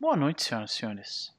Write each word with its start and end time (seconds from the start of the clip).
Boa 0.00 0.14
noite, 0.16 0.44
senhoras 0.44 0.70
e 0.70 0.76
senhores. 0.76 1.32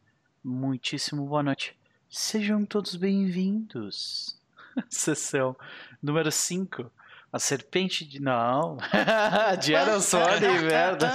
Muitíssimo 0.44 1.26
boa 1.26 1.42
noite. 1.42 1.78
Sejam 2.10 2.66
todos 2.66 2.94
bem-vindos. 2.98 4.38
Sessão 4.90 5.56
número 6.04 6.30
5. 6.30 6.92
A 7.32 7.40
serpente 7.40 8.04
de. 8.04 8.22
Não. 8.22 8.78
de 9.64 9.74
Aerosol, 9.76 10.28
merda. 10.68 11.10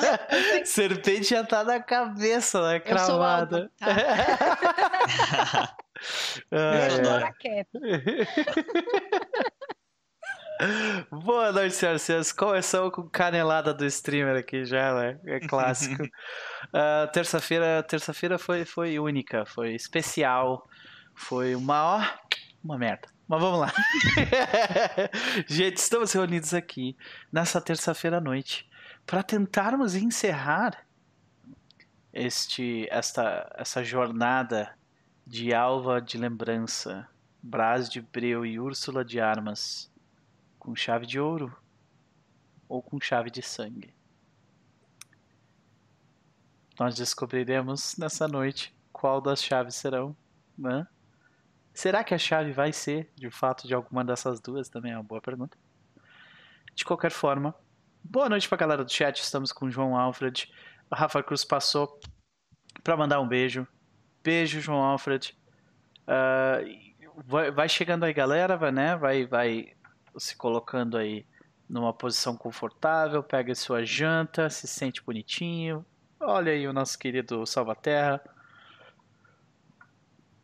serpente 0.65 1.25
já 1.25 1.45
tá 1.45 1.63
na 1.63 1.81
cabeça, 1.81 2.67
né? 2.67 2.81
Cravada. 2.81 3.59
Eu 3.59 3.71
sou 3.77 3.93
alta, 3.93 4.57
tá? 5.39 5.77
Ai, 6.51 6.89
ai. 7.83 9.47
Boa 11.11 11.51
noite, 11.51 11.75
senhoras 11.75 12.03
e 12.03 12.05
senhores. 12.05 12.33
Começamos 12.33 12.93
com 12.93 13.09
canelada 13.09 13.75
do 13.75 13.85
streamer 13.87 14.37
aqui 14.37 14.65
já, 14.65 14.95
né? 14.95 15.19
É 15.25 15.41
clássico. 15.41 16.05
Uh, 16.05 17.11
terça-feira, 17.13 17.83
terça-feira 17.83 18.39
foi, 18.39 18.65
foi 18.65 18.99
única, 18.99 19.45
foi 19.45 19.75
especial, 19.75 20.69
foi 21.13 21.57
uma, 21.57 21.97
ó, 21.97 22.05
uma 22.63 22.79
merda. 22.79 23.09
Mas 23.27 23.41
vamos 23.41 23.61
lá. 23.61 23.73
Gente, 25.49 25.79
estamos 25.79 26.13
reunidos 26.13 26.55
aqui 26.55 26.97
nessa 27.33 27.61
terça-feira 27.61 28.19
à 28.19 28.21
noite 28.21 28.69
para 29.05 29.25
tentarmos 29.25 29.97
encerrar 29.97 30.87
este, 32.13 32.87
esta, 32.91 33.53
essa 33.57 33.83
jornada 33.83 34.73
de 35.27 35.53
Alva 35.53 36.01
de 36.01 36.17
Lembrança, 36.17 37.09
Brás 37.43 37.89
de 37.89 38.01
Breu 38.01 38.47
e 38.47 38.61
Úrsula 38.61 39.05
de 39.05 39.19
Armas 39.19 39.93
com 40.65 40.75
chave 40.75 41.05
de 41.05 41.21
ouro 41.21 41.55
ou 42.67 42.83
com 42.83 42.99
chave 42.99 43.31
de 43.31 43.43
sangue. 43.43 43.95
Nós 46.81 46.95
descobriremos 46.95 47.97
nessa 47.99 48.27
noite 48.27 48.75
qual 48.91 49.21
das 49.21 49.45
chaves 49.45 49.75
serão, 49.75 50.17
né? 50.57 50.89
Será 51.75 52.03
que 52.03 52.15
a 52.15 52.19
chave 52.19 52.53
vai 52.53 52.73
ser, 52.73 53.13
de 53.15 53.31
fato, 53.31 53.69
de 53.69 53.75
alguma 53.75 54.03
dessas 54.03 54.41
duas? 54.41 54.69
Também 54.71 54.93
é 54.93 54.97
uma 54.97 55.03
boa 55.03 55.21
pergunta. 55.21 55.59
De 56.75 56.85
qualquer 56.85 57.11
forma, 57.11 57.55
boa 58.03 58.29
noite 58.29 58.49
pra 58.49 58.57
galera 58.57 58.85
do 58.85 58.91
chat. 58.91 59.21
Estamos 59.21 59.53
com 59.53 59.67
o 59.67 59.71
João 59.71 59.97
Alfred. 59.97 60.51
O 60.91 60.95
Rafa 60.95 61.23
Cruz 61.23 61.45
passou 61.45 62.01
para 62.83 62.97
mandar 62.97 63.21
um 63.21 63.29
beijo. 63.29 63.67
Beijo, 64.23 64.61
João 64.61 64.83
Alfred. 64.83 65.37
Uh, 66.09 67.23
vai, 67.27 67.51
vai, 67.51 67.69
chegando 67.69 68.05
aí, 68.05 68.15
galera, 68.15 68.73
né? 68.73 68.97
Vai, 68.97 69.27
vai 69.27 69.75
se 70.19 70.37
colocando 70.37 70.97
aí 70.97 71.27
numa 71.69 71.93
posição 71.93 72.37
confortável. 72.37 73.23
Pega 73.23 73.55
sua 73.55 73.85
janta, 73.85 74.49
se 74.51 74.67
sente 74.67 75.03
bonitinho. 75.03 75.85
Olha 76.21 76.53
aí 76.53 76.67
o 76.67 76.73
nosso 76.73 76.99
querido 76.99 77.47
Salvaterra. 77.47 78.21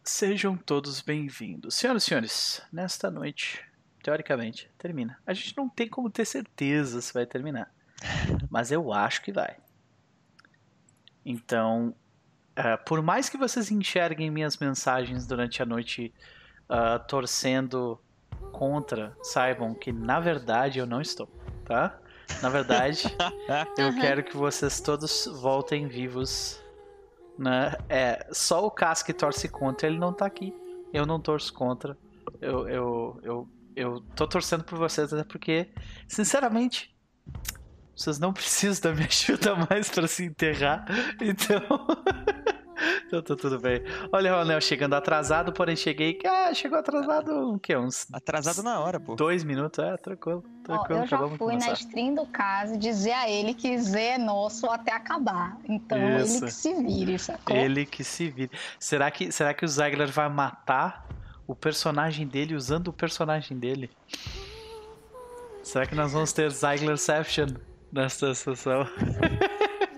Sejam 0.03 0.57
todos 0.57 1.01
bem-vindos. 1.01 1.75
Senhoras 1.75 2.03
e 2.03 2.07
senhores, 2.07 2.63
nesta 2.73 3.11
noite, 3.11 3.65
teoricamente, 4.03 4.71
termina. 4.77 5.19
A 5.27 5.33
gente 5.33 5.57
não 5.57 5.69
tem 5.69 5.89
como 5.89 6.11
ter 6.11 6.25
certeza 6.25 7.01
se 7.01 7.13
vai 7.13 7.27
terminar, 7.27 7.73
mas 8.51 8.73
eu 8.73 8.93
acho 8.93 9.23
que 9.23 9.33
vai. 9.33 9.57
Então, 11.25 11.95
uh, 12.59 12.83
por 12.85 13.03
mais 13.03 13.29
que 13.29 13.37
vocês 13.37 13.71
enxerguem 13.71 14.31
minhas 14.31 14.57
mensagens 14.57 15.27
durante 15.27 15.63
a 15.63 15.67
noite 15.67 16.13
uh, 16.69 16.99
torcendo 17.07 18.01
contra, 18.51 19.17
saibam 19.23 19.75
que 19.75 19.93
na 19.93 20.21
verdade 20.21 20.79
eu 20.79 20.87
não 20.87 21.01
estou, 21.01 21.29
tá? 21.65 21.99
Na 22.43 22.49
verdade, 22.49 23.05
eu 23.77 23.95
quero 24.01 24.23
que 24.23 24.37
vocês 24.37 24.81
todos 24.81 25.27
voltem 25.41 25.89
vivos 25.89 26.61
né? 27.41 27.75
É, 27.89 28.27
só 28.31 28.67
o 28.67 28.71
Cas 28.71 29.03
que 29.03 29.15
torce 29.15 29.49
contra, 29.49 29.89
ele 29.89 29.99
não 29.99 30.13
tá 30.13 30.27
aqui. 30.27 30.55
Eu 30.93 31.07
não 31.07 31.19
torço 31.19 31.53
contra. 31.55 31.97
Eu, 32.39 32.69
eu, 32.69 33.21
eu, 33.23 33.49
eu 33.75 34.01
tô 34.15 34.29
torcendo 34.29 34.63
por 34.63 34.79
vocês, 34.79 35.11
até 35.13 35.25
porque, 35.25 35.71
sinceramente, 36.07 36.95
vocês 37.97 38.19
não 38.19 38.33
precisam 38.35 38.83
da 38.83 38.95
minha 38.95 39.09
ajuda 39.09 39.57
mais 39.71 39.89
para 39.89 40.07
se 40.07 40.27
enterrar. 40.27 40.85
Então. 41.19 41.63
Então 43.07 43.23
tá 43.23 43.37
tudo 43.37 43.59
bem. 43.59 43.83
Olha 44.13 44.35
o 44.35 44.39
Ronel 44.39 44.61
chegando 44.61 44.95
atrasado, 44.95 45.53
porém 45.53 45.77
cheguei. 45.77 46.19
Ah, 46.25 46.53
chegou 46.55 46.79
atrasado 46.79 47.55
o 47.55 47.59
quê? 47.59 47.77
Uns. 47.77 48.07
Atrasado 48.13 48.63
na 48.63 48.81
hora, 48.81 48.99
pô. 48.99 49.15
Dois 49.15 49.45
minutos, 49.45 49.85
é, 49.85 49.97
tranquilo. 49.97 50.45
tranquilo 50.63 51.01
Ó, 51.01 51.03
eu 51.03 51.07
já 51.07 51.19
fui 51.19 51.39
começar. 51.39 51.67
na 51.69 51.73
stream 51.75 52.15
do 52.15 52.27
caso 52.27 52.79
dizer 52.79 53.13
a 53.13 53.29
ele 53.29 53.55
que 53.55 53.77
Z 53.79 54.01
é 54.01 54.19
nosso 54.19 54.67
até 54.67 54.93
acabar. 54.93 55.57
Então 55.69 55.99
Isso. 56.19 56.37
ele 56.37 56.47
que 56.47 56.53
se 56.53 56.75
vire, 56.75 57.19
sacou? 57.19 57.57
Ele 57.57 57.87
que 57.87 58.05
se 58.05 58.31
vire. 58.31 58.51
Será 58.79 59.11
que, 59.11 59.33
será 59.33 59.53
que 59.53 59.65
o 59.65 59.69
Ziegler 59.69 60.11
vai 60.11 60.29
matar 60.29 61.07
o 61.47 61.55
personagem 61.55 62.27
dele 62.27 62.55
usando 62.55 62.89
o 62.89 62.93
personagem 62.93 63.59
dele? 63.59 63.91
Será 65.63 65.87
que 65.87 65.95
nós 65.95 66.13
vamos 66.13 66.33
ter 66.33 66.51
Zieglerception 66.51 67.49
nesta 67.93 68.35
sessão? 68.35 68.87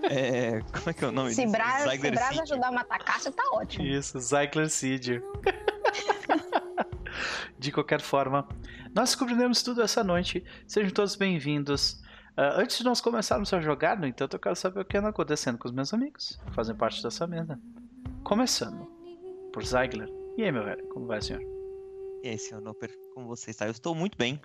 É, 0.03 0.61
como 0.61 0.89
é 0.89 0.93
que 0.93 1.03
é 1.03 1.07
o 1.07 1.11
nome 1.11 1.33
se 1.33 1.45
Braz, 1.47 1.89
se 1.89 2.11
Braz 2.11 2.39
ajudar 2.39 2.67
a 2.67 2.71
matar 2.71 2.99
Cássio, 2.99 3.31
tá 3.31 3.43
ótimo. 3.53 3.85
Isso, 3.85 4.19
Zyclercídio. 4.19 5.23
De 7.57 7.71
qualquer 7.71 8.01
forma, 8.01 8.47
nós 8.93 9.09
descobriremos 9.09 9.63
tudo 9.63 9.81
essa 9.81 10.03
noite. 10.03 10.43
Sejam 10.67 10.91
todos 10.91 11.15
bem-vindos. 11.15 12.01
Uh, 12.37 12.57
antes 12.57 12.77
de 12.77 12.83
nós 12.83 12.99
começarmos 12.99 13.53
a 13.53 13.61
jogar, 13.61 13.97
no 13.97 14.07
entanto, 14.07 14.35
eu 14.35 14.39
quero 14.39 14.55
saber 14.55 14.81
o 14.81 14.85
que 14.85 14.97
anda 14.97 15.09
acontecendo 15.09 15.57
com 15.57 15.67
os 15.67 15.73
meus 15.73 15.93
amigos 15.93 16.39
que 16.45 16.53
fazem 16.53 16.75
parte 16.75 17.01
dessa 17.01 17.25
mesa. 17.25 17.59
Começando 18.23 18.91
por 19.53 19.63
Zeigler. 19.63 20.09
E 20.35 20.43
aí, 20.43 20.51
meu 20.51 20.65
velho, 20.65 20.83
como 20.89 21.05
vai, 21.05 21.21
senhor? 21.21 21.41
E 22.23 22.29
aí, 22.29 22.39
senhor 22.39 22.59
Noper, 22.59 22.91
como 23.13 23.27
você 23.27 23.51
está? 23.51 23.65
Eu 23.65 23.71
estou 23.71 23.93
muito 23.93 24.17
bem, 24.17 24.41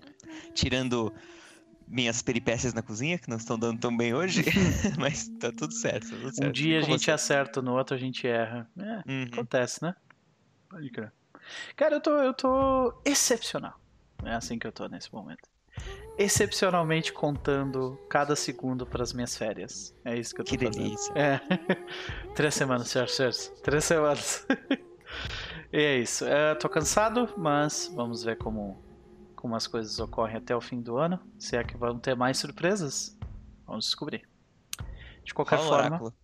tirando 0.52 1.12
minhas 1.88 2.22
peripécias 2.22 2.74
na 2.74 2.82
cozinha, 2.82 3.18
que 3.18 3.28
não 3.28 3.36
estão 3.36 3.58
dando 3.58 3.80
tão 3.80 3.96
bem 3.96 4.14
hoje, 4.14 4.44
mas 4.98 5.28
tá 5.40 5.50
tudo 5.50 5.72
certo. 5.72 6.10
Tá 6.10 6.16
tudo 6.16 6.34
certo. 6.34 6.48
Um 6.48 6.52
dia 6.52 6.78
a 6.78 6.82
gente 6.82 7.04
você? 7.04 7.10
acerta, 7.10 7.62
no 7.62 7.74
outro 7.76 7.96
a 7.96 7.98
gente 7.98 8.26
erra. 8.26 8.68
É, 8.78 9.10
uhum. 9.10 9.24
acontece, 9.32 9.82
né? 9.82 9.94
Pode 10.68 10.90
crer. 10.90 11.12
Cara, 11.76 11.96
eu 11.96 12.00
tô, 12.00 12.10
eu 12.18 12.34
tô 12.34 12.94
excepcional. 13.04 13.80
É 14.24 14.34
assim 14.34 14.58
que 14.58 14.66
eu 14.66 14.72
tô 14.72 14.86
nesse 14.86 15.12
momento. 15.12 15.48
Excepcionalmente 16.18 17.12
contando 17.12 17.96
cada 18.10 18.34
segundo 18.34 18.84
para 18.84 19.02
as 19.02 19.12
minhas 19.12 19.36
férias. 19.36 19.94
É 20.04 20.18
isso 20.18 20.34
que 20.34 20.40
eu 20.40 20.44
tô 20.44 20.50
que 20.50 20.58
fazendo. 20.58 20.82
delícia. 20.82 21.12
É. 21.14 21.40
Três 22.34 22.54
semanas, 22.54 22.88
senhor, 22.88 23.08
senhores. 23.08 23.52
Três 23.62 23.84
semanas. 23.84 24.46
e 25.72 25.78
é 25.78 25.98
isso. 25.98 26.24
É, 26.26 26.54
tô 26.56 26.68
cansado, 26.68 27.32
mas 27.36 27.90
vamos 27.94 28.24
ver 28.24 28.36
como 28.36 28.82
como 29.38 29.54
as 29.54 29.68
coisas 29.68 30.00
ocorrem 30.00 30.36
até 30.36 30.54
o 30.54 30.60
fim 30.60 30.80
do 30.80 30.96
ano. 30.96 31.20
Se 31.38 31.56
é 31.56 31.62
que 31.62 31.76
vão 31.76 31.96
ter 31.96 32.16
mais 32.16 32.38
surpresas, 32.38 33.16
vamos 33.64 33.84
descobrir. 33.84 34.28
De 35.24 35.32
qualquer 35.32 35.58
Qual 35.58 35.68
forma. 35.68 35.86
Oráculo? 35.86 36.14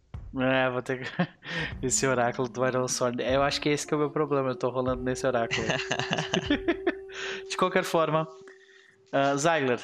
É, 0.41 0.69
vou 0.69 0.83
ter 0.83 1.05
que... 1.05 1.29
Esse 1.81 2.07
oráculo 2.09 2.49
do 2.49 2.67
Iron 2.67 2.89
Sword. 2.89 3.23
Eu 3.23 3.45
acho 3.45 3.61
que 3.61 3.69
esse 3.69 3.87
que 3.87 3.95
é 3.95 3.97
o 3.97 4.01
meu 4.01 4.11
problema, 4.11 4.49
eu 4.49 4.57
tô 4.57 4.69
rolando 4.69 5.01
nesse 5.01 5.25
oráculo. 5.25 5.65
de 7.49 7.57
qualquer 7.57 7.85
forma, 7.85 8.27
uh, 9.13 9.39
Zyler, 9.39 9.81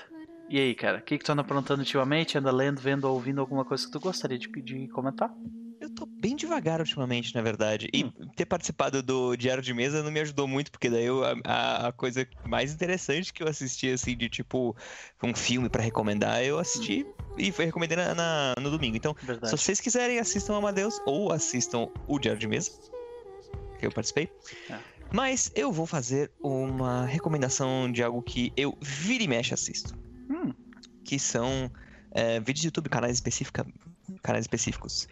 e 0.48 0.58
aí, 0.58 0.74
cara? 0.74 0.98
O 0.98 1.02
que, 1.02 1.16
que 1.16 1.24
tu 1.24 1.30
anda 1.30 1.42
aprontando 1.42 1.82
ultimamente? 1.82 2.36
Anda 2.36 2.50
lendo, 2.50 2.80
vendo 2.80 3.04
ou 3.04 3.14
ouvindo 3.14 3.40
alguma 3.40 3.64
coisa 3.64 3.86
que 3.86 3.92
tu 3.92 4.00
gostaria 4.00 4.36
de, 4.36 4.48
de 4.48 4.88
comentar? 4.88 5.32
Eu 5.80 5.88
tô 5.88 6.04
bem 6.04 6.36
devagar 6.36 6.78
ultimamente, 6.78 7.34
na 7.34 7.40
verdade. 7.40 7.88
E 7.92 8.04
hum. 8.04 8.12
ter 8.36 8.44
participado 8.44 9.02
do 9.02 9.34
Diário 9.34 9.62
de 9.62 9.72
Mesa 9.72 10.02
não 10.02 10.10
me 10.10 10.20
ajudou 10.20 10.46
muito, 10.46 10.70
porque 10.70 10.90
daí 10.90 11.06
eu, 11.06 11.22
a, 11.44 11.88
a, 11.88 11.92
coisa 11.92 12.28
mais 12.44 12.74
interessante 12.74 13.32
que 13.32 13.42
eu 13.42 13.48
assisti, 13.48 13.90
assim, 13.90 14.14
de 14.14 14.28
tipo 14.28 14.76
um 15.22 15.34
filme 15.34 15.70
para 15.70 15.82
recomendar, 15.82 16.44
eu 16.44 16.58
assisti 16.58 17.04
hum. 17.04 17.34
e 17.38 17.50
foi 17.50 17.64
recomendei 17.64 17.96
na, 17.96 18.14
na, 18.14 18.54
no 18.60 18.70
domingo. 18.70 18.94
Então, 18.94 19.16
verdade. 19.22 19.48
se 19.48 19.56
vocês 19.56 19.80
quiserem, 19.80 20.18
assistam 20.18 20.58
Amadeus 20.58 21.00
ou 21.06 21.32
assistam 21.32 21.88
o 22.06 22.18
Diário 22.18 22.38
de 22.38 22.46
Mesa, 22.46 22.72
que 23.78 23.86
eu 23.86 23.90
participei. 23.90 24.30
É. 24.68 24.78
Mas 25.10 25.50
eu 25.54 25.72
vou 25.72 25.86
fazer 25.86 26.30
uma 26.40 27.06
recomendação 27.06 27.90
de 27.90 28.02
algo 28.02 28.22
que 28.22 28.52
eu 28.56 28.76
vira 28.82 29.24
e 29.24 29.28
mexe 29.28 29.54
assisto. 29.54 29.98
Hum. 30.28 30.52
Que 31.02 31.18
são 31.18 31.70
é, 32.12 32.38
vídeos 32.38 32.60
de 32.60 32.66
YouTube, 32.68 32.88
canais, 32.90 33.22
canais 34.22 34.44
específicos. 34.44 35.08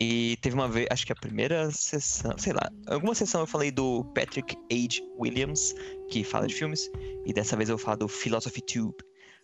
E 0.00 0.36
teve 0.40 0.54
uma 0.54 0.68
vez, 0.68 0.86
acho 0.90 1.04
que 1.04 1.12
a 1.12 1.16
primeira 1.16 1.72
sessão, 1.72 2.38
sei 2.38 2.52
lá, 2.52 2.70
alguma 2.86 3.16
sessão 3.16 3.40
eu 3.40 3.46
falei 3.48 3.72
do 3.72 4.04
Patrick 4.14 4.56
H. 4.70 5.04
Williams, 5.18 5.74
que 6.08 6.22
fala 6.22 6.46
de 6.46 6.54
filmes, 6.54 6.88
e 7.26 7.32
dessa 7.32 7.56
vez 7.56 7.68
eu 7.68 7.76
vou 7.76 7.84
falar 7.84 7.96
do 7.96 8.06
Philosophy 8.06 8.60
Tube. 8.60 8.96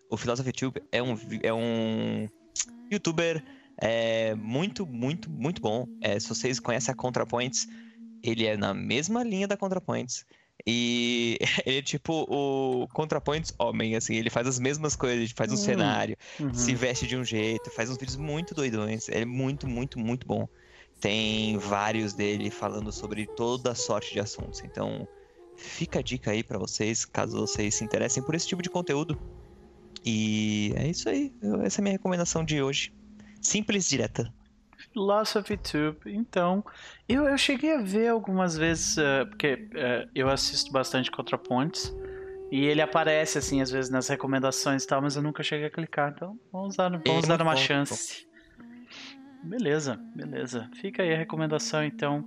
O 0.08 0.16
Philosophy 0.16 0.52
Tube 0.52 0.80
é 0.92 1.02
um, 1.02 1.16
é 1.42 1.52
um 1.52 2.28
youtuber 2.88 3.44
é, 3.78 4.36
muito, 4.36 4.86
muito, 4.86 5.28
muito 5.28 5.60
bom. 5.60 5.88
É, 6.00 6.20
se 6.20 6.28
vocês 6.28 6.60
conhecem 6.60 6.92
a 6.92 6.96
ContraPoints, 6.96 7.66
ele 8.22 8.46
é 8.46 8.56
na 8.56 8.72
mesma 8.72 9.24
linha 9.24 9.48
da 9.48 9.56
ContraPoints. 9.56 10.24
E 10.66 11.38
ele 11.66 11.78
é 11.78 11.82
tipo 11.82 12.26
o 12.28 12.88
ContraPoints 12.88 13.54
homem, 13.58 13.96
assim, 13.96 14.14
ele 14.14 14.30
faz 14.30 14.46
as 14.46 14.58
mesmas 14.58 14.96
coisas, 14.96 15.30
faz 15.32 15.50
um 15.50 15.54
uhum. 15.54 15.60
cenário, 15.60 16.16
uhum. 16.40 16.54
se 16.54 16.74
veste 16.74 17.06
de 17.06 17.16
um 17.16 17.24
jeito, 17.24 17.70
faz 17.70 17.90
uns 17.90 17.96
vídeos 17.96 18.16
muito 18.16 18.54
doidões. 18.54 19.08
Ele 19.08 19.22
é 19.22 19.24
muito, 19.24 19.68
muito, 19.68 19.98
muito 19.98 20.26
bom. 20.26 20.48
tem 21.00 21.58
vários 21.58 22.14
dele 22.14 22.50
falando 22.50 22.90
sobre 22.90 23.26
toda 23.26 23.74
sorte 23.74 24.12
de 24.12 24.20
assuntos. 24.20 24.62
Então, 24.64 25.06
fica 25.56 25.98
a 25.98 26.02
dica 26.02 26.30
aí 26.30 26.42
para 26.42 26.58
vocês, 26.58 27.04
caso 27.04 27.38
vocês 27.40 27.74
se 27.74 27.84
interessem 27.84 28.22
por 28.22 28.34
esse 28.34 28.46
tipo 28.46 28.62
de 28.62 28.70
conteúdo. 28.70 29.18
E 30.04 30.72
é 30.76 30.88
isso 30.88 31.08
aí. 31.08 31.32
Essa 31.62 31.80
é 31.80 31.80
a 31.80 31.82
minha 31.82 31.92
recomendação 31.92 32.44
de 32.44 32.62
hoje. 32.62 32.92
Simples, 33.40 33.88
direta. 33.88 34.32
Philosophy 34.94 35.56
Tube. 35.56 35.98
Então, 36.06 36.64
eu, 37.08 37.24
eu 37.24 37.36
cheguei 37.36 37.74
a 37.74 37.82
ver 37.82 38.08
algumas 38.08 38.56
vezes, 38.56 38.96
uh, 38.96 39.26
porque 39.28 39.54
uh, 39.54 40.08
eu 40.14 40.28
assisto 40.30 40.70
bastante 40.72 41.10
ContraPoints, 41.10 41.92
e 42.50 42.64
ele 42.64 42.80
aparece, 42.80 43.36
assim, 43.36 43.60
às 43.60 43.70
vezes 43.70 43.90
nas 43.90 44.06
recomendações 44.08 44.84
e 44.84 44.86
tal, 44.86 45.02
mas 45.02 45.16
eu 45.16 45.22
nunca 45.22 45.42
cheguei 45.42 45.66
a 45.66 45.70
clicar. 45.70 46.12
Então, 46.14 46.38
vamos 46.52 46.76
dar, 46.76 46.88
vamos 47.04 47.26
dar 47.26 47.42
uma 47.42 47.56
chance. 47.56 48.28
Beleza, 49.42 50.00
beleza. 50.14 50.70
Fica 50.80 51.02
aí 51.02 51.12
a 51.12 51.18
recomendação, 51.18 51.84
então. 51.84 52.24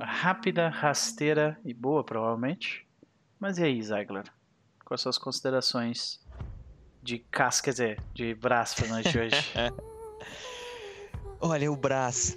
Rápida, 0.00 0.68
rasteira 0.68 1.58
e 1.64 1.74
boa, 1.74 2.02
provavelmente. 2.02 2.86
Mas 3.38 3.58
e 3.58 3.64
aí, 3.64 3.82
Zagler? 3.82 4.24
São 4.96 5.10
as 5.10 5.18
considerações 5.18 6.24
de 7.02 7.18
casca, 7.18 7.64
quer 7.64 7.70
dizer, 7.70 8.02
de 8.14 8.36
nós 8.88 9.04
de 9.04 9.18
hoje? 9.18 9.36
Olha, 11.40 11.70
o 11.70 11.76
Brás. 11.76 12.36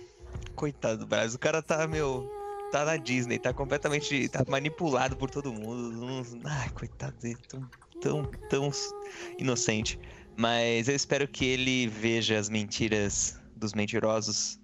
Coitado 0.55 0.99
do 0.99 1.07
Brás. 1.07 1.33
O 1.33 1.39
cara 1.39 1.61
tá, 1.61 1.87
meu. 1.87 2.29
Tá 2.71 2.85
na 2.85 2.97
Disney, 2.97 3.37
tá 3.37 3.53
completamente. 3.53 4.29
tá 4.29 4.45
manipulado 4.47 5.17
por 5.17 5.29
todo 5.29 5.51
mundo. 5.51 6.39
Ai, 6.45 6.69
coitado 6.69 7.17
dele. 7.17 7.39
Tão, 7.47 7.69
tão, 7.99 8.23
tão 8.49 8.71
inocente. 9.37 9.99
Mas 10.37 10.87
eu 10.87 10.95
espero 10.95 11.27
que 11.27 11.45
ele 11.45 11.87
veja 11.87 12.37
as 12.37 12.49
mentiras 12.49 13.39
dos 13.55 13.73
mentirosos 13.73 14.59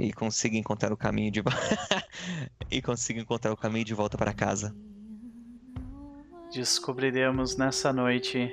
e 0.00 0.12
consiga 0.12 0.56
encontrar 0.56 0.92
o 0.92 0.96
caminho 0.96 1.30
de 1.30 1.42
e 2.70 2.80
consiga 2.80 3.20
encontrar 3.20 3.52
o 3.52 3.56
caminho 3.56 3.84
de 3.84 3.94
volta 3.94 4.16
para 4.16 4.32
casa. 4.32 4.74
Descobriremos 6.52 7.56
nessa 7.56 7.92
noite 7.92 8.50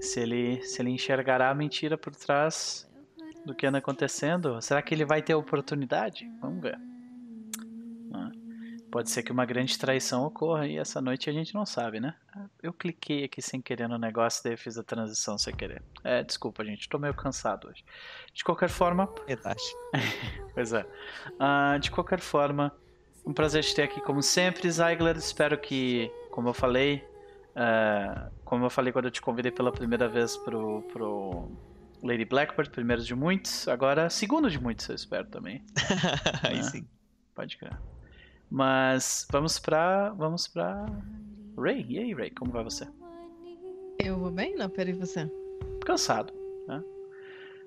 se 0.00 0.20
ele 0.20 0.62
se 0.62 0.80
ele 0.80 0.90
enxergará 0.90 1.50
a 1.50 1.54
mentira 1.54 1.98
por 1.98 2.14
trás 2.14 2.87
do 3.48 3.54
que 3.54 3.66
anda 3.66 3.78
acontecendo. 3.78 4.60
Será 4.60 4.80
que 4.82 4.94
ele 4.94 5.04
vai 5.04 5.22
ter 5.22 5.34
oportunidade? 5.34 6.30
Vamos 6.40 6.62
ver. 6.62 6.78
Ah, 8.12 8.30
pode 8.90 9.10
ser 9.10 9.22
que 9.22 9.32
uma 9.32 9.44
grande 9.44 9.78
traição 9.78 10.24
ocorra 10.24 10.66
e 10.66 10.76
essa 10.76 11.00
noite 11.00 11.28
a 11.28 11.32
gente 11.32 11.54
não 11.54 11.64
sabe, 11.64 11.98
né? 11.98 12.14
Eu 12.62 12.72
cliquei 12.72 13.24
aqui 13.24 13.40
sem 13.40 13.60
querer 13.60 13.88
no 13.88 13.98
negócio, 13.98 14.44
daí 14.44 14.56
fiz 14.56 14.78
a 14.78 14.84
transição 14.84 15.38
sem 15.38 15.54
querer. 15.54 15.82
É, 16.04 16.22
desculpa, 16.22 16.64
gente, 16.64 16.88
tô 16.88 16.98
meio 16.98 17.14
cansado 17.14 17.68
hoje. 17.68 17.84
De 18.32 18.44
qualquer 18.44 18.68
forma. 18.68 19.08
Verdade. 19.26 19.62
pois 20.54 20.72
é. 20.72 20.86
Uh, 21.32 21.78
de 21.80 21.90
qualquer 21.90 22.20
forma, 22.20 22.72
um 23.24 23.32
prazer 23.32 23.64
te 23.64 23.74
ter 23.74 23.82
aqui 23.82 24.00
como 24.00 24.22
sempre, 24.22 24.70
Zeigler. 24.70 25.16
Espero 25.16 25.58
que, 25.58 26.10
como 26.30 26.50
eu 26.50 26.54
falei, 26.54 27.02
uh, 27.56 28.30
como 28.44 28.66
eu 28.66 28.70
falei 28.70 28.92
quando 28.92 29.06
eu 29.06 29.10
te 29.10 29.22
convidei 29.22 29.50
pela 29.50 29.72
primeira 29.72 30.06
vez 30.06 30.36
pro, 30.36 30.82
pro 30.92 31.50
Lady 32.02 32.24
Blackbird, 32.24 32.70
primeiro 32.70 33.02
de 33.02 33.14
muitos. 33.14 33.66
Agora, 33.68 34.08
segundo 34.08 34.50
de 34.50 34.60
muitos, 34.60 34.88
eu 34.88 34.94
espero 34.94 35.26
também. 35.26 35.64
Aí 36.42 36.56
né? 36.56 36.62
sim. 36.62 36.86
Pode 37.34 37.56
crer. 37.56 37.76
Mas 38.50 39.26
vamos 39.30 39.58
pra. 39.58 40.10
Vamos 40.10 40.48
pra. 40.48 40.86
Ray. 41.56 41.84
E 41.88 41.98
aí, 41.98 42.14
Ray, 42.14 42.30
como 42.30 42.52
vai 42.52 42.64
você? 42.64 42.88
Eu 43.98 44.18
vou 44.18 44.30
bem? 44.30 44.54
Não, 44.56 44.70
peraí, 44.70 44.92
você. 44.92 45.30
Cansado, 45.84 46.32
né? 46.66 46.82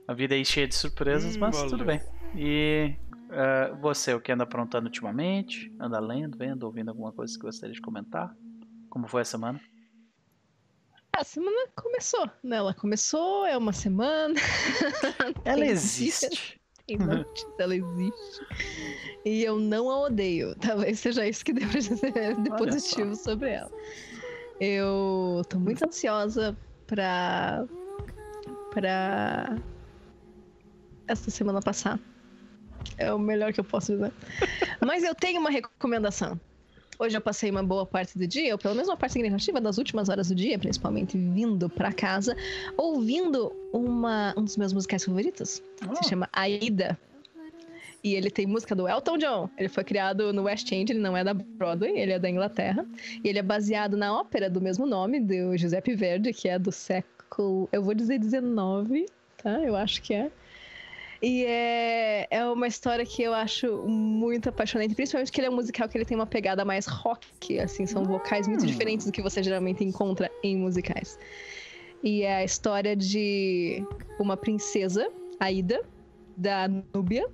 A 0.08 0.14
vida 0.14 0.34
aí 0.34 0.44
cheia 0.46 0.68
de 0.68 0.76
surpresas, 0.76 1.36
hum, 1.36 1.40
mas 1.40 1.56
valeu. 1.56 1.70
tudo 1.70 1.86
bem. 1.86 2.02
E 2.36 2.96
uh, 3.30 3.76
você, 3.82 4.14
o 4.14 4.22
que 4.22 4.32
anda 4.32 4.44
aprontando 4.44 4.88
ultimamente? 4.88 5.74
Anda 5.80 6.00
lendo, 6.00 6.38
vendo, 6.38 6.64
ouvindo 6.64 6.90
alguma 6.90 7.12
coisa 7.12 7.34
que 7.34 7.42
gostaria 7.42 7.74
de 7.74 7.82
comentar? 7.82 8.36
Como 8.90 9.08
foi 9.08 9.22
a 9.22 9.26
semana? 9.26 9.60
A 11.14 11.24
semana 11.24 11.68
começou, 11.76 12.30
né? 12.44 12.58
Ela 12.58 12.74
começou, 12.74 13.46
é 13.46 13.58
uma 13.58 13.74
semana. 13.74 14.36
Ela 15.44 15.66
existe. 15.66 16.60
Tem 16.88 16.98
ela 17.60 17.76
existe. 17.76 18.46
E 19.24 19.44
eu 19.44 19.58
não 19.58 19.90
a 19.90 20.02
odeio. 20.02 20.56
Talvez 20.56 21.00
seja 21.00 21.26
isso 21.26 21.46
que 21.46 21.54
pra 21.54 21.80
dizer 21.80 22.36
de 22.42 22.50
positivo 22.58 23.16
sobre 23.16 23.52
ela. 23.52 23.72
Eu 24.60 25.42
tô 25.48 25.58
muito 25.58 25.86
ansiosa 25.86 26.58
pra. 26.88 27.66
pra. 28.72 29.58
essa 31.08 31.32
semana 31.32 31.62
passar. 31.62 32.00
É 32.98 33.14
o 33.14 33.20
melhor 33.20 33.54
que 33.54 33.60
eu 33.60 33.64
posso 33.64 33.94
dizer. 33.94 34.12
Mas 34.86 35.04
eu 35.04 35.16
tenho 35.16 35.40
uma 35.40 35.50
recomendação. 35.50 36.38
Hoje 37.02 37.18
eu 37.18 37.22
passei 37.22 37.50
uma 37.50 37.64
boa 37.64 37.84
parte 37.84 38.16
do 38.16 38.28
dia, 38.28 38.54
ou 38.54 38.60
pelo 38.60 38.76
menos 38.76 38.88
uma 38.88 38.96
parte 38.96 39.14
significativa 39.14 39.60
das 39.60 39.80
últimas 39.80 40.08
horas 40.08 40.28
do 40.28 40.36
dia, 40.36 40.60
principalmente 40.60 41.18
vindo 41.18 41.68
para 41.68 41.92
casa, 41.92 42.38
ouvindo 42.78 43.52
uma, 43.74 44.36
um 44.38 44.44
dos 44.44 44.56
meus 44.56 44.72
musicais 44.72 45.04
favoritos. 45.04 45.64
Oh. 45.84 45.96
Se 45.96 46.10
chama 46.10 46.30
Aida. 46.32 46.96
E 48.04 48.14
ele 48.14 48.30
tem 48.30 48.46
música 48.46 48.76
do 48.76 48.88
Elton 48.88 49.18
John. 49.18 49.50
Ele 49.58 49.68
foi 49.68 49.84
criado 49.84 50.32
no 50.32 50.44
West 50.44 50.72
End, 50.72 50.92
ele 50.92 51.00
não 51.00 51.18
é 51.18 51.24
da 51.24 51.34
Broadway, 51.34 51.92
ele 51.98 52.12
é 52.12 52.20
da 52.20 52.30
Inglaterra. 52.30 52.86
E 53.24 53.28
ele 53.28 53.40
é 53.40 53.44
baseado 53.44 53.98
na 53.98 54.16
ópera 54.16 54.48
do 54.48 54.62
mesmo 54.62 54.86
nome, 54.86 55.20
do 55.20 55.58
Giuseppe 55.58 55.96
Verdi, 55.96 56.32
que 56.32 56.48
é 56.48 56.60
do 56.60 56.72
século, 56.72 57.68
eu 57.72 57.82
vou 57.82 57.96
dizer 57.96 58.20
19, 58.20 59.08
tá? 59.42 59.60
Eu 59.62 59.76
acho 59.76 60.04
que 60.04 60.14
é. 60.14 60.30
E 61.22 61.46
é, 61.46 62.28
é 62.32 62.46
uma 62.46 62.68
história 62.68 63.06
que 63.06 63.22
eu 63.22 63.32
acho 63.34 63.84
muito 63.88 64.50
apaixonante, 64.50 64.96
principalmente 64.96 65.32
que 65.32 65.40
ele 65.40 65.48
é 65.48 65.50
um 65.52 65.56
musical 65.56 65.88
que 65.88 65.96
ele 65.96 66.06
tem 66.06 66.18
uma 66.18 66.26
pegada 66.26 66.66
mais 66.66 66.88
rock, 66.88 67.60
assim, 67.60 67.86
são 67.86 68.04
vocais 68.04 68.48
muito 68.48 68.64
hum. 68.64 68.68
diferentes 68.68 69.06
do 69.06 69.12
que 69.12 69.22
você 69.22 69.44
geralmente 69.44 69.84
encontra 69.84 70.32
em 70.44 70.58
musicais. 70.58 71.20
E 72.04 72.24
é 72.24 72.38
a 72.38 72.44
história 72.44 72.96
de 72.96 73.86
uma 74.20 74.36
princesa, 74.36 75.12
Aida, 75.40 75.84
da 76.36 76.68
Núbia, 76.68 77.28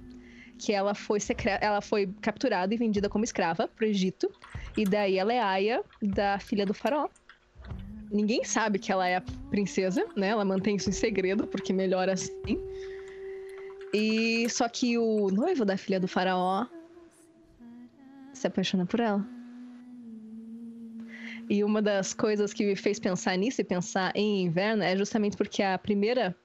que 0.57 0.73
ela 0.73 0.93
foi, 0.93 1.19
ela 1.61 1.79
foi 1.79 2.09
capturada 2.21 2.73
e 2.73 2.77
vendida 2.77 3.07
como 3.07 3.23
escrava 3.23 3.69
pro 3.69 3.85
Egito. 3.85 4.29
E 4.75 4.83
daí 4.83 5.17
ela 5.17 5.31
é 5.31 5.39
aia 5.39 5.81
da 6.01 6.39
filha 6.39 6.65
do 6.65 6.73
faraó. 6.73 7.07
Ninguém 8.11 8.43
sabe 8.43 8.79
que 8.79 8.91
ela 8.91 9.07
é 9.07 9.17
a 9.17 9.23
princesa, 9.49 10.05
né? 10.15 10.29
Ela 10.29 10.43
mantém 10.43 10.75
isso 10.75 10.89
em 10.89 10.93
segredo, 10.93 11.47
porque 11.47 11.71
melhor 11.71 12.09
assim. 12.09 12.59
E 13.93 14.49
só 14.49 14.67
que 14.67 14.97
o 14.97 15.29
noivo 15.29 15.63
da 15.63 15.77
filha 15.77 15.99
do 15.99 16.07
faraó 16.07 16.65
se 18.33 18.47
apaixona 18.47 18.85
por 18.85 18.99
ela. 18.99 19.25
E 21.49 21.63
uma 21.63 21.81
das 21.81 22.13
coisas 22.13 22.53
que 22.53 22.65
me 22.65 22.75
fez 22.75 22.99
pensar 22.99 23.37
nisso 23.37 23.61
e 23.61 23.63
pensar 23.63 24.11
em 24.15 24.43
inverno 24.43 24.83
é 24.83 24.95
justamente 24.97 25.37
porque 25.37 25.63
a 25.63 25.77
primeira 25.77 26.35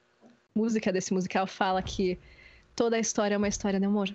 música 0.55 0.93
desse 0.93 1.13
musical 1.13 1.47
fala 1.47 1.83
que 1.83 2.19
toda 2.77 2.97
a 2.97 3.01
história 3.01 3.35
é 3.35 3.39
uma 3.39 3.49
história 3.49 3.81
de 3.81 3.87
amor. 3.87 4.15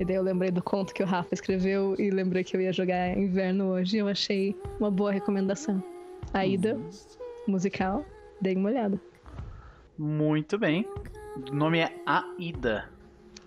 E 0.00 0.04
daí 0.04 0.16
eu 0.16 0.22
lembrei 0.22 0.50
do 0.50 0.62
conto 0.62 0.94
que 0.94 1.02
o 1.02 1.06
Rafa 1.06 1.34
escreveu 1.34 1.94
e 1.98 2.10
lembrei 2.10 2.42
que 2.42 2.56
eu 2.56 2.60
ia 2.60 2.72
jogar 2.72 3.16
inverno 3.16 3.72
hoje. 3.72 3.96
E 3.96 3.98
eu 4.00 4.08
achei 4.08 4.56
uma 4.80 4.90
boa 4.90 5.12
recomendação. 5.12 5.82
A 6.32 6.46
ida 6.46 6.78
musical, 7.46 8.04
dei 8.40 8.56
uma 8.56 8.70
olhada. 8.70 8.98
Muito 9.98 10.58
bem. 10.58 10.86
O 11.36 11.54
nome 11.54 11.78
é 11.78 11.94
Aida. 12.06 12.88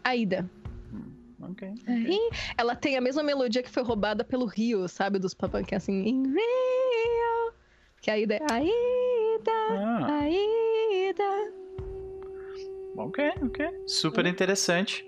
Aida. 0.03 0.49
Hum, 0.91 1.11
ok. 1.41 1.73
E 1.87 2.29
ela 2.57 2.75
tem 2.75 2.97
a 2.97 3.01
mesma 3.01 3.21
melodia 3.23 3.61
que 3.61 3.69
foi 3.69 3.83
roubada 3.83 4.23
pelo 4.23 4.45
Rio, 4.45 4.87
sabe? 4.87 5.19
Dos 5.19 5.33
Papan, 5.33 5.63
que 5.63 5.75
é 5.75 5.77
assim, 5.77 6.03
em 6.03 6.23
Rio. 6.23 7.53
Que 8.01 8.09
a 8.09 8.13
Aida 8.15 8.35
é 8.35 8.41
Aida, 8.51 9.51
ah. 9.71 10.19
Aida. 10.21 11.53
Ok, 12.97 13.33
ok. 13.41 13.83
Super 13.87 14.25
interessante. 14.25 15.05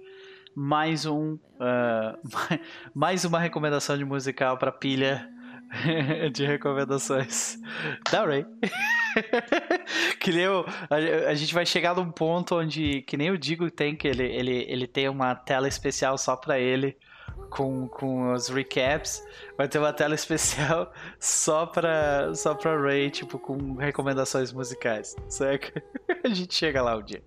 Mais 0.54 1.06
um. 1.06 1.34
Uh, 1.34 2.18
mais 2.94 3.26
uma 3.26 3.40
recomendação 3.40 3.98
de 3.98 4.06
musical 4.06 4.58
para 4.58 4.72
pilha 4.72 5.30
de 6.34 6.46
recomendações 6.46 7.58
da 8.12 8.26
Ray. 8.26 8.46
que 10.20 10.32
nem 10.32 10.44
eu, 10.44 10.66
a, 10.90 11.30
a, 11.30 11.34
gente 11.34 11.54
vai 11.54 11.66
chegar 11.66 11.96
num 11.96 12.12
ponto 12.12 12.56
onde, 12.56 13.02
que 13.04 13.18
nem 13.18 13.28
eu 13.28 13.38
digo, 13.38 13.70
tem 13.72 13.96
que 13.96 14.08
ele, 14.08 14.24
ele, 14.24 14.66
ele 14.68 14.88
tem 14.88 15.10
uma 15.10 15.36
tela 15.36 15.68
especial 15.68 16.18
só 16.18 16.36
para 16.36 16.60
ele 16.60 16.98
com, 17.50 17.88
com 17.88 18.34
os 18.34 18.48
recaps. 18.50 19.24
Vai 19.58 19.68
ter 19.68 19.80
uma 19.80 19.94
tela 19.94 20.16
especial 20.16 20.92
só 21.20 21.66
pra, 21.66 22.34
só 22.36 22.54
pra 22.54 22.80
Ray, 22.80 23.10
tipo, 23.10 23.40
com 23.40 23.76
recomendações 23.76 24.52
musicais. 24.52 25.16
Certo? 25.30 25.82
A 26.24 26.30
gente 26.30 26.54
chega 26.54 26.82
lá 26.82 26.98
um 26.98 27.04
dia. 27.04 27.24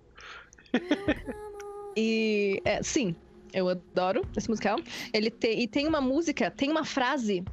e, 1.95 2.61
é, 2.63 2.81
sim, 2.81 3.15
eu 3.53 3.69
adoro 3.69 4.21
esse 4.35 4.49
musical. 4.49 4.77
Ele 5.13 5.29
tem, 5.29 5.61
e 5.61 5.67
tem 5.67 5.87
uma 5.87 6.01
música, 6.01 6.49
tem 6.49 6.69
uma 6.69 6.85
frase 6.85 7.43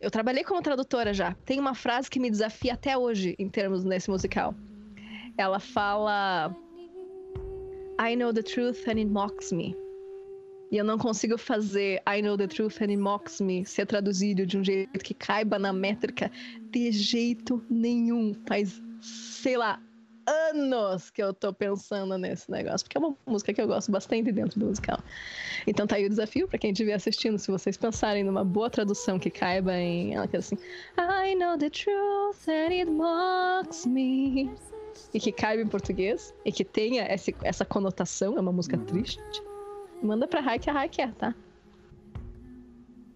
eu 0.00 0.10
trabalhei 0.10 0.44
como 0.44 0.62
tradutora 0.62 1.12
já. 1.12 1.34
Tem 1.44 1.60
uma 1.60 1.74
frase 1.74 2.10
que 2.10 2.18
me 2.18 2.30
desafia 2.30 2.74
até 2.74 2.96
hoje 2.96 3.34
em 3.38 3.48
termos 3.48 3.84
nesse 3.84 4.10
musical. 4.10 4.54
Ela 5.36 5.60
fala 5.60 6.54
I 8.00 8.16
know 8.16 8.32
the 8.32 8.42
truth 8.42 8.88
and 8.88 8.98
it 8.98 9.06
mocks 9.06 9.52
me. 9.52 9.76
e 10.70 10.76
eu 10.76 10.84
não 10.84 10.96
consigo 10.96 11.36
fazer 11.36 12.00
I 12.06 12.22
Know 12.22 12.36
the 12.36 12.46
Truth 12.46 12.80
and 12.80 12.90
It 12.90 12.96
Mocks 12.96 13.40
Me 13.40 13.64
ser 13.64 13.86
traduzido 13.86 14.46
de 14.46 14.56
um 14.56 14.64
jeito 14.64 14.98
que 15.00 15.12
caiba 15.12 15.58
na 15.58 15.72
métrica 15.72 16.30
de 16.70 16.92
jeito 16.92 17.62
nenhum. 17.68 18.34
Faz, 18.46 18.80
sei 19.00 19.56
lá, 19.56 19.82
anos 20.30 21.10
que 21.10 21.22
eu 21.22 21.34
tô 21.34 21.52
pensando 21.52 22.16
nesse 22.16 22.50
negócio, 22.50 22.84
porque 22.86 22.96
é 22.96 23.00
uma 23.00 23.16
música 23.26 23.52
que 23.52 23.60
eu 23.60 23.66
gosto 23.66 23.90
bastante 23.90 24.30
dentro 24.32 24.58
do 24.58 24.66
musical. 24.66 24.98
Então 25.66 25.86
tá 25.86 25.96
aí 25.96 26.06
o 26.06 26.08
desafio 26.08 26.48
para 26.48 26.58
quem 26.58 26.72
estiver 26.72 26.94
assistindo, 26.94 27.38
se 27.38 27.50
vocês 27.50 27.76
pensarem 27.76 28.24
numa 28.24 28.44
boa 28.44 28.70
tradução 28.70 29.18
que 29.18 29.30
caiba 29.30 29.74
em 29.74 30.14
ela 30.14 30.26
que 30.26 30.36
é 30.36 30.38
assim, 30.38 30.56
I 30.98 31.34
know 31.34 31.58
the 31.58 31.70
truth 31.70 32.48
and 32.48 32.72
it 32.72 32.90
mocks 32.90 33.86
me. 33.86 34.50
E 35.14 35.20
que 35.20 35.32
caiba 35.32 35.62
em 35.62 35.66
português 35.66 36.34
e 36.44 36.52
que 36.52 36.64
tenha 36.64 37.12
esse, 37.12 37.34
essa 37.42 37.64
conotação, 37.64 38.36
é 38.36 38.40
uma 38.40 38.52
música 38.52 38.76
uhum. 38.76 38.84
triste 38.84 39.20
Manda 40.02 40.26
pra 40.26 40.40
Rai 40.40 40.58
que 40.58 40.70
a 40.70 40.72
Rai 40.72 40.88
quer, 40.88 41.12
tá? 41.14 41.34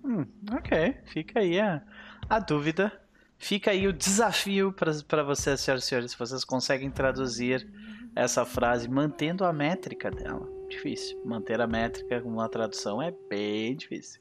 Hum, 0.05 0.27
ok. 0.53 0.95
Fica 1.07 1.41
aí 1.41 1.59
a, 1.59 1.83
a 2.29 2.39
dúvida. 2.39 2.93
Fica 3.39 3.71
aí 3.71 3.87
o 3.87 3.93
desafio 3.93 4.73
para 4.73 5.23
vocês, 5.23 5.61
senhoras 5.61 5.85
e 5.85 5.87
senhores, 5.87 6.11
se 6.13 6.19
vocês 6.19 6.45
conseguem 6.45 6.91
traduzir 6.91 7.69
essa 8.15 8.45
frase 8.45 8.89
mantendo 8.89 9.45
a 9.45 9.53
métrica 9.53 10.11
dela. 10.11 10.49
Difícil. 10.69 11.21
Manter 11.25 11.61
a 11.61 11.67
métrica 11.67 12.21
com 12.21 12.31
uma 12.31 12.49
tradução 12.49 13.03
é 13.03 13.13
bem 13.29 13.77
difícil. 13.77 14.21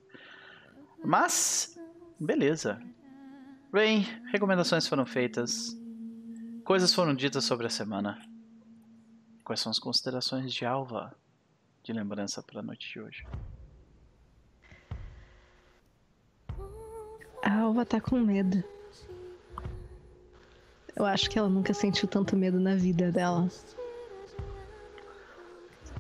Mas, 1.04 1.80
beleza. 2.20 2.82
Bem, 3.72 4.02
recomendações 4.32 4.88
foram 4.88 5.06
feitas. 5.06 5.78
Coisas 6.66 6.94
foram 6.94 7.14
ditas 7.14 7.46
sobre 7.46 7.68
a 7.68 7.70
semana. 7.70 8.20
Quais 9.44 9.60
são 9.60 9.72
as 9.72 9.80
considerações 9.80 10.54
de 10.54 10.66
Alva? 10.66 11.16
de 11.84 11.92
lembrança 11.92 12.42
para 12.42 12.62
a 12.62 12.64
noite 12.64 12.94
de 12.94 13.00
hoje? 13.02 13.28
A 17.44 17.60
Alva 17.60 17.86
tá 17.86 18.00
com 18.00 18.18
medo. 18.18 18.64
Eu 20.96 21.06
acho 21.06 21.30
que 21.30 21.40
ela 21.40 21.50
nunca 21.50 21.74
sentiu 21.74 22.08
tanto 22.08 22.36
medo 22.36 22.60
na 22.60 22.76
vida 22.76 23.12
dela. 23.12 23.48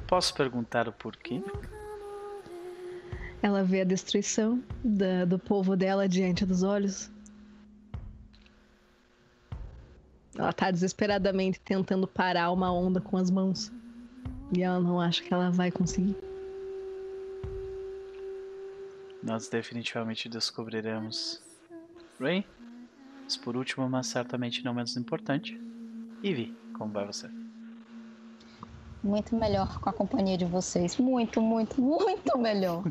Posso 0.07 0.33
perguntar 0.33 0.87
o 0.87 0.91
porquê? 0.91 1.41
Ela 3.41 3.63
vê 3.63 3.81
a 3.81 3.83
destruição 3.83 4.63
da, 4.83 5.25
do 5.25 5.39
povo 5.39 5.75
dela 5.75 6.07
diante 6.07 6.45
dos 6.45 6.63
olhos. 6.63 7.11
Ela 10.37 10.53
tá 10.53 10.71
desesperadamente 10.71 11.59
tentando 11.59 12.07
parar 12.07 12.51
uma 12.51 12.71
onda 12.71 13.01
com 13.01 13.17
as 13.17 13.29
mãos. 13.29 13.71
E 14.55 14.61
ela 14.61 14.79
não 14.79 15.01
acha 15.01 15.23
que 15.23 15.33
ela 15.33 15.49
vai 15.49 15.71
conseguir. 15.71 16.15
Nós 19.21 19.47
definitivamente 19.47 20.29
descobriremos. 20.29 21.41
Ray, 22.19 22.45
mas 23.23 23.37
por 23.37 23.55
último, 23.55 23.89
mas 23.89 24.07
certamente 24.07 24.63
não 24.63 24.73
menos 24.73 24.95
importante, 24.97 25.59
Ivy, 26.23 26.55
como 26.77 26.91
vai 26.91 27.05
você? 27.05 27.29
Muito 29.03 29.35
melhor 29.35 29.79
com 29.79 29.89
a 29.89 29.93
companhia 29.93 30.37
de 30.37 30.45
vocês. 30.45 30.97
Muito, 30.97 31.41
muito, 31.41 31.81
muito 31.81 32.37
melhor. 32.37 32.83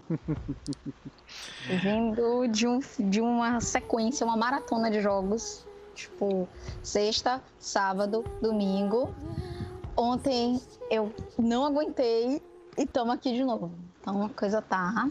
Vindo 1.83 2.47
de, 2.49 2.67
um, 2.67 2.81
de 2.99 3.21
uma 3.21 3.61
sequência, 3.63 4.27
uma 4.27 4.37
maratona 4.37 4.91
de 4.91 5.01
jogos. 5.01 5.67
Tipo, 5.95 6.49
sexta, 6.83 7.43
sábado, 7.59 8.25
domingo 8.41 9.15
ontem 9.97 10.61
eu 10.91 11.15
não 11.39 11.65
aguentei 11.65 12.43
e 12.77 12.83
estamos 12.83 13.15
aqui 13.15 13.33
de 13.33 13.45
novo. 13.45 13.73
Então 14.01 14.25
a 14.25 14.29
coisa 14.31 14.61
tá. 14.61 15.09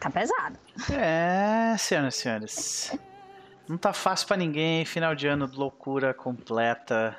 tá 0.00 0.10
pesada. 0.10 0.58
É, 0.90 1.76
senhoras 1.78 2.14
e 2.14 2.18
senhores. 2.18 2.98
Não 3.68 3.76
tá 3.76 3.92
fácil 3.92 4.26
para 4.26 4.36
ninguém, 4.36 4.84
final 4.84 5.14
de 5.14 5.26
ano 5.26 5.50
loucura 5.52 6.14
completa, 6.14 7.18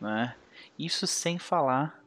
né? 0.00 0.34
Isso 0.78 1.06
sem 1.06 1.38
falar 1.38 1.98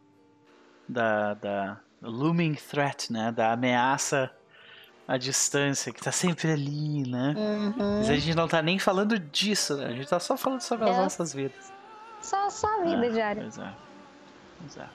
da, 0.88 1.34
da 1.34 1.80
looming 2.02 2.56
threat, 2.56 3.12
né? 3.12 3.32
Da 3.32 3.52
ameaça 3.52 4.32
à 5.08 5.18
distância, 5.18 5.92
que 5.92 6.02
tá 6.02 6.12
sempre 6.12 6.52
ali, 6.52 7.10
né? 7.10 7.34
Uhum. 7.36 7.98
Mas 7.98 8.10
a 8.10 8.14
gente 8.16 8.36
não 8.36 8.48
tá 8.48 8.62
nem 8.62 8.78
falando 8.78 9.18
disso, 9.18 9.76
né? 9.78 9.88
A 9.88 9.92
gente 9.92 10.08
tá 10.08 10.20
só 10.20 10.38
falando 10.38 10.62
sobre 10.62 10.90
as 10.90 10.96
é. 10.96 11.02
nossas 11.02 11.34
vidas. 11.34 11.74
Só, 12.22 12.50
só 12.50 12.68
a 12.80 12.84
vida 12.84 13.06
é, 13.08 13.10
diária. 13.10 13.42
Pois 13.42 13.58
é. 13.58 13.74
Pois 14.60 14.78
é. 14.78 14.88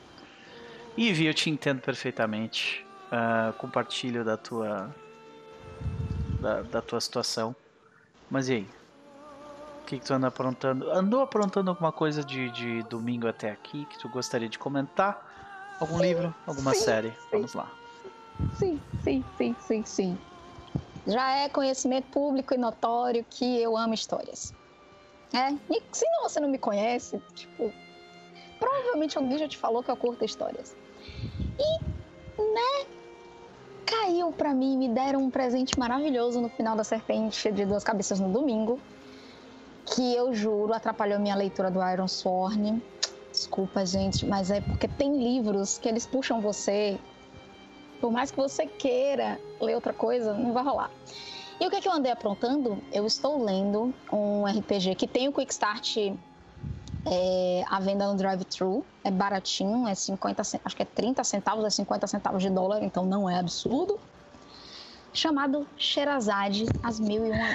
Ivy, 0.96 1.26
eu 1.26 1.34
te 1.34 1.50
entendo 1.50 1.80
perfeitamente. 1.80 2.84
Uh, 3.12 3.52
compartilho 3.54 4.24
da 4.24 4.36
tua. 4.36 4.94
Da, 6.40 6.62
da, 6.62 6.82
tua 6.82 7.00
situação. 7.00 7.54
Mas 8.30 8.48
e 8.48 8.54
aí? 8.54 8.68
O 9.82 9.86
que, 9.86 9.98
que 9.98 10.04
tu 10.04 10.12
anda 10.12 10.28
aprontando? 10.28 10.90
Andou 10.90 11.22
aprontando 11.22 11.70
alguma 11.70 11.90
coisa 11.90 12.22
de, 12.22 12.50
de 12.50 12.82
domingo 12.84 13.26
até 13.26 13.50
aqui 13.50 13.86
que 13.86 13.98
tu 13.98 14.08
gostaria 14.08 14.48
de 14.48 14.58
comentar? 14.58 15.26
Algum 15.80 15.96
sim, 15.96 16.02
livro? 16.02 16.34
Alguma 16.46 16.74
sim, 16.74 16.80
série? 16.80 17.10
Sim. 17.10 17.16
Vamos 17.32 17.54
lá. 17.54 17.70
Sim, 18.52 18.80
sim, 19.02 19.24
sim, 19.36 19.56
sim, 19.60 19.84
sim. 19.84 20.18
Já 21.06 21.30
é 21.36 21.48
conhecimento 21.48 22.08
público 22.08 22.52
e 22.52 22.58
notório 22.58 23.24
que 23.30 23.60
eu 23.62 23.76
amo 23.76 23.94
histórias. 23.94 24.52
É, 25.32 25.52
e 25.52 25.82
se 25.92 26.04
não, 26.10 26.28
você 26.28 26.40
não 26.40 26.48
me 26.48 26.58
conhece, 26.58 27.20
tipo, 27.34 27.72
provavelmente 28.58 29.16
alguém 29.16 29.38
já 29.38 29.48
te 29.48 29.56
falou 29.56 29.82
que 29.82 29.90
eu 29.90 29.96
curto 29.96 30.24
histórias. 30.24 30.76
E, 31.58 31.80
né, 32.42 32.86
caiu 33.88 34.30
para 34.32 34.52
mim, 34.52 34.76
me 34.76 34.88
deram 34.88 35.20
um 35.20 35.30
presente 35.30 35.78
maravilhoso 35.78 36.40
no 36.40 36.48
final 36.50 36.76
da 36.76 36.84
Serpente 36.84 37.50
de 37.50 37.64
Duas 37.64 37.82
Cabeças 37.82 38.20
no 38.20 38.30
domingo, 38.30 38.78
que 39.86 40.14
eu 40.14 40.34
juro 40.34 40.74
atrapalhou 40.74 41.18
minha 41.18 41.34
leitura 41.34 41.70
do 41.70 41.80
Iron 41.90 42.06
Sworn. 42.06 42.82
Desculpa, 43.32 43.86
gente, 43.86 44.26
mas 44.26 44.50
é 44.50 44.60
porque 44.60 44.86
tem 44.86 45.16
livros 45.16 45.78
que 45.78 45.88
eles 45.88 46.06
puxam 46.06 46.40
você, 46.40 46.98
por 47.98 48.10
mais 48.10 48.30
que 48.30 48.36
você 48.36 48.66
queira 48.66 49.40
ler 49.60 49.74
outra 49.74 49.94
coisa, 49.94 50.34
não 50.34 50.52
vai 50.52 50.62
rolar. 50.62 50.90
E 51.58 51.66
o 51.66 51.70
que, 51.70 51.76
é 51.76 51.80
que 51.80 51.88
eu 51.88 51.92
andei 51.92 52.12
aprontando? 52.12 52.78
Eu 52.92 53.06
estou 53.06 53.42
lendo 53.42 53.92
um 54.12 54.44
RPG 54.44 54.94
que 54.96 55.06
tem 55.06 55.28
o 55.28 55.32
Quick 55.32 55.52
Start 55.52 55.96
é, 57.10 57.64
à 57.68 57.80
venda 57.80 58.06
no 58.06 58.16
drive-thru. 58.16 58.84
É 59.04 59.10
baratinho, 59.10 59.86
é 59.88 59.94
50 59.94 60.42
acho 60.42 60.76
que 60.76 60.82
é 60.82 60.86
30 60.86 61.24
centavos, 61.24 61.64
é 61.64 61.70
50 61.70 62.06
centavos 62.06 62.42
de 62.42 62.50
dólar, 62.50 62.82
então 62.82 63.04
não 63.04 63.28
é 63.28 63.38
absurdo. 63.38 63.98
Chamado 65.12 65.66
Sherazade, 65.76 66.66
As 66.82 67.00
Mil 67.00 67.26
e 67.26 67.30
Uma. 67.30 67.48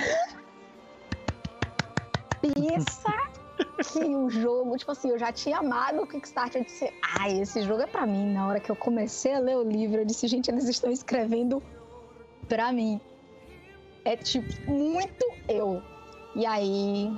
Pensa 2.42 3.14
que 3.94 4.04
o 4.04 4.30
jogo, 4.30 4.76
tipo 4.78 4.92
assim, 4.92 5.10
eu 5.10 5.18
já 5.18 5.32
tinha 5.32 5.60
amado 5.60 6.02
o 6.02 6.08
Kickstarter. 6.08 6.62
Eu 6.62 6.66
disse, 6.66 6.92
ai, 7.20 7.40
esse 7.40 7.62
jogo 7.62 7.84
é 7.84 7.88
pra 7.88 8.06
mim. 8.06 8.34
Na 8.34 8.48
hora 8.48 8.60
que 8.60 8.70
eu 8.70 8.76
comecei 8.76 9.34
a 9.34 9.40
ler 9.40 9.56
o 9.56 9.64
livro, 9.64 10.02
eu 10.02 10.06
disse, 10.06 10.28
gente, 10.28 10.50
eles 10.50 10.68
estão 10.68 10.92
escrevendo 10.92 11.64
pra 12.50 12.74
mim 12.74 13.00
é 14.06 14.16
tipo 14.16 14.72
muito 14.72 15.26
eu. 15.48 15.82
E 16.36 16.46
aí 16.46 17.12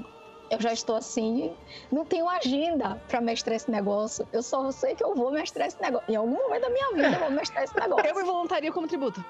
eu 0.55 0.62
já 0.62 0.74
estou 0.74 0.95
assim, 0.95 1.53
não 1.91 2.05
tenho 2.05 2.27
agenda 2.29 3.01
para 3.07 3.21
mestrar 3.21 3.55
esse 3.55 3.69
negócio. 3.69 4.27
Eu 4.31 4.41
só 4.41 4.71
sei 4.71 4.95
que 4.95 5.03
eu 5.03 5.13
vou 5.13 5.31
mestrar 5.31 5.67
esse 5.67 5.81
negócio. 5.81 6.12
Em 6.12 6.15
algum 6.15 6.35
momento 6.35 6.62
da 6.62 6.69
minha 6.69 6.91
vida 6.93 7.15
eu 7.15 7.19
vou 7.19 7.31
mestrar 7.31 7.63
esse 7.63 7.75
negócio. 7.75 8.05
Eu 8.05 8.15
me 8.15 8.24
voluntaria 8.24 8.71
como 8.71 8.88
tributo. 8.88 9.24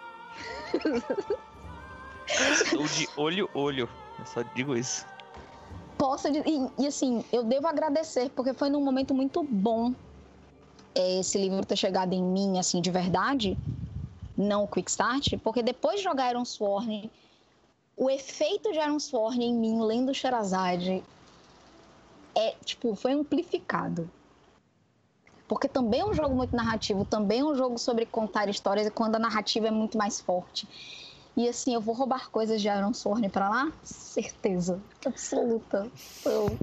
Estou 2.28 2.86
de 2.86 3.10
olho, 3.18 3.50
olho. 3.54 3.90
Eu 4.20 4.26
só 4.26 4.42
digo 4.56 4.76
isso. 4.76 5.06
Posso 5.98 6.28
e, 6.28 6.72
e 6.78 6.88
assim, 6.88 7.24
eu 7.32 7.44
devo 7.44 7.68
agradecer 7.68 8.30
porque 8.30 8.54
foi 8.54 8.70
num 8.70 8.82
momento 8.82 9.14
muito 9.14 9.44
bom 9.44 9.94
é, 10.94 11.20
esse 11.20 11.38
livro 11.38 11.66
ter 11.66 11.76
chegado 11.76 12.14
em 12.14 12.24
mim 12.24 12.60
assim 12.60 12.82
de 12.82 12.92
verdade, 12.92 13.58
não 14.38 14.64
o 14.64 14.68
Quick 14.68 14.90
Start, 14.90 15.34
porque 15.44 15.64
depois 15.64 15.98
de 15.98 16.04
jogar 16.04 16.32
Iron 16.32 16.46
Sworn 16.46 17.10
o 17.98 18.10
efeito 18.10 18.72
de 18.72 18.80
Aaron 18.80 19.00
Sworn 19.00 19.44
em 19.44 19.54
mim 19.54 19.82
lendo 19.82 20.14
Sherazade 20.14 21.04
é, 22.36 22.56
tipo, 22.64 22.96
foi 22.96 23.14
amplificado. 23.14 24.10
Porque 25.48 25.68
também 25.68 26.02
é 26.02 26.06
um 26.06 26.14
jogo 26.14 26.36
muito 26.36 26.56
narrativo, 26.56 27.06
também 27.06 27.42
é 27.42 27.44
um 27.44 27.56
jogo 27.56 27.78
sobre 27.78 28.06
contar 28.06 28.50
histórias 28.50 28.88
e 28.88 28.92
quando 28.92 29.16
a 29.16 29.20
narrativa 29.20 29.68
é 29.68 29.72
muito 29.72 29.98
mais 29.98 30.20
forte. 30.20 30.68
E 31.38 31.48
assim, 31.50 31.74
eu 31.74 31.82
vou 31.82 31.94
roubar 31.94 32.30
coisas 32.30 32.62
de 32.62 32.70
Aaron 32.70 32.94
Sorne 32.94 33.30
para 33.30 33.50
lá? 33.50 33.72
Certeza. 33.84 34.82
Absoluta. 35.06 35.92
Eu... 36.24 36.58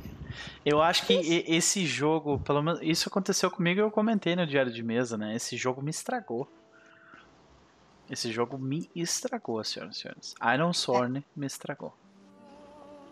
eu 0.65 0.83
acho 0.83 1.07
que 1.07 1.13
esse 1.47 1.85
jogo, 1.85 2.39
pelo 2.41 2.63
menos, 2.63 2.81
isso 2.83 3.09
aconteceu 3.09 3.51
comigo 3.51 3.81
e 3.81 3.83
eu 3.83 3.91
comentei 3.91 4.35
no 4.35 4.47
Diário 4.47 4.73
de 4.73 4.83
Mesa, 4.83 5.19
né? 5.19 5.37
Esse 5.37 5.57
jogo 5.57 5.83
me 5.83 5.91
estragou. 5.91 6.49
Esse 8.11 8.33
jogo 8.33 8.59
me 8.59 8.91
estragou, 8.97 9.63
senhoras 9.63 9.97
e 9.97 10.01
senhores. 10.01 10.35
Iron 10.55 10.73
Sworn 10.73 11.19
é. 11.19 11.23
me 11.37 11.47
estragou. 11.47 11.95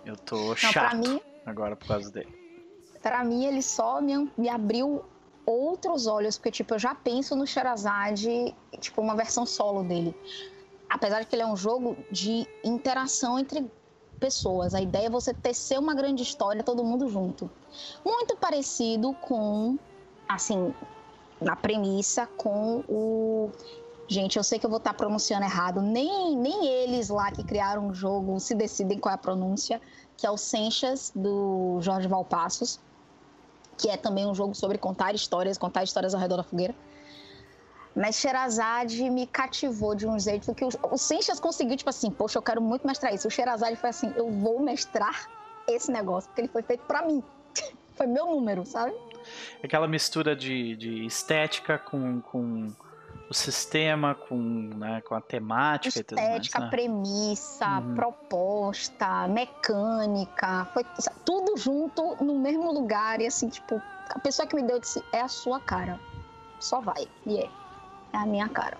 Eu 0.04 0.16
tô 0.16 0.48
Não, 0.48 0.56
chato 0.56 0.96
mim, 0.96 1.20
agora 1.44 1.76
por 1.76 1.86
causa 1.86 2.10
dele. 2.10 2.39
Pra 3.02 3.24
mim, 3.24 3.44
ele 3.44 3.62
só 3.62 4.00
me, 4.00 4.30
me 4.36 4.48
abriu 4.48 5.02
outros 5.46 6.06
olhos, 6.06 6.36
porque, 6.36 6.50
tipo, 6.50 6.74
eu 6.74 6.78
já 6.78 6.94
penso 6.94 7.34
no 7.34 7.46
Sherazade, 7.46 8.54
tipo, 8.78 9.00
uma 9.00 9.16
versão 9.16 9.46
solo 9.46 9.82
dele. 9.82 10.14
Apesar 10.88 11.20
de 11.20 11.26
que 11.26 11.34
ele 11.34 11.42
é 11.42 11.46
um 11.46 11.56
jogo 11.56 11.96
de 12.10 12.46
interação 12.64 13.38
entre 13.38 13.70
pessoas. 14.20 14.74
A 14.74 14.80
ideia 14.80 15.06
é 15.06 15.10
você 15.10 15.32
tecer 15.32 15.78
uma 15.78 15.94
grande 15.94 16.22
história, 16.22 16.62
todo 16.62 16.84
mundo 16.84 17.08
junto. 17.08 17.50
Muito 18.04 18.36
parecido 18.36 19.14
com, 19.14 19.78
assim, 20.28 20.74
na 21.40 21.56
premissa, 21.56 22.26
com 22.36 22.84
o. 22.88 23.50
Gente, 24.06 24.36
eu 24.36 24.44
sei 24.44 24.58
que 24.58 24.66
eu 24.66 24.70
vou 24.70 24.78
estar 24.78 24.92
pronunciando 24.92 25.44
errado. 25.44 25.80
Nem, 25.80 26.36
nem 26.36 26.66
eles 26.66 27.08
lá 27.08 27.30
que 27.30 27.42
criaram 27.42 27.88
o 27.88 27.94
jogo 27.94 28.38
se 28.38 28.54
decidem 28.54 28.98
qual 28.98 29.12
é 29.12 29.14
a 29.14 29.18
pronúncia, 29.18 29.80
que 30.16 30.26
é 30.26 30.30
o 30.30 30.36
Senchas, 30.36 31.12
do 31.14 31.78
Jorge 31.80 32.08
Valpassos, 32.08 32.80
que 33.80 33.88
é 33.88 33.96
também 33.96 34.26
um 34.26 34.34
jogo 34.34 34.54
sobre 34.54 34.76
contar 34.76 35.14
histórias, 35.14 35.56
contar 35.56 35.82
histórias 35.82 36.14
ao 36.14 36.20
redor 36.20 36.36
da 36.36 36.42
fogueira. 36.42 36.74
Mas 37.96 38.16
Sherazade 38.16 39.08
me 39.10 39.26
cativou 39.26 39.94
de 39.94 40.06
um 40.06 40.18
jeito 40.18 40.54
que 40.54 40.64
o, 40.64 40.68
o 40.68 41.40
conseguiu, 41.40 41.76
tipo 41.76 41.90
assim, 41.90 42.10
poxa, 42.10 42.38
eu 42.38 42.42
quero 42.42 42.60
muito 42.60 42.86
mestrar 42.86 43.12
isso. 43.14 43.26
O 43.26 43.30
Sherazade 43.30 43.76
foi 43.76 43.90
assim, 43.90 44.12
eu 44.16 44.30
vou 44.30 44.60
mestrar 44.60 45.28
esse 45.66 45.90
negócio, 45.90 46.28
porque 46.28 46.42
ele 46.42 46.48
foi 46.48 46.62
feito 46.62 46.82
para 46.84 47.06
mim. 47.06 47.22
foi 47.96 48.06
meu 48.06 48.26
número, 48.26 48.64
sabe? 48.66 48.94
Aquela 49.62 49.88
mistura 49.88 50.36
de, 50.36 50.76
de 50.76 51.06
estética 51.06 51.78
com, 51.78 52.20
com 52.20 52.68
o 53.30 53.34
sistema, 53.34 54.16
com, 54.16 54.36
né, 54.36 55.00
com 55.02 55.14
a 55.14 55.20
temática 55.20 56.00
estética, 56.00 56.14
e 56.14 56.16
tudo 56.16 56.20
mais. 56.20 56.52
Né? 56.52 56.68
premissa, 56.68 57.78
uhum. 57.78 57.94
proposta, 57.94 59.28
mecânica, 59.28 60.64
foi 60.74 60.84
tudo 61.24 61.56
junto 61.56 62.16
no 62.22 62.40
mesmo 62.40 62.72
lugar 62.72 63.20
e 63.20 63.28
assim, 63.28 63.48
tipo, 63.48 63.80
a 64.08 64.18
pessoa 64.18 64.48
que 64.48 64.56
me 64.56 64.64
deu 64.64 64.80
disse, 64.80 65.00
é 65.12 65.20
a 65.20 65.28
sua 65.28 65.60
cara. 65.60 66.00
Só 66.58 66.80
vai. 66.80 67.06
E 67.24 67.38
é. 67.38 67.48
É 68.12 68.16
a 68.16 68.26
minha 68.26 68.48
cara. 68.48 68.76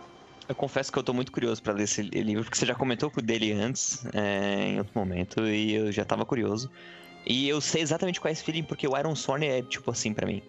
Eu 0.49 0.55
confesso 0.57 0.91
que 0.91 0.99
eu 0.99 1.05
tô 1.05 1.15
muito 1.15 1.31
curioso 1.31 1.63
para 1.63 1.73
ler 1.73 1.85
esse 1.85 2.03
livro, 2.03 2.43
porque 2.43 2.59
você 2.59 2.67
já 2.67 2.75
comentou 2.75 3.09
dele 3.23 3.53
antes, 3.53 4.05
é, 4.13 4.71
em 4.71 4.79
outro 4.79 4.99
momento, 4.99 5.47
e 5.47 5.75
eu 5.75 5.93
já 5.93 6.05
tava 6.05 6.27
curioso. 6.27 6.69
E 7.25 7.49
eu 7.49 7.61
sei 7.61 7.83
exatamente 7.83 8.21
qual 8.21 8.31
é 8.31 8.33
esse 8.33 8.43
feeling, 8.43 8.65
porque 8.65 8.89
o 8.89 8.99
Iron 8.99 9.15
Sworn 9.15 9.47
é 9.47 9.63
tipo 9.63 9.93
assim 9.93 10.13
para 10.13 10.27
mim. 10.27 10.43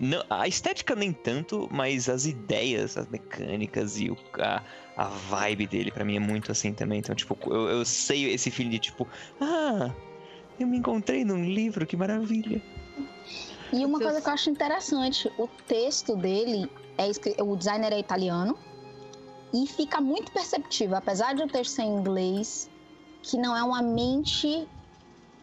Não, 0.00 0.22
a 0.30 0.46
estética 0.46 0.94
nem 0.94 1.12
tanto, 1.12 1.68
mas 1.72 2.08
as 2.08 2.24
ideias, 2.24 2.96
as 2.96 3.08
mecânicas 3.08 3.98
e 3.98 4.10
o, 4.10 4.16
a, 4.38 4.62
a 4.96 5.04
vibe 5.04 5.66
dele 5.66 5.90
para 5.90 6.04
mim 6.04 6.16
é 6.16 6.20
muito 6.20 6.52
assim 6.52 6.72
também. 6.72 7.00
Então, 7.00 7.14
tipo, 7.14 7.36
eu, 7.46 7.68
eu 7.68 7.84
sei 7.84 8.32
esse 8.32 8.50
feeling 8.50 8.70
de 8.70 8.78
tipo, 8.78 9.08
ah, 9.40 9.92
eu 10.58 10.66
me 10.66 10.78
encontrei 10.78 11.24
num 11.24 11.44
livro, 11.44 11.84
que 11.84 11.96
maravilha. 11.96 12.62
E 13.72 13.84
uma 13.84 13.98
coisa 13.98 14.20
que 14.20 14.28
eu 14.28 14.32
acho 14.32 14.50
interessante, 14.50 15.30
o 15.36 15.48
texto 15.66 16.16
dele 16.16 16.70
é 16.96 17.42
o 17.42 17.56
designer 17.56 17.92
é 17.92 17.98
italiano 17.98 18.56
e 19.52 19.66
fica 19.66 20.00
muito 20.00 20.30
perceptível, 20.32 20.96
apesar 20.96 21.34
de 21.34 21.42
o 21.42 21.48
texto 21.48 21.72
ser 21.72 21.82
em 21.82 21.96
inglês, 21.96 22.70
que 23.22 23.36
não 23.36 23.56
é 23.56 23.62
uma 23.62 23.82
mente 23.82 24.66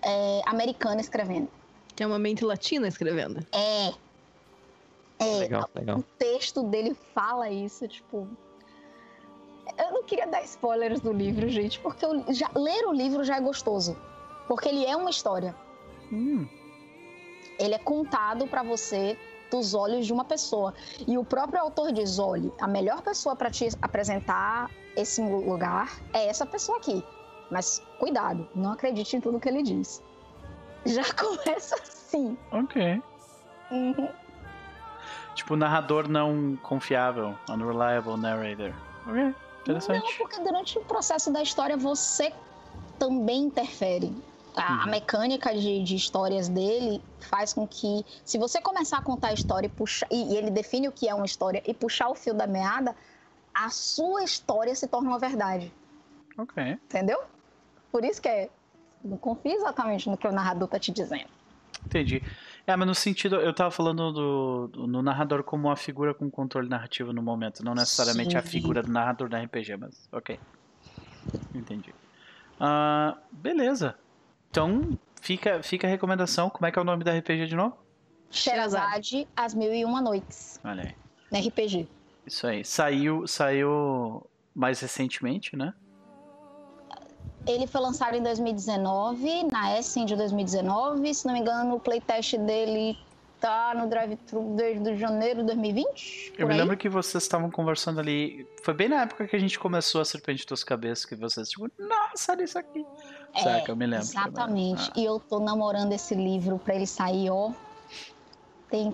é, 0.02 0.42
americana 0.46 1.02
escrevendo. 1.02 1.50
Que 1.96 2.04
é 2.04 2.08
uma 2.08 2.20
mente 2.20 2.44
latina 2.44 2.88
escrevendo. 2.88 3.46
É. 3.52 4.05
É. 5.20 5.38
Legal, 5.38 5.70
legal. 5.74 6.00
O 6.00 6.04
texto 6.18 6.64
dele 6.64 6.94
fala 7.14 7.50
isso, 7.50 7.88
tipo. 7.88 8.28
Eu 9.78 9.92
não 9.92 10.04
queria 10.04 10.28
dar 10.28 10.44
spoilers 10.44 11.02
do 11.02 11.12
livro, 11.12 11.50
gente, 11.50 11.80
porque 11.80 12.06
eu, 12.06 12.24
já, 12.34 12.50
ler 12.56 12.86
o 12.86 12.94
livro 12.94 13.24
já 13.24 13.38
é 13.38 13.42
gostoso. 13.42 13.98
Porque 14.48 14.70
ele 14.70 14.86
é 14.86 14.96
uma 14.96 15.10
história. 15.10 15.56
Hum. 16.12 16.48
Ele 17.58 17.74
é 17.74 17.80
contado 17.80 18.48
para 18.48 18.62
você 18.62 19.18
dos 19.50 19.74
olhos 19.74 20.06
de 20.06 20.14
uma 20.14 20.26
pessoa. 20.26 20.74
E 21.08 21.18
o 21.18 21.26
próprio 21.26 21.62
autor 21.62 21.92
diz: 21.92 22.20
olhe, 22.20 22.52
a 22.60 22.68
melhor 22.68 23.02
pessoa 23.02 23.36
para 23.36 23.50
te 23.50 23.68
apresentar 23.82 24.70
esse 24.96 25.22
lugar 25.22 26.00
é 26.14 26.28
essa 26.28 26.46
pessoa 26.46 26.78
aqui. 26.78 27.04
Mas 27.50 27.82
cuidado, 28.00 28.48
não 28.56 28.72
acredite 28.72 29.16
em 29.16 29.22
tudo 29.22 29.40
que 29.40 29.48
ele 29.48 29.64
diz. 29.64 30.02
Já 30.86 31.04
começa 31.14 31.76
assim. 31.76 32.38
Ok. 32.52 33.02
Uhum. 33.72 34.10
Tipo, 35.36 35.56
narrador 35.56 36.08
não 36.08 36.58
confiável, 36.64 37.38
unreliable 37.50 38.18
narrator. 38.18 38.74
Ok, 39.06 39.36
interessante. 39.62 40.04
Não, 40.04 40.18
porque 40.18 40.42
durante 40.42 40.80
o 40.80 40.82
processo 40.86 41.32
da 41.32 41.44
história 41.44 41.78
você 41.78 42.34
também 42.98 43.44
interfere 43.44 44.16
a, 44.56 44.62
a 44.62 44.86
uhum. 44.86 44.92
mecânica 44.92 45.54
de, 45.54 45.84
de, 45.84 45.96
histórias 45.96 46.48
dele 46.48 47.04
faz 47.20 47.54
com 47.54 47.68
que, 47.68 48.06
se 48.24 48.38
você 48.38 48.62
começar 48.62 49.00
a 49.00 49.02
contar 49.02 49.28
a 49.28 49.34
história 49.34 49.68
e, 49.68 49.70
puxar, 49.70 50.08
e, 50.10 50.34
e 50.34 50.38
ele 50.38 50.50
define 50.50 50.88
o 50.88 50.92
que 50.92 51.08
é 51.08 51.14
uma 51.14 51.26
história 51.26 51.62
e 51.66 51.74
puxar 51.74 52.08
o 52.08 52.16
fio 52.16 52.34
da 52.34 52.48
meada, 52.48 52.96
a 53.54 53.70
sua 53.70 54.24
história 54.24 54.74
se 54.74 54.88
torna 54.88 55.10
uma 55.10 55.20
verdade. 55.20 55.72
Ok. 56.38 56.64
Entendeu? 56.64 57.22
Por 57.92 58.04
isso 58.04 58.22
que 58.22 58.28
é. 58.28 58.50
Não 59.04 59.18
confia 59.18 59.54
exatamente 59.54 60.10
no 60.10 60.18
que 60.18 60.28
o 60.28 60.32
narrador 60.32 60.68
tá 60.68 60.80
te 60.80 60.92
dizendo. 60.92 61.30
Entendi. 61.86 62.24
É, 62.68 62.76
mas 62.76 62.88
no 62.88 62.96
sentido, 62.96 63.36
eu 63.36 63.54
tava 63.54 63.70
falando 63.70 64.12
do, 64.12 64.68
do 64.68 64.88
no 64.88 65.02
narrador 65.02 65.44
como 65.44 65.68
uma 65.68 65.76
figura 65.76 66.14
com 66.14 66.30
controle 66.32 66.68
narrativo 66.68 67.14
no 67.14 67.22
momento, 67.22 67.64
não 67.64 67.76
necessariamente 67.76 68.32
Sim. 68.32 68.38
a 68.38 68.42
figura 68.42 68.82
do 68.82 68.92
narrador 68.92 69.30
da 69.30 69.40
RPG, 69.40 69.78
mas 69.78 70.10
ok. 70.12 70.40
Entendi. 71.54 71.94
Uh, 72.60 73.18
beleza. 73.32 73.96
Então, 74.50 74.98
fica, 75.22 75.62
fica 75.62 75.86
a 75.86 75.90
recomendação. 75.90 76.50
Como 76.50 76.66
é 76.66 76.72
que 76.72 76.80
é 76.80 76.82
o 76.82 76.86
nome 76.86 77.04
da 77.04 77.16
RPG 77.16 77.48
de 77.48 77.56
novo? 77.56 77.78
Sherazade, 78.32 79.28
As 79.36 79.54
Mil 79.54 79.74
e 79.74 79.86
Uma 79.86 80.02
Noites. 80.02 80.60
Olha 80.64 80.84
aí. 80.84 80.96
Na 81.32 81.40
RPG. 81.40 81.88
Isso 82.26 82.48
aí. 82.48 82.66
Saiu, 82.66 83.28
saiu 83.28 84.26
mais 84.54 84.80
recentemente, 84.80 85.56
né? 85.56 85.74
Ele 87.48 87.68
foi 87.68 87.82
lançado 87.82 88.16
em 88.16 88.24
2019, 88.24 89.44
na 89.52 89.78
Essen 89.78 90.06
de 90.06 90.16
2019. 90.16 91.14
Se 91.14 91.26
não 91.26 91.34
me 91.34 91.40
engano, 91.40 91.76
o 91.76 91.80
playtest 91.80 92.38
dele 92.38 92.98
tá 93.40 93.74
no 93.76 93.88
drive-thru 93.88 94.56
desde 94.56 94.96
janeiro 94.96 95.42
de 95.42 95.48
2020. 95.48 96.34
Eu 96.38 96.48
me 96.48 96.54
aí. 96.54 96.60
lembro 96.60 96.76
que 96.76 96.90
vocês 96.90 97.24
estavam 97.24 97.52
conversando 97.52 98.00
ali. 98.00 98.48
Foi 98.64 98.74
bem 98.74 98.90
na 98.90 99.04
época 99.04 99.28
que 99.28 99.36
a 99.36 99.40
gente 99.40 99.60
começou 99.60 100.02
a 100.02 100.06
Serpente 100.06 100.46
dos 100.48 100.64
Cabeças, 100.64 101.06
que 101.06 101.16
vocês, 101.16 101.50
tipo, 101.50 101.70
nossa, 101.78 102.32
olha 102.32 102.44
isso 102.44 102.58
aqui. 102.58 102.84
É, 103.36 103.44
Saca, 103.44 103.72
eu 103.72 103.76
me 103.76 103.86
lembro. 103.86 104.06
Exatamente. 104.06 104.90
Ah. 104.90 105.00
E 105.00 105.06
eu 105.06 105.20
tô 105.20 105.40
namorando 105.40 105.92
esse 105.94 106.16
livro 106.16 106.58
pra 106.58 106.74
ele 106.74 106.88
sair, 106.88 107.30
ó. 107.30 107.52
Tem 108.70 108.92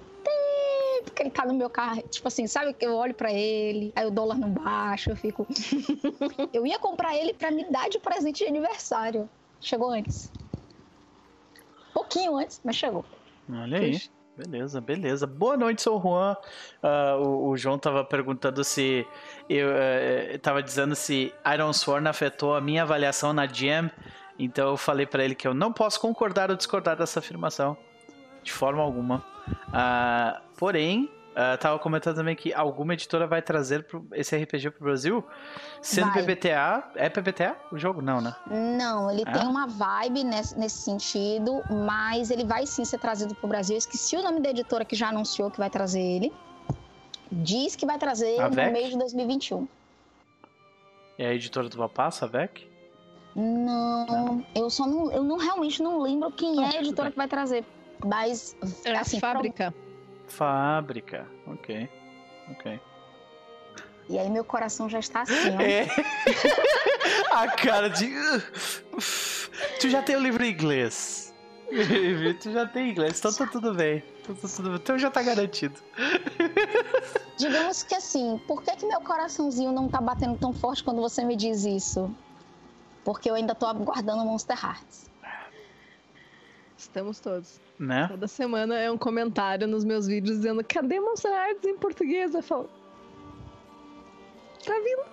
tempo 1.12 1.13
que 1.13 1.24
ele 1.24 1.30
tá 1.30 1.45
no 1.45 1.54
meu 1.54 1.69
carro. 1.69 2.02
Tipo 2.10 2.28
assim, 2.28 2.47
sabe 2.47 2.74
que 2.74 2.86
eu 2.86 2.95
olho 2.95 3.13
pra 3.13 3.32
ele, 3.32 3.91
aí 3.95 4.06
o 4.06 4.12
dólar 4.12 4.38
não 4.38 4.50
baixa, 4.50 5.12
eu 5.12 5.15
fico. 5.15 5.45
eu 6.54 6.65
ia 6.65 6.80
comprar 6.80 7.15
ele 7.15 7.34
pra 7.34 7.52
me 7.52 7.69
dar 7.69 7.89
de 7.89 8.00
presente 8.00 8.39
de 8.39 8.45
aniversário. 8.45 9.30
Chegou 9.60 9.91
antes. 9.91 10.32
Pouquinho 11.93 12.38
antes, 12.38 12.60
mas 12.63 12.76
chegou. 12.76 13.06
Olha 13.50 13.78
aí. 13.78 14.02
Beleza, 14.36 14.80
beleza. 14.80 15.28
Boa 15.28 15.58
noite, 15.58 15.82
sou 15.82 16.00
o 16.00 16.02
Juan. 16.02 16.38
Uh, 16.82 17.21
o, 17.21 17.50
o, 17.50 17.58
João 17.58 17.78
tava 17.78 18.04
perguntando 18.04 18.63
se. 18.63 19.06
Eu 19.47 19.67
uh, 19.69 20.39
tava 20.39 20.63
dizendo 20.63 20.95
se 20.95 21.34
Iron 21.54 21.74
Sworn 21.74 22.08
afetou 22.08 22.56
a 22.56 22.62
minha 22.62 22.84
avaliação 22.84 23.34
na 23.34 23.45
Jam. 23.45 23.91
Então 24.39 24.69
eu 24.69 24.78
falei 24.78 25.06
para 25.06 25.24
ele 25.24 25.36
que 25.36 25.47
eu 25.47 25.54
não 25.54 25.71
posso 25.71 26.00
concordar 26.00 26.50
ou 26.50 26.56
discordar 26.56 26.95
dessa 26.95 27.19
afirmação. 27.19 27.78
De 28.44 28.52
forma 28.52 28.82
alguma. 28.82 29.24
Uh, 29.48 30.42
porém, 30.58 31.10
Uh, 31.32 31.58
tava 31.58 31.80
comentando 31.80 32.18
também 32.18 32.36
que 32.36 32.54
alguma 32.54 32.94
editora 32.94 33.26
vai 33.26 33.42
trazer 33.42 33.86
pro, 33.86 34.06
esse 34.12 34.36
RPG 34.36 34.72
pro 34.72 34.84
Brasil. 34.84 35.24
Sendo 35.82 36.12
vai. 36.12 36.24
PBTA. 36.24 36.92
É 36.96 37.10
PBTA 37.10 37.56
o 37.72 37.78
jogo? 37.78 38.02
Não, 38.02 38.20
né? 38.20 38.36
Não, 38.48 39.10
ele 39.10 39.22
é? 39.26 39.32
tem 39.32 39.48
uma 39.48 39.66
vibe 39.66 40.26
nesse, 40.26 40.60
nesse, 40.60 40.80
sentido, 40.80 41.64
mas 41.70 42.32
ele 42.32 42.44
vai 42.44 42.68
sim 42.68 42.84
ser 42.84 42.98
trazido 42.98 43.34
pro 43.34 43.48
Brasil. 43.48 43.76
Eu 43.76 43.80
esqueci 43.80 44.18
o 44.18 44.22
nome 44.22 44.42
da 44.42 44.50
editora 44.50 44.84
que 44.84 44.94
já 44.94 45.08
anunciou 45.08 45.50
que 45.50 45.58
vai 45.58 45.70
trazer 45.70 46.02
ele. 46.02 46.34
Diz 47.32 47.78
que 47.78 47.86
vai 47.86 47.98
trazer 47.98 48.38
a 48.42 48.50
no 48.50 48.56
VEC? 48.56 48.74
mês 48.74 48.90
de 48.90 48.98
2021. 48.98 49.66
É 51.18 51.28
a 51.28 51.34
editora 51.34 51.70
do 51.70 51.78
Vapasso, 51.78 52.26
a 52.26 52.28
VEC? 52.28 52.70
Não, 53.34 54.06
não, 54.06 54.46
eu 54.54 54.70
só 54.70 54.86
não, 54.86 55.10
eu 55.10 55.24
não 55.24 55.38
realmente 55.38 55.82
não 55.82 56.02
lembro 56.02 56.30
quem 56.34 56.62
é 56.62 56.78
a 56.78 56.82
editora 56.82 57.10
que 57.10 57.16
vai 57.16 57.30
trazer. 57.30 57.64
Mas 58.06 58.56
é 58.86 58.96
assim, 58.96 59.20
fábrica. 59.20 59.72
Pro... 59.72 59.92
Fábrica, 60.28 61.28
ok. 61.48 61.90
Ok. 62.52 62.80
E 64.10 64.20
aí 64.20 64.30
meu 64.30 64.44
coração 64.44 64.90
já 64.90 65.00
está 65.00 65.22
assim, 65.22 65.56
ó. 65.58 65.62
É. 65.62 65.88
A 67.32 67.48
cara 67.52 67.90
de. 67.90 68.10
Tu 69.80 69.90
já 69.90 70.02
tem 70.02 70.16
o 70.16 70.20
livro 70.20 70.44
em 70.44 70.52
inglês. 70.52 71.34
tu 72.42 72.52
já 72.52 72.68
tem 72.68 72.90
inglês, 72.92 73.20
então 73.20 73.34
tá 73.34 73.48
tudo 73.48 73.74
bem. 73.74 74.04
Então, 74.22 74.36
tá 74.36 74.48
tudo 74.48 74.70
bem. 74.70 74.80
então 74.82 75.00
já 75.00 75.10
tá 75.10 75.24
garantido. 75.24 75.80
Digamos 77.38 77.84
que 77.84 77.96
assim, 77.96 78.40
por 78.46 78.62
que, 78.62 78.76
que 78.76 78.86
meu 78.86 79.02
coraçãozinho 79.02 79.72
não 79.72 79.88
tá 79.88 80.02
batendo 80.02 80.38
tão 80.38 80.54
forte 80.54 80.84
quando 80.84 81.02
você 81.02 81.24
me 81.24 81.36
diz 81.36 81.64
isso? 81.64 82.14
Porque 83.04 83.30
eu 83.30 83.36
ainda 83.36 83.56
tô 83.56 83.66
aguardando 83.66 84.26
Monster 84.26 84.58
Hearts. 84.64 85.10
Estamos 86.82 87.20
todos. 87.20 87.62
Né? 87.78 88.08
Toda 88.08 88.28
semana 88.28 88.76
é 88.78 88.91
um 88.91 88.98
comentário 88.98 89.67
nos 89.67 89.86
meus 89.86 90.08
vídeos 90.08 90.38
dizendo: 90.38 90.63
cadê 90.63 91.00
Monster 91.00 91.32
Arts 91.32 91.63
em 91.63 91.78
português? 91.78 92.34
Eu 92.34 92.41
falo. 92.41 92.70
Tá 94.65 94.74
vindo. 94.74 95.04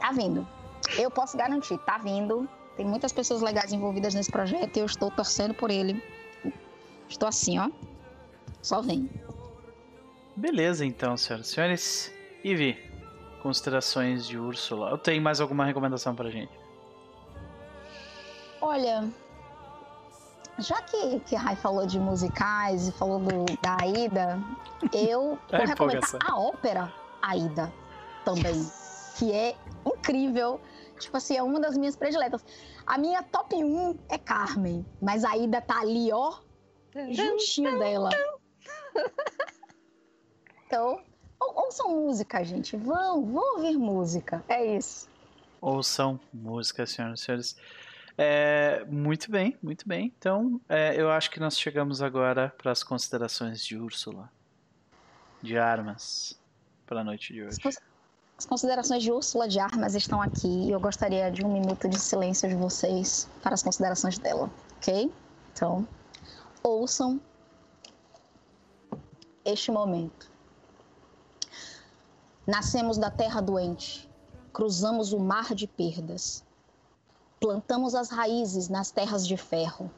Tá 0.00 0.12
vindo. 0.12 0.48
Eu 0.98 1.10
posso 1.10 1.36
garantir, 1.36 1.78
tá 1.78 1.98
vindo. 1.98 2.48
Tem 2.76 2.86
muitas 2.86 3.12
pessoas 3.12 3.42
legais 3.42 3.72
envolvidas 3.72 4.14
nesse 4.14 4.32
projeto 4.32 4.76
e 4.76 4.80
eu 4.80 4.86
estou 4.86 5.10
torcendo 5.10 5.52
por 5.52 5.70
ele. 5.70 6.02
Estou 7.06 7.28
assim, 7.28 7.58
ó. 7.58 7.70
Só 8.62 8.80
vem. 8.80 9.10
Beleza, 10.34 10.86
então, 10.86 11.18
senhoras 11.18 11.48
e 11.48 11.50
senhores. 11.50 12.12
Ivi, 12.42 12.78
considerações 13.42 14.26
de 14.26 14.38
Úrsula. 14.38 14.90
Eu 14.90 14.98
tenho 14.98 15.22
mais 15.22 15.38
alguma 15.38 15.66
recomendação 15.66 16.14
pra 16.14 16.30
gente? 16.30 16.52
Olha, 18.60 19.12
já 20.58 20.80
que, 20.82 21.20
que 21.20 21.34
Rai 21.34 21.56
falou 21.56 21.86
de 21.86 21.98
musicais 21.98 22.88
e 22.88 22.92
falou 22.92 23.18
do, 23.18 23.44
da 23.60 23.76
Aida, 23.80 24.38
eu 24.92 25.38
É 25.50 25.58
vou 25.58 25.66
recomendar 25.66 26.10
a 26.24 26.38
ópera 26.38 26.92
Aida 27.20 27.72
também, 28.24 28.70
que 29.18 29.32
é 29.32 29.56
incrível. 29.86 30.60
Tipo 30.98 31.16
assim, 31.16 31.36
é 31.36 31.42
uma 31.42 31.58
das 31.58 31.76
minhas 31.76 31.96
prediletas. 31.96 32.44
A 32.86 32.96
minha 32.98 33.22
top 33.22 33.56
1 33.56 33.98
é 34.08 34.18
Carmen, 34.18 34.86
mas 35.00 35.24
a 35.24 35.30
Aida 35.30 35.60
tá 35.60 35.80
ali, 35.80 36.12
ó, 36.12 36.34
juntinho 37.10 37.78
dela. 37.78 38.10
Então, 40.66 40.98
ou- 41.38 41.64
ouçam 41.66 41.90
música, 41.90 42.42
gente. 42.42 42.78
Vão, 42.78 43.26
vão 43.26 43.56
ouvir 43.56 43.76
música. 43.76 44.42
É 44.48 44.64
isso. 44.76 45.06
Ouçam 45.60 46.18
música, 46.32 46.86
senhoras 46.86 47.20
e 47.20 47.24
senhores. 47.24 47.56
É, 48.16 48.84
muito 48.88 49.30
bem, 49.30 49.56
muito 49.62 49.88
bem. 49.88 50.12
Então, 50.18 50.60
é, 50.68 51.00
eu 51.00 51.10
acho 51.10 51.30
que 51.30 51.40
nós 51.40 51.58
chegamos 51.58 52.02
agora 52.02 52.54
para 52.58 52.70
as 52.70 52.82
considerações 52.82 53.64
de 53.64 53.76
Úrsula. 53.76 54.30
De 55.42 55.58
armas. 55.58 56.38
Para 56.86 57.00
a 57.00 57.04
noite 57.04 57.32
de 57.32 57.42
hoje. 57.42 57.58
As 58.38 58.46
considerações 58.46 59.02
de 59.02 59.12
Úrsula 59.12 59.48
de 59.48 59.60
Armas 59.60 59.94
estão 59.94 60.20
aqui 60.20 60.48
e 60.66 60.72
eu 60.72 60.80
gostaria 60.80 61.30
de 61.30 61.44
um 61.44 61.52
minuto 61.52 61.88
de 61.88 61.98
silêncio 61.98 62.48
de 62.48 62.56
vocês 62.56 63.28
para 63.40 63.54
as 63.54 63.62
considerações 63.62 64.18
dela, 64.18 64.50
ok? 64.76 65.12
Então, 65.52 65.86
ouçam 66.62 67.20
este 69.44 69.70
momento. 69.70 70.30
Nascemos 72.44 72.98
da 72.98 73.10
terra 73.10 73.40
doente, 73.40 74.10
cruzamos 74.52 75.12
o 75.12 75.20
mar 75.20 75.54
de 75.54 75.68
perdas, 75.68 76.44
plantamos 77.42 77.96
as 77.96 78.08
raízes 78.08 78.68
nas 78.68 78.92
terras 78.92 79.26
de 79.26 79.36
ferro. 79.36 79.90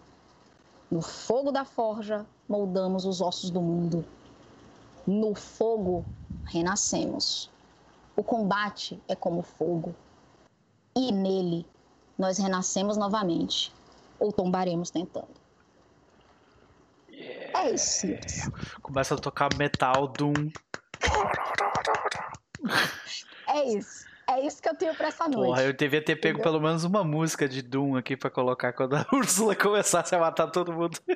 No 0.91 1.03
fogo 1.03 1.53
da 1.53 1.63
forja, 1.63 2.25
moldamos 2.49 3.05
os 3.05 3.21
ossos 3.21 3.51
do 3.51 3.61
mundo. 3.61 4.03
No 5.07 5.35
fogo, 5.35 6.07
renascemos. 6.47 7.51
O 8.17 8.25
combate 8.25 8.99
é 9.07 9.15
como 9.15 9.43
fogo. 9.43 9.95
E 10.97 11.13
nele 11.13 11.67
nós 12.19 12.39
renascemos 12.39 12.97
novamente. 12.97 13.71
Ou 14.19 14.33
tombaremos 14.33 14.91
tentando. 14.91 15.29
É 17.11 17.71
isso. 17.73 18.01
simples. 18.01 18.49
Começa 18.81 19.15
a 19.15 19.19
tocar 19.19 19.55
metal, 19.59 20.09
Doom. 20.09 20.51
É 23.49 23.65
isso. 23.65 24.14
É 24.27 24.41
isso 24.47 24.61
que 24.63 24.69
eu 24.69 24.75
tenho 24.75 24.95
pra 24.95 25.09
essa 25.09 25.25
noite. 25.29 25.49
Porra, 25.49 25.63
eu 25.65 25.73
devia 25.73 26.03
ter 26.03 26.17
pego 26.17 26.39
Entendeu? 26.39 26.53
pelo 26.53 26.61
menos 26.65 26.85
uma 26.85 27.05
música 27.05 27.49
de 27.49 27.61
Doom 27.63 27.97
aqui 27.97 28.17
pra 28.17 28.31
colocar 28.31 28.73
quando 28.73 28.97
a 28.97 29.07
Úrsula 29.13 29.55
começasse 29.55 30.15
a 30.15 30.19
matar 30.19 30.47
todo 30.49 30.73
mundo. 30.73 30.99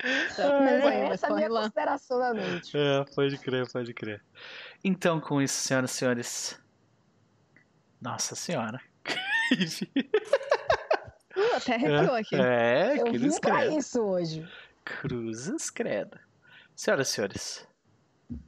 Mas 0.00 0.38
é 0.38 1.08
essa 1.08 1.26
a 1.26 1.30
corre 1.30 1.40
minha 1.40 1.50
lá. 1.52 1.62
consideração 1.62 2.18
da 2.20 2.32
noite. 2.34 2.76
É, 2.76 3.04
pode 3.14 3.36
crer, 3.38 3.68
pode 3.72 3.92
crer. 3.92 4.22
Então, 4.84 5.20
com 5.20 5.42
isso, 5.42 5.60
senhoras 5.60 5.90
e 5.90 5.94
senhores. 5.94 6.60
Nossa 8.00 8.34
senhora. 8.34 8.80
Uh, 11.36 11.54
até 11.56 11.74
arrepiou 11.76 12.14
aqui. 12.16 12.34
É, 12.34 12.96
Eu 12.98 13.04
cruz 13.04 13.22
vim 13.22 13.40
credo. 13.40 13.78
isso 13.78 14.00
hoje. 14.02 14.48
Cruzes 14.84 15.70
credo. 15.70 16.18
Senhoras 16.74 17.08
e 17.08 17.12
senhores, 17.12 17.68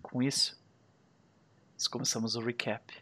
com 0.03 0.21
isso, 0.21 0.60
nós 1.81 1.89
começamos 1.89 2.37
o 2.37 2.41
recap. 2.41 2.93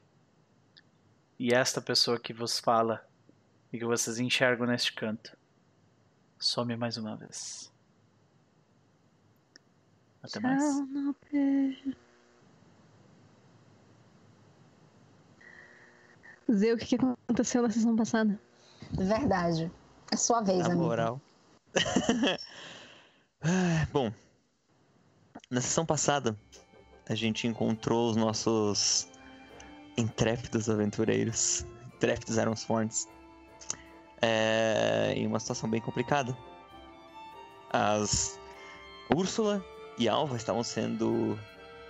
E 1.36 1.52
esta 1.52 1.80
pessoa 1.82 2.16
que 2.16 2.32
vos 2.32 2.60
fala 2.60 3.04
e 3.72 3.78
que 3.78 3.84
vocês 3.84 4.20
enxergam 4.20 4.68
neste 4.68 4.92
canto 4.92 5.36
some 6.38 6.76
mais 6.76 6.96
uma 6.96 7.16
vez. 7.16 7.72
Até 10.22 10.38
mais. 10.38 10.62
Não 10.62 11.12
beijo. 11.32 11.96
O 16.46 16.76
que 16.78 16.86
que 16.86 16.94
aconteceu 16.94 17.62
na 17.62 17.70
sessão 17.70 17.96
passada? 17.96 18.40
Verdade. 18.92 19.72
É 20.12 20.16
sua 20.16 20.40
vez, 20.40 20.60
Na 20.60 20.66
amigo. 20.66 20.82
moral. 20.84 21.20
Ah, 23.40 23.86
Bom, 23.92 24.12
na 25.48 25.60
sessão 25.60 25.86
passada, 25.86 26.36
a 27.08 27.14
gente 27.14 27.46
encontrou 27.46 28.10
os 28.10 28.16
nossos 28.16 29.08
intrépidos 29.96 30.68
aventureiros, 30.68 31.66
intrépidos 31.96 32.36
Ironsworns, 32.36 33.08
é, 34.20 35.14
em 35.16 35.26
uma 35.26 35.40
situação 35.40 35.68
bem 35.68 35.80
complicada. 35.80 36.36
As 37.70 38.38
Úrsula 39.14 39.64
e 39.98 40.08
Alva 40.08 40.36
estavam 40.36 40.62
sendo 40.62 41.38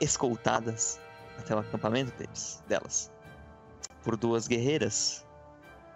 escoltadas 0.00 1.00
até 1.38 1.54
o 1.54 1.58
acampamento 1.58 2.16
deles, 2.16 2.62
delas 2.68 3.10
por 4.02 4.16
duas 4.16 4.48
guerreiras 4.48 5.22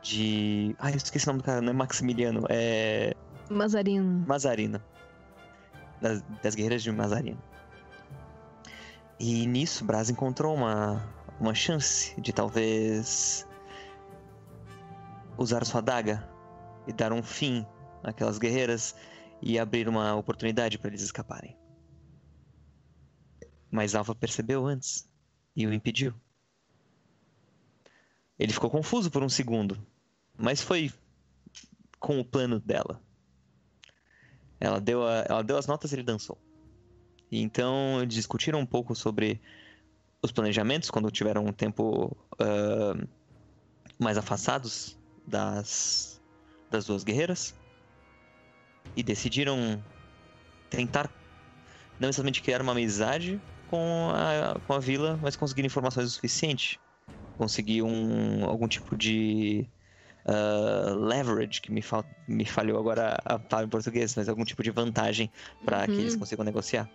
de. 0.03 0.77
Ai, 0.79 0.93
eu 0.93 0.97
esqueci 0.97 1.27
o 1.27 1.29
nome 1.29 1.41
do 1.41 1.45
cara, 1.45 1.63
não 1.63 1.71
é 1.71 1.73
Maximiliano, 1.73 2.45
é. 2.51 3.15
Mazarino. 3.49 4.25
Mazarina. 4.27 4.85
Das, 6.01 6.23
das 6.43 6.55
guerreiras 6.55 6.83
de 6.83 6.93
Mazarina. 6.93 7.39
E 9.25 9.47
nisso, 9.47 9.85
Braz 9.85 10.11
encontrou 10.11 10.53
uma, 10.53 11.01
uma 11.39 11.55
chance 11.55 12.21
de 12.21 12.33
talvez 12.33 13.47
usar 15.39 15.65
sua 15.65 15.79
adaga 15.79 16.29
e 16.89 16.93
dar 16.93 17.13
um 17.13 17.23
fim 17.23 17.65
àquelas 18.03 18.37
guerreiras 18.37 18.97
e 19.41 19.61
abrir 19.61 19.89
uma 19.89 20.17
oportunidade 20.17 20.77
para 20.77 20.89
eles 20.89 21.03
escaparem. 21.03 21.57
Mas 23.71 23.95
Alva 23.95 24.13
percebeu 24.13 24.67
antes 24.67 25.09
e 25.55 25.69
o 25.69 25.73
impediu. 25.73 26.13
Ele 28.37 28.53
ficou 28.53 28.69
confuso 28.71 29.09
por 29.09 29.23
um 29.23 29.29
segundo, 29.29 29.79
mas 30.37 30.61
foi 30.61 30.93
com 32.01 32.19
o 32.19 32.25
plano 32.25 32.59
dela. 32.59 33.01
Ela 34.59 34.81
deu, 34.81 35.07
a- 35.07 35.25
ela 35.29 35.45
deu 35.45 35.57
as 35.57 35.69
notas 35.69 35.93
e 35.93 35.95
ele 35.95 36.03
dançou. 36.03 36.37
Então 37.41 38.03
eles 38.03 38.15
discutiram 38.15 38.61
um 38.61 38.67
pouco 38.67 38.95
sobre 38.95 39.43
os 40.25 40.33
planejamentos 40.33 40.91
quando 40.91 41.11
tiveram 41.11 41.47
um 41.47 41.53
tempo 41.53 42.17
ah, 42.41 42.95
mais 43.99 44.17
afastados 44.19 44.99
das, 45.27 46.21
das 46.71 46.87
duas 46.87 47.05
guerreiras. 47.05 47.59
E 48.95 49.03
decidiram 49.03 49.85
tentar 50.71 51.15
não 51.99 52.09
necessariamente 52.09 52.43
criar 52.43 52.63
uma 52.63 52.73
amizade 52.73 53.43
com 53.67 54.11
a, 54.11 54.61
com 54.61 54.75
a 54.75 54.81
vila, 54.81 55.19
mas 55.19 55.37
conseguir 55.37 55.65
informações 55.67 56.09
o 56.09 56.11
suficiente. 56.11 56.83
Conseguir 57.37 57.83
um, 57.83 58.45
algum 58.47 58.69
tipo 58.69 58.97
de 58.97 59.71
ah, 60.27 60.95
leverage, 60.97 61.61
que 61.63 61.73
me, 61.73 61.83
fal 61.83 62.09
me 62.29 62.47
falhou 62.47 62.79
agora 62.81 63.17
a 63.25 63.39
palavra 63.41 63.67
em 63.69 63.71
português, 63.71 64.17
mas 64.17 64.29
algum 64.29 64.45
tipo 64.45 64.63
de 64.65 64.71
vantagem 64.73 65.33
para 65.65 65.89
que 65.89 66.01
Uhum. 66.01 66.03
eles 66.03 66.17
consigam 66.17 66.45
negociar. 66.45 66.91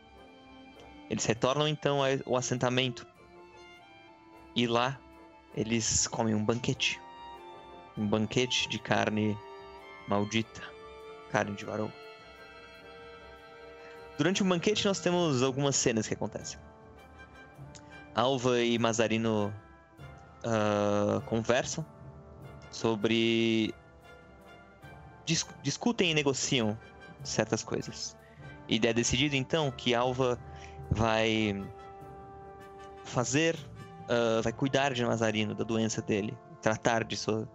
Eles 1.10 1.26
retornam 1.26 1.67
então 1.67 2.00
ao- 2.04 2.36
assentamento. 2.36 3.08
E 4.56 4.67
lá 4.67 5.00
eles 5.56 6.08
comem 6.08 6.36
um 6.36 6.43
banquete. 6.43 7.00
Um 7.98 8.08
banquete 8.08 8.67
de 8.70 8.80
carne 8.80 9.38
maldita. 10.08 10.62
Carne 11.32 11.56
de 11.56 11.65
varou. 11.65 11.91
Durante 14.17 14.41
o 14.41 14.46
banquete 14.46 14.86
nós 14.86 15.00
temos 15.00 15.43
algumas 15.43 15.76
cenas 15.76 16.08
que 16.08 16.13
acontecem. 16.13 16.60
Alva 18.15 18.60
e 18.62 18.80
Mazarino 18.80 19.54
ah, 20.43 21.22
conversam 21.26 21.86
sobre. 22.72 23.74
dis- 25.26 25.46
discutem 25.62 26.12
e 26.12 26.13
negociam 26.15 26.78
certas 27.24 27.63
coisas. 27.63 28.17
E 28.67 28.76
é 28.86 28.93
decidido 28.93 29.36
então 29.36 29.72
que 29.72 29.93
Alva 29.93 30.39
vai 30.91 31.63
fazer, 33.04 33.56
ah, 34.10 34.41
vai 34.41 34.54
cuidar 34.54 34.93
de 34.93 35.06
Mazarino, 35.06 35.56
da 35.56 35.63
doença 35.63 36.02
dele, 36.02 36.38
tratar 36.62 37.04
disso, 37.04 37.47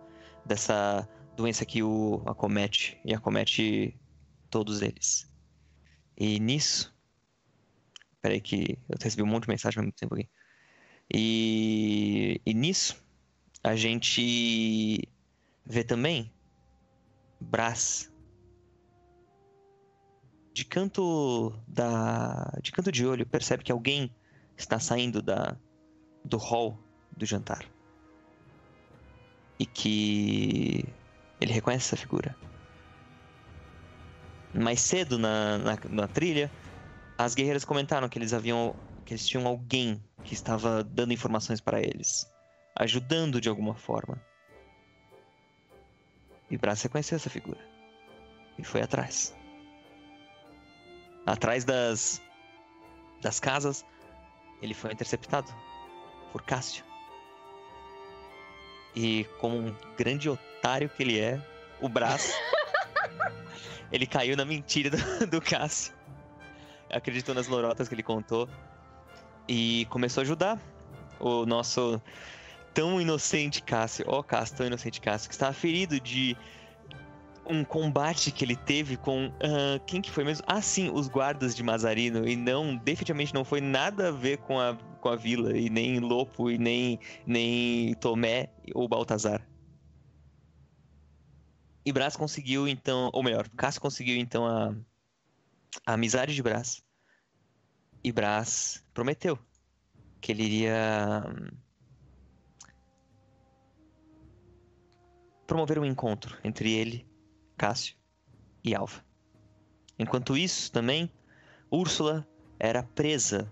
dessa 0.44 1.08
doença 1.36 1.64
que 1.64 1.82
o 1.82 2.22
acomete 2.26 3.00
e 3.04 3.14
acomete 3.14 3.98
todos 4.50 4.82
eles. 4.82 5.30
E 6.16 6.38
nisso. 6.38 6.94
Peraí, 8.20 8.40
que 8.40 8.78
eu 8.88 8.96
recebi 9.00 9.22
um 9.22 9.26
monte 9.26 9.44
de 9.44 9.48
mensagem 9.48 9.78
ao 9.78 9.84
mesmo 9.84 9.96
tempo 9.96 10.14
aqui. 10.14 10.28
E, 11.12 12.40
e 12.46 12.54
nisso, 12.54 13.02
a 13.64 13.74
gente 13.74 15.08
vê 15.66 15.82
também 15.82 16.32
Brás 17.40 18.11
de 20.52 20.64
canto 20.64 21.52
da 21.66 22.52
de 22.62 22.70
canto 22.72 22.92
de 22.92 23.06
olho 23.06 23.26
percebe 23.26 23.64
que 23.64 23.72
alguém 23.72 24.14
está 24.56 24.78
saindo 24.78 25.22
da 25.22 25.56
do 26.24 26.36
hall 26.36 26.78
do 27.16 27.24
jantar. 27.24 27.64
E 29.58 29.66
que 29.66 30.84
ele 31.40 31.52
reconhece 31.52 31.86
essa 31.86 31.96
figura. 31.96 32.36
Mais 34.54 34.80
cedo 34.80 35.18
na, 35.18 35.58
na, 35.58 35.78
na 35.88 36.08
trilha 36.08 36.50
as 37.16 37.34
guerreiras 37.34 37.64
comentaram 37.64 38.08
que 38.08 38.18
eles 38.18 38.32
haviam 38.32 38.74
que 39.06 39.14
eles 39.14 39.26
tinham 39.26 39.46
alguém 39.46 40.02
que 40.24 40.34
estava 40.34 40.84
dando 40.84 41.12
informações 41.12 41.60
para 41.60 41.80
eles 41.80 42.30
ajudando 42.76 43.40
de 43.40 43.48
alguma 43.48 43.74
forma. 43.74 44.20
E 46.50 46.56
Brás 46.58 46.82
reconheceu 46.82 47.16
essa 47.16 47.30
figura. 47.30 47.60
E 48.58 48.64
foi 48.64 48.82
atrás 48.82 49.34
atrás 51.26 51.64
das, 51.64 52.20
das 53.20 53.38
casas, 53.38 53.84
ele 54.60 54.74
foi 54.74 54.92
interceptado 54.92 55.52
por 56.30 56.42
Cássio. 56.42 56.84
E 58.94 59.24
como 59.40 59.56
um 59.56 59.76
grande 59.96 60.28
otário 60.28 60.88
que 60.88 61.02
ele 61.02 61.18
é, 61.18 61.40
o 61.80 61.88
braço. 61.88 62.32
ele 63.90 64.06
caiu 64.06 64.36
na 64.36 64.44
mentira 64.44 64.90
do, 64.90 65.26
do 65.26 65.40
Cássio. 65.40 65.94
Acreditou 66.90 67.34
nas 67.34 67.48
lorotas 67.48 67.88
que 67.88 67.94
ele 67.94 68.02
contou. 68.02 68.48
E 69.48 69.86
começou 69.90 70.20
a 70.20 70.22
ajudar 70.22 70.60
o 71.18 71.44
nosso 71.46 72.00
tão 72.74 73.00
inocente 73.00 73.62
Cássio. 73.62 74.04
Ó, 74.08 74.20
oh, 74.20 74.22
Cássio, 74.22 74.56
tão 74.56 74.66
inocente 74.66 75.00
Cássio, 75.00 75.28
que 75.28 75.34
estava 75.34 75.52
ferido 75.52 75.98
de 75.98 76.36
um 77.46 77.64
combate 77.64 78.30
que 78.30 78.44
ele 78.44 78.56
teve 78.56 78.96
com. 78.96 79.26
Uh, 79.28 79.80
quem 79.86 80.00
que 80.00 80.10
foi 80.10 80.24
mesmo? 80.24 80.44
Ah, 80.46 80.62
sim, 80.62 80.90
os 80.90 81.08
guardas 81.08 81.54
de 81.54 81.62
Mazarino. 81.62 82.26
E 82.26 82.36
não, 82.36 82.76
definitivamente 82.76 83.34
não 83.34 83.44
foi 83.44 83.60
nada 83.60 84.08
a 84.08 84.10
ver 84.12 84.38
com 84.38 84.58
a, 84.58 84.76
com 85.00 85.08
a 85.08 85.16
vila, 85.16 85.56
e 85.56 85.68
nem 85.68 85.98
Lopo, 85.98 86.50
e 86.50 86.58
nem, 86.58 86.98
nem 87.26 87.94
Tomé 87.94 88.50
ou 88.74 88.88
Baltazar. 88.88 89.46
E 91.84 91.92
Brás 91.92 92.16
conseguiu 92.16 92.68
então, 92.68 93.10
ou 93.12 93.22
melhor, 93.22 93.48
Cássio 93.50 93.80
conseguiu 93.80 94.16
então 94.16 94.46
a, 94.46 94.74
a 95.84 95.94
amizade 95.94 96.34
de 96.34 96.42
Brás. 96.42 96.82
E 98.04 98.12
Brás 98.12 98.84
prometeu 98.94 99.38
que 100.20 100.30
ele 100.30 100.44
iria 100.44 101.24
promover 105.46 105.78
um 105.78 105.84
encontro 105.84 106.38
entre 106.44 106.72
ele 106.72 107.11
Cássio 107.56 107.96
e 108.64 108.74
Alva. 108.74 109.04
Enquanto 109.98 110.36
isso, 110.36 110.70
também, 110.72 111.10
Úrsula 111.70 112.26
era 112.58 112.82
presa 112.82 113.50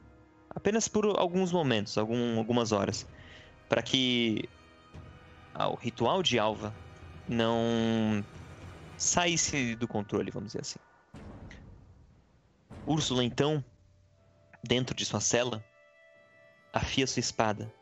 apenas 0.50 0.88
por 0.88 1.06
alguns 1.06 1.52
momentos, 1.52 1.96
algum, 1.96 2.38
algumas 2.38 2.72
horas, 2.72 3.06
para 3.68 3.82
que 3.82 4.48
o 5.58 5.74
ritual 5.76 6.22
de 6.22 6.38
Alva 6.38 6.74
não 7.28 8.24
saísse 8.96 9.74
do 9.76 9.86
controle, 9.86 10.30
vamos 10.30 10.48
dizer 10.48 10.62
assim. 10.62 10.78
Úrsula, 12.86 13.22
então, 13.22 13.64
dentro 14.64 14.94
de 14.94 15.04
sua 15.04 15.20
cela, 15.20 15.64
afia 16.72 17.06
sua 17.06 17.20
espada 17.20 17.72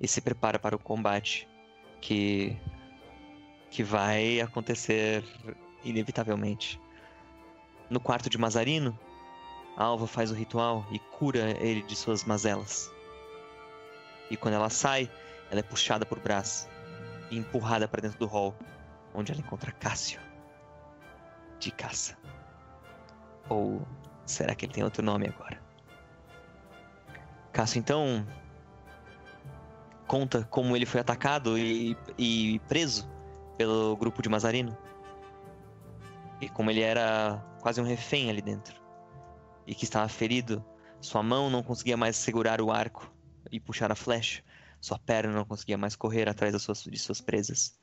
e 0.00 0.06
se 0.06 0.20
prepara 0.20 0.58
para 0.58 0.76
o 0.76 0.78
combate 0.78 1.48
que 2.00 2.56
que 3.74 3.82
vai 3.82 4.40
acontecer 4.40 5.24
inevitavelmente. 5.82 6.80
No 7.90 7.98
quarto 7.98 8.30
de 8.30 8.38
Mazarino, 8.38 8.96
a 9.76 9.82
Alva 9.82 10.06
faz 10.06 10.30
o 10.30 10.34
ritual 10.34 10.86
e 10.92 11.00
cura 11.00 11.50
ele 11.60 11.82
de 11.82 11.96
suas 11.96 12.22
mazelas. 12.22 12.88
E 14.30 14.36
quando 14.36 14.54
ela 14.54 14.70
sai, 14.70 15.10
ela 15.50 15.58
é 15.58 15.62
puxada 15.64 16.06
por 16.06 16.20
Brás 16.20 16.68
e 17.32 17.36
empurrada 17.36 17.88
para 17.88 18.02
dentro 18.02 18.16
do 18.16 18.26
hall, 18.26 18.54
onde 19.12 19.32
ela 19.32 19.40
encontra 19.40 19.72
Cássio 19.72 20.20
de 21.58 21.72
caça. 21.72 22.16
Ou 23.48 23.84
será 24.24 24.54
que 24.54 24.66
ele 24.66 24.72
tem 24.72 24.84
outro 24.84 25.02
nome 25.02 25.26
agora? 25.26 25.60
Cássio 27.52 27.80
então 27.80 28.24
conta 30.06 30.44
como 30.44 30.76
ele 30.76 30.86
foi 30.86 31.00
atacado 31.00 31.58
e, 31.58 31.96
e 32.16 32.60
preso 32.68 33.12
pelo 33.56 33.96
grupo 33.96 34.22
de 34.22 34.28
Mazarino. 34.28 34.76
E 36.40 36.48
como 36.48 36.70
ele 36.70 36.80
era 36.80 37.42
quase 37.60 37.80
um 37.80 37.84
refém 37.84 38.28
ali 38.28 38.42
dentro, 38.42 38.80
e 39.66 39.74
que 39.74 39.84
estava 39.84 40.08
ferido, 40.08 40.64
sua 41.00 41.22
mão 41.22 41.48
não 41.48 41.62
conseguia 41.62 41.96
mais 41.96 42.16
segurar 42.16 42.60
o 42.60 42.70
arco 42.70 43.12
e 43.50 43.60
puxar 43.60 43.90
a 43.92 43.94
flecha, 43.94 44.42
sua 44.80 44.98
perna 44.98 45.32
não 45.32 45.44
conseguia 45.44 45.78
mais 45.78 45.96
correr 45.96 46.28
atrás 46.28 46.60
suas, 46.62 46.82
de 46.82 46.98
suas 46.98 47.20
presas. 47.20 47.78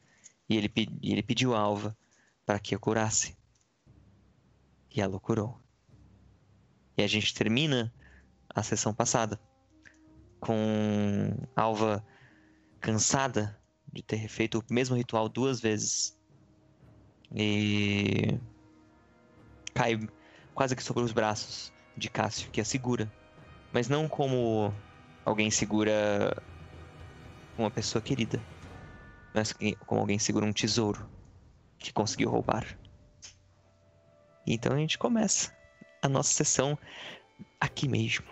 E 0.47 0.57
ele, 0.57 0.71
ele 1.01 1.23
pediu 1.23 1.55
a 1.55 1.60
Alva 1.60 1.97
para 2.45 2.60
que 2.60 2.75
a 2.75 2.79
curasse. 2.79 3.38
E 4.93 5.01
ela 5.01 5.15
o 5.15 5.19
curou. 5.19 5.60
E 6.97 7.03
a 7.03 7.07
gente 7.07 7.34
termina 7.34 7.93
a 8.53 8.62
sessão 8.62 8.93
passada 8.93 9.39
com 10.39 11.36
Alva 11.55 12.05
cansada 12.79 13.61
de 13.91 14.01
ter 14.01 14.27
feito 14.27 14.60
o 14.60 14.73
mesmo 14.73 14.95
ritual 14.95 15.27
duas 15.27 15.60
vezes. 15.60 16.17
E 17.34 18.38
cai 19.73 19.99
quase 20.54 20.75
que 20.75 20.84
sobre 20.84 21.04
os 21.04 21.12
braços 21.12 21.73
de 21.97 22.10
Cássio, 22.10 22.49
que 22.51 22.62
a 22.62 22.65
segura. 22.65 23.12
Mas 23.73 23.88
não 23.88 24.08
como 24.08 24.73
alguém 25.25 25.49
segura 25.49 26.36
uma 27.58 27.71
pessoa 27.71 28.01
querida, 28.01 28.41
mas 29.34 29.54
como 29.86 30.01
alguém 30.01 30.19
segura 30.19 30.45
um 30.45 30.54
tesouro 30.54 31.10
que 31.77 31.93
conseguiu 31.93 32.30
roubar. 32.30 32.65
Então 34.45 34.73
a 34.73 34.77
gente 34.77 34.97
começa 34.97 35.56
a 36.01 36.10
nossa 36.10 36.32
sessão 36.32 36.77
aqui 37.60 37.88
mesmo. 37.88 38.25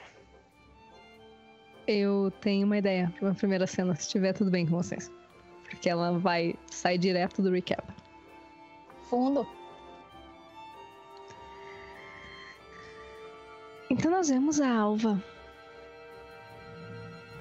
Eu 1.88 2.32
tenho 2.42 2.66
uma 2.66 2.78
ideia 2.78 3.12
para 3.18 3.30
uma 3.30 3.36
primeira 3.36 3.66
cena, 3.66 3.96
se 3.96 4.02
estiver 4.02 4.34
tudo 4.34 4.52
bem 4.52 4.66
com 4.66 4.76
vocês. 4.76 5.12
Porque 5.70 5.90
ela 5.90 6.18
vai 6.18 6.56
sair 6.70 6.98
direto 6.98 7.42
do 7.42 7.52
recap. 7.52 7.84
Fundo. 9.10 9.48
Então 13.90 14.12
nós 14.12 14.30
vemos 14.30 14.60
a 14.62 14.72
Alva 14.72 15.22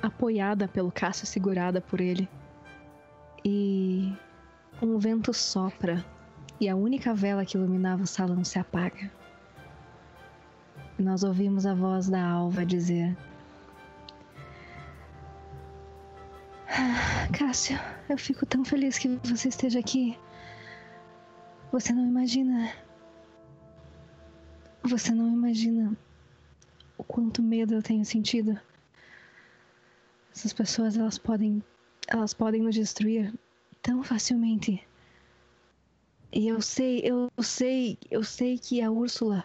apoiada 0.02 0.68
pelo 0.68 0.90
Cássio, 0.90 1.26
segurada 1.26 1.80
por 1.80 2.00
ele. 2.00 2.28
E 3.44 4.12
um 4.80 4.98
vento 4.98 5.32
sopra 5.32 6.04
e 6.60 6.68
a 6.68 6.74
única 6.76 7.14
vela 7.14 7.44
que 7.44 7.56
iluminava 7.56 8.02
o 8.02 8.06
salão 8.06 8.44
se 8.44 8.58
apaga. 8.58 9.10
Nós 10.98 11.22
ouvimos 11.22 11.64
a 11.66 11.74
voz 11.74 12.08
da 12.08 12.24
Alva 12.24 12.66
dizer: 12.66 13.16
Cássio, 17.32 17.78
eu 18.08 18.18
fico 18.18 18.44
tão 18.44 18.64
feliz 18.64 18.98
que 18.98 19.08
você 19.24 19.48
esteja 19.48 19.78
aqui. 19.78 20.18
Você 21.72 21.92
não 21.92 22.06
imagina. 22.06 22.72
Você 24.82 25.12
não 25.12 25.28
imagina 25.28 25.96
o 26.96 27.04
quanto 27.04 27.42
medo 27.42 27.74
eu 27.74 27.82
tenho 27.82 28.04
sentido. 28.04 28.58
Essas 30.34 30.52
pessoas, 30.52 30.96
elas 30.96 31.18
podem, 31.18 31.62
elas 32.06 32.34
podem 32.34 32.62
nos 32.62 32.74
destruir 32.74 33.32
tão 33.82 34.02
facilmente. 34.02 34.86
E 36.30 36.48
eu 36.48 36.60
sei, 36.60 37.00
eu 37.02 37.30
sei, 37.42 37.98
eu 38.10 38.22
sei 38.22 38.58
que 38.58 38.82
a 38.82 38.90
Úrsula, 38.90 39.44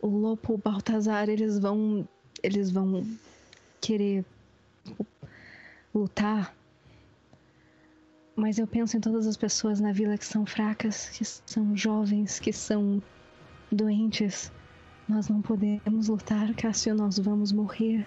o 0.00 0.08
Lopo, 0.08 0.54
o 0.54 0.58
Baltazar, 0.58 1.28
eles 1.28 1.58
vão, 1.58 2.08
eles 2.42 2.70
vão 2.70 3.06
querer 3.80 4.24
lutar 5.94 6.54
mas 8.40 8.58
eu 8.58 8.66
penso 8.66 8.96
em 8.96 9.00
todas 9.00 9.26
as 9.26 9.36
pessoas 9.36 9.80
na 9.80 9.92
vila 9.92 10.16
que 10.16 10.24
são 10.24 10.46
fracas, 10.46 11.10
que 11.10 11.24
são 11.24 11.76
jovens, 11.76 12.40
que 12.40 12.52
são 12.52 13.02
doentes. 13.70 14.50
Nós 15.06 15.28
não 15.28 15.42
podemos 15.42 16.08
lutar, 16.08 16.54
Cássio, 16.54 16.94
nós 16.94 17.18
vamos 17.18 17.52
morrer. 17.52 18.06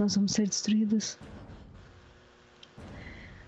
Nós 0.00 0.16
vamos 0.16 0.32
ser 0.32 0.48
destruídos. 0.48 1.16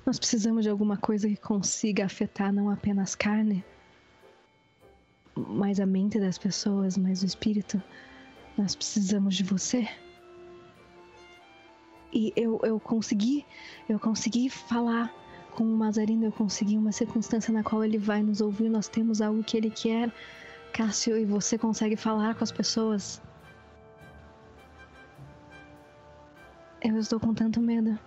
Nós 0.06 0.20
precisamos 0.20 0.62
de 0.62 0.70
alguma 0.70 0.96
coisa 0.96 1.28
que 1.28 1.36
consiga 1.36 2.04
afetar 2.04 2.52
não 2.52 2.70
apenas 2.70 3.16
carne, 3.16 3.64
mas 5.34 5.80
a 5.80 5.86
mente 5.86 6.20
das 6.20 6.38
pessoas, 6.38 6.96
mas 6.96 7.22
o 7.22 7.26
espírito. 7.26 7.82
Nós 8.56 8.76
precisamos 8.76 9.34
de 9.34 9.42
você. 9.42 9.88
E 12.12 12.32
eu, 12.36 12.60
eu 12.64 12.80
consegui, 12.80 13.46
eu 13.88 13.98
consegui 13.98 14.50
falar 14.50 15.14
com 15.54 15.64
o 15.64 15.76
Mazarino, 15.76 16.26
eu 16.26 16.32
consegui 16.32 16.76
uma 16.76 16.92
circunstância 16.92 17.52
na 17.52 17.62
qual 17.62 17.84
ele 17.84 17.98
vai 17.98 18.22
nos 18.22 18.40
ouvir, 18.40 18.68
nós 18.68 18.88
temos 18.88 19.20
algo 19.20 19.42
que 19.44 19.56
ele 19.56 19.70
quer. 19.70 20.12
Cássio, 20.72 21.16
e 21.16 21.24
você 21.24 21.58
consegue 21.58 21.96
falar 21.96 22.34
com 22.34 22.44
as 22.44 22.52
pessoas. 22.52 23.20
Eu 26.82 26.96
estou 26.96 27.20
com 27.20 27.34
tanto 27.34 27.60
medo. 27.60 27.98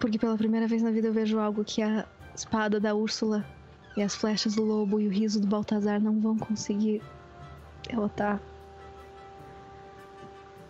Porque 0.00 0.18
pela 0.18 0.36
primeira 0.36 0.66
vez 0.66 0.82
na 0.82 0.90
vida 0.90 1.08
eu 1.08 1.12
vejo 1.12 1.38
algo 1.38 1.64
que 1.64 1.82
a 1.82 2.06
espada 2.34 2.80
da 2.80 2.94
Úrsula 2.94 3.44
e 3.96 4.02
as 4.02 4.14
flechas 4.14 4.54
do 4.54 4.64
lobo 4.64 5.00
e 5.00 5.08
o 5.08 5.10
riso 5.10 5.40
do 5.40 5.46
Baltazar 5.46 6.00
não 6.00 6.20
vão 6.20 6.38
conseguir 6.38 7.02
derrotar. 7.88 8.40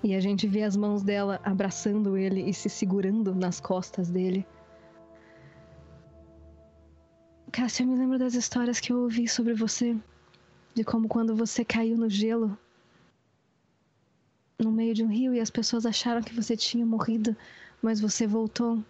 E 0.03 0.15
a 0.15 0.21
gente 0.21 0.47
vê 0.47 0.63
as 0.63 0.77
mãos 0.77 1.03
dela 1.03 1.41
abraçando 1.43 2.17
ele 2.17 2.49
e 2.49 2.55
se 2.55 2.69
segurando 2.69 3.35
nas 3.35 3.61
costas 3.61 4.09
dele. 4.09 4.47
Cássia, 7.51 7.83
eu 7.83 7.89
me 7.89 7.97
lembro 7.97 8.19
das 8.19 8.35
histórias 8.35 8.79
que 8.79 8.93
eu 8.93 8.99
ouvi 8.99 9.27
sobre 9.27 9.55
você. 9.55 9.97
De 10.75 10.85
como 10.85 11.09
quando 11.09 11.35
você 11.35 11.65
caiu 11.65 11.97
no 11.97 12.09
gelo 12.09 12.57
no 14.59 14.73
meio 14.73 14.93
de 14.93 15.05
um 15.05 15.09
rio 15.09 15.35
e 15.35 15.41
as 15.41 15.51
pessoas 15.51 15.87
acharam 15.87 16.21
que 16.21 16.35
você 16.35 16.57
tinha 16.57 16.85
morrido, 16.85 17.37
mas 17.81 18.01
você 18.01 18.27
voltou. 18.27 18.83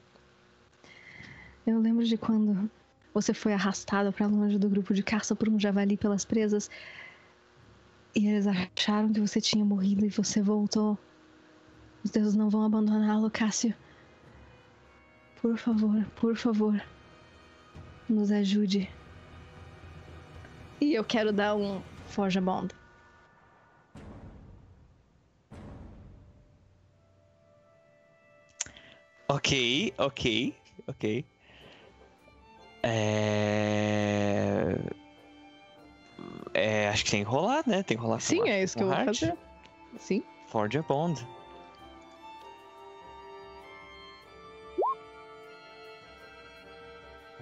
Eu 1.66 1.78
lembro 1.78 2.04
de 2.04 2.16
quando 2.16 2.70
você 3.12 3.34
foi 3.34 3.52
arrastado 3.52 4.12
para 4.12 4.26
longe 4.26 4.58
do 4.58 4.68
grupo 4.68 4.94
de 4.94 5.02
caça 5.02 5.34
por 5.36 5.48
um 5.48 5.60
javali 5.60 5.96
pelas 5.96 6.24
presas 6.24 6.70
e 8.14 8.26
eles 8.26 8.46
acharam 8.46 9.12
que 9.12 9.20
você 9.20 9.40
tinha 9.40 9.64
morrido 9.64 10.04
e 10.04 10.08
você 10.08 10.42
voltou. 10.42 10.98
Os 12.04 12.10
deuses 12.10 12.34
não 12.34 12.48
vão 12.48 12.62
abandoná-lo, 12.64 13.30
Cássio. 13.30 13.74
Por 15.40 15.56
favor, 15.56 16.04
por 16.16 16.36
favor, 16.36 16.82
nos 18.08 18.30
ajude. 18.30 18.90
E 20.80 20.94
eu 20.94 21.04
quero 21.04 21.32
dar 21.32 21.54
um 21.54 21.80
Forja 22.06 22.40
Bond. 22.40 22.74
Ok, 29.28 29.92
ok, 29.98 30.56
ok. 30.86 31.24
É... 32.82 34.74
é... 36.58 36.88
Acho 36.88 37.04
que 37.04 37.10
tem 37.10 37.24
que 37.24 37.30
rolar, 37.30 37.62
né? 37.66 37.82
Tem 37.82 37.96
que 37.96 38.02
rolar 38.02 38.20
Sim, 38.20 38.40
com 38.40 38.46
é 38.46 38.62
isso 38.62 38.76
que 38.76 38.82
eu 38.82 38.88
vou 38.88 39.04
fazer. 39.04 39.36
Sim. 39.98 40.22
Forge 40.46 40.78
a 40.78 40.82
Bond. 40.82 41.26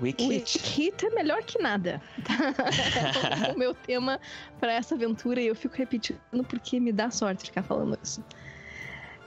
Wicked. 0.00 0.58
Hit 0.58 1.06
é 1.06 1.10
melhor 1.10 1.42
que 1.42 1.58
nada. 1.58 2.02
Tá? 2.24 3.52
o 3.54 3.58
meu 3.58 3.74
tema 3.74 4.20
para 4.60 4.72
essa 4.72 4.94
aventura 4.94 5.40
e 5.40 5.46
eu 5.46 5.54
fico 5.54 5.74
repetindo 5.76 6.44
porque 6.48 6.78
me 6.78 6.92
dá 6.92 7.10
sorte 7.10 7.46
ficar 7.46 7.62
falando 7.62 7.98
isso. 8.02 8.22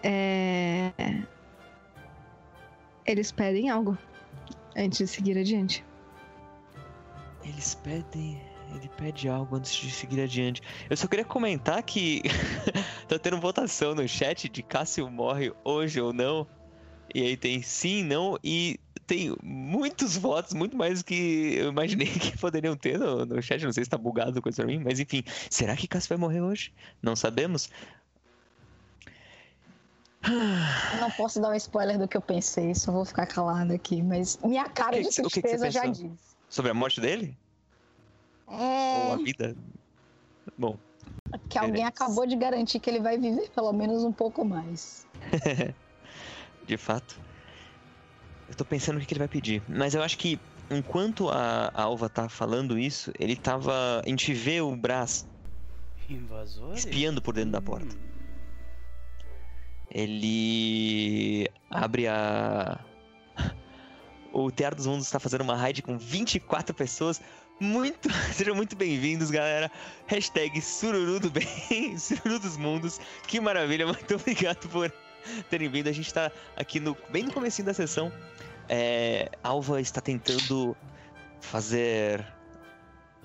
É... 0.04 0.92
Eles 3.06 3.32
pedem 3.32 3.70
algo 3.70 3.98
antes 4.78 5.00
de 5.00 5.08
seguir 5.08 5.38
adiante. 5.38 5.84
Eles 7.44 7.76
pedem. 7.76 8.40
Ele 8.76 8.90
pede 8.98 9.28
algo 9.28 9.56
antes 9.56 9.74
de 9.74 9.90
seguir 9.92 10.22
adiante. 10.22 10.62
Eu 10.90 10.96
só 10.96 11.08
queria 11.08 11.26
comentar 11.26 11.82
que 11.84 12.22
tá 13.08 13.18
tendo 13.18 13.40
votação 13.40 13.96
no 13.96 14.08
chat 14.08 14.48
de 14.48 14.62
Cássio 14.62 15.10
morre 15.10 15.52
hoje 15.64 16.00
ou 16.00 16.14
não. 16.14 16.48
E 17.14 17.22
aí 17.24 17.36
tem 17.36 17.62
sim, 17.62 18.04
não, 18.04 18.38
e 18.44 18.80
tem 19.08 19.36
muitos 19.42 20.16
votos, 20.16 20.54
muito 20.54 20.78
mais 20.78 21.00
do 21.00 21.06
que 21.06 21.56
eu 21.58 21.70
imaginei 21.70 22.06
que 22.14 22.38
poderiam 22.38 22.76
ter 22.76 23.00
no, 23.00 23.26
no 23.26 23.42
chat. 23.42 23.64
Não 23.66 23.74
sei 23.74 23.84
se 23.84 23.90
tá 23.90 23.98
bugado 23.98 24.42
coisa 24.42 24.64
pra 24.64 24.68
mim, 24.68 24.80
mas 24.84 25.00
enfim. 25.00 25.24
Será 25.50 25.76
que 25.76 25.88
Cássio 25.88 26.10
vai 26.10 26.18
morrer 26.18 26.42
hoje? 26.42 26.72
Não 27.02 27.16
sabemos. 27.16 27.70
Eu 30.22 31.00
não 31.00 31.10
posso 31.12 31.42
dar 31.42 31.50
um 31.50 31.56
spoiler 31.56 31.98
do 31.98 32.08
que 32.08 32.16
eu 32.16 32.22
pensei, 32.22 32.76
só 32.76 32.92
vou 32.92 33.06
ficar 33.06 33.26
calado 33.26 33.74
aqui, 33.74 34.02
mas 34.02 34.38
minha 34.44 34.68
cara 34.70 34.98
que 34.98 35.04
de 35.04 35.08
o 35.08 35.12
que 35.12 35.22
que 35.22 35.42
tristeza 35.42 35.72
já 35.72 35.86
diz. 35.86 36.12
Sobre 36.50 36.72
a 36.72 36.74
morte 36.74 37.00
dele? 37.00 37.38
Ou 38.50 39.14
a 39.14 39.16
É 39.20 39.24
vida? 39.24 39.56
Bom, 40.58 40.78
que 41.50 41.58
alguém 41.58 41.84
acabou 41.84 42.26
de 42.26 42.36
garantir 42.36 42.80
que 42.80 42.90
ele 42.90 43.00
vai 43.00 43.18
viver 43.18 43.50
pelo 43.50 43.72
menos 43.72 44.04
um 44.04 44.12
pouco 44.12 44.44
mais. 44.44 45.06
de 46.66 46.78
fato. 46.78 47.20
Eu 48.48 48.56
tô 48.56 48.66
pensando 48.66 48.98
o 48.98 49.00
que, 49.00 49.06
que 49.06 49.14
ele 49.14 49.20
vai 49.20 49.28
pedir. 49.28 49.62
Mas 49.68 49.94
eu 49.94 50.02
acho 50.02 50.18
que 50.18 50.40
enquanto 50.70 51.30
a, 51.30 51.72
a 51.74 51.84
Alva 51.84 52.10
tá 52.10 52.28
falando 52.28 52.78
isso, 52.78 53.12
ele 53.20 53.36
tava. 53.36 54.02
A 54.04 54.10
gente 54.10 54.34
vê 54.34 54.62
o 54.62 54.76
Brás 54.76 55.28
Invasores? 56.10 56.86
espiando 56.86 57.22
por 57.22 57.34
dentro 57.34 57.52
da 57.52 57.62
porta. 57.62 57.96
Ele 59.92 61.48
abre 61.70 62.08
a. 62.08 62.80
O 64.32 64.52
Teatro 64.52 64.78
dos 64.78 64.86
Mundos 64.86 65.08
está 65.08 65.20
fazendo 65.20 65.42
uma 65.42 65.56
raid 65.56 65.82
com 65.82 65.98
24 65.98 66.76
pessoas. 66.76 67.20
Muito. 67.60 68.10
Sejam 68.34 68.56
muito 68.56 68.76
bem-vindos, 68.76 69.30
galera. 69.30 69.70
Hashtag 70.08 70.62
Sururu 70.62 71.20
do 71.20 71.30
Bem, 71.30 71.98
Sururu 72.00 72.40
dos 72.40 72.56
Mundos. 72.56 73.02
Que 73.28 73.40
maravilha, 73.42 73.86
muito 73.88 74.16
obrigado 74.16 74.70
por 74.70 74.92
terem 75.50 75.70
vindo. 75.70 75.90
A 75.90 75.92
gente 75.92 76.14
tá 76.14 76.32
aqui 76.56 76.80
no, 76.80 76.96
bem 77.10 77.24
no 77.24 77.34
comecinho 77.34 77.66
da 77.66 77.74
sessão. 77.74 78.12
É, 78.70 79.30
Alva 79.44 79.82
está 79.82 80.00
tentando 80.00 80.76
fazer. 81.42 82.26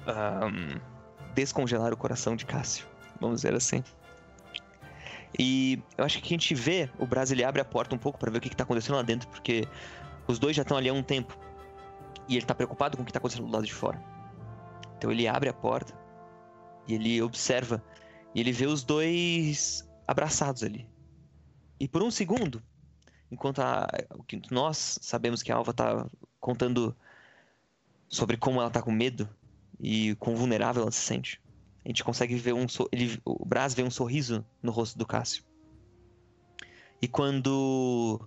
ahn, 0.05 0.81
descongelar 1.35 1.93
o 1.93 1.97
coração 1.97 2.35
de 2.35 2.45
Cássio. 2.45 2.87
Vamos 3.21 3.43
dizer 3.43 3.55
assim. 3.55 3.85
E 5.39 5.81
eu 5.97 6.05
acho 6.05 6.21
que 6.21 6.27
a 6.27 6.37
gente 6.37 6.55
vê, 6.57 6.91
o 6.99 7.07
Braz 7.07 7.31
ele 7.31 7.45
abre 7.45 7.61
a 7.61 7.65
porta 7.65 7.95
um 7.95 7.99
pouco 7.99 8.19
para 8.19 8.33
ver 8.33 8.39
o 8.39 8.41
que, 8.41 8.49
que 8.49 8.57
tá 8.57 8.65
acontecendo 8.65 8.97
lá 8.97 9.03
dentro, 9.03 9.29
porque 9.29 9.67
os 10.27 10.41
dois 10.41 10.57
já 10.57 10.63
estão 10.63 10.77
ali 10.77 10.89
há 10.89 10.93
um 10.93 11.03
tempo. 11.03 11.39
E 12.29 12.37
ele 12.37 12.47
tá 12.47 12.55
preocupado 12.55 12.97
com 12.97 13.03
o 13.05 13.07
que 13.07 13.13
tá 13.13 13.19
acontecendo 13.19 13.47
do 13.47 13.53
lado 13.53 13.67
de 13.67 13.73
fora. 13.73 14.14
Então 15.05 15.13
ele 15.13 15.29
abre 15.29 15.51
a 15.51 15.53
porta 15.53 15.95
e 16.89 16.95
ele 16.95 17.21
observa 17.21 17.85
e 18.35 18.41
ele 18.41 18.53
vê 18.53 18.65
os 18.65 18.83
dois 18.83 19.87
abraçados 20.09 20.63
ali. 20.63 20.89
E 21.79 21.87
por 21.87 22.03
um 22.03 22.11
segundo, 22.11 22.63
enquanto 23.31 23.59
a, 23.59 23.87
nós 24.51 24.99
sabemos 25.03 25.43
que 25.43 25.53
a 25.53 25.57
Alva 25.57 25.75
tá 25.75 26.09
contando 26.41 26.97
sobre 28.09 28.39
como 28.39 28.63
ela 28.63 28.71
tá 28.71 28.81
com 28.81 28.91
medo 28.91 29.29
e 29.79 30.15
quão 30.15 30.35
vulnerável 30.35 30.81
ela 30.81 30.91
se 30.91 31.03
sente. 31.03 31.39
A 31.85 31.89
gente 31.89 32.03
consegue 32.03 32.35
ver 32.37 32.55
um 32.55 32.65
ele, 32.91 33.21
o 33.27 33.45
Braz 33.45 33.75
vê 33.75 33.83
um 33.83 33.91
sorriso 33.91 34.43
no 34.63 34.73
rosto 34.73 34.97
do 34.97 35.05
Cássio. 35.05 35.45
E 37.03 37.07
quando 37.07 38.27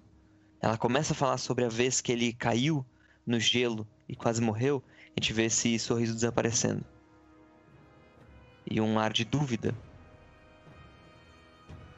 ela 0.61 0.77
começa 0.77 1.13
a 1.13 1.15
falar 1.15 1.39
sobre 1.39 1.65
a 1.65 1.69
vez 1.69 2.01
que 2.01 2.11
ele 2.11 2.33
caiu 2.33 2.85
no 3.25 3.39
gelo 3.39 3.87
e 4.07 4.15
quase 4.15 4.43
morreu, 4.43 4.83
a 5.17 5.19
gente 5.19 5.33
vê 5.33 5.45
esse 5.45 5.79
sorriso 5.79 6.13
desaparecendo. 6.13 6.85
E 8.69 8.79
um 8.79 8.99
ar 8.99 9.11
de 9.11 9.25
dúvida 9.25 9.73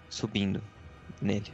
subindo 0.10 0.64
nele. 1.22 1.52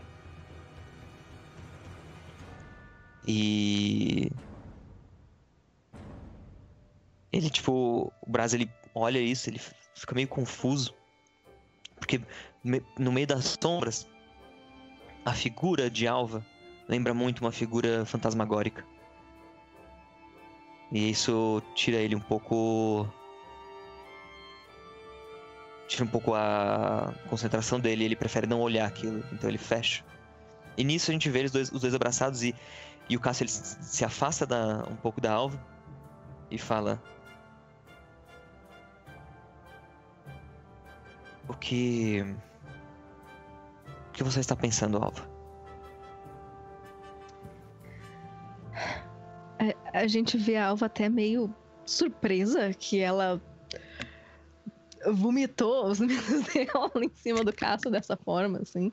E 3.28 4.30
ele 7.34 7.50
tipo, 7.50 8.14
o 8.22 8.32
Braz 8.32 8.54
ele 8.54 8.70
olha 8.94 9.18
isso, 9.18 9.50
ele 9.50 9.60
fica 9.96 10.14
meio 10.14 10.28
confuso. 10.28 10.94
Porque 11.96 12.22
no 13.00 13.12
meio 13.12 13.26
das 13.26 13.58
sombras, 13.60 14.08
a 15.26 15.34
figura 15.34 15.90
de 15.90 16.08
Alva 16.08 16.46
lembra 16.88 17.12
muito 17.12 17.42
uma 17.42 17.52
figura 17.52 18.06
fantasmagórica. 18.06 18.86
E 20.96 21.10
isso 21.10 21.62
tira 21.74 21.98
ele 21.98 22.16
um 22.16 22.22
pouco. 22.22 23.06
Tira 25.90 26.06
um 26.06 26.08
pouco 26.08 26.34
a 26.34 27.14
concentração 27.30 27.82
dele, 27.82 28.06
ele 28.06 28.16
prefere 28.16 28.48
não 28.48 28.62
olhar 28.62 28.88
aquilo, 28.88 29.22
então 29.34 29.50
ele 29.50 29.58
fecha. 29.58 30.06
E 30.78 30.86
nisso 30.86 31.12
a 31.12 31.14
gente 31.14 31.30
vê 31.30 31.50
dois, 31.50 31.70
os 31.70 31.82
dois 31.82 31.94
abraçados 31.94 32.44
e, 32.44 32.56
e 33.10 33.18
o 33.18 33.20
Cássio 33.20 33.44
ele 33.44 33.52
se 33.52 33.84
se 33.84 34.06
afasta 34.06 34.46
da, 34.46 34.86
um 34.90 34.96
pouco 34.96 35.20
da 35.20 35.34
alva 35.34 35.62
e 36.50 36.58
fala: 36.58 37.04
O 41.50 41.54
que. 41.56 42.22
O 44.08 44.12
que 44.14 44.24
você 44.24 44.40
está 44.40 44.56
pensando, 44.56 44.96
Alva? 44.98 45.35
A 49.94 50.08
gente 50.08 50.38
vê 50.38 50.58
a 50.58 50.68
Alva 50.68 50.86
até 50.88 51.10
meio 51.10 51.54
surpresa 51.86 52.74
que 52.74 53.00
ela 53.00 53.42
vomitou 55.14 55.88
os 55.88 56.00
medos 56.02 56.42
dela 56.48 56.92
em 57.04 57.10
cima 57.14 57.44
do 57.44 57.54
caço 57.54 57.90
dessa 57.90 58.18
forma, 58.18 58.60
assim. 58.60 58.92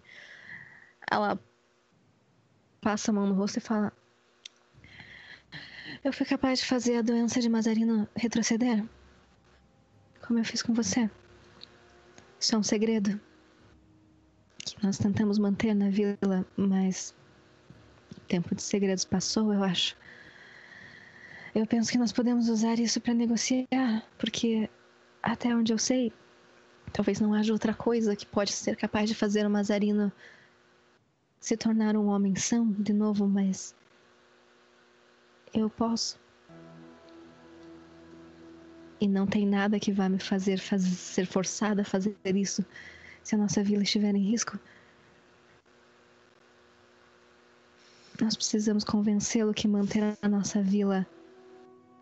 Ela 1.10 1.38
passa 2.80 3.10
a 3.10 3.14
mão 3.14 3.26
no 3.26 3.34
rosto 3.34 3.58
e 3.58 3.60
fala: 3.60 3.92
Eu 6.04 6.12
fui 6.12 6.26
capaz 6.26 6.60
de 6.60 6.66
fazer 6.66 6.96
a 6.96 7.02
doença 7.02 7.40
de 7.40 7.48
Mazarino 7.48 8.08
retroceder. 8.14 8.84
Como 10.26 10.38
eu 10.38 10.44
fiz 10.44 10.62
com 10.62 10.72
você. 10.72 11.10
Isso 12.38 12.54
é 12.54 12.58
um 12.58 12.62
segredo 12.62 13.20
que 14.64 14.84
nós 14.84 14.98
tentamos 14.98 15.38
manter 15.38 15.74
na 15.74 15.90
vila, 15.90 16.46
mas 16.56 17.14
o 18.16 18.20
tempo 18.20 18.54
de 18.54 18.62
segredos 18.62 19.04
passou, 19.04 19.52
eu 19.52 19.62
acho. 19.62 19.96
Eu 21.54 21.66
penso 21.66 21.90
que 21.92 21.98
nós 21.98 22.12
podemos 22.12 22.48
usar 22.48 22.78
isso 22.78 23.00
para 23.00 23.12
negociar, 23.12 24.06
porque 24.18 24.70
até 25.22 25.54
onde 25.54 25.70
eu 25.72 25.78
sei, 25.78 26.10
talvez 26.92 27.20
não 27.20 27.34
haja 27.34 27.52
outra 27.52 27.74
coisa 27.74 28.16
que 28.16 28.24
pode 28.24 28.52
ser 28.52 28.74
capaz 28.74 29.08
de 29.08 29.14
fazer 29.14 29.46
o 29.46 29.50
Mazarino 29.50 30.10
se 31.38 31.56
tornar 31.56 31.94
um 31.94 32.06
homem 32.06 32.34
são 32.36 32.70
de 32.72 32.94
novo, 32.94 33.26
mas 33.28 33.74
eu 35.52 35.68
posso. 35.68 36.18
E 38.98 39.06
não 39.06 39.26
tem 39.26 39.46
nada 39.46 39.78
que 39.78 39.92
vá 39.92 40.08
me 40.08 40.18
fazer, 40.18 40.58
fazer 40.58 40.88
ser 40.88 41.26
forçada 41.26 41.82
a 41.82 41.84
fazer 41.84 42.16
isso 42.34 42.64
se 43.22 43.34
a 43.34 43.38
nossa 43.38 43.62
vila 43.62 43.82
estiver 43.82 44.14
em 44.14 44.30
risco. 44.30 44.58
Nós 48.20 48.36
precisamos 48.36 48.84
convencê-lo 48.84 49.52
que 49.52 49.68
manter 49.68 50.16
a 50.22 50.28
nossa 50.28 50.62
vila 50.62 51.06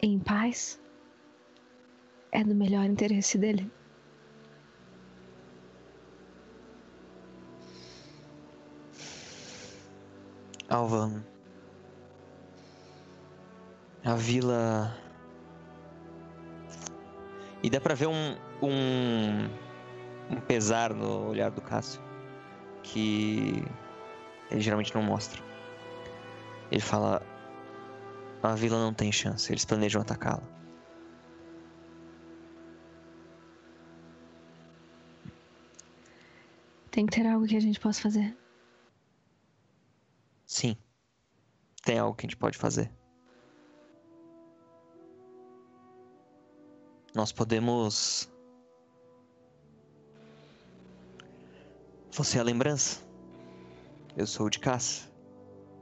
em 0.02 0.18
paz 0.18 0.80
é 2.32 2.42
do 2.42 2.54
melhor 2.54 2.84
interesse 2.84 3.36
dele. 3.36 3.70
Alvan. 10.68 11.24
A 14.04 14.14
vila. 14.14 14.96
E 17.62 17.68
dá 17.68 17.80
pra 17.80 17.94
ver 17.94 18.06
um, 18.06 18.36
um, 18.62 19.44
um 20.30 20.40
pesar 20.46 20.94
no 20.94 21.28
olhar 21.28 21.50
do 21.50 21.60
Cássio 21.60 22.00
que 22.82 23.62
ele 24.50 24.60
geralmente 24.60 24.94
não 24.94 25.02
mostra. 25.02 25.42
Ele 26.70 26.80
fala: 26.80 27.20
A 28.42 28.54
vila 28.54 28.78
não 28.78 28.94
tem 28.94 29.12
chance, 29.12 29.52
eles 29.52 29.64
planejam 29.64 30.00
atacá-la. 30.00 30.48
Tem 36.90 37.06
que 37.06 37.12
ter 37.12 37.26
algo 37.26 37.46
que 37.46 37.56
a 37.56 37.60
gente 37.60 37.78
possa 37.78 38.00
fazer. 38.02 38.36
Sim, 40.46 40.76
tem 41.84 41.98
algo 41.98 42.16
que 42.16 42.26
a 42.26 42.28
gente 42.28 42.36
pode 42.36 42.58
fazer. 42.58 42.90
Nós 47.14 47.32
podemos. 47.32 48.28
Você 52.12 52.38
é 52.38 52.40
a 52.40 52.44
lembrança. 52.44 53.00
Eu 54.16 54.26
sou 54.26 54.46
o 54.46 54.50
de 54.50 54.58
caça. 54.58 55.08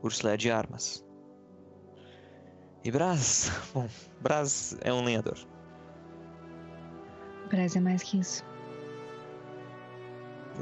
Úrsula 0.02 0.34
é 0.34 0.36
de 0.36 0.50
armas. 0.50 1.07
E 2.88 2.90
Braz. 2.90 3.50
Bom, 3.74 3.86
Braz 4.22 4.74
é 4.80 4.90
um 4.90 5.04
lenhador. 5.04 5.36
Braz 7.50 7.76
é 7.76 7.80
mais 7.80 8.02
que 8.02 8.18
isso. 8.18 8.42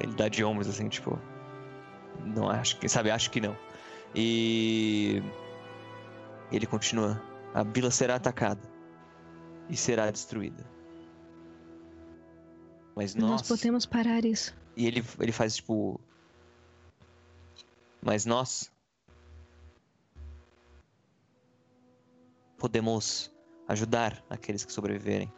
Ele 0.00 0.12
dá 0.12 0.28
de 0.28 0.42
ombros 0.42 0.68
assim, 0.68 0.88
tipo. 0.88 1.20
Não 2.24 2.50
acho 2.50 2.80
que. 2.80 2.88
Sabe, 2.88 3.12
acho 3.12 3.30
que 3.30 3.40
não. 3.40 3.56
E. 4.12 5.22
Ele 6.50 6.66
continua. 6.66 7.22
A 7.54 7.62
vila 7.62 7.92
será 7.92 8.16
atacada. 8.16 8.68
E 9.70 9.76
será 9.76 10.10
destruída. 10.10 10.66
Mas 12.96 13.14
nós. 13.14 13.30
Nós 13.30 13.42
podemos 13.42 13.86
parar 13.86 14.24
isso. 14.24 14.52
E 14.76 14.84
ele, 14.84 15.04
ele 15.20 15.30
faz 15.30 15.54
tipo. 15.54 16.00
Mas 18.02 18.26
nós. 18.26 18.72
Podemos 22.56 23.32
ajudar 23.68 24.24
aqueles 24.30 24.64
que 24.64 24.72
sobreviverem. 24.72 25.32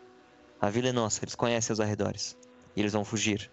A 0.60 0.70
vila 0.70 0.88
é 0.88 0.92
nossa, 0.92 1.24
eles 1.24 1.34
conhecem 1.34 1.72
os 1.72 1.80
arredores. 1.80 2.38
E 2.76 2.80
eles 2.80 2.92
vão 2.92 3.04
fugir. 3.04 3.50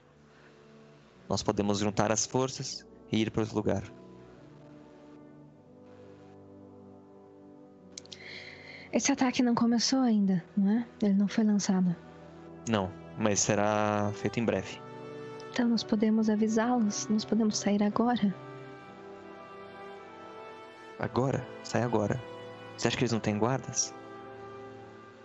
Nós 1.28 1.42
podemos 1.42 1.80
juntar 1.80 2.12
as 2.12 2.26
forças 2.26 2.86
e 3.12 3.22
ir 3.22 3.32
para 3.32 3.42
outro 3.42 3.56
lugar. 3.56 3.84
Esse 8.92 9.12
ataque 9.12 9.44
não 9.44 9.54
começou 9.54 10.00
ainda, 10.00 10.44
não 10.56 10.72
é? 10.72 10.88
Ele 11.02 11.16
não 11.16 11.28
foi 11.28 11.44
lançado. 11.44 11.96
Não, 12.70 12.90
mas 13.18 13.40
será 13.40 14.12
feito 14.14 14.40
em 14.40 14.46
breve. 14.46 14.80
Então 15.52 15.68
nós 15.68 15.84
podemos 15.84 16.30
avisá-los, 16.30 17.08
nós 17.08 17.26
podemos 17.26 17.58
sair 17.58 17.84
agora. 17.84 18.34
Agora? 21.00 21.46
Sai 21.64 21.82
agora. 21.82 22.35
Você 22.78 22.88
acha 22.88 22.98
que 22.98 23.04
eles 23.04 23.12
não 23.12 23.20
têm 23.20 23.38
guardas? 23.38 23.94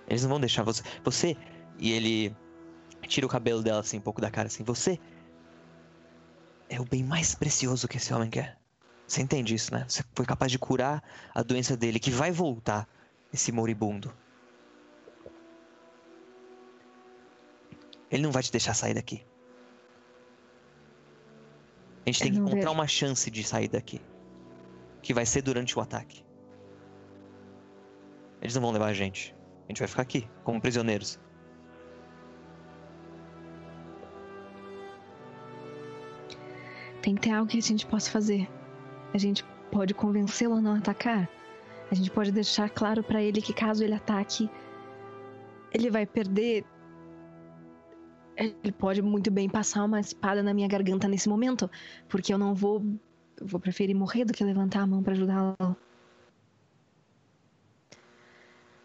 Eles 0.08 0.22
não 0.22 0.30
vão 0.30 0.40
deixar 0.40 0.62
você. 0.62 0.82
Você. 1.04 1.36
E 1.78 1.92
ele 1.92 2.36
tira 3.06 3.26
o 3.26 3.28
cabelo 3.28 3.62
dela 3.62 3.80
assim, 3.80 3.98
um 3.98 4.02
pouco 4.02 4.20
da 4.20 4.30
cara 4.30 4.48
assim. 4.48 4.62
Você 4.64 4.98
é 6.68 6.80
o 6.80 6.84
bem 6.84 7.02
mais 7.02 7.34
precioso 7.34 7.88
que 7.88 7.96
esse 7.96 8.12
homem 8.12 8.30
quer. 8.30 8.58
Você 9.06 9.22
entende 9.22 9.54
isso, 9.54 9.72
né? 9.74 9.84
Você 9.88 10.04
foi 10.14 10.24
capaz 10.24 10.52
de 10.52 10.58
curar 10.58 11.02
a 11.34 11.42
doença 11.42 11.76
dele, 11.76 11.98
que 11.98 12.10
vai 12.10 12.30
voltar, 12.30 12.88
esse 13.32 13.50
moribundo. 13.50 14.12
Ele 18.10 18.22
não 18.22 18.30
vai 18.30 18.42
te 18.42 18.52
deixar 18.52 18.74
sair 18.74 18.94
daqui. 18.94 19.24
A 22.06 22.10
gente 22.10 22.20
Eu 22.20 22.24
tem 22.24 22.32
que 22.32 22.38
encontrar 22.38 22.60
vejo. 22.60 22.72
uma 22.72 22.86
chance 22.86 23.30
de 23.30 23.42
sair 23.42 23.68
daqui. 23.68 24.00
Que 25.02 25.12
vai 25.14 25.26
ser 25.26 25.42
durante 25.42 25.76
o 25.78 25.80
ataque. 25.80 26.24
Eles 28.40 28.54
não 28.54 28.62
vão 28.62 28.70
levar 28.70 28.86
a 28.86 28.92
gente. 28.92 29.34
A 29.68 29.72
gente 29.72 29.78
vai 29.78 29.88
ficar 29.88 30.02
aqui, 30.02 30.28
como 30.42 30.60
prisioneiros. 30.60 31.20
Tem 37.02 37.14
que 37.14 37.22
ter 37.22 37.30
algo 37.30 37.50
que 37.50 37.58
a 37.58 37.62
gente 37.62 37.86
possa 37.86 38.10
fazer. 38.10 38.48
A 39.14 39.18
gente 39.18 39.44
pode 39.70 39.94
convencê-lo 39.94 40.54
a 40.54 40.60
não 40.60 40.74
atacar. 40.74 41.28
A 41.90 41.94
gente 41.94 42.10
pode 42.10 42.30
deixar 42.30 42.68
claro 42.70 43.02
pra 43.02 43.22
ele 43.22 43.42
que 43.42 43.52
caso 43.52 43.82
ele 43.82 43.94
ataque, 43.94 44.50
ele 45.72 45.90
vai 45.90 46.06
perder. 46.06 46.64
Ele 48.36 48.72
pode 48.72 49.02
muito 49.02 49.30
bem 49.30 49.48
passar 49.48 49.84
uma 49.84 50.00
espada 50.00 50.42
na 50.42 50.54
minha 50.54 50.68
garganta 50.68 51.08
nesse 51.08 51.28
momento, 51.28 51.70
porque 52.08 52.32
eu 52.32 52.38
não 52.38 52.54
vou, 52.54 52.82
eu 53.38 53.46
vou 53.46 53.60
preferir 53.60 53.94
morrer 53.94 54.24
do 54.24 54.32
que 54.32 54.42
levantar 54.42 54.80
a 54.80 54.86
mão 54.86 55.02
pra 55.02 55.12
ajudá-lo. 55.12 55.76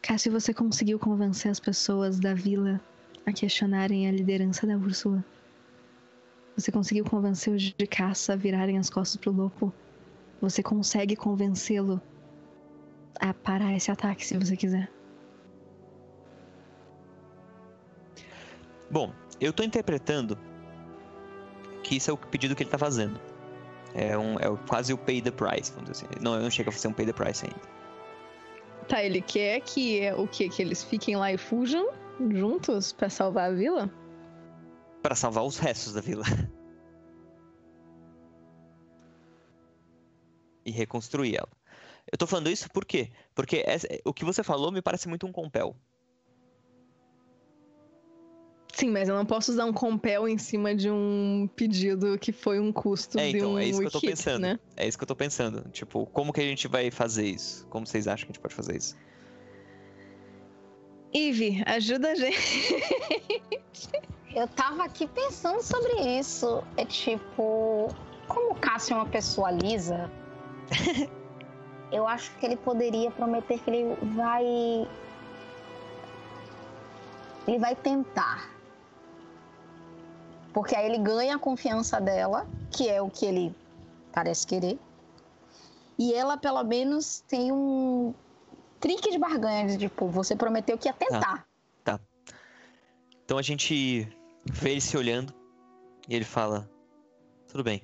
Cássio, 0.05 0.31
você 0.31 0.53
conseguiu 0.53 0.99
convencer 0.99 1.49
as 1.49 1.59
pessoas 1.59 2.19
da 2.19 2.35
vila 2.35 2.79
a 3.25 3.33
questionarem 3.33 4.07
a 4.07 4.11
liderança 4.11 4.67
da 4.67 4.77
Úrsula? 4.77 5.25
Você 6.55 6.71
conseguiu 6.71 7.03
convencer 7.03 7.51
os 7.51 7.63
de 7.63 7.87
caça 7.87 8.33
a 8.33 8.35
virarem 8.35 8.77
as 8.77 8.87
costas 8.87 9.17
pro 9.17 9.31
lobo? 9.31 9.73
Você 10.39 10.61
consegue 10.61 11.15
convencê-lo 11.15 11.99
a 13.19 13.33
parar 13.33 13.75
esse 13.75 13.89
ataque 13.89 14.23
se 14.23 14.37
você 14.37 14.55
quiser. 14.55 14.91
Bom, 18.91 19.11
eu 19.41 19.51
tô 19.51 19.63
interpretando 19.63 20.37
que 21.81 21.95
isso 21.95 22.11
é 22.11 22.13
o 22.13 22.17
pedido 22.17 22.55
que 22.55 22.61
ele 22.61 22.69
tá 22.69 22.77
fazendo. 22.77 23.19
É, 23.95 24.15
um, 24.15 24.35
é 24.35 24.55
quase 24.69 24.93
o 24.93 24.99
pay 24.99 25.19
the 25.19 25.31
price, 25.31 25.71
vamos 25.71 25.89
dizer 25.89 26.05
assim. 26.05 26.23
Não, 26.23 26.39
não 26.39 26.51
chega 26.51 26.69
a 26.69 26.73
ser 26.73 26.89
um 26.89 26.93
pay 26.93 27.07
the 27.07 27.13
price 27.13 27.43
ainda. 27.43 27.74
Tá, 28.87 29.03
ele 29.03 29.21
quer 29.21 29.61
que 29.61 30.11
o 30.13 30.27
quê? 30.27 30.47
Que 30.49 30.61
eles 30.61 30.83
fiquem 30.83 31.15
lá 31.15 31.31
e 31.31 31.37
fujam 31.37 31.89
juntos 32.31 32.93
pra 32.93 33.09
salvar 33.09 33.51
a 33.51 33.53
vila? 33.53 33.89
Pra 35.01 35.15
salvar 35.15 35.43
os 35.43 35.57
restos 35.57 35.93
da 35.93 36.01
vila. 36.01 36.23
e 40.65 40.71
reconstruir 40.71 41.35
ela. 41.37 41.49
Eu 42.11 42.17
tô 42.17 42.25
falando 42.27 42.49
isso 42.49 42.69
por 42.71 42.85
quê? 42.85 43.11
Porque 43.33 43.63
essa- 43.65 43.87
o 44.03 44.13
que 44.13 44.25
você 44.25 44.43
falou 44.43 44.71
me 44.71 44.81
parece 44.81 45.07
muito 45.07 45.25
um 45.27 45.31
compel. 45.31 45.75
Sim, 48.75 48.91
mas 48.91 49.07
eu 49.07 49.15
não 49.15 49.25
posso 49.25 49.53
usar 49.53 49.63
um 49.63 49.71
compel 49.71 50.27
em 50.27 50.37
cima 50.37 50.75
de 50.75 50.91
um 50.91 51.47
pedido 51.55 52.17
que 52.19 52.33
foi 52.33 52.59
um 52.59 52.73
custo 52.73 53.17
É, 53.17 53.31
de 53.31 53.37
então, 53.37 53.53
um 53.53 53.57
é 53.59 53.63
isso 53.65 53.79
que 53.79 53.85
eu 53.87 53.91
tô 53.91 54.01
kit, 54.01 54.09
pensando. 54.09 54.41
né? 54.41 54.59
É 54.75 54.85
isso 54.85 54.97
que 54.97 55.03
eu 55.05 55.07
tô 55.07 55.15
pensando. 55.15 55.69
Tipo, 55.71 56.05
como 56.07 56.33
que 56.33 56.41
a 56.41 56.43
gente 56.43 56.67
vai 56.67 56.91
fazer 56.91 57.25
isso? 57.25 57.65
Como 57.69 57.87
vocês 57.87 58.05
acham 58.05 58.25
que 58.25 58.31
a 58.31 58.33
gente 58.33 58.41
pode 58.41 58.53
fazer 58.53 58.75
isso? 58.75 58.97
Ivy, 61.13 61.63
ajuda 61.65 62.11
a 62.11 62.15
gente. 62.15 62.83
Eu 64.35 64.45
tava 64.49 64.83
aqui 64.83 65.07
pensando 65.07 65.61
sobre 65.61 66.19
isso. 66.19 66.61
É 66.75 66.83
tipo, 66.83 67.87
como 68.27 68.51
o 68.51 68.55
Cássio 68.55 68.95
é 68.95 68.97
uma 68.97 69.05
pessoa 69.05 69.51
lisa, 69.51 70.11
eu 71.93 72.05
acho 72.05 72.29
que 72.39 72.45
ele 72.45 72.57
poderia 72.57 73.09
prometer 73.09 73.57
que 73.59 73.69
ele 73.69 73.95
vai. 74.17 74.43
Ele 77.47 77.57
vai 77.57 77.73
tentar. 77.77 78.53
Porque 80.55 80.73
aí 80.73 80.85
ele 80.85 80.99
ganha 80.99 81.35
a 81.35 81.37
confiança 81.37 81.99
dela, 81.99 82.47
que 82.71 82.87
é 82.87 83.01
o 83.01 83.09
que 83.09 83.25
ele 83.25 83.53
parece 84.13 84.47
querer. 84.47 84.79
E 85.99 86.13
ela, 86.13 86.37
pelo 86.37 86.63
menos, 86.63 87.19
tem 87.27 87.51
um 87.51 88.13
trick 88.79 89.11
de 89.11 89.17
barganha 89.17 89.67
de 89.67 89.77
tipo, 89.77 90.07
você 90.07 90.33
prometeu 90.33 90.77
que 90.77 90.87
ia 90.87 90.93
tentar. 90.93 91.45
Tá. 91.83 91.99
Então 93.25 93.37
a 93.37 93.41
gente 93.41 94.07
vê 94.45 94.71
ele 94.71 94.79
se 94.79 94.95
olhando 94.95 95.33
e 96.07 96.15
ele 96.15 96.23
fala: 96.23 96.69
Tudo 97.49 97.61
bem, 97.61 97.83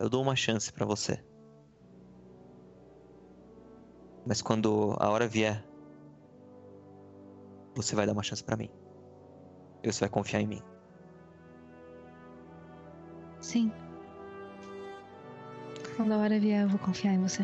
eu 0.00 0.08
dou 0.08 0.22
uma 0.22 0.34
chance 0.34 0.72
pra 0.72 0.84
você. 0.84 1.24
Mas 4.26 4.42
quando 4.42 4.96
a 4.98 5.08
hora 5.08 5.28
vier, 5.28 5.64
você 7.76 7.94
vai 7.94 8.06
dar 8.06 8.12
uma 8.12 8.24
chance 8.24 8.42
pra 8.42 8.56
mim. 8.56 8.68
E 9.84 9.92
você 9.92 10.00
vai 10.00 10.08
confiar 10.08 10.40
em 10.40 10.48
mim. 10.48 10.75
Sim. 13.46 13.70
Quando 15.96 16.12
a 16.12 16.18
hora 16.18 16.38
vier, 16.40 16.62
eu 16.64 16.68
vou 16.68 16.80
confiar 16.80 17.12
em 17.14 17.22
você. 17.22 17.42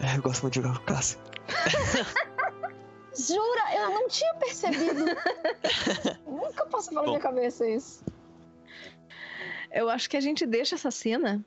É, 0.00 0.16
eu 0.16 0.22
gosto 0.22 0.42
muito 0.42 0.54
de 0.54 0.60
jogar 0.60 0.76
com 0.78 0.82
o 0.82 0.86
Cássio. 0.86 1.20
Jura? 3.16 3.74
Eu 3.76 3.90
não 3.90 4.08
tinha 4.08 4.34
percebido. 4.34 5.04
Nunca 6.26 6.66
passou 6.66 6.88
pela 6.94 7.02
Bom. 7.04 7.10
minha 7.10 7.20
cabeça 7.20 7.64
isso. 7.68 8.04
Eu 9.70 9.88
acho 9.88 10.10
que 10.10 10.16
a 10.16 10.20
gente 10.20 10.44
deixa 10.44 10.74
essa 10.74 10.90
cena 10.90 11.44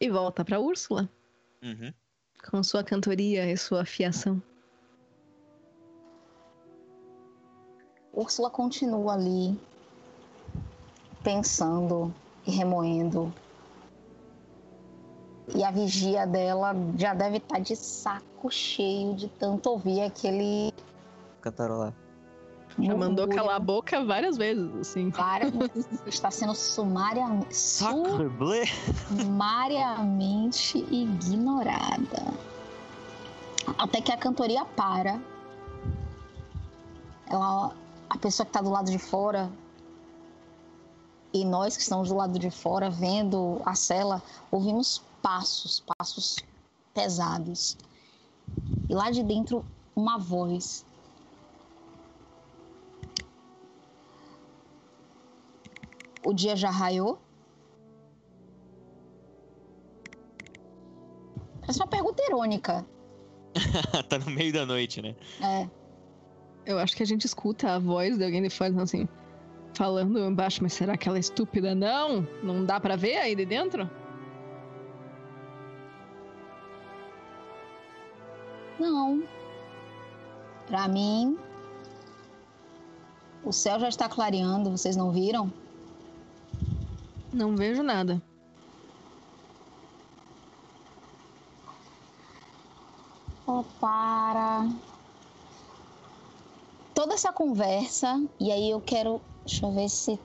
e 0.00 0.08
volta 0.08 0.44
pra 0.44 0.60
Úrsula, 0.60 1.08
Uhum. 1.62 1.92
com 2.50 2.62
sua 2.62 2.84
cantoria 2.84 3.50
e 3.50 3.56
sua 3.56 3.82
afiação. 3.82 4.40
Úrsula 8.14 8.48
continua 8.48 9.14
ali, 9.14 9.58
pensando 11.22 12.14
e 12.46 12.50
remoendo. 12.52 13.32
E 15.54 15.62
a 15.64 15.70
vigia 15.70 16.26
dela 16.26 16.74
já 16.96 17.12
deve 17.12 17.38
estar 17.38 17.58
de 17.58 17.76
saco 17.76 18.50
cheio 18.50 19.14
de 19.14 19.28
tanto 19.28 19.68
ouvir 19.68 20.02
aquele. 20.02 20.72
Cantarolar. 21.40 21.92
Já 22.78 22.96
mandou 22.96 23.28
calar 23.28 23.56
a 23.56 23.60
boca 23.60 24.04
várias 24.04 24.36
vezes, 24.36 24.74
assim. 24.76 25.10
várias. 25.10 25.52
Está 26.06 26.30
sendo 26.30 26.54
sumariamente, 26.54 27.54
Sacre 27.54 28.30
sumariamente 29.08 30.78
ignorada. 30.90 32.34
Até 33.78 34.00
que 34.00 34.12
a 34.12 34.16
cantoria 34.16 34.64
para. 34.64 35.20
Ela, 37.28 37.74
a 38.14 38.18
pessoa 38.18 38.46
que 38.46 38.50
está 38.50 38.62
do 38.62 38.70
lado 38.70 38.90
de 38.90 38.98
fora 38.98 39.50
e 41.32 41.44
nós 41.44 41.76
que 41.76 41.82
estamos 41.82 42.08
do 42.10 42.14
lado 42.14 42.38
de 42.38 42.48
fora 42.48 42.88
vendo 42.88 43.60
a 43.64 43.74
cela, 43.74 44.22
ouvimos 44.52 45.02
passos, 45.20 45.82
passos 45.98 46.36
pesados. 46.94 47.76
E 48.88 48.94
lá 48.94 49.10
de 49.10 49.24
dentro 49.24 49.64
uma 49.96 50.16
voz. 50.16 50.86
O 56.22 56.32
dia 56.32 56.54
já 56.54 56.70
raiou? 56.70 57.18
Essa 61.66 61.82
é 61.82 61.84
uma 61.84 61.90
pergunta 61.90 62.22
irônica. 62.22 62.86
tá 64.08 64.18
no 64.20 64.30
meio 64.30 64.52
da 64.52 64.64
noite, 64.64 65.02
né? 65.02 65.16
É. 65.42 65.83
Eu 66.66 66.78
acho 66.78 66.96
que 66.96 67.02
a 67.02 67.06
gente 67.06 67.26
escuta 67.26 67.72
a 67.72 67.78
voz 67.78 68.16
de 68.16 68.24
alguém 68.24 68.42
de 68.42 68.50
fora 68.50 68.82
assim, 68.82 69.06
falando 69.74 70.18
embaixo, 70.18 70.62
mas 70.62 70.72
será 70.72 70.96
que 70.96 71.08
ela 71.08 71.18
é 71.18 71.20
estúpida? 71.20 71.74
Não! 71.74 72.26
Não 72.42 72.64
dá 72.64 72.80
pra 72.80 72.96
ver 72.96 73.16
aí 73.16 73.34
de 73.34 73.44
dentro? 73.44 73.88
Não. 78.78 79.22
Pra 80.66 80.88
mim, 80.88 81.38
o 83.44 83.52
céu 83.52 83.78
já 83.78 83.88
está 83.88 84.08
clareando, 84.08 84.70
vocês 84.70 84.96
não 84.96 85.12
viram? 85.12 85.52
Não 87.32 87.54
vejo 87.56 87.82
nada. 87.82 88.22
Oh, 93.46 93.62
para. 93.78 94.66
Toda 96.94 97.14
essa 97.14 97.32
conversa, 97.32 98.22
e 98.38 98.52
aí 98.52 98.70
eu 98.70 98.80
quero. 98.80 99.20
Deixa 99.44 99.66
eu 99.66 99.72
ver 99.72 99.88
se 99.88 100.18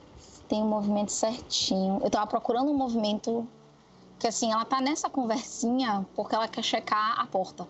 tem 0.48 0.62
o 0.62 0.66
movimento 0.66 1.12
certinho. 1.12 2.00
Eu 2.02 2.08
tava 2.08 2.26
procurando 2.26 2.70
um 2.70 2.76
movimento 2.76 3.46
que, 4.18 4.26
assim, 4.26 4.52
ela 4.52 4.64
tá 4.64 4.80
nessa 4.80 5.10
conversinha 5.10 6.06
porque 6.14 6.34
ela 6.34 6.48
quer 6.48 6.62
checar 6.62 7.20
a 7.20 7.26
porta. 7.26 7.66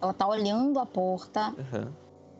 Ela 0.00 0.12
tá 0.12 0.26
olhando 0.26 0.78
a 0.80 0.86
porta. 0.86 1.54
Uhum. 1.58 1.92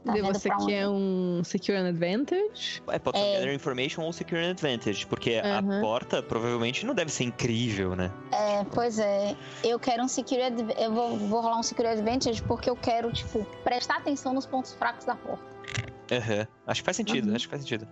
Tá 0.04 0.12
você 0.32 0.48
pra 0.48 0.56
onde? 0.58 0.66
quer 0.66 0.88
um 0.88 1.42
Secure 1.44 1.78
an 1.78 1.88
Advantage? 1.88 2.82
É, 2.88 2.98
pode 2.98 3.18
ser 3.18 3.24
É. 3.24 3.34
Gather 3.38 3.54
Information 3.54 4.02
ou 4.02 4.12
Secure 4.12 4.40
an 4.44 4.50
Advantage, 4.50 5.06
porque 5.06 5.34
a 5.44 5.60
Uhum. 5.60 5.80
porta 5.80 6.22
provavelmente 6.22 6.84
não 6.84 6.94
deve 6.94 7.10
ser 7.12 7.24
incrível, 7.24 7.94
né? 7.94 8.10
É, 8.32 8.64
pois 8.74 8.98
é. 8.98 9.36
Eu 9.62 9.78
quero 9.78 10.02
um 10.02 10.08
security. 10.08 10.46
adv- 10.62 10.74
Eu 10.78 10.92
vou, 10.92 11.16
vou 11.16 11.40
rolar 11.40 11.58
um 11.58 11.62
security 11.62 11.98
advantage 11.98 12.42
porque 12.42 12.68
eu 12.68 12.76
quero, 12.76 13.12
tipo, 13.12 13.44
prestar 13.62 13.98
atenção 13.98 14.32
nos 14.34 14.46
pontos 14.46 14.72
fracos 14.74 15.04
da 15.04 15.14
porta. 15.14 15.44
Aham. 16.10 16.46
Acho 16.66 16.80
que 16.82 16.84
faz 16.84 16.96
sentido, 16.96 17.28
Uhum. 17.28 17.36
acho 17.36 17.44
que 17.46 17.50
faz 17.50 17.62
sentido. 17.62 17.86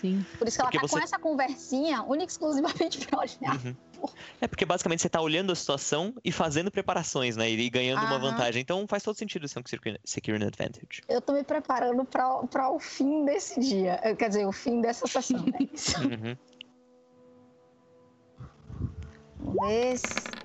Sim. 0.00 0.24
Por 0.38 0.46
isso 0.46 0.56
que 0.56 0.62
ela 0.62 0.70
Porque 0.70 0.78
tá 0.80 0.86
você- 0.88 0.94
com 0.98 1.04
essa 1.04 1.18
conversinha 1.18 2.02
única 2.02 2.24
e 2.24 2.26
exclusivamente 2.26 2.98
pra 3.06 3.18
olhar. 3.20 3.56
Uhum. 3.64 3.76
É 4.40 4.46
porque 4.46 4.64
basicamente 4.64 5.02
você 5.02 5.08
tá 5.08 5.20
olhando 5.20 5.50
a 5.50 5.56
situação 5.56 6.14
e 6.24 6.30
fazendo 6.30 6.70
preparações, 6.70 7.36
né? 7.36 7.50
E 7.50 7.68
ganhando 7.68 7.98
uma 8.00 8.10
Aham. 8.16 8.30
vantagem. 8.30 8.62
Então 8.62 8.86
faz 8.88 9.02
todo 9.02 9.16
sentido 9.16 9.48
ser 9.48 9.58
um 9.58 9.62
Secure 10.04 10.36
an 10.42 10.46
Advantage. 10.46 11.02
Eu 11.08 11.20
tô 11.20 11.32
me 11.32 11.42
preparando 11.42 12.04
pra, 12.04 12.28
pra 12.46 12.70
o 12.70 12.78
fim 12.78 13.24
desse 13.24 13.58
dia. 13.58 13.98
Quer 14.16 14.28
dizer, 14.28 14.46
o 14.46 14.52
fim 14.52 14.80
dessa 14.80 15.06
sessão. 15.06 15.44
É 15.58 15.62
isso. 15.74 15.98
Uhum. 16.00 16.36
Vamos 19.40 19.68
ver 19.68 19.98
se... 19.98 20.38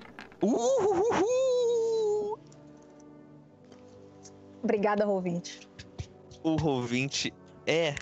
Obrigada, 4.62 5.06
ouvinte. 5.06 5.68
O 6.42 6.56
Roll20 6.56 7.32
é 7.66 7.94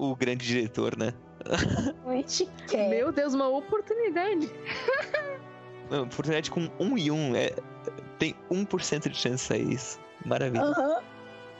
o 0.00 0.16
grande 0.16 0.46
diretor, 0.46 0.96
né? 0.96 1.12
A 2.06 2.12
gente 2.14 2.48
quer. 2.66 2.88
Meu 2.88 3.12
Deus, 3.12 3.34
uma 3.34 3.48
oportunidade. 3.48 4.50
Não, 5.90 6.04
Oportunidade 6.04 6.50
com 6.50 6.70
1 6.78 6.98
e 6.98 7.10
1. 7.10 7.36
É, 7.36 7.50
tem 8.18 8.34
1% 8.50 9.08
de 9.08 9.16
chance 9.16 9.36
de 9.36 9.40
sair 9.40 9.72
isso. 9.72 10.00
Maravilha. 10.24 10.62
Aham. 10.64 11.02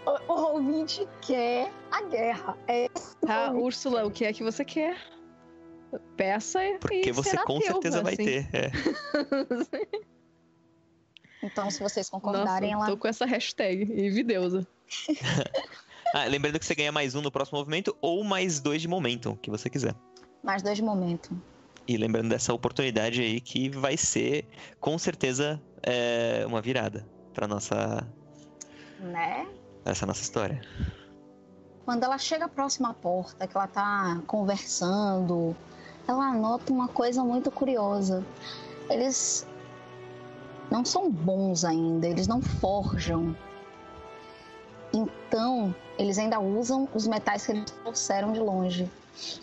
O, 0.06 0.32
o 0.32 0.52
ouvinte 0.54 1.06
quer 1.20 1.70
a 1.90 2.02
guerra. 2.02 2.56
É 2.66 2.88
Tá, 3.26 3.52
Úrsula, 3.52 4.06
o 4.06 4.10
que 4.10 4.24
é 4.24 4.32
que 4.32 4.42
você 4.42 4.64
quer? 4.64 4.96
Peça 6.16 6.64
e 6.64 6.78
Porque 6.78 7.12
você 7.12 7.30
será 7.30 7.44
com 7.44 7.58
teu, 7.58 7.72
certeza 7.72 8.02
vai 8.02 8.14
assim. 8.14 8.24
ter. 8.24 8.48
é. 8.52 8.70
Então, 11.42 11.70
se 11.70 11.80
vocês 11.80 12.10
Nossa, 12.10 12.22
concordarem, 12.22 12.72
ela 12.72 12.84
tô 12.84 12.98
com 12.98 13.08
essa 13.08 13.24
hashtag, 13.24 13.82
Evideusa. 13.90 14.66
Ah, 16.14 16.24
lembrando 16.24 16.58
que 16.58 16.66
você 16.66 16.74
ganha 16.74 16.90
mais 16.90 17.14
um 17.14 17.20
no 17.22 17.30
próximo 17.30 17.58
movimento 17.58 17.96
ou 18.00 18.24
mais 18.24 18.58
dois 18.60 18.82
de 18.82 18.88
momentum, 18.88 19.36
que 19.36 19.50
você 19.50 19.70
quiser. 19.70 19.94
mais 20.42 20.62
dois 20.62 20.80
momentos. 20.80 21.30
E 21.86 21.96
lembrando 21.96 22.28
dessa 22.28 22.52
oportunidade 22.54 23.20
aí 23.20 23.40
que 23.40 23.68
vai 23.68 23.96
ser, 23.96 24.46
com 24.78 24.96
certeza, 24.98 25.60
é, 25.82 26.44
uma 26.46 26.60
virada 26.60 27.06
pra 27.34 27.46
nossa, 27.48 28.06
Né? 28.98 29.46
essa 29.84 30.06
nossa 30.06 30.22
história. 30.22 30.60
Quando 31.84 32.04
ela 32.04 32.18
chega 32.18 32.48
próxima 32.48 32.90
à 32.90 32.94
porta, 32.94 33.46
que 33.46 33.56
ela 33.56 33.66
tá 33.66 34.20
conversando, 34.26 35.56
ela 36.06 36.32
nota 36.32 36.72
uma 36.72 36.88
coisa 36.88 37.24
muito 37.24 37.50
curiosa. 37.50 38.24
Eles 38.88 39.46
não 40.70 40.84
são 40.84 41.10
bons 41.10 41.64
ainda, 41.64 42.06
eles 42.06 42.26
não 42.28 42.40
forjam. 42.40 43.34
Então, 44.92 45.74
eles 45.98 46.18
ainda 46.18 46.40
usam 46.40 46.88
os 46.94 47.06
metais 47.06 47.46
que 47.46 47.52
eles 47.52 47.70
trouxeram 47.70 48.32
de 48.32 48.40
longe. 48.40 48.90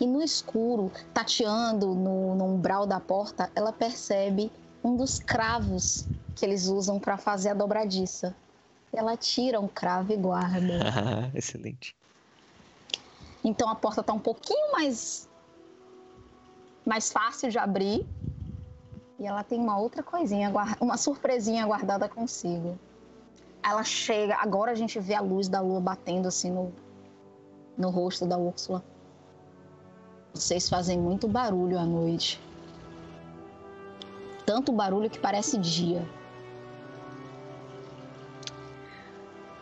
E 0.00 0.06
no 0.06 0.22
escuro, 0.22 0.90
tateando 1.14 1.94
no, 1.94 2.34
no 2.34 2.44
umbral 2.44 2.86
da 2.86 2.98
porta, 2.98 3.50
ela 3.54 3.72
percebe 3.72 4.50
um 4.82 4.96
dos 4.96 5.18
cravos 5.18 6.06
que 6.34 6.44
eles 6.44 6.66
usam 6.66 6.98
para 6.98 7.16
fazer 7.16 7.50
a 7.50 7.54
dobradiça. 7.54 8.34
Ela 8.92 9.16
tira 9.16 9.60
um 9.60 9.68
cravo 9.68 10.12
e 10.12 10.16
guarda. 10.16 10.80
Excelente. 11.34 11.96
Então 13.44 13.68
a 13.68 13.74
porta 13.74 14.02
tá 14.02 14.12
um 14.12 14.18
pouquinho 14.18 14.72
mais 14.72 15.28
mais 16.84 17.12
fácil 17.12 17.50
de 17.50 17.58
abrir. 17.58 18.06
E 19.18 19.26
ela 19.26 19.42
tem 19.42 19.58
uma 19.58 19.78
outra 19.78 20.02
coisinha, 20.02 20.50
uma 20.80 20.96
surpresinha 20.96 21.66
guardada 21.66 22.08
consigo. 22.08 22.78
Ela 23.62 23.84
chega, 23.84 24.36
agora 24.36 24.72
a 24.72 24.74
gente 24.74 24.98
vê 24.98 25.14
a 25.14 25.20
luz 25.20 25.48
da 25.48 25.60
lua 25.60 25.80
batendo 25.80 26.28
assim 26.28 26.50
no, 26.50 26.72
no 27.76 27.90
rosto 27.90 28.26
da 28.26 28.36
Úrsula. 28.38 28.84
Vocês 30.32 30.68
fazem 30.68 30.98
muito 30.98 31.26
barulho 31.26 31.78
à 31.78 31.84
noite. 31.84 32.40
Tanto 34.46 34.72
barulho 34.72 35.10
que 35.10 35.18
parece 35.18 35.58
dia. 35.58 36.06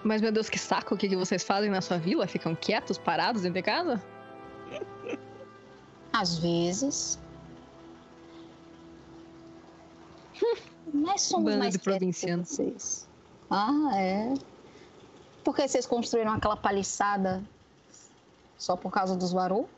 Mas, 0.05 0.21
meu 0.21 0.31
Deus, 0.31 0.49
que 0.49 0.59
saco 0.59 0.95
o 0.95 0.97
que, 0.97 1.09
que 1.09 1.17
vocês 1.17 1.43
fazem 1.43 1.69
na 1.69 1.81
sua 1.81 1.99
vila? 1.99 2.29
Ficam 2.29 2.55
quietos, 2.55 2.97
parados 2.97 3.43
dentro 3.43 3.55
de 3.55 3.63
casa? 3.63 4.01
Às 6.13 6.39
vezes. 6.39 7.19
Nós 10.95 11.23
somos 11.23 11.47
Banda 11.47 11.59
mais 11.59 11.73
de 11.73 11.81
provincianos. 11.81 12.49
vocês. 12.49 13.09
Ah, 13.51 13.91
é. 13.95 14.35
Por 15.45 15.55
que 15.55 15.67
vocês 15.67 15.87
construíram 15.87 16.33
aquela 16.33 16.57
paliçada 16.57 17.43
só 18.59 18.77
por 18.77 18.91
causa 18.91 19.17
dos 19.17 19.33
Varu? 19.33 19.69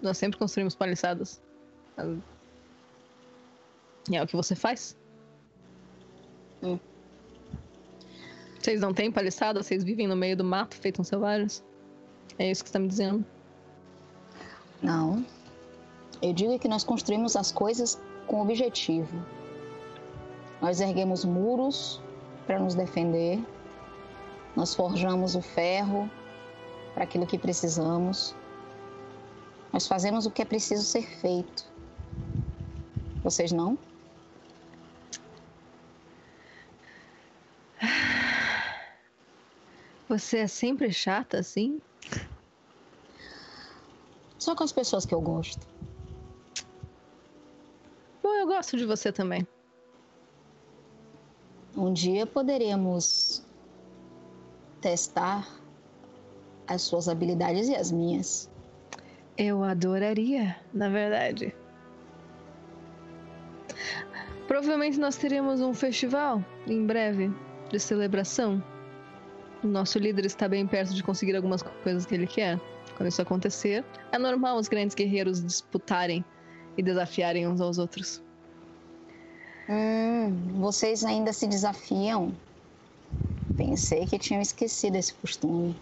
Nós 0.00 0.18
sempre 0.18 0.38
construímos 0.38 0.74
paliçadas. 0.74 1.40
E 4.10 4.16
é 4.16 4.22
o 4.22 4.26
que 4.26 4.34
você 4.34 4.54
faz? 4.54 4.96
Hum. 6.62 6.78
Vocês 8.58 8.80
não 8.80 8.94
têm 8.94 9.12
paliçada? 9.12 9.62
Vocês 9.62 9.84
vivem 9.84 10.06
no 10.06 10.16
meio 10.16 10.36
do 10.36 10.44
mato, 10.44 10.74
feitos 10.74 11.08
selvagens? 11.08 11.64
É 12.38 12.50
isso 12.50 12.62
que 12.64 12.70
você 12.70 12.70
está 12.70 12.78
me 12.78 12.88
dizendo? 12.88 13.24
Não. 14.80 15.24
Eu 16.20 16.32
digo 16.32 16.58
que 16.58 16.68
nós 16.68 16.84
construímos 16.84 17.36
as 17.36 17.52
coisas 17.52 18.00
com 18.26 18.40
objetivo. 18.40 19.24
Nós 20.62 20.80
erguemos 20.80 21.24
muros 21.24 22.00
para 22.46 22.56
nos 22.60 22.76
defender. 22.76 23.44
Nós 24.54 24.72
forjamos 24.76 25.34
o 25.34 25.42
ferro 25.42 26.08
para 26.94 27.02
aquilo 27.02 27.26
que 27.26 27.36
precisamos. 27.36 28.32
Nós 29.72 29.88
fazemos 29.88 30.24
o 30.24 30.30
que 30.30 30.40
é 30.40 30.44
preciso 30.44 30.84
ser 30.84 31.02
feito. 31.02 31.68
Vocês 33.24 33.50
não? 33.50 33.76
Você 40.08 40.38
é 40.38 40.46
sempre 40.46 40.92
chata 40.92 41.38
assim? 41.40 41.80
Só 44.38 44.54
com 44.54 44.62
as 44.62 44.70
pessoas 44.70 45.04
que 45.04 45.14
eu 45.14 45.20
gosto. 45.20 45.66
Bom, 48.22 48.34
eu 48.34 48.46
gosto 48.46 48.76
de 48.76 48.84
você 48.84 49.10
também. 49.10 49.44
Um 51.76 51.92
dia 51.92 52.26
poderemos 52.26 53.42
testar 54.80 55.48
as 56.66 56.82
suas 56.82 57.08
habilidades 57.08 57.68
e 57.68 57.74
as 57.74 57.90
minhas. 57.90 58.50
Eu 59.38 59.64
adoraria, 59.64 60.56
na 60.74 60.88
verdade. 60.90 61.54
Provavelmente 64.46 65.00
nós 65.00 65.16
teremos 65.16 65.62
um 65.62 65.72
festival 65.72 66.44
em 66.66 66.84
breve 66.84 67.32
de 67.70 67.78
celebração. 67.80 68.62
O 69.64 69.66
nosso 69.66 69.98
líder 69.98 70.26
está 70.26 70.46
bem 70.46 70.66
perto 70.66 70.92
de 70.92 71.02
conseguir 71.02 71.34
algumas 71.34 71.62
coisas 71.62 72.04
que 72.04 72.14
ele 72.14 72.26
quer. 72.26 72.60
Quando 72.96 73.08
isso 73.08 73.22
acontecer, 73.22 73.82
é 74.10 74.18
normal 74.18 74.58
os 74.58 74.68
grandes 74.68 74.94
guerreiros 74.94 75.42
disputarem 75.42 76.22
e 76.76 76.82
desafiarem 76.82 77.48
uns 77.48 77.60
aos 77.60 77.78
outros. 77.78 78.22
Hum, 79.68 80.60
vocês 80.60 81.04
ainda 81.04 81.32
se 81.32 81.46
desafiam? 81.46 82.40
Pensei 83.56 84.06
que 84.06 84.18
tinham 84.18 84.40
esquecido 84.42 84.96
esse 84.96 85.14
costume. 85.18 85.80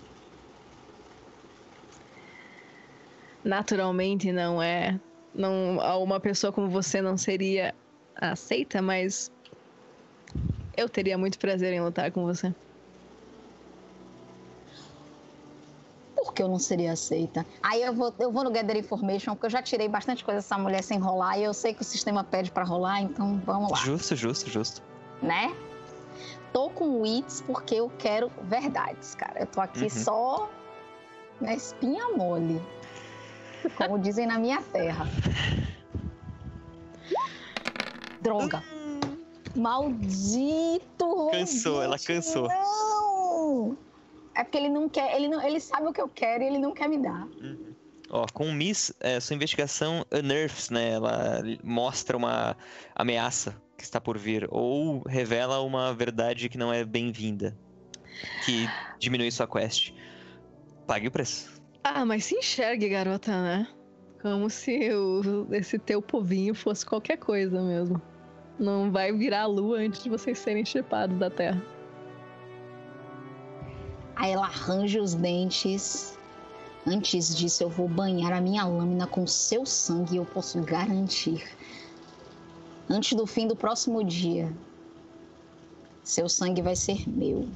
Naturalmente 3.45 4.33
não 4.33 4.63
é. 4.63 5.01
Não, 5.35 5.79
uma 6.03 6.21
pessoa 6.21 6.53
como 6.53 6.69
você 6.69 7.01
não 7.01 7.17
seria 7.17 7.75
aceita, 8.17 8.83
mas 8.83 9.31
eu 10.77 10.89
teria 10.89 11.17
muito 11.17 11.39
prazer 11.39 11.73
em 11.73 11.81
lutar 11.81 12.13
com 12.13 12.23
você. 12.23 12.55
Por 16.23 16.35
que 16.35 16.43
eu 16.43 16.49
não 16.49 16.59
seria 16.59 16.93
aceita? 16.93 17.47
Aí 17.63 17.83
eu 17.83 17.95
vou, 17.95 18.15
eu 18.19 18.31
vou 18.31 18.45
no 18.45 18.51
Gather 18.51 18.77
Information, 18.77 19.33
porque 19.33 19.47
eu 19.47 19.51
já 19.51 19.63
tirei 19.63 19.89
bastante 19.89 20.23
coisa 20.23 20.41
dessa 20.41 20.59
mulher 20.59 20.83
sem 20.83 20.99
rolar, 20.99 21.39
e 21.39 21.45
eu 21.45 21.55
sei 21.55 21.73
que 21.73 21.81
o 21.81 21.85
sistema 21.85 22.23
pede 22.23 22.51
para 22.51 22.63
rolar, 22.63 23.01
então 23.01 23.41
vamos 23.47 23.71
lá. 23.71 23.79
Justo, 23.79 24.15
justo, 24.15 24.51
justo. 24.51 24.83
Né? 25.23 25.55
Tô 26.53 26.69
com 26.69 27.01
wits 27.01 27.43
porque 27.47 27.77
eu 27.77 27.91
quero 27.99 28.31
verdades, 28.43 29.15
cara. 29.15 29.41
Eu 29.41 29.47
tô 29.47 29.63
aqui 29.63 29.85
uhum. 29.85 29.89
só 29.89 30.51
na 31.41 31.55
espinha 31.55 32.11
mole. 32.11 32.61
Como 33.77 33.99
dizem 34.01 34.27
na 34.27 34.39
minha 34.39 34.61
terra. 34.61 35.07
Droga. 38.21 38.63
Maldito! 39.57 41.31
Cansou, 41.31 41.83
ela 41.83 41.99
cansou. 41.99 42.47
Não! 42.47 43.90
É 44.35 44.45
porque 44.45 44.59
ele 44.59 44.69
não 44.69 44.89
quer, 44.89 45.15
ele, 45.17 45.29
não, 45.29 45.43
ele 45.43 45.61
sabe 45.61 45.89
o 45.89 45.93
que 45.93 46.01
eu 46.01 46.09
quero 46.09 46.43
e 46.43 46.47
ele 46.47 46.59
não 46.59 46.73
quer 46.73 46.89
me 46.89 46.99
dar. 46.99 47.27
Uhum. 47.27 47.75
Ó, 48.11 48.27
com 48.33 48.47
o 48.49 48.53
Miss, 48.53 48.93
é, 49.01 49.21
sua 49.21 49.37
investigação 49.37 50.05
unearths, 50.11 50.69
né? 50.69 50.91
Ela 50.91 51.43
mostra 51.63 52.17
uma 52.17 52.57
ameaça 52.95 53.55
que 53.77 53.85
está 53.85 54.01
por 54.01 54.19
vir, 54.19 54.47
ou 54.51 55.03
revela 55.07 55.61
uma 55.61 55.95
verdade 55.95 56.49
que 56.49 56.59
não 56.59 56.73
é 56.73 56.85
bem-vinda, 56.85 57.57
que 58.45 58.69
diminui 58.99 59.31
sua 59.31 59.47
quest. 59.47 59.95
Pague 60.87 61.09
o 61.09 61.11
preço. 61.11 61.61
Ah, 61.83 62.05
mas 62.05 62.25
se 62.25 62.35
enxergue, 62.35 62.89
garota, 62.89 63.31
né? 63.31 63.67
Como 64.21 64.51
se 64.51 64.93
o, 64.93 65.47
esse 65.53 65.79
teu 65.79 66.03
povinho 66.03 66.55
fosse 66.55 66.85
qualquer 66.85 67.17
coisa 67.17 67.63
mesmo. 67.63 68.03
Não 68.59 68.91
vai 68.93 69.13
virar 69.13 69.43
a 69.43 69.47
lua 69.47 69.79
antes 69.79 70.03
de 70.03 70.11
vocês 70.11 70.39
serem 70.39 70.65
chipados 70.65 71.17
da 71.17 71.31
terra. 71.31 71.65
Aí 74.21 74.33
ela 74.33 74.45
arranja 74.45 75.01
os 75.01 75.15
dentes. 75.15 76.19
Antes 76.87 77.35
disso, 77.35 77.63
eu 77.63 77.71
vou 77.71 77.89
banhar 77.89 78.35
a 78.35 78.41
minha 78.41 78.67
lâmina 78.67 79.07
com 79.07 79.27
seu 79.27 79.65
sangue 79.65 80.15
e 80.15 80.17
eu 80.19 80.27
posso 80.27 80.61
garantir. 80.61 81.43
Antes 82.89 83.15
do 83.17 83.27
fim 83.27 83.49
do 83.49 83.57
próximo 83.57 84.05
dia, 84.05 84.55
seu 86.05 86.29
sangue 86.29 86.61
vai 86.61 86.77
ser 86.77 87.09
meu. 87.09 87.49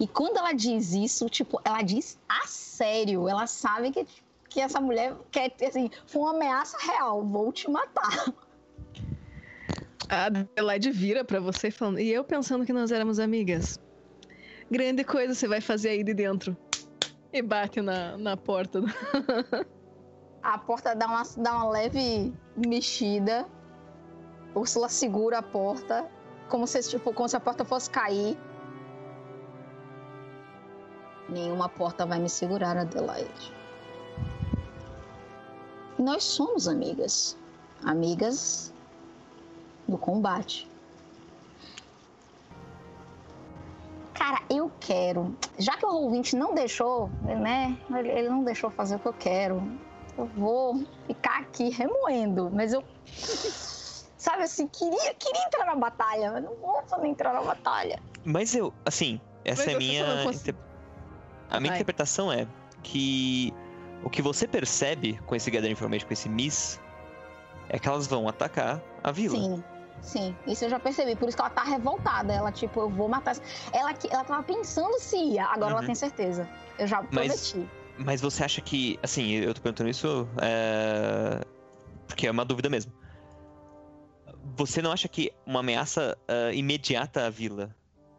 E 0.00 0.08
quando 0.08 0.38
ela 0.38 0.54
diz 0.54 0.94
isso, 0.94 1.28
tipo, 1.28 1.60
ela 1.62 1.82
diz 1.82 2.18
a 2.26 2.46
sério. 2.46 3.28
Ela 3.28 3.46
sabe 3.46 3.90
que, 3.90 4.06
que 4.48 4.60
essa 4.62 4.80
mulher 4.80 5.14
quer, 5.30 5.54
assim, 5.62 5.90
foi 6.06 6.22
uma 6.22 6.30
ameaça 6.30 6.78
real. 6.78 7.22
Vou 7.22 7.52
te 7.52 7.70
matar. 7.70 8.32
A 10.08 10.26
Adelaide 10.26 10.90
vira 10.90 11.24
para 11.24 11.40
você 11.40 11.70
falando, 11.70 11.98
e 11.98 12.10
eu 12.10 12.24
pensando 12.24 12.66
que 12.66 12.72
nós 12.72 12.92
éramos 12.92 13.18
amigas. 13.18 13.78
Grande 14.70 15.04
coisa 15.04 15.34
você 15.34 15.48
vai 15.48 15.60
fazer 15.60 15.90
aí 15.90 16.04
de 16.04 16.12
dentro. 16.12 16.56
E 17.32 17.42
bate 17.42 17.80
na, 17.80 18.16
na 18.16 18.36
porta. 18.36 18.80
a 20.42 20.58
porta 20.58 20.94
dá 20.94 21.06
uma, 21.06 21.22
dá 21.38 21.52
uma 21.54 21.70
leve 21.70 22.32
mexida. 22.56 23.46
Úrsula 24.54 24.88
segura 24.88 25.38
a 25.38 25.42
porta, 25.42 26.08
como 26.48 26.66
se, 26.66 26.80
tipo, 26.88 27.12
como 27.12 27.28
se 27.28 27.36
a 27.36 27.40
porta 27.40 27.64
fosse 27.64 27.90
cair. 27.90 28.38
Nenhuma 31.28 31.68
porta 31.68 32.04
vai 32.06 32.20
me 32.20 32.28
segurar, 32.28 32.76
Adelaide. 32.76 33.52
Nós 35.98 36.22
somos 36.22 36.68
amigas. 36.68 37.36
Amigas 37.84 38.73
do 39.86 39.98
combate. 39.98 40.68
Cara, 44.14 44.40
eu 44.48 44.70
quero. 44.80 45.36
Já 45.58 45.76
que 45.76 45.84
o 45.84 45.90
ouvinte 45.90 46.36
não 46.36 46.54
deixou, 46.54 47.10
né? 47.22 47.76
Ele 47.90 48.28
não 48.28 48.44
deixou 48.44 48.70
fazer 48.70 48.96
o 48.96 48.98
que 48.98 49.06
eu 49.06 49.12
quero. 49.12 49.62
Eu 50.16 50.26
vou 50.26 50.84
ficar 51.06 51.40
aqui 51.40 51.70
remoendo, 51.70 52.50
mas 52.52 52.72
eu. 52.72 52.82
Sabe 53.04 54.44
assim, 54.44 54.66
queria, 54.68 55.12
queria 55.14 55.46
entrar 55.46 55.66
na 55.66 55.74
batalha, 55.74 56.32
mas 56.32 56.44
não 56.44 56.54
vou 56.54 56.82
poder 56.82 57.08
entrar 57.08 57.34
na 57.34 57.42
batalha. 57.42 58.00
Mas 58.24 58.54
eu, 58.54 58.72
assim, 58.86 59.20
essa 59.44 59.64
mas 59.64 59.72
é 59.72 59.74
a 59.74 59.78
minha. 59.78 60.24
Inter... 60.32 60.54
A 61.50 61.60
minha 61.60 61.72
Vai. 61.72 61.78
interpretação 61.78 62.32
é 62.32 62.46
que 62.82 63.52
o 64.02 64.08
que 64.08 64.22
você 64.22 64.46
percebe 64.46 65.20
com 65.26 65.34
esse 65.34 65.50
Gather 65.50 65.70
Information, 65.70 66.06
com 66.06 66.12
esse 66.12 66.28
Miss, 66.28 66.80
é 67.68 67.78
que 67.78 67.88
elas 67.88 68.06
vão 68.06 68.28
atacar 68.28 68.80
a 69.02 69.10
vila. 69.10 69.36
Sim, 69.36 69.64
sim. 70.04 70.36
Isso 70.46 70.64
eu 70.64 70.70
já 70.70 70.78
percebi. 70.78 71.16
Por 71.16 71.28
isso 71.28 71.36
que 71.36 71.40
ela 71.42 71.50
tá 71.50 71.62
revoltada. 71.64 72.32
Ela, 72.32 72.52
tipo, 72.52 72.80
eu 72.80 72.88
vou 72.88 73.08
matar. 73.08 73.34
Ela, 73.72 73.94
ela 74.10 74.24
tava 74.24 74.42
pensando 74.42 74.98
se 75.00 75.16
ia, 75.16 75.46
agora 75.46 75.72
Uhum. 75.72 75.78
ela 75.78 75.86
tem 75.86 75.94
certeza. 75.94 76.48
Eu 76.78 76.86
já 76.86 77.02
Mas- 77.10 77.50
prometi. 77.50 77.70
Mas 77.96 78.20
você 78.20 78.42
acha 78.44 78.60
que, 78.60 78.98
assim, 79.02 79.30
eu 79.34 79.54
tô 79.54 79.60
perguntando 79.60 79.88
isso 79.88 80.28
é... 80.42 81.40
porque 82.08 82.26
é 82.26 82.30
uma 82.30 82.44
dúvida 82.44 82.68
mesmo. 82.68 82.92
Você 84.56 84.82
não 84.82 84.90
acha 84.92 85.08
que 85.08 85.32
uma 85.46 85.60
ameaça 85.60 86.16
ah, 86.28 86.52
imediata 86.52 87.24
à 87.26 87.30
vila 87.30 87.74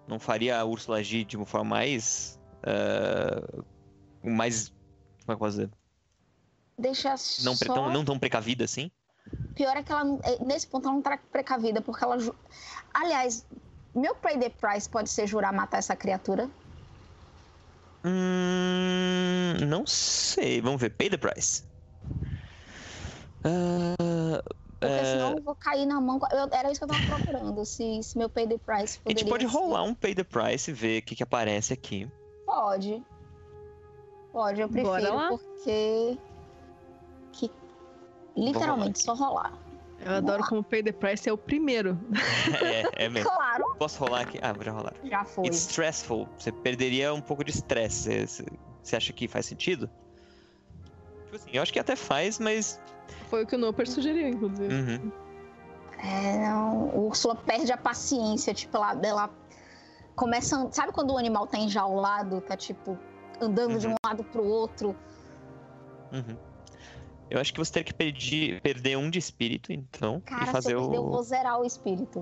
não 0.07 0.17
faria 0.19 0.57
a 0.59 0.63
Úrsula 0.63 0.97
agir 0.99 1.25
de 1.25 1.36
uma 1.38 1.45
forma 1.45 1.71
mais. 1.71 2.39
ah, 2.63 3.63
mais. 4.23 4.69
Como 4.69 4.77
é 5.23 5.25
que 5.25 5.31
eu 5.33 5.38
posso 5.38 5.57
dizer? 5.57 5.69
Deixa 6.77 7.09
Não, 7.43 7.55
só... 7.55 7.73
tão, 7.73 7.89
não 7.91 8.03
tão 8.05 8.17
precavida 8.19 8.63
assim? 8.65 8.89
Pior 9.55 9.78
é 9.78 9.84
que 9.84 9.91
ela, 9.91 10.01
é, 10.23 10.43
nesse 10.43 10.67
ponto, 10.67 10.86
ela 10.86 10.95
não 10.95 11.01
tá 11.01 11.17
precavida, 11.32 11.82
porque 11.82 12.03
ela. 12.03 12.17
Aliás, 12.93 13.45
meu 13.93 14.13
pay 14.15 14.38
the 14.38 14.49
price 14.49 14.89
pode 14.89 15.09
ser 15.09 15.28
jurar 15.28 15.53
matar 15.53 15.78
essa 15.78 15.95
criatura? 15.95 16.49
Hum, 18.05 19.53
não 19.67 19.86
sei. 19.88 20.61
Vamos 20.61 20.82
ver. 20.82 20.91
Pay 20.91 21.09
the 21.09 21.17
price. 21.17 21.63
Ah, 23.43 24.41
Porque 24.80 24.88
é, 24.88 25.05
senão 25.05 25.38
eu 25.38 25.43
vou 25.43 25.55
cair 25.55 25.86
na 25.86 26.01
mão. 26.01 26.19
eu- 26.32 26.49
era 26.51 26.71
isso 26.71 26.80
que 26.80 26.84
eu 26.84 26.88
tava 26.89 27.03
procurando. 27.05 27.65
se, 27.65 28.03
se 28.03 28.17
meu 28.17 28.30
pay 28.30 28.47
the 28.47 28.57
price 28.57 28.97
a 28.99 29.03
poderia. 29.03 29.19
gente 29.21 29.30
pode 29.30 29.49
ser. 29.49 29.57
rolar 29.57 29.84
um 29.84 29.95
pay 29.95 30.13
the 30.13 30.23
price 30.23 30.69
e 30.69 30.73
ver 30.73 31.01
o 31.01 31.05
que, 31.05 31.15
que 31.15 31.23
aparece 31.23 31.73
aqui. 31.73 32.07
Pode. 32.45 33.03
Pode, 34.32 34.61
eu 34.61 34.67
Bora 34.67 34.84
prefiro, 35.01 35.15
lá. 35.15 35.30
porque. 35.30 36.17
Que 37.32 37.49
literalmente 38.36 39.01
só 39.01 39.13
rolar. 39.13 39.53
Eu 39.99 40.11
adoro 40.15 40.43
como 40.47 40.63
Pay 40.63 40.83
the 40.83 40.91
Price 40.91 41.27
é 41.27 41.31
o 41.33 41.38
primeiro. 41.38 41.97
é, 42.95 43.05
é 43.05 43.09
mesmo. 43.09 43.29
Claro, 43.29 43.75
Posso 43.79 43.97
rolar 44.03 44.21
aqui? 44.21 44.38
Ah, 44.41 44.51
vou 44.53 44.63
já 44.63 44.71
rolar. 44.71 44.93
já 45.03 45.23
foi. 45.23 45.45
It's 45.47 45.59
stressful. 45.61 46.27
Você 46.38 46.51
perderia 46.51 47.13
um 47.13 47.21
pouco 47.21 47.43
de 47.43 47.51
estresse. 47.51 48.27
Você- 48.27 48.95
acha 48.95 49.11
que 49.13 49.27
faz 49.27 49.45
sentido? 49.47 49.89
Tipo 51.23 51.36
assim, 51.38 51.49
eu 51.53 51.61
acho 51.61 51.73
que 51.73 51.79
até 51.79 51.95
faz, 51.95 52.38
mas. 52.39 52.79
Foi 53.29 53.43
o 53.43 53.47
que 53.47 53.55
o 53.55 53.57
Noper 53.57 53.89
sugeriu, 53.89 54.27
inclusive. 54.27 54.73
Uhum. 54.73 55.11
É, 55.97 56.38
não. 56.49 56.89
O 56.89 57.07
Ursula 57.07 57.36
perde 57.36 57.71
a 57.71 57.77
paciência, 57.77 58.53
tipo, 58.53 58.75
ela, 58.77 58.99
ela 59.03 59.29
começa. 60.15 60.61
a- 60.61 60.71
Sabe 60.71 60.91
quando 60.91 61.11
o 61.13 61.17
animal 61.17 61.47
tá 61.47 61.57
enjaulado, 61.57 62.41
tá 62.41 62.55
tipo 62.57 62.99
andando 63.41 63.79
de 63.79 63.88
Uhum. 63.88 63.93
um 63.93 64.07
lado 64.07 64.23
pro 64.25 64.43
outro? 64.43 64.95
Uhum. 66.11 66.38
Eu 67.30 67.39
acho 67.39 67.51
que 67.53 67.59
você 67.59 67.73
teria 67.73 67.86
que 67.86 67.93
perder, 67.93 68.61
perder 68.61 68.97
um 68.97 69.09
de 69.09 69.17
espírito, 69.19 69.73
então. 69.73 70.21
Cara, 70.21 70.43
e 70.43 70.47
fazer 70.47 70.76
eu 70.76 70.82
perder, 70.82 70.97
eu 70.97 71.03
o. 71.05 71.09
vou 71.09 71.23
zerar 71.23 71.59
o 71.59 71.65
espírito. 71.65 72.19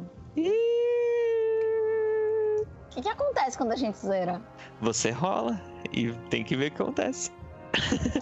O 2.77 2.89
que, 2.89 3.01
que 3.01 3.09
acontece 3.09 3.57
quando 3.57 3.73
a 3.73 3.75
gente 3.75 3.97
zera? 3.97 4.41
Você 4.81 5.09
rola 5.11 5.59
e 5.91 6.11
tem 6.29 6.43
que 6.43 6.55
ver 6.55 6.71
o 6.71 6.75
que 6.75 6.81
acontece. 6.81 7.31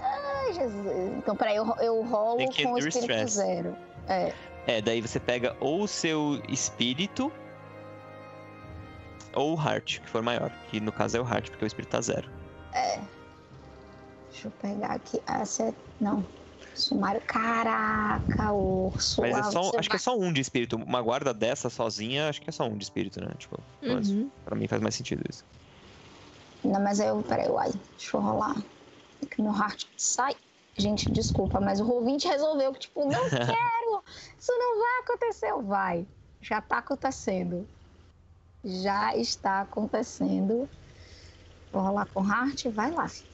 Ai, 0.01 0.53
Jesus. 0.53 1.17
Então, 1.17 1.36
peraí, 1.36 1.57
eu, 1.57 1.65
eu 1.82 2.01
rolo 2.03 2.38
Tem 2.38 2.65
com 2.65 2.73
o 2.73 2.77
espírito 2.77 3.27
stress. 3.27 3.36
zero. 3.36 3.75
É. 4.07 4.34
É, 4.65 4.82
daí 4.82 5.01
você 5.01 5.19
pega 5.19 5.55
ou 5.59 5.84
o 5.84 5.88
seu 5.88 6.41
espírito 6.47 7.32
ou 9.36 9.57
o 9.57 9.61
heart, 9.61 9.99
que 9.99 10.09
for 10.09 10.21
maior. 10.21 10.51
Que 10.69 10.79
no 10.79 10.91
caso 10.91 11.17
é 11.17 11.21
o 11.21 11.27
heart, 11.27 11.49
porque 11.49 11.65
o 11.65 11.67
espírito 11.67 11.91
tá 11.91 12.01
zero. 12.01 12.29
Deixa 14.32 14.47
eu 14.47 14.51
pegar 14.61 14.93
aqui. 14.93 15.21
Essa 15.27 15.63
é. 15.63 15.73
Não. 15.99 16.25
Sumário. 16.76 17.22
Caraca, 17.22 18.51
Úrsula. 18.51 19.28
Mas 19.30 19.47
é 19.47 19.51
só, 19.51 19.72
acho 19.78 19.89
que 19.89 19.95
é 19.95 19.99
só 19.99 20.17
um 20.17 20.32
de 20.32 20.41
espírito. 20.41 20.76
Uma 20.78 21.01
guarda 21.01 21.34
dessa 21.34 21.69
sozinha, 21.69 22.30
acho 22.30 22.41
que 22.41 22.49
é 22.49 22.53
só 22.53 22.65
um 22.65 22.76
de 22.78 22.84
espírito, 22.84 23.19
né? 23.22 23.32
Tipo, 23.38 23.59
Uhum. 23.82 24.30
pra 24.45 24.55
mim 24.55 24.67
faz 24.67 24.82
mais 24.82 24.95
sentido 24.95 25.24
isso. 25.30 25.43
Não, 26.63 26.80
mas 26.82 26.99
eu. 26.99 27.22
Peraí, 27.24 27.49
uai. 27.49 27.72
Deixa 27.97 28.17
eu 28.17 28.22
rolar. 28.22 28.55
É 29.22 29.26
Que 29.26 29.41
meu 29.41 29.53
heart 29.53 29.86
sai. 29.97 30.36
Gente, 30.78 31.11
desculpa, 31.11 31.59
mas 31.59 31.80
o 31.82 31.86
Roll20 31.86 32.24
resolveu 32.30 32.72
que, 32.74 32.80
tipo, 32.80 33.01
não 33.01 33.22
quero! 33.30 34.03
Isso 34.39 34.51
não 34.57 34.80
vai 34.80 34.99
acontecer. 35.03 35.53
Vai. 35.63 36.07
Já 36.41 36.61
tá 36.61 36.78
acontecendo. 36.78 37.67
Já 38.63 39.15
está 39.15 39.61
acontecendo. 39.61 40.69
Vou 41.74 41.82
rolar 41.82 42.05
com 42.13 42.24
heart. 42.26 42.65
Vai 42.67 42.91
lá, 42.91 43.07
filho. 43.07 43.30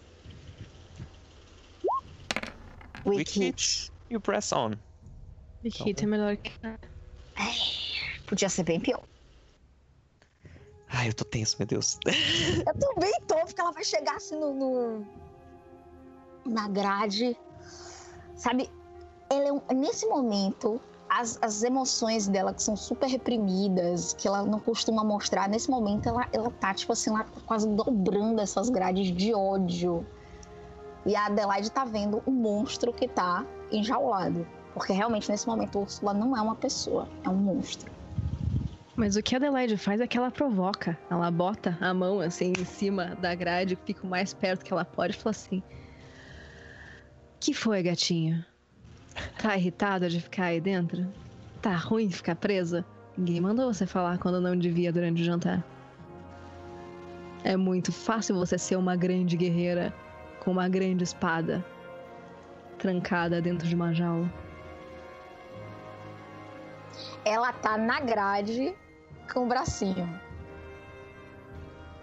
Weak 3.07 3.17
Weak 3.19 3.39
hit. 3.39 3.91
You 4.09 4.19
press 4.19 4.51
on. 4.53 4.75
Big 5.63 5.75
Hit 5.83 6.03
é 6.03 6.07
melhor 6.07 6.37
que. 6.37 6.51
Podia 8.25 8.49
ser 8.49 8.63
bem 8.63 8.79
pior. 8.79 9.03
Ai, 10.89 11.09
eu 11.09 11.13
tô 11.13 11.25
tenso, 11.25 11.55
meu 11.59 11.67
Deus. 11.67 11.99
Eu 12.05 12.73
também 12.79 13.13
tô, 13.27 13.35
porque 13.45 13.59
ela 13.59 13.71
vai 13.71 13.83
chegar 13.83 14.15
assim 14.15 14.39
no. 14.39 14.53
no- 14.53 15.05
na 16.45 16.67
grade. 16.69 17.35
Sabe? 18.35 18.69
Ela 19.29 19.47
é 19.49 19.51
um- 19.51 19.61
nesse 19.75 20.05
momento, 20.05 20.79
as, 21.09 21.37
as 21.41 21.63
emoções 21.63 22.27
dela, 22.27 22.53
que 22.53 22.63
são 22.63 22.77
super 22.77 23.07
reprimidas, 23.09 24.13
que 24.13 24.27
ela 24.27 24.43
não 24.43 24.59
costuma 24.59 25.03
mostrar, 25.03 25.49
nesse 25.49 25.69
momento 25.69 26.07
ela, 26.07 26.25
ela 26.31 26.49
tá, 26.51 26.73
tipo 26.73 26.93
assim, 26.93 27.09
ela 27.09 27.25
tá 27.25 27.41
quase 27.45 27.67
dobrando 27.67 28.39
essas 28.39 28.69
grades 28.69 29.11
de 29.13 29.33
ódio. 29.33 30.05
E 31.07 31.15
a 31.15 31.27
Adelaide 31.27 31.71
tá 31.71 31.85
vendo 31.85 32.21
o 32.25 32.31
monstro 32.31 32.91
que 32.91 33.07
tá 33.07 33.45
enjaulado. 33.71 34.45
Porque 34.73 34.91
realmente, 34.91 35.31
nesse 35.31 35.47
momento, 35.47 35.79
Úrsula 35.79 36.13
não 36.13 36.35
é 36.35 36.41
uma 36.41 36.53
pessoa, 36.53 37.07
é 37.23 37.29
um 37.29 37.35
monstro. 37.35 37.89
Mas 38.93 39.15
o 39.15 39.23
que 39.23 39.33
a 39.33 39.37
Adelaide 39.37 39.77
faz 39.77 40.01
é 40.01 40.05
que 40.05 40.17
ela 40.17 40.29
provoca. 40.29 40.97
Ela 41.09 41.31
bota 41.31 41.77
a 41.79 41.93
mão 41.93 42.19
assim 42.19 42.51
em 42.59 42.65
cima 42.65 43.15
da 43.21 43.33
grade, 43.33 43.77
fica 43.85 44.05
o 44.05 44.09
mais 44.09 44.33
perto 44.33 44.65
que 44.65 44.73
ela 44.73 44.83
pode 44.83 45.15
e 45.15 45.17
fala 45.17 45.31
assim: 45.31 45.63
Que 47.39 47.53
foi, 47.53 47.81
gatinho? 47.81 48.43
Tá 49.41 49.55
irritada 49.55 50.09
de 50.09 50.19
ficar 50.19 50.45
aí 50.45 50.59
dentro? 50.59 51.07
Tá 51.61 51.73
ruim 51.73 52.11
ficar 52.11 52.35
presa? 52.35 52.85
Ninguém 53.17 53.39
mandou 53.39 53.73
você 53.73 53.85
falar 53.85 54.17
quando 54.17 54.41
não 54.41 54.57
devia 54.57 54.91
durante 54.91 55.21
o 55.21 55.25
jantar. 55.25 55.63
É 57.45 57.55
muito 57.55 57.93
fácil 57.93 58.35
você 58.35 58.57
ser 58.57 58.75
uma 58.75 58.95
grande 58.95 59.37
guerreira 59.37 59.93
com 60.47 60.51
uma 60.51 60.69
grande 60.69 61.03
espada 61.03 61.61
trancada 62.79 63.41
dentro 63.41 63.67
de 63.67 63.75
uma 63.75 63.93
jaula. 63.93 64.31
ela 67.25 67.51
tá 67.51 67.77
na 67.77 67.99
grade 67.99 68.73
com 69.33 69.43
o 69.43 69.47
bracinho. 69.47 70.07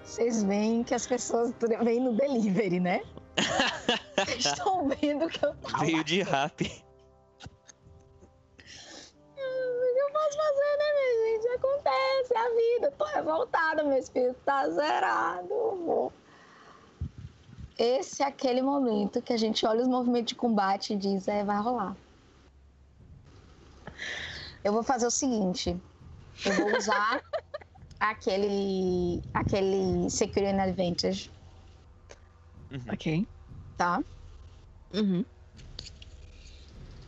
Vocês 0.03 0.45
veem 0.45 0.85
que 0.85 0.95
as 0.95 1.07
pessoas 1.07 1.55
vêm 1.83 2.01
no 2.01 2.13
delivery, 2.15 2.81
né? 2.81 3.01
Estão 4.37 4.91
vendo 4.91 5.27
que 5.31 5.43
eu 5.43 5.55
tava. 5.55 5.83
Veio 5.83 6.05
de 6.05 6.21
rap. 6.23 6.65
O 6.65 6.67
que 8.59 10.01
eu 10.01 10.11
posso 10.13 10.37
fazer, 10.37 10.77
né, 10.77 10.93
minha 10.93 11.15
gente? 11.25 11.49
Acontece, 11.49 12.35
é 12.35 12.39
a 12.39 12.49
vida. 12.51 12.91
Tô 12.99 13.05
revoltada, 13.07 13.83
meu 13.85 13.97
espírito 13.97 14.37
tá 14.45 14.69
zerado. 14.69 15.49
Vou. 15.49 16.13
Esse 17.79 18.23
é 18.23 18.27
aquele 18.27 18.63
momento 18.63 19.21
que 19.21 19.33
a 19.33 19.37
gente 19.37 19.67
olha 19.67 19.83
os 19.83 19.89
movimentos 19.89 20.29
de 20.29 20.35
combate 20.35 20.93
e 20.93 20.97
diz: 20.97 21.27
é, 21.27 21.45
vai 21.45 21.61
rolar. 21.61 21.97
Eu 24.63 24.73
vou 24.73 24.83
fazer 24.83 25.07
o 25.07 25.11
seguinte: 25.11 25.77
eu 26.47 26.53
vou 26.53 26.77
usar 26.77 27.21
aquele, 27.99 29.21
aquele 29.33 30.09
Security 30.09 30.55
Advantage, 30.59 31.31
Ok. 32.93 33.27
tá? 33.77 34.03
Uhum. 34.93 35.25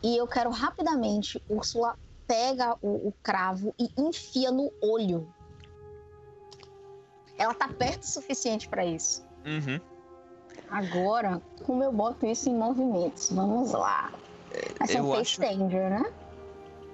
E 0.03 0.17
eu 0.17 0.27
quero 0.27 0.49
rapidamente, 0.49 1.41
Úrsula 1.49 1.97
pega 2.27 2.77
o, 2.81 3.07
o 3.07 3.13
cravo 3.23 3.73
e 3.79 3.89
enfia 3.97 4.51
no 4.51 4.71
olho. 4.81 5.27
Ela 7.37 7.53
tá 7.53 7.67
perto 7.67 8.03
o 8.03 8.07
suficiente 8.07 8.67
pra 8.67 8.85
isso. 8.85 9.25
Uhum. 9.45 9.96
Agora, 10.69 11.41
como 11.63 11.83
eu 11.83 11.91
boto 11.91 12.25
isso 12.25 12.49
em 12.49 12.55
movimentos? 12.55 13.29
Vamos 13.31 13.71
lá. 13.71 14.11
Ser 14.85 15.01
um 15.01 15.05
Eu 15.09 15.15
face 15.15 15.21
acho- 15.21 15.41
danger, 15.41 15.89
né? 15.89 16.05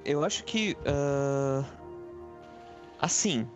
Eu 0.05 0.23
acho 0.23 0.43
que. 0.43 0.77
ah, 0.85 1.63
Assim. 2.99 3.47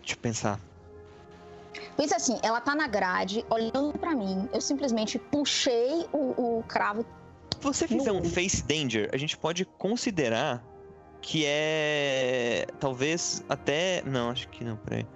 Deixa 0.00 0.14
eu 0.14 0.18
pensar. 0.20 0.60
Pensa 1.96 2.16
assim, 2.16 2.38
ela 2.42 2.60
tá 2.60 2.74
na 2.74 2.86
grade, 2.86 3.44
olhando 3.50 3.92
pra 3.98 4.14
mim. 4.14 4.48
Eu 4.52 4.60
simplesmente 4.60 5.18
puxei 5.18 6.06
o, 6.12 6.58
o 6.58 6.62
cravo. 6.68 7.04
Se 7.56 7.62
você 7.62 7.88
fizer 7.88 8.12
um 8.12 8.22
face 8.24 8.62
danger, 8.64 9.08
a 9.12 9.16
gente 9.16 9.36
pode 9.36 9.64
considerar 9.64 10.62
que 11.20 11.44
é. 11.46 12.66
Talvez 12.78 13.42
até. 13.48 14.02
Não, 14.04 14.30
acho 14.30 14.48
que 14.48 14.62
não, 14.64 14.76
peraí. 14.76 15.06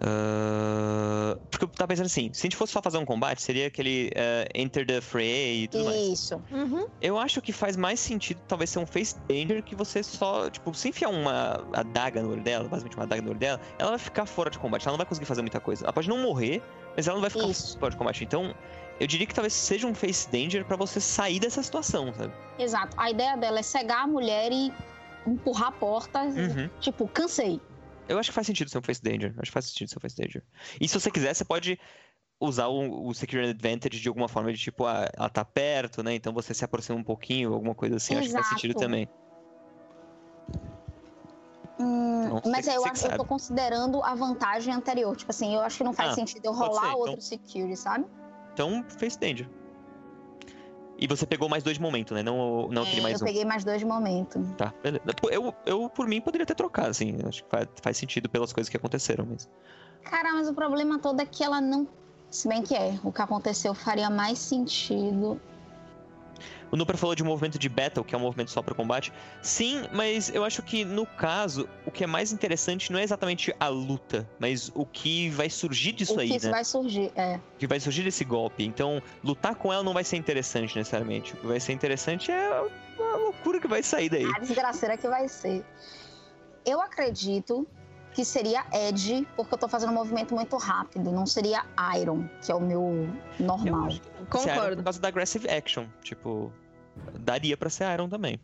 Uh, 0.00 1.38
porque 1.50 1.64
eu 1.64 1.68
tava 1.68 1.88
pensando 1.88 2.06
assim, 2.06 2.30
se 2.32 2.40
a 2.40 2.44
gente 2.44 2.56
fosse 2.56 2.72
só 2.72 2.80
fazer 2.80 2.96
um 2.96 3.04
combate, 3.04 3.42
seria 3.42 3.66
aquele 3.66 4.08
uh, 4.08 4.48
Enter 4.54 4.86
the 4.86 5.00
Fray 5.00 5.64
e 5.64 5.68
tudo 5.68 5.84
mais. 5.84 5.96
Isso. 5.96 6.42
Uhum. 6.50 6.86
Eu 7.02 7.18
acho 7.18 7.42
que 7.42 7.52
faz 7.52 7.76
mais 7.76 8.00
sentido 8.00 8.40
talvez 8.48 8.70
ser 8.70 8.78
um 8.78 8.86
Face 8.86 9.16
Danger 9.28 9.62
que 9.62 9.74
você 9.74 10.02
só, 10.02 10.48
tipo, 10.48 10.72
se 10.72 10.88
enfiar 10.88 11.10
uma 11.10 11.62
adaga 11.74 12.22
no 12.22 12.30
olho 12.30 12.42
dela, 12.42 12.66
basicamente 12.66 12.96
uma 12.96 13.04
adaga 13.04 13.20
no 13.20 13.30
olho 13.30 13.38
dela, 13.38 13.60
ela 13.78 13.90
vai 13.90 13.98
ficar 13.98 14.24
fora 14.24 14.48
de 14.50 14.58
combate, 14.58 14.86
ela 14.86 14.92
não 14.92 14.98
vai 14.98 15.06
conseguir 15.06 15.26
fazer 15.26 15.42
muita 15.42 15.60
coisa. 15.60 15.84
Ela 15.84 15.92
pode 15.92 16.08
não 16.08 16.18
morrer, 16.18 16.62
mas 16.96 17.06
ela 17.06 17.16
não 17.16 17.20
vai 17.20 17.30
ficar 17.30 17.48
Isso. 17.48 17.78
fora 17.78 17.90
de 17.90 17.96
combate. 17.98 18.24
Então, 18.24 18.54
eu 18.98 19.06
diria 19.06 19.26
que 19.26 19.34
talvez 19.34 19.52
seja 19.52 19.86
um 19.86 19.94
Face 19.94 20.30
Danger 20.30 20.64
pra 20.64 20.76
você 20.76 20.98
sair 20.98 21.38
dessa 21.38 21.62
situação, 21.62 22.12
sabe? 22.14 22.32
Exato. 22.58 22.96
A 22.98 23.10
ideia 23.10 23.36
dela 23.36 23.58
é 23.58 23.62
cegar 23.62 24.04
a 24.04 24.06
mulher 24.06 24.50
e 24.50 24.72
empurrar 25.26 25.68
a 25.68 25.72
porta. 25.72 26.22
Uhum. 26.22 26.70
Tipo, 26.80 27.06
cansei. 27.08 27.60
Eu 28.10 28.18
acho 28.18 28.30
que 28.30 28.34
faz 28.34 28.46
sentido 28.46 28.68
ser 28.68 28.78
um 28.78 28.82
Face 28.82 29.02
Danger. 29.02 29.32
Acho 29.38 29.50
que 29.50 29.52
faz 29.52 29.66
sentido 29.66 29.88
ser 29.88 29.98
um 29.98 30.00
Face 30.00 30.16
Danger. 30.16 30.42
E 30.80 30.88
se 30.88 30.98
você 30.98 31.10
quiser, 31.10 31.32
você 31.32 31.44
pode 31.44 31.78
usar 32.40 32.66
o, 32.66 33.06
o 33.06 33.14
Security 33.14 33.50
Advantage 33.50 34.00
de 34.00 34.08
alguma 34.08 34.28
forma, 34.28 34.52
de 34.52 34.58
tipo, 34.58 34.84
ah, 34.84 35.08
ela 35.16 35.28
tá 35.28 35.44
perto, 35.44 36.02
né? 36.02 36.14
Então 36.14 36.32
você 36.32 36.52
se 36.52 36.64
aproxima 36.64 36.98
um 36.98 37.04
pouquinho, 37.04 37.52
alguma 37.52 37.74
coisa 37.74 37.96
assim. 37.96 38.16
Acho 38.16 38.28
que 38.28 38.34
faz 38.34 38.46
sentido 38.48 38.70
Exato. 38.72 38.84
tambem. 38.84 39.08
Hum, 41.78 42.28
Não, 42.28 42.42
mas 42.50 42.66
eu 42.66 42.84
acho 42.84 43.00
que 43.00 43.12
eu 43.12 43.16
tô 43.16 43.24
considerando 43.24 44.02
a 44.02 44.14
vantagem 44.14 44.74
anterior. 44.74 45.16
Tipo 45.16 45.30
assim, 45.30 45.54
eu 45.54 45.60
acho 45.60 45.78
que 45.78 45.84
não 45.84 45.92
faz 45.92 46.12
Ah, 46.12 46.14
sentido 46.14 46.46
eu 46.46 46.52
rolar 46.52 46.80
ser, 46.80 46.86
então. 46.88 46.98
outro 46.98 47.20
security, 47.20 47.76
sabe? 47.76 48.06
Então, 48.52 48.84
Face 48.98 49.18
Danger. 49.18 49.48
E 51.00 51.06
você 51.06 51.24
pegou 51.24 51.48
mais 51.48 51.62
dois 51.62 51.78
de 51.78 51.82
momento, 51.82 52.12
né? 52.12 52.22
Não, 52.22 52.68
não 52.68 52.82
aquele 52.82 53.00
É, 53.00 53.02
mais 53.02 53.20
eu 53.20 53.24
um. 53.24 53.26
peguei 53.26 53.44
mais 53.44 53.64
dois 53.64 53.78
de 53.78 53.86
momento. 53.86 54.38
Tá, 54.58 54.72
beleza. 54.82 55.02
Eu, 55.30 55.54
eu, 55.64 55.88
por 55.88 56.06
mim, 56.06 56.20
poderia 56.20 56.44
ter 56.46 56.54
trocado, 56.54 56.90
assim. 56.90 57.16
Acho 57.26 57.42
que 57.42 57.48
faz, 57.50 57.66
faz 57.80 57.96
sentido 57.96 58.28
pelas 58.28 58.52
coisas 58.52 58.68
que 58.68 58.76
aconteceram 58.76 59.24
mesmo. 59.24 59.50
Cara, 60.04 60.34
mas 60.34 60.46
o 60.48 60.52
problema 60.54 60.98
todo 60.98 61.20
é 61.20 61.24
que 61.24 61.42
ela 61.42 61.58
não. 61.60 61.88
Se 62.30 62.46
bem 62.46 62.62
que 62.62 62.74
é, 62.76 62.98
o 63.02 63.10
que 63.10 63.22
aconteceu 63.22 63.72
faria 63.74 64.10
mais 64.10 64.38
sentido. 64.38 65.40
O 66.70 66.76
Nuper 66.76 66.96
falou 66.96 67.14
de 67.14 67.22
um 67.22 67.26
movimento 67.26 67.58
de 67.58 67.68
battle, 67.68 68.04
que 68.04 68.14
é 68.14 68.18
um 68.18 68.20
movimento 68.20 68.50
só 68.50 68.62
para 68.62 68.74
combate. 68.74 69.12
Sim, 69.42 69.84
mas 69.92 70.32
eu 70.32 70.44
acho 70.44 70.62
que 70.62 70.84
no 70.84 71.04
caso, 71.04 71.68
o 71.84 71.90
que 71.90 72.04
é 72.04 72.06
mais 72.06 72.32
interessante 72.32 72.92
não 72.92 72.98
é 72.98 73.02
exatamente 73.02 73.54
a 73.58 73.68
luta, 73.68 74.28
mas 74.38 74.70
o 74.74 74.86
que 74.86 75.30
vai 75.30 75.50
surgir 75.50 75.92
disso 75.92 76.16
o 76.16 76.20
aí, 76.20 76.28
que 76.28 76.44
né? 76.46 76.50
vai 76.50 76.64
surgir. 76.64 77.10
É. 77.16 77.36
O 77.36 77.58
que 77.58 77.66
vai 77.66 77.80
surgir 77.80 78.02
desse 78.02 78.24
golpe. 78.24 78.64
Então, 78.64 79.02
lutar 79.22 79.54
com 79.54 79.72
ela 79.72 79.82
não 79.82 79.92
vai 79.92 80.04
ser 80.04 80.16
interessante 80.16 80.76
necessariamente. 80.76 81.34
O 81.34 81.36
que 81.38 81.46
vai 81.46 81.60
ser 81.60 81.72
interessante 81.72 82.30
é 82.30 82.46
a 82.46 83.16
loucura 83.16 83.60
que 83.60 83.66
vai 83.66 83.82
sair 83.82 84.08
daí. 84.08 84.24
A 84.24 84.38
desgraceira 84.38 84.96
que 84.96 85.08
vai 85.08 85.28
ser. 85.28 85.64
Eu 86.64 86.80
acredito 86.80 87.66
que 88.14 88.24
seria 88.24 88.64
Edge, 88.72 89.26
porque 89.36 89.54
eu 89.54 89.58
tô 89.58 89.68
fazendo 89.68 89.90
um 89.90 89.94
movimento 89.94 90.34
muito 90.34 90.56
rápido. 90.56 91.12
Não 91.12 91.26
seria 91.26 91.64
Iron, 91.98 92.28
que 92.44 92.50
é 92.50 92.54
o 92.54 92.60
meu 92.60 93.08
Eu 93.38 93.46
normal. 93.46 93.90
Iron 93.90 94.00
por 94.18 94.26
Concordo. 94.26 94.82
causa 94.82 95.00
da 95.00 95.08
aggressive 95.08 95.48
action. 95.48 95.86
Tipo, 96.02 96.52
daria 97.20 97.56
pra 97.56 97.70
ser 97.70 97.92
Iron 97.92 98.08
também. 98.08 98.38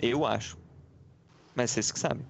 Eu 0.00 0.26
acho. 0.26 0.58
Mas 1.54 1.70
vocês 1.70 1.92
que 1.92 1.98
sabem. 1.98 2.26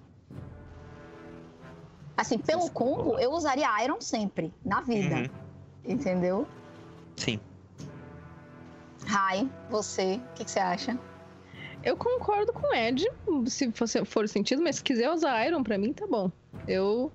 Assim, 2.17 2.37
pelo 2.37 2.69
combo, 2.71 3.19
eu 3.19 3.31
usaria 3.31 3.83
Iron 3.83 3.99
sempre, 3.99 4.53
na 4.63 4.81
vida. 4.81 5.15
Uhum. 5.15 5.29
Entendeu? 5.83 6.47
Sim. 7.17 7.39
Rai, 9.05 9.49
você, 9.69 10.15
o 10.15 10.33
que, 10.35 10.45
que 10.45 10.51
você 10.51 10.59
acha? 10.59 10.97
Eu 11.85 11.95
concordo 11.95 12.51
com 12.51 12.67
o 12.67 12.73
Ed, 12.73 13.07
se 13.45 13.71
fosse, 13.71 14.03
for 14.05 14.27
sentido, 14.27 14.63
mas 14.63 14.77
se 14.77 14.83
quiser 14.83 15.11
usar 15.11 15.45
Iron, 15.45 15.63
pra 15.63 15.77
mim 15.77 15.93
tá 15.93 16.07
bom. 16.07 16.31
Eu 16.67 17.11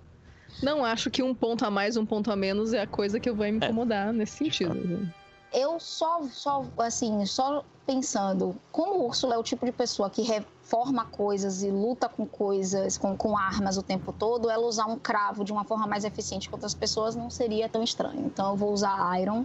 não 0.62 0.84
acho 0.84 1.10
que 1.10 1.24
um 1.24 1.34
ponto 1.34 1.64
a 1.64 1.70
mais, 1.70 1.96
um 1.96 2.06
ponto 2.06 2.30
a 2.30 2.36
menos 2.36 2.72
é 2.72 2.80
a 2.80 2.86
coisa 2.86 3.18
que 3.18 3.32
vai 3.32 3.50
me 3.50 3.58
incomodar 3.58 4.12
nesse 4.12 4.36
sentido. 4.36 5.12
Eu 5.52 5.80
só, 5.80 6.22
só, 6.30 6.64
assim, 6.78 7.26
só 7.26 7.64
pensando, 7.84 8.54
como 8.70 9.00
o 9.00 9.06
Úrsula 9.06 9.34
é 9.34 9.38
o 9.38 9.42
tipo 9.42 9.66
de 9.66 9.72
pessoa 9.72 10.08
que 10.08 10.22
reforma 10.22 11.04
coisas 11.06 11.64
e 11.64 11.70
luta 11.70 12.08
com 12.08 12.24
coisas, 12.24 12.96
com, 12.96 13.16
com 13.16 13.36
armas 13.36 13.76
o 13.76 13.82
tempo 13.82 14.12
todo, 14.12 14.48
ela 14.48 14.64
usar 14.64 14.86
um 14.86 14.96
cravo 14.96 15.42
de 15.42 15.50
uma 15.50 15.64
forma 15.64 15.88
mais 15.88 16.04
eficiente 16.04 16.48
que 16.48 16.54
outras 16.54 16.74
pessoas 16.74 17.16
não 17.16 17.28
seria 17.28 17.68
tão 17.68 17.82
estranho. 17.82 18.26
Então 18.26 18.50
eu 18.50 18.56
vou 18.56 18.72
usar 18.72 19.20
Iron. 19.20 19.44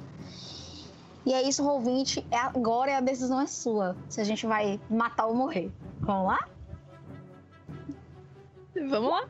E 1.25 1.33
é 1.33 1.41
isso, 1.41 1.63
Roll20. 1.63 2.23
É, 2.29 2.37
agora 2.37 2.97
a 2.97 3.01
decisão 3.01 3.41
é 3.41 3.47
sua. 3.47 3.95
Se 4.09 4.21
a 4.21 4.23
gente 4.23 4.45
vai 4.45 4.79
matar 4.89 5.25
ou 5.25 5.35
morrer. 5.35 5.71
Vamos 6.01 6.27
lá? 6.27 6.47
Vamos 8.75 9.09
lá. 9.09 9.27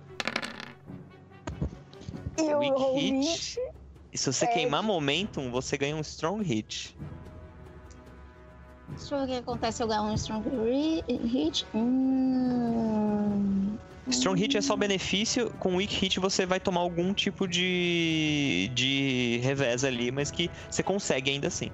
E 2.37 2.53
o 2.53 2.59
Weak 2.59 2.75
Roll20. 2.75 3.23
hit. 3.23 3.59
E 4.11 4.17
se 4.17 4.31
você 4.31 4.45
É. 4.45 4.47
queimar 4.49 4.83
momentum, 4.83 5.49
você 5.51 5.77
ganha 5.77 5.95
um 5.95 6.01
strong 6.01 6.43
hit. 6.43 6.97
Deixa 8.89 9.15
eu 9.15 9.19
ver 9.19 9.25
o 9.25 9.27
que 9.27 9.35
acontece 9.35 9.77
se 9.77 9.83
eu 9.83 9.87
ganhar 9.87 10.03
um 10.03 10.13
Strong 10.13 10.47
Hit. 11.07 11.65
Hum... 11.73 13.77
Strong 14.07 14.39
hit 14.39 14.55
é 14.55 14.61
só 14.61 14.75
benefício, 14.75 15.49
com 15.59 15.75
weak 15.77 15.93
hit 15.95 16.19
você 16.19 16.45
vai 16.45 16.59
tomar 16.59 16.81
algum 16.81 17.11
tipo 17.13 17.47
de 17.47 18.69
de 18.75 19.39
revés 19.43 19.83
ali, 19.83 20.11
mas 20.11 20.29
que 20.29 20.51
você 20.69 20.83
consegue 20.83 21.31
ainda 21.31 21.47
assim. 21.47 21.71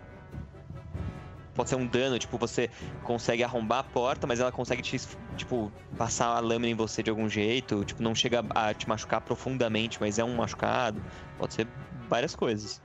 Pode 1.61 1.69
ser 1.69 1.75
um 1.75 1.85
dano, 1.85 2.17
tipo, 2.17 2.39
você 2.39 2.71
consegue 3.03 3.43
arrombar 3.43 3.81
a 3.81 3.83
porta, 3.83 4.25
mas 4.25 4.39
ela 4.39 4.51
consegue 4.51 4.81
te, 4.81 4.99
tipo, 5.37 5.71
passar 5.95 6.35
a 6.35 6.39
lâmina 6.39 6.71
em 6.71 6.73
você 6.73 7.03
de 7.03 7.11
algum 7.11 7.29
jeito, 7.29 7.85
tipo, 7.85 8.01
não 8.01 8.15
chega 8.15 8.43
a 8.49 8.73
te 8.73 8.89
machucar 8.89 9.21
profundamente, 9.21 9.99
mas 10.01 10.17
é 10.17 10.23
um 10.23 10.35
machucado. 10.35 10.99
Pode 11.37 11.53
ser 11.53 11.67
várias 12.09 12.33
coisas. 12.33 12.81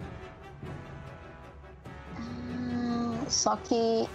Ah, 2.18 3.24
Só 3.30 3.56
que. 3.56 4.06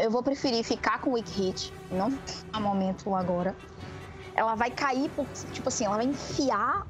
Eu 0.00 0.12
vou 0.12 0.22
preferir 0.22 0.62
ficar 0.62 1.00
com 1.00 1.10
Weak 1.14 1.32
Hit, 1.32 1.74
não 1.90 2.16
a 2.52 2.60
momento 2.60 3.16
agora. 3.16 3.56
Ela 4.36 4.54
vai 4.54 4.70
cair, 4.70 5.10
por, 5.10 5.26
tipo 5.52 5.68
assim, 5.68 5.86
ela 5.86 5.96
vai 5.96 6.06
enfiar. 6.06 6.86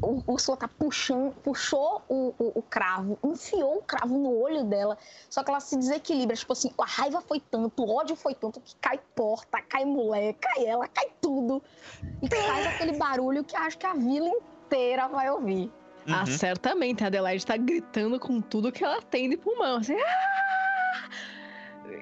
O 0.00 0.22
Úrsula 0.26 0.56
tá 0.56 0.68
puxando, 0.68 1.32
puxou 1.42 2.02
o, 2.08 2.32
o, 2.38 2.52
o 2.60 2.62
cravo, 2.62 3.18
enfiou 3.24 3.78
o 3.78 3.82
cravo 3.82 4.16
no 4.16 4.32
olho 4.40 4.62
dela. 4.64 4.96
Só 5.28 5.42
que 5.42 5.50
ela 5.50 5.60
se 5.60 5.76
desequilibra. 5.76 6.36
Tipo 6.36 6.52
assim, 6.52 6.70
a 6.78 6.84
raiva 6.84 7.20
foi 7.20 7.40
tanto, 7.40 7.82
o 7.84 7.90
ódio 7.94 8.14
foi 8.14 8.34
tanto 8.34 8.60
que 8.60 8.76
cai 8.76 9.00
porta, 9.16 9.60
cai 9.62 9.84
mulher, 9.84 10.34
cai 10.34 10.64
ela, 10.66 10.86
cai 10.86 11.08
tudo. 11.20 11.62
E 12.22 12.28
faz 12.28 12.66
aquele 12.68 12.92
barulho 12.96 13.42
que 13.42 13.56
acho 13.56 13.76
que 13.76 13.86
a 13.86 13.94
vila 13.94 14.28
inteira 14.28 15.08
vai 15.08 15.30
ouvir. 15.30 15.70
Ah, 16.10 16.20
Uhum. 16.20 16.26
certamente. 16.26 17.02
A 17.04 17.08
Adelaide 17.08 17.44
tá 17.44 17.56
gritando 17.56 18.18
com 18.20 18.40
tudo 18.40 18.70
que 18.72 18.82
ela 18.84 19.02
tem 19.02 19.28
de 19.28 19.36
pulmão. 19.36 19.76
Assim, 19.78 19.94
"Ah!" 20.00 21.10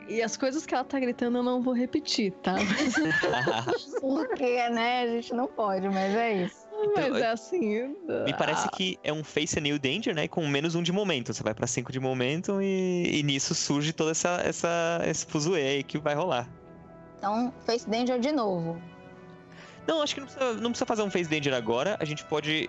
E 0.09 0.23
as 0.23 0.37
coisas 0.37 0.65
que 0.67 0.75
ela 0.75 0.85
tá 0.85 1.01
gritando 1.01 1.39
eu 1.39 1.43
não 1.43 1.61
vou 1.63 1.73
repetir, 1.75 2.31
tá? 2.43 2.55
Porque, 4.01 4.69
né? 4.69 5.03
A 5.03 5.07
gente 5.09 5.35
não 5.35 5.47
pode, 5.47 5.89
mas 5.89 6.15
é 6.15 6.33
isso. 6.35 6.66
Mas 6.95 7.17
é 7.17 7.31
assim. 7.31 7.95
Me 8.25 8.35
parece 8.37 8.69
que 8.71 8.99
é 9.03 9.13
um 9.13 9.25
Face 9.25 9.59
a 9.59 9.63
New 9.63 9.79
Danger, 9.79 10.15
né? 10.15 10.29
Com 10.29 10.47
menos 10.47 10.75
um 10.75 10.83
de 10.83 10.93
momento. 10.93 11.33
Você 11.33 11.43
vai 11.43 11.55
pra 11.55 11.67
5 11.67 11.91
de 11.91 12.01
momento 12.01 12.61
e, 12.61 13.21
e 13.21 13.23
nisso 13.23 13.55
surge 13.55 13.93
toda 13.93 14.11
essa, 14.11 14.41
essa, 14.45 15.01
esse 15.07 15.25
fuzuê 15.27 15.63
aí 15.63 15.83
que 15.83 15.99
vai 15.99 16.15
rolar. 16.15 16.49
Então, 17.19 17.53
Face 17.65 17.89
Danger 17.89 18.19
de 18.19 18.33
novo. 18.33 18.81
Não, 19.87 20.03
acho 20.03 20.15
que 20.15 20.21
não 20.21 20.27
precisa, 20.27 20.55
não 20.55 20.71
precisa 20.71 20.87
fazer 20.87 21.03
um 21.03 21.11
Face 21.11 21.31
Danger 21.31 21.55
agora. 21.55 21.97
A 22.01 22.05
gente 22.05 22.25
pode, 22.25 22.69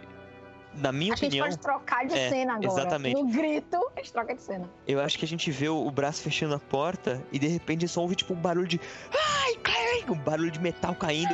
na 0.75 0.91
minha 0.91 1.13
a 1.13 1.15
gente 1.15 1.27
opinião, 1.27 1.45
pode 1.47 1.59
trocar 1.59 2.05
de 2.05 2.17
é, 2.17 2.29
cena 2.29 2.55
agora. 2.55 2.67
exatamente. 2.67 3.21
No 3.21 3.27
grito, 3.27 3.77
a 3.95 3.99
gente 3.99 4.13
troca 4.13 4.35
de 4.35 4.41
cena. 4.41 4.69
eu 4.87 4.99
acho 5.01 5.17
que 5.17 5.25
a 5.25 5.27
gente 5.27 5.49
vê 5.51 5.67
o, 5.67 5.85
o 5.85 5.91
braço 5.91 6.21
fechando 6.21 6.53
a 6.55 6.59
porta 6.59 7.21
e 7.31 7.39
de 7.39 7.47
repente 7.47 7.87
só 7.87 8.01
ouve 8.01 8.15
tipo 8.15 8.33
um 8.33 8.37
barulho 8.37 8.67
de. 8.67 8.79
Ai, 9.11 9.55
cai! 9.55 10.05
Um 10.07 10.17
barulho 10.17 10.51
de 10.51 10.61
metal 10.61 10.95
caindo. 10.95 11.33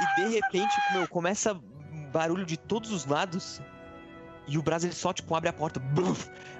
E 0.00 0.22
de 0.22 0.28
repente, 0.34 0.74
meu, 0.92 1.06
começa 1.08 1.54
barulho 2.12 2.44
de 2.44 2.56
todos 2.56 2.90
os 2.90 3.06
lados. 3.06 3.60
E 4.46 4.58
o 4.58 4.62
Braz 4.62 4.84
ele 4.84 4.92
só, 4.92 5.12
tipo, 5.12 5.34
abre 5.34 5.48
a 5.48 5.52
porta. 5.52 5.80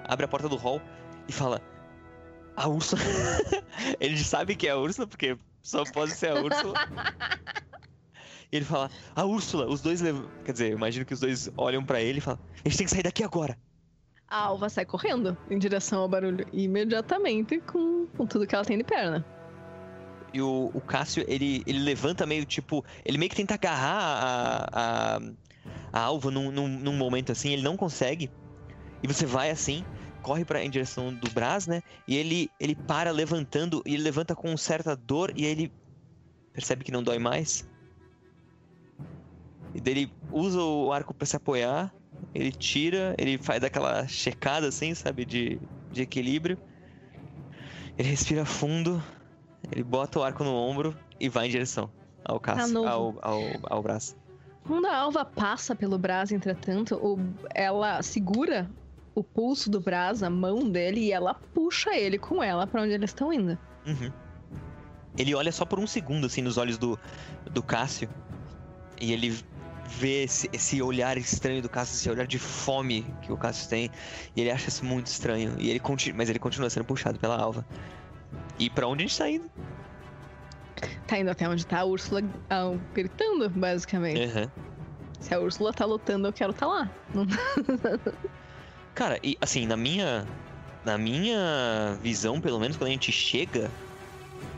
abre 0.03 0.25
a 0.25 0.27
porta 0.27 0.49
do 0.49 0.55
hall 0.55 0.81
e 1.27 1.31
fala. 1.31 1.61
A 2.55 2.67
Úrsula. 2.67 3.01
ele 3.99 4.17
sabe 4.17 4.55
que 4.55 4.67
é 4.67 4.71
a 4.71 4.77
Úrsula, 4.77 5.07
porque 5.07 5.37
só 5.61 5.83
pode 5.83 6.11
ser 6.11 6.31
a 6.31 6.41
Úrsula. 6.41 6.73
E 8.51 8.55
ele 8.55 8.65
fala, 8.65 8.89
a 9.15 9.25
Úrsula, 9.25 9.67
os 9.67 9.81
dois 9.81 10.01
levam. 10.01 10.29
Quer 10.45 10.53
dizer, 10.53 10.71
eu 10.71 10.77
imagino 10.77 11.05
que 11.05 11.13
os 11.13 11.19
dois 11.19 11.49
olham 11.57 11.83
pra 11.83 12.01
ele 12.01 12.19
e 12.19 12.21
falam, 12.21 12.39
a 12.63 12.69
gente 12.69 12.77
tem 12.77 12.85
que 12.85 12.91
sair 12.91 13.03
daqui 13.03 13.23
agora. 13.23 13.57
A 14.27 14.45
Alva 14.45 14.69
sai 14.69 14.85
correndo 14.85 15.37
em 15.49 15.59
direção 15.59 16.01
ao 16.01 16.09
barulho 16.09 16.47
imediatamente 16.51 17.59
com, 17.61 18.07
com 18.17 18.25
tudo 18.25 18.47
que 18.47 18.55
ela 18.55 18.65
tem 18.65 18.77
de 18.77 18.83
perna. 18.83 19.23
E 20.35 20.41
o, 20.41 20.69
o 20.73 20.81
Cássio, 20.81 21.23
ele, 21.29 21.63
ele 21.65 21.79
levanta 21.79 22.25
meio 22.25 22.45
tipo. 22.45 22.83
Ele 23.05 23.17
meio 23.17 23.29
que 23.29 23.37
tenta 23.37 23.53
agarrar 23.53 24.01
a, 24.01 24.67
a, 24.73 25.19
a 25.93 25.99
alva 26.01 26.29
num, 26.29 26.51
num, 26.51 26.67
num 26.67 26.97
momento 26.97 27.31
assim, 27.31 27.53
ele 27.53 27.61
não 27.61 27.77
consegue. 27.77 28.29
E 29.01 29.07
você 29.07 29.25
vai 29.25 29.49
assim, 29.49 29.81
corre 30.21 30.43
pra, 30.43 30.61
em 30.61 30.69
direção 30.69 31.13
do 31.13 31.31
Brás, 31.31 31.67
né? 31.67 31.81
E 32.05 32.17
ele, 32.17 32.51
ele 32.59 32.75
para 32.75 33.11
levantando, 33.11 33.81
e 33.85 33.93
ele 33.93 34.03
levanta 34.03 34.35
com 34.35 34.57
certa 34.57 34.93
dor, 34.93 35.31
e 35.37 35.45
aí 35.45 35.51
ele 35.51 35.71
percebe 36.51 36.83
que 36.83 36.91
não 36.91 37.01
dói 37.01 37.17
mais. 37.17 37.65
E 39.73 39.79
daí 39.79 39.93
ele 39.93 40.11
usa 40.33 40.59
o 40.59 40.91
arco 40.91 41.13
pra 41.13 41.25
se 41.25 41.37
apoiar, 41.37 41.95
ele 42.33 42.51
tira, 42.51 43.15
ele 43.17 43.37
faz 43.37 43.63
aquela 43.63 44.05
checada 44.05 44.67
assim, 44.67 44.93
sabe, 44.93 45.23
de, 45.23 45.61
de 45.93 46.01
equilíbrio. 46.01 46.57
Ele 47.97 48.09
respira 48.09 48.43
fundo, 48.43 49.01
ele 49.71 49.83
bota 49.83 50.19
o 50.19 50.23
arco 50.23 50.43
no 50.43 50.53
ombro 50.53 50.95
e 51.19 51.29
vai 51.29 51.47
em 51.47 51.49
direção 51.49 51.89
ao 52.23 52.39
caço, 52.39 52.73
novo. 52.73 52.87
ao, 52.89 53.15
ao, 53.21 53.41
ao 53.63 53.83
braço. 53.83 54.15
Quando 54.65 54.85
a 54.87 54.97
alva 54.97 55.23
passa 55.23 55.75
pelo 55.75 55.97
Braz, 55.97 56.31
entretanto, 56.31 56.95
o- 56.95 57.19
ela 57.53 58.01
segura 58.01 58.69
o 59.13 59.23
pulso 59.23 59.69
do 59.69 59.79
Braz, 59.79 60.23
a 60.23 60.29
mão 60.29 60.67
dele, 60.69 61.01
e 61.01 61.11
ela 61.11 61.33
puxa 61.35 61.95
ele 61.95 62.17
com 62.17 62.41
ela 62.43 62.65
pra 62.65 62.81
onde 62.81 62.91
eles 62.93 63.11
estão 63.11 63.31
indo. 63.31 63.57
Uhum. 63.85 64.11
Ele 65.17 65.33
olha 65.35 65.51
só 65.51 65.63
por 65.65 65.79
um 65.79 65.87
segundo, 65.87 66.25
assim, 66.25 66.41
nos 66.41 66.57
olhos 66.57 66.77
do, 66.77 66.99
do 67.49 67.63
Cássio. 67.63 68.09
E 68.99 69.13
ele 69.13 69.37
vê 69.87 70.23
esse, 70.23 70.49
esse 70.51 70.81
olhar 70.81 71.17
estranho 71.17 71.61
do 71.61 71.69
Cássio, 71.69 71.95
esse 71.95 72.09
olhar 72.09 72.27
de 72.27 72.37
fome 72.39 73.05
que 73.21 73.31
o 73.31 73.37
Cássio 73.37 73.69
tem. 73.69 73.89
E 74.35 74.41
ele 74.41 74.51
acha 74.51 74.67
isso 74.67 74.83
muito 74.83 75.07
estranho. 75.07 75.55
E 75.59 75.69
ele 75.69 75.79
continua, 75.79 76.17
mas 76.17 76.29
ele 76.29 76.39
continua 76.39 76.69
sendo 76.69 76.85
puxado 76.85 77.17
pela 77.19 77.37
alva. 77.39 77.65
E 78.59 78.69
pra 78.69 78.87
onde 78.87 79.03
a 79.03 79.07
gente 79.07 79.17
tá 79.17 79.29
indo? 79.29 79.49
Tá 81.07 81.17
indo 81.19 81.29
até 81.29 81.47
onde 81.47 81.65
tá 81.65 81.79
a 81.79 81.85
Úrsula 81.85 82.21
ah, 82.49 82.73
gritando, 82.93 83.49
basicamente. 83.49 84.21
Aham. 84.23 84.51
Se 85.19 85.33
a 85.33 85.39
Úrsula 85.39 85.73
tá 85.73 85.85
lutando, 85.85 86.27
eu 86.27 86.33
quero 86.33 86.53
tá 86.53 86.65
lá. 86.67 86.89
Não- 87.13 87.25
Cara, 88.93 89.19
e 89.23 89.37
assim, 89.41 89.65
na 89.65 89.75
minha. 89.77 90.25
Na 90.83 90.99
minha 90.99 91.97
visão, 92.01 92.39
pelo 92.39 92.59
menos, 92.59 92.77
quando 92.77 92.89
a 92.89 92.91
gente 92.91 93.11
chega. 93.11 93.71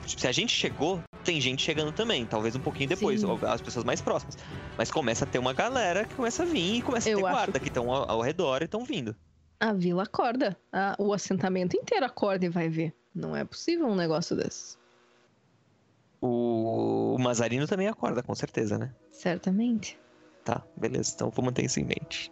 tipo, 0.05 0.19
Se 0.19 0.27
a 0.27 0.31
gente 0.33 0.51
chegou, 0.51 0.99
tem 1.23 1.39
gente 1.39 1.61
chegando 1.63 1.93
também. 1.93 2.25
Talvez 2.25 2.53
um 2.53 2.59
pouquinho 2.59 2.89
depois, 2.89 3.21
Sim. 3.21 3.27
as 3.47 3.61
pessoas 3.61 3.85
mais 3.85 4.01
próximas. 4.01 4.37
Mas 4.77 4.91
começa 4.91 5.23
a 5.23 5.27
ter 5.27 5.39
uma 5.39 5.53
galera 5.53 6.03
que 6.03 6.13
começa 6.15 6.43
a 6.43 6.45
vir 6.45 6.75
e 6.75 6.81
começa 6.81 7.09
a 7.09 7.15
ter 7.15 7.21
guarda 7.21 7.59
que 7.61 7.69
estão 7.69 7.89
ao, 7.89 8.11
ao 8.11 8.21
redor 8.21 8.61
e 8.61 8.65
estão 8.65 8.83
vindo. 8.83 9.15
A 9.57 9.71
vila 9.71 10.03
acorda. 10.03 10.57
A- 10.73 10.97
o 10.99 11.13
assentamento 11.13 11.77
inteiro 11.77 12.05
acorda 12.05 12.45
e 12.45 12.49
vai 12.49 12.67
ver. 12.67 12.93
Não 13.17 13.35
é 13.35 13.43
possível 13.43 13.87
um 13.87 13.95
negócio 13.95 14.35
desse. 14.35 14.77
O, 16.21 17.15
o 17.15 17.19
Mazarino 17.19 17.67
também 17.67 17.87
acorda, 17.87 18.21
com 18.23 18.33
certeza, 18.35 18.77
né? 18.77 18.93
Certamente. 19.11 19.99
Tá, 20.43 20.61
beleza. 20.75 21.11
Então 21.15 21.29
vou 21.29 21.43
manter 21.43 21.65
isso 21.65 21.79
em 21.79 21.83
mente. 21.83 22.31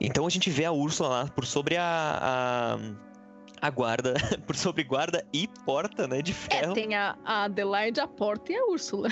Então 0.00 0.26
a 0.26 0.30
gente 0.30 0.48
vê 0.50 0.64
a 0.64 0.72
Úrsula 0.72 1.08
lá 1.08 1.26
por 1.28 1.44
sobre 1.44 1.76
a. 1.76 2.18
a, 2.20 2.78
a 3.60 3.70
guarda. 3.70 4.14
Por 4.46 4.54
sobre 4.56 4.84
guarda 4.84 5.24
e 5.32 5.48
porta, 5.66 6.06
né? 6.06 6.22
De 6.22 6.32
É, 6.32 6.34
ferro. 6.34 6.72
tem 6.74 6.94
a, 6.94 7.16
a 7.24 7.44
Adelaide, 7.44 8.00
a 8.00 8.06
Porta 8.06 8.52
e 8.52 8.56
a 8.56 8.64
Úrsula. 8.66 9.08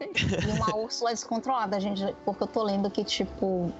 E 0.00 0.50
uma 0.56 0.76
Úrsula 0.76 1.10
descontrolada, 1.10 1.78
gente, 1.80 2.02
porque 2.24 2.42
eu 2.42 2.48
tô 2.48 2.62
lendo 2.64 2.90
que, 2.90 3.04
tipo, 3.04 3.72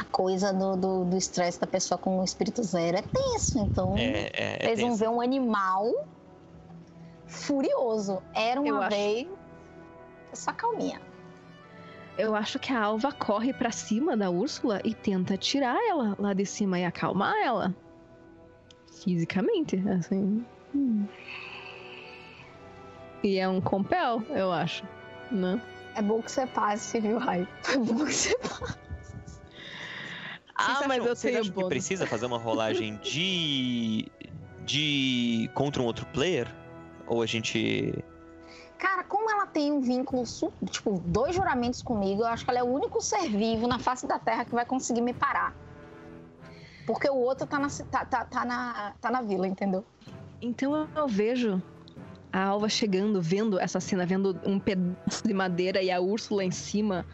a 0.00 0.04
coisa 0.04 0.52
do 0.52 0.76
do- 0.76 1.04
do 1.04 1.16
estresse 1.16 1.60
da 1.60 1.66
pessoa 1.66 1.98
com 1.98 2.18
o 2.20 2.24
espírito 2.24 2.62
zero 2.62 2.96
é 2.98 3.02
tenso. 3.02 3.58
Então, 3.58 3.96
É, 3.96 4.30
é, 4.32 4.58
é 4.60 4.66
eles 4.70 4.80
vão 4.80 4.94
ver 4.96 5.08
um 5.08 5.20
animal 5.20 5.92
furioso. 7.26 8.22
Era 8.34 8.60
Eu 8.60 8.74
uma 8.74 8.86
acho. 8.86 8.96
vez. 8.96 9.28
Só 10.32 10.52
calminha. 10.52 11.00
Eu 12.16 12.34
acho 12.36 12.58
que 12.58 12.72
a 12.72 12.80
Alva 12.80 13.10
corre 13.12 13.52
pra 13.52 13.70
cima 13.72 14.16
da 14.16 14.30
Úrsula 14.30 14.80
e 14.84 14.94
tenta 14.94 15.36
tirar 15.36 15.76
ela 15.88 16.14
lá 16.18 16.32
de 16.32 16.46
cima 16.46 16.78
e 16.78 16.84
acalmar 16.84 17.34
ela. 17.44 17.74
Fisicamente, 19.02 19.76
assim. 19.88 20.44
Hum. 20.74 21.06
E 23.22 23.38
é 23.38 23.48
um 23.48 23.60
compel, 23.60 24.22
eu 24.30 24.52
acho. 24.52 24.86
Né? 25.30 25.60
É 25.96 26.02
bom 26.02 26.20
que 26.22 26.30
você 26.30 26.46
passe, 26.46 27.00
viu, 27.00 27.18
Rai? 27.18 27.48
É 27.72 27.76
bom 27.78 28.04
que 28.04 28.12
você 28.12 28.36
passe. 28.38 28.78
Ah, 30.54 30.76
Vocês 30.76 30.86
mas 30.88 30.98
acham- 30.98 31.06
eu 31.08 31.16
tenho 31.16 31.34
acham 31.40 31.44
que 31.50 31.54
bônus. 31.56 31.68
precisa 31.68 32.06
fazer 32.06 32.26
uma 32.26 32.38
rolagem 32.38 32.96
de. 33.02 34.06
de. 34.64 35.50
contra 35.54 35.82
um 35.82 35.84
outro 35.86 36.06
player? 36.06 36.48
Ou 37.06 37.22
a 37.22 37.26
gente. 37.26 37.92
Cara, 38.78 39.02
como 39.04 39.30
ela 39.30 39.46
tem 39.46 39.72
um 39.72 39.80
vínculo, 39.80 40.24
tipo, 40.70 41.00
dois 41.06 41.34
juramentos 41.34 41.80
comigo, 41.82 42.22
eu 42.22 42.26
acho 42.26 42.44
que 42.44 42.50
ela 42.50 42.60
é 42.60 42.62
o 42.62 42.66
único 42.66 43.00
ser 43.00 43.28
vivo 43.28 43.66
na 43.66 43.78
face 43.78 44.06
da 44.06 44.18
Terra 44.18 44.44
que 44.44 44.52
vai 44.54 44.64
conseguir 44.66 45.00
me 45.00 45.12
parar. 45.14 45.54
Porque 46.86 47.08
o 47.08 47.14
outro 47.16 47.46
tá 47.46 47.58
na, 47.58 47.68
tá, 47.90 48.04
tá, 48.04 48.24
tá 48.24 48.44
na, 48.44 48.92
tá 49.00 49.10
na 49.10 49.22
vila, 49.22 49.46
entendeu? 49.48 49.84
Então 50.42 50.74
eu- 50.74 50.88
eu 50.94 51.08
vejo 51.08 51.62
a 52.32 52.44
Alva 52.44 52.68
chegando, 52.68 53.22
vendo 53.22 53.58
essa 53.58 53.80
cena, 53.80 54.04
vendo 54.04 54.38
um 54.44 54.58
pedaço 54.58 55.26
de 55.26 55.32
madeira 55.32 55.80
e 55.82 55.90
a 55.90 55.98
Úrsula 56.00 56.44
em 56.44 56.50
cima, 56.50 57.06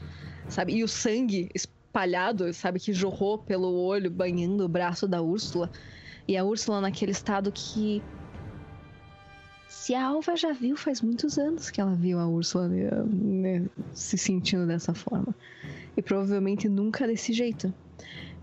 sabe? 0.49 0.75
E 0.75 0.83
o 0.83 0.89
sangue 0.89 1.49
espalhado, 1.91 2.53
sabe? 2.55 2.79
Que 2.79 2.93
jorrou 2.93 3.37
pelo 3.39 3.73
olho, 3.75 4.11
banhando 4.11 4.65
o 4.65 4.69
braço 4.69 5.09
da 5.09 5.21
Úrsula. 5.21 5.69
E 6.27 6.37
a 6.37 6.45
Úrsula 6.45 6.81
naquele 6.81 7.11
estado 7.11 7.51
que. 7.53 8.01
Se 9.69 9.95
a 9.95 10.07
Alva 10.07 10.37
já 10.37 10.53
viu, 10.53 10.77
faz 10.77 11.01
muitos 11.01 11.39
anos 11.39 11.71
que 11.71 11.81
ela 11.81 11.95
viu 11.95 12.19
a 12.19 12.27
Úrsula 12.27 12.69
né, 12.69 12.91
né, 13.61 13.67
se 13.93 14.17
sentindo 14.17 14.67
dessa 14.67 14.95
forma. 14.95 15.35
E 15.97 16.03
provavelmente 16.03 16.69
nunca 16.69 17.07
desse 17.07 17.33
jeito. 17.33 17.73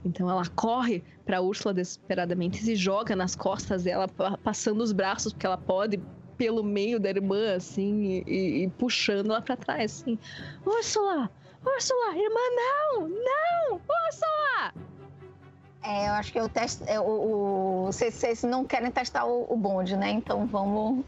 Então 0.04 0.30
ela 0.30 0.46
corre 0.56 1.04
pra 1.26 1.42
Úrsula 1.42 1.74
desesperadamente 1.74 2.60
e 2.60 2.64
se 2.64 2.76
joga 2.76 3.16
nas 3.16 3.36
costas 3.36 3.84
dela, 3.84 4.08
pa- 4.08 4.38
passando 4.38 4.82
os 4.82 4.92
braços, 4.92 5.34
porque 5.34 5.46
ela 5.46 5.58
pode, 5.58 6.00
pelo 6.38 6.64
meio 6.64 7.00
da 7.00 7.10
irmã, 7.10 7.56
assim, 7.56 8.24
e, 8.26 8.64
e- 8.64 8.70
puxando 8.78 9.28
ela 9.32 9.42
pra 9.42 9.58
trás, 9.58 10.02
assim. 10.02 10.18
Úrsula! 10.66 11.30
Úrsula! 11.76 12.16
Irmã, 12.16 12.40
não! 12.56 13.08
Não! 13.10 13.74
Úrsula! 13.76 14.74
É, 15.84 16.10
eu 16.10 16.14
acho 16.14 16.32
que 16.32 16.40
eu 16.40 16.50
testo. 16.50 16.84
É, 16.88 17.00
o, 17.00 17.04
o, 17.04 17.86
vocês, 17.86 18.44
não 18.44 18.66
querem 18.66 18.92
testar 18.92 19.26
o, 19.26 19.46
o 19.52 19.56
bonde, 19.56 19.96
né? 19.96 20.10
Então 20.10 20.46
vamos. 20.46 21.06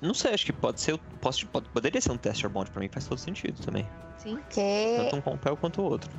Não 0.00 0.14
sei, 0.14 0.34
acho 0.34 0.46
que 0.46 0.52
pode 0.52 0.80
ser. 0.80 0.98
Posso, 1.20 1.46
pode- 1.48 1.68
poderia 1.70 2.00
ser 2.00 2.12
um 2.12 2.16
tester 2.16 2.48
bond 2.48 2.70
pra 2.70 2.80
mim, 2.80 2.88
faz 2.88 3.06
todo 3.06 3.18
sentido 3.18 3.64
também. 3.64 3.88
Sim. 4.18 4.36
Porque. 4.36 4.96
Tanto 4.98 5.16
um 5.16 5.20
compel 5.20 5.56
quanto 5.56 5.82
o 5.82 5.84
outro. 5.84 6.10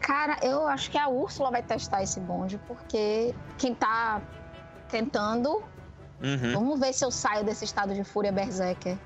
Cara, 0.00 0.38
eu 0.42 0.66
acho 0.68 0.90
que 0.90 0.98
a 0.98 1.08
Úrsula 1.08 1.50
vai 1.50 1.62
testar 1.62 2.02
esse 2.02 2.20
bonde, 2.20 2.58
porque 2.68 3.34
quem 3.58 3.74
tá 3.74 4.22
tentando. 4.88 5.62
Uhum. 6.22 6.52
Vamos 6.54 6.80
ver 6.80 6.92
se 6.92 7.04
eu 7.04 7.10
saio 7.10 7.44
desse 7.44 7.64
estado 7.64 7.92
de 7.94 8.04
fúria 8.04 8.30
berserker. 8.30 8.96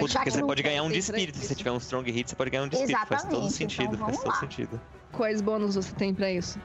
Porque 0.00 0.18
que 0.24 0.30
você 0.30 0.40
não 0.40 0.46
pode 0.46 0.62
ganhar 0.62 0.82
um 0.82 0.88
de 0.90 0.98
espírito. 0.98 1.38
Se 1.38 1.46
você 1.46 1.54
tiver 1.54 1.70
um 1.72 1.76
strong 1.78 2.10
hit, 2.10 2.28
você 2.30 2.36
pode 2.36 2.50
ganhar 2.50 2.64
um 2.64 2.68
de 2.68 2.76
espírito. 2.76 3.06
Faz 3.06 3.24
todo 3.24 3.50
sentido, 3.50 3.94
então 3.94 4.06
faz 4.06 4.18
todo 4.18 4.26
lá. 4.28 4.34
sentido. 4.40 4.80
Quais 5.12 5.40
bônus 5.40 5.74
você 5.76 5.94
tem 5.94 6.14
pra 6.14 6.30
isso? 6.30 6.58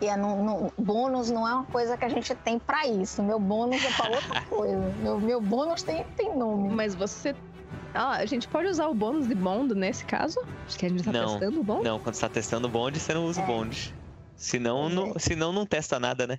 E 0.00 0.06
é 0.06 0.16
no- 0.16 0.42
no- 0.44 0.72
bônus 0.76 1.30
não 1.30 1.46
é 1.46 1.54
uma 1.54 1.64
coisa 1.64 1.96
que 1.96 2.04
a 2.04 2.08
gente 2.08 2.34
tem 2.36 2.58
pra 2.58 2.86
isso. 2.86 3.22
Meu 3.22 3.38
bônus 3.38 3.84
é 3.84 3.90
pra 3.92 4.10
outra 4.10 4.42
coisa. 4.50 4.94
Meu, 5.00 5.20
meu 5.20 5.40
bônus 5.40 5.82
tem, 5.82 6.04
tem 6.16 6.36
nome. 6.36 6.68
Mas 6.74 6.94
você. 6.94 7.34
Ah, 7.94 8.12
a 8.16 8.26
gente 8.26 8.48
pode 8.48 8.68
usar 8.68 8.88
o 8.88 8.94
bônus 8.94 9.28
de 9.28 9.34
bond 9.34 9.74
nesse 9.74 10.04
caso? 10.04 10.40
Acho 10.66 10.78
que 10.78 10.86
a 10.86 10.88
gente 10.88 11.04
tá 11.04 11.12
Não. 11.12 11.38
testando 11.38 11.60
o 11.60 11.62
bond? 11.62 11.84
Não, 11.84 11.98
quando 12.00 12.14
você 12.14 12.22
tá 12.22 12.28
testando 12.30 12.66
o 12.66 12.70
bonde, 12.70 12.98
você 12.98 13.12
não 13.14 13.26
usa 13.26 13.40
o 13.40 13.44
É. 13.44 13.46
bonde. 13.46 13.94
Senão 14.34 14.88
não, 14.88 15.14
senão 15.18 15.52
não 15.52 15.64
testa 15.66 16.00
nada, 16.00 16.26
né? 16.26 16.38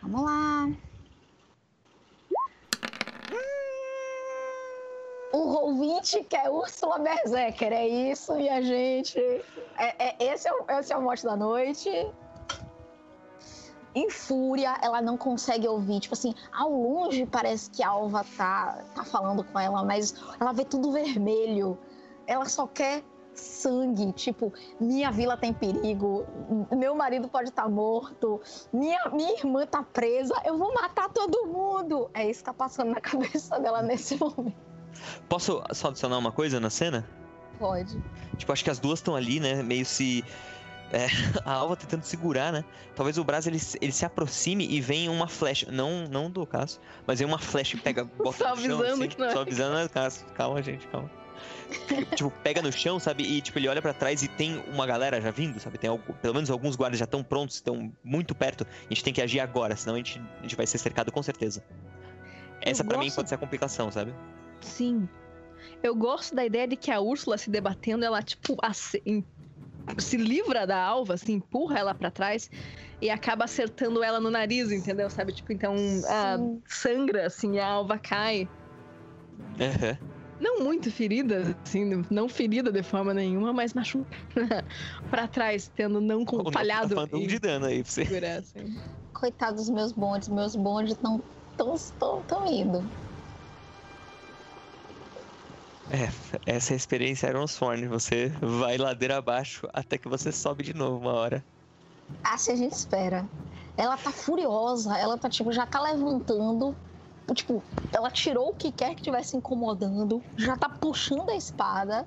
Vamos 0.00 0.22
lá. 0.24 0.68
O 5.36 5.52
Roll20 5.52 6.24
que 6.24 6.34
é 6.34 6.48
Úrsula 6.48 6.98
Berserker, 6.98 7.70
é 7.70 7.86
isso, 7.86 8.34
minha 8.34 8.62
gente. 8.62 9.18
É, 9.76 10.08
é- 10.08 10.32
esse, 10.32 10.48
é 10.48 10.52
o, 10.54 10.64
esse 10.70 10.94
é 10.94 10.96
o 10.96 11.02
mote 11.02 11.24
da 11.24 11.36
noite. 11.36 11.90
Em 13.94 14.08
fúria, 14.08 14.78
ela 14.80 15.02
não 15.02 15.18
consegue 15.18 15.68
ouvir. 15.68 16.00
Tipo 16.00 16.14
assim, 16.14 16.34
ao 16.50 16.70
longe 16.70 17.26
parece 17.26 17.70
que 17.70 17.82
a 17.82 17.90
Alva 17.90 18.24
tá, 18.34 18.82
tá 18.94 19.04
falando 19.04 19.44
com 19.44 19.60
ela, 19.60 19.84
mas 19.84 20.14
ela 20.40 20.54
vê 20.54 20.64
tudo 20.64 20.90
vermelho. 20.90 21.78
Ela 22.26 22.46
só 22.46 22.66
quer 22.66 23.04
sangue. 23.34 24.12
Tipo, 24.14 24.50
minha 24.80 25.10
vila 25.10 25.36
tem 25.36 25.52
perigo, 25.52 26.24
meu 26.74 26.94
marido 26.94 27.28
pode 27.28 27.50
estar 27.50 27.68
morto, 27.68 28.40
minha, 28.72 29.10
minha 29.10 29.34
irmã 29.34 29.66
tá 29.66 29.82
presa, 29.82 30.34
eu 30.46 30.56
vou 30.56 30.72
matar 30.72 31.10
todo 31.10 31.46
mundo. 31.46 32.10
É 32.14 32.26
isso 32.26 32.40
que 32.40 32.46
tá 32.46 32.54
passando 32.54 32.92
na 32.92 33.02
cabeça 33.02 33.60
dela 33.60 33.82
nesse 33.82 34.18
momento. 34.18 34.75
Posso 35.28 35.62
só 35.72 35.88
adicionar 35.88 36.18
uma 36.18 36.32
coisa 36.32 36.58
na 36.60 36.70
cena? 36.70 37.06
Pode. 37.58 37.98
Tipo, 38.36 38.52
acho 38.52 38.62
que 38.64 38.70
as 38.70 38.78
duas 38.78 38.98
estão 38.98 39.16
ali, 39.16 39.40
né? 39.40 39.62
Meio 39.62 39.84
se. 39.86 40.22
é, 40.92 41.06
a 41.44 41.52
Alva 41.52 41.74
tentando 41.76 42.02
segurar, 42.04 42.52
né? 42.52 42.64
Talvez 42.94 43.16
o 43.18 43.24
Braz 43.24 43.46
ele, 43.46 43.58
se- 43.58 43.78
ele 43.80 43.92
se 43.92 44.04
aproxime 44.04 44.66
e 44.68 44.80
venha 44.80 45.10
uma 45.10 45.26
flecha. 45.26 45.70
Não, 45.72 46.06
não 46.08 46.30
do 46.30 46.46
caso, 46.46 46.78
mas 47.06 47.18
vem 47.18 47.26
uma 47.26 47.38
flecha 47.38 47.76
e 47.76 47.80
pega. 47.80 48.04
Bota 48.18 48.38
Só 48.38 48.54
no 48.54 48.62
chão, 48.62 48.78
avisando 48.78 48.84
assim, 48.84 49.08
que 49.08 49.18
não 49.18 49.26
é 49.26 49.32
Só 49.32 49.40
avisando 49.40 49.82
no 49.82 49.88
caso. 49.88 50.24
Calma, 50.34 50.62
gente, 50.62 50.86
calma. 50.88 51.10
tipo, 52.14 52.30
pega 52.42 52.60
no 52.62 52.70
chão, 52.72 52.98
sabe? 52.98 53.22
E 53.24 53.40
tipo, 53.40 53.58
ele 53.58 53.68
olha 53.68 53.80
pra 53.82 53.92
trás 53.94 54.22
e 54.22 54.28
tem 54.28 54.62
uma 54.72 54.86
galera 54.86 55.20
já 55.20 55.30
vindo, 55.30 55.58
sabe? 55.58 55.78
Tem 55.78 55.88
algu- 55.90 56.14
pelo 56.20 56.34
menos 56.34 56.50
alguns 56.50 56.76
guardas 56.76 56.98
já 56.98 57.04
estão 57.04 57.22
prontos, 57.22 57.56
estão 57.56 57.90
muito 58.04 58.34
perto. 58.34 58.64
A 58.64 58.88
gente 58.90 59.02
tem 59.02 59.12
que 59.14 59.20
agir 59.22 59.40
agora, 59.40 59.74
senão 59.76 59.94
a 59.94 59.98
gente, 59.98 60.20
a 60.38 60.42
gente 60.42 60.54
vai 60.56 60.66
ser 60.66 60.78
cercado 60.78 61.10
com 61.10 61.22
certeza. 61.22 61.62
Essa 62.60 62.82
pra 62.84 62.98
mim 62.98 63.04
gosto- 63.06 63.16
pode 63.16 63.28
ser 63.28 63.34
a 63.34 63.38
complicação, 63.38 63.90
sabe? 63.90 64.14
Sim. 64.60 65.08
Eu 65.82 65.94
gosto 65.94 66.34
da 66.34 66.44
ideia 66.44 66.66
de 66.66 66.76
que 66.76 66.90
a 66.90 67.00
Úrsula 67.00 67.38
se 67.38 67.50
debatendo, 67.50 68.04
ela, 68.04 68.22
tipo, 68.22 68.56
em, 69.04 69.24
se 69.98 70.16
livra 70.16 70.66
da 70.66 70.82
alva, 70.82 71.14
assim, 71.14 71.34
empurra 71.34 71.78
ela 71.78 71.94
para 71.94 72.10
trás 72.10 72.50
e 73.00 73.10
acaba 73.10 73.44
acertando 73.44 74.02
ela 74.02 74.18
no 74.18 74.30
nariz, 74.30 74.70
entendeu? 74.72 75.08
Sabe? 75.10 75.32
Tipo, 75.32 75.52
então 75.52 75.74
a 76.08 76.38
sangra, 76.66 77.26
assim, 77.26 77.58
a 77.58 77.66
alva 77.66 77.98
cai. 77.98 78.48
Uhum. 79.60 80.16
Não 80.38 80.60
muito 80.60 80.90
ferida, 80.90 81.56
assim, 81.64 82.04
não 82.10 82.28
ferida 82.28 82.70
de 82.70 82.82
forma 82.82 83.14
nenhuma, 83.14 83.52
mas 83.52 83.72
machucada 83.72 84.64
pra 85.08 85.26
trás, 85.26 85.70
tendo 85.74 86.00
não 86.00 86.24
com 86.24 86.50
falhado. 86.50 86.94
Tá 86.94 87.16
um 87.16 87.26
de 87.26 87.38
dano 87.38 87.66
aí 87.66 87.82
pra 87.82 87.90
você. 87.90 88.04
Segurar, 88.04 88.38
assim. 88.38 88.76
Coitados 89.14 89.70
meus 89.70 89.92
bondes, 89.92 90.28
meus 90.28 90.54
bondes 90.54 90.92
estão 90.92 91.22
tão, 91.56 91.74
tão, 91.98 92.22
tão 92.22 92.46
indo. 92.46 92.84
É, 95.90 96.10
essa 96.46 96.72
é 96.72 96.74
a 96.74 96.76
experiência 96.76 97.28
Ironsworn. 97.28 97.86
Você 97.88 98.28
vai 98.40 98.76
ladeira 98.76 99.18
abaixo 99.18 99.68
até 99.72 99.96
que 99.96 100.08
você 100.08 100.32
sobe 100.32 100.64
de 100.64 100.74
novo 100.74 100.98
uma 100.98 101.12
hora. 101.12 101.44
Assim 102.24 102.52
a 102.52 102.56
gente 102.56 102.72
espera. 102.72 103.24
Ela 103.76 103.96
tá 103.96 104.10
furiosa, 104.10 104.96
ela 104.98 105.16
tá 105.18 105.28
tipo, 105.28 105.52
já 105.52 105.66
tá 105.66 105.80
levantando. 105.80 106.74
Tipo, 107.34 107.62
ela 107.92 108.10
tirou 108.10 108.50
o 108.50 108.54
que 108.54 108.70
quer 108.70 108.94
que 108.94 109.00
estivesse 109.00 109.36
incomodando, 109.36 110.22
já 110.36 110.56
tá 110.56 110.68
puxando 110.68 111.28
a 111.28 111.36
espada. 111.36 112.06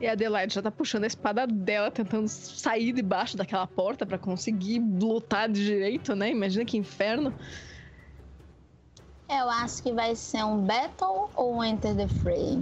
E 0.00 0.06
a 0.06 0.12
Adelaide 0.12 0.54
já 0.54 0.62
tá 0.62 0.70
puxando 0.70 1.04
a 1.04 1.06
espada 1.08 1.44
dela, 1.44 1.90
tentando 1.90 2.28
sair 2.28 2.92
debaixo 2.92 3.36
daquela 3.36 3.66
porta 3.66 4.06
para 4.06 4.16
conseguir 4.16 4.78
lutar 4.78 5.48
de 5.48 5.64
direito, 5.64 6.14
né? 6.14 6.30
Imagina 6.30 6.64
que 6.64 6.76
inferno. 6.76 7.34
Eu 9.28 9.50
acho 9.50 9.82
que 9.82 9.92
vai 9.92 10.16
ser 10.16 10.42
um 10.42 10.64
Battle 10.64 11.28
ou 11.36 11.56
um 11.56 11.64
Enter 11.64 11.94
the 11.94 12.08
Fray? 12.08 12.56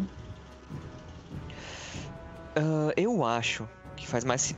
Uh, 2.57 2.91
eu 2.97 3.25
acho 3.25 3.69
que 3.95 4.07
faz 4.07 4.25
mais. 4.25 4.53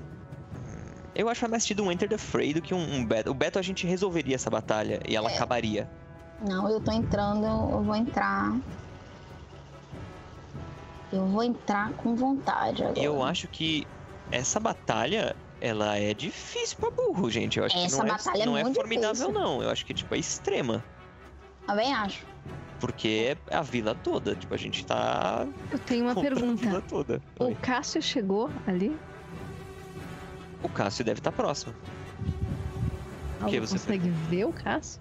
Eu 1.14 1.28
acho 1.28 1.36
que 1.36 1.40
faz 1.40 1.50
mais 1.50 1.62
sentido 1.64 1.82
um 1.82 1.92
Enter 1.92 2.08
the 2.08 2.16
Fray 2.16 2.54
do 2.54 2.62
que 2.62 2.72
um, 2.72 2.94
um 2.94 3.04
Battle. 3.04 3.32
O 3.32 3.34
Battle 3.34 3.60
a 3.60 3.62
gente 3.62 3.86
resolveria 3.86 4.36
essa 4.36 4.48
batalha 4.48 5.00
e 5.06 5.14
ela 5.14 5.30
é. 5.30 5.34
acabaria. 5.34 5.90
Não, 6.40 6.68
eu 6.70 6.80
tô 6.80 6.92
entrando, 6.92 7.44
eu 7.44 7.82
vou 7.82 7.94
entrar. 7.94 8.56
Eu 11.12 11.26
vou 11.26 11.42
entrar 11.42 11.92
com 11.94 12.14
vontade 12.14 12.84
agora. 12.84 13.00
Eu 13.00 13.22
acho 13.22 13.48
que 13.48 13.86
essa 14.30 14.58
batalha, 14.58 15.36
ela 15.60 15.98
é 15.98 16.14
difícil 16.14 16.78
pra 16.78 16.90
burro, 16.90 17.30
gente. 17.30 17.58
Eu 17.58 17.66
acho 17.66 17.76
essa 17.76 17.96
que 17.96 18.02
não 18.02 18.16
batalha 18.16 18.42
é, 18.42 18.46
não 18.46 18.56
é, 18.56 18.62
é 18.62 18.72
formidável, 18.72 19.28
difícil. 19.28 19.32
não. 19.32 19.62
Eu 19.62 19.68
acho 19.68 19.84
que, 19.84 19.92
tipo, 19.92 20.14
é 20.14 20.18
extrema. 20.18 20.82
Também 21.68 21.92
acho. 21.92 22.24
Porque 22.80 23.36
é 23.50 23.54
a 23.54 23.60
vila 23.60 23.94
toda, 23.94 24.34
tipo, 24.34 24.54
a 24.54 24.56
gente 24.56 24.86
tá. 24.86 25.46
Eu 25.70 25.78
tenho 25.78 26.06
uma 26.06 26.14
pergunta. 26.18 26.80
toda. 26.88 27.20
O 27.38 27.54
Cássio 27.56 28.00
chegou 28.00 28.48
ali? 28.66 28.96
O 30.62 30.68
Cássio 30.70 31.04
deve 31.04 31.20
estar 31.20 31.30
tá 31.30 31.36
próximo. 31.36 31.74
Alguém 33.42 33.60
você 33.60 33.74
consegue 33.74 34.08
ver 34.08 34.46
o 34.46 34.52
Cássio? 34.52 34.98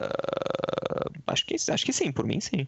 Uh, 0.00 1.12
acho, 1.26 1.44
que, 1.44 1.54
acho 1.54 1.84
que 1.84 1.92
sim, 1.92 2.10
por 2.10 2.24
mim 2.24 2.40
sim. 2.40 2.66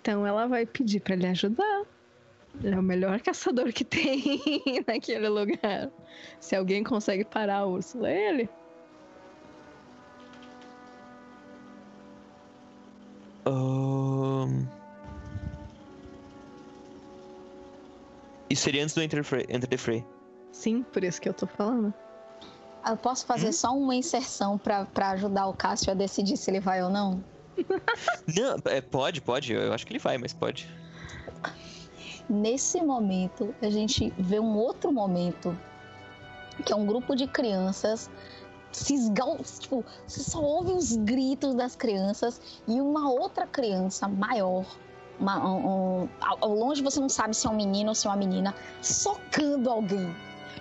Então 0.00 0.26
ela 0.26 0.46
vai 0.46 0.64
pedir 0.64 1.00
para 1.00 1.12
ele 1.12 1.26
ajudar. 1.26 1.84
Ele 2.62 2.74
é 2.74 2.78
o 2.78 2.82
melhor 2.82 3.20
caçador 3.20 3.70
que 3.70 3.84
tem 3.84 4.40
naquele 4.88 5.28
lugar. 5.28 5.90
Se 6.40 6.56
alguém 6.56 6.82
consegue 6.82 7.24
parar 7.24 7.58
a 7.58 7.66
Úrsula, 7.66 8.08
é 8.08 8.30
ele. 8.30 8.48
Um... 13.46 14.66
Isso 18.50 18.62
seria 18.62 18.82
antes 18.82 18.94
do 18.94 19.02
Enter, 19.02 19.20
Enter 19.48 19.68
the 19.68 19.76
Fray. 19.76 20.04
Sim, 20.52 20.82
por 20.92 21.04
isso 21.04 21.20
que 21.20 21.28
eu 21.28 21.34
tô 21.34 21.46
falando. 21.46 21.92
Eu 22.88 22.96
posso 22.96 23.26
fazer 23.26 23.48
hum? 23.48 23.52
só 23.52 23.76
uma 23.76 23.94
inserção 23.94 24.56
para 24.56 25.10
ajudar 25.10 25.46
o 25.48 25.52
Cássio 25.52 25.90
a 25.90 25.94
decidir 25.94 26.36
se 26.36 26.50
ele 26.50 26.60
vai 26.60 26.82
ou 26.82 26.88
não? 26.88 27.22
não, 28.36 28.56
é, 28.66 28.80
pode, 28.80 29.20
pode. 29.20 29.52
Eu 29.52 29.72
acho 29.72 29.86
que 29.86 29.92
ele 29.92 29.98
vai, 29.98 30.16
mas 30.18 30.32
pode. 30.32 30.68
Nesse 32.28 32.80
momento, 32.80 33.54
a 33.60 33.70
gente 33.70 34.12
vê 34.18 34.38
um 34.38 34.56
outro 34.56 34.92
momento, 34.92 35.56
que 36.64 36.72
é 36.72 36.76
um 36.76 36.86
grupo 36.86 37.14
de 37.14 37.26
crianças 37.26 38.10
cisgal, 38.76 39.38
tipo, 39.58 39.84
você 40.06 40.22
só 40.22 40.40
ouve 40.40 40.72
os 40.72 40.96
gritos 40.96 41.54
das 41.54 41.74
crianças 41.74 42.40
e 42.68 42.80
uma 42.80 43.10
outra 43.10 43.46
criança 43.46 44.06
maior, 44.06 44.66
uma, 45.18 45.38
um, 45.48 46.02
um, 46.02 46.08
ao 46.20 46.54
longe 46.54 46.82
você 46.82 47.00
não 47.00 47.08
sabe 47.08 47.34
se 47.34 47.46
é 47.46 47.50
um 47.50 47.56
menino 47.56 47.88
ou 47.88 47.94
se 47.94 48.06
é 48.06 48.10
uma 48.10 48.16
menina, 48.16 48.54
socando 48.82 49.70
alguém. 49.70 50.14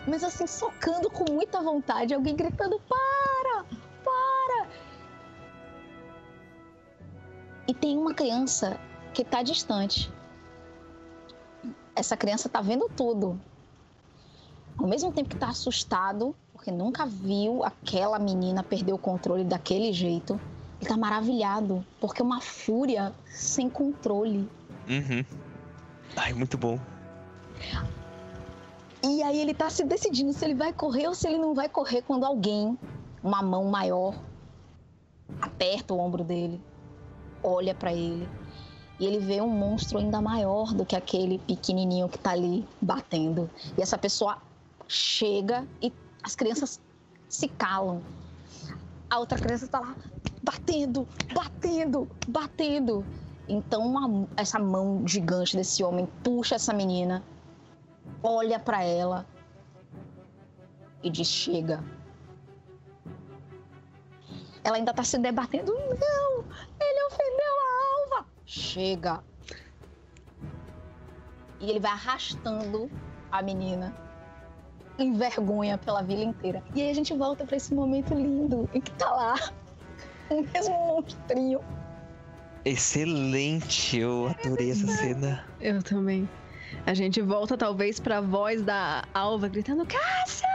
Mas 0.07 0.23
assim, 0.23 0.47
socando 0.47 1.09
com 1.09 1.29
muita 1.31 1.61
vontade, 1.61 2.13
alguém 2.13 2.35
gritando: 2.35 2.79
para! 2.87 3.65
Para! 4.03 4.69
E 7.67 7.73
tem 7.73 7.97
uma 7.97 8.13
criança 8.13 8.79
que 9.13 9.23
está 9.23 9.43
distante. 9.43 10.11
Essa 11.95 12.15
criança 12.15 12.47
está 12.47 12.61
vendo 12.61 12.89
tudo. 12.95 13.39
Ao 14.77 14.87
mesmo 14.87 15.11
tempo 15.11 15.29
que 15.29 15.35
está 15.35 15.49
assustado, 15.49 16.35
porque 16.55 16.71
nunca 16.71 17.05
viu 17.05 17.65
aquela 17.65 18.17
menina 18.17 18.63
perder 18.63 18.93
o 18.93 18.97
controle 18.97 19.43
daquele 19.43 19.91
jeito. 19.91 20.39
Ele 20.79 20.89
tá 20.89 20.95
maravilhado, 20.95 21.85
porque 21.99 22.21
é 22.21 22.25
uma 22.25 22.39
fúria 22.39 23.13
sem 23.27 23.69
controle. 23.69 24.49
Uhum. 24.89 25.25
Ai, 26.15 26.33
muito 26.33 26.57
bom. 26.57 26.79
E 29.03 29.21
aí 29.21 29.41
ele 29.41 29.53
tá 29.53 29.69
se 29.69 29.83
decidindo 29.83 30.31
se 30.31 30.45
ele 30.45 30.55
vai 30.55 30.71
correr 30.71 31.07
ou 31.09 31.13
se 31.13 31.27
ele 31.27 31.37
não 31.37 31.53
vai 31.53 31.67
correr 31.67 32.01
quando 32.01 32.25
alguém, 32.25 32.79
uma 33.21 33.41
mão 33.41 33.65
maior, 33.65 34.15
aperta 35.41 35.93
o 35.93 35.99
ombro 35.99 36.23
dele, 36.23 36.61
olha 37.43 37.75
para 37.75 37.93
ele. 37.93 38.29
E 38.97 39.05
ele 39.05 39.19
vê 39.19 39.41
um 39.41 39.49
monstro 39.49 39.99
ainda 39.99 40.21
maior 40.21 40.73
do 40.73 40.85
que 40.85 40.95
aquele 40.95 41.37
pequenininho 41.39 42.07
que 42.07 42.17
tá 42.17 42.31
ali 42.31 42.65
batendo. 42.81 43.49
E 43.77 43.81
essa 43.81 43.97
pessoa 43.97 44.37
chega 44.87 45.67
e 45.81 45.91
as 46.25 46.35
crianças 46.35 46.81
se 47.29 47.47
calam. 47.47 48.01
A 49.11 49.19
outra 49.19 49.37
criança 49.37 49.65
está 49.65 49.79
lá 49.79 49.95
batendo, 50.41 51.07
batendo, 51.33 52.09
batendo. 52.27 53.05
Então 53.47 53.85
uma, 53.85 54.27
essa 54.35 54.57
mão 54.57 55.07
gigante 55.07 55.55
desse 55.55 55.83
homem 55.83 56.07
puxa 56.23 56.55
essa 56.55 56.73
menina, 56.73 57.23
olha 58.23 58.59
para 58.59 58.83
ela 58.83 59.25
e 61.03 61.11
diz: 61.11 61.27
chega. 61.27 61.83
Ela 64.63 64.77
ainda 64.77 64.89
está 64.89 65.03
se 65.03 65.19
debatendo. 65.19 65.71
Não, 65.73 66.43
ele 66.81 67.05
ofendeu 67.05 67.55
a 67.61 68.17
alva. 68.17 68.27
Chega. 68.47 69.23
E 71.59 71.69
ele 71.69 71.79
vai 71.79 71.91
arrastando 71.91 72.89
a 73.31 73.43
menina 73.43 74.04
envergonha 74.97 75.77
pela 75.77 76.01
vila 76.01 76.23
inteira. 76.23 76.63
E 76.73 76.81
aí 76.81 76.89
a 76.89 76.93
gente 76.93 77.13
volta 77.13 77.45
para 77.45 77.57
esse 77.57 77.73
momento 77.73 78.13
lindo 78.13 78.69
em 78.73 78.81
que 78.81 78.91
tá 78.91 79.09
lá 79.11 79.35
o 80.29 80.41
mesmo 80.41 80.73
monstrinho. 80.87 81.59
Excelente, 82.63 83.99
eu 83.99 84.27
adorei 84.27 84.71
essa 84.71 84.87
cena. 84.87 85.45
Eu 85.61 85.83
também. 85.83 86.27
A 86.85 86.93
gente 86.93 87.21
volta 87.21 87.55
talvez 87.55 87.99
para 87.99 88.17
a 88.17 88.21
voz 88.21 88.63
da 88.63 89.03
Alva 89.13 89.47
gritando: 89.47 89.85
Cássia! 89.85 90.47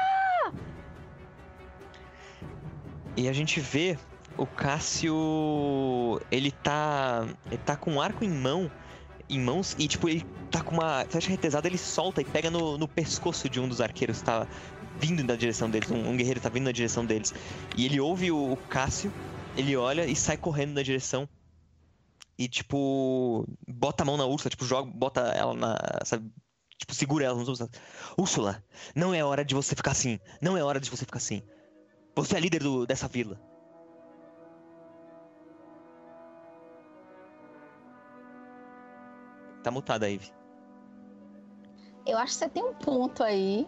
E 3.17 3.29
a 3.29 3.33
gente 3.33 3.61
vê 3.61 3.97
o 4.37 4.47
Cássio. 4.47 6.21
Ele 6.31 6.51
tá. 6.51 7.29
Ele 7.47 7.59
tá 7.59 7.77
com 7.77 7.93
um 7.93 8.01
arco 8.01 8.25
em 8.25 8.31
mão. 8.31 8.71
Em 9.31 9.39
mãos. 9.39 9.77
E 9.79 9.87
tipo, 9.87 10.09
ele 10.09 10.27
tá 10.51 10.63
com 10.63 10.75
uma 10.75 11.07
flecha 11.09 11.31
retesada, 11.31 11.69
ele 11.69 11.79
solta 11.79 12.21
e 12.21 12.25
pega 12.25 12.51
no, 12.51 12.77
no 12.77 12.89
pescoço 12.89 13.49
de 13.49 13.61
um 13.61 13.69
dos 13.69 13.81
arqueiros 13.81 14.19
que 14.19 14.25
tá 14.25 14.47
vindo 14.99 15.25
na 15.25 15.37
direção 15.37 15.71
deles. 15.71 15.91
Um, 15.91 16.11
um 16.11 16.17
guerreiro 16.17 16.41
tá 16.41 16.49
vindo 16.49 16.65
na 16.65 16.73
direção 16.73 17.07
deles. 17.07 17.33
E 17.77 17.87
ele 17.87 18.01
ouve 18.01 18.31
o, 18.31 18.53
o 18.53 18.57
Cássio, 18.57 19.13
ele 19.57 19.77
olha 19.77 20.05
e 20.05 20.17
sai 20.17 20.37
correndo 20.37 20.73
na 20.75 20.83
direção. 20.83 21.29
E, 22.41 22.49
tipo, 22.49 23.47
bota 23.69 24.03
a 24.03 24.07
mão 24.07 24.17
na 24.17 24.25
Úrsula, 24.25 24.49
tipo, 24.49 24.65
joga, 24.65 24.91
bota 24.91 25.21
ela 25.21 25.55
na. 25.55 25.77
Sabe? 26.05 26.31
Tipo, 26.79 26.95
segura 26.95 27.27
ela 27.27 27.37
nos 27.37 27.61
ombros. 27.61 27.79
Úrsula, 28.17 28.65
não 28.95 29.13
é 29.13 29.23
hora 29.23 29.45
de 29.45 29.55
você 29.55 29.77
ficar 29.77 29.91
assim. 29.91 30.19
Não 30.41 30.57
é 30.57 30.65
hora 30.65 30.81
de 30.81 30.89
você 30.89 31.05
ficar 31.05 31.19
assim. 31.19 31.43
Você 32.17 32.37
é 32.37 32.41
líder 32.41 32.63
do, 32.63 32.87
dessa 32.87 33.07
vila. 33.07 33.39
Tá 39.63 39.71
mutada, 39.71 40.11
Eve. 40.11 40.33
Eu 42.07 42.19
acho 42.19 42.33
que 42.33 42.39
você 42.39 42.49
tem 42.49 42.65
um 42.65 42.75
ponto 42.75 43.23
aí. 43.23 43.67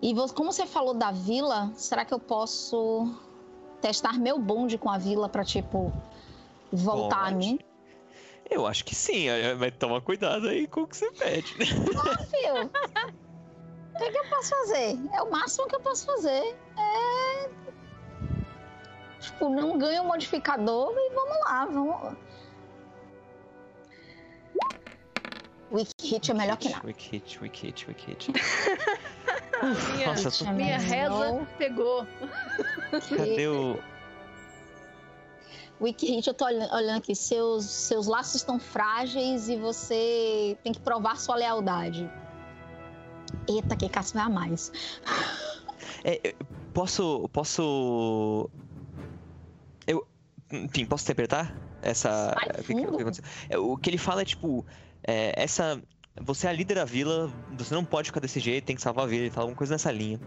E 0.00 0.14
como 0.34 0.52
você 0.52 0.66
falou 0.66 0.94
da 0.94 1.10
vila, 1.10 1.70
será 1.74 2.04
que 2.04 2.12
eu 2.12 2.18
posso 2.18 3.14
testar 3.80 4.18
meu 4.18 4.38
bonde 4.38 4.76
com 4.76 4.90
a 4.90 4.98
vila 4.98 5.28
pra, 5.28 5.44
tipo, 5.44 5.92
voltar 6.72 7.24
Pode. 7.24 7.34
a 7.34 7.36
mim? 7.36 7.58
Eu 8.50 8.66
acho 8.66 8.84
que 8.84 8.94
sim, 8.94 9.26
mas 9.58 9.74
toma 9.78 10.00
cuidado 10.00 10.48
aí 10.48 10.66
com 10.66 10.82
o 10.82 10.86
que 10.86 10.96
você 10.96 11.10
pede. 11.12 11.54
Ah, 11.96 12.18
filho. 12.24 12.70
O 13.94 13.98
que, 13.98 14.10
que 14.10 14.18
eu 14.18 14.28
posso 14.28 14.50
fazer? 14.50 14.98
É 15.12 15.22
o 15.22 15.30
máximo 15.30 15.68
que 15.68 15.76
eu 15.76 15.80
posso 15.80 16.04
fazer. 16.04 16.56
É. 16.76 17.48
Tipo, 19.20 19.48
não 19.48 19.78
ganho 19.78 20.02
o 20.02 20.06
modificador 20.06 20.92
e 20.96 21.14
vamos 21.14 21.40
lá, 21.44 21.64
vamos. 21.66 22.16
Weak 25.74 25.92
hit 26.00 26.30
é 26.30 26.34
melhor 26.34 26.56
que 26.56 26.68
nada. 26.68 26.86
Weak 26.86 27.10
hit, 27.10 27.40
weak 27.88 28.06
hit. 28.06 28.30
Minha, 29.94 30.06
Nossa, 30.08 30.30
tô- 30.44 30.52
minha 30.52 30.78
reza 30.78 31.46
pegou. 31.58 32.06
Cadê 33.08 33.48
o. 33.48 33.78
Weak 35.80 36.06
hit, 36.06 36.28
eu 36.28 36.34
tô 36.34 36.44
olhando, 36.44 36.72
aqui. 36.98 37.14
Seus, 37.16 37.64
seus 37.64 38.06
laços 38.06 38.36
estão 38.36 38.58
frágeis 38.60 39.48
e 39.48 39.56
você 39.56 40.56
tem 40.62 40.72
que 40.72 40.80
provar 40.80 41.16
sua 41.16 41.34
lealdade. 41.36 42.08
Eita, 43.48 43.74
que 43.74 43.86
vai 44.14 44.24
a 44.24 44.28
mais. 44.28 44.70
É, 46.04 46.34
posso. 46.72 47.28
Posso. 47.32 48.48
Eu. 49.86 50.06
Enfim, 50.52 50.84
posso 50.86 51.04
interpretar 51.04 51.52
essa. 51.82 52.34
O 52.60 52.62
que- 52.64 52.84
aconteceu? 52.84 53.24
É, 53.48 53.58
O 53.58 53.76
que 53.76 53.90
ele 53.90 53.98
fala 53.98 54.22
é 54.22 54.24
tipo. 54.24 54.64
É, 55.06 55.32
essa. 55.36 55.82
Você 56.20 56.46
é 56.46 56.50
a 56.50 56.52
líder 56.52 56.76
da 56.76 56.84
vila, 56.84 57.32
você 57.56 57.74
não 57.74 57.84
pode 57.84 58.08
ficar 58.08 58.20
desse 58.20 58.38
jeito, 58.38 58.64
tem 58.64 58.76
que 58.76 58.82
salvar 58.82 59.04
a 59.04 59.08
vila, 59.08 59.22
ele 59.22 59.30
fala 59.30 59.44
alguma 59.44 59.56
coisa 59.58 59.74
nessa 59.74 59.90
linha. 59.90 60.20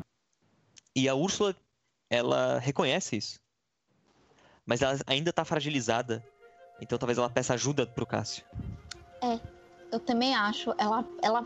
E 0.94 1.08
a 1.08 1.16
Úrsula, 1.16 1.56
ela 2.10 2.60
reconhece 2.60 3.16
isso. 3.16 3.40
Mas 4.66 4.82
ela 4.82 4.98
ainda 5.08 5.32
tá 5.32 5.46
fragilizada. 5.46 6.24
Então 6.82 6.98
talvez 6.98 7.18
ela 7.18 7.30
peça 7.30 7.54
ajuda 7.54 7.88
pro 7.88 8.06
Cássio. 8.06 8.44
Eu 9.92 10.00
também 10.00 10.36
acho. 10.36 10.74
Ela, 10.78 11.06
ela, 11.22 11.46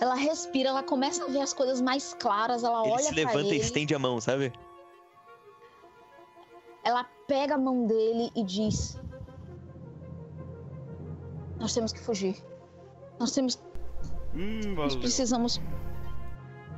ela 0.00 0.14
respira, 0.14 0.70
ela 0.70 0.82
começa 0.82 1.24
a 1.24 1.28
ver 1.28 1.40
as 1.40 1.52
coisas 1.52 1.80
mais 1.80 2.14
claras. 2.14 2.64
Ela 2.64 2.82
Ele 2.82 2.92
olha 2.92 3.02
se 3.02 3.14
levanta 3.14 3.48
ele. 3.48 3.56
e 3.56 3.60
estende 3.60 3.94
a 3.94 3.98
mão, 3.98 4.20
sabe? 4.20 4.52
Ela 6.82 7.04
pega 7.26 7.54
a 7.54 7.58
mão 7.58 7.86
dele 7.86 8.30
e 8.34 8.42
diz: 8.42 8.98
Nós 11.60 11.74
temos 11.74 11.92
que 11.92 12.00
fugir. 12.00 12.36
Nós 13.18 13.32
temos. 13.32 13.62
Hum, 14.34 14.74
Nós 14.74 14.96
precisamos. 14.96 15.60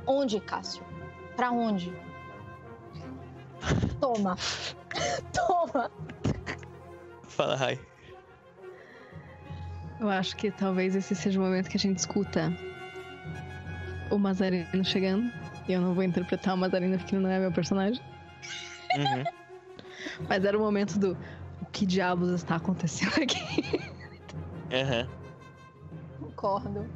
Onde, 0.05 0.39
Cássio? 0.41 0.83
Pra 1.37 1.51
onde? 1.51 1.93
Toma. 3.99 4.35
Toma. 5.33 5.89
Fala, 7.23 7.55
Rai. 7.55 7.79
Eu 9.99 10.09
acho 10.09 10.35
que 10.35 10.51
talvez 10.51 10.95
esse 10.95 11.15
seja 11.15 11.39
o 11.39 11.43
momento 11.43 11.69
que 11.69 11.77
a 11.77 11.79
gente 11.79 11.97
escuta 11.97 12.51
o 14.11 14.17
Mazarino 14.19 14.83
chegando. 14.83 15.31
E 15.67 15.71
eu 15.71 15.79
não 15.79 15.93
vou 15.93 16.03
interpretar 16.03 16.53
o 16.55 16.57
Mazarino 16.57 16.97
porque 16.97 17.15
ele 17.15 17.23
não 17.23 17.31
é 17.31 17.39
meu 17.39 17.53
personagem. 17.53 18.03
Uhum. 18.97 19.23
Mas 20.27 20.43
era 20.43 20.57
o 20.57 20.61
momento 20.61 20.99
do 20.99 21.17
o 21.61 21.65
que 21.71 21.85
diabos 21.85 22.29
está 22.31 22.57
acontecendo 22.57 23.23
aqui? 23.23 23.92
Aham. 24.73 25.07
Concordo. 26.19 26.89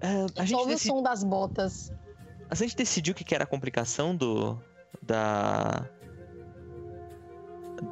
Ah, 0.00 0.26
a, 0.36 0.44
gente 0.44 0.58
ouve 0.58 0.74
o 0.74 0.78
som 0.78 1.02
das 1.02 1.24
botas. 1.24 1.92
a 2.48 2.54
gente 2.54 2.76
decidiu 2.76 3.12
o 3.12 3.14
que 3.14 3.24
que 3.24 3.34
era 3.34 3.44
a 3.44 3.46
complicação 3.46 4.14
do. 4.14 4.58
Da. 5.02 5.88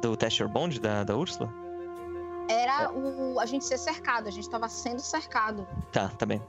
Do 0.01 0.15
Tester 0.15 0.47
Bond 0.47 0.79
da, 0.79 1.03
da 1.03 1.15
Úrsula? 1.15 1.51
Era 2.49 2.91
o, 2.91 3.39
a 3.39 3.45
gente 3.45 3.65
ser 3.65 3.77
cercado. 3.77 4.27
A 4.27 4.31
gente 4.31 4.49
tava 4.49 4.69
sendo 4.69 4.99
cercado. 4.99 5.67
Tá, 5.91 6.09
tá 6.09 6.25
bem. 6.25 6.41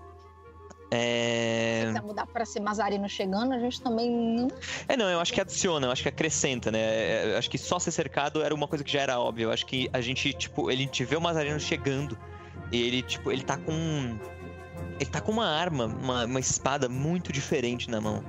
É... 0.96 1.92
Se 1.92 2.00
mudar 2.00 2.26
pra 2.26 2.44
ser 2.44 2.60
Mazarino 2.60 3.08
chegando, 3.08 3.52
a 3.52 3.58
gente 3.58 3.82
também 3.82 4.10
não. 4.10 4.48
é, 4.86 4.96
não, 4.96 5.08
eu 5.10 5.18
acho 5.18 5.32
que 5.32 5.40
adiciona, 5.40 5.86
eu 5.88 5.90
acho 5.90 6.02
que 6.02 6.08
acrescenta, 6.08 6.70
né? 6.70 6.78
É, 6.78 7.32
Eu 7.32 7.38
acho 7.38 7.50
que 7.50 7.58
só 7.58 7.78
ser 7.78 7.90
cercado 7.90 8.42
era 8.42 8.54
uma 8.54 8.68
coisa 8.68 8.84
que 8.84 8.92
já 8.92 9.00
era 9.00 9.18
óbvia. 9.18 9.44
Eu 9.44 9.50
acho 9.50 9.66
que 9.66 9.88
a 9.92 10.00
gente, 10.00 10.32
tipo, 10.32 10.70
ele 10.70 10.86
te 10.86 11.04
vê 11.04 11.16
o 11.16 11.20
Mazarino 11.20 11.58
chegando 11.58 12.16
e 12.70 12.80
ele, 12.80 13.02
tipo, 13.02 13.32
ele 13.32 13.42
tá 13.42 13.56
com. 13.56 14.18
Ele 15.00 15.10
tá 15.10 15.20
com 15.20 15.32
uma 15.32 15.46
arma, 15.46 15.86
uma, 15.86 16.24
uma 16.24 16.40
espada 16.40 16.88
muito 16.88 17.32
diferente 17.32 17.90
na 17.90 18.00
mão. 18.00 18.24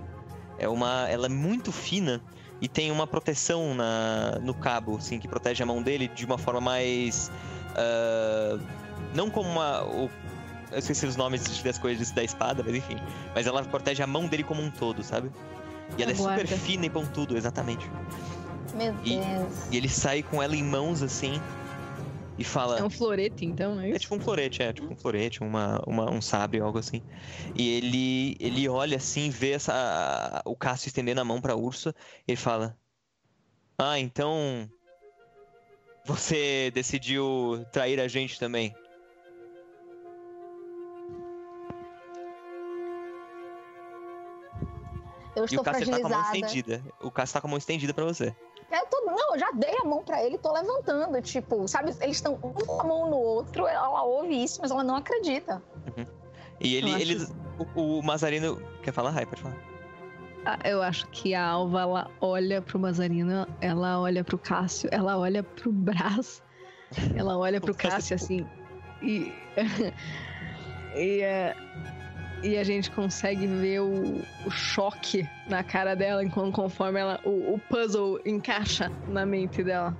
É 0.57 0.67
uma. 0.67 1.07
Ela 1.09 1.27
é 1.27 1.29
muito 1.29 1.71
fina 1.71 2.21
e 2.59 2.67
tem 2.67 2.89
uma 2.89 3.05
proteção 3.05 3.75
na, 3.75 4.39
no 4.41 4.53
cabo, 4.53 4.97
assim, 4.97 5.19
que 5.19 5.27
protege 5.27 5.61
a 5.61 5.65
mão 5.65 5.83
dele 5.83 6.07
de 6.07 6.25
uma 6.25 6.37
forma 6.37 6.61
mais. 6.61 7.29
ah, 7.75 8.57
não 9.13 9.29
como 9.29 9.49
uma. 9.49 9.83
O, 9.83 10.09
eu 10.75 10.79
esqueci 10.79 11.05
os 11.05 11.15
nomes 11.15 11.61
das 11.63 11.77
coisas 11.77 12.11
da 12.11 12.23
espada, 12.23 12.61
mas 12.63 12.75
enfim. 12.75 12.97
Mas 13.33 13.47
ela 13.47 13.63
protege 13.63 14.03
a 14.03 14.07
mão 14.07 14.27
dele 14.27 14.43
como 14.43 14.61
um 14.61 14.69
todo, 14.69 15.03
sabe? 15.03 15.31
E 15.97 16.03
ela 16.03 16.11
é 16.11 16.15
super 16.15 16.45
fina 16.47 16.85
e 16.85 16.89
pontudo, 16.89 17.37
exatamente. 17.37 17.89
Meu 18.73 18.93
E- 19.03 19.17
Deus. 19.17 19.71
E 19.71 19.77
ele 19.77 19.87
sai 19.89 20.21
com 20.21 20.41
ela 20.43 20.55
em 20.55 20.63
mãos 20.63 21.01
assim 21.01 21.39
e 22.37 22.43
fala. 22.43 22.79
É 22.79 22.83
um 22.83 22.89
florete, 22.89 23.45
então, 23.45 23.79
é 23.79 23.87
É 23.87 23.89
isso? 23.91 23.99
tipo 23.99 24.15
um 24.15 24.19
florete, 24.19 24.61
é 24.61 24.73
tipo 24.73 24.91
um 24.91 24.95
florete, 24.97 25.41
uma, 25.41 25.81
uma- 25.87 26.11
um 26.11 26.21
sabre, 26.21 26.59
algo 26.59 26.77
assim. 26.77 27.01
E 27.55 27.69
ele 27.77 28.35
ele 28.39 28.67
olha 28.67 28.97
assim, 28.97 29.29
vê 29.29 29.51
essa, 29.51 30.41
o 30.45 30.55
Cássio 30.55 30.87
estendendo 30.89 31.21
a 31.21 31.25
mão 31.25 31.39
pra 31.39 31.55
Ursa, 31.55 31.95
e 32.27 32.31
ele 32.31 32.37
fala: 32.37 32.77
Ah, 33.77 33.97
então. 33.99 34.69
Você 36.07 36.69
decidiu 36.71 37.65
trair 37.71 37.99
a 37.99 38.07
gente 38.07 38.37
também. 38.39 38.75
Eu 45.35 45.43
E 45.43 45.45
estou 45.45 45.61
o 45.61 45.63
Cássio 45.63 45.89
tá 45.91 45.99
com 45.99 46.05
a 46.07 46.09
mão 46.09 46.21
estendida. 46.21 46.83
O 47.01 47.11
Cássio 47.11 47.33
tá 47.33 47.41
com 47.41 47.47
a 47.47 47.49
mão 47.49 47.57
estendida 47.57 47.93
pra 47.93 48.05
você. 48.05 48.35
Eu 48.71 48.85
tô- 48.87 49.01
não, 49.05 49.33
eu 49.33 49.39
já 49.39 49.51
dei 49.51 49.75
a 49.79 49.83
mão 49.83 50.03
pra 50.03 50.23
ele, 50.23 50.37
tô 50.37 50.51
levantando. 50.51 51.21
Tipo, 51.21 51.67
sabe, 51.67 51.91
eles 52.01 52.17
estão 52.17 52.33
um 52.43 52.51
com 52.53 52.81
a 52.81 52.83
mão 52.83 53.09
no 53.09 53.17
outro, 53.17 53.67
ela 53.67 54.03
ouve 54.03 54.43
isso, 54.43 54.59
mas 54.61 54.71
ela 54.71 54.83
não 54.83 54.95
acredita. 54.95 55.61
E 56.59 56.75
ele. 56.75 56.89
Eu 56.91 56.95
acho- 56.95 57.01
ele 57.03 57.27
o, 57.75 57.99
o 57.99 58.03
Mazarino. 58.03 58.61
Quer 58.81 58.91
falar? 58.91 59.11
Rai, 59.11 59.25
pode 59.25 59.41
falar. 59.41 59.57
Ah, 60.45 60.59
Eu 60.63 60.81
acho 60.81 61.07
que 61.07 61.33
a 61.33 61.43
Alva, 61.45 61.81
ela 61.81 62.11
olha 62.21 62.61
pro 62.61 62.77
Mazarino, 62.79 63.47
ela 63.61 63.99
olha 63.99 64.23
pro 64.23 64.37
Cássio, 64.37 64.87
ela 64.91 65.17
olha 65.17 65.41
pro 65.41 65.71
Brás, 65.71 66.41
ela 67.15 67.35
olha 67.37 67.59
pro 67.59 67.71
O 67.73 67.75
Cássio- 67.75 68.15
Cássio 68.15 68.15
assim, 68.15 68.47
e. 69.01 69.33
e, 70.95 71.21
é, 71.21 71.55
e 72.45 72.57
a 72.57 72.63
gente 72.63 72.91
consegue 72.91 73.47
ver 73.47 73.81
o, 73.81 74.21
o 74.45 74.51
choque 74.51 75.27
na 75.49 75.63
cara 75.63 75.95
dela 75.95 76.23
enquanto 76.23 76.53
conforme 76.53 76.99
ela, 76.99 77.19
o, 77.25 77.55
o 77.55 77.59
puzzle 77.59 78.21
encaixa 78.23 78.91
na 79.07 79.25
mente 79.25 79.63
dela. 79.63 79.97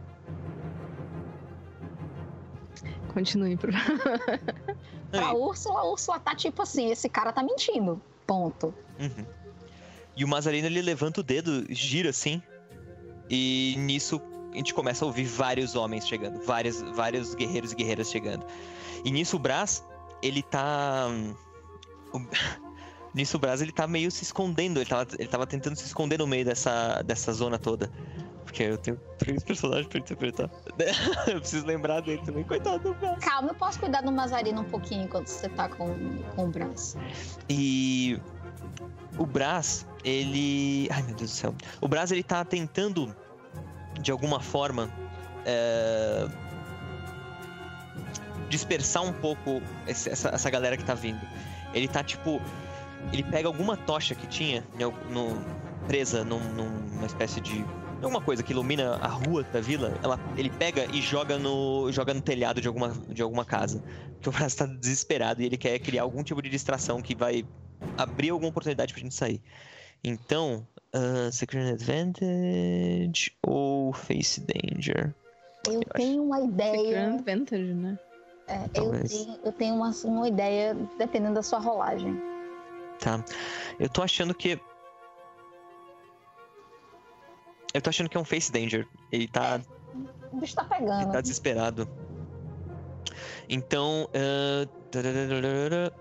Continue, 3.11 3.57
por. 3.57 3.71
Pra 5.09 5.33
Úrsula, 5.33 5.79
a 5.81 5.91
Úrsula 5.91 6.19
tá 6.19 6.35
tipo 6.35 6.61
assim, 6.61 6.91
esse 6.91 7.09
cara 7.09 7.33
tá 7.33 7.41
mentindo. 7.41 7.99
Ponto. 8.27 8.73
Uhum. 8.99 9.25
E 10.15 10.23
o 10.23 10.27
Mazarino 10.27 10.67
ele 10.67 10.81
levanta 10.81 11.21
o 11.21 11.23
dedo, 11.23 11.65
gira 11.69 12.11
assim. 12.11 12.43
E 13.29 13.75
nisso 13.79 14.21
a 14.53 14.57
gente 14.57 14.73
começa 14.73 15.03
a 15.03 15.07
ouvir 15.07 15.25
vários 15.25 15.75
homens 15.75 16.07
chegando, 16.07 16.39
vários, 16.43 16.81
vários 16.81 17.33
guerreiros 17.33 17.71
e 17.71 17.75
guerreiras 17.75 18.11
chegando. 18.11 18.45
E 19.03 19.11
nisso 19.11 19.37
o 19.37 19.39
Brás, 19.39 19.83
ele 20.21 20.43
tá. 20.43 21.07
O- 22.13 22.19
Nisso 23.13 23.37
o 23.37 23.39
Brás 23.39 23.61
ele 23.61 23.71
tá 23.71 23.87
meio 23.87 24.11
se 24.11 24.23
escondendo, 24.23 24.77
ele 24.77 24.89
tava, 24.89 25.07
ele 25.17 25.29
tava 25.29 25.47
tentando 25.47 25.77
se 25.77 25.85
esconder 25.85 26.19
no 26.19 26.27
meio 26.27 26.43
dessa, 26.43 27.01
dessa 27.01 27.31
zona 27.31 27.57
toda. 27.57 27.89
Porque 28.43 28.61
eu 28.63 28.77
tenho 28.77 28.99
três 29.17 29.41
personagens 29.41 29.87
pra 29.87 29.99
interpretar. 29.99 30.49
eu 31.27 31.39
preciso 31.39 31.65
lembrar 31.65 32.01
dele 32.01 32.21
também, 32.25 32.43
coitado 32.43 32.79
do 32.79 32.93
Brás. 32.93 33.17
Calma, 33.23 33.49
eu 33.51 33.55
posso 33.55 33.79
cuidar 33.79 34.01
do 34.01 34.11
Mazarino 34.11 34.61
um 34.61 34.65
pouquinho 34.65 35.05
enquanto 35.05 35.27
você 35.27 35.47
tá 35.47 35.69
com, 35.69 35.87
com 36.35 36.43
o 36.43 36.47
braço. 36.49 36.97
E 37.49 38.19
o 39.17 39.25
Brás, 39.25 39.87
ele. 40.03 40.89
Ai 40.91 41.01
meu 41.03 41.15
Deus 41.15 41.31
do 41.31 41.35
céu. 41.35 41.55
O 41.79 41.87
Brás, 41.87 42.11
ele 42.11 42.21
tá 42.23 42.43
tentando, 42.43 43.15
de 44.01 44.11
alguma 44.11 44.41
forma, 44.41 44.91
é, 45.45 46.27
dispersar 48.49 49.03
um 49.03 49.13
pouco 49.13 49.61
essa, 49.87 50.09
essa 50.29 50.49
galera 50.49 50.75
que 50.77 50.83
tá 50.83 50.93
vindo. 50.93 51.21
Ele 51.75 51.87
tá 51.87 52.03
tipo. 52.03 52.41
Ele 53.13 53.23
pega 53.23 53.47
alguma 53.47 53.77
tocha 53.77 54.15
que 54.15 54.25
tinha 54.25 54.63
no- 55.09 55.37
presa 55.87 56.23
num- 56.23 56.39
numa 56.53 57.05
espécie 57.05 57.39
de. 57.39 57.63
Alguma 58.01 58.21
coisa 58.21 58.43
que 58.43 58.51
ilumina 58.51 58.95
a 58.97 59.07
rua 59.07 59.43
da 59.43 59.59
vila, 59.61 59.97
ela, 60.03 60.19
ele 60.37 60.49
pega 60.49 60.85
e 60.93 61.01
joga 61.01 61.37
no, 61.39 61.91
joga 61.91 62.13
no 62.13 62.21
telhado 62.21 62.59
de 62.61 62.67
alguma, 62.67 62.89
de 63.09 63.21
alguma 63.21 63.45
casa. 63.45 63.83
Porque 64.13 64.29
o 64.29 64.31
Brás 64.31 64.53
tá 64.55 64.65
desesperado 64.65 65.41
e 65.41 65.45
ele 65.45 65.57
quer 65.57 65.77
criar 65.79 66.03
algum 66.03 66.21
tipo 66.23 66.41
de 66.41 66.49
distração 66.49 67.01
que 67.01 67.15
vai 67.15 67.45
abrir 67.97 68.29
alguma 68.31 68.49
oportunidade 68.49 68.93
pra 68.93 69.01
gente 69.01 69.15
sair. 69.15 69.41
Então, 70.03 70.67
uh, 70.95 71.31
Secret 71.31 71.71
Advantage 71.71 73.31
ou 73.45 73.93
Face 73.93 74.41
Danger? 74.41 75.13
Eu 75.67 75.79
tenho 75.95 76.23
uma 76.23 76.41
ideia. 76.41 76.77
Secret 76.77 76.97
Advantage, 77.15 77.73
né? 77.73 77.99
É, 78.47 78.65
eu 78.75 78.91
tenho, 78.91 79.39
eu 79.43 79.51
tenho 79.51 79.75
uma, 79.75 79.91
uma 80.03 80.27
ideia, 80.27 80.75
dependendo 80.97 81.35
da 81.35 81.43
sua 81.43 81.59
rolagem. 81.59 82.21
Tá. 82.99 83.23
Eu 83.79 83.89
tô 83.89 84.03
achando 84.03 84.33
que. 84.33 84.59
Eu 87.73 87.81
tô 87.81 87.89
achando 87.89 88.09
que 88.09 88.15
é 88.15 88.19
um 88.19 88.25
Face 88.25 88.51
Danger. 88.51 88.87
Ele 89.11 89.27
tá, 89.27 89.59
O 90.31 90.37
bicho 90.37 90.55
tá 90.55 90.65
ele 90.71 90.79
pegando. 90.79 91.11
tá 91.11 91.21
desesperado. 91.21 91.89
Então. 93.49 94.07
tararara, 94.91 95.93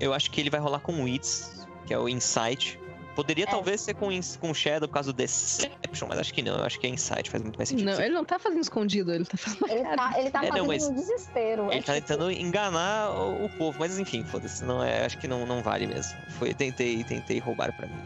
eu 0.00 0.12
acho 0.12 0.30
que 0.30 0.40
ele 0.40 0.50
vai 0.50 0.60
rolar 0.60 0.80
com 0.80 1.04
Wits, 1.04 1.66
que 1.86 1.94
é 1.94 1.98
o 1.98 2.08
Insight. 2.08 2.80
Poderia 3.14 3.44
É. 3.44 3.46
talvez 3.46 3.80
ser 3.80 3.94
com, 3.94 4.08
com 4.40 4.54
Shadow 4.54 4.88
por 4.88 4.94
causa 4.94 5.12
do 5.12 5.16
Deception, 5.16 6.08
mas 6.08 6.18
acho 6.18 6.32
que 6.32 6.42
não. 6.42 6.56
Eu 6.56 6.64
acho 6.64 6.80
que 6.80 6.86
é 6.86 6.90
Insight, 6.90 7.28
faz 7.30 7.42
muito 7.42 7.56
mais 7.58 7.68
sentido. 7.68 7.86
Não, 7.90 8.00
ele 8.00 8.14
não 8.14 8.24
tá 8.24 8.38
fazendo 8.38 8.60
escondido, 8.62 9.12
ele 9.12 9.24
tá 9.24 9.36
fazendo 9.36 9.68
Ele 9.70 9.82
tá, 9.96 10.14
ele 10.18 10.30
tá 10.30 10.38
É, 10.38 10.42
não, 10.48 10.50
fazendo 10.50 10.66
mas 10.68 10.82
um 10.84 10.94
desespero. 10.94 11.62
Ele 11.70 11.78
é 11.78 11.82
tá 11.82 11.94
tipo, 11.94 12.06
tentando 12.06 12.30
enganar 12.30 13.10
o, 13.10 13.44
o 13.44 13.48
povo, 13.58 13.78
mas 13.78 13.98
enfim, 13.98 14.24
foda-se, 14.24 14.64
não 14.64 14.82
é, 14.82 15.04
acho 15.04 15.18
que 15.18 15.28
não, 15.28 15.44
não 15.46 15.62
vale 15.62 15.86
mesmo. 15.86 16.12
Foi, 16.38 16.54
tentei, 16.54 17.04
tentei 17.04 17.38
roubar 17.38 17.76
pra 17.76 17.86
mim. 17.86 18.02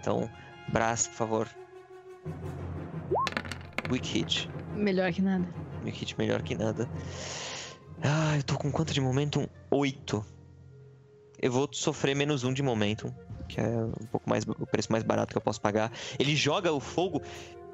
Então, 0.00 0.30
Brás, 0.68 1.06
por 1.06 1.14
favor. 1.14 1.48
Weak 3.90 4.08
hit. 4.18 4.48
melhor 4.74 5.12
que 5.12 5.20
nada. 5.22 5.46
Weak 5.84 5.98
hit 6.00 6.14
melhor 6.18 6.42
que 6.42 6.54
nada. 6.54 6.88
Ah, 8.02 8.36
eu 8.36 8.42
tô 8.42 8.56
com 8.56 8.70
quanto 8.72 8.92
de 8.92 9.00
momentum? 9.00 9.46
8. 9.70 10.24
Eu 11.40 11.52
vou 11.52 11.68
sofrer 11.72 12.14
menos 12.16 12.44
um 12.44 12.52
de 12.52 12.62
momentum, 12.62 13.14
que 13.54 13.60
é 13.60 13.68
um 13.68 14.06
pouco 14.10 14.28
mais 14.28 14.44
o 14.44 14.66
preço 14.66 14.90
mais 14.90 15.04
barato 15.04 15.32
que 15.32 15.38
eu 15.38 15.42
posso 15.42 15.60
pagar. 15.60 15.92
Ele 16.18 16.34
joga 16.34 16.72
o 16.72 16.80
fogo, 16.80 17.22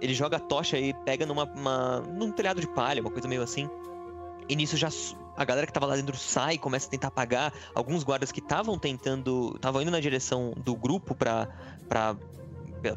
ele 0.00 0.12
joga 0.14 0.36
a 0.36 0.40
tocha 0.40 0.78
e 0.78 0.92
pega 1.04 1.24
numa 1.24 1.44
uma- 1.44 2.00
num 2.00 2.30
telhado 2.30 2.60
de 2.60 2.68
palha, 2.68 3.00
uma 3.00 3.10
coisa 3.10 3.26
meio 3.26 3.42
assim. 3.42 3.68
E 4.48 4.56
nisso 4.56 4.76
já 4.76 4.88
a 5.36 5.44
galera 5.44 5.66
que 5.66 5.72
tava 5.72 5.86
lá 5.86 5.96
dentro 5.96 6.16
sai, 6.16 6.58
começa 6.58 6.86
a 6.86 6.90
tentar 6.90 7.08
apagar. 7.08 7.52
Alguns 7.74 8.02
guardas 8.04 8.30
que 8.30 8.40
estavam 8.40 8.78
tentando, 8.78 9.52
estavam 9.56 9.80
indo 9.80 9.90
na 9.90 10.00
direção 10.00 10.52
do 10.56 10.74
grupo 10.76 11.14
pe- 11.14 11.26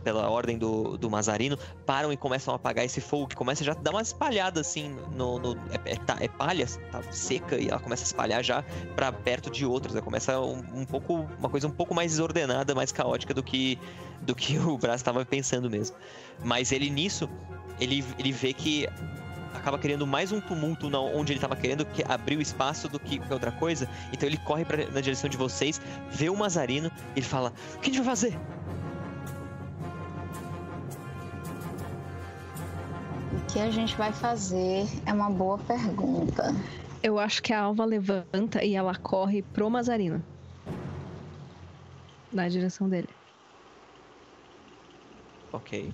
pela 0.03 0.29
ordem 0.29 0.57
do, 0.57 0.97
do 0.97 1.09
Mazarino, 1.09 1.57
param 1.85 2.11
e 2.11 2.17
começam 2.17 2.53
a 2.53 2.57
apagar 2.57 2.85
esse 2.85 3.01
fogo 3.01 3.27
que 3.27 3.35
começa 3.35 3.63
já 3.63 3.71
a 3.73 3.75
dar 3.75 3.91
uma 3.91 4.01
espalhada 4.01 4.61
assim 4.61 4.95
no. 5.15 5.39
no- 5.39 5.55
é, 5.85 5.93
é, 5.93 5.95
tá- 5.95 6.17
é 6.19 6.27
palha, 6.27 6.65
tá 6.91 7.01
seca 7.11 7.57
e 7.57 7.69
ela 7.69 7.79
começa 7.79 8.03
a 8.03 8.07
espalhar 8.07 8.43
já 8.43 8.63
pra 8.95 9.11
perto 9.11 9.49
de 9.49 9.65
outros. 9.65 9.95
Ela 9.95 10.03
começa 10.03 10.39
um, 10.39 10.63
um 10.73 10.85
pouco. 10.85 11.27
uma 11.39 11.49
coisa 11.49 11.67
um 11.67 11.71
pouco 11.71 11.93
mais 11.93 12.11
desordenada, 12.11 12.73
mais 12.73 12.91
caótica 12.91 13.33
do 13.33 13.43
que, 13.43 13.77
do 14.21 14.33
que 14.35 14.57
o 14.59 14.77
Brás 14.77 15.01
estava 15.01 15.25
pensando 15.25 15.69
mesmo. 15.69 15.95
Mas 16.43 16.71
ele 16.71 16.89
nisso, 16.89 17.29
ele, 17.79 18.03
ele 18.17 18.31
vê 18.31 18.53
que 18.53 18.87
acaba 19.53 19.77
criando 19.77 20.05
mais 20.05 20.31
um 20.31 20.41
tumulto 20.41 20.89
na, 20.89 20.99
onde 20.99 21.31
ele 21.31 21.37
estava 21.37 21.55
querendo 21.55 21.85
que 21.85 22.03
abrir 22.11 22.35
o 22.37 22.41
espaço 22.41 22.89
do 22.89 22.99
que 22.99 23.21
outra 23.29 23.51
coisa. 23.51 23.87
Então 24.11 24.27
ele 24.27 24.37
corre 24.37 24.65
pra, 24.65 24.85
na 24.89 24.99
direção 24.99 25.29
de 25.29 25.37
vocês, 25.37 25.79
vê 26.11 26.29
o 26.29 26.35
Mazarino 26.35 26.91
e 27.15 27.19
ele 27.19 27.25
fala: 27.25 27.53
O 27.75 27.79
que 27.79 27.89
a 27.89 27.93
gente 27.93 27.97
vai 28.03 28.07
fazer? 28.15 28.37
O 33.35 33.45
que 33.51 33.59
a 33.59 33.69
gente 33.71 33.95
vai 33.95 34.11
fazer 34.13 34.85
é 35.05 35.13
uma 35.13 35.29
boa 35.29 35.57
pergunta. 35.57 36.55
Eu 37.01 37.19
acho 37.19 37.41
que 37.41 37.51
a 37.51 37.61
Alva 37.61 37.83
levanta 37.83 38.63
e 38.63 38.75
ela 38.75 38.95
corre 38.95 39.41
pro 39.41 39.69
Mazarino. 39.69 40.23
Na 42.31 42.47
direção 42.47 42.87
dele. 42.87 43.09
Ok. 45.51 45.93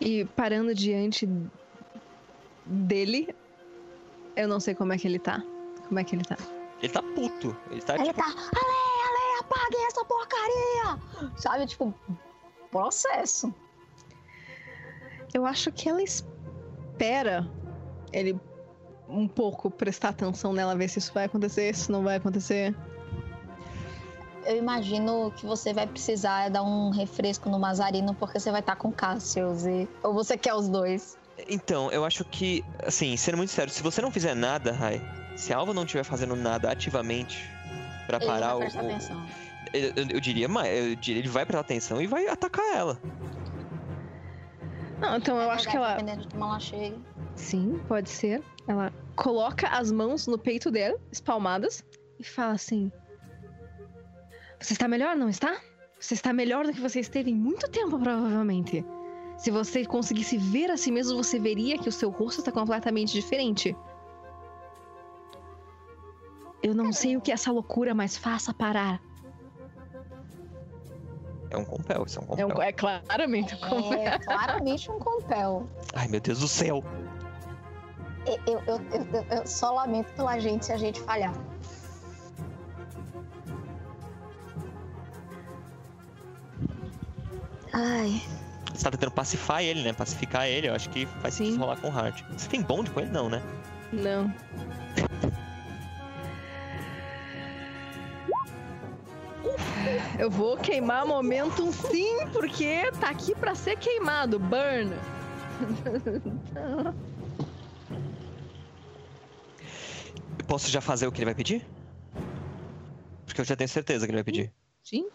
E 0.00 0.24
parando 0.36 0.74
diante 0.74 1.28
dele, 2.66 3.34
eu 4.36 4.48
não 4.48 4.60
sei 4.60 4.74
como 4.74 4.92
é 4.92 4.98
que 4.98 5.06
ele 5.06 5.18
tá. 5.18 5.42
Como 5.86 5.98
é 5.98 6.04
que 6.04 6.16
ele 6.16 6.24
tá? 6.24 6.36
Ele 6.82 6.92
tá 6.92 7.02
puto. 7.02 7.56
Ele 7.70 7.80
tá 7.80 7.94
Ele 7.94 8.04
tipo. 8.04 8.16
tá, 8.16 8.26
Ale, 8.26 8.40
Ale, 9.06 9.40
apaguem 9.40 9.86
essa 9.86 10.04
porcaria! 10.04 11.32
Sabe, 11.36 11.66
tipo, 11.66 11.94
processo. 12.70 13.54
Eu 15.34 15.44
acho 15.44 15.70
que 15.72 15.88
ela 15.88 16.00
espera 16.02 17.46
ele 18.12 18.38
um 19.08 19.26
pouco 19.28 19.70
prestar 19.70 20.10
atenção 20.10 20.52
nela, 20.52 20.74
ver 20.76 20.88
se 20.88 20.98
isso 21.00 21.12
vai 21.12 21.24
acontecer, 21.24 21.74
se 21.74 21.90
não 21.90 22.02
vai 22.02 22.16
acontecer. 22.16 22.74
Eu 24.46 24.56
imagino 24.56 25.32
que 25.36 25.44
você 25.44 25.72
vai 25.72 25.86
precisar 25.86 26.48
dar 26.50 26.62
um 26.62 26.90
refresco 26.90 27.48
no 27.48 27.58
Mazarino 27.58 28.14
porque 28.14 28.38
você 28.38 28.50
vai 28.50 28.60
estar 28.60 28.76
com 28.76 28.92
Cassius 28.92 29.64
e... 29.66 29.88
Ou 30.02 30.12
você 30.14 30.36
quer 30.38 30.54
os 30.54 30.68
dois? 30.68 31.18
Então, 31.48 31.90
eu 31.90 32.04
acho 32.04 32.24
que, 32.24 32.64
assim, 32.86 33.16
sendo 33.16 33.36
muito 33.38 33.50
sério, 33.50 33.72
se 33.72 33.82
você 33.82 34.00
não 34.00 34.10
fizer 34.10 34.34
nada, 34.34 34.70
Rai, 34.72 35.02
se 35.36 35.52
a 35.52 35.56
Alva 35.56 35.74
não 35.74 35.82
estiver 35.82 36.04
fazendo 36.04 36.36
nada 36.36 36.70
ativamente 36.70 37.50
pra 38.06 38.18
Ele 38.18 38.26
parar 38.26 38.46
vai 38.48 38.56
o. 38.56 38.58
prestar 38.60 38.82
o- 38.82 38.86
atenção. 38.86 39.26
eu, 39.72 39.92
eu- 39.96 40.08
eu 40.10 40.20
diria, 40.20 40.46
mas 40.48 40.68
eu 40.78 40.94
diria, 40.94 41.20
ele 41.20 41.28
vai 41.28 41.44
prestar 41.44 41.60
atenção 41.62 42.00
e 42.00 42.06
vai 42.06 42.28
atacar 42.28 42.64
ela. 42.76 43.00
Não, 45.04 45.16
então 45.18 45.40
eu 45.40 45.50
acho 45.50 45.68
que 45.68 45.76
ela. 45.76 45.92
Dependendo 45.92 46.22
de 46.22 46.28
como 46.28 46.44
ela 46.44 46.58
chega. 46.58 46.96
Sim, 47.36 47.78
pode 47.86 48.08
ser. 48.08 48.42
Ela 48.66 48.92
coloca 49.14 49.68
as 49.68 49.92
mãos 49.92 50.26
no 50.26 50.38
peito 50.38 50.70
dela, 50.70 50.98
espalmadas, 51.12 51.84
e 52.18 52.24
fala 52.24 52.52
assim: 52.52 52.90
Você 54.58 54.72
está 54.72 54.88
melhor, 54.88 55.14
não 55.14 55.28
está? 55.28 55.60
Você 56.00 56.14
está 56.14 56.32
melhor 56.32 56.66
do 56.66 56.72
que 56.72 56.80
você 56.80 57.00
esteve 57.00 57.30
em 57.30 57.34
muito 57.34 57.70
tempo, 57.70 57.98
provavelmente. 57.98 58.84
Se 59.36 59.50
você 59.50 59.84
conseguisse 59.84 60.38
ver 60.38 60.70
a 60.70 60.76
si 60.76 60.90
mesmo, 60.90 61.16
você 61.22 61.38
veria 61.38 61.78
que 61.78 61.88
o 61.88 61.92
seu 61.92 62.08
rosto 62.08 62.38
está 62.40 62.52
completamente 62.52 63.12
diferente. 63.12 63.76
Eu 66.62 66.74
não 66.74 66.92
sei 66.92 67.16
o 67.16 67.20
que 67.20 67.30
essa 67.30 67.52
loucura, 67.52 67.94
mas 67.94 68.16
faça 68.16 68.54
parar. 68.54 69.02
É 71.54 71.56
um 71.56 71.64
compel, 71.64 72.04
isso 72.04 72.18
é 72.18 72.22
um 72.22 72.24
É, 72.24 72.26
compel. 72.42 72.56
um- 72.58 72.62
é 72.62 72.72
claramente 72.72 73.54
um 73.54 73.92
É 73.94 74.18
claramente 74.18 74.90
um 74.90 74.98
compel. 74.98 75.68
Ai, 75.94 76.08
meu 76.08 76.20
Deus 76.20 76.40
do 76.40 76.48
céu. 76.48 76.82
Eu, 78.26 78.38
eu, 78.46 78.62
eu, 78.66 78.80
eu- 79.12 79.26
eu 79.38 79.46
só 79.46 79.70
lamento 79.72 80.12
pela 80.14 80.38
gente 80.40 80.66
se 80.66 80.72
a 80.72 80.76
gente 80.76 81.00
falhar. 81.00 81.32
Ai, 87.72 88.20
Você 88.72 88.84
tá 88.84 88.90
tentando 88.90 89.12
pacificar 89.12 89.62
ele, 89.62 89.82
né? 89.82 89.92
Pacificar 89.92 90.46
ele, 90.48 90.68
eu 90.68 90.74
acho 90.74 90.88
que 90.90 91.06
faz 91.06 91.34
Sim. 91.34 91.44
sentido 91.46 91.60
rolar 91.60 91.76
com 91.76 91.88
o 91.88 91.92
Hart. 91.96 92.22
Você 92.36 92.48
tem 92.48 92.60
bonde 92.62 92.90
com 92.90 93.00
ele, 93.00 93.10
não, 93.10 93.28
né? 93.28 93.40
Não. 93.92 94.32
Eu 100.18 100.30
vou 100.30 100.56
queimar 100.56 101.06
momentum 101.06 101.72
sim, 101.72 102.26
porque 102.32 102.90
tá 103.00 103.10
aqui 103.10 103.34
pra 103.34 103.54
ser 103.54 103.76
queimado. 103.78 104.38
Burn. 104.38 104.90
Posso 110.46 110.70
já 110.70 110.80
fazer 110.80 111.06
o 111.06 111.12
que 111.12 111.18
ele 111.18 111.26
vai 111.26 111.34
pedir? 111.34 111.66
Porque 113.24 113.40
eu 113.40 113.44
já 113.44 113.56
tenho 113.56 113.68
certeza 113.68 114.06
que 114.06 114.10
ele 114.10 114.18
vai 114.18 114.24
pedir. 114.24 114.52
Sim. 114.82 115.08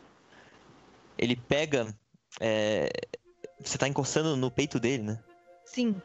Ele 1.18 1.36
pega. 1.36 1.96
é, 2.40 2.90
Você 3.64 3.78
tá 3.78 3.88
encostando 3.88 4.36
no 4.36 4.50
peito 4.50 4.80
dele, 4.80 5.04
né? 5.04 5.20
Sim. 5.66 6.02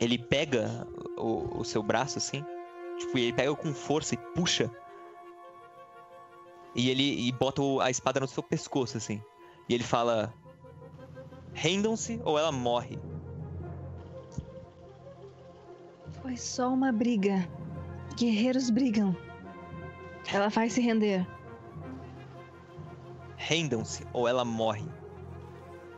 Ele 0.00 0.18
pega 0.18 0.86
o, 1.16 1.60
o 1.60 1.64
seu 1.64 1.82
braço 1.82 2.18
assim. 2.18 2.44
Tipo, 2.98 3.18
e 3.18 3.22
ele 3.22 3.32
pega 3.32 3.54
com 3.54 3.72
força 3.74 4.14
e 4.14 4.18
puxa. 4.18 4.70
E 6.74 6.90
ele 6.90 7.28
e 7.28 7.32
bota 7.32 7.62
a 7.82 7.90
espada 7.90 8.20
no 8.20 8.26
seu 8.26 8.42
pescoço, 8.42 8.96
assim. 8.96 9.22
E 9.68 9.74
ele 9.74 9.84
fala: 9.84 10.34
Rendam-se 11.52 12.20
ou 12.24 12.38
ela 12.38 12.50
morre. 12.50 12.98
Foi 16.20 16.36
só 16.36 16.72
uma 16.72 16.90
briga. 16.90 17.48
Guerreiros 18.16 18.70
brigam. 18.70 19.16
Ela 20.32 20.48
vai 20.48 20.70
se 20.70 20.80
render. 20.80 21.26
Rendam-se 23.36 24.06
ou 24.12 24.26
ela 24.26 24.44
morre. 24.44 24.84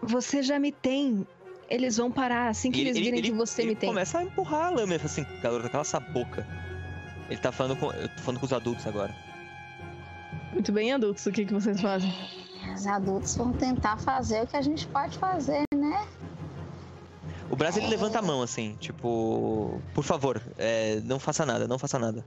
Você 0.02 0.42
já 0.42 0.58
me 0.58 0.72
tem. 0.72 1.26
Eles 1.68 1.96
vão 1.96 2.10
parar 2.10 2.48
assim 2.48 2.70
que 2.70 2.78
E 2.78 2.82
eles 2.82 2.96
virem 2.96 3.22
que 3.22 3.32
você 3.32 3.62
ele 3.62 3.70
me 3.70 3.76
tem. 3.76 3.88
começa 3.88 4.18
a 4.18 4.24
empurrar 4.24 4.66
a 4.66 4.70
lâmina 4.70 5.00
assim, 5.04 5.24
garota, 5.42 5.68
cala 5.68 5.82
essa 5.82 5.98
boca. 5.98 6.46
Ele 7.28 7.40
tá 7.40 7.50
falando 7.50 7.76
com, 7.76 7.90
eu 7.92 8.08
tô 8.08 8.22
falando 8.22 8.40
com 8.40 8.46
os 8.46 8.52
adultos 8.52 8.86
agora. 8.86 9.14
Muito 10.56 10.72
bem, 10.72 10.90
adultos. 10.90 11.26
O 11.26 11.32
que, 11.32 11.44
que 11.44 11.52
vocês 11.52 11.78
fazem? 11.82 12.10
os 12.74 12.86
adultos 12.86 13.36
vão 13.36 13.52
tentar 13.52 13.98
fazer 13.98 14.42
o 14.42 14.46
que 14.46 14.56
a 14.56 14.62
gente 14.62 14.86
pode 14.86 15.18
fazer, 15.18 15.64
né? 15.74 16.08
O 17.50 17.54
Brás 17.54 17.76
ele 17.76 17.88
levanta 17.88 18.20
a 18.20 18.22
mão 18.22 18.40
assim, 18.40 18.74
tipo, 18.80 19.78
por 19.94 20.02
favor, 20.02 20.42
é, 20.56 20.98
não 21.04 21.18
faça 21.18 21.44
nada, 21.44 21.68
não 21.68 21.78
faça 21.78 21.98
nada. 21.98 22.26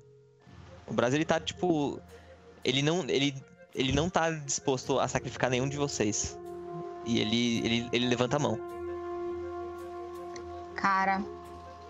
O 0.88 0.94
Brás 0.94 1.12
ele 1.12 1.26
tá 1.26 1.40
tipo, 1.40 2.00
ele 2.64 2.84
não, 2.84 3.02
ele 3.10 3.36
ele 3.74 3.92
não 3.92 4.12
tá 4.12 4.30
disposto 4.30 5.00
a 5.00 5.08
sacrificar 5.08 5.50
nenhum 5.50 5.68
de 5.68 5.76
vocês. 5.76 6.38
E 7.06 7.20
ele, 7.20 7.66
ele, 7.66 7.90
ele 7.92 8.08
levanta 8.08 8.36
a 8.36 8.40
mão. 8.40 8.60
Cara, 10.76 11.24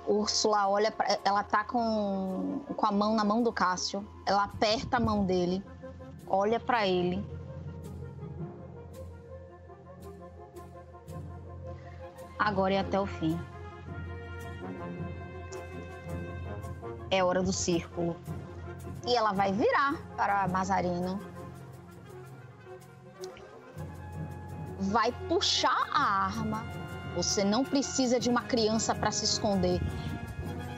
Úrsula 0.08 0.70
olha 0.70 0.90
pra, 0.90 1.20
ela 1.26 1.44
tá 1.44 1.66
com, 1.66 2.62
com 2.78 2.86
a 2.86 2.92
mão 2.94 3.14
na 3.14 3.26
mão 3.26 3.44
do 3.44 3.52
Cássio. 3.52 4.08
Ela 4.26 4.46
aperta 4.46 4.96
a 4.96 5.00
mão 5.02 5.26
dele, 5.26 5.62
olha 6.30 6.60
para 6.60 6.88
ele. 6.88 7.26
Agora 12.38 12.74
é 12.74 12.80
até 12.80 13.00
o 13.00 13.06
fim. 13.06 13.38
É 17.12 17.24
hora 17.24 17.42
do 17.42 17.52
círculo. 17.52 18.16
E 19.06 19.16
ela 19.16 19.34
vai 19.34 19.52
virar 19.52 19.96
para 20.16 20.48
Mazarino. 20.48 21.20
Vai 24.80 25.12
puxar 25.28 25.90
a 25.92 26.26
arma. 26.26 26.64
Você 27.16 27.44
não 27.44 27.66
precisa 27.66 28.20
de 28.20 28.30
uma 28.30 28.44
criança 28.44 28.94
para 28.94 29.12
se 29.12 29.26
esconder. 29.26 29.82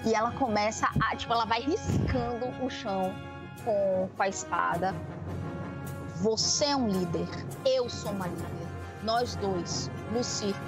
E 0.06 0.15
ela 0.15 0.32
começa 0.32 0.90
a, 0.99 1.15
tipo, 1.15 1.32
ela 1.32 1.45
vai 1.45 1.61
riscando 1.61 2.48
o 2.65 2.69
chão 2.69 3.14
com, 3.64 4.10
com 4.15 4.23
a 4.23 4.28
espada. 4.28 4.95
Você 6.22 6.65
é 6.65 6.76
um 6.76 6.88
líder. 6.88 7.27
Eu 7.65 7.89
sou 7.89 8.11
uma 8.11 8.27
líder. 8.27 8.45
Nós 9.03 9.35
dois, 9.35 9.89
circo. 10.23 10.60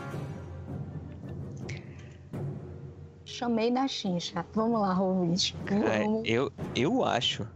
Chamei 3.24 3.70
na 3.70 3.88
chincha. 3.88 4.46
Vamos 4.54 4.82
lá, 4.82 4.94
Rovis. 4.94 5.54
É, 5.70 6.06
eu, 6.26 6.52
eu 6.76 7.04
acho. 7.04 7.48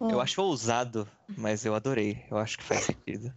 Hum. 0.00 0.10
Eu 0.10 0.20
acho 0.20 0.42
ousado, 0.42 1.08
mas 1.36 1.64
eu 1.64 1.74
adorei. 1.74 2.24
Eu 2.30 2.36
acho 2.36 2.58
que 2.58 2.64
faz 2.64 2.84
sentido. 2.84 3.32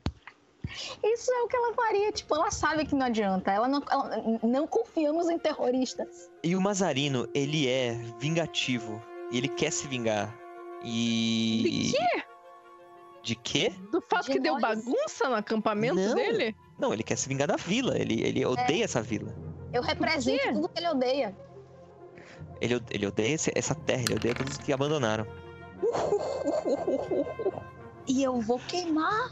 Isso 1.03 1.31
é 1.31 1.41
o 1.43 1.47
que 1.47 1.55
ela 1.55 1.73
faria. 1.73 2.11
Tipo, 2.11 2.35
ela 2.35 2.51
sabe 2.51 2.85
que 2.85 2.95
não 2.95 3.05
adianta. 3.05 3.51
Ela 3.51 3.67
não, 3.67 3.81
ela- 3.89 4.21
não 4.43 4.67
confiamos 4.67 5.30
em 5.30 5.38
terroristas. 5.38 6.30
E 6.43 6.55
o 6.55 6.61
Mazarino, 6.61 7.27
ele 7.34 7.67
é 7.67 7.93
vingativo. 8.19 9.01
E 9.31 9.38
ele 9.38 9.47
quer 9.47 9.71
se 9.71 9.88
vingar. 9.88 10.34
E. 10.84 11.91
De 11.91 11.97
quê? 11.97 12.23
De 13.23 13.35
quê? 13.35 13.71
Do 13.91 14.01
fato 14.01 14.25
De 14.25 14.33
que 14.33 14.39
deu 14.39 14.59
bagunça 14.59 15.29
no 15.29 15.35
acampamento 15.35 15.95
Não. 15.95 16.13
dele? 16.15 16.55
Não, 16.77 16.93
ele 16.93 17.03
quer 17.03 17.15
se 17.17 17.29
vingar 17.29 17.47
da 17.47 17.55
vila. 17.55 17.97
Ele, 17.97 18.21
ele 18.21 18.45
odeia 18.45 18.83
essa 18.83 19.01
vila. 19.01 19.33
Eu 19.71 19.81
represento 19.81 20.53
tudo 20.53 20.67
que 20.69 20.79
ele 20.79 20.89
odeia. 20.89 21.35
Ele, 22.59 22.81
ele 22.91 23.07
odeia 23.07 23.33
esse- 23.33 23.51
essa 23.55 23.73
terra, 23.73 24.03
ele 24.03 24.15
odeia 24.15 24.35
todos 24.35 24.57
que 24.57 24.71
abandonaram. 24.73 25.25
E 28.05 28.21
eu 28.21 28.41
vou 28.41 28.59
queimar 28.59 29.31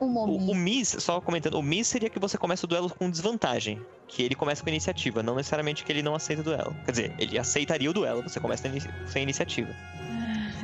o 0.00 0.04
O, 0.04 0.08
o 0.08 0.08
momento. 0.10 0.54
Miss, 0.56 0.96
só 0.98 1.20
comentando, 1.20 1.54
o 1.54 1.62
Miss 1.62 1.86
seria 1.86 2.10
que 2.10 2.18
você 2.18 2.36
começa 2.36 2.66
o 2.66 2.68
duelo 2.68 2.90
com 2.90 3.08
desvantagem. 3.08 3.80
Que 4.08 4.24
ele 4.24 4.34
começa 4.34 4.60
com 4.62 4.68
iniciativa, 4.68 5.22
não 5.22 5.36
necessariamente 5.36 5.84
que 5.84 5.92
ele 5.92 6.02
não 6.02 6.14
aceita 6.16 6.42
o 6.42 6.44
duelo. 6.44 6.74
Quer 6.84 6.90
dizer, 6.90 7.14
ele 7.18 7.38
aceitaria 7.38 7.88
o 7.88 7.92
duelo, 7.92 8.20
você 8.22 8.40
começa 8.40 8.68
sem 9.06 9.22
iniciativa. 9.22 9.72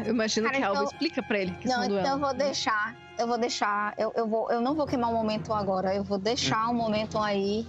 Eu 0.04 0.12
imagino 0.14 0.46
Cara, 0.46 0.58
que 0.58 0.64
a 0.64 0.68
Alva 0.68 0.80
então- 0.82 0.92
explica 0.92 1.22
pra 1.22 1.38
ele 1.38 1.52
que 1.52 1.66
Não, 1.68 1.74
são 1.84 1.98
então 1.98 2.12
eu 2.12 2.18
vou 2.18 2.34
deixar. 2.34 2.96
Eu 3.18 3.26
vou 3.26 3.38
deixar. 3.38 3.94
Eu, 3.98 4.12
eu, 4.16 4.26
vou, 4.28 4.50
eu 4.50 4.60
não 4.60 4.74
vou 4.74 4.86
queimar 4.86 5.10
o 5.10 5.14
momento 5.14 5.52
agora. 5.52 5.94
Eu 5.94 6.04
vou 6.04 6.18
deixar 6.18 6.68
o 6.70 6.74
momento 6.74 7.18
aí. 7.18 7.66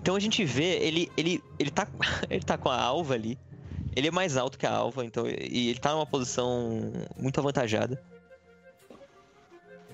Então 0.00 0.14
a 0.16 0.20
gente 0.20 0.44
vê, 0.44 0.78
ele, 0.78 1.10
ele, 1.16 1.42
ele, 1.58 1.70
tá, 1.70 1.86
ele 2.30 2.42
tá 2.42 2.56
com 2.56 2.68
a 2.68 2.80
alva 2.80 3.14
ali. 3.14 3.38
Ele 3.96 4.08
é 4.08 4.10
mais 4.10 4.36
alto 4.36 4.56
que 4.58 4.64
a 4.66 4.72
alva, 4.72 5.04
então, 5.04 5.26
e 5.26 5.70
ele 5.70 5.78
tá 5.80 5.92
numa 5.92 6.06
posição 6.06 6.92
muito 7.18 7.40
avantajada. 7.40 8.00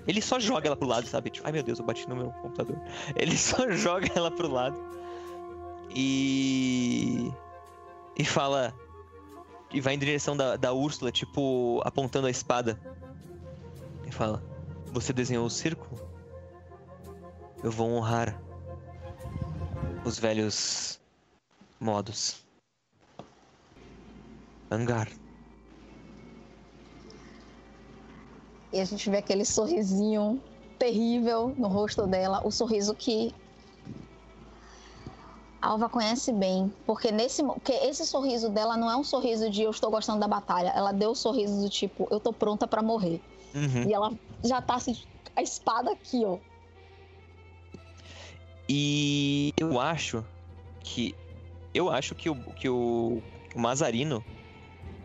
Ele 0.06 0.20
só 0.20 0.38
joga 0.38 0.66
ela 0.66 0.76
pro 0.76 0.86
lado, 0.86 1.06
sabe? 1.06 1.30
Tipo, 1.30 1.46
ai 1.46 1.52
meu 1.52 1.62
Deus, 1.62 1.78
eu 1.78 1.84
bati 1.86 2.06
no 2.06 2.14
meu 2.14 2.30
computador. 2.30 2.76
Ele 3.16 3.34
só 3.38 3.66
joga 3.72 4.06
ela 4.14 4.30
pro 4.30 4.46
lado. 4.52 4.76
E. 5.94 7.32
E 8.18 8.24
fala. 8.24 8.74
E 9.74 9.80
vai 9.80 9.94
em 9.94 9.98
direção 9.98 10.36
da, 10.36 10.56
da 10.56 10.72
Úrsula, 10.72 11.10
tipo, 11.10 11.82
apontando 11.84 12.28
a 12.28 12.30
espada. 12.30 12.78
E 14.06 14.12
fala: 14.12 14.40
Você 14.92 15.12
desenhou 15.12 15.44
o 15.44 15.50
círculo? 15.50 16.00
Eu 17.60 17.72
vou 17.72 17.90
honrar 17.90 18.40
os 20.04 20.16
velhos 20.16 21.00
modos. 21.80 22.44
Angar. 24.70 25.08
E 28.72 28.78
a 28.78 28.84
gente 28.84 29.10
vê 29.10 29.16
aquele 29.16 29.44
sorrisinho 29.44 30.40
terrível 30.78 31.52
no 31.58 31.66
rosto 31.66 32.06
dela. 32.06 32.40
O 32.46 32.52
sorriso 32.52 32.94
que 32.94 33.34
Alva 35.64 35.88
conhece 35.88 36.32
bem. 36.32 36.72
Porque, 36.86 37.10
nesse, 37.10 37.42
porque 37.42 37.72
esse 37.72 38.04
sorriso 38.06 38.50
dela 38.50 38.76
não 38.76 38.90
é 38.90 38.96
um 38.96 39.04
sorriso 39.04 39.50
de 39.50 39.62
eu 39.62 39.70
estou 39.70 39.90
gostando 39.90 40.20
da 40.20 40.28
batalha. 40.28 40.68
Ela 40.68 40.92
deu 40.92 41.12
o 41.12 41.14
sorriso 41.14 41.62
do 41.62 41.70
tipo, 41.70 42.06
eu 42.10 42.20
tô 42.20 42.32
pronta 42.32 42.66
pra 42.66 42.82
morrer. 42.82 43.20
Uhum. 43.54 43.88
E 43.88 43.94
ela 43.94 44.12
já 44.44 44.60
tá 44.60 44.74
assim, 44.74 44.96
a 45.34 45.42
espada 45.42 45.90
aqui, 45.92 46.22
ó. 46.24 46.38
E 48.68 49.52
eu 49.58 49.80
acho 49.80 50.24
que. 50.80 51.14
Eu 51.72 51.90
acho 51.90 52.14
que 52.14 52.30
o, 52.30 52.36
que 52.54 52.68
o, 52.68 53.20
o 53.54 53.58
Mazarino 53.58 54.24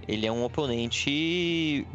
ele 0.07 0.27
é 0.27 0.31
um 0.31 0.43
oponente 0.43 1.87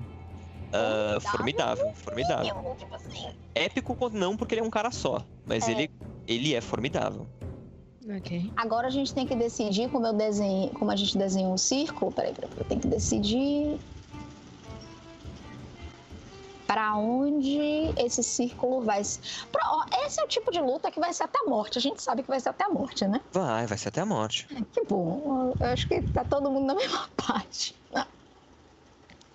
ah, 0.72 1.20
formidável. 1.20 1.92
Formidável. 1.94 2.64
Eu, 2.64 2.74
tipo 2.76 2.94
assim, 2.94 3.28
Épico 3.54 4.10
não 4.10 4.36
porque 4.36 4.54
ele 4.54 4.62
é 4.62 4.64
um 4.64 4.70
cara 4.70 4.90
só, 4.90 5.24
mas 5.46 5.68
É. 5.68 5.72
ele, 5.72 5.90
ele 6.26 6.54
é 6.54 6.60
formidável. 6.60 7.26
Ok. 8.06 8.52
Agora 8.56 8.86
a 8.88 8.90
gente 8.90 9.14
tem 9.14 9.26
que 9.26 9.34
decidir 9.34 9.90
como 9.90 10.06
eu 10.06 10.12
desenho, 10.12 10.70
como 10.74 10.90
a 10.90 10.96
gente 10.96 11.16
desenha 11.16 11.48
um 11.48 11.56
círculo. 11.56 12.12
Peraí, 12.12 12.34
peraí, 12.34 12.50
eu 12.56 12.64
tenho 12.64 12.80
que 12.80 12.88
decidir 12.88 13.80
para 16.66 16.96
onde 16.96 17.58
esse 17.96 18.22
círculo 18.22 18.82
vai. 18.82 19.02
se- 19.04 19.20
Pra- 19.50 19.62
ó, 19.70 19.84
esse 20.06 20.20
é 20.20 20.24
o 20.24 20.28
tipo 20.28 20.50
de 20.50 20.60
luta 20.60 20.90
que 20.90 21.00
vai 21.00 21.12
ser 21.12 21.24
até 21.24 21.38
a 21.46 21.48
morte. 21.48 21.78
A 21.78 21.80
gente 21.80 22.02
sabe 22.02 22.22
que 22.22 22.28
vai 22.28 22.40
ser 22.40 22.50
até 22.50 22.64
a 22.64 22.68
morte, 22.68 23.06
né? 23.06 23.20
Vai, 23.32 23.66
vai 23.66 23.78
ser 23.78 23.88
até 23.88 24.00
a 24.00 24.06
morte. 24.06 24.46
Que 24.72 24.84
bom. 24.84 25.54
Eu 25.60 25.66
acho 25.68 25.86
que 25.88 26.02
tá 26.02 26.24
todo 26.24 26.50
mundo 26.50 26.66
na 26.66 26.74
mesma 26.76 27.08
parte. 27.16 27.74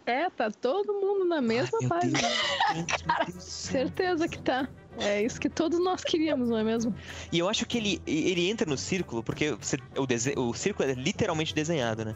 É, 0.06 0.28
tá 0.32 0.50
todo 0.50 0.92
mundo 0.94 1.26
na 1.26 1.40
mesma 1.40 1.78
Ai, 1.82 1.82
meu 1.82 1.90
página. 1.90 2.20
Deus, 2.20 2.68
gente, 2.68 3.06
meu 3.08 3.16
Deus 3.26 3.36
do 3.36 3.42
céu. 3.42 3.72
Certeza 3.72 4.28
que 4.28 4.40
tá. 4.40 4.68
É 5.02 5.22
isso 5.24 5.40
que 5.40 5.50
todos 5.50 5.80
nós 5.84 6.04
queríamos, 6.04 6.50
não 6.50 6.58
é 6.58 6.64
mesmo? 6.64 6.94
E 7.32 7.40
eu 7.40 7.48
acho 7.50 7.66
que 7.66 7.78
ele, 7.78 8.02
ele 8.06 8.50
entra 8.50 8.70
no 8.70 8.78
círculo, 8.78 9.24
porque 9.24 9.52
você- 9.54 9.78
o, 9.98 10.06
dese- 10.06 10.34
o 10.38 10.54
círculo 10.54 10.90
é 10.90 10.94
literalmente 10.94 11.54
desenhado, 11.56 12.04
né? 12.06 12.16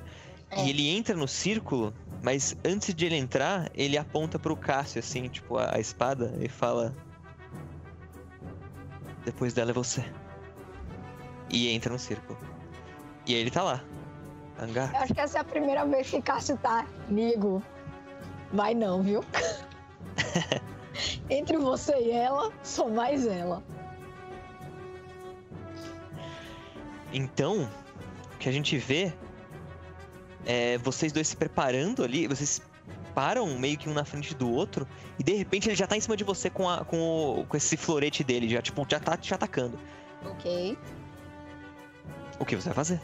É. 0.52 0.66
E 0.66 0.70
ele 0.70 0.88
entra 0.90 1.16
no 1.16 1.28
círculo, 1.28 1.94
mas 2.22 2.56
antes 2.64 2.94
de 2.94 3.06
ele 3.06 3.16
entrar, 3.16 3.72
ele 3.74 3.98
aponta 3.98 4.38
pro 4.38 4.56
Cássio, 4.56 5.00
assim, 5.00 5.28
tipo, 5.28 5.58
a, 5.58 5.76
a 5.76 5.80
espada, 5.80 6.34
e 6.40 6.48
fala. 6.48 6.94
Depois 9.26 9.54
dela 9.54 9.72
é 9.72 9.74
você. 9.74 10.04
E 11.50 11.70
entra 11.70 11.92
no 11.92 12.00
círculo. 12.00 12.38
E 13.26 13.34
aí 13.34 13.40
ele 13.42 13.52
tá 13.52 13.64
lá. 13.64 13.84
Hangar. 14.60 14.92
Eu 14.94 15.00
acho 15.00 15.14
que 15.14 15.20
essa 15.22 15.38
é 15.40 15.42
a 15.42 15.44
primeira 15.44 15.86
vez 15.86 16.10
que 16.10 16.22
Cássio 16.22 16.58
tá. 16.58 16.86
Amigo, 17.10 17.64
vai 18.52 18.74
não, 18.76 19.02
viu? 19.02 19.24
Entre 21.30 21.58
você 21.58 21.94
e 21.98 22.12
ela, 22.12 22.52
sou 22.64 22.90
mais 22.90 23.26
ela. 23.26 23.64
Então, 27.12 27.70
o 28.34 28.38
que 28.38 28.50
a 28.50 28.52
gente 28.52 28.78
vê 28.78 29.14
é 30.46 30.78
vocês 30.80 31.12
dois 31.12 31.28
se 31.28 31.38
preparando 31.38 32.04
ali, 32.04 32.28
vocês 32.28 32.62
param 33.14 33.58
meio 33.60 33.78
que 33.78 33.88
um 33.88 33.94
na 33.94 34.04
frente 34.04 34.34
do 34.34 34.50
outro, 34.50 34.88
e 35.20 35.24
de 35.24 35.34
repente 35.34 35.70
ele 35.70 35.76
já 35.76 35.86
tá 35.86 35.96
em 35.96 36.02
cima 36.02 36.18
de 36.18 36.24
você 36.24 36.50
com, 36.50 36.68
a, 36.68 36.84
com, 36.84 36.98
o- 37.42 37.46
com 37.46 37.56
esse 37.56 37.78
florete 37.78 38.24
dele, 38.24 38.50
já, 38.50 38.62
tipo, 38.62 38.86
já 38.90 39.00
tá 39.00 39.16
te 39.16 39.34
atacando. 39.34 39.80
Ok. 40.26 40.78
O 42.40 42.46
que 42.46 42.56
você 42.56 42.70
vai 42.70 42.74
fazer? 42.76 43.00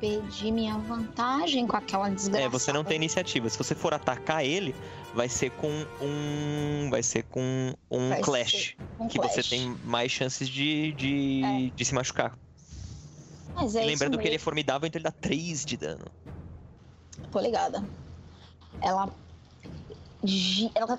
Perdi 0.00 0.50
minha 0.50 0.78
vantagem 0.78 1.66
com 1.66 1.76
aquela 1.76 2.08
desgraça. 2.08 2.44
É, 2.44 2.48
você 2.48 2.72
não 2.72 2.82
tem 2.82 2.96
iniciativa. 2.96 3.48
Se 3.48 3.58
você 3.58 3.74
for 3.74 3.92
atacar 3.92 4.44
ele, 4.44 4.74
vai 5.14 5.28
ser 5.28 5.50
com 5.50 5.68
um. 6.00 6.88
Vai 6.90 7.02
ser 7.02 7.24
com 7.24 7.74
um 7.90 8.08
Vai 8.08 8.20
clash. 8.22 8.76
Um 8.98 9.06
Que 9.08 9.18
clash. 9.18 9.34
você 9.34 9.42
tem 9.42 9.76
mais 9.84 10.10
chances 10.10 10.48
de, 10.48 10.92
de, 10.92 11.70
de 11.76 11.84
se 11.84 11.94
machucar. 11.94 12.36
Mas 13.54 13.76
é 13.76 13.84
lembrando 13.84 14.18
que 14.18 14.26
ele 14.26 14.36
é 14.36 14.38
formidável, 14.38 14.86
então 14.86 14.98
ele 14.98 15.04
dá 15.04 15.12
3 15.12 15.64
de 15.64 15.76
dano. 15.76 16.06
Tô 17.30 17.38
ligada. 17.38 17.84
Ela. 18.80 19.10
ela 20.74 20.98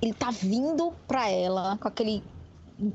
ele 0.00 0.12
tá 0.14 0.30
vindo 0.30 0.92
pra 1.06 1.28
ela 1.28 1.78
com 1.78 1.86
aquele 1.86 2.22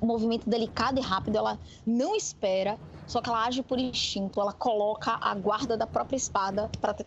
movimento 0.02 0.50
delicado 0.50 1.00
e 1.00 1.02
rápido. 1.02 1.38
Ela 1.38 1.60
não 1.86 2.16
espera, 2.16 2.78
só 3.06 3.22
que 3.22 3.30
ela 3.30 3.46
age 3.46 3.62
por 3.64 3.80
instinto. 3.80 4.40
Ela 4.42 4.54
coloca 4.54 5.18
a 5.22 5.34
guarda 5.36 5.76
da 5.78 5.88
própria 5.88 6.18
espada 6.18 6.70
pra 6.82 6.94
te- 6.94 7.06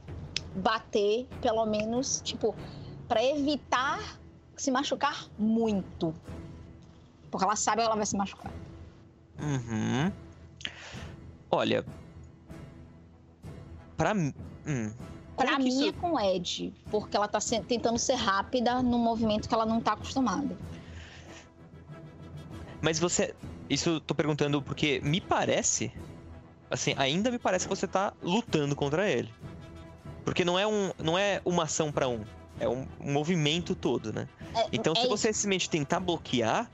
bater, 0.55 1.27
pelo 1.41 1.65
menos, 1.67 2.21
tipo, 2.25 2.55
pra 3.09 3.23
evitar 3.25 4.01
se 4.57 4.71
machucar 4.71 5.27
muito. 5.39 6.15
Porque 7.31 7.45
ela 7.45 7.57
sabe 7.57 7.83
que 7.83 7.87
ela 7.87 7.97
vai 7.97 8.07
se 8.07 8.17
machucar. 8.17 8.51
Uhum. 9.41 10.13
Olha. 11.51 11.85
Pra 13.97 14.15
mim. 14.15 14.35
Hum. 14.67 14.93
Pra 15.37 15.59
mim 15.59 15.89
é 15.89 15.93
com 15.93 16.21
Ed, 16.21 16.75
porque 16.91 17.17
ela 17.17 17.27
tá 17.27 17.41
se- 17.41 17.61
tentando 17.63 17.99
ser 17.99 18.15
rápida 18.15 18.83
num 18.83 18.99
movimento 18.99 19.49
que 19.49 19.55
ela 19.55 19.65
não 19.65 19.81
tá 19.81 19.93
acostumada. 19.95 20.55
Mas 22.81 22.99
você. 22.99 23.35
Isso 23.69 23.89
eu 23.91 24.01
tô 24.01 24.15
perguntando 24.15 24.61
porque 24.63 25.01
me 25.03 25.21
parece. 25.21 25.93
Assim, 26.71 26.95
ainda 26.97 27.31
me 27.31 27.39
parece 27.39 27.67
que 27.67 27.75
você 27.75 27.87
tá 27.87 28.13
lutando 28.23 28.77
contra 28.77 29.09
ele. 29.09 29.29
Porque 30.25 30.45
não 30.45 30.59
é, 30.59 30.67
um, 30.67 30.93
não 31.03 31.19
é 31.19 31.41
uma 31.45 31.65
ação 31.65 31.91
pra 31.91 32.09
um. 32.09 32.21
É 32.59 32.69
um, 32.69 32.87
um 33.01 33.13
movimento 33.13 33.75
todo, 33.75 34.13
né? 34.13 34.29
É- 34.55 34.67
Então, 34.73 34.93
é 34.93 34.97
se 35.01 35.09
você 35.09 35.33
simplesmente 35.33 35.69
tentar 35.69 35.99
bloquear 36.01 36.71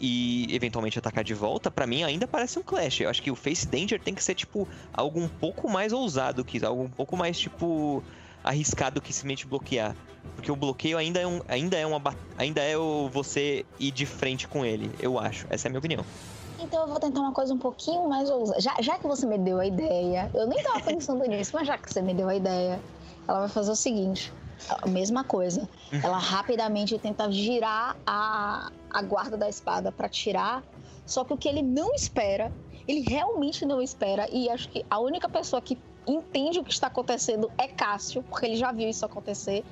e 0.00 0.46
eventualmente 0.54 0.98
atacar 0.98 1.22
de 1.24 1.34
volta, 1.34 1.70
pra 1.70 1.86
mim 1.86 2.02
ainda 2.02 2.26
parece 2.26 2.58
um 2.58 2.62
clash. 2.62 3.00
Eu 3.00 3.10
acho 3.10 3.22
que 3.22 3.30
o 3.30 3.34
Face 3.36 3.66
Danger 3.66 4.00
tem 4.00 4.14
que 4.14 4.22
ser, 4.24 4.34
tipo, 4.34 4.66
algo 4.92 5.20
um 5.20 5.28
pouco 5.28 5.68
mais 5.68 5.92
ousado 5.92 6.44
que 6.44 6.56
isso, 6.56 6.66
algo 6.66 6.82
um 6.82 6.90
pouco 6.90 7.16
mais, 7.16 7.38
tipo, 7.38 8.02
arriscado 8.44 9.00
que 9.00 9.12
simplesmente 9.12 9.46
bloquear. 9.46 9.96
Porque 10.36 10.52
o 10.52 10.56
bloqueio 10.56 10.98
ainda 10.98 11.20
é 11.20 11.26
um. 11.26 11.40
Ainda 11.48 11.76
é 11.76 11.86
uma. 11.86 12.00
Ainda 12.36 12.60
é 12.62 12.76
o 12.76 13.08
você 13.08 13.64
ir 13.80 13.90
de 13.90 14.04
frente 14.04 14.46
com 14.46 14.64
ele, 14.64 14.90
eu 15.00 15.18
acho. 15.18 15.46
Essa 15.48 15.66
é 15.66 15.68
a 15.68 15.70
minha 15.70 15.78
opinião. 15.78 16.04
Então 16.60 16.82
eu 16.82 16.88
vou 16.88 17.00
tentar 17.00 17.20
uma 17.20 17.32
coisa 17.32 17.52
um 17.52 17.58
pouquinho 17.58 18.08
mais 18.08 18.30
ousada. 18.30 18.60
Já, 18.60 18.74
já 18.80 18.98
que 18.98 19.06
você 19.06 19.26
me 19.26 19.38
deu 19.38 19.58
a 19.58 19.66
ideia, 19.66 20.30
eu 20.34 20.46
nem 20.46 20.62
tava 20.62 20.80
pensando 20.80 21.24
nisso, 21.28 21.52
mas 21.54 21.66
já 21.66 21.78
que 21.78 21.92
você 21.92 22.00
me 22.00 22.14
deu 22.14 22.28
a 22.28 22.34
ideia, 22.34 22.80
ela 23.26 23.40
vai 23.40 23.48
fazer 23.48 23.70
o 23.70 23.76
seguinte: 23.76 24.32
a 24.82 24.86
mesma 24.86 25.24
coisa. 25.24 25.68
Ela 26.02 26.18
rapidamente 26.18 26.98
tenta 26.98 27.30
girar 27.30 27.96
a, 28.06 28.70
a 28.90 29.02
guarda 29.02 29.36
da 29.36 29.48
espada 29.48 29.92
pra 29.92 30.08
tirar. 30.08 30.62
Só 31.06 31.24
que 31.24 31.32
o 31.32 31.36
que 31.36 31.48
ele 31.48 31.62
não 31.62 31.94
espera, 31.94 32.50
ele 32.88 33.00
realmente 33.00 33.66
não 33.66 33.80
espera, 33.82 34.26
e 34.32 34.48
acho 34.48 34.68
que 34.70 34.84
a 34.88 34.98
única 34.98 35.28
pessoa 35.28 35.60
que 35.60 35.78
entende 36.06 36.58
o 36.58 36.64
que 36.64 36.72
está 36.72 36.86
acontecendo 36.86 37.50
é 37.58 37.68
Cássio, 37.68 38.22
porque 38.22 38.46
ele 38.46 38.56
já 38.56 38.72
viu 38.72 38.88
isso 38.88 39.04
acontecer. 39.04 39.64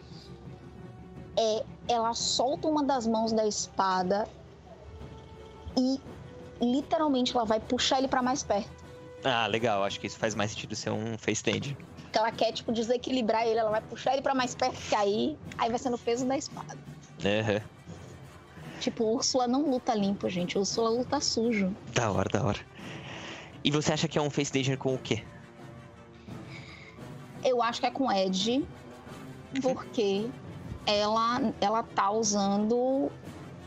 É, 1.36 1.64
ela 1.88 2.12
solta 2.14 2.68
uma 2.68 2.84
das 2.84 3.06
mãos 3.06 3.32
da 3.32 3.46
espada 3.46 4.28
e 5.76 6.00
literalmente 6.60 7.34
ela 7.34 7.44
vai 7.44 7.58
puxar 7.60 7.98
ele 7.98 8.08
pra 8.08 8.22
mais 8.22 8.42
perto. 8.42 8.70
Ah, 9.24 9.46
legal. 9.46 9.84
Acho 9.84 10.00
que 10.00 10.06
isso 10.06 10.18
faz 10.18 10.34
mais 10.34 10.50
sentido 10.50 10.74
ser 10.74 10.90
um 10.90 11.16
Face 11.16 11.42
Danger. 11.42 11.76
Porque 12.02 12.18
ela 12.18 12.32
quer, 12.32 12.52
tipo, 12.52 12.72
desequilibrar 12.72 13.46
ele, 13.46 13.58
ela 13.58 13.70
vai 13.70 13.80
puxar 13.80 14.12
ele 14.12 14.22
pra 14.22 14.34
mais 14.34 14.54
perto 14.54 14.76
que 14.88 14.94
aí, 14.94 15.38
aí 15.56 15.70
vai 15.70 15.78
ser 15.78 15.90
no 15.90 15.98
peso 15.98 16.26
da 16.26 16.36
espada. 16.36 16.76
Aham. 17.24 17.62
Tipo, 18.80 19.04
Úrsula 19.04 19.46
não 19.46 19.62
luta 19.70 19.94
limpo, 19.94 20.28
gente. 20.28 20.58
Úrsula 20.58 20.90
luta 20.90 21.20
sujo. 21.20 21.74
Da 21.94 22.10
hora, 22.10 22.28
da 22.28 22.44
hora. 22.44 22.58
E 23.64 23.70
você 23.70 23.92
acha 23.92 24.08
que 24.08 24.18
é 24.18 24.20
um 24.20 24.28
Face 24.28 24.52
Danger 24.52 24.76
com 24.76 24.94
o 24.94 24.98
quê? 24.98 25.22
Eu 27.44 27.62
acho 27.62 27.80
que 27.80 27.86
é 27.86 27.90
com 27.90 28.10
Ed, 28.10 28.64
porque 29.60 30.28
ela, 30.86 31.52
ela 31.60 31.82
tá 31.82 32.10
usando. 32.10 33.10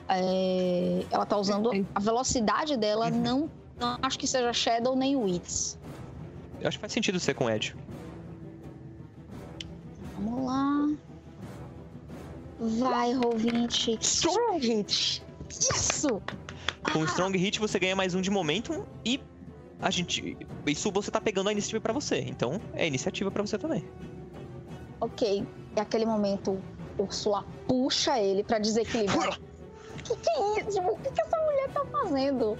é, 0.09 1.03
ela 1.11 1.25
tá 1.25 1.37
usando. 1.37 1.71
A 1.93 1.99
velocidade 1.99 2.77
dela 2.77 3.09
Uhum. 3.09 3.21
não, 3.21 3.49
não 3.79 3.97
acho 4.01 4.17
que 4.19 4.27
seja 4.27 4.51
Shadow 4.53 4.95
nem 4.95 5.15
Wits. 5.15 5.77
Eu 6.61 6.67
acho 6.67 6.77
que 6.77 6.81
faz 6.81 6.93
sentido 6.93 7.19
ser 7.19 7.33
com 7.33 7.49
Ed. 7.49 7.75
Vamos 10.17 10.45
lá. 10.45 10.89
Vai, 12.59 13.13
Roll20. 13.13 13.97
Strong 14.01 14.59
hit! 14.65 15.23
Isso! 15.49 16.21
Com 16.93 17.01
Ah, 17.01 17.05
Strong 17.05 17.37
Hit 17.37 17.59
você 17.59 17.77
ganha 17.77 17.95
mais 17.95 18.15
um 18.15 18.21
de 18.21 18.29
momentum 18.31 18.83
e 19.03 19.19
a 19.81 19.89
gente. 19.91 20.37
Isso 20.65 20.91
você 20.91 21.11
tá 21.11 21.19
pegando 21.21 21.49
a 21.49 21.51
iniciativa 21.51 21.81
pra 21.81 21.93
você. 21.93 22.19
Então 22.21 22.59
é 22.73 22.87
iniciativa 22.87 23.29
pra 23.31 23.41
você 23.45 23.57
também. 23.57 23.83
Ok, 24.99 25.45
é 25.75 25.81
aquele 25.81 26.05
momento, 26.05 26.59
Ursula 26.97 27.43
puxa 27.67 28.17
ele 28.19 28.43
pra 28.43 28.57
desequilibrar. 28.59 29.37
que 30.03 30.15
que 30.15 30.29
é 30.29 30.67
isso? 30.67 30.79
O 30.81 30.97
que, 30.97 31.11
que 31.11 31.21
essa 31.21 31.37
mulher 31.37 31.69
tá 31.71 31.85
fazendo? 31.91 32.57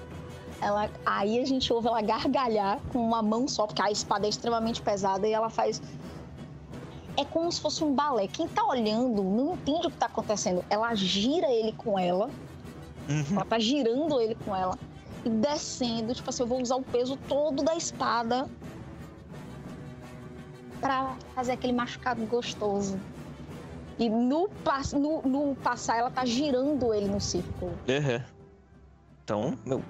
Ela, 0.62 0.90
aí 1.06 1.40
a 1.40 1.46
gente 1.46 1.72
ouve 1.72 1.88
ela 1.88 2.02
gargalhar 2.02 2.80
com 2.92 3.00
uma 3.00 3.22
mão 3.22 3.48
só, 3.48 3.66
porque 3.68 3.82
a 3.82 3.92
espada 3.92 4.26
é 4.26 4.30
extremamente 4.30 4.82
pesada 4.82 5.28
e 5.28 5.32
ela 5.34 5.50
faz. 5.50 5.82
É 7.18 7.24
como 7.24 7.50
se 7.52 7.62
fosse 7.62 7.84
um 7.84 7.94
balé. 7.94 8.28
Quem 8.28 8.48
tá 8.48 8.66
olhando 8.66 9.24
não 9.24 9.54
entende 9.54 9.88
o 9.88 9.92
que 9.92 9.98
tá 9.98 10.06
acontecendo. 10.08 10.64
Ela 10.70 10.94
gira 10.96 11.48
ele 11.48 11.72
com 11.72 11.98
ela, 11.98 12.30
Uhum. 13.08 13.24
ela 13.36 13.46
tá 13.46 13.58
girando 13.60 14.20
ele 14.20 14.36
com 14.36 14.56
ela 14.56 14.78
e 15.26 15.30
descendo. 15.30 16.14
Tipo 16.14 16.30
assim, 16.30 16.44
eu 16.44 16.48
vou 16.48 16.62
usar 16.62 16.76
o 16.76 16.84
peso 16.84 17.18
todo 17.28 17.64
da 17.64 17.76
espada 17.76 18.48
pra 20.80 21.18
fazer 21.34 21.54
aquele 21.54 21.74
machucado 21.74 22.24
gostoso. 22.26 23.00
E 23.98 24.10
no, 24.10 24.50
no, 24.94 25.22
no 25.24 25.56
passar, 25.56 25.98
ela 25.98 26.12
tá 26.12 26.26
girando 26.26 26.94
ele 26.94 27.08
no 27.08 27.20
círculo. 27.20 27.74
Aham. 27.90 28.24
Então, 29.24 29.58
meu. 29.66 29.82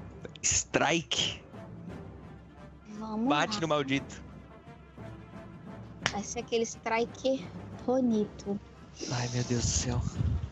Strike. 0.41 1.43
Vamos 2.99 3.27
Bate 3.27 3.55
lá. 3.55 3.61
no 3.61 3.67
maldito. 3.67 4.23
Vai 6.11 6.23
ser 6.23 6.39
aquele 6.39 6.63
strike 6.63 7.45
bonito. 7.85 8.59
Ai, 9.11 9.27
meu 9.29 9.43
Deus 9.43 9.61
do 9.63 9.67
céu. 9.67 10.01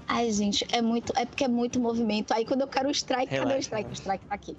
Ai, 0.08 0.32
gente, 0.32 0.68
é 0.72 0.82
muito. 0.82 1.14
É 1.16 1.26
porque 1.26 1.44
é 1.46 1.48
muito 1.48 1.80
movimento. 1.80 2.34
Aí 2.34 2.46
quando 2.46 2.62
eu 2.62 2.68
quero 2.68 2.90
o 2.90 2.92
strike, 2.92 3.28
cadê 3.28 3.40
o 3.40 3.48
Relaxa, 3.48 3.62
strike? 3.62 3.84
O 3.84 3.94
relaxa. 3.94 4.02
strike 4.02 4.26
tá 4.26 4.36
aqui. 4.36 4.58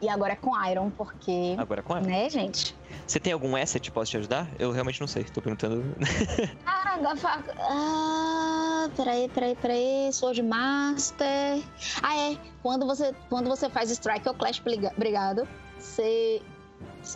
E 0.00 0.08
agora 0.08 0.34
é 0.34 0.36
com 0.36 0.50
Iron, 0.66 0.90
porque. 0.90 1.54
Agora 1.56 1.82
com 1.82 1.96
ela. 1.96 2.06
Né, 2.06 2.28
gente? 2.28 2.76
Você 3.06 3.18
tem 3.18 3.32
algum 3.32 3.56
asset 3.56 3.80
que 3.80 3.90
posso 3.90 4.10
te 4.10 4.16
ajudar? 4.18 4.48
Eu 4.58 4.70
realmente 4.70 5.00
não 5.00 5.06
sei. 5.08 5.24
Tô 5.24 5.40
perguntando. 5.40 5.82
Ah, 6.66 6.98
da 6.98 7.14
faca. 7.16 7.54
Ah, 7.60 8.88
peraí, 8.96 9.28
peraí, 9.28 9.54
peraí. 9.56 10.10
Sword 10.12 10.42
Master. 10.42 11.62
Ah, 12.02 12.16
é. 12.16 12.36
Quando 12.62 12.86
você, 12.86 13.14
quando 13.28 13.48
você 13.48 13.68
faz 13.68 13.90
strike 13.90 14.26
ou 14.28 14.34
clash, 14.34 14.58
briga- 14.60 14.92
obrigado. 14.96 15.46
Você. 15.78 16.40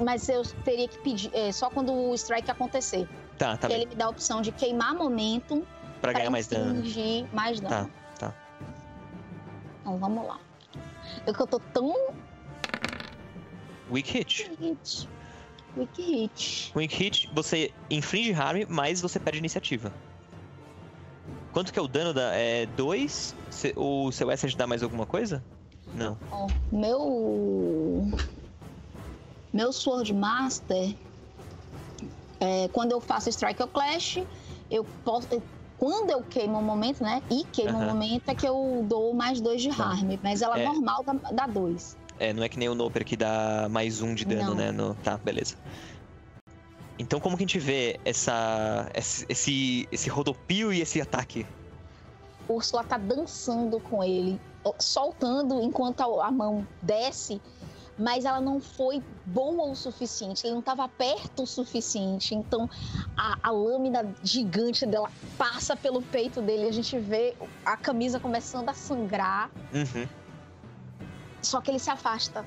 Mas 0.02 0.28
eu 0.28 0.42
teria 0.64 0.86
que 0.86 0.98
pedir. 0.98 1.30
é, 1.34 1.50
só 1.52 1.68
quando 1.70 1.92
o 1.92 2.14
strike 2.14 2.50
acontecer. 2.50 3.08
tá, 3.38 3.52
tá 3.52 3.56
Porque 3.56 3.68
bem. 3.68 3.76
ele 3.82 3.86
me 3.90 3.94
dá 3.96 4.04
a 4.06 4.10
opção 4.10 4.40
de 4.42 4.52
queimar 4.52 4.94
momento 4.94 5.66
Pra 6.00 6.12
ganhar 6.12 6.30
mais 6.30 6.46
dano. 6.46 6.82
mais 7.32 7.58
dano. 7.60 7.90
Tá, 8.18 8.28
tá. 8.28 8.34
Então 9.80 9.98
vamos 9.98 10.26
lá. 10.26 10.38
Eu 11.26 11.34
que 11.34 11.40
eu 11.40 11.46
tô 11.46 11.58
tão 11.58 11.94
Weak 13.90 14.10
hit. 14.16 14.50
hit. 14.60 15.08
Weak 15.76 16.00
hit. 16.02 16.72
Weak 16.74 16.94
hit, 16.94 17.28
você 17.34 17.72
inflige 17.90 18.32
harm, 18.32 18.64
mas 18.68 19.00
você 19.00 19.18
perde 19.18 19.38
iniciativa. 19.38 19.92
Quanto 21.52 21.72
que 21.72 21.78
é 21.78 21.82
o 21.82 21.88
dano 21.88 22.12
da. 22.14 22.32
É 22.34 22.66
2? 22.66 23.34
O 23.76 24.12
seu 24.12 24.30
asset 24.30 24.56
dá 24.56 24.66
mais 24.66 24.82
alguma 24.82 25.06
coisa? 25.06 25.44
Não. 25.94 26.16
Ó, 26.30 26.46
meu. 26.70 28.06
Meu 29.52 29.72
Sword 29.72 30.12
Master. 30.14 30.94
é, 32.40 32.68
quando 32.68 32.92
eu 32.92 33.00
faço 33.00 33.28
Strike 33.28 33.60
ou 33.60 33.68
Clash, 33.68 34.20
eu 34.70 34.84
posso. 35.04 35.28
Quando 35.76 36.10
eu 36.10 36.22
queimo 36.22 36.58
o 36.58 36.62
momento, 36.62 37.02
né? 37.02 37.22
E 37.30 37.42
queimo 37.44 37.78
o 37.78 37.82
Aham. 37.82 37.86
momento 37.94 38.28
é 38.28 38.34
que 38.34 38.46
eu 38.46 38.84
dou 38.88 39.12
mais 39.14 39.40
dois 39.40 39.60
de 39.62 39.70
Tá. 39.70 39.84
harm. 39.84 40.18
Mas 40.22 40.42
ela 40.42 40.58
É. 40.60 40.64
normal 40.64 41.02
dá, 41.02 41.12
dá 41.32 41.46
dois. 41.46 41.96
É, 42.20 42.34
não 42.34 42.42
é 42.42 42.48
que 42.50 42.58
nem 42.58 42.68
o 42.68 42.74
Noper 42.74 43.02
que 43.02 43.16
dá 43.16 43.66
mais 43.70 44.02
um 44.02 44.14
de 44.14 44.26
dano, 44.26 44.50
Não. 44.50 44.54
né? 44.54 44.70
No... 44.70 44.94
Tá, 44.96 45.16
beleza. 45.16 45.56
Então 46.98 47.18
como 47.18 47.34
que 47.34 47.42
a 47.42 47.46
gente 47.46 47.58
vê 47.58 47.98
essa. 48.04 48.90
esse, 48.94 49.88
esse, 49.90 50.10
rodopio 50.10 50.70
e 50.70 50.82
esse 50.82 51.00
ataque? 51.00 51.46
Úrsula 52.46 52.84
tá 52.84 52.98
dançando 52.98 53.80
com 53.80 54.04
ele, 54.04 54.38
soltando 54.78 55.62
enquanto 55.62 56.02
a, 56.02 56.26
a 56.26 56.30
mão 56.30 56.66
desce, 56.82 57.40
mas 57.96 58.26
ela 58.26 58.40
não 58.40 58.60
foi 58.60 59.02
boa 59.24 59.70
o 59.70 59.74
suficiente, 59.74 60.46
ele 60.46 60.52
não 60.52 60.60
estava 60.60 60.86
perto 60.88 61.44
o 61.44 61.46
suficiente. 61.46 62.34
Então 62.34 62.68
a, 63.16 63.38
a 63.42 63.50
lâmina 63.50 64.14
gigante 64.22 64.84
dela 64.84 65.10
passa 65.38 65.74
pelo 65.74 66.02
peito 66.02 66.42
dele, 66.42 66.68
a 66.68 66.72
gente 66.72 66.98
vê 66.98 67.34
a 67.64 67.78
camisa 67.78 68.20
começando 68.20 68.68
a 68.68 68.74
sangrar, 68.74 69.50
Uhum. 69.72 70.06
Só 71.42 71.60
que 71.60 71.70
ele 71.70 71.78
se 71.78 71.90
afasta. 71.90 72.44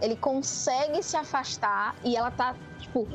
Ele 0.00 0.16
consegue 0.16 1.02
se 1.02 1.16
afastar 1.16 1.94
e 2.04 2.16
ela 2.16 2.30
tá, 2.30 2.54
tipo, 2.80 3.06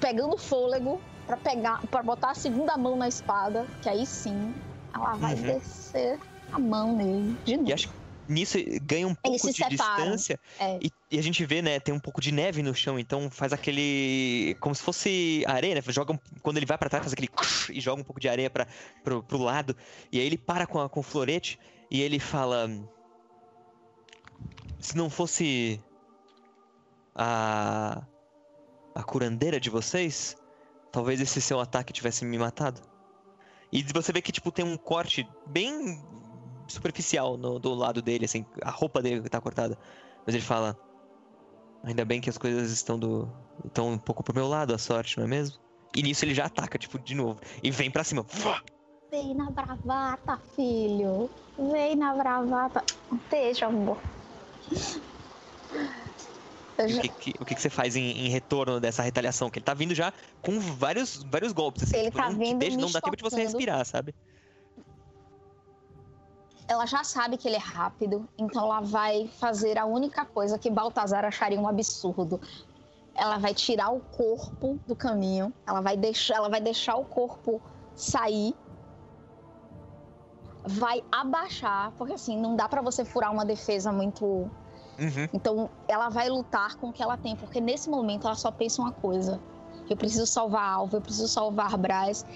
pegando 0.00 0.36
fôlego 0.38 1.00
pra 1.26 1.36
pegar, 1.36 1.80
para 1.88 2.02
botar 2.02 2.30
a 2.30 2.34
segunda 2.34 2.76
mão 2.76 2.96
na 2.96 3.08
espada, 3.08 3.66
que 3.80 3.88
aí 3.88 4.06
sim 4.06 4.54
ela 4.94 5.14
vai 5.14 5.34
Uhum. 5.34 5.42
descer 5.42 6.18
a 6.52 6.58
mão 6.58 6.94
nele 6.96 7.36
de 7.44 7.56
novo. 7.56 7.68
E 7.70 7.72
acho, 7.72 7.88
nisso 8.28 8.56
ganha 8.82 9.06
um 9.08 9.14
pouco 9.14 9.46
de 9.48 9.52
separam. 9.54 9.70
distância 9.70 10.38
É. 10.60 10.78
e, 10.80 10.90
e 11.10 11.18
a 11.18 11.22
gente 11.22 11.44
vê, 11.44 11.60
né, 11.60 11.80
tem 11.80 11.92
um 11.94 11.98
pouco 12.00 12.20
de 12.20 12.30
neve 12.30 12.62
no 12.62 12.74
chão, 12.74 12.98
então 12.98 13.28
faz 13.30 13.52
aquele. 13.52 14.56
como 14.60 14.74
se 14.74 14.82
fosse 14.82 15.44
areia, 15.46 15.74
né? 15.74 15.82
Joga, 15.88 16.18
quando 16.40 16.56
ele 16.56 16.66
vai 16.66 16.78
pra 16.78 16.88
trás, 16.88 17.02
faz 17.04 17.12
aquele. 17.12 17.28
e 17.70 17.80
joga 17.80 18.00
um 18.00 18.04
pouco 18.04 18.20
de 18.20 18.28
areia 18.28 18.50
pra, 18.50 18.66
pro, 19.02 19.22
pro 19.22 19.38
lado. 19.38 19.76
E 20.12 20.20
aí 20.20 20.26
ele 20.26 20.38
para 20.38 20.66
com, 20.66 20.80
a, 20.80 20.88
com 20.88 21.00
o 21.00 21.02
florete 21.02 21.58
e 21.90 22.00
ele 22.00 22.20
fala. 22.20 22.70
Se 24.82 24.96
não 24.96 25.08
fosse. 25.08 25.80
a. 27.14 28.02
a 28.94 29.02
curandeira 29.04 29.60
de 29.60 29.70
vocês, 29.70 30.36
talvez 30.90 31.20
esse 31.20 31.40
seu 31.40 31.60
ataque 31.60 31.92
tivesse 31.92 32.24
me 32.24 32.36
matado. 32.36 32.80
E 33.72 33.82
você 33.94 34.12
vê 34.12 34.20
que, 34.20 34.32
tipo, 34.32 34.50
tem 34.50 34.64
um 34.64 34.76
corte 34.76 35.26
bem 35.46 36.04
superficial 36.66 37.38
no, 37.38 37.58
do 37.58 37.72
lado 37.72 38.02
dele, 38.02 38.24
assim, 38.24 38.44
a 38.60 38.70
roupa 38.70 39.00
dele 39.00 39.26
tá 39.28 39.40
cortada. 39.40 39.78
Mas 40.26 40.34
ele 40.34 40.44
fala: 40.44 40.76
Ainda 41.84 42.04
bem 42.04 42.20
que 42.20 42.28
as 42.28 42.36
coisas 42.36 42.72
estão 42.72 42.98
do. 42.98 43.32
estão 43.64 43.92
um 43.92 43.98
pouco 43.98 44.24
pro 44.24 44.34
meu 44.34 44.48
lado, 44.48 44.74
a 44.74 44.78
sorte, 44.78 45.16
não 45.16 45.24
é 45.24 45.28
mesmo? 45.28 45.58
E 45.96 46.02
nisso 46.02 46.24
ele 46.24 46.34
já 46.34 46.46
ataca, 46.46 46.76
tipo, 46.76 46.98
de 46.98 47.14
novo. 47.14 47.40
E 47.62 47.70
vem 47.70 47.88
pra 47.88 48.02
cima. 48.02 48.26
Vem 49.12 49.32
na 49.32 49.48
bravata, 49.48 50.40
filho. 50.56 51.30
Vem 51.56 51.94
na 51.94 52.14
bravata. 52.14 52.82
Deixa, 53.30 53.66
amor. 53.66 53.98
Já- 56.88 56.98
o 56.98 57.00
que, 57.02 57.08
que- 57.08 57.34
o 57.40 57.44
que, 57.44 57.54
que 57.54 57.60
você 57.62 57.70
faz 57.70 57.94
em, 57.96 58.26
em 58.26 58.28
retorno 58.28 58.80
dessa 58.80 59.02
retaliação? 59.02 59.50
Que 59.50 59.58
ele 59.58 59.64
tá 59.64 59.74
vindo 59.74 59.94
já 59.94 60.12
com 60.40 60.58
vários, 60.58 61.22
vários 61.24 61.52
golpes, 61.52 61.84
assim. 61.84 61.96
Ele 61.96 62.06
tipo, 62.06 62.18
tá 62.18 62.24
não, 62.30 62.38
te 62.38 62.38
vindo 62.38 62.58
deixa, 62.58 62.76
me 62.76 62.82
não 62.82 62.90
dá 62.90 63.00
tempo 63.00 63.16
de 63.16 63.22
você 63.22 63.42
respirar, 63.42 63.84
sabe? 63.84 64.14
Ela 66.68 66.86
já 66.86 67.04
sabe 67.04 67.36
que 67.36 67.46
ele 67.46 67.56
é 67.56 67.60
rápido, 67.60 68.26
então 68.38 68.64
ela 68.64 68.80
vai 68.80 69.28
fazer 69.38 69.76
a 69.78 69.84
única 69.84 70.24
coisa 70.24 70.58
que 70.58 70.70
Baltazar 70.70 71.24
acharia 71.24 71.60
um 71.60 71.68
absurdo. 71.68 72.40
Ela 73.14 73.36
vai 73.36 73.52
tirar 73.52 73.90
o 73.90 74.00
corpo 74.00 74.80
do 74.86 74.96
caminho, 74.96 75.52
ela 75.66 75.80
vai 75.82 75.96
deixar, 75.96 76.36
ela 76.36 76.48
vai 76.48 76.60
deixar 76.60 76.96
o 76.96 77.04
corpo 77.04 77.60
sair, 77.94 78.54
vai 80.64 81.02
abaixar, 81.10 81.92
porque 81.98 82.14
assim, 82.14 82.40
não 82.40 82.56
dá 82.56 82.68
pra 82.68 82.80
você 82.80 83.04
furar 83.04 83.32
uma 83.32 83.44
defesa 83.44 83.92
muito 83.92 84.50
Uhum. 84.98 85.28
Então, 85.32 85.70
ela 85.88 86.08
vai 86.08 86.28
lutar 86.28 86.76
com 86.76 86.90
o 86.90 86.92
que 86.92 87.02
ela 87.02 87.16
tem, 87.16 87.34
porque 87.34 87.60
nesse 87.60 87.88
momento 87.88 88.26
ela 88.26 88.36
só 88.36 88.50
pensa 88.50 88.82
uma 88.82 88.92
coisa: 88.92 89.40
eu 89.88 89.96
preciso 89.96 90.26
salvar 90.26 90.64
Alva, 90.64 90.98
eu 90.98 91.00
preciso 91.00 91.28
salvar 91.28 91.76
Braz. 91.76 92.26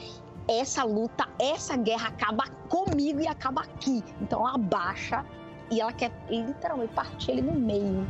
Essa 0.48 0.85
luta, 0.85 1.28
essa 1.40 1.77
guerra 1.77 2.09
acaba 2.09 2.44
comigo 2.69 3.20
e 3.20 3.27
acaba 3.27 3.62
aqui. 3.62 4.03
Então, 4.20 4.40
ela 4.40 4.55
abaixa 4.55 5.24
e 5.70 5.81
ela 5.81 5.93
quer 5.93 6.12
literalmente 6.31 6.94
partir 6.94 7.32
ele 7.32 7.43
no 7.43 7.53
meio. 7.53 8.09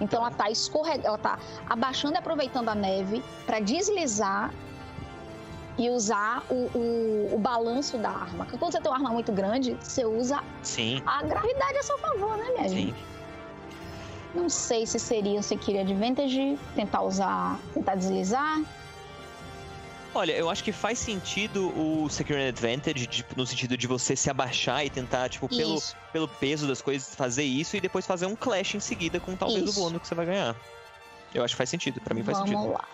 Então, 0.00 0.20
ela 0.20 0.30
tá 0.30 0.50
escorregando, 0.50 1.06
ela 1.06 1.18
tá 1.18 1.38
abaixando 1.68 2.14
e 2.14 2.18
aproveitando 2.18 2.68
a 2.70 2.74
neve 2.74 3.22
para 3.44 3.60
deslizar 3.60 4.52
e 5.78 5.88
usar 5.90 6.42
o, 6.50 6.54
o, 6.76 7.34
o 7.34 7.38
balanço 7.38 7.96
da 7.98 8.10
arma. 8.10 8.44
Porque 8.44 8.58
quando 8.58 8.72
você 8.72 8.80
tem 8.80 8.90
uma 8.90 8.96
arma 8.98 9.10
muito 9.10 9.32
grande, 9.32 9.76
você 9.80 10.04
usa 10.04 10.42
Sim, 10.62 11.00
a 11.06 11.22
gravidade 11.22 11.78
a 11.78 11.82
seu 11.82 11.96
favor, 11.98 12.36
né, 12.36 12.50
minha 12.56 12.68
gente? 12.68 12.94
sim. 12.94 12.94
Não 14.34 14.48
sei 14.48 14.86
se 14.86 14.98
seria 14.98 15.38
um 15.38 15.42
Sekiro 15.42 15.80
Advantage, 15.80 16.58
tentar 16.74 17.02
usar, 17.02 17.58
tentar 17.72 17.94
deslizar. 17.94 18.60
Olha, 20.14 20.32
eu 20.32 20.50
acho 20.50 20.64
que 20.64 20.72
faz 20.72 20.98
sentido 20.98 21.68
o 21.78 22.08
Secure 22.08 22.48
Advantage, 22.48 23.06
tipo, 23.06 23.36
no 23.36 23.46
sentido 23.46 23.76
de 23.76 23.86
você 23.86 24.16
se 24.16 24.28
abaixar 24.28 24.84
e 24.84 24.90
tentar, 24.90 25.28
tipo, 25.28 25.48
pelo, 25.48 25.80
pelo 26.12 26.26
peso 26.26 26.66
das 26.66 26.82
coisas, 26.82 27.14
fazer 27.14 27.44
isso 27.44 27.76
e 27.76 27.80
depois 27.80 28.06
fazer 28.06 28.26
um 28.26 28.34
clash 28.34 28.74
em 28.74 28.80
seguida 28.80 29.20
com 29.20 29.36
talvez 29.36 29.64
Isso. 29.64 29.78
o 29.78 29.82
bônus 29.82 30.02
que 30.02 30.08
você 30.08 30.14
vai 30.14 30.26
ganhar. 30.26 30.56
Eu 31.34 31.44
acho 31.44 31.54
que 31.54 31.58
faz 31.58 31.70
sentido, 31.70 32.00
pra 32.00 32.14
mim 32.14 32.24
faz 32.24 32.38
Vamos 32.38 32.50
sentido. 32.50 32.72
lá. 32.72 32.84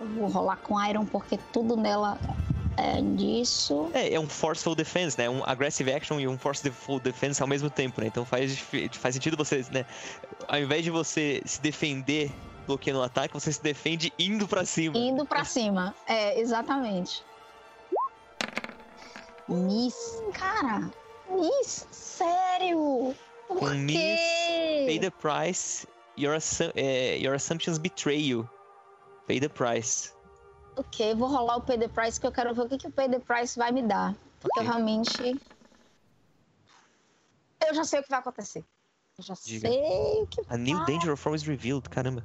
Eu 0.00 0.06
vou 0.08 0.26
rolar 0.28 0.56
com 0.56 0.82
Iron 0.84 1.06
porque 1.06 1.38
tudo 1.52 1.76
nela 1.76 2.18
é 2.76 3.00
disso. 3.00 3.90
É, 3.94 4.14
é 4.14 4.20
um 4.20 4.28
forceful 4.28 4.74
defense, 4.74 5.16
né? 5.16 5.28
Um 5.30 5.42
aggressive 5.44 5.90
action 5.92 6.20
e 6.20 6.28
um 6.28 6.38
forceful 6.38 7.00
defense 7.00 7.40
ao 7.40 7.48
mesmo 7.48 7.70
tempo, 7.70 8.00
né? 8.00 8.08
Então 8.08 8.24
faz, 8.24 8.58
faz 8.92 9.14
sentido 9.14 9.36
você, 9.36 9.64
né? 9.70 9.86
Ao 10.48 10.58
invés 10.58 10.84
de 10.84 10.90
você 10.90 11.40
se 11.46 11.60
defender 11.60 12.30
bloqueando 12.66 13.00
o 13.00 13.02
ataque, 13.02 13.32
você 13.32 13.52
se 13.52 13.62
defende 13.62 14.12
indo 14.18 14.46
pra 14.46 14.64
cima. 14.64 14.98
Indo 14.98 15.24
pra 15.24 15.44
cima. 15.44 15.94
É, 16.06 16.38
exatamente. 16.38 17.24
Miss, 19.48 19.94
cara. 20.34 20.90
Miss, 21.30 21.86
sério? 21.90 23.14
Por 23.48 23.58
Com 23.58 23.66
Miss, 23.68 23.96
Pay 23.96 24.98
quê? 24.98 25.00
the 25.00 25.10
price, 25.10 25.86
your, 26.18 26.34
assu- 26.34 26.72
é, 26.74 27.16
your 27.18 27.34
assumptions 27.34 27.78
betray 27.78 28.18
you. 28.20 28.48
Pay 29.26 29.40
the 29.40 29.48
price. 29.48 30.12
Ok, 30.76 31.14
vou 31.14 31.28
rolar 31.28 31.56
o 31.56 31.62
Pay 31.62 31.78
the 31.78 31.88
Price 31.88 32.20
que 32.20 32.26
eu 32.26 32.32
quero 32.32 32.54
ver 32.54 32.62
o 32.62 32.68
que, 32.68 32.78
que 32.78 32.86
o 32.86 32.92
Pay 32.92 33.08
the 33.08 33.18
Price 33.18 33.58
vai 33.58 33.72
me 33.72 33.82
dar. 33.82 34.14
Porque 34.40 34.58
eu 34.58 34.62
Ok. 34.62 34.72
realmente. 34.72 35.40
Eu 37.66 37.74
já 37.74 37.84
sei 37.84 38.00
o 38.00 38.02
que 38.02 38.10
vai 38.10 38.20
acontecer. 38.20 38.64
Eu 39.18 39.24
já 39.24 39.34
Diga. 39.34 39.70
sei 39.70 40.22
o 40.22 40.26
que 40.26 40.42
A 40.48 40.56
new 40.56 40.76
vai 40.76 40.86
danger 40.86 41.16
form 41.16 41.34
is 41.34 41.42
revealed, 41.42 41.88
caramba. 41.88 42.24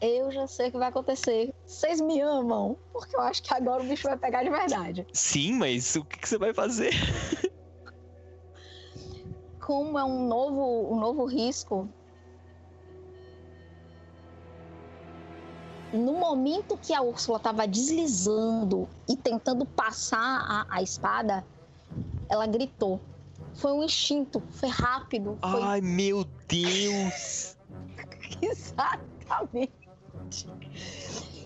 Eu 0.00 0.30
já 0.30 0.46
sei 0.46 0.68
o 0.68 0.72
que 0.72 0.78
vai 0.78 0.88
acontecer. 0.88 1.52
Vocês 1.66 2.00
me 2.00 2.20
amam, 2.20 2.78
porque 2.92 3.16
eu 3.16 3.20
acho 3.20 3.42
que 3.42 3.52
agora 3.52 3.82
o 3.82 3.86
bicho 3.86 4.08
vai 4.08 4.16
pegar 4.16 4.42
de 4.42 4.50
verdade. 4.50 5.06
Sim, 5.12 5.54
mas 5.54 5.94
o 5.96 6.04
que, 6.04 6.18
que 6.18 6.28
você 6.28 6.38
vai 6.38 6.54
fazer? 6.54 6.92
Como 9.60 9.98
é 9.98 10.04
um 10.04 10.28
novo, 10.28 10.94
um 10.94 11.00
novo 11.00 11.24
risco. 11.24 11.88
No 15.94 16.14
momento 16.14 16.76
que 16.76 16.92
a 16.92 17.00
Úrsula 17.00 17.36
estava 17.36 17.68
deslizando 17.68 18.88
e 19.08 19.16
tentando 19.16 19.64
passar 19.64 20.18
a, 20.18 20.66
a 20.68 20.82
espada, 20.82 21.46
ela 22.28 22.48
gritou. 22.48 23.00
Foi 23.54 23.72
um 23.72 23.84
instinto, 23.84 24.42
foi 24.50 24.68
rápido, 24.68 25.38
foi 25.40 25.62
Ai, 25.62 25.80
meu 25.80 26.26
Deus! 26.48 27.56
Exatamente. 28.42 29.72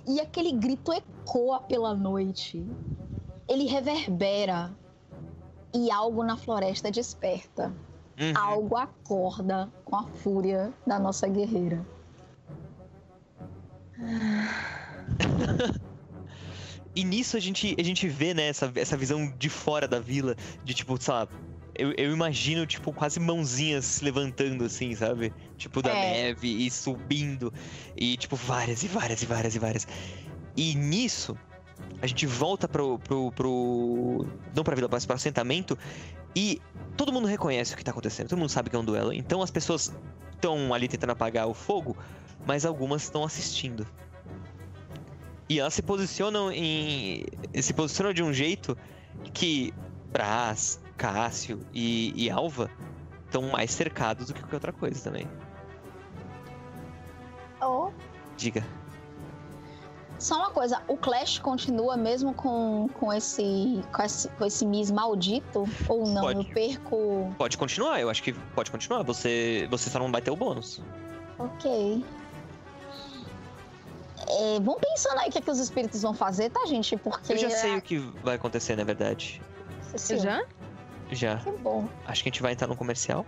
E 0.06 0.18
aquele 0.18 0.52
grito 0.52 0.94
ecoa 0.94 1.60
pela 1.60 1.94
noite. 1.94 2.66
Ele 3.46 3.66
reverbera. 3.66 4.74
E 5.74 5.90
algo 5.90 6.24
na 6.24 6.38
floresta 6.38 6.90
desperta. 6.90 7.70
Uhum. 8.18 8.32
Algo 8.34 8.76
acorda 8.76 9.70
com 9.84 9.96
a 9.96 10.04
fúria 10.04 10.72
da 10.86 10.98
nossa 10.98 11.28
guerreira. 11.28 11.84
E 16.94 17.04
nisso 17.04 17.36
a 17.36 17.40
gente, 17.40 17.76
a 17.78 17.82
gente 17.82 18.08
vê, 18.08 18.34
né, 18.34 18.48
essa, 18.48 18.72
essa 18.74 18.96
visão 18.96 19.32
de 19.38 19.48
fora 19.48 19.86
da 19.86 20.00
vila, 20.00 20.34
de 20.64 20.74
tipo, 20.74 21.00
sei 21.00 21.14
lá, 21.14 21.28
eu, 21.74 21.92
eu 21.96 22.12
imagino, 22.12 22.66
tipo, 22.66 22.92
quase 22.92 23.20
mãozinhas 23.20 23.84
se 23.84 24.04
levantando, 24.04 24.64
assim, 24.64 24.94
sabe? 24.96 25.32
Tipo, 25.56 25.80
da 25.80 25.90
É. 25.90 26.00
neve 26.00 26.48
e 26.48 26.68
subindo, 26.70 27.52
e 27.96 28.16
tipo, 28.16 28.34
várias 28.34 28.82
e 28.82 28.88
várias 28.88 29.22
e 29.22 29.26
várias 29.26 29.54
e 29.54 29.58
várias. 29.60 29.86
E 30.56 30.74
nisso, 30.74 31.38
a 32.02 32.06
gente 32.06 32.26
volta 32.26 32.66
pro. 32.66 32.98
pro, 32.98 33.30
pro 33.30 34.26
não 34.54 34.64
pra 34.64 34.74
vila, 34.74 34.88
mas 34.90 35.06
pro 35.06 35.14
assentamento, 35.14 35.78
e 36.34 36.60
todo 36.96 37.12
mundo 37.12 37.28
reconhece 37.28 37.74
o 37.74 37.76
que 37.76 37.84
tá 37.84 37.92
acontecendo, 37.92 38.28
todo 38.28 38.38
mundo 38.40 38.50
sabe 38.50 38.70
que 38.70 38.74
é 38.76 38.78
um 38.78 38.84
duelo. 38.84 39.12
Então 39.12 39.40
as 39.40 39.52
pessoas 39.52 39.94
estão 40.34 40.74
ali 40.74 40.88
tentando 40.88 41.10
apagar 41.10 41.46
o 41.46 41.54
fogo, 41.54 41.96
mas 42.48 42.64
algumas 42.64 43.02
estão 43.02 43.22
assistindo. 43.22 43.86
E 45.50 45.60
elas 45.60 45.74
se 45.74 45.82
posicionam 45.82 46.50
em. 46.50 47.26
se 47.60 47.74
posicionam 47.74 48.14
de 48.14 48.22
um 48.22 48.32
jeito 48.32 48.76
que 49.34 49.74
Brás, 50.10 50.80
Cássio 50.96 51.60
e, 51.74 52.12
e 52.16 52.30
Alva 52.30 52.70
estão 53.26 53.42
mais 53.42 53.70
cercados 53.70 54.28
do 54.28 54.34
que 54.34 54.40
qualquer 54.40 54.56
outra 54.56 54.72
coisa 54.72 55.04
também. 55.04 55.28
Oh. 57.60 57.90
Diga. 58.38 58.64
Só 60.18 60.36
uma 60.36 60.50
coisa, 60.50 60.82
o 60.88 60.96
Clash 60.96 61.38
continua 61.38 61.96
mesmo 61.96 62.32
com, 62.34 62.88
com, 62.94 63.12
esse, 63.12 63.82
com, 63.92 64.02
esse, 64.02 64.28
com 64.30 64.44
esse 64.44 64.66
Miss 64.66 64.90
maldito? 64.90 65.64
Ou 65.86 66.06
não? 66.08 66.22
Pode. 66.22 66.48
Eu 66.48 66.54
perco. 66.54 67.34
Pode 67.36 67.58
continuar, 67.58 68.00
eu 68.00 68.10
acho 68.10 68.22
que 68.22 68.32
pode 68.32 68.70
continuar. 68.70 69.02
Você, 69.02 69.68
você 69.70 69.90
só 69.90 69.98
não 69.98 70.10
vai 70.10 70.20
ter 70.20 70.30
o 70.30 70.36
bônus. 70.36 70.82
Ok. 71.38 72.04
É, 74.30 74.60
vão 74.60 74.76
pensando 74.78 75.18
aí 75.20 75.28
o 75.28 75.32
que, 75.32 75.38
é 75.38 75.40
que 75.40 75.50
os 75.50 75.58
espíritos 75.58 76.02
vão 76.02 76.12
fazer, 76.12 76.50
tá, 76.50 76.66
gente? 76.66 76.96
Porque. 76.96 77.32
Eu 77.32 77.38
já 77.38 77.50
sei 77.50 77.76
o 77.76 77.82
que 77.82 77.98
vai 78.22 78.36
acontecer, 78.36 78.76
na 78.76 78.84
verdade. 78.84 79.40
Sim, 79.96 80.18
Já? 80.18 80.44
Já. 81.10 81.38
Que 81.38 81.50
bom. 81.52 81.88
Acho 82.06 82.22
que 82.22 82.28
a 82.28 82.32
gente 82.32 82.42
vai 82.42 82.52
entrar 82.52 82.66
no 82.66 82.76
comercial. 82.76 83.24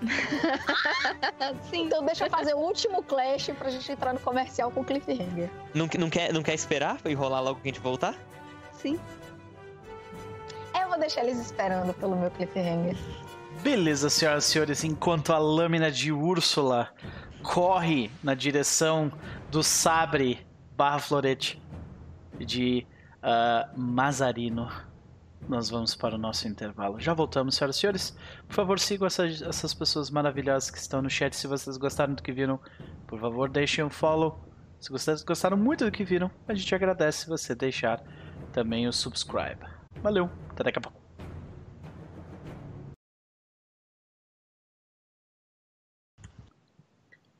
Sim. 1.70 1.84
Então 1.84 2.04
deixa 2.04 2.26
eu 2.26 2.30
fazer 2.30 2.54
o 2.54 2.58
último 2.58 3.02
Clash 3.02 3.50
pra 3.58 3.70
gente 3.70 3.92
entrar 3.92 4.12
no 4.12 4.20
comercial 4.20 4.70
com 4.70 4.80
o 4.80 4.84
Cliffhanger. 4.84 5.50
Não, 5.74 5.88
não, 5.98 6.10
quer, 6.10 6.32
não 6.32 6.42
quer 6.42 6.54
esperar 6.54 6.98
e 7.04 7.14
rolar 7.14 7.40
logo 7.40 7.60
que 7.60 7.68
a 7.68 7.72
gente 7.72 7.80
voltar? 7.80 8.14
Sim. 8.72 8.98
Eu 10.78 10.88
vou 10.88 10.98
deixar 10.98 11.22
eles 11.22 11.38
esperando 11.38 11.92
pelo 11.94 12.16
meu 12.16 12.30
Cliffhanger. 12.30 12.96
Beleza, 13.62 14.10
senhoras 14.10 14.46
e 14.46 14.48
senhores, 14.50 14.82
enquanto 14.82 15.32
a 15.32 15.38
lâmina 15.38 15.90
de 15.90 16.10
Úrsula 16.10 16.88
corre 17.42 18.10
na 18.22 18.34
direção 18.34 19.12
do 19.52 19.62
sabre 19.62 20.46
barra 20.74 20.98
florete 20.98 21.62
de 22.38 22.86
uh, 23.18 23.78
Mazarino, 23.78 24.66
nós 25.46 25.68
vamos 25.68 25.94
para 25.94 26.14
o 26.14 26.18
nosso 26.18 26.48
intervalo. 26.48 26.98
Já 26.98 27.12
voltamos, 27.12 27.56
senhoras 27.56 27.76
e 27.76 27.80
senhores. 27.80 28.16
Por 28.48 28.54
favor, 28.54 28.80
sigam 28.80 29.06
essas, 29.06 29.42
essas 29.42 29.74
pessoas 29.74 30.08
maravilhosas 30.08 30.70
que 30.70 30.78
estão 30.78 31.02
no 31.02 31.10
chat. 31.10 31.36
Se 31.36 31.46
vocês 31.46 31.76
gostaram 31.76 32.14
do 32.14 32.22
que 32.22 32.32
viram, 32.32 32.58
por 33.06 33.20
favor, 33.20 33.50
deixem 33.50 33.84
um 33.84 33.90
follow. 33.90 34.42
Se 34.80 34.90
vocês 34.90 35.22
gostaram 35.22 35.58
muito 35.58 35.84
do 35.84 35.92
que 35.92 36.02
viram, 36.02 36.30
a 36.48 36.54
gente 36.54 36.74
agradece 36.74 37.28
você 37.28 37.54
deixar 37.54 38.02
também 38.54 38.88
o 38.88 38.92
subscribe. 38.92 39.60
Valeu, 40.02 40.30
até 40.48 40.64
daqui 40.64 40.78
a 40.78 40.80
pouco. 40.80 40.98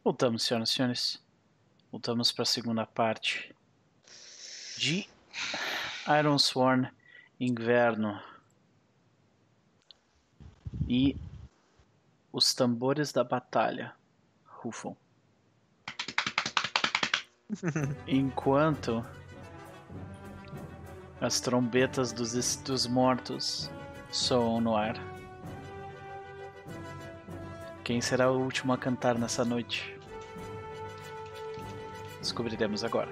Voltamos, 0.04 0.42
senhoras 0.42 0.68
e 0.68 0.72
senhores. 0.74 1.31
Voltamos 1.92 2.32
para 2.32 2.44
a 2.44 2.46
segunda 2.46 2.86
parte 2.86 3.54
de 4.78 5.06
Iron 6.18 6.38
Sworn 6.38 6.90
Inverno. 7.38 8.18
E 10.88 11.14
os 12.32 12.54
tambores 12.54 13.12
da 13.12 13.22
batalha 13.22 13.94
rufam. 14.46 14.96
Enquanto 18.08 19.04
as 21.20 21.40
trombetas 21.40 22.10
dos, 22.10 22.56
dos 22.56 22.86
mortos 22.86 23.70
soam 24.10 24.62
no 24.62 24.74
ar. 24.74 24.94
Quem 27.84 28.00
será 28.00 28.32
o 28.32 28.40
último 28.40 28.72
a 28.72 28.78
cantar 28.78 29.18
nessa 29.18 29.44
noite? 29.44 30.00
Descobriremos 32.22 32.84
agora. 32.84 33.10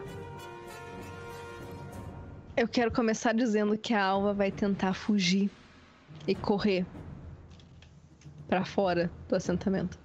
Eu 2.57 2.69
quero 2.69 2.93
começar 2.93 3.35
dizendo 3.35 3.77
que 3.77 3.93
a 3.93 4.05
Alva 4.05 4.33
vai 4.33 4.53
tentar 4.53 4.95
fugir 4.95 5.51
e 6.29 6.35
correr 6.35 6.87
para 8.49 8.65
fora 8.65 9.11
do 9.29 9.35
assentamento. 9.35 9.99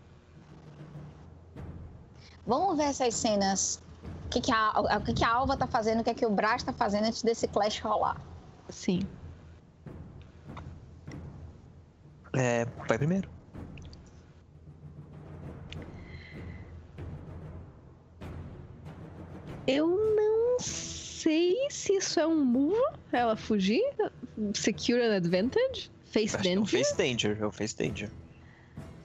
Vamos 2.48 2.77
ver 2.77 2.86
essas 2.86 3.14
cenas. 3.14 3.80
O 4.26 4.30
que, 4.30 4.41
que, 4.41 4.52
a, 4.52 4.72
o 4.80 5.02
que, 5.03 5.14
que 5.14 5.23
a 5.23 5.30
Alva 5.30 5.56
tá 5.56 5.68
fazendo, 5.68 6.02
o 6.02 6.03
que, 6.03 6.10
é 6.10 6.14
que 6.15 6.26
o 6.26 6.32
Brás 6.32 6.64
tá 6.64 6.73
fazendo 6.73 7.06
antes 7.06 7.22
desse 7.22 7.48
clash 7.48 7.80
rolar. 7.80 8.19
Sim. 8.69 9.02
É, 12.36 12.65
vai 12.88 12.98
primeiro. 12.98 13.35
Eu 19.67 19.87
não 20.15 20.59
sei 20.59 21.55
se 21.69 21.93
isso 21.93 22.19
é 22.19 22.27
um 22.27 22.43
move, 22.43 22.79
ela 23.11 23.35
fugir. 23.35 23.81
Secure 24.53 25.01
an 25.01 25.15
advantage? 25.15 25.91
Face 26.05 26.35
Acho 26.35 26.47
é 26.47 26.55
danger? 26.55 26.61
um 26.61 26.65
Face 26.65 26.97
Danger, 26.97 27.37
é 27.41 27.45
o 27.45 27.51
Face 27.51 27.75
Danger. 27.75 28.11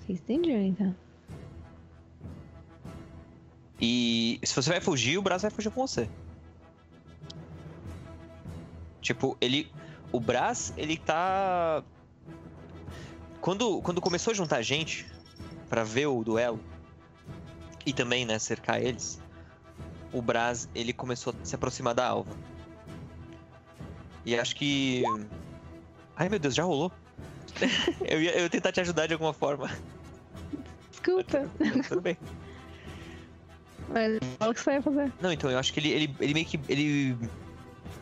Face 0.06 0.22
danger, 0.26 0.56
então. 0.56 0.94
E 3.80 4.38
se 4.44 4.54
você 4.54 4.70
vai 4.70 4.80
fugir, 4.80 5.16
o 5.18 5.22
Brás 5.22 5.42
vai 5.42 5.50
fugir 5.50 5.70
com 5.70 5.86
você. 5.86 6.08
Tipo, 9.00 9.36
ele. 9.40 9.70
O 10.12 10.20
Brás, 10.20 10.74
ele 10.76 10.98
tá. 10.98 11.82
Quando, 13.40 13.80
quando 13.80 14.00
começou 14.00 14.32
a 14.32 14.34
juntar 14.34 14.60
gente 14.60 15.06
pra 15.68 15.82
ver 15.82 16.06
o 16.06 16.22
duelo 16.22 16.60
e 17.86 17.92
também, 17.92 18.26
né, 18.26 18.38
cercar 18.38 18.82
eles, 18.82 19.18
o 20.12 20.20
Brás, 20.20 20.68
ele 20.74 20.92
começou 20.92 21.34
a 21.40 21.44
se 21.44 21.54
aproximar 21.54 21.94
da 21.94 22.06
Alva. 22.06 22.36
E 24.24 24.38
acho 24.38 24.54
que. 24.56 25.02
Ai 26.16 26.28
meu 26.28 26.38
Deus, 26.38 26.54
já 26.54 26.64
rolou? 26.64 26.92
eu, 28.06 28.20
ia, 28.20 28.32
eu 28.36 28.42
ia 28.42 28.50
tentar 28.50 28.72
te 28.72 28.80
ajudar 28.80 29.06
de 29.06 29.14
alguma 29.14 29.32
forma. 29.32 29.70
Desculpa. 30.90 31.48
Tudo 31.88 32.00
bem. 32.00 32.16
Mas 33.88 34.18
fala 34.38 34.50
o 34.50 34.54
que 34.54 34.60
você 34.60 34.70
vai 34.70 34.82
fazer. 34.82 35.12
Não, 35.20 35.32
então, 35.32 35.50
eu 35.50 35.58
acho 35.58 35.72
que 35.72 35.80
ele, 35.80 35.88
ele, 35.90 36.16
ele 36.20 36.34
meio 36.34 36.46
que. 36.46 36.60
Ele 36.68 37.16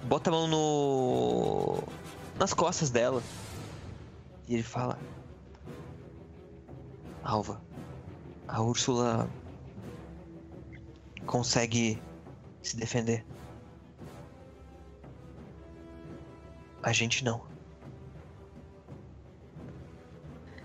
bota 0.05 0.31
a 0.31 0.33
mão 0.33 0.47
no. 0.47 1.83
nas 2.39 2.53
costas 2.53 2.91
dela. 2.91 3.23
E 4.49 4.55
ele 4.55 4.63
fala. 4.63 4.99
Alva, 7.23 7.61
a 8.47 8.63
Úrsula 8.63 9.29
consegue 11.29 12.03
se 12.63 12.77
defender. 12.77 13.25
A 16.83 16.93
gente 16.93 17.23
não. 17.23 17.47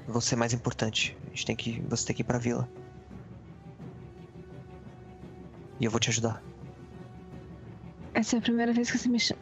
Você 0.08 0.36
é 0.36 0.38
mais 0.38 0.54
importante. 0.54 1.16
A 1.26 1.30
gente 1.30 1.46
tem 1.46 1.56
que. 1.56 1.82
Você 1.82 2.08
tem 2.08 2.16
que 2.16 2.22
ir 2.22 2.26
pra 2.26 2.38
vila. 2.38 2.68
E 5.80 5.86
eu 5.86 5.92
vou 5.92 6.00
te 6.00 6.10
ajudar. 6.10 6.42
Essa 8.14 8.38
é 8.38 8.40
a 8.40 8.42
primeira 8.42 8.72
vez 8.72 8.90
que 8.90 8.98
você 8.98 9.10
me 9.10 9.20
chama. 9.20 9.42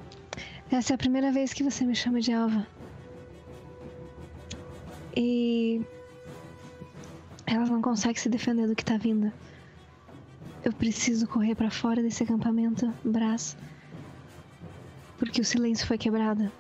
Essa 0.72 0.94
é 0.94 0.96
a 0.96 0.98
primeira 0.98 1.32
vez 1.32 1.54
que 1.54 1.64
você 1.64 1.86
me 1.86 1.96
chama 1.96 2.20
de 2.20 2.34
Alva. 2.34 2.66
E. 5.16 5.82
Ela 7.46 7.66
não 7.66 7.82
consegue 7.82 8.20
se 8.20 8.30
defender 8.30 8.68
do 8.68 8.76
que 8.76 8.86
tá 8.86 8.98
vindo. 8.98 9.32
Eu 10.64 10.72
preciso 10.72 11.28
correr 11.28 11.56
pra 11.56 11.72
fora 11.72 12.04
desse 12.04 12.24
acampamento, 12.24 12.94
Brás. 13.04 13.58
Porque 15.18 15.42
o 15.42 15.46
silêncio 15.46 15.88
foi 15.88 15.98
quebrado. 15.98 16.52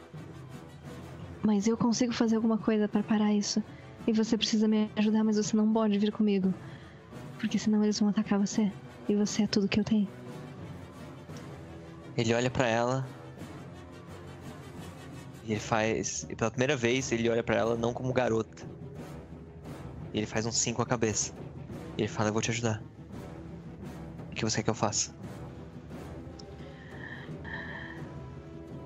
Mas 1.43 1.67
eu 1.67 1.77
consigo 1.77 2.13
fazer 2.13 2.35
alguma 2.35 2.57
coisa 2.57 2.87
pra 2.87 3.03
parar 3.03 3.31
isso. 3.33 3.63
E 4.07 4.13
você 4.13 4.37
precisa 4.37 4.67
me 4.67 4.89
ajudar, 4.95 5.23
mas 5.23 5.37
você 5.37 5.55
não 5.55 5.71
pode 5.71 5.97
vir 5.99 6.11
comigo. 6.11 6.51
Porque 7.39 7.59
senão 7.59 7.83
eles 7.83 7.99
vão 7.99 8.09
atacar 8.09 8.39
você. 8.39 8.71
E 9.07 9.15
você 9.15 9.43
é 9.43 9.47
tudo 9.47 9.67
que 9.67 9.79
eu 9.79 9.83
tenho. 9.83 10.07
Ele 12.17 12.33
olha 12.33 12.49
pra 12.49 12.67
ela. 12.67 13.07
E 15.43 15.51
ele 15.51 15.59
faz. 15.59 16.25
E 16.29 16.35
pela 16.35 16.49
primeira 16.49 16.75
vez 16.75 17.11
ele 17.11 17.29
olha 17.29 17.43
pra 17.43 17.55
ela 17.55 17.75
não 17.75 17.93
como 17.93 18.13
garota. 18.13 18.63
E 20.13 20.17
ele 20.17 20.27
faz 20.27 20.45
um 20.45 20.51
sim 20.51 20.73
com 20.73 20.81
a 20.81 20.85
cabeça. 20.85 21.33
E 21.97 22.01
ele 22.01 22.07
fala: 22.07 22.29
Eu 22.29 22.33
vou 22.33 22.41
te 22.41 22.51
ajudar. 22.51 22.81
O 24.31 24.35
que 24.35 24.45
você 24.45 24.57
quer 24.57 24.63
que 24.63 24.69
eu 24.69 24.75
faça? 24.75 25.13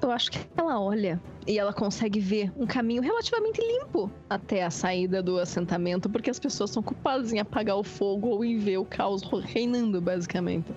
Eu 0.02 0.12
acho 0.12 0.32
que 0.32 0.40
ela 0.58 0.80
olha 0.80 1.22
e 1.48 1.58
ela 1.58 1.74
consegue 1.74 2.20
ver 2.20 2.52
um 2.56 2.66
caminho 2.66 3.02
relativamente 3.02 3.62
limpo 3.62 4.12
até 4.30 4.64
a 4.64 4.70
saída 4.70 5.22
do 5.22 5.40
assentamento, 5.40 6.10
porque 6.10 6.30
as 6.30 6.40
pessoas 6.40 6.72
são 6.72 6.84
culpadas 6.84 7.32
em 7.32 7.40
apagar 7.40 7.78
o 7.78 7.84
fogo 7.84 8.28
ou 8.30 8.44
em 8.44 8.58
ver 8.58 8.78
o 8.78 8.86
caos 8.86 9.22
reinando, 9.46 10.02
basicamente. 10.02 10.72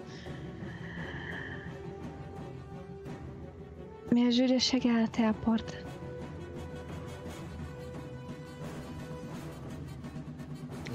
Me 4.10 4.26
ajude 4.26 4.54
a 4.54 4.58
chegar 4.58 5.04
até 5.04 5.26
a 5.26 5.34
porta. 5.34 5.78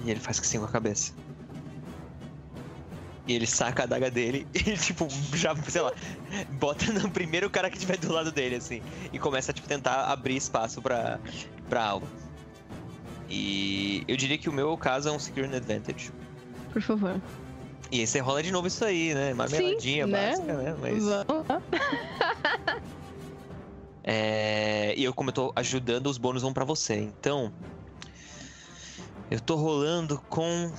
E 0.03 0.11
ele 0.11 0.19
faz 0.19 0.39
que 0.39 0.47
sim 0.47 0.59
com 0.59 0.65
a 0.65 0.69
cabeça. 0.69 1.13
E 3.25 3.33
ele 3.33 3.47
saca 3.47 3.83
a 3.83 3.85
adaga 3.85 4.11
dele 4.11 4.45
e, 4.53 4.59
tipo, 4.77 5.07
já, 5.33 5.55
sei 5.55 5.81
lá, 5.81 5.93
bota 6.51 6.91
no 6.91 7.09
primeiro 7.09 7.49
cara 7.49 7.69
que 7.69 7.79
tiver 7.79 7.97
do 7.97 8.11
lado 8.11 8.31
dele, 8.31 8.55
assim. 8.55 8.81
E 9.13 9.19
começa 9.19 9.51
a, 9.51 9.53
tipo, 9.53 9.67
tentar 9.67 10.05
abrir 10.05 10.35
espaço 10.35 10.81
pra, 10.81 11.19
pra 11.69 11.85
alva. 11.85 12.07
E 13.29 14.03
eu 14.07 14.17
diria 14.17 14.37
que 14.37 14.49
o 14.49 14.53
meu 14.53 14.77
caso 14.77 15.09
é 15.09 15.11
um 15.11 15.19
Secure 15.19 15.47
an 15.47 15.55
Advantage. 15.55 16.11
Por 16.71 16.81
favor. 16.81 17.21
E 17.91 17.99
aí 17.99 18.07
você 18.07 18.19
rola 18.19 18.43
de 18.43 18.51
novo 18.51 18.67
isso 18.67 18.83
aí, 18.83 19.13
né? 19.13 19.33
Uma 19.33 19.47
meladinha 19.47 20.05
né? 20.07 20.29
básica, 20.29 20.53
né? 20.53 20.75
Mas. 20.81 21.03
Vamos 21.03 21.47
lá. 21.47 21.61
É... 24.05 24.93
E 24.97 25.03
eu, 25.05 25.13
como 25.13 25.29
eu 25.29 25.33
tô 25.33 25.53
ajudando, 25.55 26.07
os 26.07 26.17
bônus 26.17 26.41
vão 26.41 26.51
pra 26.51 26.65
você. 26.65 26.95
Então. 26.95 27.53
Eu 29.33 29.39
tô 29.39 29.55
rolando 29.55 30.21
com. 30.29 30.71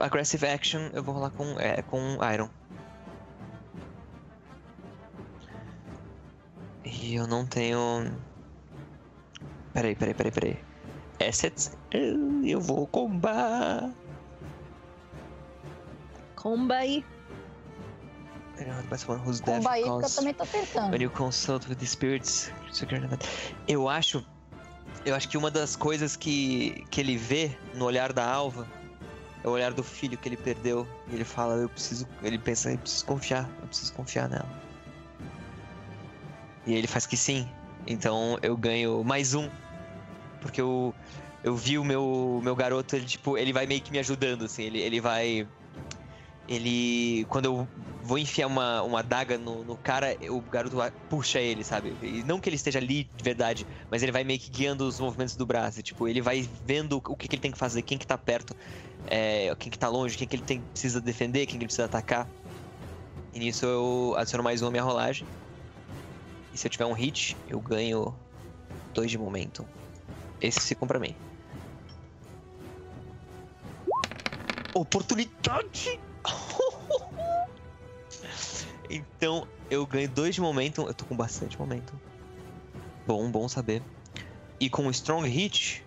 Aggressive 0.00 0.44
Action. 0.44 0.90
Eu 0.92 1.04
vou 1.04 1.14
rolar 1.14 1.30
com, 1.30 1.44
é, 1.60 1.80
com 1.80 2.18
Iron. 2.34 2.50
E 6.84 7.14
eu 7.14 7.28
não 7.28 7.46
tenho. 7.46 8.12
Peraí, 9.72 9.94
peraí, 9.94 10.14
peraí, 10.14 10.32
peraí. 10.32 10.58
Assets. 11.24 11.70
Eu 11.92 12.60
vou 12.60 12.88
combar. 12.88 13.92
Comba 16.34 16.74
aí. 16.74 17.04
Comba 19.44 19.70
aí, 19.70 19.84
porque 19.84 20.06
eu 20.06 20.10
também 20.10 20.34
tô 20.34 20.44
tentando. 20.44 20.90
When 20.90 21.02
you 21.02 21.10
consult 21.10 21.68
with 21.68 21.76
the 21.76 21.86
spirits. 21.86 22.50
Eu 23.68 23.88
acho 23.88 24.26
Eu 25.04 25.14
acho 25.14 25.28
que 25.28 25.36
uma 25.36 25.50
das 25.50 25.74
coisas 25.74 26.14
que, 26.16 26.84
que 26.90 27.00
ele 27.00 27.16
vê 27.16 27.56
no 27.74 27.84
olhar 27.84 28.12
da 28.12 28.24
Alva 28.24 28.68
é 29.42 29.48
o 29.48 29.50
olhar 29.50 29.72
do 29.72 29.82
filho 29.82 30.16
que 30.16 30.28
ele 30.28 30.36
perdeu. 30.36 30.86
E 31.08 31.14
ele 31.14 31.24
fala, 31.24 31.54
eu 31.54 31.68
preciso. 31.68 32.06
Ele 32.22 32.38
pensa, 32.38 32.70
eu 32.70 32.78
preciso 32.78 33.04
confiar, 33.04 33.50
eu 33.60 33.68
preciso 33.68 33.92
confiar 33.92 34.28
nela. 34.28 34.48
E 36.66 36.74
ele 36.74 36.86
faz 36.86 37.06
que 37.06 37.16
sim. 37.16 37.48
Então 37.86 38.38
eu 38.42 38.56
ganho 38.56 39.02
mais 39.02 39.34
um. 39.34 39.48
Porque 40.40 40.60
eu, 40.60 40.94
eu 41.42 41.56
vi 41.56 41.78
o 41.78 41.84
meu, 41.84 42.40
meu 42.42 42.54
garoto, 42.54 42.96
ele, 42.96 43.04
tipo, 43.04 43.36
ele 43.36 43.52
vai 43.52 43.66
meio 43.66 43.80
que 43.80 43.90
me 43.90 43.98
ajudando, 43.98 44.44
assim. 44.44 44.62
Ele, 44.62 44.80
ele 44.80 45.00
vai. 45.00 45.46
Ele. 46.46 47.24
Quando 47.26 47.44
eu 47.46 47.68
vou 48.02 48.18
enfiar 48.18 48.46
uma, 48.48 48.82
uma 48.82 49.02
daga 49.02 49.38
no, 49.38 49.64
no 49.64 49.78
cara, 49.78 50.16
o 50.30 50.42
garoto 50.42 50.76
puxa 51.08 51.40
ele, 51.40 51.64
sabe? 51.64 51.96
E 52.00 52.22
não 52.24 52.40
que 52.40 52.48
ele 52.48 52.56
esteja 52.56 52.78
ali 52.78 53.04
de 53.04 53.24
verdade, 53.24 53.66
mas 53.90 54.02
ele 54.02 54.12
vai 54.12 54.24
meio 54.24 54.40
que 54.40 54.50
guiando 54.50 54.86
os 54.86 54.98
movimentos 54.98 55.36
do 55.36 55.46
braço. 55.46 55.82
Tipo, 55.82 56.08
ele 56.08 56.20
vai 56.20 56.42
vendo 56.42 57.00
o 57.06 57.16
que, 57.16 57.28
que 57.28 57.36
ele 57.36 57.42
tem 57.42 57.52
que 57.52 57.58
fazer, 57.58 57.82
quem 57.82 57.98
que 57.98 58.06
tá 58.06 58.18
perto, 58.18 58.54
é, 59.06 59.54
quem 59.56 59.70
que 59.70 59.78
tá 59.78 59.88
longe, 59.88 60.16
quem 60.16 60.26
que 60.26 60.36
ele 60.36 60.42
tem, 60.42 60.62
precisa 60.64 61.00
defender, 61.00 61.46
quem 61.46 61.52
que 61.52 61.56
ele 61.58 61.66
precisa 61.66 61.86
atacar. 61.86 62.30
E 63.32 63.38
nisso 63.38 63.64
eu 63.64 64.14
adiciono 64.16 64.44
mais 64.44 64.62
uma 64.62 64.70
minha 64.70 64.82
rolagem. 64.82 65.26
E 66.52 66.58
se 66.58 66.66
eu 66.66 66.70
tiver 66.70 66.86
um 66.86 66.92
hit, 66.92 67.36
eu 67.46 67.60
ganho 67.60 68.18
dois 68.94 69.10
de 69.10 69.16
momento. 69.18 69.66
Esse 70.40 70.60
ficam 70.60 70.86
pra 70.86 70.98
mim. 70.98 71.16
Oportunidade! 74.74 76.11
então 78.88 79.46
eu 79.70 79.86
ganho 79.86 80.08
dois 80.08 80.34
de 80.34 80.40
momento. 80.40 80.86
Eu 80.86 80.94
tô 80.94 81.04
com 81.04 81.16
bastante 81.16 81.58
momento. 81.58 81.98
Bom, 83.06 83.30
bom 83.30 83.48
saber. 83.48 83.82
E 84.60 84.70
com 84.70 84.86
o 84.86 84.90
Strong 84.90 85.28
Hit, 85.28 85.84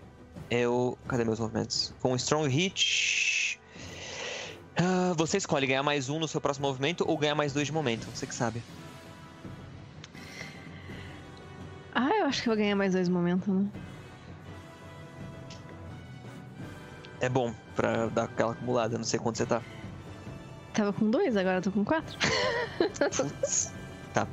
eu. 0.50 0.98
Cadê 1.08 1.24
meus 1.24 1.40
movimentos? 1.40 1.94
Com 2.00 2.12
o 2.12 2.16
Strong 2.16 2.48
Hit. 2.48 3.60
Uh, 4.78 5.14
você 5.16 5.38
escolhe 5.38 5.66
ganhar 5.66 5.82
mais 5.82 6.10
um 6.10 6.18
no 6.18 6.28
seu 6.28 6.40
próximo 6.40 6.66
movimento 6.68 7.04
ou 7.08 7.16
ganhar 7.16 7.34
mais 7.34 7.52
dois 7.52 7.66
de 7.66 7.72
momento. 7.72 8.06
Você 8.14 8.26
que 8.26 8.34
sabe. 8.34 8.62
Ah, 11.94 12.10
eu 12.20 12.26
acho 12.26 12.42
que 12.42 12.48
eu 12.50 12.54
vou 12.54 12.62
ganhar 12.62 12.76
mais 12.76 12.92
dois 12.92 13.08
momentos, 13.08 13.48
né? 13.48 13.66
É 17.20 17.28
bom 17.28 17.54
pra 17.74 18.08
dar 18.08 18.24
aquela 18.24 18.52
acumulada, 18.52 18.98
não 18.98 19.04
sei 19.04 19.18
quanto 19.18 19.38
você 19.38 19.46
tá. 19.46 19.62
Tava 20.76 20.92
com 20.92 21.10
dois, 21.10 21.38
agora 21.38 21.62
tô 21.62 21.72
com 21.72 21.82
quatro. 21.82 22.18
Tá. 24.12 24.28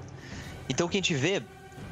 Então 0.69 0.87
o 0.87 0.89
que 0.89 0.97
a 0.97 1.01
gente 1.01 1.13
vê 1.13 1.41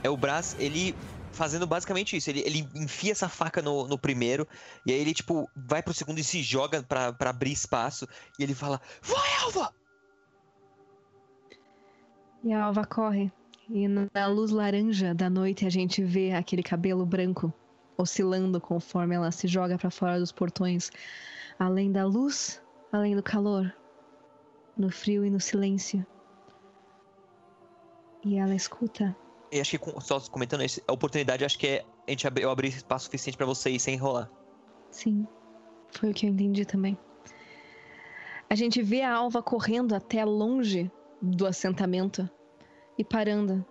é 0.03 0.09
o 0.09 0.17
Brás, 0.17 0.57
ele 0.59 0.93
fazendo 1.31 1.65
basicamente 1.65 2.17
isso. 2.17 2.29
Ele, 2.29 2.41
ele 2.41 2.67
enfia 2.75 3.13
essa 3.13 3.29
faca 3.29 3.61
no, 3.61 3.87
no 3.87 3.97
primeiro, 3.97 4.45
e 4.85 4.91
aí 4.91 4.99
ele, 4.99 5.13
tipo, 5.13 5.49
vai 5.55 5.81
pro 5.81 5.93
segundo 5.93 6.19
e 6.19 6.23
se 6.23 6.43
joga 6.43 6.83
pra, 6.83 7.13
pra 7.13 7.29
abrir 7.29 7.53
espaço, 7.53 8.05
e 8.37 8.43
ele 8.43 8.53
fala: 8.53 8.81
Vai, 9.01 9.29
Alva! 9.41 9.73
E 12.43 12.51
a 12.51 12.65
Alva 12.65 12.85
corre. 12.85 13.31
E 13.69 13.87
na 13.87 14.27
luz 14.27 14.51
laranja 14.51 15.15
da 15.15 15.29
noite 15.29 15.65
a 15.65 15.69
gente 15.69 16.03
vê 16.03 16.33
aquele 16.33 16.61
cabelo 16.61 17.05
branco 17.05 17.53
oscilando 17.97 18.59
conforme 18.59 19.15
ela 19.15 19.31
se 19.31 19.47
joga 19.47 19.77
para 19.77 19.89
fora 19.89 20.19
dos 20.19 20.33
portões. 20.33 20.91
Além 21.57 21.89
da 21.89 22.05
luz, 22.05 22.61
além 22.91 23.15
do 23.15 23.23
calor, 23.23 23.73
no 24.77 24.89
frio 24.89 25.25
e 25.25 25.29
no 25.29 25.39
silêncio. 25.39 26.05
E 28.23 28.37
ela 28.37 28.55
escuta. 28.55 29.15
E 29.51 29.59
acho 29.59 29.77
que, 29.77 30.01
só 30.01 30.19
comentando 30.19 30.63
isso, 30.63 30.81
a 30.87 30.93
oportunidade, 30.93 31.43
acho 31.43 31.57
que 31.57 31.67
é 31.67 31.85
a 32.07 32.11
gente 32.11 32.25
eu 32.41 32.49
abrir 32.49 32.69
espaço 32.69 33.05
suficiente 33.05 33.37
para 33.37 33.45
você 33.45 33.69
ir 33.69 33.79
sem 33.79 33.95
enrolar. 33.95 34.29
Sim, 34.91 35.27
foi 35.91 36.11
o 36.11 36.13
que 36.13 36.25
eu 36.25 36.29
entendi 36.29 36.65
também. 36.65 36.97
A 38.49 38.55
gente 38.55 38.81
vê 38.81 39.01
a 39.01 39.15
alva 39.15 39.41
correndo 39.41 39.95
até 39.95 40.25
longe 40.25 40.91
do 41.21 41.45
assentamento 41.45 42.29
e 42.97 43.03
parando. 43.03 43.65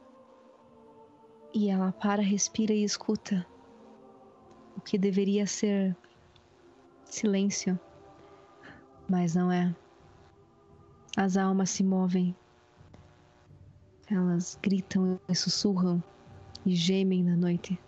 E 1.52 1.68
ela 1.68 1.92
para, 1.92 2.22
respira 2.22 2.72
e 2.72 2.84
escuta. 2.84 3.46
O 4.76 4.80
que 4.80 4.96
deveria 4.96 5.46
ser 5.46 5.96
silêncio, 7.04 7.78
mas 9.08 9.34
não 9.34 9.50
é. 9.50 9.74
As 11.16 11.36
almas 11.36 11.70
se 11.70 11.82
movem. 11.82 12.34
Elas 14.10 14.58
gritam 14.62 15.20
e 15.28 15.34
sussurram 15.34 16.02
e 16.64 16.74
gemem 16.74 17.22
na 17.22 17.36
noite. 17.36 17.78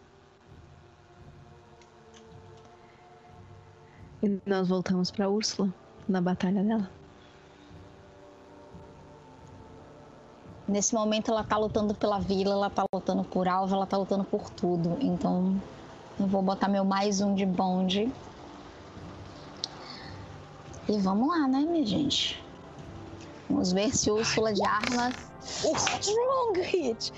E 4.22 4.40
nós 4.46 4.68
voltamos 4.68 5.10
para 5.10 5.28
Úrsula 5.28 5.72
na 6.08 6.20
batalha 6.20 6.62
dela. 6.62 6.90
Nesse 10.66 10.94
momento 10.94 11.30
ela 11.30 11.44
tá 11.44 11.58
lutando 11.58 11.94
pela 11.94 12.18
vila, 12.20 12.52
ela 12.52 12.70
tá 12.70 12.84
lutando 12.94 13.24
por 13.24 13.48
alvo, 13.48 13.74
ela 13.74 13.86
tá 13.86 13.96
lutando 13.96 14.24
por 14.24 14.48
tudo. 14.50 14.96
Então 15.00 15.60
eu 16.18 16.26
vou 16.26 16.42
botar 16.42 16.68
meu 16.68 16.84
mais 16.84 17.20
um 17.20 17.34
de 17.34 17.44
bonde. 17.44 18.12
E 20.88 20.98
vamos 20.98 21.28
lá, 21.28 21.48
né, 21.48 21.60
minha 21.60 21.84
gente? 21.84 22.42
Vamos 23.52 23.72
ver 23.72 23.94
se 23.94 24.10
Úrsula 24.10 24.52
de 24.52 24.66
armas. 24.66 25.14
Strong 25.42 26.62
hit! 26.62 27.12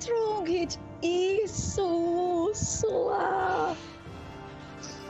Strong 0.00 0.50
hit! 0.50 0.80
Isso, 1.02 1.82
Úrsula! 1.82 3.76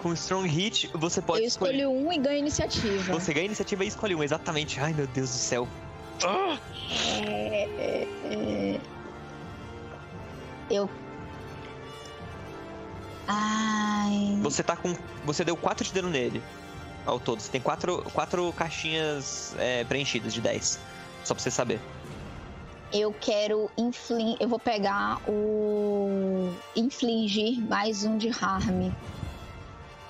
Com 0.03 0.13
Strong 0.13 0.49
Hit, 0.49 0.91
você 0.93 1.23
pode 1.23 1.43
Eu 1.43 1.47
escolho 1.47 1.73
escolher. 1.73 1.87
um 1.87 2.13
e 2.13 2.19
ganho 2.19 2.39
iniciativa. 2.39 3.13
Você 3.15 3.33
ganha 3.33 3.47
iniciativa 3.47 3.85
e 3.85 3.89
escolhe 3.89 4.15
um, 4.15 4.23
exatamente. 4.23 4.79
Ai, 4.81 4.93
meu 4.93 5.07
Deus 5.07 5.31
do 5.31 5.37
céu. 5.37 5.69
Ah! 6.25 6.59
É, 7.25 7.65
é, 7.65 8.09
é. 8.35 8.81
Eu. 10.69 10.91
Ai. 13.29 14.39
Você 14.43 14.63
tá 14.63 14.77
com. 14.77 14.95
Você 15.25 15.45
deu 15.45 15.57
4 15.57 15.85
de 15.85 15.93
dano 15.93 16.11
nele. 16.11 16.43
Ao 17.07 17.21
todo. 17.21 17.41
Você 17.41 17.51
tem 17.51 17.61
4 17.61 17.95
quatro, 17.95 18.11
quatro 18.13 18.53
caixinhas 18.53 19.55
é, 19.59 19.85
preenchidas 19.85 20.35
de 20.35 20.41
10. 20.41 20.79
Só 21.25 21.35
pra 21.35 21.43
você 21.43 21.51
saber. 21.51 21.81
Eu 22.93 23.13
quero 23.13 23.71
infligir. 23.77 24.37
Eu 24.41 24.49
vou 24.49 24.59
pegar 24.59 25.21
o. 25.29 26.53
Infligir 26.75 27.61
mais 27.61 28.05
um 28.05 28.19
de 28.19 28.29
harm. 28.29 28.91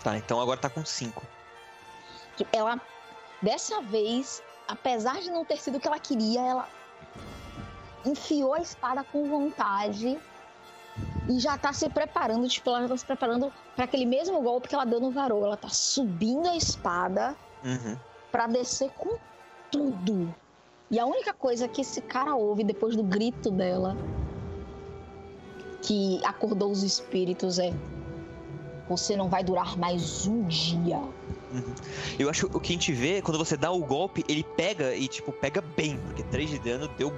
Tá, 0.02 0.16
então 0.16 0.40
agora 0.40 0.58
tá 0.58 0.70
com 0.70 0.84
5. 0.84 1.22
Ela. 2.52 2.80
Dessa 3.42 3.82
vez, 3.82 4.42
apesar 4.66 5.20
de 5.20 5.30
não 5.30 5.44
ter 5.44 5.58
sido 5.58 5.76
o 5.76 5.80
que 5.80 5.86
ela 5.86 5.98
queria, 5.98 6.40
ela 6.40 6.68
enfiou 8.04 8.54
a 8.54 8.60
espada 8.60 9.04
com 9.04 9.28
vontade 9.28 10.18
e 11.28 11.40
já 11.40 11.56
tá 11.58 11.72
se 11.72 11.88
preparando, 11.88 12.46
tipo, 12.48 12.70
ela 12.70 12.82
já 12.82 12.88
tá 12.88 12.96
se 12.96 13.04
preparando 13.04 13.52
para 13.74 13.84
aquele 13.84 14.06
mesmo 14.06 14.40
golpe 14.40 14.68
que 14.68 14.74
ela 14.74 14.84
deu 14.84 15.00
no 15.00 15.10
varô. 15.10 15.44
Ela 15.44 15.56
tá 15.56 15.68
subindo 15.68 16.46
a 16.48 16.56
espada 16.56 17.34
Uhum. 17.64 17.96
para 18.30 18.46
descer 18.46 18.90
com 18.96 19.16
tudo. 19.70 20.32
E 20.90 21.00
a 21.00 21.06
única 21.06 21.32
coisa 21.34 21.66
que 21.66 21.80
esse 21.80 22.00
cara 22.00 22.36
ouve 22.36 22.62
depois 22.62 22.94
do 22.94 23.02
grito 23.02 23.50
dela, 23.50 23.96
que 25.82 26.20
acordou 26.24 26.70
os 26.70 26.82
espíritos, 26.82 27.58
é: 27.58 27.72
Você 28.88 29.16
não 29.16 29.28
vai 29.28 29.42
durar 29.42 29.76
mais 29.76 30.26
um 30.26 30.42
dia. 30.44 31.00
Eu 32.18 32.28
acho 32.28 32.48
que 32.48 32.56
o 32.56 32.60
que 32.60 32.70
a 32.72 32.76
gente 32.76 32.92
vê, 32.92 33.22
quando 33.22 33.38
você 33.38 33.56
dá 33.56 33.70
o 33.72 33.80
golpe, 33.80 34.24
ele 34.28 34.44
pega 34.56 34.94
e, 34.94 35.08
tipo, 35.08 35.32
pega 35.32 35.60
bem. 35.60 35.98
Porque 35.98 36.22
3 36.24 36.50
de 36.50 36.58
dano 36.58 36.88
deu 36.98 37.12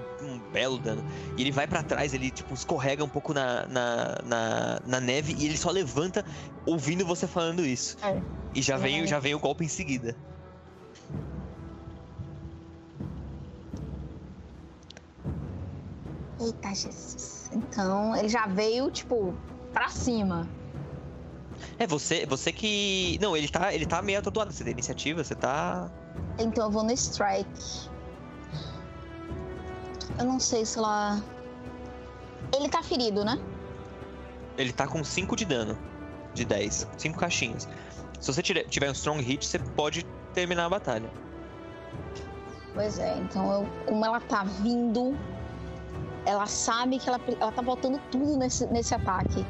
belo 0.49 0.79
dano. 0.79 1.05
E 1.37 1.43
ele 1.43 1.51
vai 1.51 1.67
pra 1.67 1.83
trás, 1.83 2.15
ele, 2.15 2.31
tipo, 2.31 2.55
escorrega 2.55 3.05
um 3.05 3.09
pouco 3.09 3.33
na, 3.35 3.67
na, 3.67 4.19
na, 4.25 4.81
na 4.87 5.01
neve 5.01 5.35
e 5.39 5.47
ele 5.47 5.57
só 5.57 5.71
levanta 5.71 6.25
ouvindo 6.67 7.05
você 7.07 7.27
falando 7.27 7.65
isso. 7.65 7.97
É. 8.03 8.21
E 8.55 8.63
já 8.63 8.77
vem, 8.77 9.03
É. 9.03 9.07
já 9.07 9.19
vem 9.19 9.35
o 9.35 9.39
golpe 9.39 9.65
em 9.65 9.69
seguida. 9.69 10.17
Eita, 16.41 16.69
Jesus. 16.75 17.51
Então, 17.53 18.15
ele 18.15 18.29
já 18.29 18.47
veio, 18.47 18.91
tipo, 18.91 19.35
pra 19.73 19.89
cima. 19.89 20.49
É, 21.79 21.87
você, 21.87 22.25
você 22.27 22.53
que. 22.53 23.19
Não, 23.21 23.37
ele 23.37 23.49
tá, 23.49 23.75
ele 23.75 23.85
tá 23.87 24.01
meio 24.01 24.21
atordoado. 24.21 24.53
Você 24.53 24.63
tem 24.63 24.73
iniciativa, 24.73 25.25
você 25.25 25.35
tá. 25.35 25.91
Então 26.39 26.67
eu 26.67 26.71
vou 26.71 26.85
no 26.85 26.93
strike. 26.93 27.91
Eu 30.19 30.25
não 30.25 30.41
sei 30.41 30.65
se 30.65 30.79
ela. 30.79 31.23
Ele 32.57 32.69
tá 32.69 32.83
ferido, 32.83 33.25
né? 33.25 33.39
Ele 34.57 34.73
tá 34.73 34.87
com 34.87 35.03
5 35.05 35.37
de 35.37 35.45
dano. 35.45 35.79
De 36.35 36.45
10. 36.45 36.89
5 36.97 37.19
caixinhas. 37.19 37.69
Se 38.21 38.33
você 38.33 38.43
tiver 38.43 38.89
um 38.89 38.93
strong 38.93 39.23
hit, 39.23 39.47
você 39.47 39.59
pode 39.59 40.05
terminar 40.35 40.67
a 40.67 40.69
batalha. 40.69 41.09
Pois 42.75 42.99
é, 42.99 43.17
então 43.19 43.51
eu, 43.53 43.69
como 43.87 44.05
ela 44.05 44.21
tá 44.21 44.45
vindo, 44.45 45.17
ela 46.27 46.47
sabe 46.47 46.99
que 46.99 47.09
ela, 47.09 47.21
ela 47.41 47.53
tá 47.53 47.63
botando 47.63 48.01
tudo 48.11 48.37
nesse, 48.37 48.67
nesse 48.67 48.95
ataque. 48.95 49.45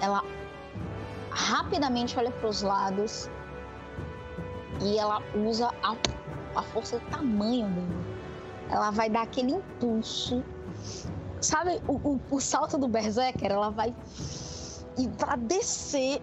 Ela 0.00 0.22
rapidamente 1.30 2.18
olha 2.18 2.30
para 2.30 2.48
os 2.48 2.62
lados 2.62 3.28
e 4.82 4.98
ela 4.98 5.22
usa 5.34 5.70
a, 5.82 5.96
a 6.56 6.62
força 6.62 6.98
do 6.98 7.06
tamanho 7.10 7.68
dele. 7.68 8.09
Ela 8.70 8.90
vai 8.90 9.10
dar 9.10 9.22
aquele 9.22 9.52
impulso. 9.52 10.42
Sabe 11.40 11.80
o, 11.88 11.92
o, 11.92 12.20
o 12.30 12.40
salto 12.40 12.78
do 12.78 12.86
Berserker? 12.86 13.50
Ela 13.50 13.70
vai. 13.70 13.94
E 14.96 15.08
pra 15.08 15.36
descer. 15.36 16.22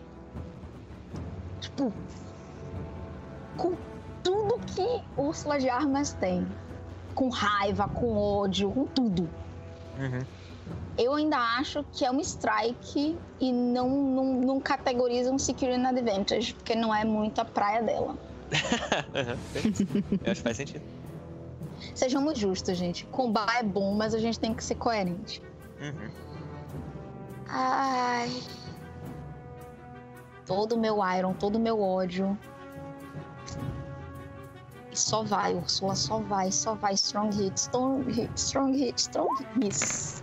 Tipo. 1.60 1.92
Com 3.58 3.76
tudo 4.24 4.60
que 4.60 5.04
Úrsula 5.18 5.60
de 5.60 5.70
Armas 5.70 6.14
tem. 6.14 6.48
Com 7.14 7.30
raiva, 7.30 7.88
com 7.88 8.16
ódio, 8.16 8.72
com 8.72 8.86
tudo. 8.86 9.30
Uhum. 10.00 10.22
Eu 10.98 11.14
ainda 11.14 11.38
acho 11.38 11.84
que 11.92 12.06
é 12.06 12.12
um 12.12 12.20
strike 12.20 13.18
e 13.40 13.52
não, 13.52 13.90
não, 13.90 14.26
não 14.42 14.60
categoriza 14.60 15.32
um 15.32 15.38
security 15.38 15.86
advantage, 15.86 16.54
porque 16.54 16.76
não 16.76 16.94
é 16.94 17.04
muito 17.04 17.40
a 17.40 17.46
praia 17.46 17.82
dela. 17.84 18.16
Uhum. 19.18 20.20
Eu 20.24 20.32
acho 20.32 20.42
que 20.42 20.44
faz 20.44 20.58
sentido. 20.58 20.82
Sejamos 21.98 22.38
justos, 22.38 22.78
gente. 22.78 23.08
Combar 23.08 23.58
é 23.58 23.64
bom, 23.64 23.96
mas 23.96 24.14
a 24.14 24.20
gente 24.20 24.40
tem 24.40 24.54
que 24.54 24.64
ser 24.64 24.76
coerente. 24.76 25.42
Uhum. 25.82 26.12
Ai. 27.48 28.30
Todo 30.46 30.74
o 30.74 30.80
meu 30.80 31.00
Iron, 31.18 31.34
todo 31.34 31.56
o 31.56 31.60
meu 31.60 31.82
ódio. 31.82 32.38
E 34.92 34.96
só 34.96 35.24
vai, 35.24 35.56
Ursula, 35.56 35.96
só 35.96 36.20
vai, 36.20 36.52
só 36.52 36.76
vai. 36.76 36.94
Strong 36.94 37.36
hit, 37.36 37.58
strong 37.58 38.12
hit, 38.12 38.32
strong 38.36 38.78
hit, 38.78 39.00
strong 39.00 39.34
hit. 39.60 39.76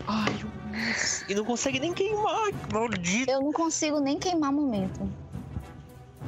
Ai, 0.07 0.33
o 0.45 0.77
miss. 0.77 1.25
E 1.29 1.35
não 1.35 1.45
consegue 1.45 1.81
nem 1.81 1.93
queimar, 1.93 2.53
maldito. 2.73 3.29
Eu 3.29 3.43
não 3.43 3.53
consigo 3.53 3.99
nem 3.99 4.17
queimar 4.17 4.53
momento. 4.53 5.01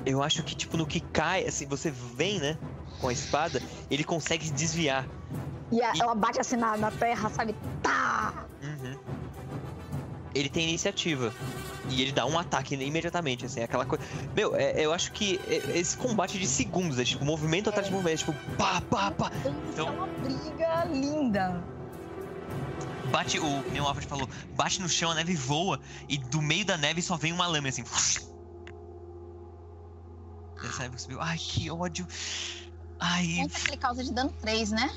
Eu 0.04 0.24
acho 0.24 0.42
que, 0.42 0.56
tipo, 0.56 0.76
no 0.76 0.84
que 0.84 0.98
cai, 0.98 1.46
assim, 1.46 1.66
você 1.66 1.88
vem, 1.88 2.40
né? 2.40 2.58
Com 3.00 3.08
a 3.08 3.12
espada, 3.12 3.62
ele 3.90 4.04
consegue 4.04 4.50
desviar. 4.50 5.06
E, 5.70 5.82
a- 5.82 5.92
E- 5.94 6.00
ela 6.00 6.14
bate 6.14 6.40
assim 6.40 6.56
na, 6.56 6.76
na 6.76 6.90
terra, 6.90 7.28
sabe? 7.30 7.54
Tá! 7.82 8.46
Uhum. 8.62 8.98
Ele 10.34 10.48
tem 10.48 10.68
iniciativa. 10.68 11.32
E 11.88 12.02
ele 12.02 12.12
dá 12.12 12.26
um 12.26 12.38
ataque 12.38 12.74
imediatamente, 12.74 13.46
assim, 13.46 13.62
aquela 13.62 13.86
coisa. 13.86 14.02
Meu, 14.34 14.56
é- 14.56 14.72
eu 14.84 14.92
acho 14.92 15.12
que 15.12 15.40
é- 15.46 15.78
esse 15.78 15.96
combate 15.96 16.38
de 16.38 16.46
segundos, 16.46 16.98
é 16.98 17.04
tipo, 17.04 17.24
movimento 17.24 17.68
atrás 17.68 17.86
de 17.86 17.92
movimento, 17.92 18.14
é 18.14 18.16
tipo, 18.18 18.34
pá, 18.56 18.80
pá, 18.80 19.10
pá. 19.10 19.30
Então... 19.72 19.88
É 19.88 19.90
uma 19.90 20.06
briga 20.06 20.84
linda. 20.84 21.62
Bate, 23.10 23.38
o 23.38 23.46
o 23.46 23.86
Alfred 23.86 24.06
falou, 24.08 24.28
bate 24.56 24.82
no 24.82 24.88
chão, 24.88 25.10
a 25.12 25.14
neve 25.14 25.34
voa, 25.36 25.80
e 26.08 26.18
do 26.18 26.42
meio 26.42 26.64
da 26.64 26.76
neve 26.76 27.00
só 27.00 27.16
vem 27.16 27.32
uma 27.32 27.46
lâmina, 27.46 27.68
assim. 27.68 27.84
Essa 30.64 30.82
neve 30.82 30.98
subiu. 31.00 31.20
Ai, 31.20 31.38
que 31.38 31.70
ódio. 31.70 32.06
Ai, 33.00 33.26
Conta 33.42 33.60
que 33.60 33.68
ele 33.70 33.76
causa 33.76 34.04
de 34.04 34.12
dano 34.12 34.32
3, 34.40 34.70
né? 34.72 34.94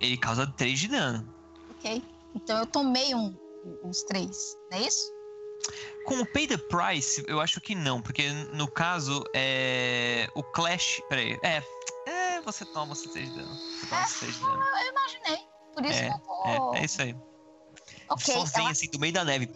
ele 0.00 0.16
causa 0.16 0.46
3 0.46 0.78
de 0.78 0.88
dano. 0.88 1.34
Ok. 1.70 2.02
Então 2.34 2.58
eu 2.58 2.66
tomei 2.66 3.14
um, 3.14 3.34
uns 3.82 4.02
3, 4.04 4.28
não 4.70 4.78
é 4.78 4.82
isso? 4.82 5.12
Com 6.06 6.20
o 6.20 6.26
Pay 6.26 6.46
the 6.46 6.56
Price, 6.56 7.22
eu 7.26 7.40
acho 7.40 7.60
que 7.60 7.74
não, 7.74 8.00
porque 8.00 8.30
no 8.54 8.70
caso, 8.70 9.24
é. 9.34 10.28
O 10.34 10.42
Clash. 10.42 11.02
Peraí. 11.08 11.38
É. 11.42 11.62
É, 12.06 12.40
você 12.42 12.64
toma 12.66 12.92
os 12.92 13.02
3 13.02 13.28
de 13.28 13.36
dano. 13.36 13.54
Você 13.54 13.86
toma 13.88 14.04
os 14.04 14.12
3 14.20 14.34
de 14.34 14.40
dano. 14.40 14.62
Eu 14.62 14.90
imaginei. 14.92 15.46
Por 15.74 15.84
isso 15.84 15.98
É, 15.98 16.08
que 16.08 16.14
eu 16.14 16.18
tô. 16.20 16.74
É, 16.74 16.80
é 16.80 16.84
isso 16.84 17.02
aí. 17.02 17.16
ok, 18.10 18.34
Só 18.34 18.44
vem 18.44 18.62
ela 18.62 18.70
assim 18.70 18.88
do 18.90 18.98
meio 19.00 19.12
da 19.12 19.24
neve. 19.24 19.50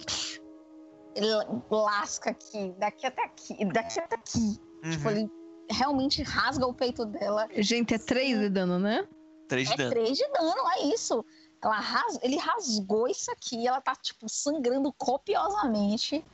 ele 1.14 1.28
lasca 1.70 2.30
aqui, 2.30 2.74
daqui 2.78 3.06
até 3.06 3.24
aqui, 3.24 3.64
daqui 3.72 4.00
até 4.00 4.16
aqui. 4.16 4.60
Tipo, 4.90 5.08
Uhum. 5.08 5.10
ele 5.10 5.30
realmente 5.72 6.22
rasga 6.22 6.66
o 6.66 6.74
peito 6.74 7.04
dela. 7.06 7.48
Gente, 7.56 7.94
é 7.94 7.98
3 7.98 8.38
de 8.38 8.48
dano, 8.48 8.78
né? 8.78 9.06
3 9.48 9.68
de 9.68 9.74
É 9.74 9.76
dano. 9.76 9.90
3 9.90 10.16
de 10.18 10.28
dano, 10.32 10.54
é 10.76 10.82
isso. 10.94 11.24
Ela 11.62 11.78
ras... 11.78 12.18
Ele 12.22 12.36
rasgou 12.36 13.08
isso 13.08 13.30
aqui, 13.30 13.66
ela 13.66 13.80
tá, 13.80 13.94
tipo, 13.96 14.28
sangrando 14.28 14.92
copiosamente. 14.92 16.24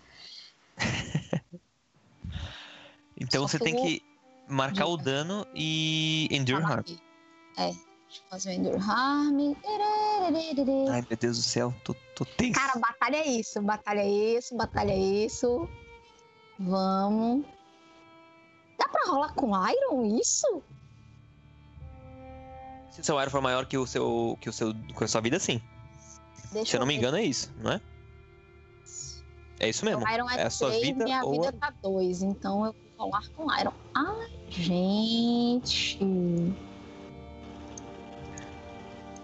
Então 3.21 3.43
Só 3.43 3.49
você 3.49 3.59
tem 3.59 3.75
o- 3.75 3.83
que 3.83 4.03
marcar 4.49 4.87
o 4.87 4.97
Diga. 4.97 5.11
dano 5.11 5.47
e 5.55 6.29
Endure 6.31 6.63
Harm. 6.63 6.85
É, 7.57 7.67
deixa 7.67 7.81
eu 8.23 8.29
fazer 8.31 8.51
o 8.51 8.53
Endure 8.53 8.77
Harm. 8.77 9.57
Ai, 10.91 11.05
meu 11.09 11.19
Deus 11.19 11.37
do 11.39 11.43
céu, 11.43 11.75
tô, 11.85 11.95
tô 12.15 12.25
tenso. 12.25 12.53
Cara, 12.59 12.79
batalha 12.79 13.17
é 13.17 13.27
isso, 13.27 13.61
batalha 13.61 14.01
é 14.03 14.09
isso, 14.09 14.57
batalha 14.57 14.93
é 14.93 14.97
isso. 14.99 15.69
Vamos. 16.59 17.45
Dá 18.93 18.99
pra 19.01 19.13
rolar 19.13 19.33
com 19.35 19.51
Iron 19.69 20.05
isso? 20.19 20.63
Se 22.91 23.01
o 23.01 23.05
seu 23.05 23.21
Iron 23.21 23.31
for 23.31 23.41
maior 23.43 23.67
que 23.67 23.77
o 23.77 23.87
seu. 23.87 24.37
que 24.41 24.49
o 24.49 24.53
seu. 24.53 24.75
com 24.95 25.05
a 25.05 25.09
sua 25.09 25.21
vida, 25.21 25.39
sim. 25.39 25.61
Deixa 26.53 26.71
Se 26.71 26.77
eu 26.77 26.81
não 26.81 26.87
me 26.87 26.95
ver. 26.95 26.99
engano, 26.99 27.17
é 27.19 27.23
isso, 27.23 27.53
não 27.59 27.73
é? 27.73 27.81
É 29.61 29.69
isso 29.69 29.85
mesmo. 29.85 30.05
O 30.05 30.09
Iron 30.09 30.31
é, 30.31 30.41
É 30.41 30.43
a 30.45 30.51
sua 30.51 30.71
3, 30.71 30.83
vida 30.83 31.05
minha 31.05 31.25
ou 31.25 31.33
vida 31.33 31.53
tá 31.53 31.73
2, 31.83 32.23
então 32.23 32.67
eu 32.67 32.75
vou 32.97 33.07
rolar 33.07 33.29
com 33.37 33.53
Iron. 33.61 33.73
Ai, 33.95 34.31
gente. 34.49 35.99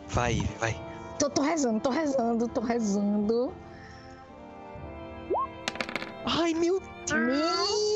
Vai, 0.09 0.41
vai. 0.61 0.77
Tô, 1.19 1.31
tô 1.31 1.43
rezando, 1.43 1.81
tô 1.81 1.91
rezando, 1.91 2.49
tô 2.49 2.61
rezando. 2.61 3.55
Ai, 6.27 6.53
meu 6.55 6.81
Meu 6.81 6.83
Deus! 7.07 7.94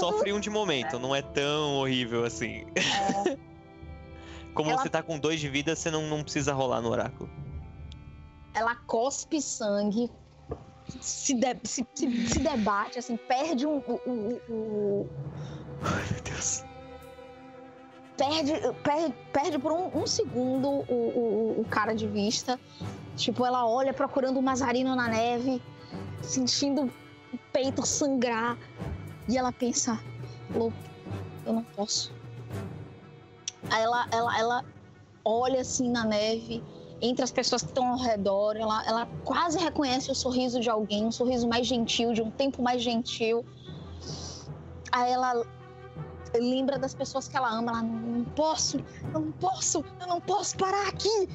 Sofre 0.00 0.32
um 0.32 0.40
de 0.40 0.50
momento, 0.50 0.98
não 0.98 1.14
é 1.14 1.22
tão 1.22 1.76
horrível 1.76 2.24
assim. 2.24 2.64
Como 4.54 4.70
Ela- 4.70 4.80
você 4.82 4.88
tá 4.88 5.02
com 5.02 5.18
dois 5.18 5.38
de 5.40 5.48
vida, 5.48 5.74
você 5.76 5.90
não, 5.90 6.06
não 6.08 6.22
precisa 6.22 6.52
rolar 6.52 6.80
no 6.80 6.88
oráculo. 6.90 7.28
Ela 8.54 8.74
cospe 8.74 9.40
sangue, 9.42 10.10
se, 11.00 11.34
de- 11.34 11.60
se- 11.64 11.86
se- 11.94 12.28
se 12.28 12.38
debate, 12.38 12.98
assim, 12.98 13.16
perde 13.16 13.66
um, 13.66 13.82
o, 13.86 14.00
o- 14.06 14.42
o- 14.48 15.06
Ai, 15.82 16.04
meu 16.10 16.22
Deus. 16.22 16.64
perde, 18.16 18.52
perde, 18.82 19.14
perde 19.30 19.58
por 19.58 19.72
um, 19.72 20.02
um 20.02 20.06
segundo 20.06 20.68
o, 20.70 20.84
o, 20.88 21.60
o 21.60 21.64
cara 21.68 21.94
de 21.94 22.06
vista. 22.06 22.58
Tipo, 23.14 23.44
ela 23.44 23.66
olha 23.66 23.92
procurando 23.92 24.38
o 24.38 24.42
Mazarino 24.42 24.96
na 24.96 25.08
neve, 25.08 25.60
sentindo 26.22 26.90
o 27.32 27.38
peito 27.52 27.84
sangrar. 27.84 28.56
E 29.28 29.36
ela 29.36 29.52
pensa, 29.52 29.98
louco, 30.54 30.76
eu 31.44 31.52
não 31.52 31.64
posso. 31.64 32.12
Aí 33.70 33.82
ela, 33.82 34.06
ela, 34.12 34.38
ela 34.38 34.64
olha 35.24 35.60
assim 35.60 35.90
na 35.90 36.04
neve, 36.04 36.62
entre 37.00 37.24
as 37.24 37.32
pessoas 37.32 37.62
que 37.62 37.68
estão 37.68 37.88
ao 37.88 37.98
redor, 37.98 38.56
ela, 38.56 38.86
ela 38.86 39.08
quase 39.24 39.58
reconhece 39.58 40.10
o 40.10 40.14
sorriso 40.14 40.60
de 40.60 40.70
alguém, 40.70 41.04
um 41.04 41.12
sorriso 41.12 41.48
mais 41.48 41.66
gentil, 41.66 42.12
de 42.12 42.22
um 42.22 42.30
tempo 42.30 42.62
mais 42.62 42.82
gentil. 42.82 43.44
Aí 44.92 45.12
ela 45.12 45.44
lembra 46.34 46.78
das 46.78 46.94
pessoas 46.94 47.28
que 47.28 47.36
ela 47.36 47.50
ama, 47.50 47.72
ela 47.72 47.82
não, 47.82 47.98
não 47.98 48.24
posso, 48.24 48.78
eu 49.12 49.20
não 49.20 49.32
posso, 49.32 49.84
eu 50.00 50.06
não 50.06 50.20
posso 50.20 50.56
parar 50.56 50.88
aqui. 50.88 51.28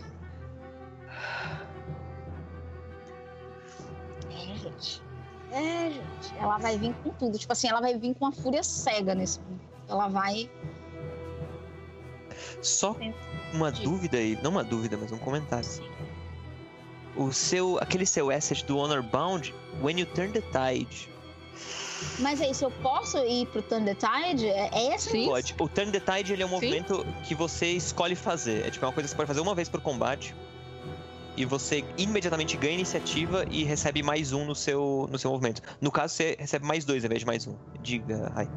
É, 4.31 4.55
gente. 4.55 5.03
É, 5.51 5.91
gente. 5.91 6.39
Ela 6.39 6.57
vai 6.57 6.77
vir 6.77 6.93
com 7.03 7.09
tudo. 7.11 7.37
Tipo 7.37 7.53
assim, 7.53 7.67
ela 7.67 7.81
vai 7.81 7.97
vir 7.97 8.15
com 8.15 8.25
uma 8.25 8.31
fúria 8.31 8.63
cega 8.63 9.13
nesse 9.13 9.39
momento. 9.39 9.61
Ela 9.87 10.07
vai. 10.07 10.49
Só 12.61 12.95
uma 13.53 13.71
dúvida 13.71 14.17
aí, 14.17 14.37
não 14.41 14.51
uma 14.51 14.63
dúvida, 14.63 14.97
mas 14.97 15.11
um 15.11 15.17
comentário. 15.17 15.67
O 17.15 17.31
seu, 17.31 17.77
aquele 17.79 18.05
seu 18.05 18.29
asset 18.29 18.65
do 18.65 18.77
Honor 18.77 19.03
Bound, 19.03 19.53
when 19.81 19.99
you 19.99 20.05
turn 20.05 20.31
the 20.31 20.41
tide, 20.41 21.11
Mas 22.19 22.41
é 22.41 22.49
isso, 22.49 22.65
eu 22.65 22.71
posso 22.81 23.17
ir 23.19 23.45
pro 23.47 23.61
Turn 23.61 23.85
the 23.85 23.95
Tide? 23.95 24.47
É, 24.47 24.69
é 24.73 24.95
esse 24.95 25.09
Sim. 25.11 25.25
pode. 25.25 25.55
O 25.59 25.67
turn 25.67 25.91
the 25.91 25.99
tide 25.99 26.33
ele 26.33 26.43
é 26.43 26.45
um 26.45 26.49
Sim. 26.49 26.55
movimento 26.55 27.05
que 27.23 27.35
você 27.35 27.67
escolhe 27.67 28.15
fazer. 28.15 28.65
É 28.65 28.71
tipo 28.71 28.83
é 28.85 28.87
uma 28.87 28.93
coisa 28.93 29.07
que 29.07 29.11
você 29.11 29.17
pode 29.17 29.27
fazer 29.27 29.41
uma 29.41 29.53
vez 29.53 29.69
por 29.69 29.81
combate. 29.81 30.35
E 31.37 31.45
você 31.45 31.83
imediatamente 31.97 32.57
ganha 32.57 32.73
iniciativa 32.73 33.45
e 33.49 33.63
recebe 33.63 34.03
mais 34.03 34.33
um 34.33 34.45
no 34.45 34.53
seu, 34.55 35.07
no 35.09 35.17
seu 35.17 35.31
movimento. 35.31 35.61
No 35.79 35.89
caso, 35.91 36.13
você 36.13 36.35
recebe 36.37 36.65
mais 36.65 36.83
dois 36.83 37.03
ao 37.03 37.07
invés 37.07 37.21
de 37.21 37.25
mais 37.25 37.47
um. 37.47 37.55
Diga, 37.81 38.29
Rai. 38.35 38.49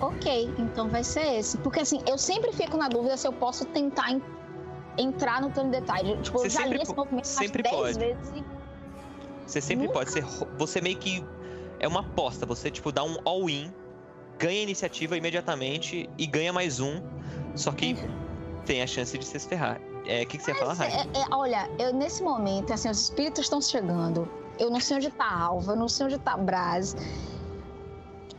Ok, 0.00 0.52
então 0.58 0.88
vai 0.90 1.02
ser 1.02 1.38
esse. 1.38 1.56
Porque 1.58 1.80
assim, 1.80 2.00
eu 2.06 2.18
sempre 2.18 2.52
fico 2.52 2.76
na 2.76 2.88
dúvida 2.88 3.16
se 3.16 3.26
eu 3.26 3.32
posso 3.32 3.64
tentar 3.66 4.10
en- 4.12 4.22
entrar 4.98 5.40
no 5.40 5.50
Turn 5.50 5.70
the 5.70 5.80
Tide. 5.80 6.20
Tipo, 6.22 6.38
Você 6.38 6.46
eu 6.46 6.50
já 6.50 6.66
li 6.66 6.80
esse 6.82 6.94
movimento 6.94 7.24
sempre 7.26 7.62
10 7.62 7.74
pode. 7.74 7.98
vezes 7.98 8.32
e 8.36 8.44
Você 9.46 9.60
sempre 9.60 9.86
Nunca. 9.86 9.98
pode 10.00 10.20
ro- 10.20 10.48
Você 10.58 10.80
meio 10.80 10.96
que. 10.98 11.24
É 11.80 11.88
uma 11.88 12.00
aposta. 12.00 12.44
Você, 12.46 12.70
tipo, 12.70 12.92
dá 12.92 13.02
um 13.02 13.16
all-in, 13.24 13.72
ganha 14.38 14.62
iniciativa 14.62 15.16
imediatamente 15.16 16.08
e 16.18 16.26
ganha 16.26 16.52
mais 16.52 16.80
um. 16.80 17.00
Só 17.54 17.72
que 17.72 17.96
tem 18.66 18.82
a 18.82 18.86
chance 18.86 19.16
de 19.16 19.24
se 19.24 19.38
ferrar. 19.40 19.80
É, 20.06 20.22
o 20.22 20.26
que, 20.26 20.38
que 20.38 20.44
você 20.44 20.50
ia 20.52 20.56
falar? 20.58 20.84
É, 20.84 21.00
é, 21.00 21.24
olha, 21.30 21.68
eu 21.78 21.92
nesse 21.92 22.22
momento, 22.22 22.72
assim, 22.72 22.90
os 22.90 23.00
espíritos 23.02 23.44
estão 23.44 23.60
chegando. 23.60 24.28
Eu 24.58 24.70
não 24.70 24.78
sei 24.80 24.96
onde 24.98 25.10
tá 25.10 25.24
a 25.24 25.38
Alva, 25.42 25.72
eu 25.72 25.76
não 25.76 25.88
sei 25.88 26.06
onde 26.06 26.18
tá 26.18 26.32
a 26.34 26.36
Braz. 26.36 26.94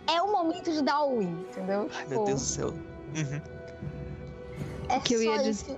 é 0.07 0.21
o 0.21 0.31
momento 0.31 0.71
de 0.71 0.81
dar 0.83 1.03
o 1.03 1.19
win, 1.19 1.31
entendeu? 1.49 1.89
Ai, 1.93 2.05
meu 2.07 2.09
Tipo, 2.19 2.25
Deus 2.25 2.41
do 2.41 2.45
céu. 2.45 2.67
Uhum. 2.69 3.41
É 4.89 4.97
O 4.97 5.01
que 5.01 5.13
eu 5.15 5.19
só 5.23 5.25
ia 5.25 5.49
isso. 5.49 5.77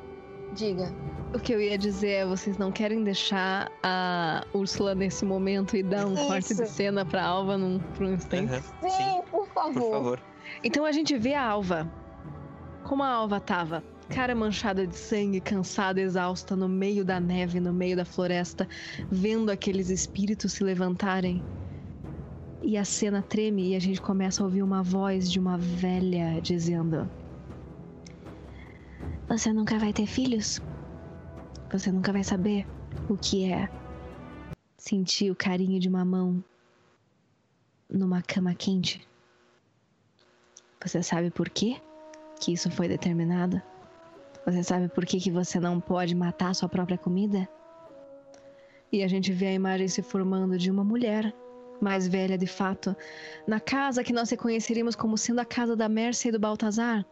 Diga. 0.54 0.94
O 1.34 1.40
que 1.40 1.54
eu 1.54 1.62
ia 1.62 1.78
dizer 1.78 2.10
é, 2.10 2.26
vocês 2.26 2.58
não 2.58 2.72
querem 2.72 3.04
deixar 3.04 3.70
a 3.84 4.46
Úrsula 4.54 4.96
nesse 4.96 5.26
momento 5.26 5.76
e 5.76 5.84
dar 5.84 6.06
um 6.06 6.16
corte 6.16 6.54
de 6.56 6.64
Isso. 6.64 6.74
cena 6.74 7.06
pra 7.06 7.24
Alva 7.26 7.58
num, 7.58 7.80
por 7.80 8.06
um 8.06 8.14
instante? 8.14 8.52
Aham. 8.54 8.62
Sim, 8.82 8.90
Sim, 8.90 9.22
por 9.30 9.48
favor. 9.50 9.74
por 9.82 9.92
favor. 9.92 10.20
Então 10.64 10.86
a 10.86 10.92
gente 10.92 11.18
vê 11.18 11.34
a 11.34 11.46
Alva. 11.46 11.90
Como 12.86 13.04
a 13.04 13.10
Alva 13.10 13.40
tava. 13.42 13.84
Cara 14.10 14.34
manchada 14.34 14.88
de 14.88 14.96
sangue, 14.96 15.42
cansada, 15.42 16.00
exausta, 16.00 16.56
no 16.56 16.70
meio 16.70 17.04
da 17.04 17.20
neve, 17.20 17.60
no 17.60 17.74
meio 17.74 17.96
da 17.96 18.06
floresta, 18.06 18.68
vendo 19.12 19.50
aqueles 19.50 19.90
espíritos 19.90 20.54
se 20.54 20.64
levantarem. 20.64 21.44
E 22.64 22.78
a 22.78 22.86
cena 22.86 23.22
treme 23.22 23.70
e 23.70 23.76
a 23.76 23.80
gente 23.80 24.02
começa 24.02 24.42
a 24.42 24.46
ouvir 24.46 24.64
uma 24.64 24.82
voz 24.82 25.30
de 25.30 25.40
uma 25.40 25.58
velha 25.58 26.42
dizendo: 26.42 27.10
Você 29.28 29.52
nunca 29.54 29.78
vai 29.78 29.94
ter 29.94 30.08
filhos? 30.08 30.60
Você 31.72 31.92
nunca 31.92 32.14
vai 32.14 32.24
saber 32.24 32.66
o 33.10 33.18
que 33.18 33.44
é 33.46 33.70
sentir 34.78 35.30
o 35.30 35.36
carinho 35.36 35.80
de 35.80 35.90
uma 35.90 36.06
mão 36.06 36.44
numa 37.90 38.22
cama 38.22 38.56
quente? 38.56 39.08
Você 40.82 41.04
sabe 41.04 41.30
por 41.30 41.50
quê 41.50 41.82
que 42.40 42.54
isso 42.54 42.72
foi 42.72 42.88
determinado? 42.88 43.62
Você 44.48 44.64
sabe 44.64 44.88
por 44.88 45.06
que, 45.06 45.20
que 45.20 45.30
você 45.30 45.60
não 45.60 45.78
pode 45.78 46.16
matar 46.16 46.56
sua 46.56 46.70
própria 46.70 46.98
comida? 46.98 47.46
E 48.90 49.04
a 49.04 49.08
gente 49.08 49.34
vê 49.34 49.48
a 49.48 49.54
imagem 49.54 49.90
se 49.90 50.02
formando 50.02 50.58
de 50.58 50.72
uma 50.72 50.86
mulher, 50.86 51.36
mais 51.82 52.08
velha 52.08 52.38
de 52.38 52.48
fato, 52.48 52.96
na 53.46 53.60
casa 53.60 54.06
que 54.06 54.14
nós 54.14 54.30
reconheceríamos 54.30 54.96
como 54.96 55.18
sendo 55.18 55.40
a 55.40 55.46
casa 55.46 55.76
da 55.76 55.90
Mércia 55.90 56.30
e 56.30 56.32
do 56.32 56.40
Baltazar, 56.40 57.06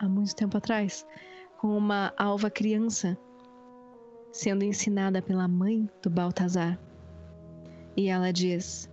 há 0.00 0.08
muito 0.08 0.34
tempo 0.34 0.56
atrás, 0.56 1.06
com 1.58 1.68
uma 1.78 2.12
alva 2.16 2.50
criança 2.50 3.16
sendo 4.32 4.64
ensinada 4.64 5.22
pela 5.22 5.46
mãe 5.46 5.88
do 6.02 6.10
Baltazar. 6.10 6.76
E 7.96 8.08
ela 8.08 8.32
diz: 8.32 8.90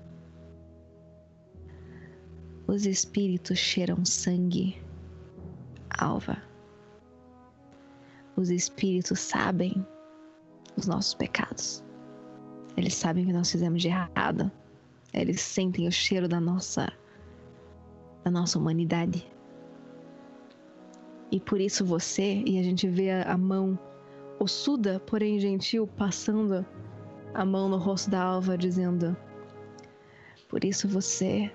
Os 2.67 2.85
espíritos 2.85 3.57
cheiram 3.57 4.05
sangue, 4.05 4.79
Alva. 5.89 6.50
Os 8.41 8.49
espíritos 8.49 9.19
sabem 9.19 9.85
os 10.75 10.87
nossos 10.87 11.13
pecados. 11.13 11.83
Eles 12.75 12.95
sabem 12.95 13.23
o 13.23 13.27
que 13.27 13.33
nós 13.33 13.51
fizemos 13.51 13.79
de 13.79 13.89
errado. 13.89 14.51
Eles 15.13 15.39
sentem 15.39 15.87
o 15.87 15.91
cheiro 15.91 16.27
da 16.27 16.39
nossa 16.39 16.91
da 18.23 18.31
nossa 18.31 18.57
humanidade. 18.57 19.31
E 21.31 21.39
por 21.39 21.61
isso 21.61 21.85
você, 21.85 22.41
e 22.43 22.57
a 22.57 22.63
gente 22.63 22.87
vê 22.87 23.11
a, 23.11 23.31
a 23.31 23.37
mão 23.37 23.77
ossuda, 24.39 24.99
porém 25.01 25.39
gentil, 25.39 25.85
passando 25.85 26.65
a 27.35 27.45
mão 27.45 27.69
no 27.69 27.77
rosto 27.77 28.09
da 28.09 28.23
Alva, 28.23 28.57
dizendo: 28.57 29.15
Por 30.49 30.65
isso 30.65 30.87
você 30.87 31.51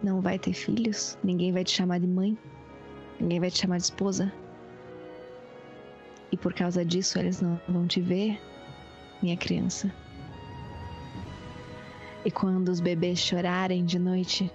não 0.00 0.20
vai 0.20 0.38
ter 0.38 0.52
filhos, 0.52 1.18
ninguém 1.24 1.52
vai 1.52 1.64
te 1.64 1.72
chamar 1.72 1.98
de 1.98 2.06
mãe, 2.06 2.38
ninguém 3.18 3.40
vai 3.40 3.50
te 3.50 3.58
chamar 3.58 3.78
de 3.78 3.82
esposa. 3.82 4.32
E 6.34 6.36
por 6.36 6.52
causa 6.52 6.84
disso 6.84 7.16
eles 7.16 7.40
não 7.40 7.60
vão 7.68 7.86
te 7.86 8.00
ver, 8.00 8.42
minha 9.22 9.36
criança. 9.36 9.88
E 12.24 12.30
quando 12.30 12.70
os 12.70 12.80
bebês 12.80 13.20
chorarem 13.20 13.84
de 13.84 14.00
noite, 14.00 14.50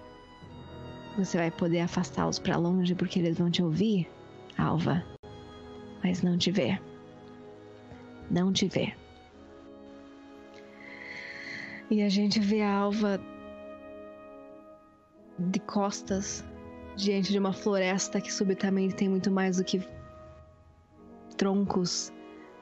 você 1.17 1.37
vai 1.37 1.49
poder 1.49 1.79
afastá-los 1.79 2.37
para 2.37 2.57
longe 2.57 2.93
porque 2.93 3.17
eles 3.17 3.37
vão 3.37 3.49
te 3.49 3.63
ouvir, 3.63 4.09
Alva, 4.57 5.05
mas 6.03 6.21
não 6.21 6.37
te 6.37 6.51
ver. 6.51 6.81
Não 8.29 8.51
te 8.51 8.67
ver. 8.67 8.93
E 11.89 12.01
a 12.01 12.09
gente 12.09 12.41
vê 12.41 12.61
a 12.61 12.73
Alva 12.73 13.21
de 15.39 15.59
costas 15.61 16.43
diante 16.97 17.31
de 17.31 17.39
uma 17.39 17.53
floresta 17.53 18.19
que 18.19 18.33
subitamente 18.33 18.95
tem 18.95 19.07
muito 19.07 19.31
mais 19.31 19.55
do 19.55 19.63
que 19.63 19.81
troncos, 21.39 22.11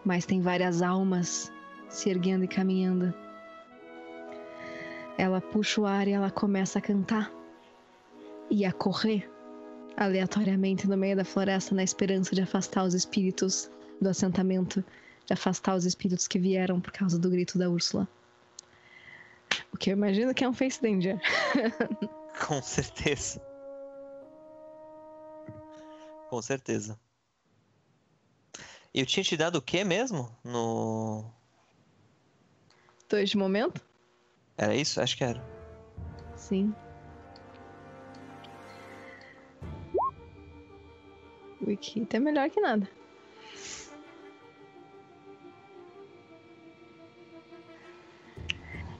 mas 0.06 0.26
tem 0.26 0.40
várias 0.40 0.84
almas 0.84 1.52
se 1.90 2.12
erguendo 2.12 2.46
e 2.46 2.48
caminhando. 2.48 3.12
Ela 5.18 5.42
puxa 5.42 5.82
o 5.82 5.86
ar 5.86 6.08
e 6.08 6.12
ela 6.12 6.30
começa 6.30 6.78
a 6.78 6.82
cantar 6.82 7.32
e 8.52 8.64
a 8.64 8.72
correr 8.72 9.28
aleatoriamente 9.98 10.88
no 10.88 10.96
meio 10.96 11.16
da 11.16 11.26
floresta 11.26 11.74
na 11.74 11.84
esperança 11.84 12.36
de 12.36 12.42
afastar 12.44 12.84
os 12.84 12.94
espíritos 12.94 13.70
do 14.00 14.10
assentamento, 14.10 14.86
de 15.26 15.34
afastar 15.34 15.76
os 15.76 15.84
espíritos 15.84 16.28
que 16.28 16.38
vieram 16.38 16.80
por 16.80 16.92
causa 16.92 17.18
do 17.18 17.32
grito 17.32 17.58
da 17.58 17.68
Úrsula. 17.68 18.08
O 19.74 19.78
que 19.78 19.90
eu 19.90 19.94
imagino 19.94 20.36
que 20.36 20.44
é 20.44 20.50
um 20.50 20.54
face 20.54 20.80
danger. 20.80 21.20
Com 22.48 22.62
certeza. 22.62 23.42
Com 26.30 26.42
certeza. 26.44 27.00
Eu 28.94 29.06
tinha 29.06 29.24
te 29.24 29.38
dado 29.38 29.58
o 29.58 29.62
que 29.62 29.84
mesmo? 29.84 30.36
No. 30.44 31.32
Dois 33.10 33.30
de 33.30 33.38
momento? 33.38 33.82
Era 34.58 34.76
isso? 34.76 35.00
Acho 35.02 35.16
que 35.16 35.24
era. 35.24 35.44
Sim. 36.36 36.74
Wiki 41.62 42.08
é 42.12 42.20
melhor 42.20 42.50
que 42.50 42.60
nada. 42.62 42.90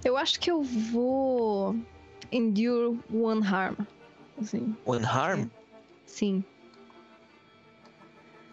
Eu 0.04 0.16
acho 0.16 0.40
que 0.40 0.50
eu 0.50 0.62
vou 0.64 1.76
endure 2.32 3.00
one 3.12 3.46
harm. 3.46 3.76
Assim, 4.40 4.76
One 4.86 5.04
Harm? 5.06 5.50
sim. 6.06 6.44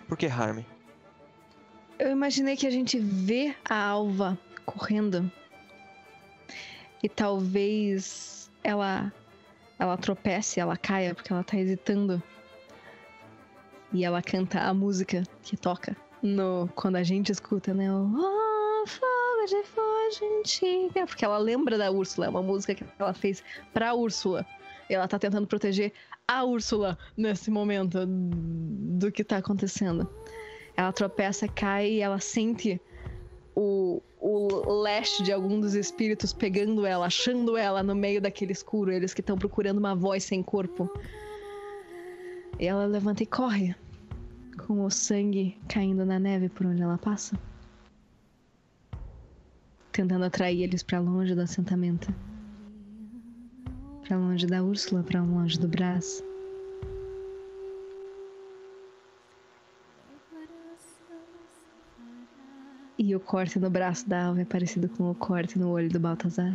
Por 0.08 0.16
que 0.16 0.26
Harm? 0.26 0.64
Eu 1.98 2.10
imaginei 2.10 2.56
que 2.56 2.66
a 2.66 2.70
gente 2.70 2.98
vê 2.98 3.54
a 3.64 3.76
Alva 3.76 4.38
correndo 4.66 5.30
e 7.02 7.08
talvez 7.08 8.50
ela 8.62 9.12
ela 9.78 9.96
tropece, 9.96 10.60
ela 10.60 10.76
caia 10.76 11.14
porque 11.14 11.32
ela 11.32 11.44
tá 11.44 11.56
hesitando. 11.58 12.22
E 13.92 14.04
ela 14.04 14.22
canta 14.22 14.60
a 14.60 14.74
música 14.74 15.22
que 15.42 15.56
toca 15.56 15.96
no 16.22 16.68
quando 16.74 16.96
a 16.96 17.02
gente 17.02 17.30
escuta, 17.30 17.72
né? 17.72 17.92
O 17.92 18.10
oh, 18.12 18.86
fogo 18.86 19.46
de 19.46 19.62
foge 19.64 20.24
antiga, 20.40 21.06
porque 21.06 21.24
ela 21.24 21.38
lembra 21.38 21.78
da 21.78 21.90
Úrsula, 21.90 22.26
é 22.26 22.30
uma 22.30 22.42
música 22.42 22.74
que 22.74 22.84
ela 22.98 23.14
fez 23.14 23.42
pra 23.72 23.94
Úrsula. 23.94 24.44
E 24.88 24.94
ela 24.94 25.06
tá 25.06 25.18
tentando 25.18 25.46
proteger 25.46 25.92
a 26.26 26.44
Úrsula 26.44 26.98
nesse 27.16 27.50
momento 27.50 28.04
do 28.06 29.12
que 29.12 29.22
tá 29.22 29.36
acontecendo. 29.36 30.08
Ela 30.76 30.92
tropeça, 30.92 31.46
cai 31.46 31.92
e 31.92 32.00
ela 32.00 32.18
sente 32.18 32.80
o, 33.54 34.02
o 34.20 34.82
leste 34.82 35.22
de 35.22 35.32
algum 35.32 35.60
dos 35.60 35.74
espíritos 35.74 36.32
pegando 36.32 36.84
ela, 36.84 37.06
achando 37.06 37.56
ela 37.56 37.82
no 37.82 37.94
meio 37.94 38.20
daquele 38.20 38.52
escuro, 38.52 38.90
eles 38.90 39.14
que 39.14 39.20
estão 39.20 39.36
procurando 39.38 39.78
uma 39.78 39.94
voz 39.94 40.24
sem 40.24 40.42
corpo. 40.42 40.90
E 42.58 42.66
ela 42.66 42.86
levanta 42.86 43.22
e 43.22 43.26
corre, 43.26 43.74
com 44.66 44.84
o 44.84 44.90
sangue 44.90 45.58
caindo 45.68 46.04
na 46.04 46.18
neve 46.18 46.48
por 46.48 46.66
onde 46.66 46.82
ela 46.82 46.98
passa, 46.98 47.38
tentando 49.92 50.24
atrair 50.24 50.62
eles 50.62 50.82
para 50.82 51.00
longe 51.00 51.34
do 51.34 51.40
assentamento. 51.40 52.12
Pra 54.02 54.16
longe 54.16 54.46
da 54.46 54.62
Úrsula, 54.62 55.02
pra 55.02 55.22
longe 55.22 55.58
do 55.58 55.68
Brás. 55.68 56.22
E 62.96 63.14
o 63.16 63.20
corte 63.20 63.58
no 63.58 63.68
braço 63.68 64.08
da 64.08 64.26
Alva 64.26 64.42
é 64.42 64.44
parecido 64.44 64.88
com 64.88 65.10
o 65.10 65.14
corte 65.14 65.58
no 65.58 65.70
olho 65.70 65.90
do 65.90 65.98
Baltazar. 65.98 66.54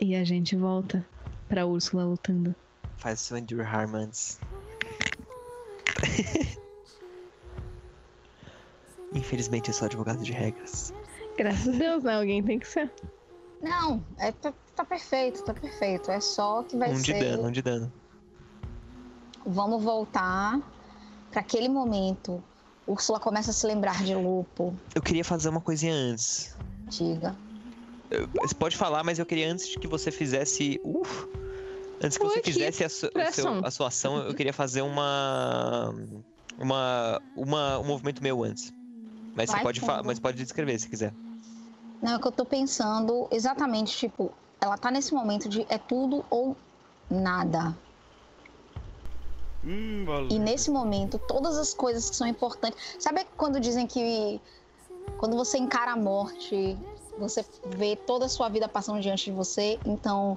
E 0.00 0.16
a 0.16 0.24
gente 0.24 0.56
volta 0.56 1.06
pra 1.48 1.64
Úrsula 1.64 2.04
lutando. 2.04 2.54
Faz 2.96 3.20
o 3.20 3.24
seu 3.24 3.36
Endure 3.36 3.62
Harm 3.62 3.94
antes. 3.94 4.40
Infelizmente 9.14 9.68
eu 9.68 9.74
sou 9.74 9.86
advogado 9.86 10.24
de 10.24 10.32
regras. 10.32 10.92
Graças 11.38 11.68
a 11.68 11.78
Deus, 11.78 12.02
né? 12.02 12.16
Alguém 12.16 12.42
tem 12.42 12.58
que 12.58 12.66
ser. 12.66 12.90
Não, 13.62 14.04
é, 14.18 14.32
tá, 14.32 14.52
tá 14.74 14.84
perfeito, 14.84 15.44
tá 15.44 15.54
perfeito. 15.54 16.10
É 16.10 16.18
só 16.20 16.64
que 16.64 16.76
vai 16.76 16.90
um 16.90 17.00
de 17.00 17.12
ser. 17.12 17.20
dano, 17.20 17.48
um 17.48 17.52
de 17.52 17.62
dano. 17.62 17.92
Vamos 19.46 19.84
voltar 19.84 20.60
para 21.34 21.40
aquele 21.40 21.68
momento. 21.68 22.40
Úrsula 22.86 23.18
começa 23.18 23.50
a 23.50 23.54
se 23.54 23.66
lembrar 23.66 24.04
de 24.04 24.14
Lupo. 24.14 24.72
Eu 24.94 25.02
queria 25.02 25.24
fazer 25.24 25.48
uma 25.48 25.60
coisinha 25.60 25.92
antes. 25.92 26.56
Diga. 26.88 27.34
eu- 28.10 28.28
Você 28.40 28.54
pode 28.54 28.76
falar, 28.76 29.02
mas 29.02 29.18
eu 29.18 29.26
queria 29.26 29.50
antes 29.50 29.74
que 29.74 29.88
você 29.88 30.12
fizesse. 30.12 30.80
Uf, 30.84 31.26
antes 32.00 32.16
que 32.16 32.22
você 32.24 32.38
aqui, 32.38 32.52
fizesse 32.52 32.84
a, 32.84 32.88
su- 32.88 33.10
seu- 33.32 33.64
a 33.66 33.70
sua 33.72 33.88
ação, 33.88 34.16
eu 34.18 34.32
queria 34.34 34.52
fazer 34.52 34.82
uma. 34.82 35.92
Uma, 36.56 37.20
uma, 37.36 37.78
um 37.80 37.84
movimento 37.84 38.22
meu 38.22 38.44
antes. 38.44 38.72
Mas 39.34 39.50
você 39.50 39.56
Vai 39.56 39.62
pode 39.64 39.80
falar, 39.80 40.04
mas 40.04 40.20
pode 40.20 40.36
descrever 40.36 40.78
se 40.78 40.88
quiser. 40.88 41.12
Não, 42.00 42.14
é 42.14 42.18
que 42.20 42.28
eu 42.28 42.30
tô 42.30 42.44
pensando 42.44 43.26
exatamente, 43.32 43.96
tipo, 43.96 44.30
ela 44.60 44.78
tá 44.78 44.88
nesse 44.88 45.12
momento 45.12 45.48
de 45.48 45.66
é 45.68 45.78
tudo 45.78 46.24
ou 46.30 46.56
nada. 47.10 47.76
Hum. 49.64 50.04
E 50.30 50.38
nesse 50.38 50.70
momento, 50.70 51.18
todas 51.18 51.56
as 51.56 51.72
coisas 51.72 52.10
que 52.10 52.16
são 52.16 52.26
importantes. 52.26 52.78
Sabe 52.98 53.26
quando 53.36 53.58
dizem 53.58 53.86
que 53.86 54.40
quando 55.18 55.36
você 55.36 55.58
encara 55.58 55.92
a 55.92 55.96
morte, 55.96 56.78
você 57.18 57.44
vê 57.76 57.96
toda 57.96 58.26
a 58.26 58.28
sua 58.28 58.48
vida 58.48 58.68
passando 58.68 59.00
diante 59.00 59.26
de 59.26 59.32
você? 59.32 59.78
Então, 59.84 60.36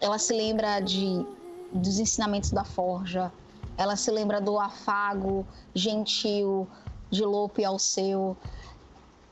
ela 0.00 0.18
se 0.18 0.32
lembra 0.32 0.80
de 0.80 1.26
dos 1.72 1.98
ensinamentos 1.98 2.50
da 2.50 2.64
forja. 2.64 3.32
Ela 3.76 3.96
se 3.96 4.10
lembra 4.10 4.40
do 4.40 4.58
afago 4.58 5.46
gentil 5.74 6.68
de 7.10 7.24
Lope 7.24 7.64
ao 7.64 7.78
seu. 7.78 8.36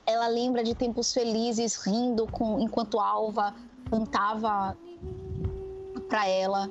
Ela 0.07 0.27
lembra 0.27 0.65
de 0.65 0.75
tempos 0.75 1.13
felizes 1.13 1.77
rindo 1.77 2.27
com 2.27 2.59
enquanto 2.59 2.99
Alva 2.99 3.55
cantava 3.91 4.77
para 6.09 6.27
ela 6.27 6.71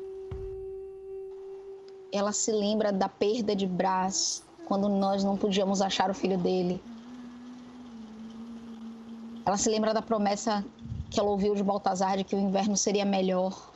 ela 2.12 2.32
se 2.32 2.52
lembra 2.52 2.92
da 2.92 3.08
perda 3.08 3.56
de 3.56 3.68
Brás 3.68 4.44
quando 4.66 4.88
nós 4.88 5.24
não 5.24 5.38
podíamos 5.38 5.82
achar 5.82 6.10
o 6.10 6.14
filho 6.14 6.38
dele. 6.38 6.82
Ela 9.46 9.58
se 9.58 9.70
lembra 9.70 9.94
da 9.94 10.02
promessa 10.02 10.64
que 11.10 11.20
ela 11.20 11.30
ouviu 11.30 11.56
de 11.56 11.64
Baltazar 11.64 12.18
de 12.18 12.24
que 12.24 12.36
o 12.36 12.40
inverno 12.40 12.78
seria 12.78 13.06
melhor. 13.06 13.72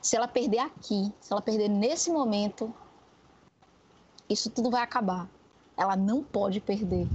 Se 0.00 0.16
ela 0.16 0.28
perder 0.28 0.60
aqui, 0.60 1.12
se 1.20 1.32
ela 1.32 1.42
perder 1.42 1.68
nesse 1.68 2.10
momento, 2.10 2.72
isso 4.28 4.48
tudo 4.50 4.70
vai 4.70 4.82
acabar. 4.82 5.28
Ela 5.76 5.96
não 5.96 6.22
pode 6.22 6.60
perder. 6.60 7.08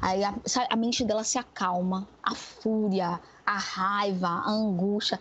Aí 0.00 0.22
a, 0.24 0.34
a 0.70 0.76
mente 0.76 1.04
dela 1.04 1.24
se 1.24 1.36
acalma, 1.36 2.08
a 2.22 2.34
fúria, 2.34 3.20
a 3.44 3.58
raiva, 3.58 4.28
a 4.28 4.50
angústia, 4.50 5.18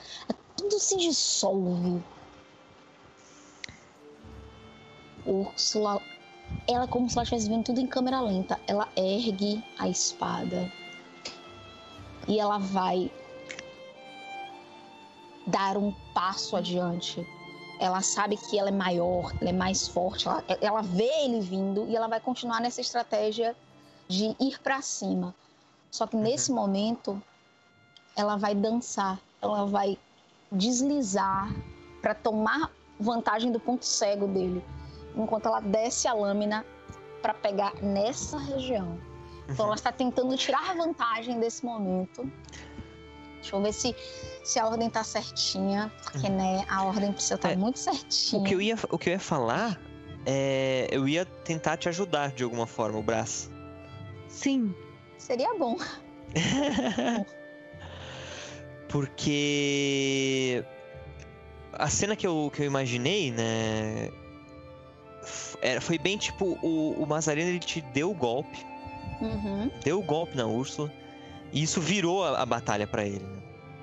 tudo 0.55 0.79
se 0.79 0.95
dissolve. 0.95 2.01
Úrsula, 5.25 6.01
ela 6.67 6.83
é 6.83 6.87
como 6.87 7.09
se 7.09 7.17
ela 7.17 7.23
estivesse 7.23 7.49
vendo 7.49 7.63
tudo 7.63 7.79
em 7.79 7.87
câmera 7.87 8.21
lenta. 8.21 8.59
Ela 8.67 8.87
ergue 8.95 9.63
a 9.77 9.87
espada 9.87 10.71
e 12.27 12.39
ela 12.39 12.57
vai 12.57 13.11
dar 15.45 15.77
um 15.77 15.93
passo 16.13 16.55
adiante. 16.55 17.25
Ela 17.79 18.01
sabe 18.01 18.35
que 18.37 18.59
ela 18.59 18.69
é 18.69 18.73
maior, 18.73 19.33
ela 19.39 19.49
é 19.49 19.53
mais 19.53 19.87
forte. 19.87 20.27
Ela, 20.27 20.43
ela 20.61 20.81
vê 20.81 21.09
ele 21.23 21.39
vindo 21.39 21.87
e 21.87 21.95
ela 21.95 22.07
vai 22.07 22.19
continuar 22.19 22.59
nessa 22.59 22.81
estratégia 22.81 23.55
de 24.07 24.35
ir 24.39 24.59
para 24.61 24.81
cima. 24.81 25.33
Só 25.89 26.05
que 26.05 26.15
nesse 26.15 26.51
momento, 26.51 27.21
ela 28.15 28.35
vai 28.35 28.53
dançar, 28.53 29.19
ela 29.41 29.65
vai 29.65 29.97
deslizar 30.51 31.53
para 32.01 32.13
tomar 32.13 32.71
vantagem 32.99 33.51
do 33.51 33.59
ponto 33.59 33.85
cego 33.85 34.27
dele 34.27 34.63
enquanto 35.21 35.47
ela 35.47 35.59
desce 35.59 36.07
a 36.07 36.13
lâmina 36.13 36.65
para 37.21 37.33
pegar 37.33 37.73
nessa 37.81 38.37
região. 38.37 38.99
Então 39.47 39.65
ela 39.65 39.75
está 39.75 39.91
tentando 39.91 40.35
tirar 40.37 40.75
vantagem 40.75 41.39
desse 41.39 41.65
momento. 41.65 42.31
Deixa 43.35 43.55
eu 43.55 43.61
ver 43.61 43.73
se, 43.73 43.95
se 44.43 44.59
a 44.59 44.67
ordem 44.67 44.89
tá 44.89 45.03
certinha, 45.03 45.91
porque 46.03 46.29
né, 46.29 46.65
a 46.69 46.83
ordem 46.83 47.11
precisa 47.11 47.35
estar 47.35 47.51
É, 47.51 47.55
muito 47.55 47.79
certinha. 47.79 48.41
O 48.41 48.45
que 48.45 48.53
eu 48.53 48.61
ia, 48.61 48.75
o 48.89 48.97
que 48.97 49.09
eu 49.09 49.13
ia 49.13 49.19
falar 49.19 49.79
é. 50.25 50.87
Eu 50.91 51.07
ia 51.07 51.25
tentar 51.25 51.77
te 51.77 51.89
ajudar 51.89 52.31
de 52.31 52.43
alguma 52.43 52.67
forma, 52.67 52.99
o 52.99 53.03
braço. 53.03 53.49
Sim. 54.27 54.75
Seria 55.17 55.53
bom. 55.57 55.77
Porque 58.89 60.63
a 61.73 61.89
cena 61.89 62.15
que 62.15 62.25
eu, 62.25 62.51
que 62.53 62.61
eu 62.61 62.65
imaginei, 62.65 63.31
né? 63.31 64.09
Era, 65.61 65.81
foi 65.81 65.97
bem 65.97 66.17
tipo, 66.17 66.57
o, 66.61 66.93
o 67.01 67.05
Mazarino 67.05 67.49
ele 67.49 67.59
te 67.59 67.81
deu 67.93 68.11
o 68.11 68.15
golpe, 68.15 68.57
Uhum, 69.21 69.69
deu 69.83 69.99
o 69.99 70.03
golpe 70.03 70.35
na 70.37 70.45
Úrsula, 70.45 70.91
e 71.51 71.61
isso 71.61 71.81
virou 71.81 72.23
a, 72.23 72.41
a 72.41 72.45
batalha 72.45 72.87
pra 72.87 73.05
ele. 73.05 73.19
né? 73.25 73.39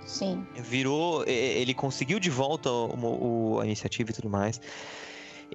sim. 0.06 0.46
Virou, 0.54 1.24
ele 1.26 1.74
conseguiu 1.74 2.18
de 2.20 2.30
volta 2.30 2.70
o- 2.70 3.54
o- 3.56 3.60
a 3.60 3.66
iniciativa 3.66 4.10
e 4.10 4.14
tudo 4.14 4.30
mais. 4.30 4.60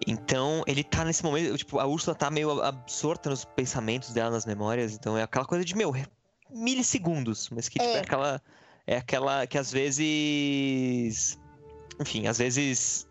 Então, 0.07 0.63
ele 0.67 0.83
tá 0.83 1.03
nesse 1.03 1.23
momento, 1.23 1.57
tipo, 1.57 1.79
a 1.79 1.85
Úrsula 1.85 2.15
tá 2.15 2.29
meio 2.29 2.61
absorta 2.61 3.29
nos 3.29 3.43
pensamentos 3.45 4.13
dela, 4.13 4.29
nas 4.31 4.45
memórias, 4.45 4.93
então 4.93 5.17
é 5.17 5.23
aquela 5.23 5.45
coisa 5.45 5.65
de, 5.65 5.75
meu, 5.75 5.93
milissegundos, 6.49 7.49
mas 7.49 7.67
que 7.69 7.79
tipo, 7.79 7.91
é 7.91 7.97
É. 7.97 8.01
aquela 8.01 8.41
é 8.87 8.97
aquela 8.97 9.45
que 9.47 9.57
às 9.57 9.71
vezes, 9.71 11.39
enfim, 11.99 12.27
às 12.27 12.37
vezes 12.39 13.07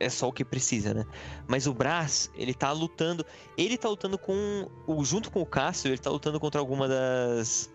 é 0.00 0.08
só 0.08 0.28
o 0.28 0.32
que 0.32 0.44
precisa, 0.44 0.92
né? 0.92 1.04
Mas 1.46 1.66
o 1.66 1.74
Brás, 1.74 2.30
ele 2.34 2.52
tá 2.54 2.72
lutando, 2.72 3.24
ele 3.56 3.76
tá 3.78 3.88
lutando 3.88 4.18
com 4.18 4.68
junto 5.02 5.30
com 5.30 5.40
o 5.40 5.46
Cássio, 5.46 5.88
ele 5.88 5.98
tá 5.98 6.10
lutando 6.10 6.38
contra 6.40 6.60
alguma 6.60 6.88
das 6.88 7.70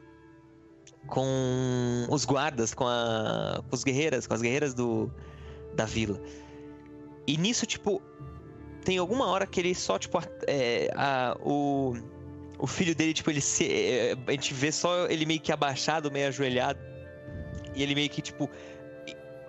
com 1.08 2.06
os 2.10 2.26
guardas, 2.26 2.74
com, 2.74 2.86
a, 2.88 3.64
com 3.68 3.76
os 3.76 3.84
guerreiras, 3.84 4.28
com 4.28 4.34
as 4.34 4.42
guerreiras 4.42 4.74
do, 4.74 5.12
da 5.76 5.86
vila. 5.86 6.20
E 7.26 7.38
nisso, 7.38 7.66
tipo, 7.66 8.02
tem 8.84 8.98
alguma 8.98 9.28
hora 9.28 9.48
que 9.48 9.60
ele 9.60 9.74
só, 9.74 9.98
tipo, 9.98 10.20
é, 10.48 10.90
a- 10.96 11.36
o, 11.44 11.94
o 12.58 12.68
filho 12.68 12.94
dele, 12.96 13.14
tipo, 13.14 13.30
ele 13.30 13.42
se. 13.42 13.66
é, 13.66 14.16
a 14.28 14.32
gente 14.32 14.54
vê 14.54 14.72
só 14.72 15.08
ele 15.08 15.26
meio 15.26 15.40
que 15.40 15.52
abaixado, 15.52 16.12
meio 16.12 16.28
ajoelhado. 16.28 16.80
E 17.76 17.84
ele 17.84 17.96
meio 17.96 18.10
que, 18.10 18.22
tipo, 18.22 18.50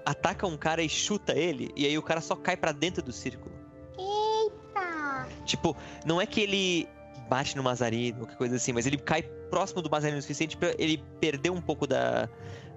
ataca 0.05 0.47
um 0.47 0.57
cara 0.57 0.83
e 0.83 0.89
chuta 0.89 1.35
ele. 1.35 1.71
E 1.77 1.87
aí 1.87 1.97
o 1.97 2.03
cara 2.03 2.21
só 2.21 2.37
cai 2.37 2.57
pra 2.57 2.73
dentro 2.73 3.03
do 3.03 3.13
círculo. 3.13 3.55
Eita! 3.99 5.29
Tipo, 5.45 5.77
não 6.05 6.21
é 6.21 6.27
que 6.27 6.41
ele 6.41 6.89
bate 7.29 7.57
no 7.57 7.63
Mazarino, 7.63 8.19
qualquer 8.19 8.37
coisa 8.37 8.57
assim, 8.57 8.73
mas 8.73 8.87
ele 8.87 8.99
cai 8.99 9.23
próximo 9.23 9.81
do 9.83 9.91
Mazarino 9.91 10.19
o 10.19 10.23
suficiente 10.23 10.57
pra 10.57 10.75
ele 10.79 11.03
perder 11.21 11.51
um 11.51 11.61
pouco 11.61 11.87
da, 11.87 12.29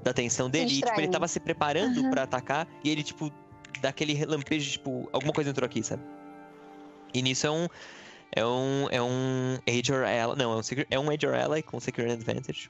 da 0.03 0.11
atenção 0.11 0.49
dele. 0.49 0.71
E, 0.71 0.81
tipo, 0.81 0.99
ele 0.99 1.07
tava 1.07 1.27
se 1.27 1.39
preparando 1.39 1.99
Aham. 1.99 2.11
pra 2.11 2.23
atacar 2.23 2.67
e 2.83 2.89
ele, 2.89 3.03
tipo, 3.03 3.31
dá 3.81 3.89
aquele 3.89 4.13
relampejo, 4.13 4.71
tipo, 4.71 5.09
alguma 5.11 5.33
coisa 5.33 5.49
entrou 5.49 5.65
aqui, 5.65 5.83
sabe? 5.83 6.03
E 7.13 7.21
nisso 7.21 7.45
é 7.45 7.51
um. 7.51 7.67
É 8.35 8.45
um. 8.45 8.87
É 8.91 9.01
um 9.01 9.59
Age 9.67 9.93
or 9.93 10.03
Ally. 10.03 10.35
Não, 10.37 10.53
é 10.53 10.55
um, 10.55 10.61
é 10.89 10.99
um 10.99 11.09
Age 11.11 11.27
or 11.27 11.35
Ally 11.35 11.61
com 11.61 11.79
Secret 11.79 12.11
Advantage. 12.11 12.69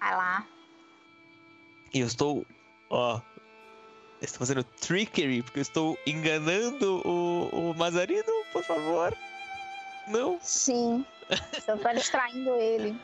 Vai 0.00 0.16
lá. 0.16 0.46
E 1.94 2.00
eu 2.00 2.06
estou. 2.06 2.44
Ó. 2.90 3.20
Estou 4.20 4.40
fazendo 4.40 4.62
trickery, 4.62 5.42
porque 5.42 5.60
eu 5.60 5.62
estou 5.62 5.98
enganando 6.06 7.00
o, 7.08 7.70
o 7.70 7.74
Mazarino, 7.74 8.44
por 8.52 8.62
favor. 8.62 9.16
Não. 10.08 10.38
Sim. 10.42 11.06
Você 11.52 11.76
tá 11.76 11.92
distraindo 11.94 12.54
ele. 12.56 12.94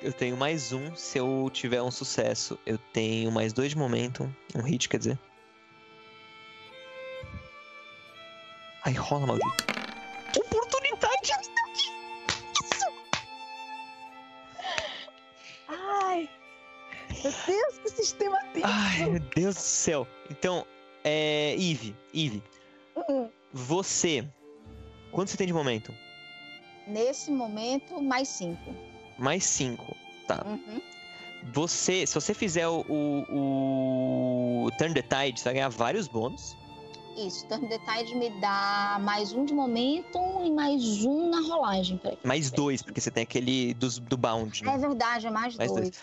Eu 0.00 0.12
tenho 0.12 0.36
mais 0.36 0.72
um 0.72 0.94
se 0.96 1.18
eu 1.18 1.50
tiver 1.52 1.82
um 1.82 1.90
sucesso. 1.90 2.58
Eu 2.64 2.78
tenho 2.78 3.30
mais 3.30 3.52
dois 3.52 3.70
de 3.70 3.78
momentum. 3.78 4.32
Um 4.54 4.62
hit, 4.62 4.88
quer 4.88 4.98
dizer. 4.98 5.18
Ai, 8.84 8.94
rola, 8.94 9.26
maldito. 9.26 9.81
Sistema 17.92 18.38
tenso. 18.52 18.66
Ai, 18.68 19.06
meu 19.10 19.20
Deus 19.34 19.54
do 19.54 19.60
céu. 19.60 20.06
Então, 20.30 20.66
é. 21.04 21.54
Eve, 21.58 21.94
Eve, 22.14 22.42
Hum, 23.08 23.28
você. 23.52 24.26
Quanto 25.10 25.30
você 25.30 25.36
tem 25.36 25.46
de 25.46 25.52
momento? 25.52 25.92
Nesse 26.86 27.30
momento, 27.30 28.00
mais 28.02 28.28
cinco. 28.28 28.74
Mais 29.18 29.44
cinco. 29.44 29.96
Tá. 30.26 30.44
Uhum. 30.46 30.80
Você. 31.52 32.06
Se 32.06 32.14
você 32.14 32.34
fizer 32.34 32.68
o, 32.68 32.84
o, 32.88 34.64
o 34.66 34.70
Turn 34.78 34.94
the 34.94 35.02
Tide, 35.02 35.38
você 35.40 35.44
vai 35.44 35.54
ganhar 35.54 35.68
vários 35.68 36.06
bônus. 36.08 36.56
Isso, 37.16 37.46
Turn 37.46 37.68
the 37.68 37.78
Tide 37.78 38.14
me 38.14 38.30
dá 38.40 38.98
mais 39.00 39.32
um 39.32 39.44
de 39.44 39.52
momento 39.52 40.18
e 40.44 40.50
mais 40.50 41.04
um 41.04 41.28
na 41.30 41.40
rolagem. 41.40 41.98
Peraí. 41.98 42.18
Mais 42.24 42.50
dois, 42.50 42.82
porque 42.82 43.00
você 43.00 43.10
tem 43.10 43.22
aquele 43.22 43.74
dos, 43.74 43.98
do 43.98 44.16
Bound. 44.16 44.62
né? 44.64 44.74
É 44.74 44.78
verdade, 44.78 45.26
é 45.26 45.30
mais, 45.30 45.54
Mais 45.56 45.70
dois. 45.70 45.90
dois. 45.90 46.02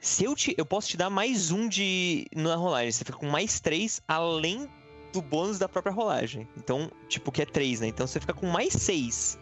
Se 0.00 0.24
eu, 0.24 0.34
te, 0.34 0.54
eu 0.56 0.64
posso 0.64 0.88
te 0.88 0.96
dar 0.96 1.10
mais 1.10 1.50
um 1.50 1.68
de 1.68 2.26
na 2.34 2.54
rolagem. 2.54 2.92
Você 2.92 3.04
fica 3.04 3.18
com 3.18 3.26
mais 3.26 3.58
três 3.58 4.00
além 4.06 4.68
do 5.12 5.20
bônus 5.20 5.58
da 5.58 5.68
própria 5.68 5.92
rolagem. 5.92 6.48
Então, 6.56 6.90
tipo, 7.08 7.32
que 7.32 7.42
é 7.42 7.46
três, 7.46 7.80
né? 7.80 7.88
Então 7.88 8.06
você 8.06 8.20
fica 8.20 8.32
com 8.32 8.46
mais 8.46 8.72
seis. 8.72 9.38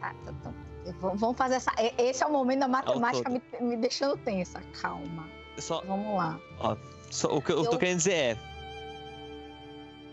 Tá, 0.00 0.14
tá, 0.24 0.32
tá. 0.42 0.54
vamos 1.00 1.36
fazer 1.36 1.56
essa. 1.56 1.70
Esse 1.98 2.22
é 2.22 2.26
o 2.26 2.32
momento 2.32 2.60
da 2.60 2.68
matemática 2.68 3.28
me, 3.28 3.42
me 3.60 3.76
deixando 3.76 4.16
tensa. 4.16 4.60
Calma. 4.80 5.28
Só, 5.58 5.82
Vamos 5.82 6.16
lá. 6.16 6.40
só 7.10 7.28
o 7.36 7.42
que 7.42 7.52
eu 7.52 7.64
tô 7.64 7.72
Eu- 7.72 7.78
querendo 7.78 7.98
dizer 7.98 8.12
é. 8.14 8.38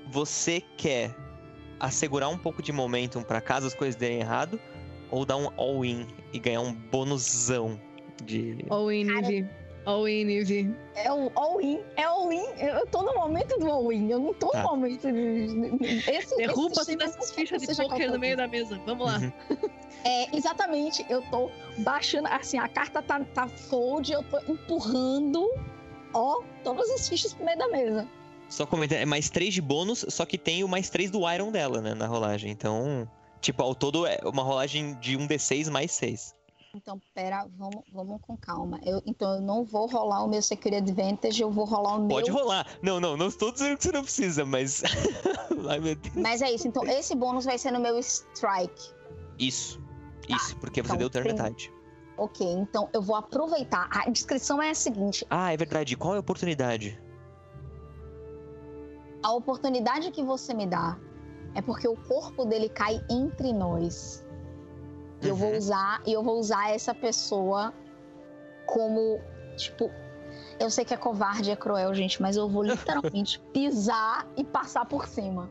Você 0.09 0.61
quer 0.77 1.15
assegurar 1.79 2.29
um 2.29 2.37
pouco 2.37 2.61
de 2.61 2.73
momentum 2.73 3.23
pra 3.23 3.39
caso 3.39 3.67
as 3.67 3.73
coisas 3.73 3.95
derem 3.95 4.19
errado? 4.19 4.59
Ou 5.09 5.25
dar 5.25 5.37
um 5.37 5.49
all-in 5.57 6.05
e 6.33 6.39
ganhar 6.39 6.59
um 6.59 6.73
bonusão 6.73 7.79
de. 8.23 8.65
All 8.69 8.91
in, 8.91 9.07
Cara- 9.07 9.19
Ivy. 9.27 9.49
All 9.85 10.05
in, 10.07 10.29
Ivy. 10.29 10.75
É 10.95 11.11
o 11.13 11.31
all-in. 11.33 11.79
É 11.95 12.03
all-in. 12.03 12.43
Eu 12.59 12.85
tô 12.87 13.03
no 13.03 13.13
momento 13.15 13.57
do 13.57 13.71
all-in. 13.71 14.09
Eu 14.09 14.19
não 14.19 14.33
tô 14.33 14.49
Tá. 14.49 14.63
no 14.63 14.69
momento 14.71 15.09
de. 15.09 16.09
Esse, 16.11 16.35
Derruba 16.35 16.73
esse 16.81 16.97
todas 16.97 17.15
essas 17.15 17.31
fichas 17.31 17.61
de 17.61 17.73
poker 17.73 18.11
no 18.11 18.19
meio 18.19 18.35
da 18.35 18.47
mesa. 18.49 18.77
Vamos 18.85 19.07
lá. 19.07 19.17
Uhum. 19.19 19.31
É, 20.03 20.35
exatamente. 20.35 21.05
Eu 21.09 21.21
tô 21.31 21.49
baixando. 21.77 22.27
Assim, 22.27 22.57
a 22.57 22.67
carta 22.67 23.01
tá, 23.01 23.23
tá 23.33 23.47
fold, 23.47 24.11
eu 24.11 24.21
tô 24.23 24.39
empurrando, 24.51 25.49
ó, 26.13 26.41
todas 26.65 26.89
as 26.91 27.07
fichas 27.07 27.33
pro 27.33 27.45
meio 27.45 27.57
da 27.57 27.67
mesa. 27.69 28.07
Só 28.49 28.65
comentar, 28.65 28.97
é 28.99 29.05
mais 29.05 29.29
3 29.29 29.53
de 29.53 29.61
bônus, 29.61 30.05
só 30.09 30.25
que 30.25 30.37
tem 30.37 30.63
o 30.63 30.67
mais 30.67 30.89
3 30.89 31.11
do 31.11 31.29
Iron 31.33 31.51
dela, 31.51 31.81
né, 31.81 31.93
na 31.93 32.07
rolagem. 32.07 32.49
Então, 32.51 33.09
tipo, 33.41 33.61
ao 33.63 33.73
todo 33.75 34.05
é 34.05 34.19
uma 34.23 34.43
rolagem 34.43 34.95
de 34.99 35.17
1d6 35.17 35.69
mais 35.69 35.91
6. 35.93 36.33
Então, 36.77 37.01
pera, 37.15 37.47
vamos, 37.57 37.83
vamos 37.91 38.21
com 38.21 38.37
calma. 38.37 38.79
Eu, 38.85 39.01
então, 39.05 39.33
eu 39.35 39.41
não 39.41 39.63
vou 39.65 39.87
rolar 39.87 40.23
o 40.23 40.27
meu 40.27 40.41
Security 40.43 40.77
Advantage, 40.77 41.41
eu 41.41 41.49
vou 41.49 41.65
rolar 41.65 41.97
o 41.97 42.07
Pode 42.07 42.29
meu. 42.31 42.39
rolar. 42.39 42.67
Não, 42.83 42.99
não, 42.99 43.17
não 43.17 43.27
estou 43.27 43.51
dizendo 43.51 43.75
que 43.77 43.83
você 43.83 43.91
não 43.91 44.03
precisa, 44.03 44.45
mas. 44.45 44.83
Ai, 45.67 45.79
meu 45.79 45.95
Deus. 45.95 46.15
Mas 46.15 46.41
é 46.43 46.51
isso. 46.51 46.67
Então, 46.67 46.85
esse 46.85 47.15
bônus 47.15 47.45
vai 47.45 47.57
ser 47.57 47.71
no 47.71 47.79
meu 47.79 47.97
Strike. 47.97 48.93
Isso. 49.39 49.81
Isso, 50.29 50.55
porque 50.57 50.81
você 50.81 50.87
então 50.87 50.97
deu 50.97 51.09
turn 51.09 51.25
tem- 51.27 51.33
metade. 51.35 51.73
Ok, 52.17 52.45
então 52.47 52.89
eu 52.93 53.01
vou 53.01 53.15
aproveitar. 53.15 53.87
A 53.91 54.09
descrição 54.09 54.61
é 54.61 54.69
a 54.69 54.75
seguinte: 54.75 55.25
Ah, 55.29 55.51
é 55.53 55.57
verdade. 55.57 55.95
Qual 55.97 56.13
é 56.13 56.17
a 56.17 56.19
oportunidade? 56.19 56.99
a 59.23 59.31
oportunidade 59.33 60.11
que 60.11 60.23
você 60.23 60.53
me 60.53 60.65
dá 60.65 60.97
é 61.55 61.61
porque 61.61 61.87
o 61.87 61.95
corpo 61.95 62.45
dele 62.45 62.69
cai 62.69 63.03
entre 63.09 63.51
nós. 63.51 64.23
E 65.21 65.27
eu 65.27 65.35
vou 65.35 65.49
Uhum. 65.51 65.57
usar, 65.57 66.01
e 66.05 66.13
eu 66.13 66.23
vou 66.23 66.39
usar 66.39 66.71
essa 66.73 66.93
pessoa 66.93 67.73
como, 68.65 69.19
tipo, 69.55 69.89
eu 70.59 70.69
sei 70.69 70.83
que 70.85 70.93
é 70.93 70.97
covarde, 70.97 71.49
é 71.51 71.55
cruel, 71.55 71.93
gente, 71.93 72.21
mas 72.21 72.35
eu 72.35 72.47
vou 72.49 72.63
literalmente 72.63 73.39
pisar 73.53 74.27
e 74.35 74.43
passar 74.43 74.85
por 74.85 75.07
cima. 75.07 75.49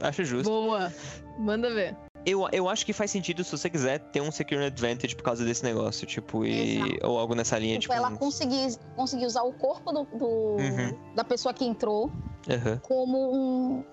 Acho 0.00 0.24
justo. 0.24 0.48
Boa. 0.50 0.92
Manda 1.38 1.68
ver. 1.72 1.96
Eu, 2.26 2.46
eu 2.52 2.68
acho 2.68 2.84
que 2.84 2.92
faz 2.92 3.10
sentido 3.10 3.44
se 3.44 3.50
você 3.52 3.70
quiser 3.70 3.98
ter 4.10 4.20
um 4.20 4.30
secure 4.30 4.64
advantage 4.64 5.14
por 5.14 5.22
causa 5.22 5.44
desse 5.44 5.62
negócio, 5.64 6.06
tipo, 6.06 6.44
e. 6.44 6.78
Exato. 6.78 7.06
Ou 7.06 7.18
algo 7.18 7.34
nessa 7.34 7.58
linha, 7.58 7.78
Tipo, 7.78 7.92
tipo. 7.92 8.04
ela 8.04 8.08
um- 8.12 8.16
conseguir, 8.16 8.76
conseguir 8.96 9.24
usar 9.26 9.42
o 9.42 9.52
corpo 9.52 9.92
do, 9.92 10.04
do- 10.04 10.26
Uhum. 10.56 10.98
da 11.14 11.22
pessoa 11.24 11.54
que 11.54 11.64
entrou 11.64 12.10
Aham. 12.50 12.78
como 12.82 13.32
um. 13.32 13.84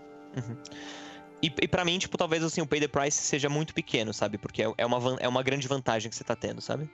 E, 1.45 1.53
e 1.61 1.67
pra 1.67 1.85
mim, 1.85 1.99
tipo, 1.99 2.17
talvez 2.17 2.43
assim, 2.43 2.61
o 2.61 2.65
pay 2.65 2.79
the 2.79 2.87
price 2.87 3.21
seja 3.21 3.47
muito 3.47 3.73
pequeno, 3.73 4.11
sabe? 4.13 4.37
Porque 4.37 4.63
é, 4.63 4.73
é 4.79 4.85
uma, 4.85 5.17
é 5.19 5.27
uma 5.27 5.43
grande 5.43 5.67
vantagem 5.67 6.09
que 6.09 6.15
você 6.15 6.23
tá 6.23 6.35
tendo, 6.35 6.59
sabe? 6.59 6.89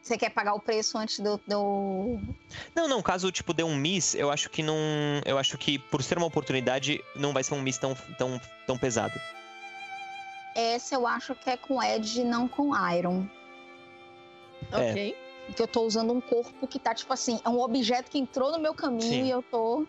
Você 0.00 0.16
quer 0.16 0.30
pagar 0.30 0.54
o 0.54 0.60
preço 0.60 0.96
antes 0.96 1.18
do. 1.18 1.36
do... 1.48 2.20
Não, 2.76 2.86
não, 2.86 3.02
caso, 3.02 3.32
tipo, 3.32 3.52
dê 3.52 3.64
um 3.64 3.74
miss, 3.74 4.14
eu 4.14 4.30
acho 4.30 4.48
que 4.48 4.62
não. 4.62 4.76
Eu 5.24 5.36
acho 5.36 5.58
que 5.58 5.80
por 5.80 6.00
ser 6.00 6.16
uma 6.16 6.28
oportunidade, 6.28 7.02
não 7.16 7.32
vai 7.32 7.42
ser 7.42 7.54
um 7.54 7.60
miss 7.60 7.76
tão, 7.76 7.92
tão, 8.16 8.40
tão 8.68 8.78
pesado. 8.78 9.20
Essa 10.54 10.94
eu 10.94 11.08
acho 11.08 11.34
que 11.34 11.50
é 11.50 11.56
com 11.56 11.82
Edge, 11.82 12.22
não 12.22 12.46
com 12.46 12.70
Iron. 12.92 13.26
É. 14.70 14.90
Ok. 14.92 15.16
Porque 15.46 15.62
eu 15.62 15.66
tô 15.66 15.82
usando 15.82 16.12
um 16.12 16.20
corpo 16.20 16.68
que 16.68 16.78
tá, 16.78 16.94
tipo 16.94 17.12
assim, 17.12 17.40
é 17.44 17.48
um 17.48 17.60
objeto 17.60 18.08
que 18.08 18.18
entrou 18.18 18.52
no 18.52 18.60
meu 18.60 18.74
caminho 18.74 19.02
Sim. 19.02 19.24
e 19.24 19.30
eu 19.30 19.42
tô. 19.42 19.84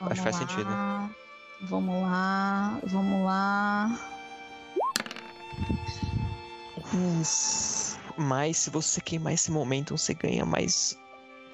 Acho 0.00 0.14
que 0.14 0.20
faz 0.22 0.36
sentido. 0.36 0.68
Vamos 1.62 2.02
lá, 2.02 2.80
vamos 2.84 3.24
lá. 3.24 4.08
Mas 8.16 8.56
se 8.58 8.70
você 8.70 9.00
queimar 9.00 9.32
esse 9.32 9.50
momento, 9.50 9.96
você 9.96 10.12
ganha 10.14 10.44
mais 10.44 10.96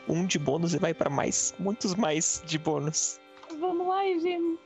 um 0.08 0.24
de 0.26 0.38
bônus 0.38 0.74
e 0.74 0.78
vai 0.78 0.94
pra 0.94 1.10
mais. 1.10 1.54
Muitos 1.58 1.94
mais 1.94 2.42
de 2.46 2.58
bônus. 2.58 3.20
Vamos 3.60 3.86
lá, 3.86 4.04
Ivy. 4.04 4.58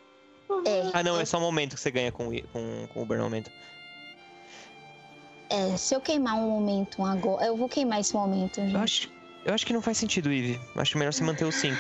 É, 0.67 0.91
Ah, 0.93 1.03
não, 1.03 1.19
é 1.19 1.25
só 1.25 1.39
um 1.39 1.43
momento 1.43 1.75
que 1.75 1.81
você 1.81 1.91
ganha 1.91 2.13
com, 2.13 2.29
o- 2.29 2.43
com, 2.49 2.87
com 2.93 3.03
o 3.03 3.07
burn 3.07 3.23
momento. 3.23 3.51
é, 5.51 5.77
se 5.77 5.95
eu 5.95 6.01
queimar 6.01 6.35
um 6.37 6.49
momento 6.51 7.05
agora. 7.05 7.45
Eu 7.47 7.57
vou 7.57 7.69
queimar 7.69 8.01
esse 8.01 8.15
momento, 8.15 8.57
gente. 8.61 8.75
Eu 8.75 8.81
acho, 8.81 9.11
eu 9.45 9.53
acho 9.55 9.67
que 9.67 9.73
não 9.73 9.83
faz 9.83 9.99
sentido, 9.99 10.33
Ivy. 10.33 10.59
Acho 10.77 10.97
melhor 10.97 11.13
você 11.13 11.23
manter 11.25 11.45
o 11.45 11.53
5. 11.53 11.77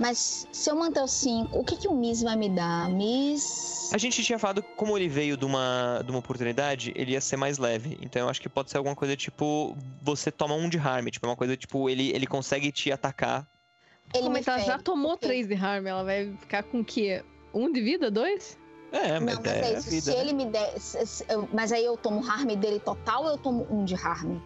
Mas 0.00 0.48
se 0.50 0.70
eu 0.70 0.76
manter 0.76 1.02
o 1.02 1.06
5, 1.06 1.58
o 1.58 1.62
que, 1.62 1.76
que 1.76 1.86
o 1.86 1.94
Miss 1.94 2.22
vai 2.22 2.34
me 2.34 2.48
dar? 2.48 2.88
Miss. 2.88 3.90
A 3.92 3.98
gente 3.98 4.24
tinha 4.24 4.38
falado, 4.38 4.62
como 4.74 4.96
ele 4.96 5.08
veio 5.08 5.36
de 5.36 5.44
uma, 5.44 6.00
de 6.02 6.10
uma 6.10 6.20
oportunidade, 6.20 6.90
ele 6.96 7.12
ia 7.12 7.20
ser 7.20 7.36
mais 7.36 7.58
leve. 7.58 7.98
Então 8.00 8.22
eu 8.22 8.28
acho 8.30 8.40
que 8.40 8.48
pode 8.48 8.70
ser 8.70 8.78
alguma 8.78 8.96
coisa 8.96 9.14
tipo. 9.14 9.76
Você 10.00 10.30
toma 10.32 10.54
um 10.54 10.70
de 10.70 10.78
harm. 10.78 11.06
Tipo, 11.08 11.26
uma 11.26 11.36
coisa 11.36 11.54
tipo, 11.54 11.90
ele, 11.90 12.10
ele 12.12 12.26
consegue 12.26 12.72
te 12.72 12.90
atacar. 12.90 13.46
Ele 14.14 14.22
Como 14.24 14.38
é 14.38 14.42
que 14.42 14.48
ela 14.48 14.60
já 14.60 14.78
tomou. 14.78 15.18
3 15.18 15.46
de 15.46 15.54
harm? 15.54 15.86
Ela 15.86 16.02
vai 16.02 16.34
ficar 16.40 16.62
com 16.62 16.80
o 16.80 16.84
quê? 16.84 17.22
Um 17.52 17.70
de 17.70 17.82
vida? 17.82 18.10
Dois? 18.10 18.58
É, 18.92 19.20
mas, 19.20 19.34
Não, 19.34 19.42
mas 19.42 19.52
é, 19.52 19.60
é 19.74 19.78
isso. 19.78 19.90
vida. 19.90 20.02
se 20.02 20.10
né? 20.16 20.20
ele 20.20 20.32
me 20.32 20.46
der. 20.46 20.80
se- 20.80 21.06
se- 21.06 21.24
eu- 21.28 21.46
mas 21.52 21.72
aí 21.72 21.84
eu 21.84 21.96
tomo 21.98 22.24
harm 22.26 22.48
dele 22.56 22.80
total 22.80 23.24
ou 23.24 23.30
eu 23.32 23.38
tomo 23.38 23.66
um 23.70 23.84
de 23.84 23.94
harm? 23.94 24.38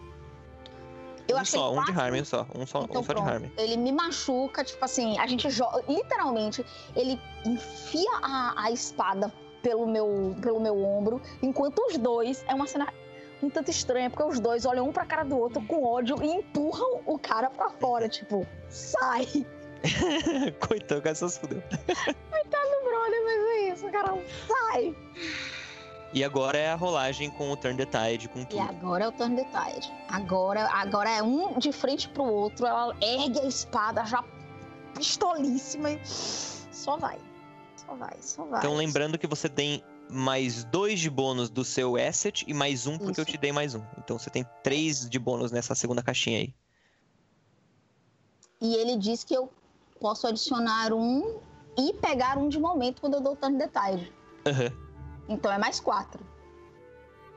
Eu 1.27 1.37
um 1.37 1.45
só, 1.45 1.71
um 1.71 1.79
de 1.79 1.85
quatro- 1.91 2.01
harm, 2.01 2.15
um 2.15 2.25
só. 2.25 2.47
Um 2.55 2.65
só, 2.65 2.81
Então 2.83 3.01
um 3.01 3.03
só 3.03 3.13
de 3.13 3.19
pronto. 3.21 3.29
harm. 3.29 3.43
Ele 3.57 3.77
me 3.77 3.91
machuca, 3.91 4.63
tipo 4.63 4.83
assim, 4.85 5.17
a 5.19 5.25
gente 5.27 5.49
joga. 5.49 5.83
Literalmente, 5.87 6.65
ele 6.95 7.19
enfia 7.45 8.09
a, 8.21 8.65
a 8.65 8.71
espada 8.71 9.31
pelo 9.61 9.87
meu, 9.87 10.35
pelo 10.41 10.59
meu 10.59 10.77
ombro, 10.83 11.21
enquanto 11.41 11.79
os 11.79 11.97
dois. 11.97 12.43
É 12.47 12.53
uma 12.53 12.67
cena 12.67 12.87
um 13.43 13.49
tanto 13.49 13.69
estranha, 13.69 14.09
porque 14.09 14.23
os 14.23 14.39
dois 14.39 14.65
olham 14.65 14.87
um 14.87 14.91
pra 14.93 15.05
cara 15.05 15.23
do 15.23 15.37
outro 15.37 15.61
com 15.67 15.83
ódio 15.83 16.15
e 16.23 16.27
empurram 16.27 17.01
o 17.05 17.19
cara 17.19 17.49
pra 17.49 17.69
fora, 17.69 18.07
tipo, 18.09 18.45
sai, 18.69 19.27
Coitado, 20.67 20.99
o 20.99 21.03
cara 21.03 21.15
só 21.15 21.27
se 21.27 21.39
fudeu. 21.39 21.61
brother, 21.61 23.23
mas 23.23 23.43
é 23.43 23.73
isso, 23.73 23.89
cara, 23.91 24.13
sai. 24.47 24.95
E 26.15 26.23
agora 26.23 26.57
é 26.57 26.71
a 26.71 26.75
rolagem 26.75 27.29
com 27.29 27.51
o 27.51 27.57
Turn 27.57 27.75
the 27.75 27.85
Tide, 27.85 28.29
com 28.29 28.39
E 28.39 28.45
tudo. 28.45 28.61
agora 28.61 29.03
é 29.03 29.07
o 29.09 29.11
turn 29.11 29.35
the 29.35 29.43
tide. 29.43 29.93
Agora, 30.07 30.65
agora 30.71 31.09
é 31.09 31.21
um 31.21 31.59
de 31.59 31.73
frente 31.73 32.07
pro 32.07 32.23
outro, 32.23 32.65
ela 32.65 32.95
ergue 33.01 33.37
a 33.41 33.43
espada 33.45 34.05
já 34.05 34.23
pistolíssima 34.95 35.91
e 35.91 35.99
só 36.05 36.95
vai. 36.95 37.19
Só 37.75 37.95
vai, 37.95 38.17
só 38.21 38.45
vai. 38.45 38.59
Então 38.59 38.75
lembrando 38.75 39.17
que 39.17 39.27
você 39.27 39.49
tem 39.49 39.83
mais 40.09 40.63
dois 40.63 41.01
de 41.01 41.09
bônus 41.09 41.49
do 41.49 41.65
seu 41.65 41.97
asset 41.97 42.45
e 42.47 42.53
mais 42.53 42.87
um 42.87 42.97
porque 42.97 43.19
eu 43.19 43.23
Isso. 43.23 43.33
te 43.33 43.37
dei 43.37 43.51
mais 43.51 43.75
um. 43.75 43.81
Então 43.97 44.17
você 44.17 44.29
tem 44.29 44.45
três 44.63 45.09
de 45.09 45.19
bônus 45.19 45.51
nessa 45.51 45.75
segunda 45.75 46.01
caixinha 46.01 46.39
aí. 46.39 46.53
E 48.61 48.73
ele 48.75 48.95
diz 48.95 49.25
que 49.25 49.33
eu 49.33 49.51
posso 49.99 50.27
adicionar 50.27 50.93
um 50.93 51.41
e 51.77 51.91
pegar 51.95 52.37
um 52.37 52.47
de 52.47 52.57
momento 52.57 53.01
quando 53.01 53.15
eu 53.15 53.21
dou 53.21 53.33
o 53.33 53.35
turn 53.35 53.57
the 53.57 53.67
tide. 53.67 54.13
Aham. 54.45 54.84
Então 55.27 55.51
é 55.51 55.57
mais 55.57 55.79
quatro. 55.79 56.23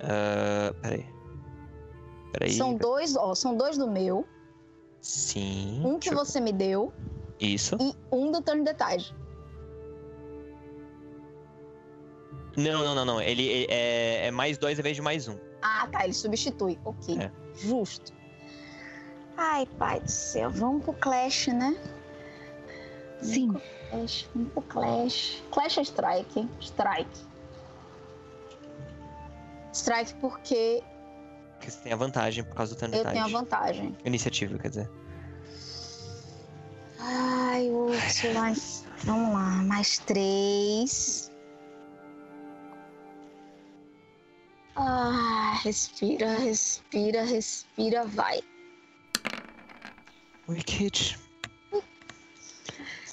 Ah, 0.01 0.73
peraí. 0.83 1.07
Peraí. 2.33 2.53
São 2.53 2.75
dois, 2.75 3.17
ó, 3.17 3.35
são 3.35 3.57
dois 3.57 3.77
do 3.79 3.89
meu, 3.91 4.27
Sim. 5.01 5.83
um 5.85 5.99
que 5.99 6.11
eu- 6.11 6.15
você 6.15 6.41
me 6.41 6.53
deu 6.53 6.93
Isso. 7.41 7.77
e 7.81 7.95
um 8.13 8.31
do 8.31 8.43
turn 8.43 8.65
tide. 8.65 9.15
Não, 12.57 12.85
não, 12.85 12.95
não, 12.95 13.05
não. 13.05 13.21
Ele 13.21 13.43
ele 13.47 13.67
é, 13.71 14.27
é 14.27 14.31
mais 14.31 14.59
dois 14.59 14.79
em 14.79 14.83
vez 14.83 14.97
de 14.97 15.03
mais 15.03 15.29
um. 15.29 15.37
Ah, 15.63 15.89
tá, 15.91 16.05
ele 16.05 16.13
substitui. 16.13 16.79
Ok. 16.85 17.17
É. 17.19 17.31
Justo. 17.55 18.13
Ai, 19.37 19.67
pai 19.79 20.01
do 20.01 20.11
céu, 20.11 20.51
vamos 20.51 20.83
pro 20.85 20.93
Clash, 20.95 21.47
né? 21.49 21.77
Sim. 23.23 23.53
Clash, 23.91 24.29
vamos 24.35 24.53
pro 24.53 24.63
Clash. 24.63 25.43
Clash 25.53 25.77
ou 25.79 25.83
Strike? 25.85 26.49
Strike. 26.61 27.21
Strike 29.79 30.15
porque 30.15 30.83
Porque 31.53 31.71
você 31.71 31.79
tem 31.81 31.93
a 31.93 31.97
vantagem 31.97 32.45
por 32.45 32.55
causa 32.55 32.75
do 32.75 32.79
the 32.79 32.99
eu 32.99 33.05
tenho 33.05 33.25
a 33.25 33.29
vantagem. 33.29 33.97
Iniciativa, 34.05 34.59
quer 34.59 34.69
dizer. 34.69 34.91
Ai, 36.99 37.71
Úrsula. 37.71 38.53
Vamos 39.05 39.33
lá, 39.33 39.63
mais 39.63 39.99
três. 40.01 41.31
Ah, 44.75 45.59
respira, 45.63 46.35
respira, 46.39 47.25
respira, 47.25 48.05
vai. 48.05 48.41
Wicked. 50.49 51.19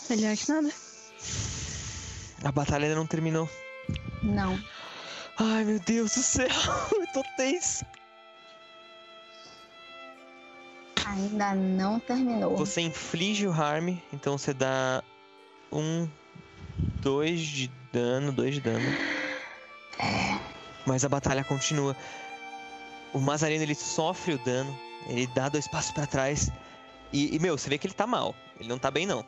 Melhor 0.10 0.38
que 0.38 0.52
nada. 0.52 0.70
A 2.44 2.52
batalha 2.52 2.86
ainda 2.86 2.96
não 2.96 3.08
terminou. 3.08 3.50
Não. 4.24 4.60
Ai, 5.38 5.64
meu 5.64 5.80
Deus 5.80 6.16
do 6.16 6.22
céu. 6.22 6.48
Eu 6.92 7.08
tô 7.08 7.24
tenso. 7.36 7.86
Ainda 11.06 11.54
não 11.54 12.00
terminou. 12.00 12.56
Você 12.56 12.82
inflige 12.82 13.46
o 13.48 13.52
harm, 13.52 13.98
então 14.12 14.38
você 14.38 14.54
dá 14.54 15.04
um, 15.72 16.10
dois 17.02 17.42
de 17.42 17.72
dano, 17.94 18.32
dois 18.32 18.56
de 18.56 18.62
dano. 18.62 18.86
Mas 20.86 21.06
a 21.06 21.10
batalha 21.10 21.44
continua. 21.44 21.96
O 23.14 23.20
Mazarino 23.20 23.64
ele 23.64 23.76
sofre 23.76 24.34
o 24.34 24.38
dano, 24.44 24.78
ele 25.08 25.28
dá 25.28 25.48
dois 25.48 25.68
passos 25.68 25.92
pra 25.92 26.06
trás 26.06 26.52
e, 27.14 27.36
e, 27.36 27.40
meu, 27.40 27.58
você 27.58 27.70
vê 27.70 27.78
que 27.78 27.88
ele 27.88 27.94
tá 27.94 28.06
mal. 28.06 28.36
Ele 28.60 28.68
não 28.68 28.78
tá 28.78 28.92
bem 28.92 29.06
não. 29.06 29.26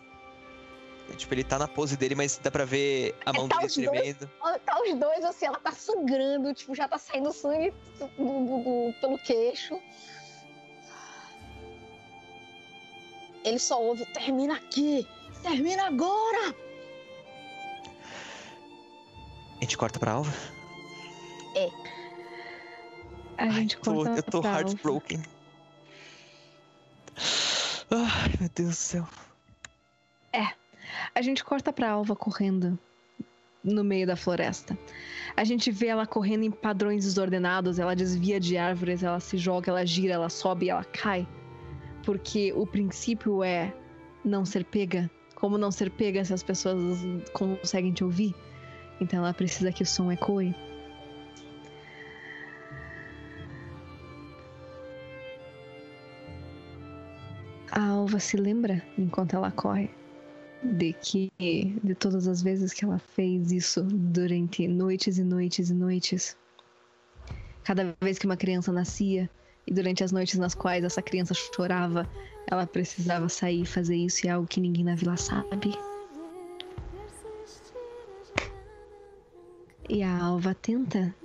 Tipo, 1.16 1.34
ele 1.34 1.44
tá 1.44 1.58
na 1.58 1.68
pose 1.68 1.96
dele, 1.98 2.16
mas 2.16 2.38
dá 2.38 2.52
pra 2.52 2.66
ver 2.66 3.16
a 3.26 3.32
mão 3.34 3.48
tá 3.48 3.58
dele 3.58 3.68
dois- 3.68 3.90
tremendo. 3.90 4.30
Ó, 4.42 4.58
Tá 4.60 4.80
os 4.82 4.94
dois 4.96 5.24
assim, 5.26 5.46
ela 5.46 5.60
tá 5.60 5.72
sangrando, 5.72 6.54
tipo, 6.54 6.76
já 6.76 6.88
tá 6.88 6.98
saindo 6.98 7.32
sangue 7.34 7.72
do- 7.98 8.08
do- 8.08 8.64
do- 8.64 8.94
pelo 9.02 9.18
queixo. 9.20 9.80
Ele 13.44 13.58
só 13.60 13.82
ouve, 13.82 14.06
termina 14.08 14.56
aqui! 14.56 15.08
Termina 15.42 15.88
agora! 15.88 16.54
A 19.58 19.62
gente 19.62 19.78
corta 19.78 19.98
pra 20.00 20.12
alva? 20.12 20.34
A 23.38 23.44
Ai, 23.44 23.52
gente 23.52 23.78
tô- 23.78 23.94
corta 23.94 24.12
eu 24.18 24.24
tô 24.24 24.42
pra 24.42 24.50
alva. 24.50 24.62
heartbroken. 24.62 25.24
Ai, 27.90 28.34
meu 28.40 28.50
Deus 28.54 28.70
do 28.70 28.76
céu. 28.76 29.08
A 31.18 31.22
gente 31.24 31.44
corta 31.44 31.74
pra 31.74 31.90
alva 31.90 32.16
correndo 32.16 32.78
no 33.64 33.84
meio 33.84 34.06
da 34.06 34.16
floresta. 34.16 34.78
A 35.36 35.44
gente 35.44 35.72
vê 35.72 35.88
ela 35.88 36.06
correndo 36.06 36.44
em 36.44 36.52
padrões 36.52 37.06
desordenados, 37.06 37.80
ela 37.80 37.96
desvia 37.96 38.40
de 38.40 38.56
árvores, 38.56 39.02
ela 39.02 39.20
se 39.20 39.36
joga, 39.36 39.72
ela 39.72 39.84
gira, 39.84 40.14
ela 40.14 40.30
sobe, 40.30 40.70
ela 40.70 40.84
cai. 40.84 41.28
Porque 42.06 42.54
o 42.54 42.68
princípio 42.68 43.44
é 43.44 43.74
não 44.24 44.46
ser 44.46 44.64
pega. 44.64 45.10
Como 45.34 45.58
não 45.58 45.72
ser 45.72 45.90
pega 45.90 46.24
se 46.24 46.36
as 46.36 46.44
pessoas 46.44 47.00
conseguem 47.34 47.94
te 47.94 48.04
ouvir? 48.04 48.36
Então 49.02 49.18
ela 49.18 49.34
precisa 49.34 49.72
que 49.72 49.82
o 49.82 49.88
som 49.88 50.12
ecoe. 50.12 50.54
A 57.72 57.88
alva 57.88 58.20
se 58.20 58.38
lembra 58.38 58.84
enquanto 59.00 59.36
ela 59.36 59.50
corre 59.50 59.90
de 60.64 60.94
que 60.94 61.32
de 61.84 61.96
todas 61.96 62.28
as 62.28 62.42
vezes 62.42 62.74
que 62.74 62.86
ela 62.86 63.00
fez 63.00 63.52
isso 63.52 63.84
durante 63.84 64.68
noites 64.68 65.18
e 65.18 65.24
noites 65.24 65.70
e 65.70 65.74
noites. 65.74 66.38
Cada 67.64 67.96
vez 68.02 68.18
que 68.18 68.26
uma 68.26 68.38
criança 68.38 68.72
nascia 68.72 69.30
e 69.66 69.74
durante 69.74 70.04
as 70.04 70.12
noites 70.12 70.40
nas 70.40 70.56
quais 70.56 70.84
essa 70.84 71.02
criança 71.02 71.34
chorava, 71.34 72.08
ela 72.50 72.66
precisava 72.66 73.28
sair 73.28 73.64
e 73.64 73.66
fazer 73.66 73.98
isso 73.98 74.26
e 74.26 74.30
é 74.30 74.32
algo 74.32 74.48
que 74.48 74.62
ninguém 74.62 74.86
na 74.86 74.96
vila 74.96 75.18
sabe. 75.18 75.78
E 79.90 80.04
a 80.04 80.18
Alva 80.18 80.54
tenta 80.54 81.16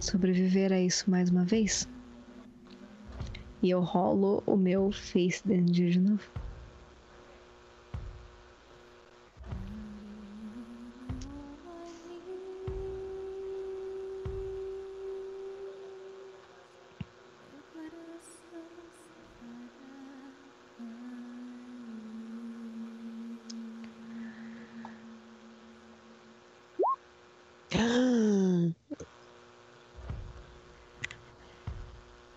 sobreviver 0.00 0.72
a 0.72 0.80
isso 0.80 1.08
mais 1.10 1.30
uma 1.30 1.44
vez. 1.44 1.88
E 3.62 3.70
eu 3.70 3.80
rolo 3.80 4.42
o 4.44 4.56
meu 4.56 4.90
Face 4.92 5.46
Danger 5.46 5.90
de 5.90 6.00
novo. 6.00 6.44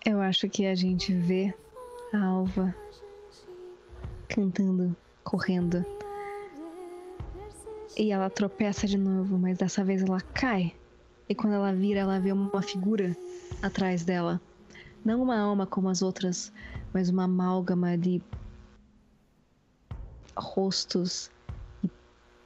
Eu 0.09 0.16
acho 0.27 0.49
que 0.49 0.65
a 0.65 0.75
gente 0.75 1.13
vê 1.13 1.53
a 2.13 2.25
Alva 2.25 2.75
cantando, 4.27 4.95
correndo. 5.23 5.85
E 7.97 8.11
ela 8.11 8.29
tropeça 8.29 8.85
de 8.85 8.97
novo, 8.97 9.37
mas 9.37 9.57
dessa 9.57 9.83
vez 9.83 10.03
ela 10.03 10.21
cai. 10.21 10.75
E 11.29 11.33
quando 11.33 11.53
ela 11.53 11.73
vira, 11.73 12.01
ela 12.01 12.19
vê 12.19 12.31
uma 12.31 12.61
figura 12.61 13.15
atrás 13.61 14.03
dela. 14.03 14.39
Não 15.03 15.23
uma 15.23 15.39
alma 15.39 15.65
como 15.65 15.89
as 15.89 16.01
outras, 16.01 16.51
mas 16.93 17.09
uma 17.09 17.23
amálgama 17.23 17.97
de 17.97 18.21
rostos 20.35 21.31
e 21.83 21.89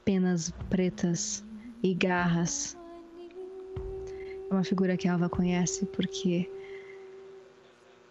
penas 0.05 0.51
pretas 0.69 1.43
e 1.83 1.93
garras. 1.93 2.77
É 4.49 4.53
uma 4.53 4.63
figura 4.63 4.95
que 4.95 5.07
a 5.07 5.13
Alva 5.13 5.29
conhece 5.29 5.85
porque 5.87 6.49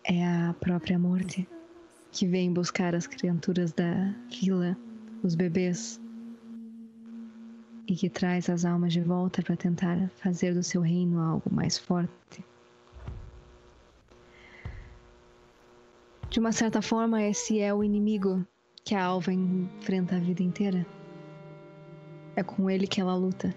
é 0.05 0.24
a 0.24 0.55
própria 0.59 0.98
morte 0.98 1.48
que 2.12 2.27
vem 2.27 2.52
buscar 2.52 2.94
as 2.94 3.06
criaturas 3.06 3.72
da 3.72 4.14
vila, 4.28 4.77
os 5.22 5.35
bebês, 5.35 6.01
e 7.86 7.94
que 7.94 8.09
traz 8.09 8.48
as 8.48 8.64
almas 8.64 8.93
de 8.93 9.01
volta 9.01 9.43
para 9.43 9.56
tentar 9.56 10.09
fazer 10.16 10.55
do 10.55 10.62
seu 10.62 10.81
reino 10.81 11.20
algo 11.20 11.52
mais 11.52 11.78
forte. 11.78 12.44
De 16.31 16.39
uma 16.39 16.52
certa 16.52 16.81
forma, 16.81 17.20
esse 17.22 17.59
é 17.59 17.74
o 17.74 17.82
inimigo 17.82 18.47
que 18.85 18.94
a 18.94 19.05
Alva 19.05 19.32
enfrenta 19.32 20.14
a 20.14 20.20
vida 20.20 20.43
inteira. 20.43 20.86
É 22.36 22.43
com 22.44 22.70
ele 22.70 22.86
que 22.86 23.01
ela 23.01 23.16
luta. 23.16 23.52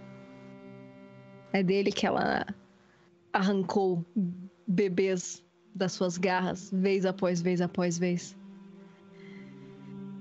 É 1.52 1.62
dele 1.62 1.92
que 1.92 2.08
ela 2.08 2.44
arrancou 3.32 4.04
bebês 4.68 5.44
das 5.76 5.94
suas 5.94 6.18
garras, 6.18 6.70
vez 6.72 7.06
após 7.06 7.42
vez 7.42 7.62
após 7.62 7.98
vez. 7.98 8.36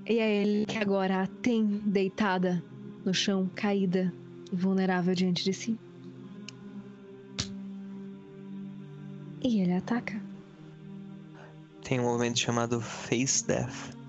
E 0.05 0.19
é 0.19 0.41
ele 0.41 0.65
que 0.65 0.77
agora 0.77 1.23
a 1.23 1.27
tem 1.27 1.65
deitada 1.85 2.63
no 3.05 3.13
chão, 3.13 3.49
caída 3.55 4.13
e 4.51 4.55
vulnerável 4.55 5.15
diante 5.15 5.43
de 5.43 5.53
si. 5.53 5.79
E 9.41 9.61
ele 9.61 9.73
ataca. 9.73 10.21
Tem 11.83 11.99
um 11.99 12.03
movimento 12.03 12.39
chamado 12.39 12.79
Face 12.79 13.45
Death. 13.45 14.02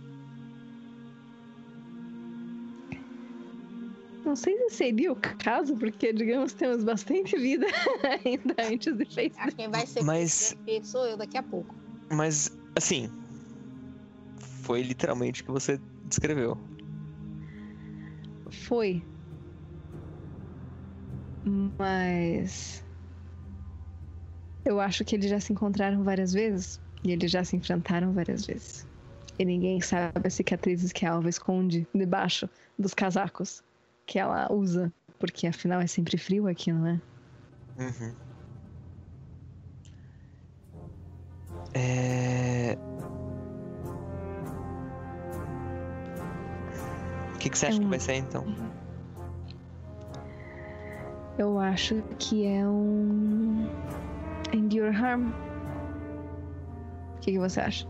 Não 4.34 4.36
sei 4.36 4.58
se 4.68 4.70
seria 4.74 5.12
o 5.12 5.14
caso, 5.14 5.76
porque, 5.76 6.12
digamos, 6.12 6.52
temos 6.54 6.82
bastante 6.82 7.38
vida 7.38 7.66
ainda 8.26 8.56
antes 8.58 8.92
de 8.96 9.04
Face 9.04 9.32
Ah, 9.38 9.48
Quem 9.52 9.70
vai 9.70 9.86
ser 9.86 10.02
Mas- 10.02 10.56
sou 10.82 11.06
eu 11.06 11.16
daqui 11.16 11.38
a 11.38 11.42
pouco. 11.44 11.72
Mas, 12.10 12.50
assim. 12.74 13.08
Foi 14.62 14.82
literalmente 14.82 15.42
o 15.42 15.44
que 15.44 15.52
você 15.52 15.80
descreveu. 16.06 16.58
Foi. 18.50 19.04
Mas. 21.78 22.84
Eu 24.64 24.80
acho 24.80 25.04
que 25.04 25.14
eles 25.14 25.30
já 25.30 25.38
se 25.38 25.52
encontraram 25.52 26.02
várias 26.02 26.32
vezes. 26.32 26.80
E 27.04 27.12
eles 27.12 27.30
já 27.30 27.44
se 27.44 27.54
enfrentaram 27.54 28.12
várias 28.12 28.46
vezes. 28.46 28.84
E 29.38 29.44
ninguém 29.44 29.80
sabe 29.80 30.26
as 30.26 30.34
cicatrizes 30.34 30.90
que 30.90 31.06
a 31.06 31.12
Alva 31.12 31.28
esconde 31.28 31.86
debaixo 31.94 32.50
dos 32.76 32.94
casacos 32.94 33.62
que 34.06 34.18
ela 34.18 34.50
usa. 34.52 34.92
Porque 35.18 35.46
afinal 35.46 35.80
é 35.80 35.86
sempre 35.86 36.18
frio 36.18 36.46
aqui, 36.46 36.72
não 36.72 36.86
é? 36.86 37.00
Uhum. 37.78 38.14
É. 41.74 42.76
O 47.34 47.38
que, 47.38 47.50
que 47.50 47.58
você 47.58 47.66
acha 47.66 47.76
É 47.76 47.80
que 47.80 47.86
um- 47.86 47.90
vai 47.90 47.98
ser 48.00 48.14
então? 48.14 48.44
Eu 51.38 51.58
acho 51.58 52.02
que 52.18 52.46
é 52.46 52.66
um. 52.66 53.66
Endure 54.52 54.94
Harm. 54.94 55.30
O 57.16 57.20
que, 57.20 57.32
que 57.32 57.38
você 57.38 57.60
acha? 57.60 57.86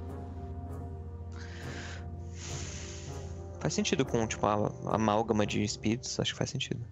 Faz 3.64 3.72
sentido 3.72 4.04
com, 4.04 4.26
tipo, 4.26 4.46
a, 4.46 4.66
a 4.88 4.96
amálgama 4.96 5.46
de 5.46 5.62
espíritos, 5.62 6.20
acho 6.20 6.32
que 6.32 6.38
faz 6.38 6.50
sentido. 6.50 6.86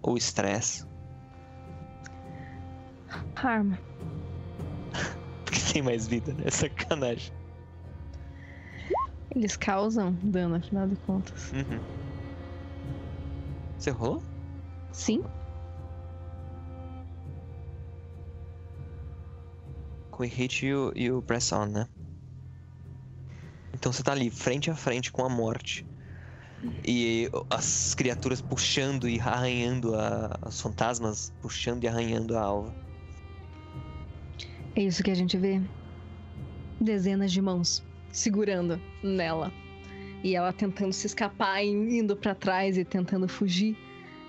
Ou 0.00 0.16
estresse. 0.16 0.86
Harma. 3.34 3.76
Porque 5.44 5.72
tem 5.72 5.82
mais 5.82 6.06
vida, 6.06 6.32
né? 6.34 6.44
É 6.46 6.50
sacanagem. 6.52 7.32
Eles 9.34 9.56
causam 9.56 10.12
dano, 10.22 10.54
afinal 10.54 10.86
de 10.86 10.94
contas. 10.94 11.50
Uhum. 11.50 11.80
Você 13.76 13.90
rolou? 13.90 14.22
Sim. 14.92 15.20
Com 20.12 20.22
o 20.22 20.26
hit 20.26 20.64
e 20.94 21.10
o 21.10 21.20
press 21.22 21.50
on, 21.50 21.66
né? 21.66 21.88
Então 23.74 23.92
você 23.92 24.02
tá 24.02 24.12
ali, 24.12 24.30
frente 24.30 24.70
a 24.70 24.74
frente 24.74 25.10
com 25.10 25.24
a 25.24 25.28
morte. 25.28 25.84
E 26.84 27.28
as 27.50 27.94
criaturas 27.94 28.40
puxando 28.40 29.08
e 29.08 29.18
arranhando 29.18 29.96
a, 29.96 30.38
Os 30.46 30.60
fantasmas 30.60 31.32
puxando 31.40 31.82
e 31.84 31.88
arranhando 31.88 32.36
a 32.36 32.42
alva. 32.42 32.74
É 34.76 34.82
isso 34.82 35.02
que 35.02 35.10
a 35.10 35.14
gente 35.14 35.36
vê. 35.36 35.60
Dezenas 36.80 37.32
de 37.32 37.42
mãos 37.42 37.82
segurando 38.12 38.80
nela. 39.02 39.52
E 40.22 40.36
ela 40.36 40.52
tentando 40.52 40.92
se 40.92 41.06
escapar, 41.06 41.64
indo 41.64 42.16
para 42.16 42.34
trás 42.34 42.78
e 42.78 42.84
tentando 42.84 43.28
fugir 43.28 43.76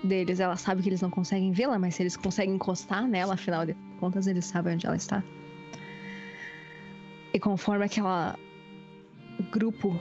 deles. 0.02 0.40
Ela 0.40 0.56
sabe 0.56 0.82
que 0.82 0.88
eles 0.88 1.00
não 1.00 1.10
conseguem 1.10 1.52
vê-la, 1.52 1.78
mas 1.78 1.94
se 1.94 2.02
eles 2.02 2.16
conseguem 2.16 2.56
encostar 2.56 3.06
nela, 3.06 3.34
afinal 3.34 3.64
de 3.64 3.76
contas, 4.00 4.26
eles 4.26 4.44
sabem 4.44 4.74
onde 4.74 4.86
ela 4.86 4.96
está. 4.96 5.22
E 7.32 7.38
conforme 7.38 7.84
aquela 7.84 8.36
grupo, 9.42 10.00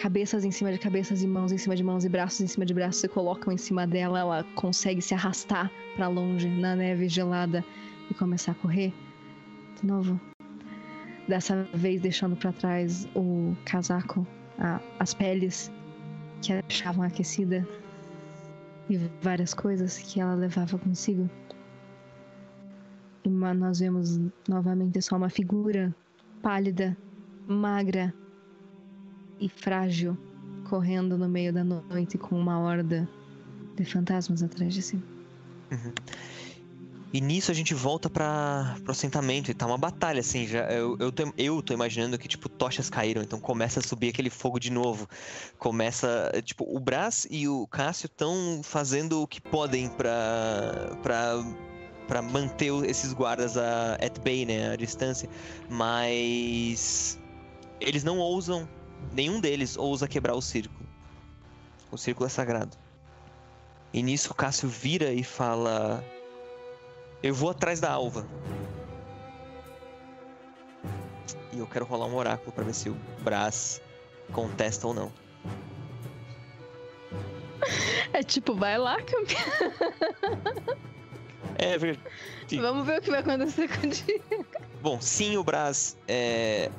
cabeças 0.00 0.44
em 0.44 0.50
cima 0.50 0.72
de 0.72 0.78
cabeças 0.78 1.22
e 1.22 1.26
mãos 1.26 1.52
em 1.52 1.58
cima 1.58 1.76
de 1.76 1.82
mãos 1.82 2.04
e 2.04 2.08
braços 2.08 2.40
em 2.40 2.46
cima 2.46 2.64
de 2.64 2.72
braços 2.72 3.00
se 3.00 3.08
colocam 3.08 3.52
em 3.52 3.56
cima 3.56 3.86
dela, 3.86 4.20
ela 4.20 4.44
consegue 4.54 5.02
se 5.02 5.14
arrastar 5.14 5.70
para 5.96 6.08
longe 6.08 6.48
na 6.48 6.74
neve 6.74 7.08
gelada 7.08 7.64
e 8.10 8.14
começar 8.14 8.52
a 8.52 8.54
correr 8.54 8.92
de 9.80 9.86
novo. 9.86 10.20
Dessa 11.28 11.62
vez 11.74 12.00
deixando 12.00 12.34
para 12.36 12.52
trás 12.52 13.06
o 13.14 13.54
casaco, 13.64 14.26
a, 14.58 14.80
as 14.98 15.14
peles 15.14 15.70
que 16.42 16.52
a 16.52 16.60
deixavam 16.62 17.04
aquecida 17.04 17.66
e 18.88 18.96
várias 19.22 19.54
coisas 19.54 19.98
que 19.98 20.20
ela 20.20 20.34
levava 20.34 20.78
consigo. 20.78 21.28
Mas 23.28 23.56
nós 23.56 23.78
vemos 23.78 24.18
novamente 24.48 25.00
só 25.02 25.16
uma 25.16 25.28
figura 25.28 25.94
pálida, 26.42 26.96
magra 27.46 28.12
e 29.40 29.48
frágil, 29.48 30.16
correndo 30.68 31.16
no 31.16 31.28
meio 31.28 31.52
da 31.52 31.64
noite 31.64 32.18
com 32.18 32.38
uma 32.38 32.58
horda 32.58 33.08
de 33.74 33.84
fantasmas 33.84 34.42
atrás 34.42 34.74
de 34.74 34.82
si. 34.82 34.96
Uhum. 35.70 35.92
E 37.12 37.20
nisso 37.20 37.50
a 37.50 37.54
gente 37.54 37.74
volta 37.74 38.08
para 38.08 38.76
pro 38.84 38.92
assentamento 38.92 39.50
e 39.50 39.54
tá 39.54 39.66
uma 39.66 39.76
batalha, 39.76 40.20
assim, 40.20 40.46
já. 40.46 40.70
Eu, 40.70 40.96
eu, 41.00 41.10
tô, 41.10 41.32
eu 41.36 41.60
tô 41.60 41.74
imaginando 41.74 42.16
que, 42.16 42.28
tipo, 42.28 42.48
tochas 42.48 42.88
caíram, 42.88 43.20
então 43.20 43.40
começa 43.40 43.80
a 43.80 43.82
subir 43.82 44.10
aquele 44.10 44.30
fogo 44.30 44.60
de 44.60 44.70
novo. 44.70 45.08
Começa. 45.58 46.30
Tipo, 46.44 46.64
o 46.64 46.78
Brás 46.78 47.26
e 47.28 47.48
o 47.48 47.66
Cássio 47.66 48.06
estão 48.06 48.60
fazendo 48.62 49.22
o 49.22 49.26
que 49.26 49.40
podem 49.40 49.88
pra 49.88 50.96
para 52.06 52.22
manter 52.22 52.72
esses 52.86 53.12
guardas 53.12 53.56
a, 53.56 53.94
at 53.94 54.18
bay, 54.24 54.44
né, 54.44 54.72
a 54.72 54.76
distância, 54.76 55.28
mas 55.68 57.20
eles 57.80 58.02
não 58.02 58.18
ousam, 58.18 58.68
nenhum 59.12 59.40
deles 59.40 59.76
ousa 59.76 60.08
quebrar 60.08 60.34
o 60.34 60.42
círculo. 60.42 60.88
O 61.90 61.98
círculo 61.98 62.26
é 62.26 62.28
sagrado. 62.30 62.76
E 63.92 64.02
nisso 64.02 64.32
o 64.32 64.34
Cássio 64.34 64.68
vira 64.68 65.12
e 65.12 65.24
fala: 65.24 66.04
Eu 67.22 67.34
vou 67.34 67.50
atrás 67.50 67.80
da 67.80 67.90
alva. 67.90 68.26
E 71.52 71.58
eu 71.58 71.66
quero 71.66 71.84
rolar 71.84 72.06
um 72.06 72.14
oráculo 72.14 72.52
para 72.52 72.64
ver 72.64 72.74
se 72.74 72.88
o 72.88 72.96
Brás 73.22 73.82
contesta 74.32 74.86
ou 74.86 74.94
não. 74.94 75.12
É 78.12 78.24
tipo, 78.24 78.54
vai 78.54 78.76
lá, 78.76 79.00
campeão. 79.02 79.72
É 81.56 81.76
verdade. 81.76 82.10
Vamos 82.58 82.86
ver 82.86 82.98
o 82.98 83.02
que 83.02 83.10
vai 83.10 83.20
acontecer 83.20 83.68
com 83.68 83.86
o 83.86 83.90
Diego. 83.90 84.46
Bom, 84.82 85.00
sim, 85.00 85.36
o 85.36 85.44
Brás. 85.44 85.96
É... 86.08 86.70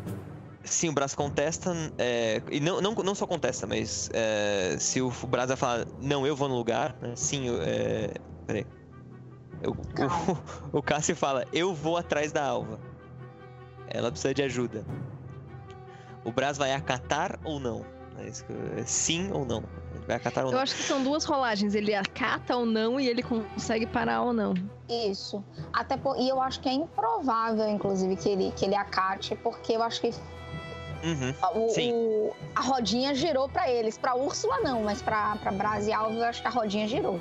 Sim, 0.64 0.90
o 0.90 0.94
Brás 0.94 1.16
contesta. 1.16 1.74
É... 1.98 2.42
E 2.50 2.60
não, 2.60 2.82
não, 2.82 2.94
não 2.94 3.16
só 3.16 3.26
contesta, 3.26 3.66
mas 3.66 4.10
é... 4.14 4.78
se 4.80 5.02
o 5.02 5.12
Brás 5.28 5.48
vai 5.48 5.58
falar, 5.58 5.88
não, 6.00 6.26
eu 6.26 6.36
vou 6.36 6.48
no 6.48 6.56
lugar, 6.56 6.96
né? 7.02 7.14
Sim, 7.16 7.48
é... 7.62 8.14
peraí. 8.46 8.66
O, 9.66 9.72
o, 10.74 10.78
o 10.80 10.84
Cássio 10.84 11.16
fala, 11.16 11.46
eu 11.54 11.74
vou 11.74 11.98
atrás 11.98 12.32
da 12.32 12.44
alva. 12.44 12.80
Ela 13.88 14.12
precisa 14.12 14.34
de 14.34 14.44
ajuda. 14.44 14.86
O 16.24 16.32
Brás 16.32 16.58
vai 16.58 16.72
acatar 16.74 17.40
ou 17.44 17.60
não? 17.60 17.86
É 18.78 18.84
sim 18.86 19.32
ou 19.32 19.46
não? 19.46 19.64
Vai 20.06 20.18
acatar 20.18 20.46
ou 20.46 20.52
não? 20.52 20.58
Eu 20.58 20.64
acho 20.64 20.76
que 20.76 20.84
são 20.84 21.04
duas 21.04 21.26
rolagens. 21.26 21.74
Ele 21.74 21.94
acata 21.96 22.56
ou 22.56 22.66
não 22.66 23.00
e 23.00 23.08
ele 23.08 23.24
consegue 23.24 23.88
parar 23.88 24.22
ou 24.22 24.34
não. 24.34 24.54
Isso. 24.88 25.44
Até 25.74 25.98
por... 25.98 26.18
E 26.18 26.30
eu 26.30 26.40
acho 26.42 26.60
que 26.60 26.70
é 26.70 26.74
improvável, 26.74 27.68
inclusive, 27.68 28.16
que 28.16 28.30
ele, 28.30 28.52
que 28.52 28.66
ele 28.66 28.76
acate, 28.76 29.36
porque 29.38 29.74
eu 29.74 29.82
acho 29.82 30.02
que 30.02 30.14
Uhum, 31.04 31.34
o, 31.54 32.30
o, 32.30 32.36
a 32.56 32.62
rodinha 32.62 33.14
girou 33.16 33.50
para 33.50 33.70
eles. 33.70 33.98
Para 33.98 34.16
Úrsula, 34.16 34.60
não, 34.60 34.84
mas 34.84 35.02
para 35.02 35.36
Brás 35.52 35.88
e 35.88 35.94
Alves, 35.94 36.18
eu 36.18 36.26
acho 36.26 36.42
que 36.42 36.48
a 36.48 36.52
rodinha 36.52 36.88
girou. 36.88 37.20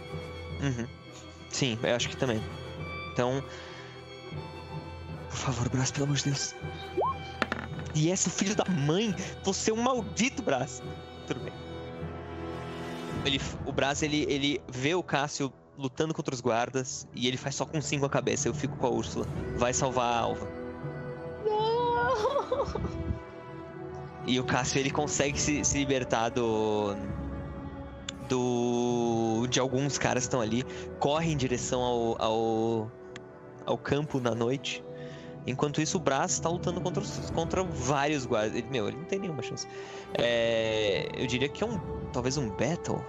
Uhum. 0.60 0.86
Sim, 1.48 1.78
eu 1.82 1.96
acho 1.96 2.08
que 2.08 2.16
também. 2.16 2.42
Então. 3.12 3.42
Por 5.28 5.36
favor, 5.36 5.68
Brás, 5.68 5.90
pelo 5.90 6.04
amor 6.04 6.16
de 6.16 6.24
Deus. 6.24 6.54
E 7.94 8.10
esse 8.10 8.28
filho 8.30 8.54
da 8.54 8.64
mãe, 8.64 9.14
você 9.42 9.70
é 9.70 9.74
um 9.74 9.82
maldito, 9.82 10.42
Brás. 10.42 10.82
Tudo 11.26 11.40
bem 11.40 11.52
ele, 13.24 13.40
o 13.66 13.72
Braz 13.72 14.02
ele, 14.02 14.24
ele 14.28 14.60
vê 14.68 14.94
o 14.94 15.02
Cássio 15.02 15.52
lutando 15.76 16.12
contra 16.12 16.34
os 16.34 16.40
guardas 16.40 17.06
e 17.14 17.26
ele 17.26 17.36
faz 17.36 17.54
só 17.54 17.64
com 17.64 17.80
cinco 17.80 18.06
a 18.06 18.10
cabeça. 18.10 18.48
Eu 18.48 18.54
fico 18.54 18.76
com 18.76 18.86
a 18.86 18.90
Úrsula. 18.90 19.26
Vai 19.56 19.72
salvar 19.72 20.12
a 20.12 20.18
Alva. 20.20 20.48
Não! 21.44 23.10
E 24.26 24.38
o 24.38 24.44
Cássio 24.44 24.78
ele 24.78 24.90
consegue 24.90 25.40
se, 25.40 25.64
se 25.64 25.78
libertar 25.78 26.28
do. 26.30 26.94
do. 28.28 29.46
de 29.48 29.58
alguns 29.58 29.98
caras 29.98 30.24
que 30.24 30.28
estão 30.28 30.40
ali. 30.40 30.64
Corre 30.98 31.32
em 31.32 31.36
direção 31.36 31.80
ao, 31.80 32.22
ao, 32.22 32.92
ao 33.66 33.78
campo 33.78 34.20
na 34.20 34.34
noite. 34.34 34.84
Enquanto 35.46 35.80
isso, 35.80 35.96
o 35.96 36.00
Brás 36.00 36.32
está 36.32 36.48
lutando 36.48 36.80
contra, 36.80 37.02
contra 37.34 37.62
vários 37.62 38.26
guardas. 38.26 38.54
Ele, 38.54 38.66
meu, 38.70 38.88
ele 38.88 38.98
não 38.98 39.04
tem 39.04 39.18
nenhuma 39.18 39.42
chance. 39.42 39.66
É, 40.14 41.08
eu 41.16 41.26
diria 41.26 41.48
que 41.48 41.64
é 41.64 41.66
um. 41.66 41.78
talvez 42.12 42.36
um 42.36 42.50
battle. 42.50 43.02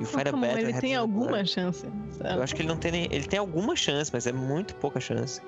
E 0.00 0.02
o 0.02 0.06
Fire 0.06 0.32
Battle. 0.32 0.58
Ele 0.58 0.80
tem 0.80 0.96
alguma 0.96 1.44
chance. 1.44 1.86
Sabe? 2.18 2.34
Eu 2.34 2.42
acho 2.42 2.54
que 2.54 2.62
ele 2.62 2.68
não 2.68 2.76
tem 2.76 2.90
nem. 2.90 3.04
Ele 3.04 3.26
tem 3.26 3.38
alguma 3.38 3.76
chance, 3.76 4.10
mas 4.12 4.26
é 4.26 4.32
muito 4.32 4.74
pouca 4.74 5.00
chance. 5.00 5.40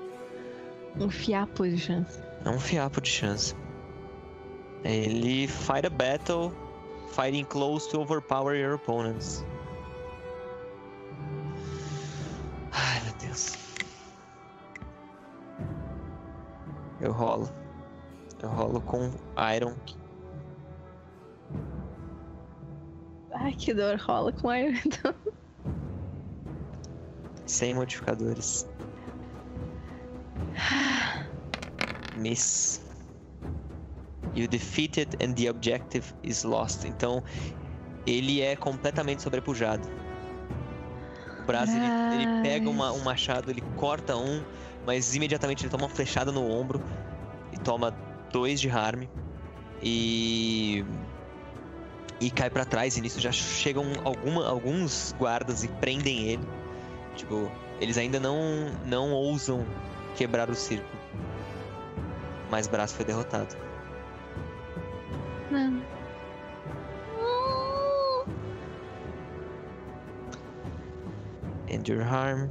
Um 0.97 1.09
fiapo 1.09 1.67
de 1.67 1.77
chance. 1.77 2.19
É 2.43 2.49
um 2.49 2.59
fiapo 2.59 3.01
de 3.01 3.09
chance. 3.09 3.53
Ele 4.83 5.47
fight 5.47 5.85
a 5.85 5.89
battle, 5.89 6.53
fighting 7.11 7.45
close 7.45 7.89
to 7.89 7.99
overpower 7.99 8.55
your 8.55 8.75
opponents. 8.75 9.43
Ai, 12.71 13.01
meu 13.03 13.13
Deus. 13.19 13.57
Eu 17.01 17.11
rolo. 17.11 17.49
Eu 18.41 18.49
rolo 18.49 18.81
com 18.81 19.11
Iron. 19.55 19.75
Ai, 23.33 23.53
que 23.53 23.73
dor. 23.73 23.97
Rola 23.97 24.31
com 24.31 24.53
Iron 24.53 24.77
então. 24.85 25.13
Sem 27.45 27.73
modificadores. 27.73 28.67
Miss. 32.15 32.88
You 34.35 34.47
defeated 34.47 35.17
and 35.23 35.33
the 35.33 35.49
objective 35.49 36.13
is 36.23 36.43
lost. 36.43 36.85
Então, 36.85 37.23
ele 38.05 38.41
é 38.41 38.55
completamente 38.55 39.21
sobrepujado. 39.21 39.87
O 41.39 41.43
braço, 41.43 41.71
ele, 41.71 42.23
ele, 42.23 42.43
pega 42.43 42.69
uma, 42.69 42.91
um 42.91 43.03
machado, 43.03 43.49
ele 43.49 43.61
corta 43.75 44.15
um, 44.15 44.43
mas 44.85 45.15
imediatamente 45.15 45.63
ele 45.63 45.71
toma 45.71 45.85
uma 45.85 45.89
flechada 45.89 46.31
no 46.31 46.47
ombro 46.47 46.81
e 47.51 47.57
toma 47.57 47.91
dois 48.31 48.61
de 48.61 48.69
harm. 48.69 49.03
E. 49.81 50.85
E 52.21 52.29
cai 52.29 52.49
para 52.49 52.65
trás, 52.65 52.97
e 52.97 53.01
nisso 53.01 53.19
já 53.19 53.31
chegam 53.31 53.85
alguma, 54.03 54.45
alguns 54.45 55.15
guardas 55.17 55.63
e 55.63 55.69
prendem 55.69 56.27
ele. 56.27 56.43
Tipo, 57.15 57.49
eles 57.79 57.97
ainda 57.97 58.19
não, 58.19 58.37
não 58.85 59.11
ousam 59.11 59.65
quebrar 60.17 60.49
o 60.49 60.55
círculo. 60.55 60.99
Mas 62.51 62.67
Braço 62.67 62.95
foi 62.95 63.05
derrotado. 63.05 63.55
Não. 65.51 65.81
Endure 71.67 72.01
Harm. 72.01 72.49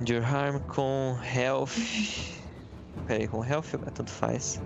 Endure 0.00 0.24
Harm 0.24 0.58
com 0.68 1.16
Health. 1.22 1.70
Pera 3.06 3.20
aí, 3.20 3.28
com 3.28 3.44
Health 3.44 3.78
tanto 3.94 4.10
faz. 4.10 4.60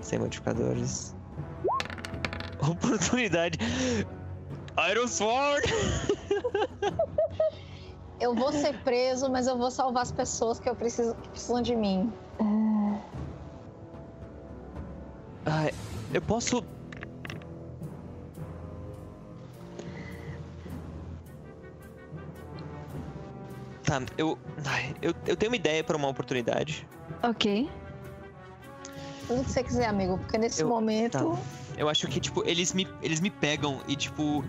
Sem 0.00 0.18
modificadores. 0.18 1.14
Oportunidade. 2.60 3.58
Iron 4.90 5.08
Sword! 5.08 5.66
Eu 8.20 8.34
vou 8.34 8.52
ser 8.52 8.76
preso, 8.80 9.30
mas 9.30 9.46
eu 9.46 9.56
vou 9.56 9.70
salvar 9.70 10.02
as 10.02 10.10
pessoas 10.10 10.58
que 10.58 10.68
eu 10.68 10.74
preciso 10.74 11.14
que 11.14 11.28
precisam 11.28 11.62
de 11.62 11.76
mim. 11.76 12.12
Ah, 15.50 15.72
eu 16.12 16.20
posso. 16.22 16.62
Tá, 23.84 24.02
eu, 24.18 24.38
ai, 24.66 24.94
eu. 25.00 25.14
Eu 25.26 25.36
tenho 25.36 25.50
uma 25.50 25.56
ideia 25.56 25.82
pra 25.82 25.96
uma 25.96 26.08
oportunidade. 26.08 26.86
Ok. 27.22 27.68
Tudo 29.26 29.44
que 29.44 29.50
você 29.50 29.62
quiser, 29.62 29.86
amigo, 29.86 30.18
porque 30.18 30.38
nesse 30.38 30.62
Eu- 30.62 30.68
momento. 30.68 31.12
tá. 31.34 31.42
Eu 31.76 31.88
acho 31.88 32.06
que, 32.08 32.18
tipo, 32.20 32.42
eles 32.44 32.72
me, 32.72 32.86
eles 33.02 33.20
me 33.20 33.30
pegam 33.30 33.80
e, 33.88 33.96
tipo. 33.96 34.44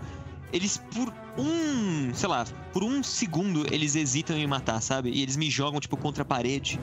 Eles 0.52 0.78
por 0.78 1.12
um. 1.38 2.12
Sei 2.12 2.28
lá, 2.28 2.44
por 2.72 2.82
um 2.82 3.02
segundo 3.04 3.72
eles 3.72 3.94
hesitam 3.94 4.36
em 4.36 4.40
me 4.40 4.46
matar, 4.48 4.80
sabe? 4.82 5.08
E 5.10 5.22
eles 5.22 5.36
me 5.36 5.48
jogam, 5.48 5.78
tipo, 5.80 5.96
contra 5.96 6.22
a 6.22 6.26
parede. 6.26 6.80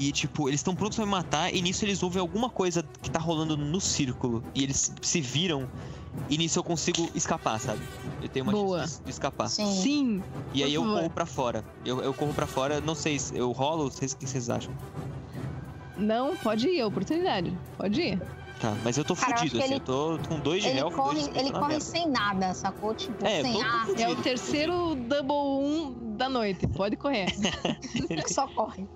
E, 0.00 0.10
tipo, 0.12 0.48
eles 0.48 0.60
estão 0.60 0.74
prontos 0.74 0.96
pra 0.96 1.04
me 1.04 1.10
matar. 1.12 1.54
E 1.54 1.60
nisso 1.60 1.84
eles 1.84 2.02
ouvem 2.02 2.20
alguma 2.20 2.48
coisa 2.48 2.82
que 3.02 3.10
tá 3.10 3.18
rolando 3.18 3.54
no 3.54 3.78
círculo. 3.82 4.42
E 4.54 4.62
eles 4.64 4.90
se 5.02 5.20
viram. 5.20 5.68
E 6.30 6.38
nisso 6.38 6.58
eu 6.58 6.64
consigo 6.64 7.08
escapar, 7.14 7.60
sabe? 7.60 7.80
Eu 8.22 8.28
tenho 8.30 8.44
uma 8.46 8.52
Boa. 8.52 8.80
chance 8.80 9.02
de- 9.02 9.10
escapar. 9.10 9.48
Sim. 9.48 9.66
Sim. 9.74 10.22
E 10.54 10.64
aí 10.64 10.72
eu 10.72 10.82
favor. 10.82 10.96
corro 10.96 11.10
pra 11.10 11.26
fora. 11.26 11.64
Eu, 11.84 12.00
eu 12.00 12.14
corro 12.14 12.32
pra 12.32 12.46
fora, 12.46 12.80
não 12.80 12.94
sei 12.94 13.18
se 13.18 13.36
eu 13.36 13.52
rolo, 13.52 13.90
vocês- 13.90 14.12
o 14.12 14.16
que 14.16 14.26
vocês 14.26 14.48
acham? 14.48 14.72
Não, 15.98 16.34
pode 16.36 16.66
ir, 16.66 16.80
é 16.80 16.86
oportunidade. 16.86 17.56
Pode 17.76 18.00
ir. 18.00 18.22
Tá, 18.58 18.74
mas 18.82 18.96
eu 18.98 19.04
tô 19.04 19.14
Cara, 19.14 19.32
eu 19.32 19.38
fudido, 19.38 19.56
que 19.58 19.62
assim. 19.64 19.74
ele- 19.74 19.80
Eu 19.82 19.84
tô 19.84 20.18
com 20.28 20.40
dois 20.40 20.62
de 20.62 20.68
Ele 20.70 20.78
health, 20.80 20.92
corre, 20.94 21.14
dois 21.20 21.28
de 21.32 21.38
ele 21.38 21.50
corre 21.52 21.68
merda. 21.68 21.80
sem 21.84 22.08
nada, 22.08 22.54
sacou? 22.54 22.94
Tipo, 22.94 23.24
É, 23.26 23.40
eu 23.40 23.44
sem 23.44 23.62
ar, 23.62 23.86
fudido. 23.86 24.02
É 24.02 24.08
o 24.08 24.16
terceiro 24.16 24.94
double 24.94 25.32
um 25.34 26.16
da 26.16 26.28
noite. 26.28 26.66
Pode 26.66 26.96
correr. 26.96 27.26
só 28.28 28.46
corre. 28.48 28.86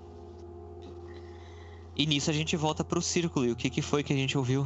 E 1.95 2.05
nisso 2.05 2.29
a 2.29 2.33
gente 2.33 2.57
volta 2.57 2.83
pro 2.83 3.01
círculo. 3.01 3.45
E 3.45 3.51
o 3.51 3.55
que, 3.55 3.69
que 3.69 3.81
foi 3.81 4.03
que 4.03 4.11
a 4.11 4.15
gente 4.15 4.37
ouviu? 4.37 4.65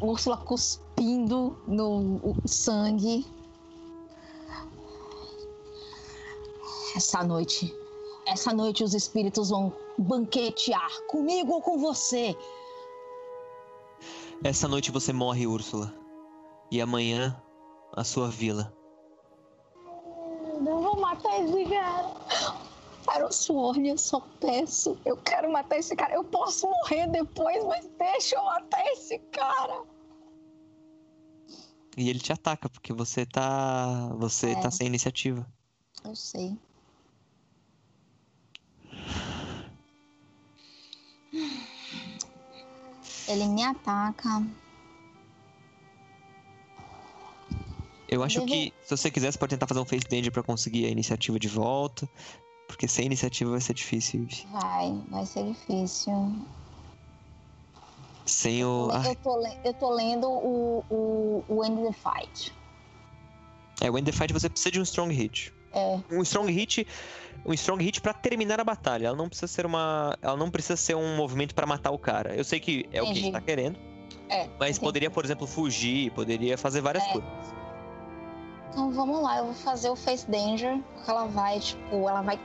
Úrsula 0.00 0.36
cuspindo 0.36 1.58
no 1.66 2.36
sangue. 2.44 3.26
Essa 6.94 7.22
noite, 7.22 7.74
essa 8.26 8.52
noite 8.52 8.84
os 8.84 8.94
espíritos 8.94 9.50
vão 9.50 9.72
banquetear 9.98 10.90
comigo 11.08 11.52
ou 11.52 11.62
com 11.62 11.78
você. 11.78 12.36
Essa 14.44 14.68
noite 14.68 14.90
você 14.90 15.12
morre, 15.12 15.46
Úrsula. 15.46 15.92
E 16.70 16.80
amanhã, 16.80 17.40
a 17.94 18.04
sua 18.04 18.28
vila. 18.28 18.72
Não 20.60 20.82
vou 20.82 21.00
matar 21.00 21.42
esse 21.42 21.64
cara. 21.66 22.65
Para 23.06 23.24
o 23.26 23.32
Sworn, 23.32 23.88
eu 23.88 23.96
só 23.96 24.20
peço. 24.40 24.98
Eu 25.04 25.16
quero 25.16 25.50
matar 25.50 25.78
esse 25.78 25.94
cara. 25.94 26.14
Eu 26.14 26.24
posso 26.24 26.66
morrer 26.68 27.06
depois, 27.06 27.64
mas 27.64 27.88
deixa 27.96 28.34
eu 28.36 28.44
matar 28.44 28.84
esse 28.92 29.18
cara. 29.30 29.84
E 31.96 32.10
ele 32.10 32.18
te 32.18 32.32
ataca, 32.32 32.68
porque 32.68 32.92
você 32.92 33.24
tá. 33.24 34.08
Você 34.18 34.50
É. 34.50 34.60
tá 34.60 34.70
sem 34.70 34.86
iniciativa. 34.86 35.46
Eu 36.04 36.14
sei. 36.16 36.58
Ele 43.28 43.46
me 43.46 43.62
ataca. 43.62 44.28
Eu 48.08 48.22
acho 48.22 48.38
Deve- 48.40 48.50
que, 48.70 48.74
se 48.84 48.96
você 48.96 49.10
quiser, 49.10 49.32
você 49.32 49.38
pode 49.38 49.50
tentar 49.50 49.66
fazer 49.66 49.80
um 49.80 49.84
face 49.84 50.06
danger 50.08 50.32
pra 50.32 50.42
conseguir 50.42 50.86
a 50.86 50.90
iniciativa 50.90 51.38
de 51.38 51.48
volta. 51.48 52.08
Porque 52.66 52.86
sem 52.88 53.06
iniciativa 53.06 53.50
vai 53.50 53.60
ser 53.60 53.74
difícil. 53.74 54.26
Vai, 54.50 54.92
vai 55.08 55.24
ser 55.26 55.44
difícil. 55.44 56.34
Sem 58.24 58.64
o. 58.64 58.88
Eu, 59.04 59.14
tô, 59.16 59.46
eu 59.64 59.74
tô 59.74 59.90
lendo 59.94 60.28
o, 60.28 60.84
o, 60.90 61.44
o 61.48 61.64
End 61.64 61.80
the 61.82 61.92
Fight. 61.92 62.52
é, 63.80 63.90
o 63.90 63.96
End 63.96 64.10
the 64.10 64.16
Fight 64.16 64.32
você 64.32 64.48
precisa 64.48 64.72
de 64.72 64.80
um 64.80 64.82
strong 64.82 65.14
hit. 65.14 65.52
É, 65.72 66.00
um 66.10 66.22
strong 66.22 66.50
hit 66.50 66.86
um 67.44 67.52
strong 67.52 67.82
hit 67.84 68.00
para 68.00 68.14
terminar 68.14 68.58
a 68.58 68.64
batalha 68.64 69.08
ela 69.08 69.16
não 69.16 69.28
precisa 69.28 69.46
ser 69.46 69.66
uma 69.66 70.16
ela 70.22 70.36
não 70.36 70.50
precisa 70.50 70.74
ser 70.76 70.96
um 70.96 71.16
movimento 71.16 71.54
pra 71.54 71.66
matar 71.66 71.90
o 71.90 71.98
cara 71.98 72.34
eu 72.34 72.42
sei 72.44 72.58
que 72.58 72.88
é 72.90 73.02
o 73.02 73.04
que 73.04 73.10
a 73.10 73.14
gente 73.14 73.28
Entendi. 73.28 73.32
tá 73.32 73.40
querendo 73.42 73.78
é. 74.30 74.48
mas 74.58 74.70
entendi. 74.70 74.80
poderia 74.80 75.10
por 75.10 75.22
exemplo 75.24 75.46
fugir 75.46 76.10
poderia 76.12 76.56
fazer 76.56 76.80
várias 76.80 77.04
É. 77.04 77.12
coisas 77.12 77.30
Então 78.70 78.90
vamos 78.90 79.20
lá, 79.22 79.38
eu 79.38 79.44
vou 79.46 79.54
fazer 79.54 79.90
o 79.90 79.96
Face 79.96 80.28
Danger, 80.30 80.78
porque 80.94 81.10
ela 81.10 81.26
vai, 81.26 81.60
tipo, 81.60 82.08
ela 82.08 82.22
vai. 82.22 82.38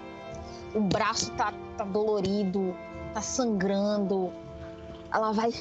O 0.73 0.79
braço 0.81 1.31
tá, 1.31 1.53
tá 1.77 1.83
dolorido, 1.83 2.75
tá 3.13 3.21
sangrando. 3.21 4.31
Ela 5.13 5.31
vai. 5.31 5.51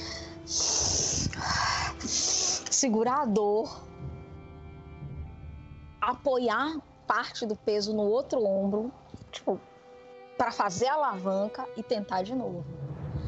Segurar 2.01 3.23
a 3.23 3.25
dor. 3.27 3.81
Apoiar 6.01 6.77
parte 7.07 7.45
do 7.45 7.55
peso 7.57 7.93
no 7.95 8.03
outro 8.03 8.43
ombro, 8.45 8.91
tipo, 9.31 9.61
para 10.39 10.51
fazer 10.51 10.87
a 10.87 10.95
alavanca 10.95 11.67
e 11.77 11.83
tentar 11.83 12.23
de 12.23 12.35
novo. 12.35 12.65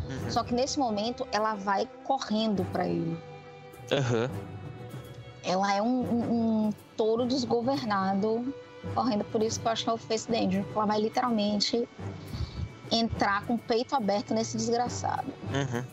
Uhum. 0.08 0.30
Só 0.30 0.42
que 0.42 0.54
nesse 0.54 0.78
momento 0.78 1.26
ela 1.32 1.54
vai 1.54 1.86
correndo 2.04 2.64
para 2.72 2.86
ele. 2.86 3.18
Aham. 3.90 4.30
Ela 5.44 5.74
é 5.74 5.82
um, 5.82 5.86
um- 6.00 6.32
um 6.66 6.70
touro 6.96 7.26
desgovernado 7.26 8.54
correndo, 8.94 9.24
por 9.24 9.42
isso 9.42 9.60
que 9.60 9.66
eu 9.66 9.72
acho 9.72 9.84
que 9.84 9.90
é 9.90 9.92
o 9.92 9.96
Face 9.98 10.30
Danger. 10.30 10.64
Ela 10.74 10.86
vai 10.86 11.00
literalmente 11.00 11.88
entrar 12.90 13.44
com 13.46 13.54
o 13.54 13.58
peito 13.58 13.94
aberto 13.94 14.34
nesse 14.34 14.56
desgraçado. 14.56 15.32
Uhum. 15.52 15.84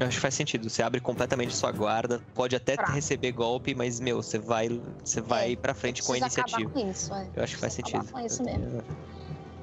Eu 0.00 0.06
acho 0.06 0.16
que 0.16 0.20
faz 0.22 0.34
sentido. 0.34 0.70
Você 0.70 0.80
abre 0.82 1.00
completamente 1.00 1.54
sua 1.56 1.72
guarda, 1.72 2.22
pode 2.34 2.54
até 2.54 2.76
Pra. 2.76 2.86
receber 2.86 3.32
golpe, 3.32 3.74
mas, 3.74 3.98
meu, 3.98 4.22
você 4.22 4.38
vai, 4.38 4.80
você 5.04 5.20
vai 5.20 5.52
É, 5.54 5.56
pra 5.56 5.74
frente 5.74 6.02
com 6.04 6.12
a 6.12 6.18
iniciativa. 6.18 6.70
com 6.70 6.90
isso, 6.90 7.12
é. 7.12 7.26
Eu 7.34 7.42
acho 7.42 7.54
que 7.56 7.60
faz 7.60 7.72
sentido. 7.72 8.06
com 8.12 8.20
isso 8.20 8.42
mesmo. 8.44 8.82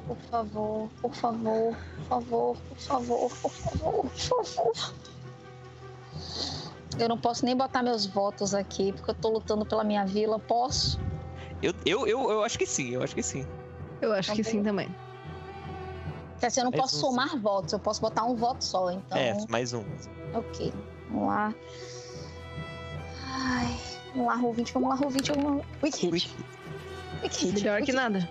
Por 0.06 0.18
favor, 0.30 0.90
por 1.02 1.16
favor, 1.16 1.76
por 1.98 2.06
favor, 2.08 2.58
por 2.70 2.78
favor, 2.78 3.32
por 3.42 3.52
favor, 3.52 4.06
por 4.06 4.46
favor. 4.46 4.94
Eu 7.00 7.10
não 7.10 7.18
posso 7.18 7.44
nem 7.46 7.56
botar 7.56 7.82
meus 7.82 8.06
votos 8.06 8.54
aqui, 8.54 8.92
porque 8.94 9.12
eu 9.12 9.16
tô 9.16 9.30
lutando 9.30 9.66
pela 9.66 9.84
minha 9.84 10.06
vila. 10.06 10.38
Posso? 10.38 11.00
Eu, 11.66 11.74
eu, 11.84 12.08
eu, 12.08 12.32
eu 12.32 12.44
acho 12.44 12.60
que 12.60 12.66
sim, 12.68 12.92
eu 12.92 13.02
acho 13.02 13.16
que 13.16 13.24
sim. 13.24 13.44
Eu 14.00 14.14
acho 14.14 14.32
que 14.34 14.44
sim 14.44 14.62
também. 14.62 14.88
Porque 16.34 16.46
assim, 16.46 16.60
eu 16.60 16.66
não 16.66 16.72
Mais 16.72 16.82
posso 16.84 16.98
um, 16.98 17.00
somar 17.00 17.40
votos, 17.40 17.74
eu 17.74 17.80
posso 17.80 18.02
botar 18.02 18.24
um 18.24 18.36
voto 18.36 18.64
só, 18.64 18.92
então. 18.92 19.18
É, 19.18 19.36
mais 19.50 19.74
um. 19.74 19.84
Ok, 20.34 20.72
vamos 21.10 21.28
lá. 21.28 21.56
Ai, 23.24 23.76
vamos 24.14 24.28
lá, 24.28 24.38
Roll20, 24.38 24.72
vamos 24.74 24.90
lá, 24.90 24.98
Roll20, 24.98 25.36
vamos 25.36 25.58
lá. 25.58 25.66
Quick 25.82 26.08
hit. 26.08 27.54
Melhor 27.54 27.80
quick 27.80 27.92
que 27.92 27.94
nada. 27.94 28.30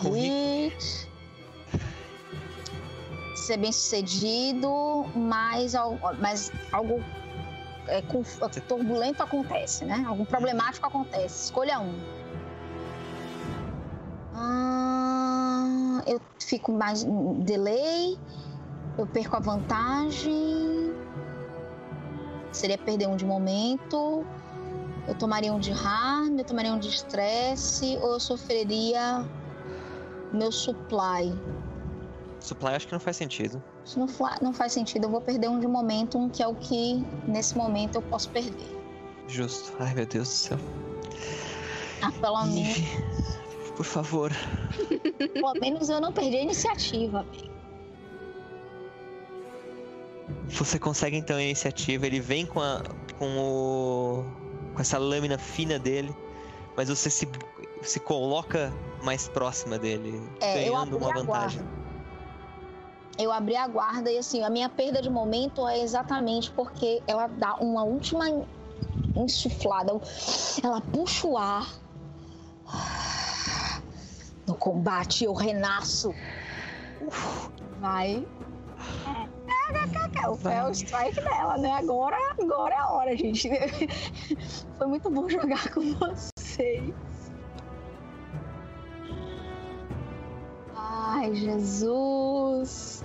Hit. 0.00 1.08
Ser 3.34 3.58
bem 3.58 3.72
sucedido, 3.72 5.04
mas, 5.14 5.74
mas 6.20 6.50
algo 6.70 7.04
é, 7.86 8.00
turbulento 8.66 9.22
acontece, 9.22 9.84
né? 9.84 10.04
Algum 10.06 10.24
problemático 10.24 10.86
acontece. 10.86 11.44
Escolha 11.44 11.80
um. 11.80 12.21
Ah, 14.42 16.02
eu 16.06 16.20
fico 16.40 16.72
mais 16.72 17.04
delay. 17.44 18.18
Eu 18.98 19.06
perco 19.06 19.36
a 19.36 19.40
vantagem. 19.40 20.92
Seria 22.50 22.76
perder 22.76 23.08
um 23.08 23.16
de 23.16 23.24
momento. 23.24 24.26
Eu 25.06 25.14
tomaria 25.14 25.52
um 25.52 25.58
de 25.58 25.72
harm, 25.72 26.38
eu 26.38 26.44
tomaria 26.44 26.72
um 26.72 26.78
de 26.78 26.88
estresse, 26.88 27.98
ou 28.02 28.12
eu 28.12 28.20
sofreria 28.20 29.24
meu 30.32 30.52
supply. 30.52 31.32
Supply 32.40 32.74
acho 32.74 32.86
que 32.86 32.92
não 32.92 33.00
faz 33.00 33.16
sentido. 33.16 33.62
Isso 33.84 33.98
não, 33.98 34.06
não 34.40 34.52
faz 34.52 34.72
sentido. 34.72 35.04
Eu 35.04 35.10
vou 35.10 35.20
perder 35.20 35.48
um 35.48 35.58
de 35.58 35.66
momentum, 35.66 36.28
que 36.28 36.42
é 36.42 36.46
o 36.46 36.54
que 36.54 37.04
nesse 37.26 37.56
momento 37.56 37.96
eu 37.96 38.02
posso 38.02 38.30
perder. 38.30 38.68
Justo. 39.28 39.72
Ai, 39.78 39.94
meu 39.94 40.06
Deus 40.06 40.28
do 40.28 40.34
céu. 40.34 40.58
Ah, 42.02 42.12
pelo, 42.20 42.44
menos, 42.44 43.38
por 43.76 43.84
favor. 43.84 44.30
pelo 45.32 45.52
menos 45.54 45.88
eu 45.88 46.00
não 46.00 46.12
perdi 46.12 46.36
a 46.36 46.42
iniciativa. 46.42 47.26
Você 50.48 50.78
consegue 50.78 51.16
então 51.16 51.36
a 51.36 51.42
iniciativa, 51.42 52.06
ele 52.06 52.20
vem 52.20 52.46
com 52.46 52.60
a 52.60 52.82
com 53.18 53.38
o 53.38 54.24
com 54.74 54.80
essa 54.80 54.98
lâmina 54.98 55.38
fina 55.38 55.78
dele, 55.78 56.14
mas 56.76 56.88
você 56.88 57.10
se 57.10 57.28
se 57.82 57.98
coloca 58.00 58.72
mais 59.02 59.28
próxima 59.28 59.78
dele, 59.78 60.22
É, 60.40 60.54
ganhando 60.54 60.96
uma 60.96 61.12
vantagem. 61.12 61.62
Eu 63.18 63.30
abri 63.30 63.56
a 63.56 63.66
guarda 63.66 64.10
e 64.10 64.16
assim, 64.18 64.42
a 64.42 64.48
minha 64.48 64.68
perda 64.68 65.02
de 65.02 65.10
momento 65.10 65.68
é 65.68 65.80
exatamente 65.80 66.50
porque 66.50 67.02
ela 67.06 67.26
dá 67.26 67.56
uma 67.56 67.82
última 67.82 68.24
insuflada. 69.16 69.92
Ela 70.62 70.80
puxa 70.80 71.26
o 71.26 71.36
ar. 71.36 71.66
Combate, 74.62 75.24
eu 75.24 75.32
renasço. 75.32 76.14
Vai. 77.80 78.24
É, 79.04 80.28
o 80.28 80.48
é 80.48 80.64
o 80.64 80.70
strike 80.70 81.20
dela, 81.20 81.58
né? 81.58 81.72
Agora, 81.72 82.16
agora 82.40 82.72
é 82.72 82.78
a 82.78 82.88
hora, 82.88 83.16
gente. 83.16 83.50
Foi 84.78 84.86
muito 84.86 85.10
bom 85.10 85.28
jogar 85.28 85.68
com 85.72 85.80
vocês. 85.94 86.94
Ai, 90.76 91.34
Jesus. 91.34 93.04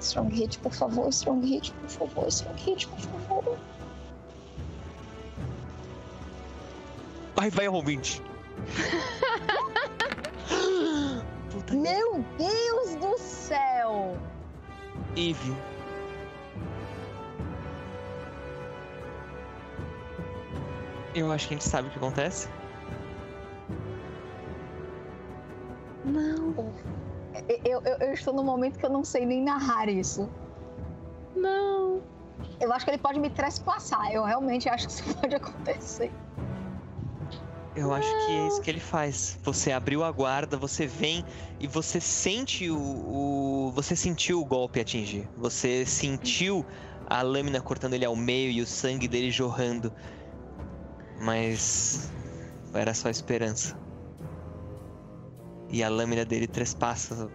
Strong 0.00 0.34
hit, 0.34 0.58
por 0.60 0.72
favor. 0.72 1.10
Strong 1.10 1.46
hit, 1.46 1.72
por 1.72 1.90
favor. 1.90 2.28
Strong 2.28 2.62
hit, 2.62 2.88
por 2.88 3.00
favor. 3.00 3.58
Vai, 7.34 7.50
vai, 7.50 7.68
ouvinte. 7.68 8.22
Meu 11.72 12.24
Deus 12.38 12.94
do 12.96 13.18
céu! 13.18 14.16
Eve. 15.16 15.54
Eu 21.14 21.30
acho 21.30 21.46
que 21.46 21.54
a 21.54 21.56
gente 21.56 21.68
sabe 21.68 21.88
o 21.88 21.90
que 21.90 21.98
acontece. 21.98 22.48
Não. 26.04 26.72
Eu, 27.64 27.80
eu, 27.84 27.96
eu 27.98 28.12
estou 28.12 28.34
no 28.34 28.42
momento 28.42 28.78
que 28.78 28.84
eu 28.84 28.90
não 28.90 29.04
sei 29.04 29.24
nem 29.24 29.42
narrar 29.42 29.88
isso. 29.88 30.28
Não. 31.36 32.02
Eu 32.60 32.72
acho 32.72 32.84
que 32.84 32.90
ele 32.90 32.98
pode 32.98 33.20
me 33.20 33.30
trespassar. 33.30 34.12
Eu 34.12 34.24
realmente 34.24 34.68
acho 34.68 34.86
que 34.86 34.92
isso 34.92 35.14
pode 35.16 35.34
acontecer. 35.34 36.10
Eu 37.76 37.92
acho 37.92 38.08
que 38.24 38.32
é 38.32 38.46
isso 38.46 38.60
que 38.60 38.70
ele 38.70 38.80
faz. 38.80 39.36
Você 39.42 39.72
abriu 39.72 40.04
a 40.04 40.12
guarda, 40.12 40.56
você 40.56 40.86
vem 40.86 41.24
e 41.58 41.66
você 41.66 42.00
sente 42.00 42.70
o, 42.70 42.78
o, 42.78 43.72
você 43.74 43.96
sentiu 43.96 44.40
o 44.40 44.44
golpe 44.44 44.78
atingir. 44.78 45.28
Você 45.36 45.84
sentiu 45.84 46.64
a 47.06 47.20
lâmina 47.20 47.60
cortando 47.60 47.94
ele 47.94 48.04
ao 48.04 48.14
meio 48.14 48.50
e 48.52 48.60
o 48.60 48.66
sangue 48.66 49.08
dele 49.08 49.30
jorrando. 49.30 49.92
Mas 51.20 52.12
era 52.72 52.94
só 52.94 53.10
esperança. 53.10 53.76
E 55.68 55.82
a 55.82 55.88
lâmina 55.88 56.24
dele 56.24 56.46
trespassa 56.46 57.28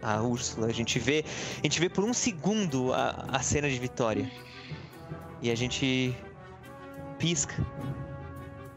a 0.00 0.22
Úrsula. 0.22 0.68
A 0.68 0.72
gente 0.72 0.98
vê, 0.98 1.22
a 1.58 1.62
gente 1.62 1.78
vê 1.78 1.90
por 1.90 2.02
um 2.02 2.14
segundo 2.14 2.94
a, 2.94 3.26
a 3.30 3.42
cena 3.42 3.68
de 3.68 3.78
vitória. 3.78 4.30
E 5.42 5.50
a 5.50 5.54
gente 5.54 6.16
pisca 7.18 7.54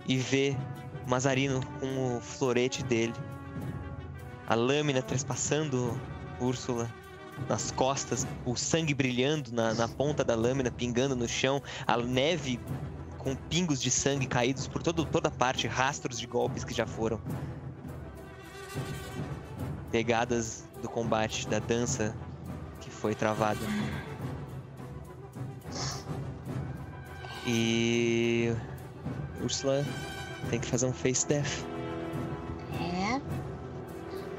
e 0.08 0.18
vê 0.18 0.58
Mazarino 1.08 1.61
com 1.80 2.17
o 2.17 2.22
florete 2.22 2.84
dele. 2.84 3.14
A 4.48 4.56
lâmina 4.56 5.01
trespassando 5.01 6.00
Úrsula 6.40 6.92
nas 7.50 7.72
costas, 7.72 8.25
o 8.45 8.56
sangue 8.56 8.93
brilhando 8.93 9.51
na, 9.51 9.74
na, 9.74 9.88
ponta 9.88 10.24
da 10.24 10.35
lâmina, 10.35 10.72
pingando 10.72 11.16
no 11.16 11.27
chão, 11.27 11.61
a 11.85 11.98
neve 11.98 12.59
com 13.17 13.35
pingos 13.35 13.82
de 13.82 13.92
sangue 13.92 14.25
caídos 14.25 14.67
por 14.67 14.82
todo, 14.82 15.03
toda 15.06 15.30
parte, 15.30 15.67
rastros 15.67 16.19
de 16.19 16.27
golpes 16.27 16.64
que 16.64 16.74
já 16.74 16.85
foram. 16.85 17.19
Pegadas 19.92 20.64
do 20.82 20.88
combate, 20.88 21.48
da 21.48 21.59
dança 21.59 22.16
que 22.80 22.90
foi 22.90 23.16
travada. 23.16 23.59
E. 27.48 28.53
Úrsula 29.42 29.85
tem 30.49 30.59
que 30.59 30.67
fazer 30.67 30.85
um 30.85 30.93
face 30.93 31.27
death. 31.27 31.64
É. 32.80 33.22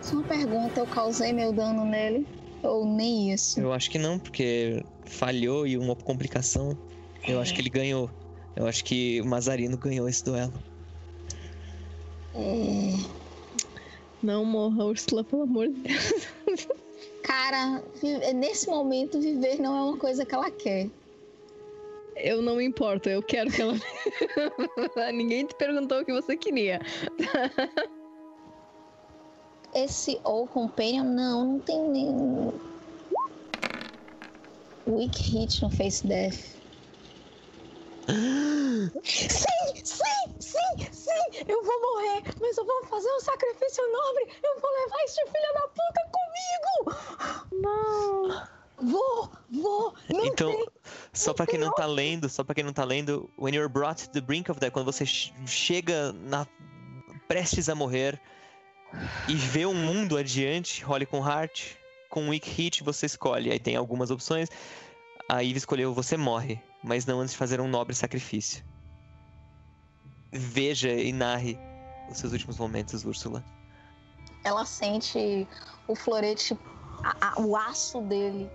Só 0.03 0.15
uma 0.17 0.25
pergunta, 0.25 0.81
eu 0.81 0.87
causei 0.87 1.33
meu 1.33 1.53
dano 1.53 1.85
nele? 1.85 2.27
Ou 2.63 2.85
nem 2.87 3.33
isso? 3.33 3.61
Eu 3.61 3.73
acho 3.73 3.91
que 3.91 3.99
não, 3.99 4.19
porque 4.19 4.83
falhou 5.05 5.67
e 5.67 5.77
uma 5.77 5.95
complicação. 5.95 6.77
Eu 7.27 7.39
É. 7.39 7.43
acho 7.43 7.55
que 7.55 7.61
ele 7.61 7.71
ganhou. 7.71 8.11
Eu 8.55 8.67
acho 8.67 8.85
que 8.85 9.21
o 9.21 9.27
Mazarino 9.27 9.77
ganhou 9.77 10.09
esse 10.09 10.25
duelo. 10.25 10.53
É. 12.35 12.93
Não 14.23 14.45
morra, 14.45 14.85
Ursula, 14.85 15.23
pelo 15.23 15.43
amor 15.43 15.69
de 15.69 15.75
Deus. 15.81 16.69
Cara, 17.23 17.83
nesse 18.35 18.69
momento, 18.69 19.21
viver 19.21 19.59
não 19.61 19.77
é 19.77 19.83
uma 19.83 19.97
coisa 19.97 20.25
que 20.25 20.35
ela 20.35 20.51
quer. 20.51 20.89
Eu 22.17 22.41
não 22.41 22.57
me 22.57 22.65
importo, 22.65 23.09
eu 23.09 23.23
quero 23.23 23.51
que 23.51 23.61
ela. 23.61 23.75
Ninguém 25.13 25.47
te 25.47 25.55
perguntou 25.57 26.01
o 26.01 26.05
que 26.05 26.13
você 26.13 26.37
queria. 26.37 26.81
Esse 29.75 30.19
ou 30.25 30.47
companion, 30.49 31.05
não, 31.05 31.45
não 31.45 31.61
tem 31.61 31.79
nem. 31.91 32.09
Weak 34.89 35.21
hit 35.21 35.63
no 35.63 35.71
face 35.71 36.07
death. 36.07 36.57
Sim, 39.03 39.47
sim, 39.85 40.37
sim, 40.39 40.87
sim! 40.93 41.45
Eu 41.49 41.63
vou 41.63 41.81
morrer, 41.81 42.23
mas 42.41 42.57
eu 42.57 42.65
vou 42.65 42.85
fazer 42.87 43.09
um 43.09 43.21
sacrifício 43.21 43.83
nobre! 43.93 44.29
Eu 44.43 44.61
vou 44.61 44.71
levar 44.71 45.05
este 45.05 45.23
filho 45.27 45.55
da 45.55 45.69
puta 45.69 46.03
comigo! 46.13 46.97
Não. 47.63 48.56
Vou, 48.79 49.31
vou! 49.51 49.95
Não 50.11 50.27
Então, 50.27 50.53
tem- 50.53 50.67
só 51.13 51.33
pra 51.33 51.47
quem 51.47 51.59
não 51.59 51.73
tá 51.73 51.87
lendo, 51.87 52.29
só 52.29 52.45
pra 52.45 52.55
quem 52.55 52.63
não 52.65 52.73
tá 52.73 52.85
lendo, 52.85 53.31
when 53.39 53.55
you're 53.55 53.73
brought 53.73 54.05
to 54.05 54.11
the 54.11 54.21
brink 54.21 54.51
of 54.51 54.61
death, 54.61 54.73
quando 54.73 54.85
você 54.85 55.07
ch- 55.07 55.33
chega 55.47 56.13
na 56.13 56.47
prestes 57.27 57.69
a 57.69 57.75
morrer 57.75 58.21
e 59.29 59.35
vê 59.35 59.65
um 59.67 59.75
mundo 59.75 60.17
adiante, 60.17 60.85
role 60.85 61.07
com 61.07 61.19
heart, 61.27 61.73
com 62.11 62.29
weak 62.29 62.49
hit 62.51 62.83
você 62.85 63.07
escolhe. 63.07 63.51
Aí 63.51 63.59
tem 63.59 63.77
algumas 63.77 64.11
opções. 64.11 64.49
A 65.29 65.43
Eve 65.43 65.57
escolheu 65.59 65.93
você 65.95 66.17
morre, 66.17 66.61
mas 66.85 67.05
não 67.07 67.21
antes 67.21 67.33
de 67.33 67.39
fazer 67.39 67.61
um 67.61 67.67
nobre 67.69 67.95
sacrifício. 67.95 68.63
Veja 70.33 70.91
e 70.93 71.13
narre 71.13 71.59
os 72.11 72.19
seus 72.19 72.33
últimos 72.33 72.59
momentos, 72.59 73.05
Úrsula. 73.05 73.45
Ela 74.45 74.65
sente 74.65 75.49
o 75.89 75.97
florete, 75.97 76.57
a- 77.03 77.33
a- 77.33 77.41
o 77.41 77.57
aço 77.57 78.01
dele 78.03 78.49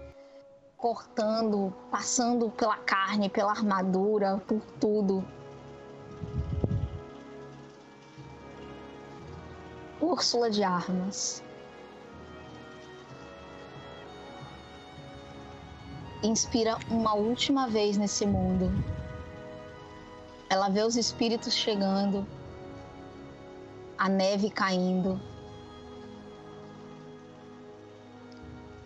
cortando, 0.81 1.71
passando 1.91 2.49
pela 2.49 2.75
carne, 2.75 3.29
pela 3.29 3.51
armadura, 3.51 4.41
por 4.47 4.59
tudo. 4.79 5.23
Úrsula 10.01 10.49
de 10.49 10.63
armas. 10.63 11.43
Inspira 16.23 16.75
uma 16.89 17.13
última 17.13 17.67
vez 17.67 17.95
nesse 17.95 18.25
mundo. 18.25 18.71
Ela 20.49 20.67
vê 20.67 20.81
os 20.81 20.95
espíritos 20.95 21.53
chegando, 21.53 22.25
a 23.97 24.09
neve 24.09 24.49
caindo. 24.49 25.21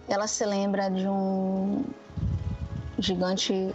Ela 0.08 0.28
se 0.28 0.46
lembra 0.46 0.90
de 0.90 1.08
um 1.08 1.84
gigante 3.00 3.74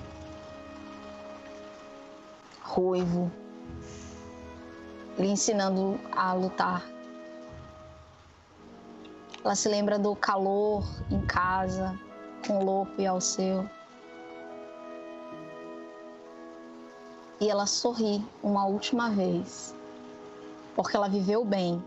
ruivo 2.62 3.30
lhe 5.18 5.28
ensinando 5.28 6.00
a 6.12 6.32
lutar. 6.32 6.84
Ela 9.44 9.54
se 9.54 9.68
lembra 9.68 9.98
do 9.98 10.14
calor 10.14 10.84
em 11.10 11.20
casa, 11.26 11.98
com 12.46 12.58
o 12.58 12.64
Lope 12.64 13.06
ao 13.06 13.20
seu. 13.20 13.68
E 17.40 17.48
ela 17.48 17.66
sorri 17.66 18.24
uma 18.42 18.66
última 18.66 19.10
vez, 19.10 19.74
porque 20.76 20.94
ela 20.94 21.08
viveu 21.08 21.44
bem. 21.44 21.82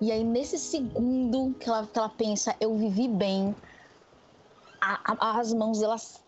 E 0.00 0.12
aí, 0.12 0.22
nesse 0.22 0.58
segundo 0.58 1.54
que 1.58 1.68
ela, 1.68 1.86
que 1.86 1.98
ela 1.98 2.08
pensa, 2.08 2.54
eu 2.60 2.76
vivi 2.76 3.08
bem, 3.08 3.54
a- 4.80 5.00
a- 5.04 5.38
as 5.40 5.52
mãos 5.52 5.82
elas 5.82 6.22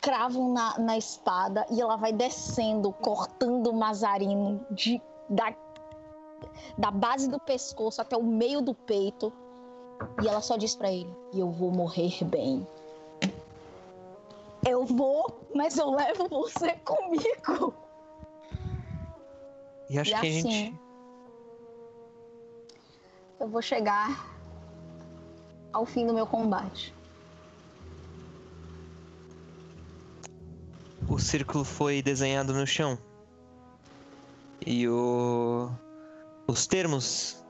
cravam 0.00 0.52
na, 0.52 0.78
na 0.78 0.98
espada 0.98 1.64
e 1.70 1.80
ela 1.80 1.96
vai 1.96 2.12
descendo, 2.12 2.92
cortando 2.92 3.68
o 3.68 3.72
Mazarino 3.72 4.66
de, 4.70 5.00
da, 5.30 5.54
da 6.76 6.90
base 6.90 7.28
do 7.28 7.38
pescoço 7.38 8.02
até 8.02 8.16
o 8.16 8.22
meio 8.22 8.60
do 8.60 8.74
peito. 8.74 9.32
E 10.22 10.28
ela 10.28 10.40
só 10.40 10.56
diz 10.56 10.74
pra 10.74 10.90
ele: 10.92 11.10
eu 11.32 11.50
vou 11.50 11.70
morrer 11.70 12.22
bem. 12.24 12.66
Eu 14.66 14.84
vou, 14.84 15.40
mas 15.54 15.78
eu 15.78 15.90
levo 15.90 16.26
você 16.28 16.72
comigo. 16.84 17.72
E 19.88 19.98
acho 19.98 20.10
E 20.10 20.14
que 20.14 20.26
a 20.26 20.30
gente. 20.30 20.80
Eu 23.40 23.48
vou 23.48 23.62
chegar 23.62 24.30
ao 25.72 25.84
fim 25.84 26.06
do 26.06 26.14
meu 26.14 26.26
combate. 26.26 26.94
o 31.08 31.18
círculo 31.18 31.64
foi 31.64 32.02
desenhado 32.02 32.52
no 32.52 32.66
chão. 32.66 32.98
E 34.66 34.88
o... 34.88 35.70
os 36.46 36.66
termos 36.66 37.44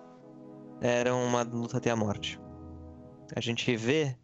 era 0.81 1.15
uma 1.15 1.43
luta 1.43 1.79
até 1.79 1.91
a 1.91 1.97
morte. 1.97 2.41
A 3.35 3.41
gente 3.41 3.75
vê 3.77 4.17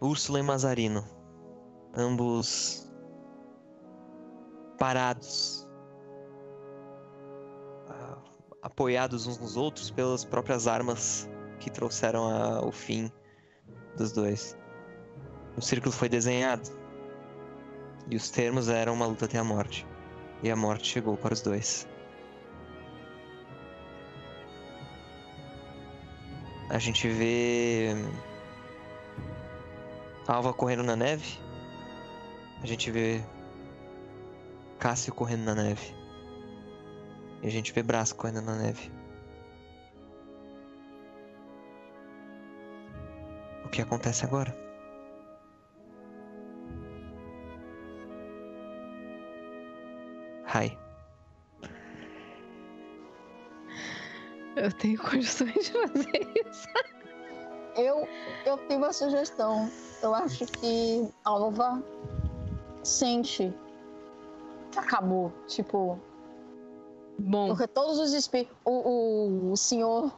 Úrsula 0.00 0.40
e 0.40 0.42
Mazarino, 0.42 1.04
ambos 1.94 2.90
parados, 4.78 5.63
apoiados 8.64 9.26
uns 9.26 9.38
nos 9.38 9.58
outros 9.58 9.90
pelas 9.90 10.24
próprias 10.24 10.66
armas 10.66 11.28
que 11.60 11.70
trouxeram 11.70 12.26
a, 12.26 12.64
o 12.64 12.72
fim 12.72 13.12
dos 13.94 14.10
dois. 14.10 14.56
O 15.54 15.60
círculo 15.60 15.92
foi 15.92 16.08
desenhado 16.08 16.70
e 18.10 18.16
os 18.16 18.30
termos 18.30 18.70
eram 18.70 18.94
uma 18.94 19.06
luta 19.06 19.26
até 19.26 19.38
a 19.38 19.44
morte. 19.44 19.86
E 20.42 20.50
a 20.50 20.56
morte 20.56 20.88
chegou 20.88 21.14
para 21.14 21.34
os 21.34 21.42
dois. 21.42 21.86
A 26.70 26.78
gente 26.78 27.06
vê 27.06 27.94
Alva 30.26 30.54
correndo 30.54 30.82
na 30.82 30.96
neve. 30.96 31.38
A 32.62 32.66
gente 32.66 32.90
vê 32.90 33.22
Cássio 34.78 35.14
correndo 35.14 35.44
na 35.44 35.54
neve. 35.54 36.03
E 37.44 37.46
a 37.46 37.50
gente 37.50 37.74
vê 37.74 37.82
Brás 37.82 38.10
correndo 38.10 38.40
na 38.40 38.56
neve. 38.56 38.90
O 43.66 43.68
que 43.68 43.82
acontece 43.82 44.24
agora? 44.24 44.56
Hi. 50.54 50.78
Eu 54.56 54.72
tenho 54.72 54.98
condições 54.98 55.52
de 55.52 55.72
fazer 55.72 56.32
isso. 56.46 56.66
Eu, 57.76 58.08
eu 58.46 58.56
tenho 58.68 58.80
uma 58.80 58.92
sugestão. 58.94 59.70
Eu 60.02 60.14
acho 60.14 60.46
que 60.46 61.06
Alva 61.24 61.82
sente 62.82 63.52
que 64.72 64.78
acabou. 64.78 65.30
Tipo, 65.46 66.00
Bom, 67.18 67.48
porque 67.48 67.66
todos 67.66 67.98
os 67.98 68.12
espíritos. 68.12 68.56
O, 68.64 68.70
o, 68.70 69.52
o 69.52 69.56
senhor, 69.56 70.12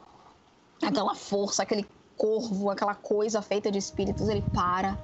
aquela 0.81 1.15
força, 1.15 1.63
aquele 1.63 1.87
corvo, 2.15 2.69
aquela 2.69 2.95
coisa 2.95 3.41
feita 3.41 3.71
de 3.71 3.77
espíritos, 3.77 4.27
ele 4.27 4.43
para. 4.53 4.97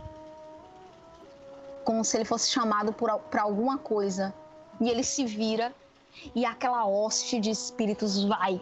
Como 1.86 2.04
se 2.04 2.18
ele 2.18 2.26
fosse 2.26 2.50
chamado 2.50 2.94
pra 2.94 3.42
alguma 3.42 3.78
coisa. 3.78 4.34
E 4.80 4.90
ele 4.90 5.04
se 5.04 5.26
vira. 5.26 5.74
E 6.34 6.46
aquela 6.46 6.86
hoste 6.86 7.40
de 7.40 7.50
espíritos 7.50 8.24
vai. 8.24 8.62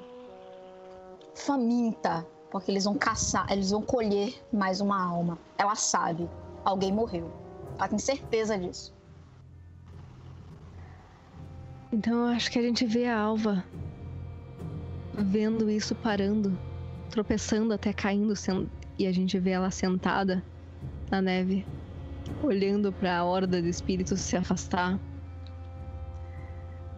Faminta. 1.36 2.26
Porque 2.50 2.70
eles 2.70 2.84
vão 2.84 2.96
caçar, 2.96 3.50
eles 3.50 3.72
vão 3.72 3.82
colher 3.82 4.34
mais 4.52 4.82
uma 4.82 5.02
alma. 5.02 5.38
Ela 5.58 5.76
sabe. 5.76 6.30
Alguém 6.66 6.92
morreu. 6.92 7.32
Ela 7.78 7.88
tem 7.88 7.98
certeza 7.98 8.58
disso. 8.58 8.94
Então 11.92 12.26
eu 12.26 12.34
acho 12.34 12.50
que 12.50 12.58
a 12.58 12.62
gente 12.62 12.86
vê 12.86 13.06
a 13.06 13.20
Alva 13.20 13.64
vendo 15.14 15.70
isso 15.70 15.94
parando, 15.96 16.58
tropeçando 17.10 17.74
até 17.74 17.92
caindo, 17.92 18.34
e 18.98 19.06
a 19.06 19.12
gente 19.12 19.38
vê 19.38 19.52
ela 19.52 19.72
sentada 19.72 20.44
na 21.10 21.22
neve, 21.22 21.66
olhando 22.42 22.92
para 22.92 23.18
a 23.18 23.24
horda 23.24 23.62
de 23.62 23.70
espíritos 23.70 24.20
se 24.22 24.38
afastar. 24.38 25.00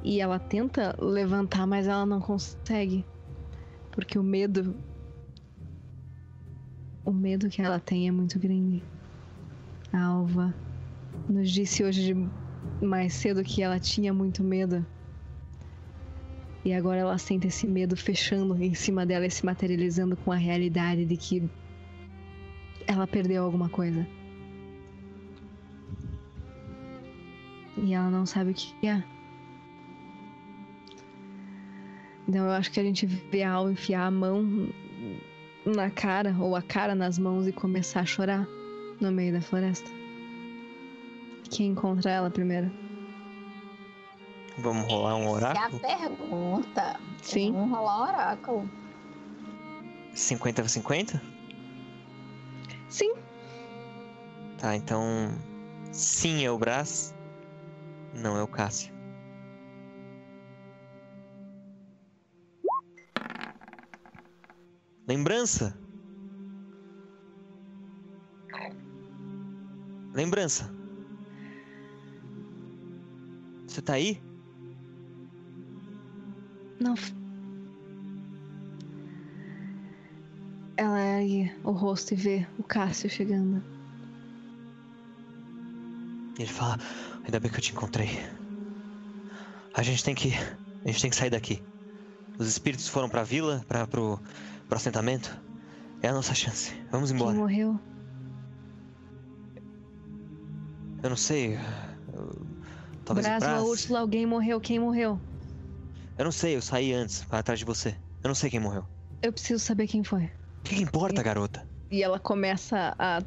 E 0.04 0.20
ela 0.20 0.38
tenta 0.38 0.96
levantar, 1.00 1.66
mas 1.66 1.88
ela 1.88 2.06
não 2.06 2.20
consegue. 2.20 3.06
Porque 3.92 4.20
o 4.20 4.24
medo. 4.24 4.76
O 7.06 7.12
medo 7.12 7.50
que 7.50 7.62
ela 7.62 7.80
tem 7.80 8.08
é 8.08 8.12
muito 8.12 8.38
grande. 8.38 8.84
A 9.94 10.04
Alva 10.04 10.54
nos 11.30 11.50
disse 11.50 11.84
hoje 11.84 12.14
de 12.14 12.30
mais 12.82 13.14
cedo 13.14 13.44
que 13.44 13.62
ela 13.62 13.80
tinha 13.80 14.14
muito 14.14 14.44
medo. 14.44 14.86
E 16.66 16.74
agora 16.74 17.00
ela 17.00 17.18
sente 17.18 17.48
esse 17.48 17.68
medo 17.68 17.96
fechando 17.96 18.56
em 18.62 18.74
cima 18.74 19.06
dela 19.06 19.26
e 19.26 19.32
se 19.32 19.46
materializando 19.46 20.16
com 20.16 20.32
a 20.32 20.36
realidade 20.36 21.06
de 21.06 21.18
que 21.18 21.50
ela 22.88 23.06
perdeu 23.06 23.44
alguma 23.44 23.70
coisa. 23.70 24.08
E 27.78 27.94
ela 27.94 28.10
não 28.10 28.26
sabe 28.26 28.52
o 28.52 28.54
que 28.54 28.88
é. 28.88 29.04
Então 32.28 32.46
eu 32.46 32.52
acho 32.52 32.72
que 32.72 32.80
a 32.80 32.84
gente 32.84 33.06
vê 33.06 33.44
a 33.44 33.52
Al 33.52 33.70
enfiar 33.70 34.06
a 34.06 34.12
mão 34.12 34.70
na 35.66 35.90
cara, 35.90 36.36
ou 36.40 36.56
a 36.56 36.62
cara 36.62 36.96
nas 36.96 37.20
mãos 37.20 37.48
e 37.48 37.52
começar 37.52 38.02
a 38.02 38.06
chorar 38.06 38.48
no 39.02 39.12
meio 39.12 39.34
da 39.34 39.42
floresta. 39.42 40.03
Quem 41.54 41.68
encontra 41.68 42.10
ela 42.10 42.30
primeiro? 42.32 42.72
Vamos 44.58 44.86
rolar 44.88 45.16
um 45.16 45.24
É 45.24 45.28
a 45.28 45.32
oráculo? 45.32 45.80
pergunta. 45.80 47.00
Sim. 47.22 47.52
Vamos 47.54 47.70
rolar 47.78 47.98
o 48.00 48.02
oráculo. 48.04 48.70
50 50.14 50.62
a 50.62 50.68
50? 50.68 51.22
Sim. 52.90 53.14
Tá, 54.60 54.76
então. 54.76 55.02
Sim 55.92 56.44
é 56.46 56.52
o 56.52 56.58
Brás. 56.58 57.14
Não 58.14 58.38
é 58.38 58.44
o 58.44 58.48
Cássio. 58.48 58.94
Lembrança. 65.08 65.76
Lembrança. 70.14 70.70
Você 73.74 73.82
tá 73.82 73.94
aí? 73.94 74.22
Não. 76.80 76.94
Ela 80.78 81.00
ergue 81.00 81.52
o 81.64 81.72
rosto 81.72 82.14
e 82.14 82.16
vê 82.16 82.48
o 82.60 82.64
Cássio 82.64 83.10
chegando. 83.10 83.64
Ele 86.38 86.48
fala: 86.48 86.78
Ainda 87.26 87.40
bem 87.40 87.50
que 87.52 87.58
eu 87.58 87.62
te 87.64 87.72
encontrei. 87.72 88.10
A 89.74 89.82
gente 89.82 90.04
tem 90.04 90.14
que. 90.14 90.34
A 90.86 90.88
gente 90.90 91.02
tem 91.02 91.10
que 91.10 91.16
sair 91.16 91.32
daqui. 91.32 91.60
Os 92.38 92.48
espíritos 92.48 92.88
foram 92.88 93.10
pra 93.10 93.24
vila, 93.24 93.66
pra, 93.68 93.88
pro, 93.88 94.20
pro 94.68 94.78
assentamento. 94.78 95.36
É 96.00 96.10
a 96.10 96.14
nossa 96.14 96.36
chance. 96.36 96.76
Vamos 96.92 97.10
Quem 97.10 97.20
embora. 97.20 97.36
morreu? 97.36 97.80
Eu 101.02 101.10
não 101.10 101.18
sei. 101.18 101.58
Talvez 103.06 103.26
o 103.26 103.30
Brás 103.30 103.44
ou 103.44 103.50
a 103.50 103.52
Brás. 103.54 103.68
Úrsula, 103.68 104.00
alguém 104.00 104.26
morreu. 104.26 104.60
Quem 104.60 104.80
morreu? 104.80 105.20
Eu 106.18 106.26
não 106.26 106.32
sei, 106.32 106.56
eu 106.56 106.62
saí 106.62 106.94
antes, 106.94 107.24
para 107.24 107.40
atrás 107.40 107.60
de 107.60 107.66
você. 107.66 107.90
Eu 108.24 108.28
não 108.28 108.36
sei 108.36 108.50
quem 108.50 108.60
morreu. 108.60 108.86
Eu 109.22 109.34
preciso 109.34 109.64
saber 109.64 109.88
quem 109.88 110.04
foi. 110.04 110.26
O 110.26 110.64
que, 110.64 110.76
que 110.76 110.82
importa, 110.82 111.22
garota? 111.22 111.68
E 111.92 112.02
ela 112.02 112.20
começa 112.20 112.96
a 112.98 113.22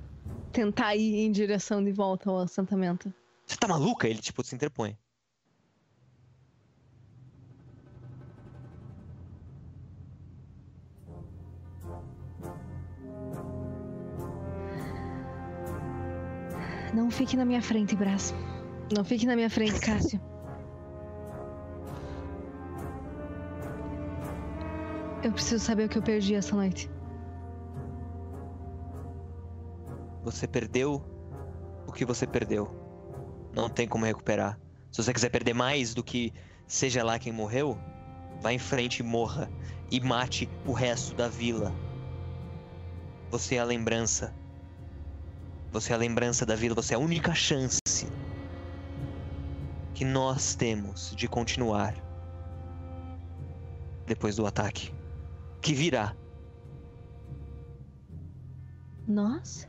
tentar 0.53 0.97
ir 0.97 1.17
em 1.17 1.31
direção 1.31 1.83
de 1.83 1.93
volta 1.93 2.31
ao 2.31 2.39
assentamento. 2.39 3.13
Você 3.47 3.57
tá 3.57 3.69
maluca? 3.69 4.09
Ele, 4.09 4.21
tipo, 4.21 4.43
se 4.43 4.55
interpõe. 4.55 4.97
Não 16.95 17.11
fique 17.11 17.37
na 17.37 17.45
minha 17.45 17.61
frente, 17.61 17.95
Brás. 17.95 18.33
Não 18.95 19.05
fique 19.05 19.27
na 19.27 19.35
minha 19.35 19.51
frente, 19.51 19.81
Cássio. 19.81 20.21
Eu 25.25 25.33
preciso 25.33 25.65
saber 25.65 25.87
o 25.87 25.89
que 25.89 25.99
eu 25.99 26.03
perdi 26.03 26.37
essa 26.37 26.55
noite. 26.55 26.89
Você 30.23 30.47
perdeu 30.47 31.03
o 31.87 31.93
que 31.93 32.05
você 32.05 32.27
perdeu. 32.27 32.71
Não 33.53 33.69
tem 33.69 33.89
como 33.89 34.05
recuperar. 34.05 34.59
Se 34.93 35.03
você 35.03 35.13
quiser 35.13 35.31
perder 35.31 35.55
mais 35.55 35.93
do 35.93 36.05
que 36.05 36.33
seja 36.67 37.03
lá 37.03 37.19
quem 37.19 37.33
morreu, 37.33 37.77
vá 38.41 38.53
em 38.53 38.59
frente 38.59 39.01
e 39.01 39.03
morra. 39.03 39.51
E 39.91 40.01
mate 40.01 40.49
o 40.65 40.73
resto 40.73 41.15
da 41.17 41.29
vila. 41.29 41.73
Você 43.31 43.57
é 43.57 43.59
a 43.59 43.65
lembrança. 43.65 44.33
Você 45.73 45.93
é 45.93 45.97
a 45.97 45.99
lembrança 45.99 46.47
da 46.47 46.55
vila. 46.55 46.75
Você 46.77 46.95
é 46.95 46.97
a 46.97 47.01
única 47.01 47.35
chance 47.35 47.81
que 49.97 50.05
nós 50.05 50.55
temos 50.55 51.17
de 51.17 51.27
continuar 51.27 51.95
depois 54.05 54.37
do 54.37 54.45
ataque. 54.45 54.93
Que 55.63 55.73
virá. 55.73 56.15
Nós? 59.09 59.67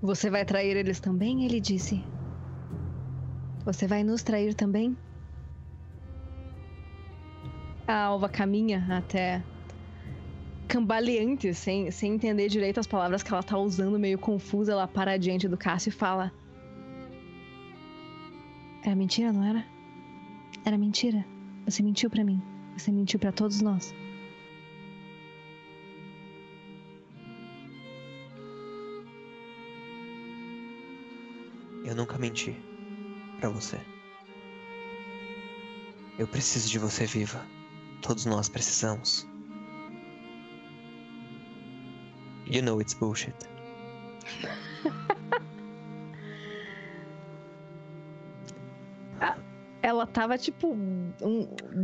Você 0.00 0.30
vai 0.30 0.46
trair 0.46 0.78
eles 0.78 0.98
também? 0.98 1.44
Ele 1.44 1.60
disse. 1.60 2.02
Você 3.66 3.86
vai 3.86 4.02
nos 4.02 4.22
trair 4.22 4.54
também? 4.54 4.96
a 7.86 8.04
Alva 8.04 8.30
caminha 8.30 8.86
até 8.88 9.42
cambaleante, 10.66 11.52
sem, 11.52 11.90
sem 11.90 12.14
entender 12.14 12.48
direito 12.48 12.80
as 12.80 12.86
palavras 12.86 13.22
que 13.22 13.30
ela 13.30 13.42
tá 13.42 13.58
usando, 13.58 13.98
meio 13.98 14.18
confusa, 14.18 14.72
ela 14.72 14.88
para 14.88 15.18
diante 15.18 15.46
do 15.46 15.58
Cássio 15.58 15.90
e 15.90 15.92
fala: 15.92 16.32
Era 18.84 18.96
mentira, 18.96 19.32
não 19.32 19.44
era? 19.44 19.64
Era 20.64 20.76
mentira. 20.76 21.24
Você 21.64 21.82
mentiu 21.82 22.10
para 22.10 22.24
mim. 22.24 22.42
Você 22.76 22.90
mentiu 22.90 23.18
para 23.18 23.30
todos 23.30 23.60
nós. 23.60 23.94
Eu 31.84 31.94
nunca 31.94 32.18
menti 32.18 32.56
para 33.38 33.48
você. 33.50 33.80
Eu 36.18 36.26
preciso 36.26 36.68
de 36.68 36.78
você 36.78 37.06
viva. 37.06 37.46
Todos 38.00 38.26
nós 38.26 38.48
precisamos. 38.48 39.28
You 42.46 42.62
know 42.62 42.80
it's 42.80 42.94
bullshit. 42.94 43.34
ela 49.82 50.06
tava 50.06 50.38
tipo 50.38 50.68
um, 50.72 51.12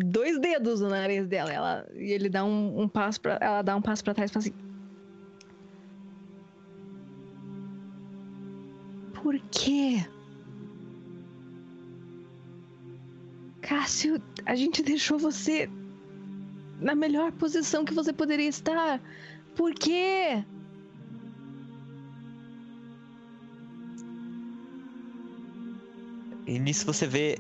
dois 0.05 0.39
dedos 0.39 0.81
no 0.81 0.89
nariz 0.89 1.27
dela. 1.27 1.53
Ela, 1.53 1.87
e 1.95 2.13
ele 2.13 2.29
dá 2.29 2.45
um, 2.45 2.83
um 2.83 2.89
passo 2.89 3.21
para 3.21 3.39
ela 3.41 3.63
dá 3.63 3.77
um 3.77 3.83
passo 3.83 4.05
para 4.05 4.15
trás 4.15 4.31
e 4.31 4.35
fala 4.35 4.45
assim: 4.47 4.55
Por 9.15 9.39
quê? 9.51 10.07
Cássio, 13.61 14.23
a 14.47 14.55
gente 14.55 14.83
deixou 14.83 15.19
você 15.19 15.69
na 16.81 16.95
melhor 16.95 17.33
posição 17.33 17.85
que 17.85 17.93
você 17.93 18.13
poderia 18.13 18.49
estar. 18.49 19.03
Por 19.57 19.75
quê? 19.75 20.45
E 26.47 26.59
nisso 26.59 26.87
você 26.87 27.07
vê 27.07 27.39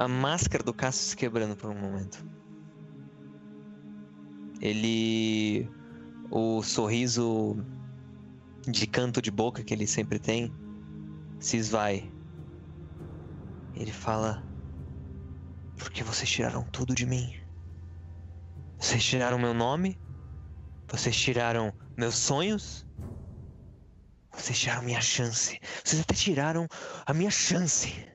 a 0.00 0.08
máscara 0.08 0.64
do 0.64 0.72
Cássio 0.72 1.10
se 1.10 1.16
quebrando 1.16 1.54
por 1.54 1.70
um 1.70 1.78
momento. 1.78 2.26
Ele. 4.60 5.70
O 6.30 6.62
sorriso 6.62 7.56
de 8.66 8.86
canto 8.86 9.20
de 9.20 9.30
boca 9.30 9.64
que 9.64 9.74
ele 9.74 9.86
sempre 9.86 10.18
tem 10.18 10.50
se 11.38 11.58
esvai. 11.58 12.10
Ele 13.74 13.92
fala: 13.92 14.42
Porque 15.76 16.02
vocês 16.02 16.30
tiraram 16.30 16.64
tudo 16.72 16.94
de 16.94 17.04
mim. 17.04 17.34
Vocês 18.78 19.04
tiraram 19.04 19.38
meu 19.38 19.52
nome. 19.52 20.00
Vocês 20.88 21.14
tiraram 21.14 21.74
meus 21.94 22.14
sonhos. 22.14 22.86
Vocês 24.32 24.58
tiraram 24.58 24.82
minha 24.82 25.00
chance. 25.02 25.60
Vocês 25.84 26.00
até 26.00 26.14
tiraram 26.14 26.66
a 27.04 27.12
minha 27.12 27.30
chance 27.30 28.09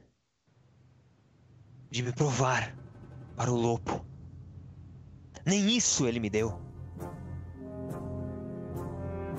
de 1.95 2.03
me 2.03 2.11
provar 2.11 2.75
para 3.37 3.49
o 3.49 3.55
lobo. 3.55 4.05
Nem 5.45 5.77
isso 5.77 6.05
ele 6.05 6.19
me 6.19 6.29
deu. 6.29 6.59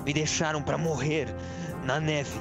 Me 0.03 0.11
deixaram 0.11 0.63
para 0.63 0.75
morrer 0.75 1.27
na 1.85 1.99
neve. 1.99 2.39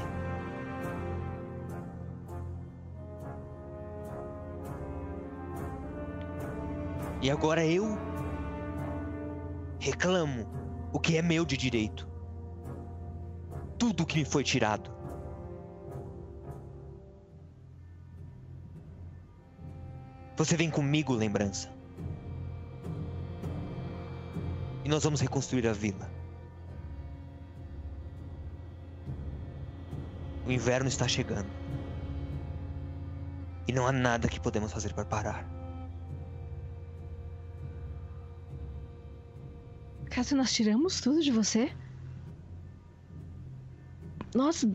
E 7.20 7.30
agora 7.30 7.66
eu 7.66 7.84
reclamo 9.78 10.48
o 10.94 10.98
que 10.98 11.18
é 11.18 11.20
meu 11.20 11.44
de 11.44 11.58
direito. 11.58 12.08
Tudo 13.78 14.06
que 14.06 14.20
me 14.20 14.24
foi 14.24 14.42
tirado. 14.42 14.95
Você 20.36 20.56
vem 20.56 20.70
comigo, 20.70 21.14
lembrança. 21.14 21.72
E 24.84 24.88
nós 24.88 25.02
vamos 25.02 25.20
reconstruir 25.20 25.66
a 25.66 25.72
vila. 25.72 26.10
O 30.46 30.52
inverno 30.52 30.88
está 30.88 31.08
chegando. 31.08 31.48
E 33.66 33.72
não 33.72 33.86
há 33.86 33.92
nada 33.92 34.28
que 34.28 34.38
podemos 34.38 34.72
fazer 34.72 34.92
para 34.92 35.04
parar. 35.04 35.48
Cássio, 40.10 40.36
nós 40.36 40.52
tiramos 40.52 41.00
tudo 41.00 41.20
de 41.20 41.32
você? 41.32 41.74
Nossa. 44.34 44.70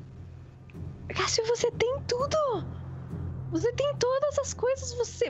Cássio, 1.08 1.46
você 1.46 1.72
tem 1.72 2.02
tudo! 2.08 2.38
Você 3.52 3.72
tem 3.74 3.96
todas 3.98 4.40
as 4.40 4.54
coisas, 4.54 4.94
você. 4.94 5.26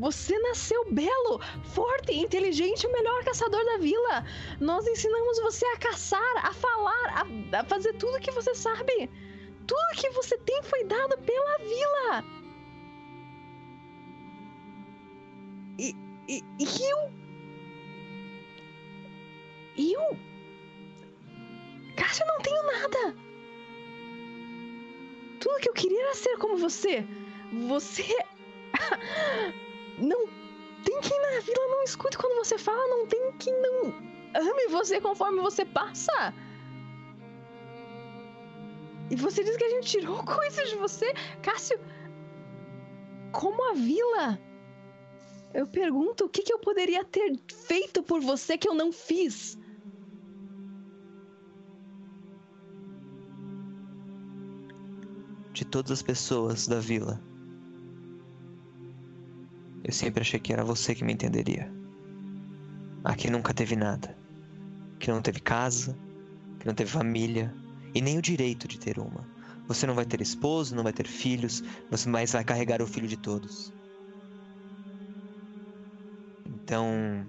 Você 0.00 0.38
nasceu 0.38 0.92
belo, 0.92 1.40
forte, 1.64 2.12
inteligente, 2.12 2.86
o 2.86 2.92
melhor 2.92 3.24
caçador 3.24 3.64
da 3.64 3.78
vila. 3.78 4.24
Nós 4.60 4.86
ensinamos 4.86 5.40
você 5.40 5.64
a 5.66 5.78
caçar, 5.78 6.36
a 6.46 6.52
falar, 6.52 7.26
a, 7.52 7.58
a 7.58 7.64
fazer 7.64 7.92
tudo 7.94 8.20
que 8.20 8.30
você 8.30 8.54
sabe. 8.54 9.10
Tudo 9.66 10.00
que 10.00 10.10
você 10.10 10.38
tem 10.38 10.62
foi 10.62 10.84
dado 10.84 11.18
pela 11.18 11.58
vila. 11.58 12.24
E, 15.78 15.96
e, 16.28 16.44
e 16.58 16.90
eu. 16.90 17.12
Eu. 19.76 20.16
Cássio, 21.96 22.26
não 22.26 22.38
tenho 22.38 22.62
nada. 22.64 23.21
Tudo 25.42 25.58
que 25.58 25.68
eu 25.68 25.74
queria 25.74 26.00
era 26.00 26.14
ser 26.14 26.38
como 26.38 26.56
você. 26.56 27.04
Você. 27.66 28.04
não 29.98 30.28
tem 30.84 31.00
quem 31.00 31.20
na 31.20 31.40
vila 31.40 31.66
não 31.68 31.82
escute 31.82 32.16
quando 32.16 32.36
você 32.36 32.56
fala, 32.56 32.86
não 32.86 33.08
tem 33.08 33.32
quem 33.40 33.52
não 33.60 33.92
ame 34.34 34.68
você 34.68 35.00
conforme 35.00 35.40
você 35.40 35.64
passa. 35.64 36.32
E 39.10 39.16
você 39.16 39.42
diz 39.42 39.56
que 39.56 39.64
a 39.64 39.70
gente 39.70 39.90
tirou 39.90 40.22
coisas 40.24 40.70
de 40.70 40.76
você, 40.76 41.12
Cássio. 41.42 41.80
Como 43.32 43.70
a 43.70 43.74
vila? 43.74 44.38
Eu 45.52 45.66
pergunto 45.66 46.26
o 46.26 46.28
que, 46.28 46.42
que 46.42 46.52
eu 46.52 46.60
poderia 46.60 47.04
ter 47.04 47.36
feito 47.66 48.00
por 48.00 48.20
você 48.20 48.56
que 48.56 48.68
eu 48.68 48.74
não 48.74 48.92
fiz. 48.92 49.58
De 55.62 55.68
todas 55.68 55.92
as 55.92 56.02
pessoas 56.02 56.66
da 56.66 56.80
vila. 56.80 57.22
Eu 59.84 59.92
sempre 59.92 60.20
achei 60.20 60.40
que 60.40 60.52
era 60.52 60.64
você 60.64 60.92
que 60.92 61.04
me 61.04 61.12
entenderia. 61.12 61.72
Aqui 63.04 63.30
nunca 63.30 63.54
teve 63.54 63.76
nada. 63.76 64.16
Que 64.98 65.12
não 65.12 65.22
teve 65.22 65.38
casa, 65.38 65.96
que 66.58 66.66
não 66.66 66.74
teve 66.74 66.90
família 66.90 67.54
e 67.94 68.00
nem 68.00 68.18
o 68.18 68.22
direito 68.22 68.66
de 68.66 68.76
ter 68.76 68.98
uma. 68.98 69.24
Você 69.68 69.86
não 69.86 69.94
vai 69.94 70.04
ter 70.04 70.20
esposo, 70.20 70.74
não 70.74 70.82
vai 70.82 70.92
ter 70.92 71.06
filhos, 71.06 71.62
você 71.88 72.08
mais 72.08 72.32
vai 72.32 72.42
carregar 72.42 72.82
o 72.82 72.86
filho 72.86 73.06
de 73.06 73.16
todos. 73.16 73.72
Então. 76.44 77.24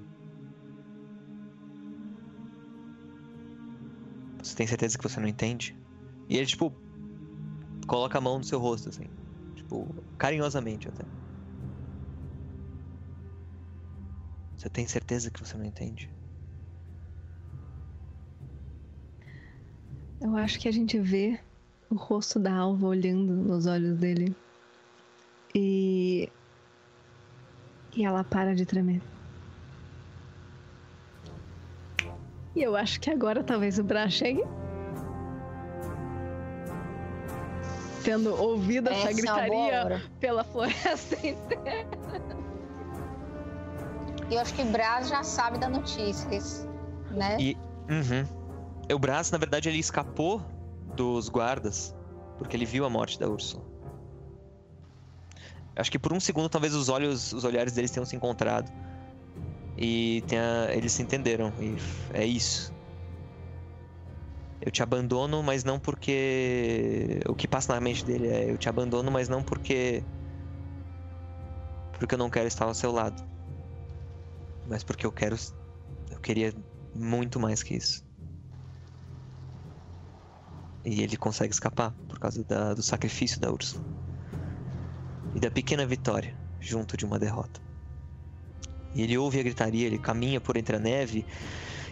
Você 4.42 4.56
tem 4.56 4.66
certeza 4.66 4.98
que 4.98 5.08
você 5.08 5.20
não 5.20 5.28
entende? 5.28 5.78
E 6.28 6.36
ele, 6.36 6.48
tipo, 6.48 6.74
coloca 7.86 8.18
a 8.18 8.22
mão 8.22 8.38
no 8.38 8.44
seu 8.44 8.60
rosto, 8.60 8.90
assim. 8.90 9.06
Tipo, 9.56 9.94
carinhosamente 10.18 10.88
até. 10.88 11.04
Você 14.56 14.70
tem 14.70 14.88
certeza 14.88 15.30
que 15.30 15.40
você 15.40 15.58
não 15.58 15.66
entende? 15.66 16.10
Eu 20.22 20.38
acho 20.38 20.58
que 20.60 20.70
a 20.70 20.72
gente 20.72 20.98
vê 21.00 21.38
o 21.90 21.96
rosto 21.96 22.40
da 22.40 22.54
alva 22.54 22.88
olhando 22.88 23.36
nos 23.36 23.66
olhos 23.66 23.98
dele. 24.00 24.34
E. 25.54 26.30
E 27.96 28.06
ela 28.06 28.24
para 28.24 28.56
de 28.56 28.66
tremer. 28.66 29.02
E 32.56 32.62
eu 32.62 32.76
acho 32.76 33.00
que 33.00 33.10
agora 33.10 33.44
talvez 33.44 33.78
o 33.80 33.84
Bra 33.84 34.10
chegue. 34.10 34.42
Tendo 38.04 38.36
ouvido 38.36 38.90
essa, 38.90 39.10
essa 39.10 39.10
é 39.10 39.14
gritaria 39.14 40.04
pela 40.20 40.44
floresta 40.44 41.16
inteira. 41.26 41.88
E 44.30 44.36
eu 44.36 44.42
acho 44.42 44.54
que 44.54 44.64
Braz 44.64 45.10
já 45.10 45.24
sabe 45.24 45.58
da 45.58 45.70
notícia, 45.70 46.28
né? 47.12 47.38
E, 47.40 47.58
uhum. 47.90 48.26
O 48.94 49.00
Braz, 49.00 49.32
na 49.32 49.38
verdade, 49.38 49.70
ele 49.70 49.80
escapou 49.80 50.42
dos 50.96 51.30
guardas 51.30 51.96
porque 52.38 52.58
ele 52.58 52.66
viu 52.66 52.86
a 52.86 52.90
morte 52.90 53.20
da 53.20 53.28
Úrsula. 53.28 53.64
Acho 55.76 55.92
que 55.92 55.98
por 55.98 56.14
um 56.14 56.20
segundo 56.20 56.50
talvez 56.50 56.74
os 56.76 56.90
olhos, 56.90 57.34
os 57.34 57.44
olhares 57.44 57.74
deles 57.74 57.90
tenham 57.92 58.06
se 58.06 58.16
encontrado, 58.16 58.72
E 59.78 60.24
a... 60.32 60.74
eles 60.74 60.92
se 60.92 61.02
entenderam. 61.02 61.52
E 61.60 61.76
é 62.14 62.26
isso. 62.26 62.73
Eu 64.66 64.72
te 64.72 64.82
abandono, 64.82 65.44
mas 65.44 65.66
não 65.66 65.78
porque. 65.78 67.20
O 67.28 67.36
que 67.36 67.50
passa 67.50 67.74
na 67.74 67.82
mente 67.82 68.06
dele 68.06 68.28
é: 68.28 68.50
eu 68.50 68.58
te 68.58 68.70
abandono, 68.70 69.12
mas 69.12 69.28
não 69.28 69.44
porque. 69.44 70.02
Porque 72.00 72.16
eu 72.16 72.18
não 72.18 72.30
quero 72.30 72.48
estar 72.48 72.66
ao 72.66 72.74
seu 72.74 72.90
lado. 72.90 73.22
Mas 74.66 74.82
porque 74.82 75.06
eu 75.06 75.12
quero. 75.12 75.36
Eu 76.10 76.20
queria 76.22 76.54
muito 76.96 77.42
mais 77.42 77.62
que 77.62 77.76
isso. 77.76 78.06
E 80.86 81.02
ele 81.02 81.18
consegue 81.18 81.54
escapar 81.54 81.94
por 82.08 82.18
causa 82.18 82.42
da, 82.46 82.74
do 82.74 82.82
sacrifício 82.82 83.42
da 83.42 83.52
Ursula. 83.52 83.84
E 85.36 85.40
da 85.42 85.52
pequena 85.52 85.86
vitória, 85.86 86.38
junto 86.62 86.96
de 86.96 87.06
uma 87.06 87.20
derrota. 87.20 87.62
E 88.96 89.02
ele 89.02 89.18
ouve 89.18 89.40
a 89.40 89.44
gritaria, 89.44 89.88
ele 89.88 89.98
caminha 89.98 90.40
por 90.40 90.56
entre 90.56 90.78
a 90.78 90.80
neve 90.80 91.26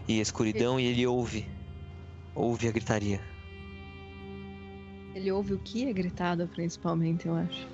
e 0.08 0.20
a 0.20 0.22
escuridão 0.22 0.80
e 0.80 0.86
ele 0.86 1.06
ouve. 1.06 1.61
Ouve 2.34 2.68
a 2.68 2.72
gritaria. 2.72 3.22
Ele 5.14 5.32
ouve 5.32 5.54
o 5.54 5.60
que 5.60 5.86
é 5.86 5.94
gritado, 5.94 6.48
principalmente, 6.48 7.28
eu 7.28 7.36
acho. 7.36 7.68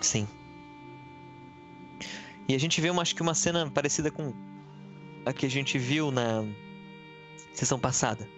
Sim. 0.00 0.26
E 2.48 2.54
a 2.54 2.58
gente 2.58 2.80
vê, 2.80 2.90
uma, 2.90 3.02
acho 3.02 3.14
que 3.14 3.22
uma 3.22 3.34
cena 3.34 3.70
parecida 3.70 4.10
com 4.10 4.34
a 5.24 5.32
que 5.32 5.46
a 5.46 5.50
gente 5.50 5.78
viu 5.78 6.10
na 6.10 6.44
sessão 7.54 7.78
passada 7.78 8.28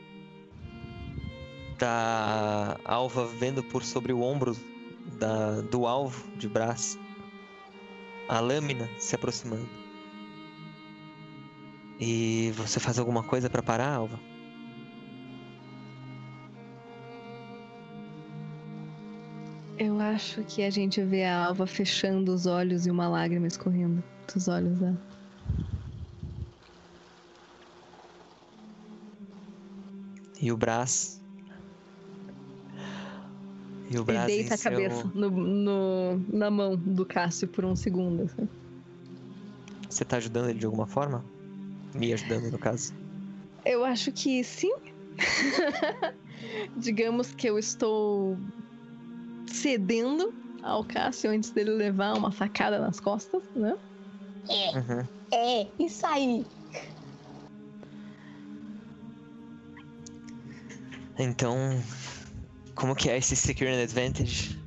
da 1.79 2.79
Alva 2.85 3.27
vendo 3.27 3.63
por 3.63 3.83
sobre 3.83 4.13
o 4.13 4.21
ombro 4.21 4.57
da, 5.19 5.61
do 5.63 5.87
alvo 5.87 6.31
de 6.37 6.49
braço 6.49 6.99
a 8.29 8.41
lâmina 8.41 8.89
se 8.99 9.15
aproximando. 9.15 9.69
E 11.99 12.53
você 12.57 12.79
faz 12.79 12.99
alguma 12.99 13.23
coisa 13.23 13.49
para 13.49 13.63
parar, 13.63 13.95
Alva? 13.95 14.21
Eu 19.79 20.01
acho 20.01 20.43
que 20.45 20.63
a 20.63 20.71
gente 20.71 21.03
vê 21.03 21.25
a 21.25 21.47
Alva 21.47 21.67
fechando 21.67 22.33
os 22.33 22.47
olhos 22.47 22.87
e 22.87 22.91
uma 22.91 23.09
lágrima 23.09 23.47
escorrendo 23.47 24.03
dos 24.33 24.49
olhos 24.49 24.79
dela. 24.79 24.99
E 30.41 30.53
o 30.53 30.57
braço 30.57 31.17
e 33.91 33.99
o 33.99 34.05
Ele 34.09 34.27
deita 34.27 34.55
a 34.55 34.59
cabeça 34.59 35.03
seu... 35.03 35.11
no, 35.15 35.31
no, 35.31 36.25
na 36.33 36.51
mão 36.51 36.77
do 36.77 37.07
Cássio 37.07 37.47
por 37.49 37.65
um 37.65 37.77
segundo. 37.77 38.25
Assim. 38.25 38.49
Você 39.89 40.05
tá 40.05 40.17
ajudando 40.17 40.51
ele 40.51 40.59
de 40.59 40.67
alguma 40.67 40.87
forma? 40.87 41.25
Me 41.95 42.13
ajudando, 42.13 42.51
no 42.51 42.59
caso? 42.59 42.93
Eu 43.65 43.85
acho 43.85 44.11
que 44.13 44.43
sim. 44.43 44.75
Digamos 46.77 47.33
que 47.35 47.49
eu 47.49 47.59
estou 47.59 48.37
cedendo 49.57 50.35
ao 50.63 50.85
Cássio 50.85 51.31
antes 51.31 51.51
dele 51.51 51.71
levar 51.71 52.15
uma 52.15 52.31
facada 52.31 52.79
nas 52.79 53.01
costas, 53.01 53.43
né? 53.55 53.75
É, 54.49 54.79
uhum. 54.79 55.09
é, 55.33 55.73
isso 55.79 56.07
aí. 56.07 56.45
Então, 61.19 61.57
como 62.75 62.95
que 62.95 63.09
é 63.09 63.17
esse 63.17 63.35
Security 63.35 63.83
Advantage? 63.83 64.67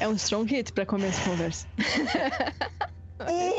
É 0.00 0.06
um 0.06 0.14
strong 0.14 0.48
hit 0.48 0.72
pra 0.72 0.86
começar 0.86 1.22
a 1.22 1.24
conversa. 1.24 1.66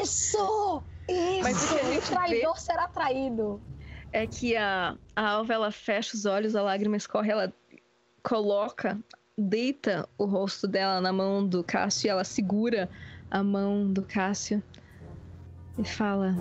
Isso! 0.01 0.83
Isso! 1.09 1.43
Mas 1.43 1.63
o 1.63 1.67
que 1.67 1.79
a 1.79 1.83
gente 1.91 2.05
o 2.05 2.15
traidor 2.15 2.53
vê 2.53 2.59
será 2.59 2.87
traído. 2.87 3.61
É 4.11 4.25
que 4.25 4.55
a, 4.55 4.97
a 5.15 5.29
Alva, 5.29 5.53
ela 5.53 5.71
fecha 5.71 6.15
os 6.15 6.25
olhos, 6.25 6.55
a 6.55 6.61
lágrima 6.61 6.97
escorre, 6.97 7.31
ela 7.31 7.53
coloca, 8.23 8.99
deita 9.37 10.07
o 10.17 10.25
rosto 10.25 10.67
dela 10.67 10.99
na 10.99 11.13
mão 11.13 11.47
do 11.47 11.63
Cássio 11.63 12.07
e 12.07 12.09
ela 12.09 12.23
segura 12.23 12.89
a 13.29 13.43
mão 13.43 13.91
do 13.91 14.03
Cássio 14.03 14.63
e 15.77 15.83
fala: 15.85 16.35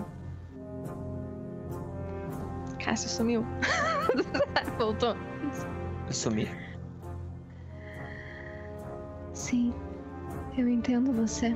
Cássio 2.82 3.08
sumiu. 3.08 3.44
Voltou. 4.78 5.14
Eu 6.06 6.12
sumi. 6.12 6.48
Sim, 9.32 9.72
eu 10.56 10.68
entendo 10.68 11.12
você. 11.12 11.54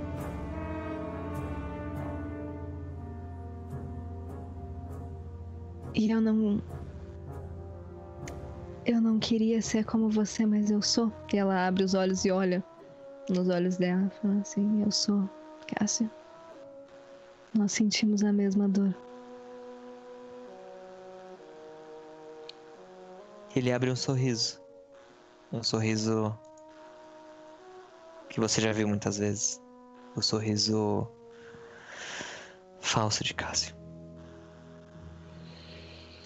E 5.95 6.11
eu 6.11 6.21
não. 6.21 6.63
Eu 8.85 9.01
não 9.01 9.19
queria 9.19 9.63
ser 9.63 9.85
como 9.85 10.09
você, 10.09 10.45
mas 10.45 10.71
eu 10.71 10.83
sou. 10.83 11.13
E 11.33 11.37
ela 11.37 11.67
abre 11.67 11.85
os 11.85 11.95
olhos 11.95 12.25
e 12.25 12.31
olha 12.31 12.65
nos 13.29 13.49
olhos 13.49 13.77
dela, 13.77 14.11
fala 14.21 14.41
assim: 14.41 14.83
Eu 14.83 14.91
sou, 14.91 15.29
Cássio. 15.77 16.11
Nós 17.55 17.73
sentimos 17.73 18.25
a 18.25 18.33
mesma 18.33 18.69
dor. 18.69 18.95
ele 23.55 23.73
abre 23.73 23.91
um 23.91 23.97
sorriso. 23.97 24.61
Um 25.53 25.63
sorriso 25.63 26.37
que 28.29 28.41
você 28.41 28.61
já 28.61 28.73
viu 28.73 28.89
muitas 28.89 29.19
vezes. 29.19 29.61
O 30.17 30.23
sorriso 30.23 31.07
falso 32.81 33.23
de 33.23 33.35
Cássio. 33.35 33.82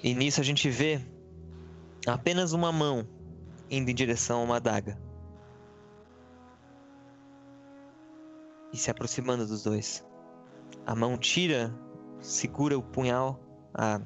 E 0.03 0.15
nisso 0.15 0.41
a 0.41 0.45
gente 0.45 0.69
vê 0.69 1.01
apenas 2.07 2.53
uma 2.53 2.71
mão 2.71 3.07
indo 3.71 3.91
em 3.91 3.95
direção 3.95 4.41
a 4.41 4.45
uma 4.45 4.57
adaga. 4.57 4.99
E 8.73 8.77
se 8.77 8.91
aproximando 8.91 9.47
dos 9.47 9.63
dois. 9.63 10.05
A 10.85 10.95
mão 10.95 11.17
tira, 11.17 11.75
segura 12.21 12.79
o 12.79 12.83
punhal, 12.83 13.41
a, 13.75 14.01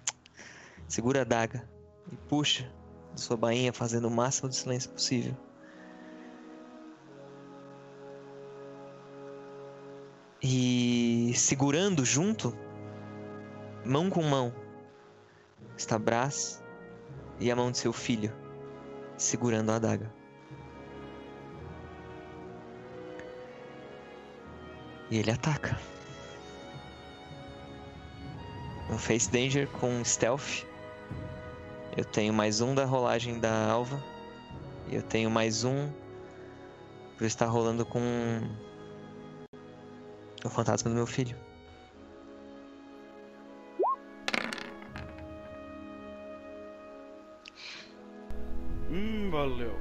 segura 0.86 1.20
a 1.20 1.22
adaga 1.22 1.68
e 2.10 2.16
puxa 2.16 2.72
de 3.14 3.20
sua 3.20 3.36
bainha, 3.36 3.72
fazendo 3.72 4.06
o 4.06 4.10
máximo 4.10 4.48
de 4.48 4.56
silêncio 4.56 4.90
possível. 4.90 5.36
E 10.42 11.32
segurando 11.34 12.04
junto, 12.04 12.56
mão 13.84 14.08
com 14.08 14.22
mão, 14.22 14.54
está 15.80 15.98
Brás 15.98 16.62
e 17.38 17.50
a 17.50 17.56
mão 17.56 17.70
de 17.70 17.78
seu 17.78 17.92
filho, 17.92 18.32
segurando 19.16 19.70
a 19.70 19.76
adaga. 19.76 20.12
E 25.10 25.18
ele 25.18 25.30
ataca. 25.30 25.78
Um 28.90 28.98
Face 28.98 29.30
Danger 29.30 29.68
com 29.68 30.04
Stealth 30.04 30.64
eu 31.96 32.04
tenho 32.04 32.32
mais 32.32 32.60
um 32.60 32.72
da 32.74 32.84
rolagem 32.84 33.40
da 33.40 33.68
Alva. 33.68 34.00
E 34.88 34.94
eu 34.94 35.02
tenho 35.02 35.28
mais 35.30 35.64
um 35.64 35.90
por 37.18 37.24
estar 37.26 37.46
rolando 37.46 37.84
com 37.84 38.00
o 40.44 40.48
fantasma 40.48 40.88
do 40.88 40.96
meu 40.96 41.06
filho. 41.06 41.36
Valeu. 49.50 49.74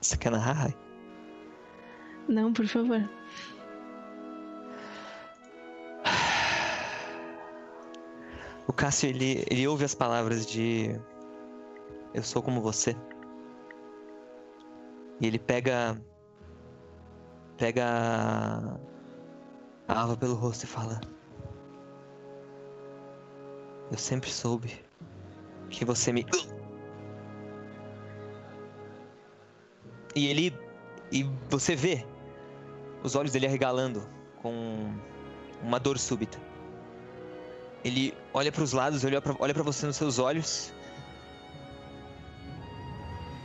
Você 0.00 0.16
quer 0.16 0.30
narrar? 0.30 0.74
Não, 2.28 2.52
por 2.52 2.66
favor. 2.66 3.08
Cássio, 8.78 9.08
ele, 9.08 9.44
ele 9.50 9.66
ouve 9.66 9.84
as 9.84 9.92
palavras 9.92 10.46
de 10.46 11.00
Eu 12.14 12.22
sou 12.22 12.40
como 12.40 12.60
você. 12.60 12.96
E 15.20 15.26
ele 15.26 15.36
pega. 15.36 16.00
Pega 17.56 17.84
a 19.88 20.02
Ava 20.02 20.16
pelo 20.16 20.36
rosto 20.36 20.62
e 20.62 20.68
fala: 20.68 21.00
Eu 23.90 23.98
sempre 23.98 24.30
soube 24.30 24.87
que 25.70 25.84
você 25.84 26.12
me. 26.12 26.26
E 30.14 30.26
ele. 30.26 30.56
E 31.10 31.22
você 31.48 31.74
vê 31.74 32.04
os 33.02 33.14
olhos 33.14 33.32
dele 33.32 33.46
arregalando 33.46 34.06
com 34.42 34.92
uma 35.62 35.78
dor 35.78 35.98
súbita. 35.98 36.38
Ele 37.84 38.12
olha 38.34 38.52
para 38.52 38.62
os 38.62 38.72
lados, 38.72 39.02
olha 39.04 39.54
para 39.54 39.62
você 39.62 39.86
nos 39.86 39.96
seus 39.96 40.18
olhos 40.18 40.72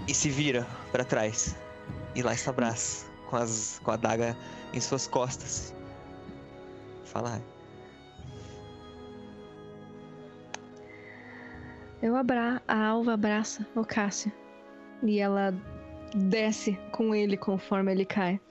e 0.07 0.13
se 0.13 0.29
vira 0.29 0.67
para 0.91 1.05
trás. 1.05 1.55
E 2.15 2.21
lá 2.21 2.33
está 2.33 2.51
Brás, 2.51 3.09
com, 3.29 3.37
as, 3.37 3.79
com 3.83 3.91
a 3.91 3.95
daga 3.95 4.37
em 4.73 4.79
suas 4.79 5.07
costas. 5.07 5.73
Fala. 7.05 7.41
Eu 12.03 12.17
abra... 12.17 12.61
A 12.67 12.87
Alva 12.87 13.13
abraça 13.13 13.65
o 13.73 13.85
Cássio. 13.85 14.29
E 15.01 15.21
ela 15.21 15.53
desce 16.13 16.77
com 16.91 17.15
ele 17.15 17.37
conforme 17.37 17.93
ele 17.93 18.05
cai. 18.05 18.41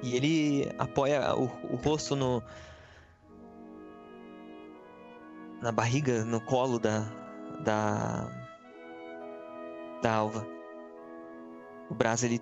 E 0.00 0.14
ele 0.14 0.72
apoia 0.78 1.34
o, 1.34 1.46
o 1.72 1.76
rosto 1.76 2.14
no. 2.14 2.40
Na 5.60 5.72
barriga, 5.72 6.24
no 6.24 6.40
colo 6.40 6.78
da. 6.78 7.00
Da. 7.64 8.30
Da 10.02 10.14
alva. 10.14 10.46
O 11.90 11.94
Brás 11.94 12.22
ele. 12.22 12.40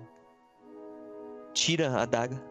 Tira 1.54 1.98
a 1.98 2.04
daga. 2.04 2.49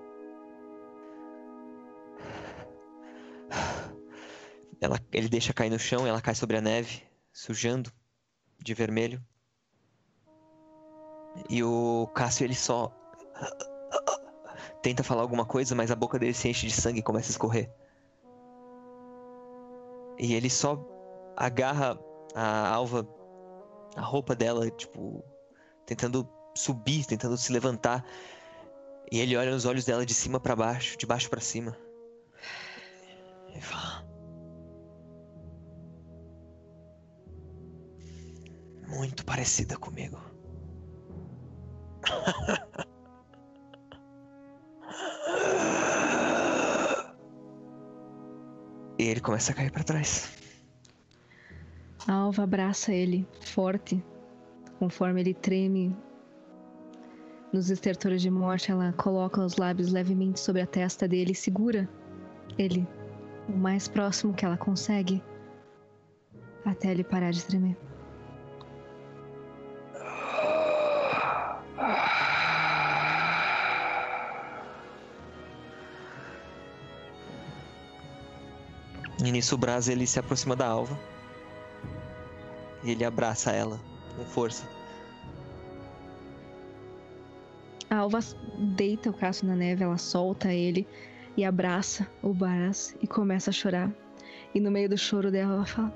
Ela, 4.82 5.00
ele 5.12 5.28
deixa 5.28 5.54
cair 5.54 5.70
no 5.70 5.80
chão 5.80 6.08
ela 6.08 6.22
cai 6.22 6.34
sobre 6.34 6.58
a 6.58 6.62
neve, 6.62 7.04
sujando 7.32 7.92
de 8.58 8.74
vermelho. 8.74 9.22
E 11.50 11.64
o 11.64 12.08
Cássio 12.14 12.46
ele 12.46 12.56
só 12.56 12.92
tenta 14.82 15.04
falar 15.04 15.22
alguma 15.22 15.46
coisa, 15.46 15.76
mas 15.76 15.92
a 15.92 15.96
boca 15.96 16.18
dele 16.18 16.34
se 16.34 16.48
enche 16.48 16.68
de 16.68 16.74
sangue 16.74 17.00
e 17.00 17.04
começa 17.04 17.30
a 17.30 17.32
escorrer. 17.32 17.72
E 20.18 20.34
ele 20.34 20.50
só 20.50 20.78
agarra 21.36 21.98
a 22.36 22.70
alva, 22.70 23.08
a 23.96 24.02
roupa 24.02 24.36
dela, 24.36 24.70
tipo, 24.70 25.24
tentando 25.86 26.28
subir, 26.56 27.06
tentando 27.06 27.38
se 27.38 27.52
levantar. 27.52 28.06
E 29.12 29.20
ele 29.20 29.36
olha 29.38 29.52
nos 29.52 29.66
olhos 29.66 29.86
dela 29.86 30.06
de 30.06 30.14
cima 30.14 30.40
para 30.40 30.56
baixo, 30.56 30.98
de 30.98 31.06
baixo 31.06 31.30
para 31.30 31.40
cima. 31.40 31.78
E 33.56 33.62
fala: 33.62 34.09
Muito 38.90 39.24
parecida 39.26 39.78
comigo. 39.78 40.20
E 48.98 49.04
ele 49.04 49.22
começa 49.22 49.54
a 49.54 49.56
cair 49.56 49.72
para 49.72 49.84
trás. 49.84 50.30
A 52.06 52.14
alva 52.14 52.44
abraça 52.44 52.92
ele, 52.92 53.26
forte. 53.40 54.04
Conforme 54.78 55.22
ele 55.22 55.34
treme 55.34 55.96
nos 57.54 57.70
estertores 57.70 58.22
de 58.22 58.30
morte, 58.30 58.72
ela 58.72 58.92
coloca 58.94 59.42
os 59.44 59.56
lábios 59.56 59.92
levemente 59.92 60.40
sobre 60.40 60.62
a 60.62 60.68
testa 60.68 61.08
dele 61.08 61.32
e 61.32 61.36
segura 61.36 61.90
ele 62.58 62.88
o 63.48 63.54
mais 63.54 63.88
próximo 63.88 64.34
que 64.34 64.46
ela 64.46 64.58
consegue 64.58 65.24
até 66.66 66.92
ele 66.92 67.04
parar 67.04 67.32
de 67.32 67.46
tremer. 67.46 67.78
E 79.24 79.32
nisso 79.32 79.56
o 79.56 79.58
Braz 79.58 79.90
ele 79.90 80.08
se 80.08 80.20
aproxima 80.20 80.56
da 80.56 80.68
alva. 80.68 80.98
E 82.84 82.92
ele 82.92 83.04
abraça 83.04 83.52
ela 83.52 83.80
com 84.16 84.24
força. 84.26 84.68
A 87.90 87.98
alva 87.98 88.20
deita 88.58 89.10
o 89.10 89.14
Cássio 89.14 89.48
na 89.48 89.56
neve, 89.56 89.84
ela 89.84 89.98
solta 89.98 90.54
ele 90.54 90.88
e 91.36 91.44
abraça 91.44 92.08
o 92.22 92.34
Braz 92.34 92.96
e 93.02 93.08
começa 93.08 93.50
a 93.50 93.54
chorar. 93.54 93.92
E 94.54 94.60
no 94.60 94.72
meio 94.72 94.90
do 94.90 94.98
choro 94.98 95.32
dela, 95.32 95.56
ela 95.56 95.66
fala: 95.66 95.94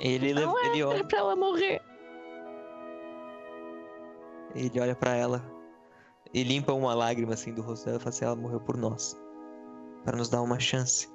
Ele, 0.00 0.32
Não 0.34 0.56
é, 0.58 0.66
ele 0.66 0.80
é 0.80 0.86
olha, 0.86 1.04
pra 1.04 1.18
ela 1.18 1.36
morrer. 1.36 1.82
ele 4.54 4.80
olha 4.80 4.94
para 4.94 5.14
ela 5.14 5.44
e 6.32 6.42
limpa 6.42 6.72
uma 6.72 6.94
lágrima 6.94 7.34
assim 7.34 7.52
do 7.52 7.62
rosto 7.62 7.84
dela 7.86 7.96
e 7.96 8.00
fala 8.00 8.10
assim: 8.10 8.24
ela 8.24 8.36
morreu 8.36 8.60
por 8.60 8.76
nós. 8.76 9.16
Para 10.04 10.16
nos 10.16 10.28
dar 10.28 10.40
uma 10.42 10.58
chance. 10.60 11.08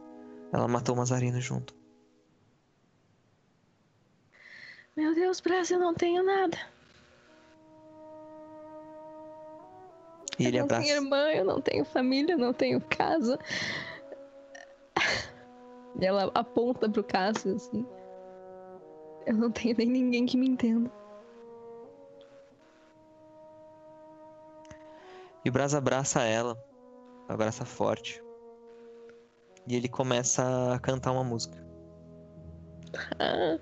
Ela 0.52 0.68
matou 0.68 0.94
o 0.96 0.98
Mazarino 0.98 1.40
junto. 1.42 1.74
Meu 4.96 5.16
Deus, 5.16 5.40
Braz, 5.40 5.72
eu 5.72 5.80
não 5.80 5.94
tenho 5.96 6.22
nada. 6.24 6.58
E 10.38 10.46
ele 10.48 10.58
eu 10.58 10.60
não 10.62 10.66
abraça. 10.66 10.84
tenho 10.84 10.96
irmã, 10.96 11.32
eu 11.32 11.46
não 11.46 11.62
tenho 11.62 11.86
família, 11.86 12.34
eu 12.34 12.38
não 12.38 12.54
tenho 12.54 12.82
casa. 12.82 13.40
E 15.96 16.04
ela 16.06 16.32
aponta 16.34 16.90
pro 16.90 17.04
Cássio 17.04 17.56
assim. 17.56 17.86
Eu 19.26 19.34
não 19.36 19.52
tenho 19.52 19.76
nem 19.78 19.90
ninguém 19.90 20.26
que 20.26 20.38
me 20.38 20.48
entenda. 20.48 20.92
E 25.46 25.50
o 25.50 25.52
Braz 25.52 25.74
abraça 25.74 26.22
ela, 26.24 26.58
abraça 27.28 27.66
forte. 27.66 28.24
E 29.68 29.76
ele 29.76 29.90
começa 29.90 30.74
a 30.74 30.80
cantar 30.80 31.12
uma 31.12 31.24
música. 31.24 31.64
Ah, 33.20 33.58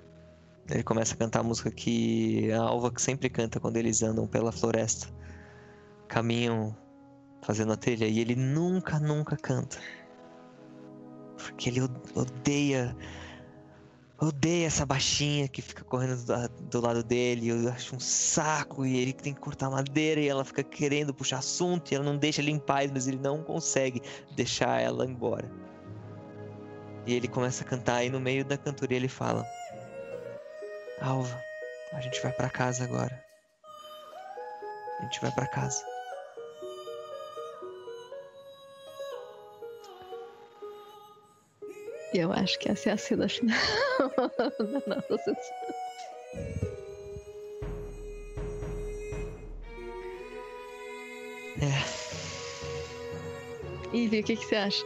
Ele 0.70 0.84
começa 0.84 1.14
a 1.14 1.18
cantar 1.18 1.40
a 1.40 1.44
música 1.44 1.72
que 1.72 2.52
a 2.52 2.62
Alva 2.62 2.92
sempre 2.98 3.30
canta 3.30 3.60
quando 3.60 3.78
eles 3.78 4.04
andam 4.04 4.28
pela 4.28 4.52
floresta. 4.52 5.08
Caminham 6.08 6.76
fazendo 7.42 7.74
a 7.74 7.78
trilha. 7.78 8.06
E 8.06 8.20
ele 8.20 8.36
nunca, 8.36 9.00
nunca 9.00 9.36
canta. 9.38 9.78
Porque 11.38 11.70
ele 11.70 11.82
odeia. 12.16 12.96
Odeia 14.22 14.68
essa 14.68 14.86
baixinha 14.86 15.48
que 15.48 15.64
fica 15.64 15.84
correndo 15.84 16.24
do, 16.24 16.48
do 16.70 16.82
lado 16.82 17.04
dele. 17.04 17.50
Eu 17.50 17.70
acho 17.70 17.96
um 17.96 18.00
saco. 18.00 18.86
E 18.86 18.98
ele 18.98 19.14
tem 19.14 19.34
que 19.34 19.40
cortar 19.40 19.68
madeira. 19.70 20.22
E 20.22 20.28
ela 20.28 20.46
fica 20.46 20.64
querendo 20.64 21.12
puxar 21.12 21.40
assunto. 21.40 21.92
E 21.92 21.96
ela 21.96 22.04
não 22.04 22.18
deixa 22.18 22.40
ele 22.40 22.52
em 22.52 22.60
paz. 22.60 22.92
Mas 22.92 23.08
ele 23.08 23.18
não 23.18 23.42
consegue 23.42 24.00
deixar 24.36 24.80
ela 24.80 25.06
embora. 25.06 25.52
E 27.08 27.16
ele 27.16 27.28
começa 27.28 27.64
a 27.64 27.68
cantar. 27.68 28.04
E 28.04 28.12
no 28.12 28.20
meio 28.20 28.46
da 28.46 28.58
cantoria 28.58 28.98
ele 28.98 29.08
fala. 29.08 29.44
Alva, 31.02 31.42
a 31.94 32.00
gente 32.00 32.22
vai 32.22 32.32
pra 32.32 32.48
casa 32.48 32.84
agora. 32.84 33.26
A 35.00 35.04
gente 35.04 35.20
vai 35.20 35.32
pra 35.32 35.48
casa. 35.48 35.91
E 42.14 42.18
eu 42.18 42.32
acho 42.34 42.60
que 42.60 42.70
essa 42.70 42.90
é 42.90 42.94
a 42.94 42.98
cena 42.98 43.28
final 43.28 43.58
da 44.88 44.96
nossa 44.96 45.18
sessão. 45.18 45.58
É, 51.62 52.12
Ivy, 53.94 54.22
o 54.22 54.24
que, 54.24 54.36
que 54.36 54.46
você 54.46 54.56
acha? 54.56 54.84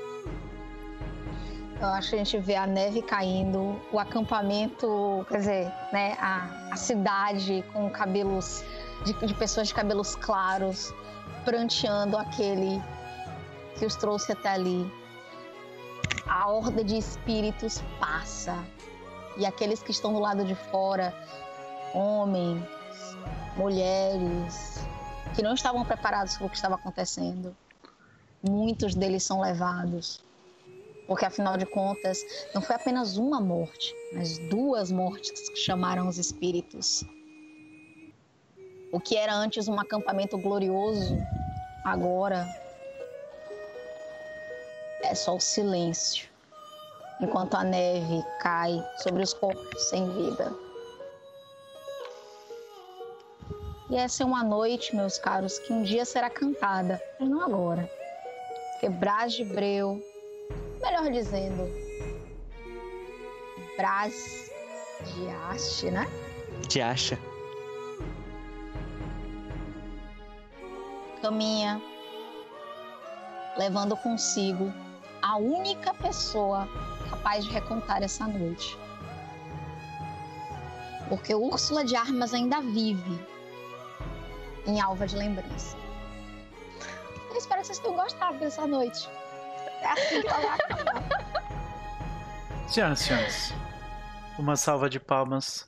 Eu 1.79 1.87
acho 1.89 2.09
que 2.09 2.15
a 2.15 2.17
gente 2.19 2.37
vê 2.39 2.55
a 2.55 2.65
neve 2.65 3.01
caindo, 3.01 3.79
o 3.91 3.99
acampamento, 3.99 5.25
quer 5.27 5.37
dizer, 5.39 5.71
né, 5.91 6.17
a, 6.19 6.69
a 6.71 6.75
cidade 6.75 7.63
com 7.73 7.89
cabelos 7.89 8.63
de, 9.05 9.13
de 9.25 9.33
pessoas 9.33 9.67
de 9.67 9.73
cabelos 9.73 10.15
claros, 10.15 10.93
pranteando 11.43 12.17
aquele 12.17 12.81
que 13.77 13.85
os 13.85 13.95
trouxe 13.95 14.31
até 14.31 14.49
ali. 14.49 14.89
A 16.27 16.49
horda 16.49 16.83
de 16.83 16.97
espíritos 16.97 17.81
passa. 17.99 18.57
E 19.37 19.45
aqueles 19.45 19.83
que 19.83 19.91
estão 19.91 20.13
do 20.13 20.19
lado 20.19 20.43
de 20.43 20.55
fora, 20.55 21.13
homens, 21.93 22.63
mulheres, 23.55 24.79
que 25.35 25.41
não 25.41 25.53
estavam 25.53 25.85
preparados 25.85 26.37
para 26.37 26.47
o 26.47 26.49
que 26.49 26.55
estava 26.55 26.75
acontecendo, 26.75 27.55
muitos 28.41 28.95
deles 28.95 29.23
são 29.23 29.41
levados. 29.41 30.23
Porque 31.07 31.25
afinal 31.25 31.57
de 31.57 31.65
contas 31.65 32.19
não 32.53 32.61
foi 32.61 32.75
apenas 32.75 33.17
uma 33.17 33.39
morte, 33.39 33.93
mas 34.13 34.39
duas 34.49 34.91
mortes 34.91 35.49
que 35.49 35.57
chamaram 35.57 36.07
os 36.07 36.17
espíritos. 36.17 37.03
O 38.91 38.99
que 38.99 39.15
era 39.15 39.35
antes 39.35 39.67
um 39.67 39.79
acampamento 39.79 40.37
glorioso, 40.37 41.15
agora 41.83 42.47
é 45.05 45.15
só 45.15 45.35
o 45.35 45.39
silêncio, 45.39 46.27
enquanto 47.21 47.55
a 47.55 47.63
neve 47.63 48.23
cai 48.41 48.83
sobre 48.97 49.23
os 49.23 49.33
corpos 49.33 49.89
sem 49.89 50.07
vida. 50.13 50.53
E 53.89 53.95
essa 53.95 54.23
é 54.23 54.25
uma 54.25 54.43
noite, 54.43 54.95
meus 54.95 55.17
caros, 55.17 55.59
que 55.59 55.71
um 55.71 55.83
dia 55.83 56.05
será 56.05 56.29
cantada, 56.29 57.01
mas 57.19 57.29
não 57.29 57.41
agora. 57.41 57.89
Porque 58.71 58.89
Brás 58.89 59.33
de 59.33 59.45
Breu, 59.45 60.01
melhor 60.81 61.11
dizendo, 61.11 61.69
Brás 63.77 64.51
de 65.03 65.29
Haste, 65.29 65.91
né? 65.91 66.07
Te 66.67 66.81
acha? 66.81 67.17
caminha 71.25 71.81
levando 73.57 73.97
consigo 73.97 74.71
a 75.25 75.37
única 75.37 75.91
pessoa 75.95 76.69
capaz 77.09 77.43
de 77.43 77.51
recontar 77.51 78.03
essa 78.03 78.27
noite. 78.27 78.77
Porque 81.09 81.33
Úrsula 81.33 81.83
de 81.83 81.95
Armas 81.95 82.31
ainda 82.31 82.61
vive 82.61 83.19
em 84.67 84.79
Alva 84.79 85.07
de 85.07 85.15
Lembrança. 85.15 85.75
Eu 87.31 87.37
espero 87.37 87.61
que 87.61 87.67
vocês 87.67 87.79
tenham 87.79 87.95
gostado 87.95 88.37
dessa 88.37 88.67
noite. 88.67 89.09
É 89.81 89.87
assim 89.87 90.21
que 90.21 90.27
ela 90.27 90.53
acabar. 90.53 91.03
Senhoras 92.69 93.01
e 93.01 93.03
senhores, 93.03 93.53
uma 94.37 94.55
salva 94.55 94.87
de 94.87 94.99
palmas 94.99 95.67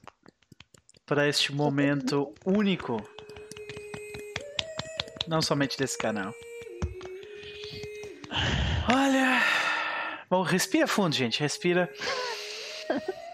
para 1.05 1.27
este 1.27 1.51
momento 1.51 2.31
único, 2.45 3.01
não 5.27 5.41
somente 5.41 5.77
desse 5.79 5.97
canal. 5.97 6.31
Bom, 10.29 10.41
respira 10.41 10.87
fundo, 10.87 11.15
gente. 11.15 11.39
Respira. 11.39 11.89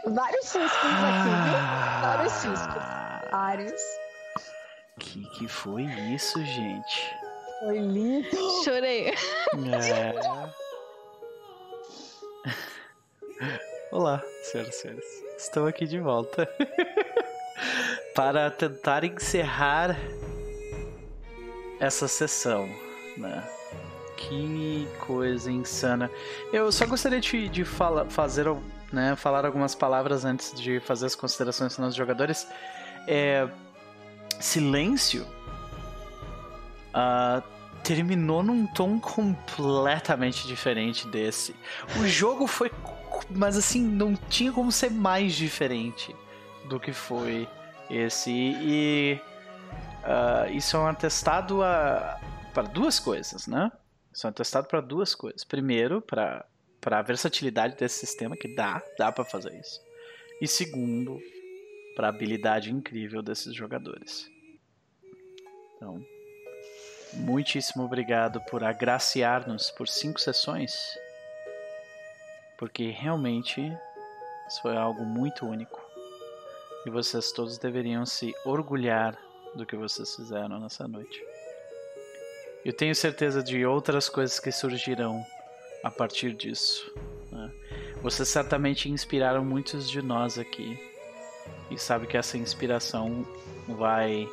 Vários 0.05 0.45
ciscos 0.45 0.69
aqui, 0.69 1.29
viu? 1.43 2.01
Vários 2.01 2.33
ciscos. 2.33 2.83
Vários. 3.31 3.81
Que 4.99 5.25
que 5.31 5.47
foi 5.47 5.83
isso, 6.13 6.43
gente? 6.45 7.15
Foi 7.61 7.79
lindo. 7.79 8.27
Chorei. 8.63 9.09
É. 9.09 9.15
Olá, 13.91 14.21
senhoras 14.43 14.75
e 14.75 14.77
senhores. 14.79 15.05
Estou 15.37 15.65
aqui 15.65 15.87
de 15.87 15.99
volta 15.99 16.47
para 18.13 18.51
tentar 18.51 19.03
encerrar 19.03 19.97
essa 21.79 22.07
sessão, 22.07 22.67
né? 23.17 23.43
Que 24.27 24.87
coisa 24.99 25.51
insana. 25.51 26.09
Eu 26.51 26.71
só 26.71 26.85
gostaria 26.85 27.19
de, 27.19 27.49
de 27.49 27.65
fala, 27.65 28.05
fazer, 28.09 28.45
né, 28.91 29.15
falar 29.15 29.45
algumas 29.45 29.75
palavras 29.75 30.23
antes 30.23 30.53
de 30.53 30.79
fazer 30.79 31.07
as 31.07 31.15
considerações 31.15 31.75
dos 31.75 31.95
jogadores. 31.95 32.47
É, 33.05 33.47
silêncio 34.39 35.27
ah, 36.93 37.43
terminou 37.83 38.41
num 38.41 38.65
tom 38.65 38.99
completamente 38.99 40.47
diferente 40.47 41.07
desse. 41.07 41.53
O 41.99 42.07
jogo 42.07 42.47
foi, 42.47 42.71
mas 43.29 43.57
assim 43.57 43.83
não 43.83 44.15
tinha 44.15 44.51
como 44.51 44.71
ser 44.71 44.89
mais 44.89 45.33
diferente 45.33 46.15
do 46.65 46.79
que 46.79 46.93
foi 46.93 47.47
esse 47.89 48.31
e 48.31 49.19
ah, 50.03 50.47
isso 50.49 50.77
é 50.77 50.79
um 50.79 50.87
atestado 50.87 51.61
a, 51.61 52.19
para 52.53 52.63
duas 52.63 52.99
coisas, 52.99 53.47
né? 53.47 53.69
Isso 54.13 54.27
um 54.27 54.29
atestado 54.29 54.67
para 54.67 54.79
duas 54.79 55.15
coisas. 55.15 55.43
Primeiro, 55.43 56.01
para 56.01 56.45
a 56.85 57.01
versatilidade 57.01 57.75
desse 57.75 58.05
sistema 58.05 58.37
que 58.37 58.53
dá, 58.55 58.81
dá 58.97 59.11
para 59.11 59.25
fazer 59.25 59.53
isso. 59.59 59.81
E 60.39 60.47
segundo, 60.47 61.19
para 61.95 62.07
a 62.07 62.09
habilidade 62.09 62.71
incrível 62.71 63.21
desses 63.21 63.55
jogadores. 63.55 64.29
Então, 65.75 66.05
muitíssimo 67.13 67.83
obrigado 67.83 68.39
por 68.49 68.63
agraciar-nos 68.63 69.71
por 69.71 69.87
cinco 69.87 70.19
sessões, 70.19 70.73
porque 72.57 72.89
realmente 72.89 73.61
isso 74.47 74.61
foi 74.61 74.75
algo 74.77 75.03
muito 75.03 75.45
único. 75.45 75.81
E 76.85 76.89
vocês 76.89 77.31
todos 77.31 77.57
deveriam 77.57 78.05
se 78.05 78.33
orgulhar 78.45 79.17
do 79.55 79.65
que 79.65 79.75
vocês 79.75 80.15
fizeram 80.15 80.59
nessa 80.59 80.87
noite. 80.87 81.32
Eu 82.65 82.71
tenho 82.71 82.95
certeza 82.95 83.43
de 83.43 83.65
outras 83.65 84.07
coisas 84.07 84.39
que 84.39 84.51
surgirão 84.51 85.25
a 85.83 85.91
partir 85.91 86.33
disso. 86.33 86.89
né? 87.31 87.51
Vocês 88.01 88.29
certamente 88.29 88.89
inspiraram 88.89 89.43
muitos 89.43 89.89
de 89.89 90.01
nós 90.01 90.39
aqui. 90.39 90.79
E 91.69 91.77
sabe 91.77 92.07
que 92.07 92.15
essa 92.15 92.37
inspiração 92.37 93.27
vai 93.67 94.27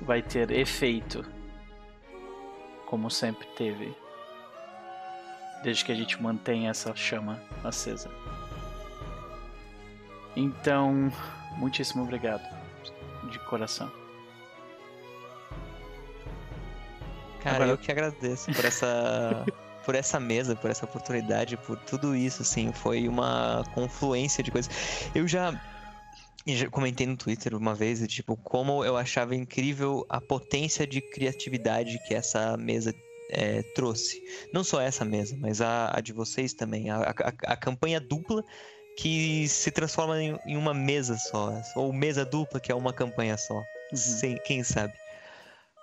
vai 0.00 0.22
ter 0.22 0.50
efeito 0.50 1.24
como 2.86 3.10
sempre 3.10 3.46
teve. 3.48 3.94
Desde 5.62 5.84
que 5.84 5.92
a 5.92 5.94
gente 5.94 6.22
mantém 6.22 6.68
essa 6.68 6.94
chama 6.96 7.38
acesa. 7.62 8.10
Então, 10.34 11.12
muitíssimo 11.56 12.04
obrigado 12.04 12.48
de 13.30 13.38
coração. 13.40 13.90
Cara, 17.50 17.56
Agora- 17.64 17.70
eu 17.70 17.78
que 17.78 17.90
agradeço 17.90 18.52
por 18.52 18.64
essa 18.64 19.44
por 19.84 19.94
essa 19.94 20.20
mesa, 20.20 20.54
por 20.54 20.70
essa 20.70 20.84
oportunidade, 20.84 21.56
por 21.56 21.78
tudo 21.78 22.14
isso, 22.14 22.42
assim, 22.42 22.72
foi 22.72 23.08
uma 23.08 23.64
confluência 23.74 24.44
de 24.44 24.50
coisas. 24.50 24.70
Eu 25.14 25.26
já, 25.26 25.58
já 26.46 26.68
comentei 26.68 27.06
no 27.06 27.16
Twitter 27.16 27.54
uma 27.54 27.74
vez, 27.74 28.06
tipo, 28.06 28.36
como 28.36 28.84
eu 28.84 28.98
achava 28.98 29.34
incrível 29.34 30.04
a 30.10 30.20
potência 30.20 30.86
de 30.86 31.00
criatividade 31.00 31.98
que 32.06 32.14
essa 32.14 32.54
mesa 32.58 32.94
é, 33.30 33.62
trouxe. 33.74 34.22
Não 34.52 34.62
só 34.62 34.78
essa 34.78 35.06
mesa, 35.06 35.34
mas 35.40 35.62
a, 35.62 35.90
a 35.96 36.00
de 36.02 36.12
vocês 36.12 36.52
também. 36.52 36.90
A, 36.90 36.96
a- 36.98 37.52
a 37.52 37.56
campanha 37.56 37.98
dupla 37.98 38.44
que 38.96 39.48
se 39.48 39.70
transforma 39.70 40.20
em, 40.22 40.38
em 40.46 40.56
uma 40.58 40.74
mesa 40.74 41.16
só. 41.16 41.50
Ou 41.76 41.92
mesa 41.94 42.26
dupla, 42.26 42.60
que 42.60 42.70
é 42.70 42.74
uma 42.74 42.92
campanha 42.92 43.38
só. 43.38 43.62
Sem, 43.94 44.36
quem 44.44 44.62
sabe? 44.62 44.92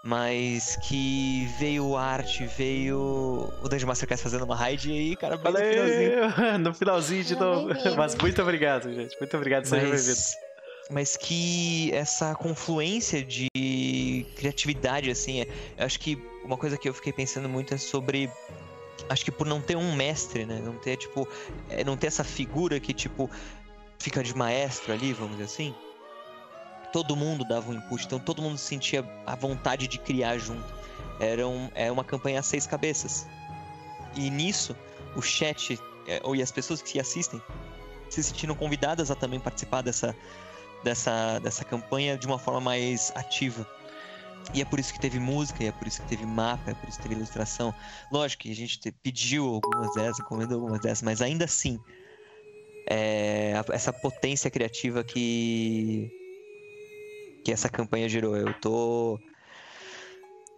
Mas 0.06 0.75
que 0.84 1.48
veio 1.58 1.98
arte, 1.98 2.45
veio 2.45 3.51
o 3.64 3.67
Dungeon 3.67 3.88
Masterclass 3.88 4.22
fazendo 4.22 4.45
uma 4.45 4.56
raid 4.56 4.92
e 4.92 4.93
aí, 4.93 5.16
cara, 5.16 5.35
bem 5.35 5.51
no 5.51 5.58
finalzinho. 5.58 6.30
Valeu! 6.30 6.59
No 6.59 6.74
finalzinho 6.75 7.24
de 7.24 7.35
novo. 7.35 7.69
Mas 7.98 8.14
muito 8.14 8.40
obrigado, 8.40 8.93
gente. 8.93 9.19
Muito 9.19 9.35
obrigado, 9.35 9.66
seja 9.66 9.82
bem-vindo. 9.82 10.06
Mas, 10.06 10.38
mas 10.92 11.17
que 11.17 11.92
essa 11.92 12.35
confluência 12.35 13.24
de 13.24 13.48
criatividade, 14.35 15.09
assim, 15.09 15.42
é, 15.42 15.48
eu 15.75 15.85
acho 15.88 16.00
que 16.00 16.22
uma 16.43 16.56
coisa 16.56 16.77
que 16.77 16.88
eu 16.88 16.93
fiquei 16.93 17.11
pensando 17.11 17.50
muito 17.50 17.74
é 17.74 17.77
sobre. 17.77 18.30
Acho 19.09 19.25
que 19.25 19.32
por 19.32 19.48
não 19.48 19.59
ter 19.59 19.75
um 19.75 19.95
mestre, 19.95 20.45
né? 20.45 20.61
Não 20.64 20.75
ter, 20.75 20.98
tipo. 20.98 21.27
é, 21.67 21.84
não 21.84 21.98
ter 21.98 22.06
essa 22.06 22.24
figura 22.24 22.80
que, 22.80 22.93
tipo, 22.93 23.27
fica 23.98 24.22
de 24.22 24.38
maestro 24.38 24.93
ali, 24.93 25.14
vamos 25.14 25.32
dizer 25.32 25.45
assim. 25.45 25.75
Todo 26.95 27.14
mundo 27.14 27.43
dava 27.43 27.69
um 27.72 27.74
input, 27.74 28.06
então 28.06 28.17
todo 28.19 28.41
mundo 28.41 28.57
sentia 28.57 29.03
a 29.25 29.35
vontade 29.35 29.85
de 29.85 29.99
criar 29.99 30.38
junto. 30.38 30.64
Era 31.19 31.45
um, 31.45 31.69
é 31.75 31.91
uma 31.91 32.06
campanha 32.06 32.40
a 32.40 32.41
seis 32.41 32.65
cabeças. 32.65 33.27
E 34.15 34.30
nisso, 34.30 34.74
o 35.14 35.22
chat 35.22 35.77
é, 36.07 36.22
ou 36.24 36.38
e 36.38 36.41
as 36.41 36.53
pessoas 36.53 36.82
que 36.82 36.98
assistem 36.98 37.41
se 38.09 38.24
sentiram 38.24 38.56
convidadas 38.56 39.11
a 39.11 39.15
também 39.15 39.41
participar 39.41 39.82
dessa, 39.82 40.15
dessa, 40.85 41.38
dessa 41.40 41.65
campanha 41.65 42.17
de 42.17 42.25
uma 42.25 42.40
forma 42.40 42.61
mais 42.61 43.11
ativa. 43.14 43.67
E 44.53 44.61
é 44.61 44.65
por 44.65 44.80
isso 44.80 44.93
que 44.93 44.99
teve 45.01 45.19
música, 45.19 45.65
e 45.65 45.67
é 45.67 45.74
por 45.74 45.90
isso 45.90 46.01
que 46.01 46.07
teve 46.07 46.25
mapa, 46.25 46.72
é 46.72 46.74
por 46.75 46.88
isso 46.88 46.98
que 46.98 47.03
teve 47.03 47.15
ilustração. 47.15 47.74
Lógico 48.09 48.43
que 48.43 48.51
a 48.51 48.56
gente 48.56 48.80
te- 48.80 48.93
pediu 48.93 49.45
algumas 49.56 49.93
dessas, 49.95 50.19
encomendou 50.19 50.61
algumas 50.61 50.80
dessas, 50.80 51.01
mas 51.01 51.22
ainda 51.22 51.43
assim, 51.43 51.77
é, 52.90 53.51
essa 53.74 53.91
potência 53.91 54.49
criativa 54.49 55.03
que, 55.03 56.09
que 57.45 57.51
essa 57.51 57.69
campanha 57.69 58.09
gerou. 58.09 58.35
Eu 58.35 58.51
tô. 58.56 59.19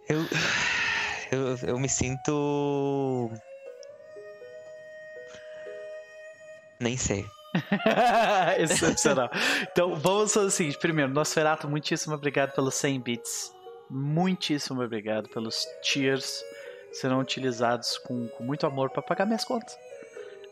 Eu, 0.08 0.24
eu, 1.30 1.68
eu 1.68 1.78
me 1.78 1.88
sinto. 1.88 3.30
Nem 6.80 6.96
sei. 6.96 7.26
Excepcional. 8.58 9.30
Então, 9.70 9.94
vamos 9.96 10.32
fazer 10.32 10.46
o 10.46 10.50
seguinte. 10.50 10.78
Primeiro, 10.78 11.12
Nosferato, 11.12 11.68
muitíssimo 11.68 12.14
obrigado 12.14 12.54
pelos 12.54 12.74
100 12.76 13.00
bits. 13.00 13.52
Muitíssimo 13.90 14.82
obrigado 14.82 15.28
pelos 15.28 15.66
tiers. 15.82 16.42
Serão 16.92 17.20
utilizados 17.20 17.98
com, 17.98 18.28
com 18.28 18.44
muito 18.44 18.66
amor 18.66 18.88
para 18.90 19.02
pagar 19.02 19.26
minhas 19.26 19.44
contas. 19.44 19.76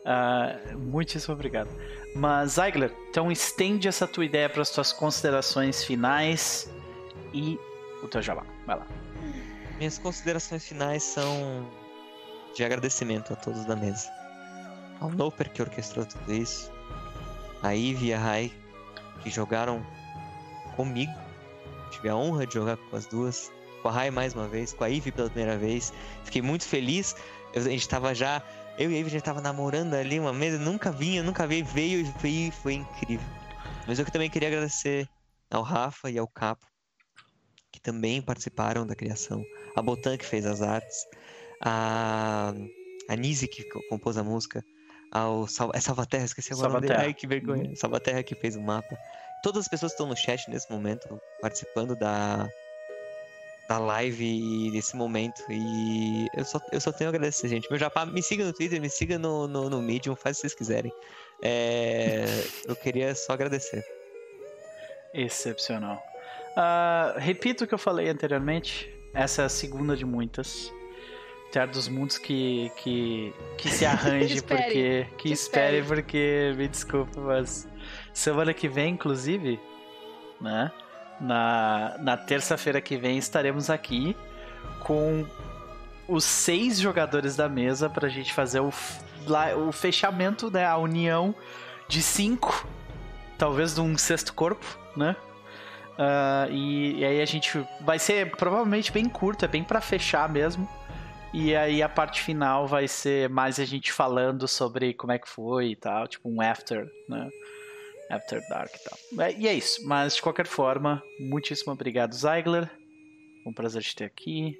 Ah, 0.09 0.55
muitíssimo 0.77 1.33
obrigado. 1.33 1.69
Mas, 2.15 2.53
Zeigler, 2.53 2.93
então 3.09 3.29
estende 3.31 3.87
essa 3.89 4.07
tua 4.07 4.23
ideia 4.25 4.47
para 4.49 4.61
as 4.61 4.69
tuas 4.71 4.93
considerações 4.93 5.83
finais 5.83 6.71
e 7.33 7.59
o 8.01 8.07
teu 8.07 8.21
jabá. 8.21 8.43
Vai 8.65 8.77
lá. 8.77 8.87
Minhas 9.77 9.97
considerações 9.97 10.65
finais 10.65 11.03
são 11.03 11.67
de 12.55 12.63
agradecimento 12.63 13.33
a 13.33 13.35
todos 13.35 13.65
da 13.65 13.75
mesa. 13.75 14.09
Ao 15.01 15.09
Noper 15.11 15.51
que 15.51 15.61
orquestrou 15.61 16.05
tudo 16.05 16.33
isso, 16.33 16.71
a 17.61 17.71
Ivy 17.75 18.07
e 18.07 18.13
a 18.13 18.17
Rai 18.19 18.51
que 19.21 19.29
jogaram 19.29 19.85
comigo. 20.75 21.11
Tive 21.91 22.09
a 22.09 22.15
honra 22.15 22.47
de 22.47 22.53
jogar 22.53 22.77
com 22.77 22.95
as 22.95 23.05
duas. 23.05 23.51
Com 23.83 23.89
a 23.89 23.91
Rai 23.91 24.09
mais 24.09 24.33
uma 24.33 24.47
vez, 24.47 24.73
com 24.73 24.83
a 24.83 24.87
Ivy 24.87 25.11
pela 25.11 25.29
primeira 25.29 25.57
vez. 25.57 25.93
Fiquei 26.23 26.41
muito 26.41 26.63
feliz 26.63 27.15
Eu- 27.53 27.61
a 27.61 27.69
gente 27.69 27.87
tava 27.89 28.15
já. 28.15 28.41
Eu 28.77 28.91
e 28.91 28.95
a 28.95 28.99
Ivy, 28.99 29.09
gente 29.09 29.23
tava 29.23 29.41
namorando 29.41 29.95
ali 29.95 30.19
uma 30.19 30.31
mesa, 30.31 30.59
nunca 30.59 30.91
vinha, 30.91 31.23
nunca 31.23 31.47
veio, 31.47 31.65
veio 31.65 31.99
e 31.99 32.03
veio, 32.03 32.51
foi 32.51 32.75
incrível. 32.75 33.27
Mas 33.87 33.97
eu 33.97 34.05
também 34.05 34.29
queria 34.29 34.49
agradecer 34.49 35.09
ao 35.49 35.63
Rafa 35.63 36.11
e 36.11 36.17
ao 36.19 36.27
Capo, 36.27 36.65
que 37.71 37.81
também 37.81 38.21
participaram 38.21 38.85
da 38.85 38.95
criação. 38.95 39.43
A 39.75 39.81
Botan, 39.81 40.15
que 40.15 40.25
fez 40.25 40.45
as 40.45 40.61
artes. 40.61 41.05
A, 41.59 42.53
a 43.09 43.15
Nise, 43.15 43.47
que 43.47 43.63
co- 43.63 43.81
compôs 43.89 44.15
a 44.15 44.23
música. 44.23 44.63
Ao 45.11 45.47
Sal... 45.47 45.71
É 45.73 45.79
Salvaterra, 45.79 46.25
esqueci 46.25 46.53
agora 46.53 46.69
o 46.69 46.73
nome 46.73 46.81
dele. 46.81 46.93
Salvaterra. 46.93 47.09
Ai, 47.09 47.13
que 47.15 47.25
vergonha. 47.25 47.75
Salvaterra 47.75 48.21
que 48.21 48.35
fez 48.35 48.55
o 48.55 48.61
mapa. 48.61 48.95
Todas 49.41 49.61
as 49.61 49.67
pessoas 49.67 49.93
que 49.93 49.95
estão 49.95 50.07
no 50.07 50.15
chat 50.15 50.47
nesse 50.51 50.69
momento, 50.71 51.19
participando 51.41 51.95
da, 51.95 52.47
da 53.67 53.77
live 53.77 54.23
e 54.23 54.71
desse 54.71 54.95
momento. 54.95 55.43
E 55.49 56.27
eu 56.33 56.45
só, 56.45 56.59
eu 56.71 56.79
só 56.79 56.91
tenho 56.91 57.09
a 57.09 57.13
agradecer, 57.13 57.47
gente. 57.47 57.69
Meu 57.69 57.79
Japá, 57.79 58.05
me 58.05 58.21
siga 58.23 58.45
no 58.45 58.53
Twitter, 58.53 58.79
me 58.79 58.89
siga 58.89 59.19
no, 59.19 59.47
no, 59.47 59.69
no 59.69 59.81
Medium, 59.81 60.15
faz 60.15 60.37
o 60.37 60.41
que 60.41 60.41
vocês 60.41 60.55
quiserem. 60.55 60.91
É, 61.41 62.25
eu 62.65 62.75
queria 62.75 63.13
só 63.13 63.33
agradecer. 63.33 63.83
Excepcional. 65.13 66.01
Ah, 66.55 67.15
repito 67.17 67.63
o 67.63 67.67
que 67.67 67.73
eu 67.73 67.79
falei 67.79 68.09
anteriormente. 68.09 68.93
Essa 69.13 69.43
é 69.43 69.45
a 69.45 69.49
segunda 69.49 69.95
de 69.95 70.05
muitas. 70.05 70.71
Terra 71.51 71.67
dos 71.67 71.87
Mundos 71.87 72.17
que, 72.17 72.71
que, 72.77 73.33
que 73.57 73.69
se 73.69 73.85
arranje, 73.85 74.35
espere, 74.37 74.63
porque. 74.63 75.07
Que, 75.09 75.15
que 75.15 75.31
espere, 75.31 75.77
espere. 75.77 76.01
porque. 76.01 76.53
Me 76.57 76.67
desculpa, 76.67 77.19
mas. 77.21 77.67
Semana 78.13 78.53
que 78.53 78.67
vem, 78.67 78.93
inclusive, 78.93 79.59
né? 80.41 80.71
Na, 81.19 81.95
na 81.99 82.15
terça-feira 82.15 82.79
que 82.79 82.95
vem 82.95 83.17
estaremos 83.17 83.69
aqui 83.69 84.15
com 84.79 85.25
os 86.07 86.23
seis 86.23 86.79
jogadores 86.79 87.35
da 87.35 87.49
mesa 87.49 87.89
pra 87.89 88.07
gente 88.07 88.33
fazer 88.33 88.59
o, 88.59 88.71
o 89.67 89.71
fechamento, 89.71 90.51
né? 90.51 90.65
A 90.65 90.77
união 90.77 91.33
de 91.87 92.01
cinco, 92.01 92.67
talvez 93.37 93.75
de 93.75 93.81
um 93.81 93.97
sexto 93.97 94.33
corpo, 94.33 94.65
né? 94.95 95.15
Ah, 95.97 96.47
e, 96.49 96.99
e 96.99 97.05
aí 97.05 97.21
a 97.21 97.25
gente 97.25 97.65
vai 97.81 97.97
ser 97.97 98.31
provavelmente 98.35 98.91
bem 98.91 99.09
curto, 99.09 99.43
é 99.43 99.47
bem 99.47 99.63
pra 99.63 99.81
fechar 99.81 100.29
mesmo. 100.29 100.69
E 101.33 101.55
aí 101.55 101.83
a 101.83 101.89
parte 101.89 102.21
final 102.21 102.67
vai 102.67 102.87
ser 102.87 103.29
mais 103.29 103.59
a 103.59 103.65
gente 103.65 103.91
falando 103.91 104.47
sobre 104.47 104.93
como 104.93 105.11
é 105.11 105.19
que 105.19 105.27
foi 105.27 105.69
e 105.71 105.75
tal, 105.75 106.07
tipo 106.07 106.29
um 106.29 106.41
after, 106.41 106.87
né? 107.09 107.29
After 108.09 108.41
Dark 108.49 108.73
e 108.73 108.79
tal. 108.79 108.97
E 109.37 109.47
é 109.47 109.53
isso, 109.53 109.85
mas 109.85 110.15
de 110.15 110.21
qualquer 110.21 110.47
forma, 110.47 111.03
muitíssimo 111.19 111.73
obrigado, 111.73 112.15
Zeigler. 112.15 112.69
Um 113.45 113.53
prazer 113.53 113.83
te 113.83 113.95
ter 113.95 114.05
aqui. 114.05 114.57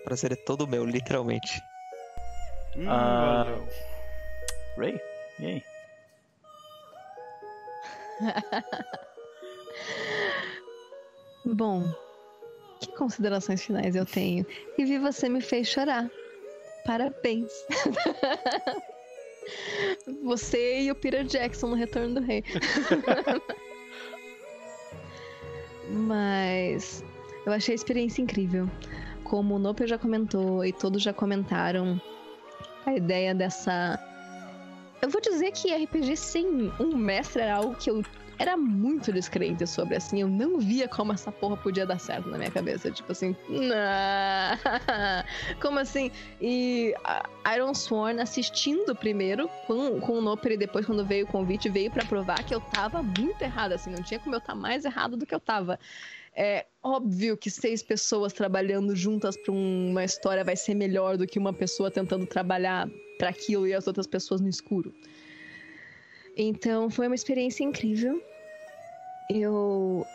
O 0.00 0.04
prazer 0.04 0.32
é 0.32 0.36
todo 0.36 0.68
meu, 0.68 0.84
literalmente. 0.84 1.60
Hum, 2.76 2.86
Ah. 2.88 3.44
valeu. 3.44 3.68
Ray, 4.76 5.00
e 5.40 5.46
aí? 5.46 5.62
Bom, 11.44 11.84
que 12.80 12.88
considerações 12.96 13.62
finais 13.64 13.94
eu 13.94 14.04
tenho? 14.04 14.44
E 14.76 14.84
vi 14.84 14.98
você 14.98 15.28
me 15.28 15.40
fez 15.40 15.68
chorar. 15.68 16.10
Parabéns. 16.84 17.52
você 20.22 20.82
e 20.82 20.90
o 20.90 20.94
Peter 20.94 21.24
Jackson 21.24 21.68
no 21.68 21.74
Retorno 21.74 22.14
do 22.14 22.20
Rei. 22.20 22.42
Mas 25.88 27.04
eu 27.44 27.52
achei 27.52 27.72
a 27.72 27.76
experiência 27.76 28.22
incrível. 28.22 28.68
Como 29.24 29.54
o 29.56 29.58
Noper 29.58 29.86
já 29.86 29.98
comentou 29.98 30.64
e 30.64 30.72
todos 30.72 31.02
já 31.02 31.12
comentaram, 31.12 32.00
a 32.84 32.94
ideia 32.94 33.34
dessa. 33.34 33.98
Eu 35.02 35.10
vou 35.10 35.20
dizer 35.20 35.52
que 35.52 35.74
RPG 35.74 36.16
sem 36.16 36.72
um 36.80 36.96
mestre 36.96 37.42
era 37.42 37.56
algo 37.56 37.74
que 37.74 37.90
eu 37.90 38.02
era 38.38 38.56
muito 38.56 39.12
descrente 39.12 39.66
sobre, 39.66 39.96
assim, 39.96 40.20
eu 40.20 40.28
não 40.28 40.58
via 40.58 40.86
como 40.86 41.12
essa 41.12 41.32
porra 41.32 41.56
podia 41.56 41.86
dar 41.86 41.98
certo 41.98 42.28
na 42.28 42.36
minha 42.36 42.50
cabeça. 42.50 42.90
Tipo 42.90 43.12
assim, 43.12 43.34
como 45.60 45.78
assim? 45.78 46.10
E 46.40 46.94
Iron 47.54 47.74
Sworn 47.74 48.20
assistindo 48.20 48.94
primeiro 48.94 49.48
com, 49.66 49.98
com 50.00 50.18
o 50.18 50.20
Noper 50.20 50.52
e 50.52 50.56
depois, 50.56 50.84
quando 50.84 51.04
veio 51.04 51.24
o 51.24 51.28
convite, 51.28 51.68
veio 51.68 51.90
pra 51.90 52.04
provar 52.04 52.42
que 52.44 52.54
eu 52.54 52.60
tava 52.60 53.02
muito 53.02 53.40
errada, 53.40 53.74
assim, 53.74 53.90
não 53.90 54.02
tinha 54.02 54.20
como 54.20 54.34
eu 54.34 54.38
estar 54.38 54.54
mais 54.54 54.84
errado 54.84 55.16
do 55.16 55.24
que 55.24 55.34
eu 55.34 55.40
tava. 55.40 55.78
É 56.38 56.66
óbvio 56.82 57.34
que 57.34 57.50
seis 57.50 57.82
pessoas 57.82 58.34
trabalhando 58.34 58.94
juntas 58.94 59.38
pra 59.38 59.52
uma 59.52 60.04
história 60.04 60.44
vai 60.44 60.54
ser 60.54 60.74
melhor 60.74 61.16
do 61.16 61.26
que 61.26 61.38
uma 61.38 61.52
pessoa 61.52 61.90
tentando 61.90 62.26
trabalhar 62.26 62.86
pra 63.16 63.30
aquilo 63.30 63.66
e 63.66 63.72
as 63.72 63.86
outras 63.86 64.06
pessoas 64.06 64.42
no 64.42 64.48
escuro. 64.48 64.92
Então 66.36 66.90
foi 66.90 67.06
uma 67.06 67.14
experiência 67.14 67.64
incrível. 67.64 68.22
Eu 69.30 70.06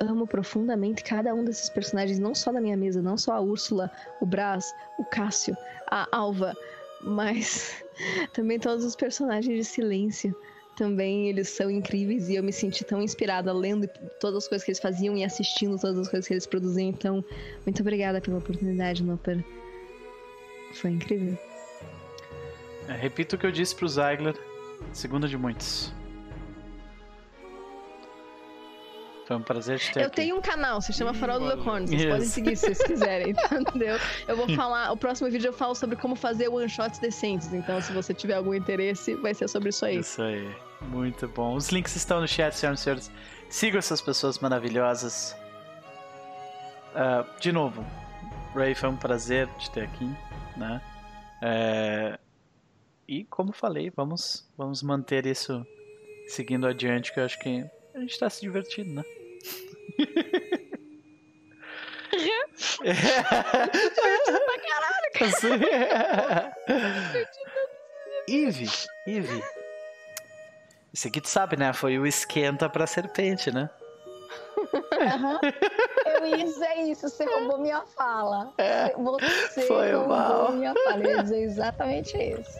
amo 0.00 0.26
profundamente 0.26 1.04
cada 1.04 1.34
um 1.34 1.44
desses 1.44 1.68
personagens, 1.68 2.18
não 2.18 2.34
só 2.34 2.52
da 2.52 2.60
minha 2.60 2.76
mesa, 2.76 3.02
não 3.02 3.18
só 3.18 3.34
a 3.34 3.40
Úrsula, 3.40 3.90
o 4.20 4.26
Brás, 4.26 4.72
o 4.98 5.04
Cássio, 5.04 5.56
a 5.90 6.08
Alva, 6.10 6.56
mas 7.02 7.84
também 8.32 8.58
todos 8.58 8.84
os 8.84 8.96
personagens 8.96 9.56
de 9.56 9.64
silêncio. 9.64 10.34
Também 10.76 11.28
eles 11.28 11.50
são 11.50 11.70
incríveis 11.70 12.30
e 12.30 12.36
eu 12.36 12.42
me 12.42 12.52
senti 12.52 12.84
tão 12.84 13.02
inspirada 13.02 13.52
lendo 13.52 13.86
todas 14.18 14.44
as 14.44 14.48
coisas 14.48 14.64
que 14.64 14.70
eles 14.70 14.80
faziam 14.80 15.14
e 15.14 15.24
assistindo 15.24 15.78
todas 15.78 15.98
as 15.98 16.08
coisas 16.08 16.26
que 16.26 16.32
eles 16.32 16.46
produziam. 16.46 16.88
Então, 16.88 17.24
muito 17.66 17.82
obrigada 17.82 18.18
pela 18.18 18.38
oportunidade, 18.38 19.02
Noper. 19.02 19.44
Foi 20.72 20.92
incrível. 20.92 21.36
É, 22.88 22.92
repito 22.92 23.36
o 23.36 23.38
que 23.38 23.44
eu 23.44 23.52
disse 23.52 23.74
pro 23.74 23.86
Zeigler, 23.88 24.34
segunda 24.92 25.26
de 25.28 25.36
muitos. 25.38 25.92
Foi 29.26 29.36
um 29.36 29.42
prazer 29.42 29.78
te 29.78 29.92
ter 29.92 30.00
Eu 30.00 30.06
aqui. 30.08 30.16
tenho 30.16 30.36
um 30.36 30.40
canal, 30.40 30.80
se 30.82 30.92
chama 30.92 31.14
Farol 31.14 31.38
do 31.38 31.44
valeu. 31.44 31.58
Lecorno. 31.58 31.86
Vocês 31.86 32.02
Yes. 32.02 32.10
podem 32.12 32.26
seguir 32.26 32.56
se 32.56 32.66
vocês 32.66 32.82
quiserem, 32.82 33.30
entendeu? 33.52 33.96
Eu 34.26 34.36
vou 34.36 34.48
falar, 34.56 34.90
o 34.90 34.96
próximo 34.96 35.30
vídeo 35.30 35.48
eu 35.48 35.52
falo 35.52 35.72
sobre 35.76 35.94
como 35.94 36.16
fazer 36.16 36.48
one-shots 36.48 36.98
decentes. 36.98 37.52
Então, 37.52 37.80
se 37.80 37.92
você 37.92 38.12
tiver 38.12 38.34
algum 38.34 38.52
interesse, 38.52 39.14
vai 39.14 39.32
ser 39.32 39.46
sobre 39.48 39.68
isso 39.68 39.84
aí. 39.86 39.98
Isso 39.98 40.20
aí. 40.20 40.52
Muito 40.80 41.28
bom. 41.28 41.54
Os 41.54 41.68
links 41.68 41.94
estão 41.94 42.20
no 42.20 42.26
chat, 42.26 42.52
senhoras 42.56 42.80
e 42.80 42.82
senhores. 42.82 43.10
Sigam 43.48 43.78
essas 43.78 44.00
pessoas 44.00 44.38
maravilhosas. 44.40 45.36
Ah, 46.96 47.24
de 47.38 47.52
novo, 47.52 47.86
Ray, 48.52 48.74
foi 48.74 48.88
um 48.88 48.96
prazer 48.96 49.46
te 49.58 49.70
ter 49.70 49.82
aqui, 49.84 50.10
né? 50.56 50.80
É, 51.40 52.18
E 53.10 53.24
como 53.24 53.52
falei, 53.52 53.90
vamos, 53.90 54.48
vamos 54.56 54.84
manter 54.84 55.26
isso 55.26 55.66
seguindo 56.28 56.64
adiante, 56.64 57.12
que 57.12 57.18
eu 57.18 57.24
acho 57.24 57.36
que 57.40 57.68
a 57.92 57.98
gente 57.98 58.16
tá 58.16 58.30
se 58.30 58.40
divertindo, 58.40 58.94
né? 58.94 59.02
Divertido 62.78 64.40
pra 64.46 64.60
caralho, 64.60 65.10
Eve, 68.28 68.66
Eve. 69.08 69.42
Isso 70.94 71.08
aqui 71.08 71.20
tu 71.20 71.28
sabe, 71.28 71.56
né? 71.56 71.72
Foi 71.72 71.98
o 71.98 72.06
esquenta 72.06 72.70
pra 72.70 72.86
serpente, 72.86 73.50
né? 73.50 73.68
Aham. 75.14 75.40
Eu 76.06 76.26
ia 76.26 76.44
dizer 76.44 76.74
isso, 76.88 77.08
você 77.08 77.24
roubou 77.24 77.58
minha 77.58 77.82
fala. 77.82 78.52
Você 78.56 79.60
É, 79.60 79.66
foi 79.66 79.92
roubou 79.92 80.08
mal. 80.16 80.52
minha 80.52 80.74
fala. 80.84 81.02
Eu 81.02 81.10
ia 81.16 81.22
dizer 81.22 81.42
exatamente 81.42 82.16
isso. 82.16 82.58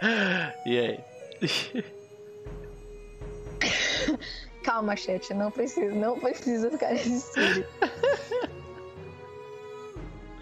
E 0.66 0.78
aí? 0.78 1.00
Calma, 4.64 4.96
chat, 4.96 5.32
não 5.34 5.50
precisa, 5.50 5.94
não 5.94 6.18
precisa 6.18 6.70
ficar 6.70 6.90
nesse 6.90 7.10
espírito. 7.16 7.68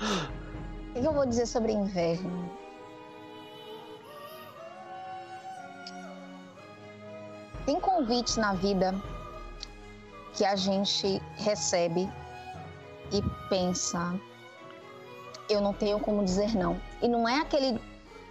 O 0.00 0.92
que 0.94 1.00
que 1.00 1.06
eu 1.06 1.12
vou 1.12 1.26
dizer 1.26 1.46
sobre 1.46 1.72
inverno? 1.72 2.50
Tem 7.66 7.78
convites 7.80 8.36
na 8.36 8.54
vida 8.54 8.94
que 10.38 10.44
a 10.44 10.54
gente 10.54 11.20
recebe 11.36 12.08
e 13.12 13.20
pensa, 13.48 14.18
eu 15.50 15.60
não 15.60 15.72
tenho 15.72 15.98
como 15.98 16.24
dizer 16.24 16.54
não. 16.54 16.80
E 17.02 17.08
não 17.08 17.28
é 17.28 17.40
aquele, 17.40 17.80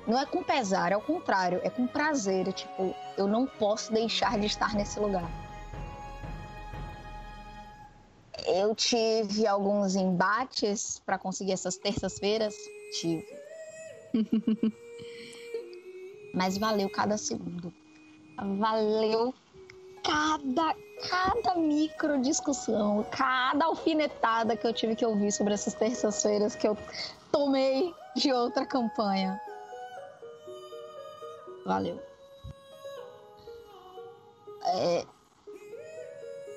não 0.07 0.17
é 0.17 0.25
com 0.25 0.41
pesar, 0.41 0.93
é 0.93 0.95
o 0.95 1.01
contrário, 1.01 1.59
é 1.63 1.69
com 1.69 1.85
prazer, 1.85 2.47
é 2.47 2.53
tipo, 2.53 2.95
eu 3.17 3.27
não 3.27 3.45
posso 3.45 3.91
deixar 3.91 4.39
de 4.39 4.45
estar 4.45 4.73
nesse 4.73 4.97
lugar. 5.01 5.29
Eu 8.45 8.73
tive 8.73 9.45
alguns 9.45 9.97
embates 9.97 11.01
para 11.05 11.19
conseguir 11.19 11.51
essas 11.51 11.75
terças-feiras, 11.75 12.55
tive. 13.01 13.27
Mas 16.33 16.57
valeu 16.57 16.89
cada 16.89 17.17
segundo. 17.17 17.73
Valeu 18.57 19.33
cada 20.07 20.73
cada 21.09 21.55
micro 21.55 22.19
discussão, 22.21 23.05
cada 23.11 23.65
alfinetada 23.65 24.55
que 24.55 24.65
eu 24.65 24.73
tive 24.73 24.95
que 24.95 25.05
ouvir 25.05 25.31
sobre 25.31 25.53
essas 25.53 25.73
terças-feiras 25.73 26.55
que 26.55 26.67
eu 26.67 26.77
tomei 27.31 27.93
de 28.15 28.31
outra 28.31 28.65
campanha. 28.65 29.39
Valeu. 31.65 32.01
É, 34.65 35.05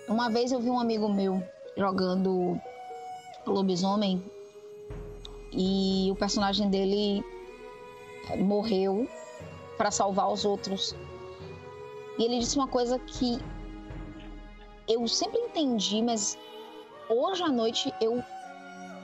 Uma 0.09 0.31
vez 0.31 0.53
eu 0.53 0.61
vi 0.61 0.71
um 0.71 0.81
amigo 0.81 1.09
meu 1.09 1.43
jogando 1.77 2.61
lobisomem 3.47 4.25
e 5.53 6.09
o 6.11 6.17
personagem 6.17 6.71
dele 6.71 7.25
morreu 8.39 9.09
para 9.77 9.91
salvar 9.91 10.31
os 10.33 10.45
outros. 10.45 10.95
E 12.19 12.25
ele 12.25 12.39
disse 12.39 12.57
uma 12.57 12.69
coisa 12.69 12.99
que 12.99 13.39
eu 14.89 15.07
sempre 15.07 15.39
entendi, 15.39 16.03
mas 16.03 16.37
hoje 17.09 17.43
à 17.43 17.49
noite 17.49 17.93
eu 18.01 18.23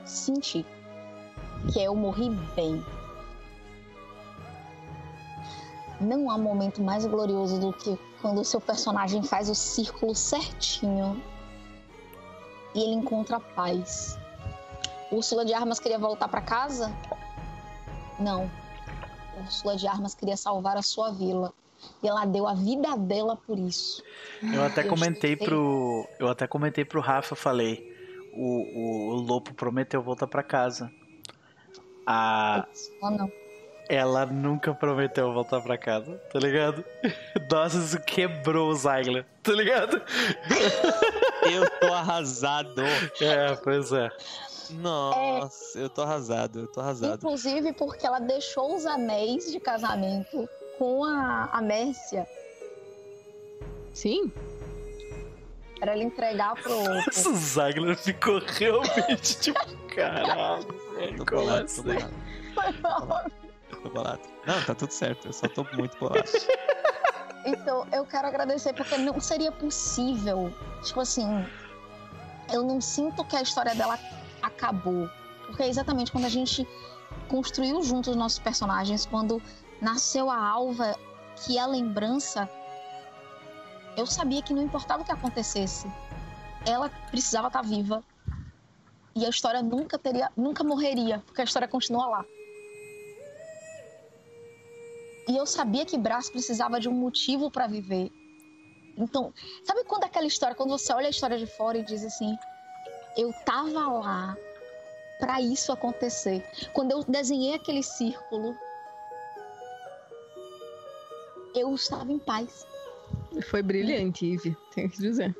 senti 0.05 0.65
que 1.71 1.79
é 1.79 1.83
eu 1.83 1.95
morri 1.95 2.29
bem. 2.55 2.83
Não 5.99 6.29
há 6.29 6.37
momento 6.37 6.81
mais 6.81 7.05
glorioso 7.05 7.59
do 7.59 7.73
que 7.73 7.97
quando 8.21 8.41
o 8.41 8.45
seu 8.45 8.61
personagem 8.61 9.23
faz 9.23 9.49
o 9.49 9.55
círculo 9.55 10.15
certinho 10.15 11.21
e 12.75 12.79
ele 12.79 12.93
encontra 12.93 13.39
paz. 13.39 14.17
Úrsula 15.11 15.43
de 15.43 15.53
Armas 15.53 15.79
queria 15.79 15.97
voltar 15.97 16.27
para 16.27 16.41
casa? 16.41 16.93
Não. 18.19 18.49
Úrsula 19.39 19.75
de 19.75 19.87
Armas 19.87 20.13
queria 20.13 20.37
salvar 20.37 20.77
a 20.77 20.81
sua 20.81 21.11
vila. 21.11 21.53
E 22.03 22.07
ela 22.07 22.25
deu 22.25 22.47
a 22.47 22.53
vida 22.53 22.95
dela 22.97 23.35
por 23.35 23.57
isso. 23.57 24.03
Eu 24.53 24.63
até 24.63 24.83
Eu 24.83 24.89
comentei 24.89 25.31
escutei. 25.33 25.47
pro. 25.47 26.07
Eu 26.19 26.27
até 26.29 26.47
comentei 26.47 26.85
pro 26.85 27.01
Rafa, 27.01 27.35
falei. 27.35 27.95
O, 28.33 28.43
o, 28.43 29.09
o 29.09 29.15
Lopo 29.15 29.53
prometeu 29.53 30.01
voltar 30.01 30.27
pra 30.27 30.43
casa. 30.43 30.91
A, 32.05 32.65
Ou 33.01 33.11
não. 33.11 33.31
ela 33.89 34.25
nunca 34.25 34.73
prometeu 34.73 35.33
voltar 35.33 35.59
pra 35.61 35.77
casa, 35.77 36.15
tá 36.31 36.39
ligado? 36.39 36.85
Nossa, 37.51 37.77
isso 37.79 37.99
quebrou 38.01 38.69
o 38.69 38.75
Zygler, 38.75 39.25
tá 39.43 39.51
ligado? 39.53 40.01
Eu 41.51 41.69
tô 41.79 41.93
arrasado. 41.93 42.81
É, 43.21 43.55
pois 43.63 43.91
é. 43.91 44.09
Nossa, 44.71 45.79
eu 45.79 45.89
tô 45.89 46.01
arrasado, 46.01 46.59
eu 46.59 46.67
tô 46.67 46.81
arrasado. 46.81 47.15
Inclusive 47.15 47.71
porque 47.71 48.05
ela 48.05 48.19
deixou 48.19 48.75
os 48.75 48.85
anéis 48.85 49.49
de 49.49 49.61
casamento 49.61 50.47
com 50.77 51.03
a, 51.03 51.49
a 51.51 51.61
Mércia 51.61 52.27
Sim. 53.93 54.31
para 55.79 55.93
ela 55.93 56.03
entregar 56.03 56.55
pro. 56.55 56.71
O 57.29 57.35
Zygler 57.35 57.97
ficou 57.97 58.39
realmente 58.39 59.39
tipo, 59.41 59.59
caralho, 59.95 60.67
velho, 60.95 61.25
como 61.25 61.41
bolado, 61.41 61.65
tô 61.65 61.81
assim? 61.81 62.81
bolado, 62.81 63.31
tô 63.83 63.89
bolado. 63.89 64.21
Não, 64.45 64.61
tá 64.63 64.75
tudo 64.75 64.91
certo, 64.91 65.27
eu 65.27 65.33
só 65.33 65.47
tô 65.47 65.65
muito 65.73 65.97
bolado. 65.97 66.23
Então, 67.45 67.87
eu 67.93 68.05
quero 68.05 68.27
agradecer 68.27 68.73
porque 68.73 68.97
não 68.97 69.21
seria 69.21 69.53
possível. 69.53 70.53
Tipo 70.83 70.99
assim, 70.99 71.25
eu 72.51 72.61
não 72.61 72.81
sinto 72.81 73.23
que 73.23 73.37
a 73.37 73.41
história 73.41 73.73
dela 73.73 73.97
acabou. 74.41 75.09
Porque 75.45 75.63
é 75.63 75.69
exatamente 75.69 76.11
quando 76.11 76.25
a 76.25 76.29
gente 76.29 76.67
construiu 77.29 77.81
juntos 77.83 78.09
os 78.09 78.15
nossos 78.17 78.39
personagens, 78.39 79.05
quando 79.05 79.41
nasceu 79.81 80.29
a 80.29 80.37
Alva, 80.37 80.95
que 81.35 81.57
é 81.57 81.61
a 81.61 81.67
lembrança, 81.67 82.49
eu 83.95 84.05
sabia 84.05 84.41
que 84.41 84.53
não 84.53 84.61
importava 84.61 85.01
o 85.01 85.05
que 85.05 85.11
acontecesse, 85.11 85.91
ela 86.65 86.89
precisava 87.09 87.47
estar 87.47 87.61
viva. 87.61 88.03
E 89.15 89.25
a 89.25 89.29
história 89.29 89.63
nunca 89.63 89.97
teria, 89.97 90.31
nunca 90.37 90.63
morreria, 90.63 91.23
porque 91.25 91.41
a 91.41 91.43
história 91.43 91.67
continua 91.67 92.05
lá. 92.07 92.25
E 95.27 95.35
eu 95.35 95.45
sabia 95.45 95.85
que 95.85 95.97
Brás 95.97 96.29
precisava 96.29 96.79
de 96.79 96.87
um 96.87 96.93
motivo 96.93 97.49
para 97.49 97.65
viver. 97.65 98.11
Então, 98.95 99.33
sabe 99.63 99.83
quando 99.83 100.03
aquela 100.03 100.27
história, 100.27 100.55
quando 100.55 100.69
você 100.69 100.93
olha 100.93 101.07
a 101.07 101.09
história 101.09 101.37
de 101.37 101.47
fora 101.47 101.77
e 101.79 101.83
diz 101.83 102.03
assim: 102.05 102.37
eu 103.17 103.33
tava 103.43 103.87
lá 103.87 104.37
para 105.19 105.41
isso 105.41 105.71
acontecer. 105.71 106.45
Quando 106.73 106.91
eu 106.91 107.03
desenhei 107.03 107.55
aquele 107.55 107.81
círculo, 107.81 108.55
eu 111.55 111.73
estava 111.73 112.11
em 112.11 112.19
paz. 112.19 112.65
Foi 113.49 113.61
brilhante, 113.61 114.25
Ivy, 114.25 114.57
tenho 114.73 114.89
que 114.89 114.97
dizer. 114.97 115.35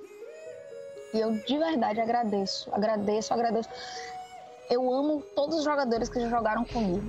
E 1.14 1.20
eu 1.20 1.32
de 1.32 1.58
verdade 1.58 2.00
agradeço, 2.00 2.70
agradeço, 2.74 3.34
agradeço. 3.34 3.70
Eu 4.70 4.94
amo 4.94 5.24
todos 5.36 5.60
os 5.60 5.64
jogadores 5.64 6.10
que 6.10 6.20
já 6.20 6.30
jogaram 6.30 6.66
comigo. 6.66 7.04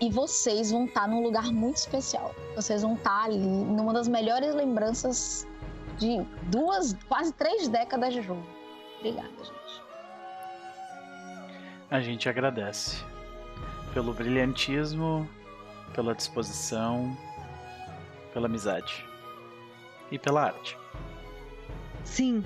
E 0.00 0.10
vocês 0.10 0.70
vão 0.70 0.86
estar 0.86 1.06
num 1.06 1.22
lugar 1.22 1.44
muito 1.52 1.76
especial. 1.76 2.34
Vocês 2.56 2.82
vão 2.82 2.94
estar 2.94 3.24
ali 3.24 3.38
numa 3.38 3.92
das 3.92 4.08
melhores 4.08 4.54
lembranças 4.54 5.46
de 5.98 6.24
duas, 6.44 6.94
quase 7.08 7.32
três 7.34 7.68
décadas 7.68 8.14
de 8.14 8.22
jogo. 8.22 8.46
Obrigada, 8.98 9.28
gente. 9.38 9.82
A 11.90 12.00
gente 12.00 12.28
agradece 12.28 12.96
pelo 13.92 14.12
brilhantismo, 14.14 15.28
pela 15.94 16.14
disposição, 16.14 17.16
pela 18.38 18.46
amizade 18.46 19.04
e 20.12 20.18
pela 20.18 20.44
arte. 20.44 20.78
Sim. 22.04 22.44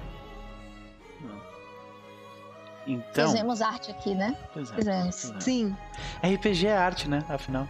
Então, 2.86 3.30
Fizemos 3.30 3.60
arte 3.62 3.90
aqui, 3.92 4.14
né? 4.14 4.36
é, 4.56 4.64
fizemos. 4.64 5.30
é. 5.30 5.40
Sim. 5.40 5.76
RPG 6.24 6.66
é 6.66 6.76
arte, 6.76 7.08
né? 7.08 7.24
Afinal. 7.28 7.68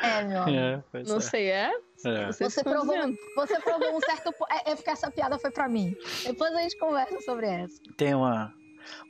É, 0.00 0.22
meu 0.24 0.42
amor. 0.42 0.54
É, 0.54 0.82
Não 1.06 1.16
é. 1.16 1.20
sei, 1.20 1.50
é? 1.50 1.70
É. 2.04 2.32
Você 2.32 2.64
provou, 2.64 2.96
você 3.36 3.60
provou 3.60 3.96
um 3.96 4.00
certo. 4.00 4.32
É, 4.50 4.70
é 4.70 4.74
porque 4.76 4.88
essa 4.90 5.10
piada 5.10 5.38
foi 5.38 5.50
pra 5.50 5.68
mim. 5.68 5.94
Depois 6.24 6.54
a 6.54 6.62
gente 6.62 6.78
conversa 6.78 7.20
sobre 7.20 7.46
essa. 7.46 7.78
Tem 7.96 8.14
uma. 8.14 8.54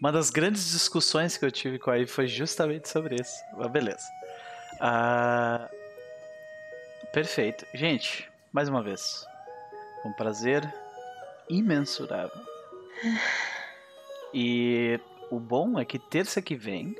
Uma 0.00 0.10
das 0.10 0.28
grandes 0.30 0.70
discussões 0.72 1.36
que 1.36 1.44
eu 1.44 1.50
tive 1.50 1.78
com 1.78 1.90
a 1.90 1.96
Ivy 1.96 2.10
foi 2.10 2.26
justamente 2.26 2.88
sobre 2.88 3.14
isso. 3.16 3.36
Mas 3.56 3.70
beleza. 3.70 4.04
Ah, 4.80 5.70
perfeito. 7.12 7.66
Gente, 7.74 8.30
mais 8.52 8.68
uma 8.68 8.82
vez. 8.82 9.24
Um 10.04 10.12
prazer 10.12 10.62
imensurável. 11.48 12.40
E 14.32 14.98
o 15.30 15.38
bom 15.38 15.78
é 15.78 15.84
que 15.84 15.98
terça 15.98 16.40
que 16.40 16.54
vem 16.54 16.96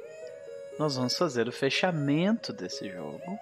nós 0.78 0.96
vamos 0.96 1.16
fazer 1.16 1.48
o 1.48 1.52
fechamento 1.52 2.52
desse 2.52 2.90
jogo. 2.90 3.38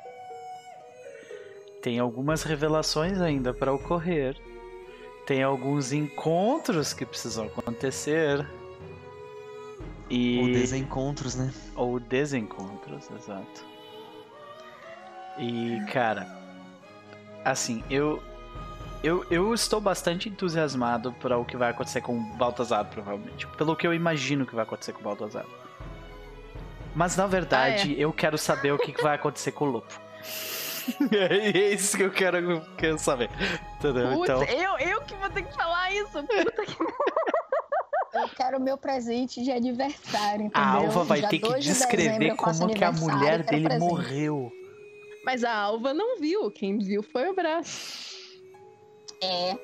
Tem 1.83 1.99
algumas 1.99 2.43
revelações 2.43 3.21
ainda 3.21 3.55
para 3.55 3.73
ocorrer. 3.73 4.37
Tem 5.27 5.43
alguns 5.43 5.93
encontros 5.93 6.93
que 6.93 7.07
precisam 7.07 7.47
acontecer. 7.47 8.47
E... 10.11 10.41
Ou 10.41 10.47
desencontros, 10.49 11.37
né? 11.37 11.53
Ou 11.77 12.01
desencontros, 12.01 13.09
exato. 13.11 13.65
E, 15.39 15.79
cara, 15.93 16.40
assim, 17.45 17.83
eu, 17.91 18.23
eu, 19.03 19.25
eu 19.31 19.55
estou 19.55 19.81
bastante 19.81 20.29
entusiasmado 20.29 21.13
para 21.15 21.39
o 21.39 21.45
que 21.45 21.57
vai 21.57 21.71
acontecer 21.71 22.01
com 22.01 22.19
o 22.19 22.21
Baltazar, 22.37 22.85
provavelmente. 22.87 23.47
Pelo 23.47 23.75
que 23.77 23.87
eu 23.87 23.95
imagino 23.95 24.47
que 24.47 24.55
vai 24.55 24.65
acontecer 24.65 24.93
com 24.93 25.01
o 25.01 25.05
Baltazar. 25.05 25.45
Mas, 26.95 27.17
na 27.17 27.27
verdade, 27.27 27.95
eu 27.99 28.13
quero 28.13 28.37
saber 28.37 28.73
o 28.73 28.79
que 28.79 29.01
vai 29.01 29.15
acontecer 29.15 29.53
com 29.53 29.67
o 29.67 29.71
Lopo. 29.71 30.01
é 31.13 31.73
isso 31.73 31.97
que 31.97 32.03
eu 32.03 32.11
quero, 32.11 32.61
quero 32.77 32.99
saber. 32.99 33.31
Entendeu? 33.79 34.13
Putz, 34.13 34.31
Então, 34.31 34.43
eu, 34.45 34.79
eu 34.79 35.01
que 35.03 35.15
vou 35.15 35.31
ter 35.31 35.43
que 35.43 35.55
falar 35.55 35.93
isso. 35.93 36.23
Puta 36.23 36.65
que... 36.67 36.77
Eu 38.13 38.29
quero 38.29 38.61
meu 38.61 38.77
presente 38.77 39.41
de 39.41 39.53
aniversário, 39.53 40.47
entendeu? 40.47 40.61
a 40.61 40.69
Alva 40.69 41.05
vai 41.05 41.21
Dia 41.21 41.29
ter 41.29 41.39
que 41.39 41.49
2 41.49 41.63
de 41.63 41.71
dezembro 41.71 41.97
descrever 41.97 42.37
faço 42.37 42.61
como 42.61 42.75
que 42.75 42.83
a 42.83 42.91
mulher 42.91 43.45
dele 43.45 43.69
presente. 43.69 43.89
morreu. 43.89 44.53
Mas 45.25 45.45
a 45.45 45.53
Alva 45.55 45.93
não 45.93 46.19
viu. 46.19 46.51
Quem 46.51 46.79
viu 46.79 47.03
foi 47.03 47.29
o 47.29 47.35
braço. 47.35 48.11
É, 49.23 49.57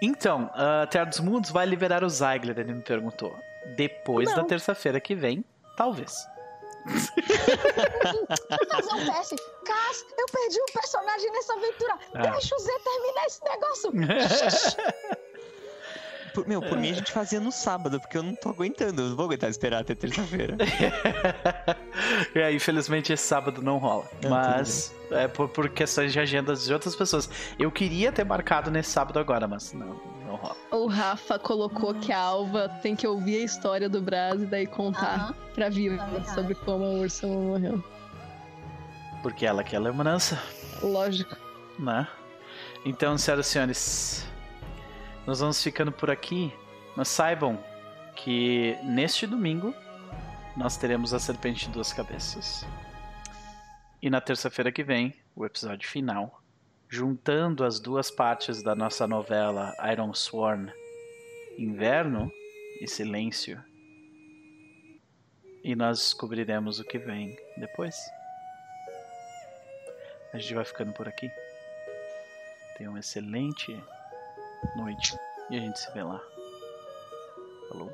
Então, 0.00 0.48
a 0.54 0.86
Terra 0.86 1.06
dos 1.06 1.18
Mundos 1.20 1.50
vai 1.50 1.66
liberar 1.66 2.04
o 2.04 2.08
Zygler, 2.08 2.58
ele 2.58 2.72
me 2.74 2.82
perguntou. 2.82 3.34
Depois 3.76 4.28
Não. 4.28 4.36
da 4.36 4.44
terça-feira 4.44 5.00
que 5.00 5.14
vem, 5.14 5.44
talvez. 5.76 6.14
fazer 8.70 8.94
um 8.94 9.04
teste. 9.12 9.36
Cass, 9.64 10.06
eu 10.16 10.26
perdi 10.26 10.60
um 10.60 10.72
personagem 10.72 11.30
nessa 11.32 11.52
aventura. 11.54 11.98
Ah. 12.14 12.22
Deixa 12.30 12.54
o 12.54 12.58
Zé 12.60 12.72
terminar 12.78 13.26
esse 13.26 13.44
negócio. 13.44 13.92
Por, 16.38 16.46
meu, 16.46 16.60
por 16.62 16.78
mim 16.78 16.90
a 16.90 16.94
gente 16.94 17.10
fazia 17.10 17.40
no 17.40 17.50
sábado, 17.50 17.98
porque 17.98 18.16
eu 18.16 18.22
não 18.22 18.32
tô 18.32 18.50
aguentando. 18.50 19.02
Eu 19.02 19.08
não 19.08 19.16
vou 19.16 19.24
aguentar 19.26 19.50
esperar 19.50 19.80
até 19.80 19.92
terça-feira. 19.92 20.56
é, 22.32 22.52
infelizmente 22.52 23.12
esse 23.12 23.26
sábado 23.26 23.60
não 23.60 23.78
rola. 23.78 24.04
Não, 24.22 24.30
mas 24.30 24.94
é 25.10 25.26
por, 25.26 25.48
por 25.48 25.68
questões 25.68 26.12
de 26.12 26.20
agendas 26.20 26.64
de 26.64 26.72
outras 26.72 26.94
pessoas. 26.94 27.28
Eu 27.58 27.72
queria 27.72 28.12
ter 28.12 28.24
marcado 28.24 28.70
nesse 28.70 28.90
sábado 28.90 29.18
agora, 29.18 29.48
mas 29.48 29.72
não, 29.72 30.00
não 30.24 30.36
rola. 30.36 30.56
O 30.70 30.86
Rafa 30.86 31.40
colocou 31.40 31.92
que 31.94 32.12
a 32.12 32.20
Alva 32.20 32.68
tem 32.82 32.94
que 32.94 33.06
ouvir 33.06 33.40
a 33.40 33.44
história 33.44 33.88
do 33.88 34.00
Brás 34.00 34.40
e 34.40 34.46
daí 34.46 34.66
contar 34.66 35.14
Aham. 35.14 35.34
pra 35.56 35.68
Viva 35.68 36.22
sobre 36.34 36.54
como 36.54 36.84
a 36.84 36.90
Úrsula 36.90 37.34
morreu. 37.34 37.82
Porque 39.22 39.44
ela 39.44 39.64
quer 39.64 39.80
lembrança, 39.80 40.40
Lógico. 40.80 41.36
né? 41.76 42.06
Então, 42.84 43.18
senhoras 43.18 43.48
e 43.48 43.50
senhores, 43.50 44.26
nós 45.28 45.40
vamos 45.40 45.62
ficando 45.62 45.92
por 45.92 46.10
aqui. 46.10 46.50
Mas 46.96 47.08
saibam 47.08 47.62
que 48.16 48.78
neste 48.82 49.26
domingo 49.26 49.74
nós 50.56 50.78
teremos 50.78 51.12
a 51.12 51.18
Serpente 51.18 51.66
de 51.66 51.72
Duas 51.72 51.92
Cabeças. 51.92 52.66
E 54.00 54.08
na 54.08 54.22
terça-feira 54.22 54.72
que 54.72 54.82
vem, 54.82 55.14
o 55.36 55.44
episódio 55.44 55.86
final, 55.86 56.42
juntando 56.88 57.62
as 57.62 57.78
duas 57.78 58.10
partes 58.10 58.62
da 58.62 58.74
nossa 58.74 59.06
novela 59.06 59.76
Iron 59.92 60.14
Sworn, 60.14 60.72
Inverno 61.58 62.32
e 62.80 62.88
Silêncio. 62.88 63.62
E 65.62 65.76
nós 65.76 65.98
descobriremos 65.98 66.80
o 66.80 66.84
que 66.84 66.98
vem 66.98 67.38
depois. 67.58 67.94
A 70.32 70.38
gente 70.38 70.54
vai 70.54 70.64
ficando 70.64 70.94
por 70.94 71.06
aqui. 71.06 71.30
Tenha 72.78 72.88
uma 72.88 73.00
excelente 73.00 73.78
noite. 74.76 75.18
E 75.50 75.56
a 75.56 75.60
gente 75.60 75.78
se 75.78 75.90
vê 75.92 76.02
lá. 76.02 76.20
Falou. 77.68 77.92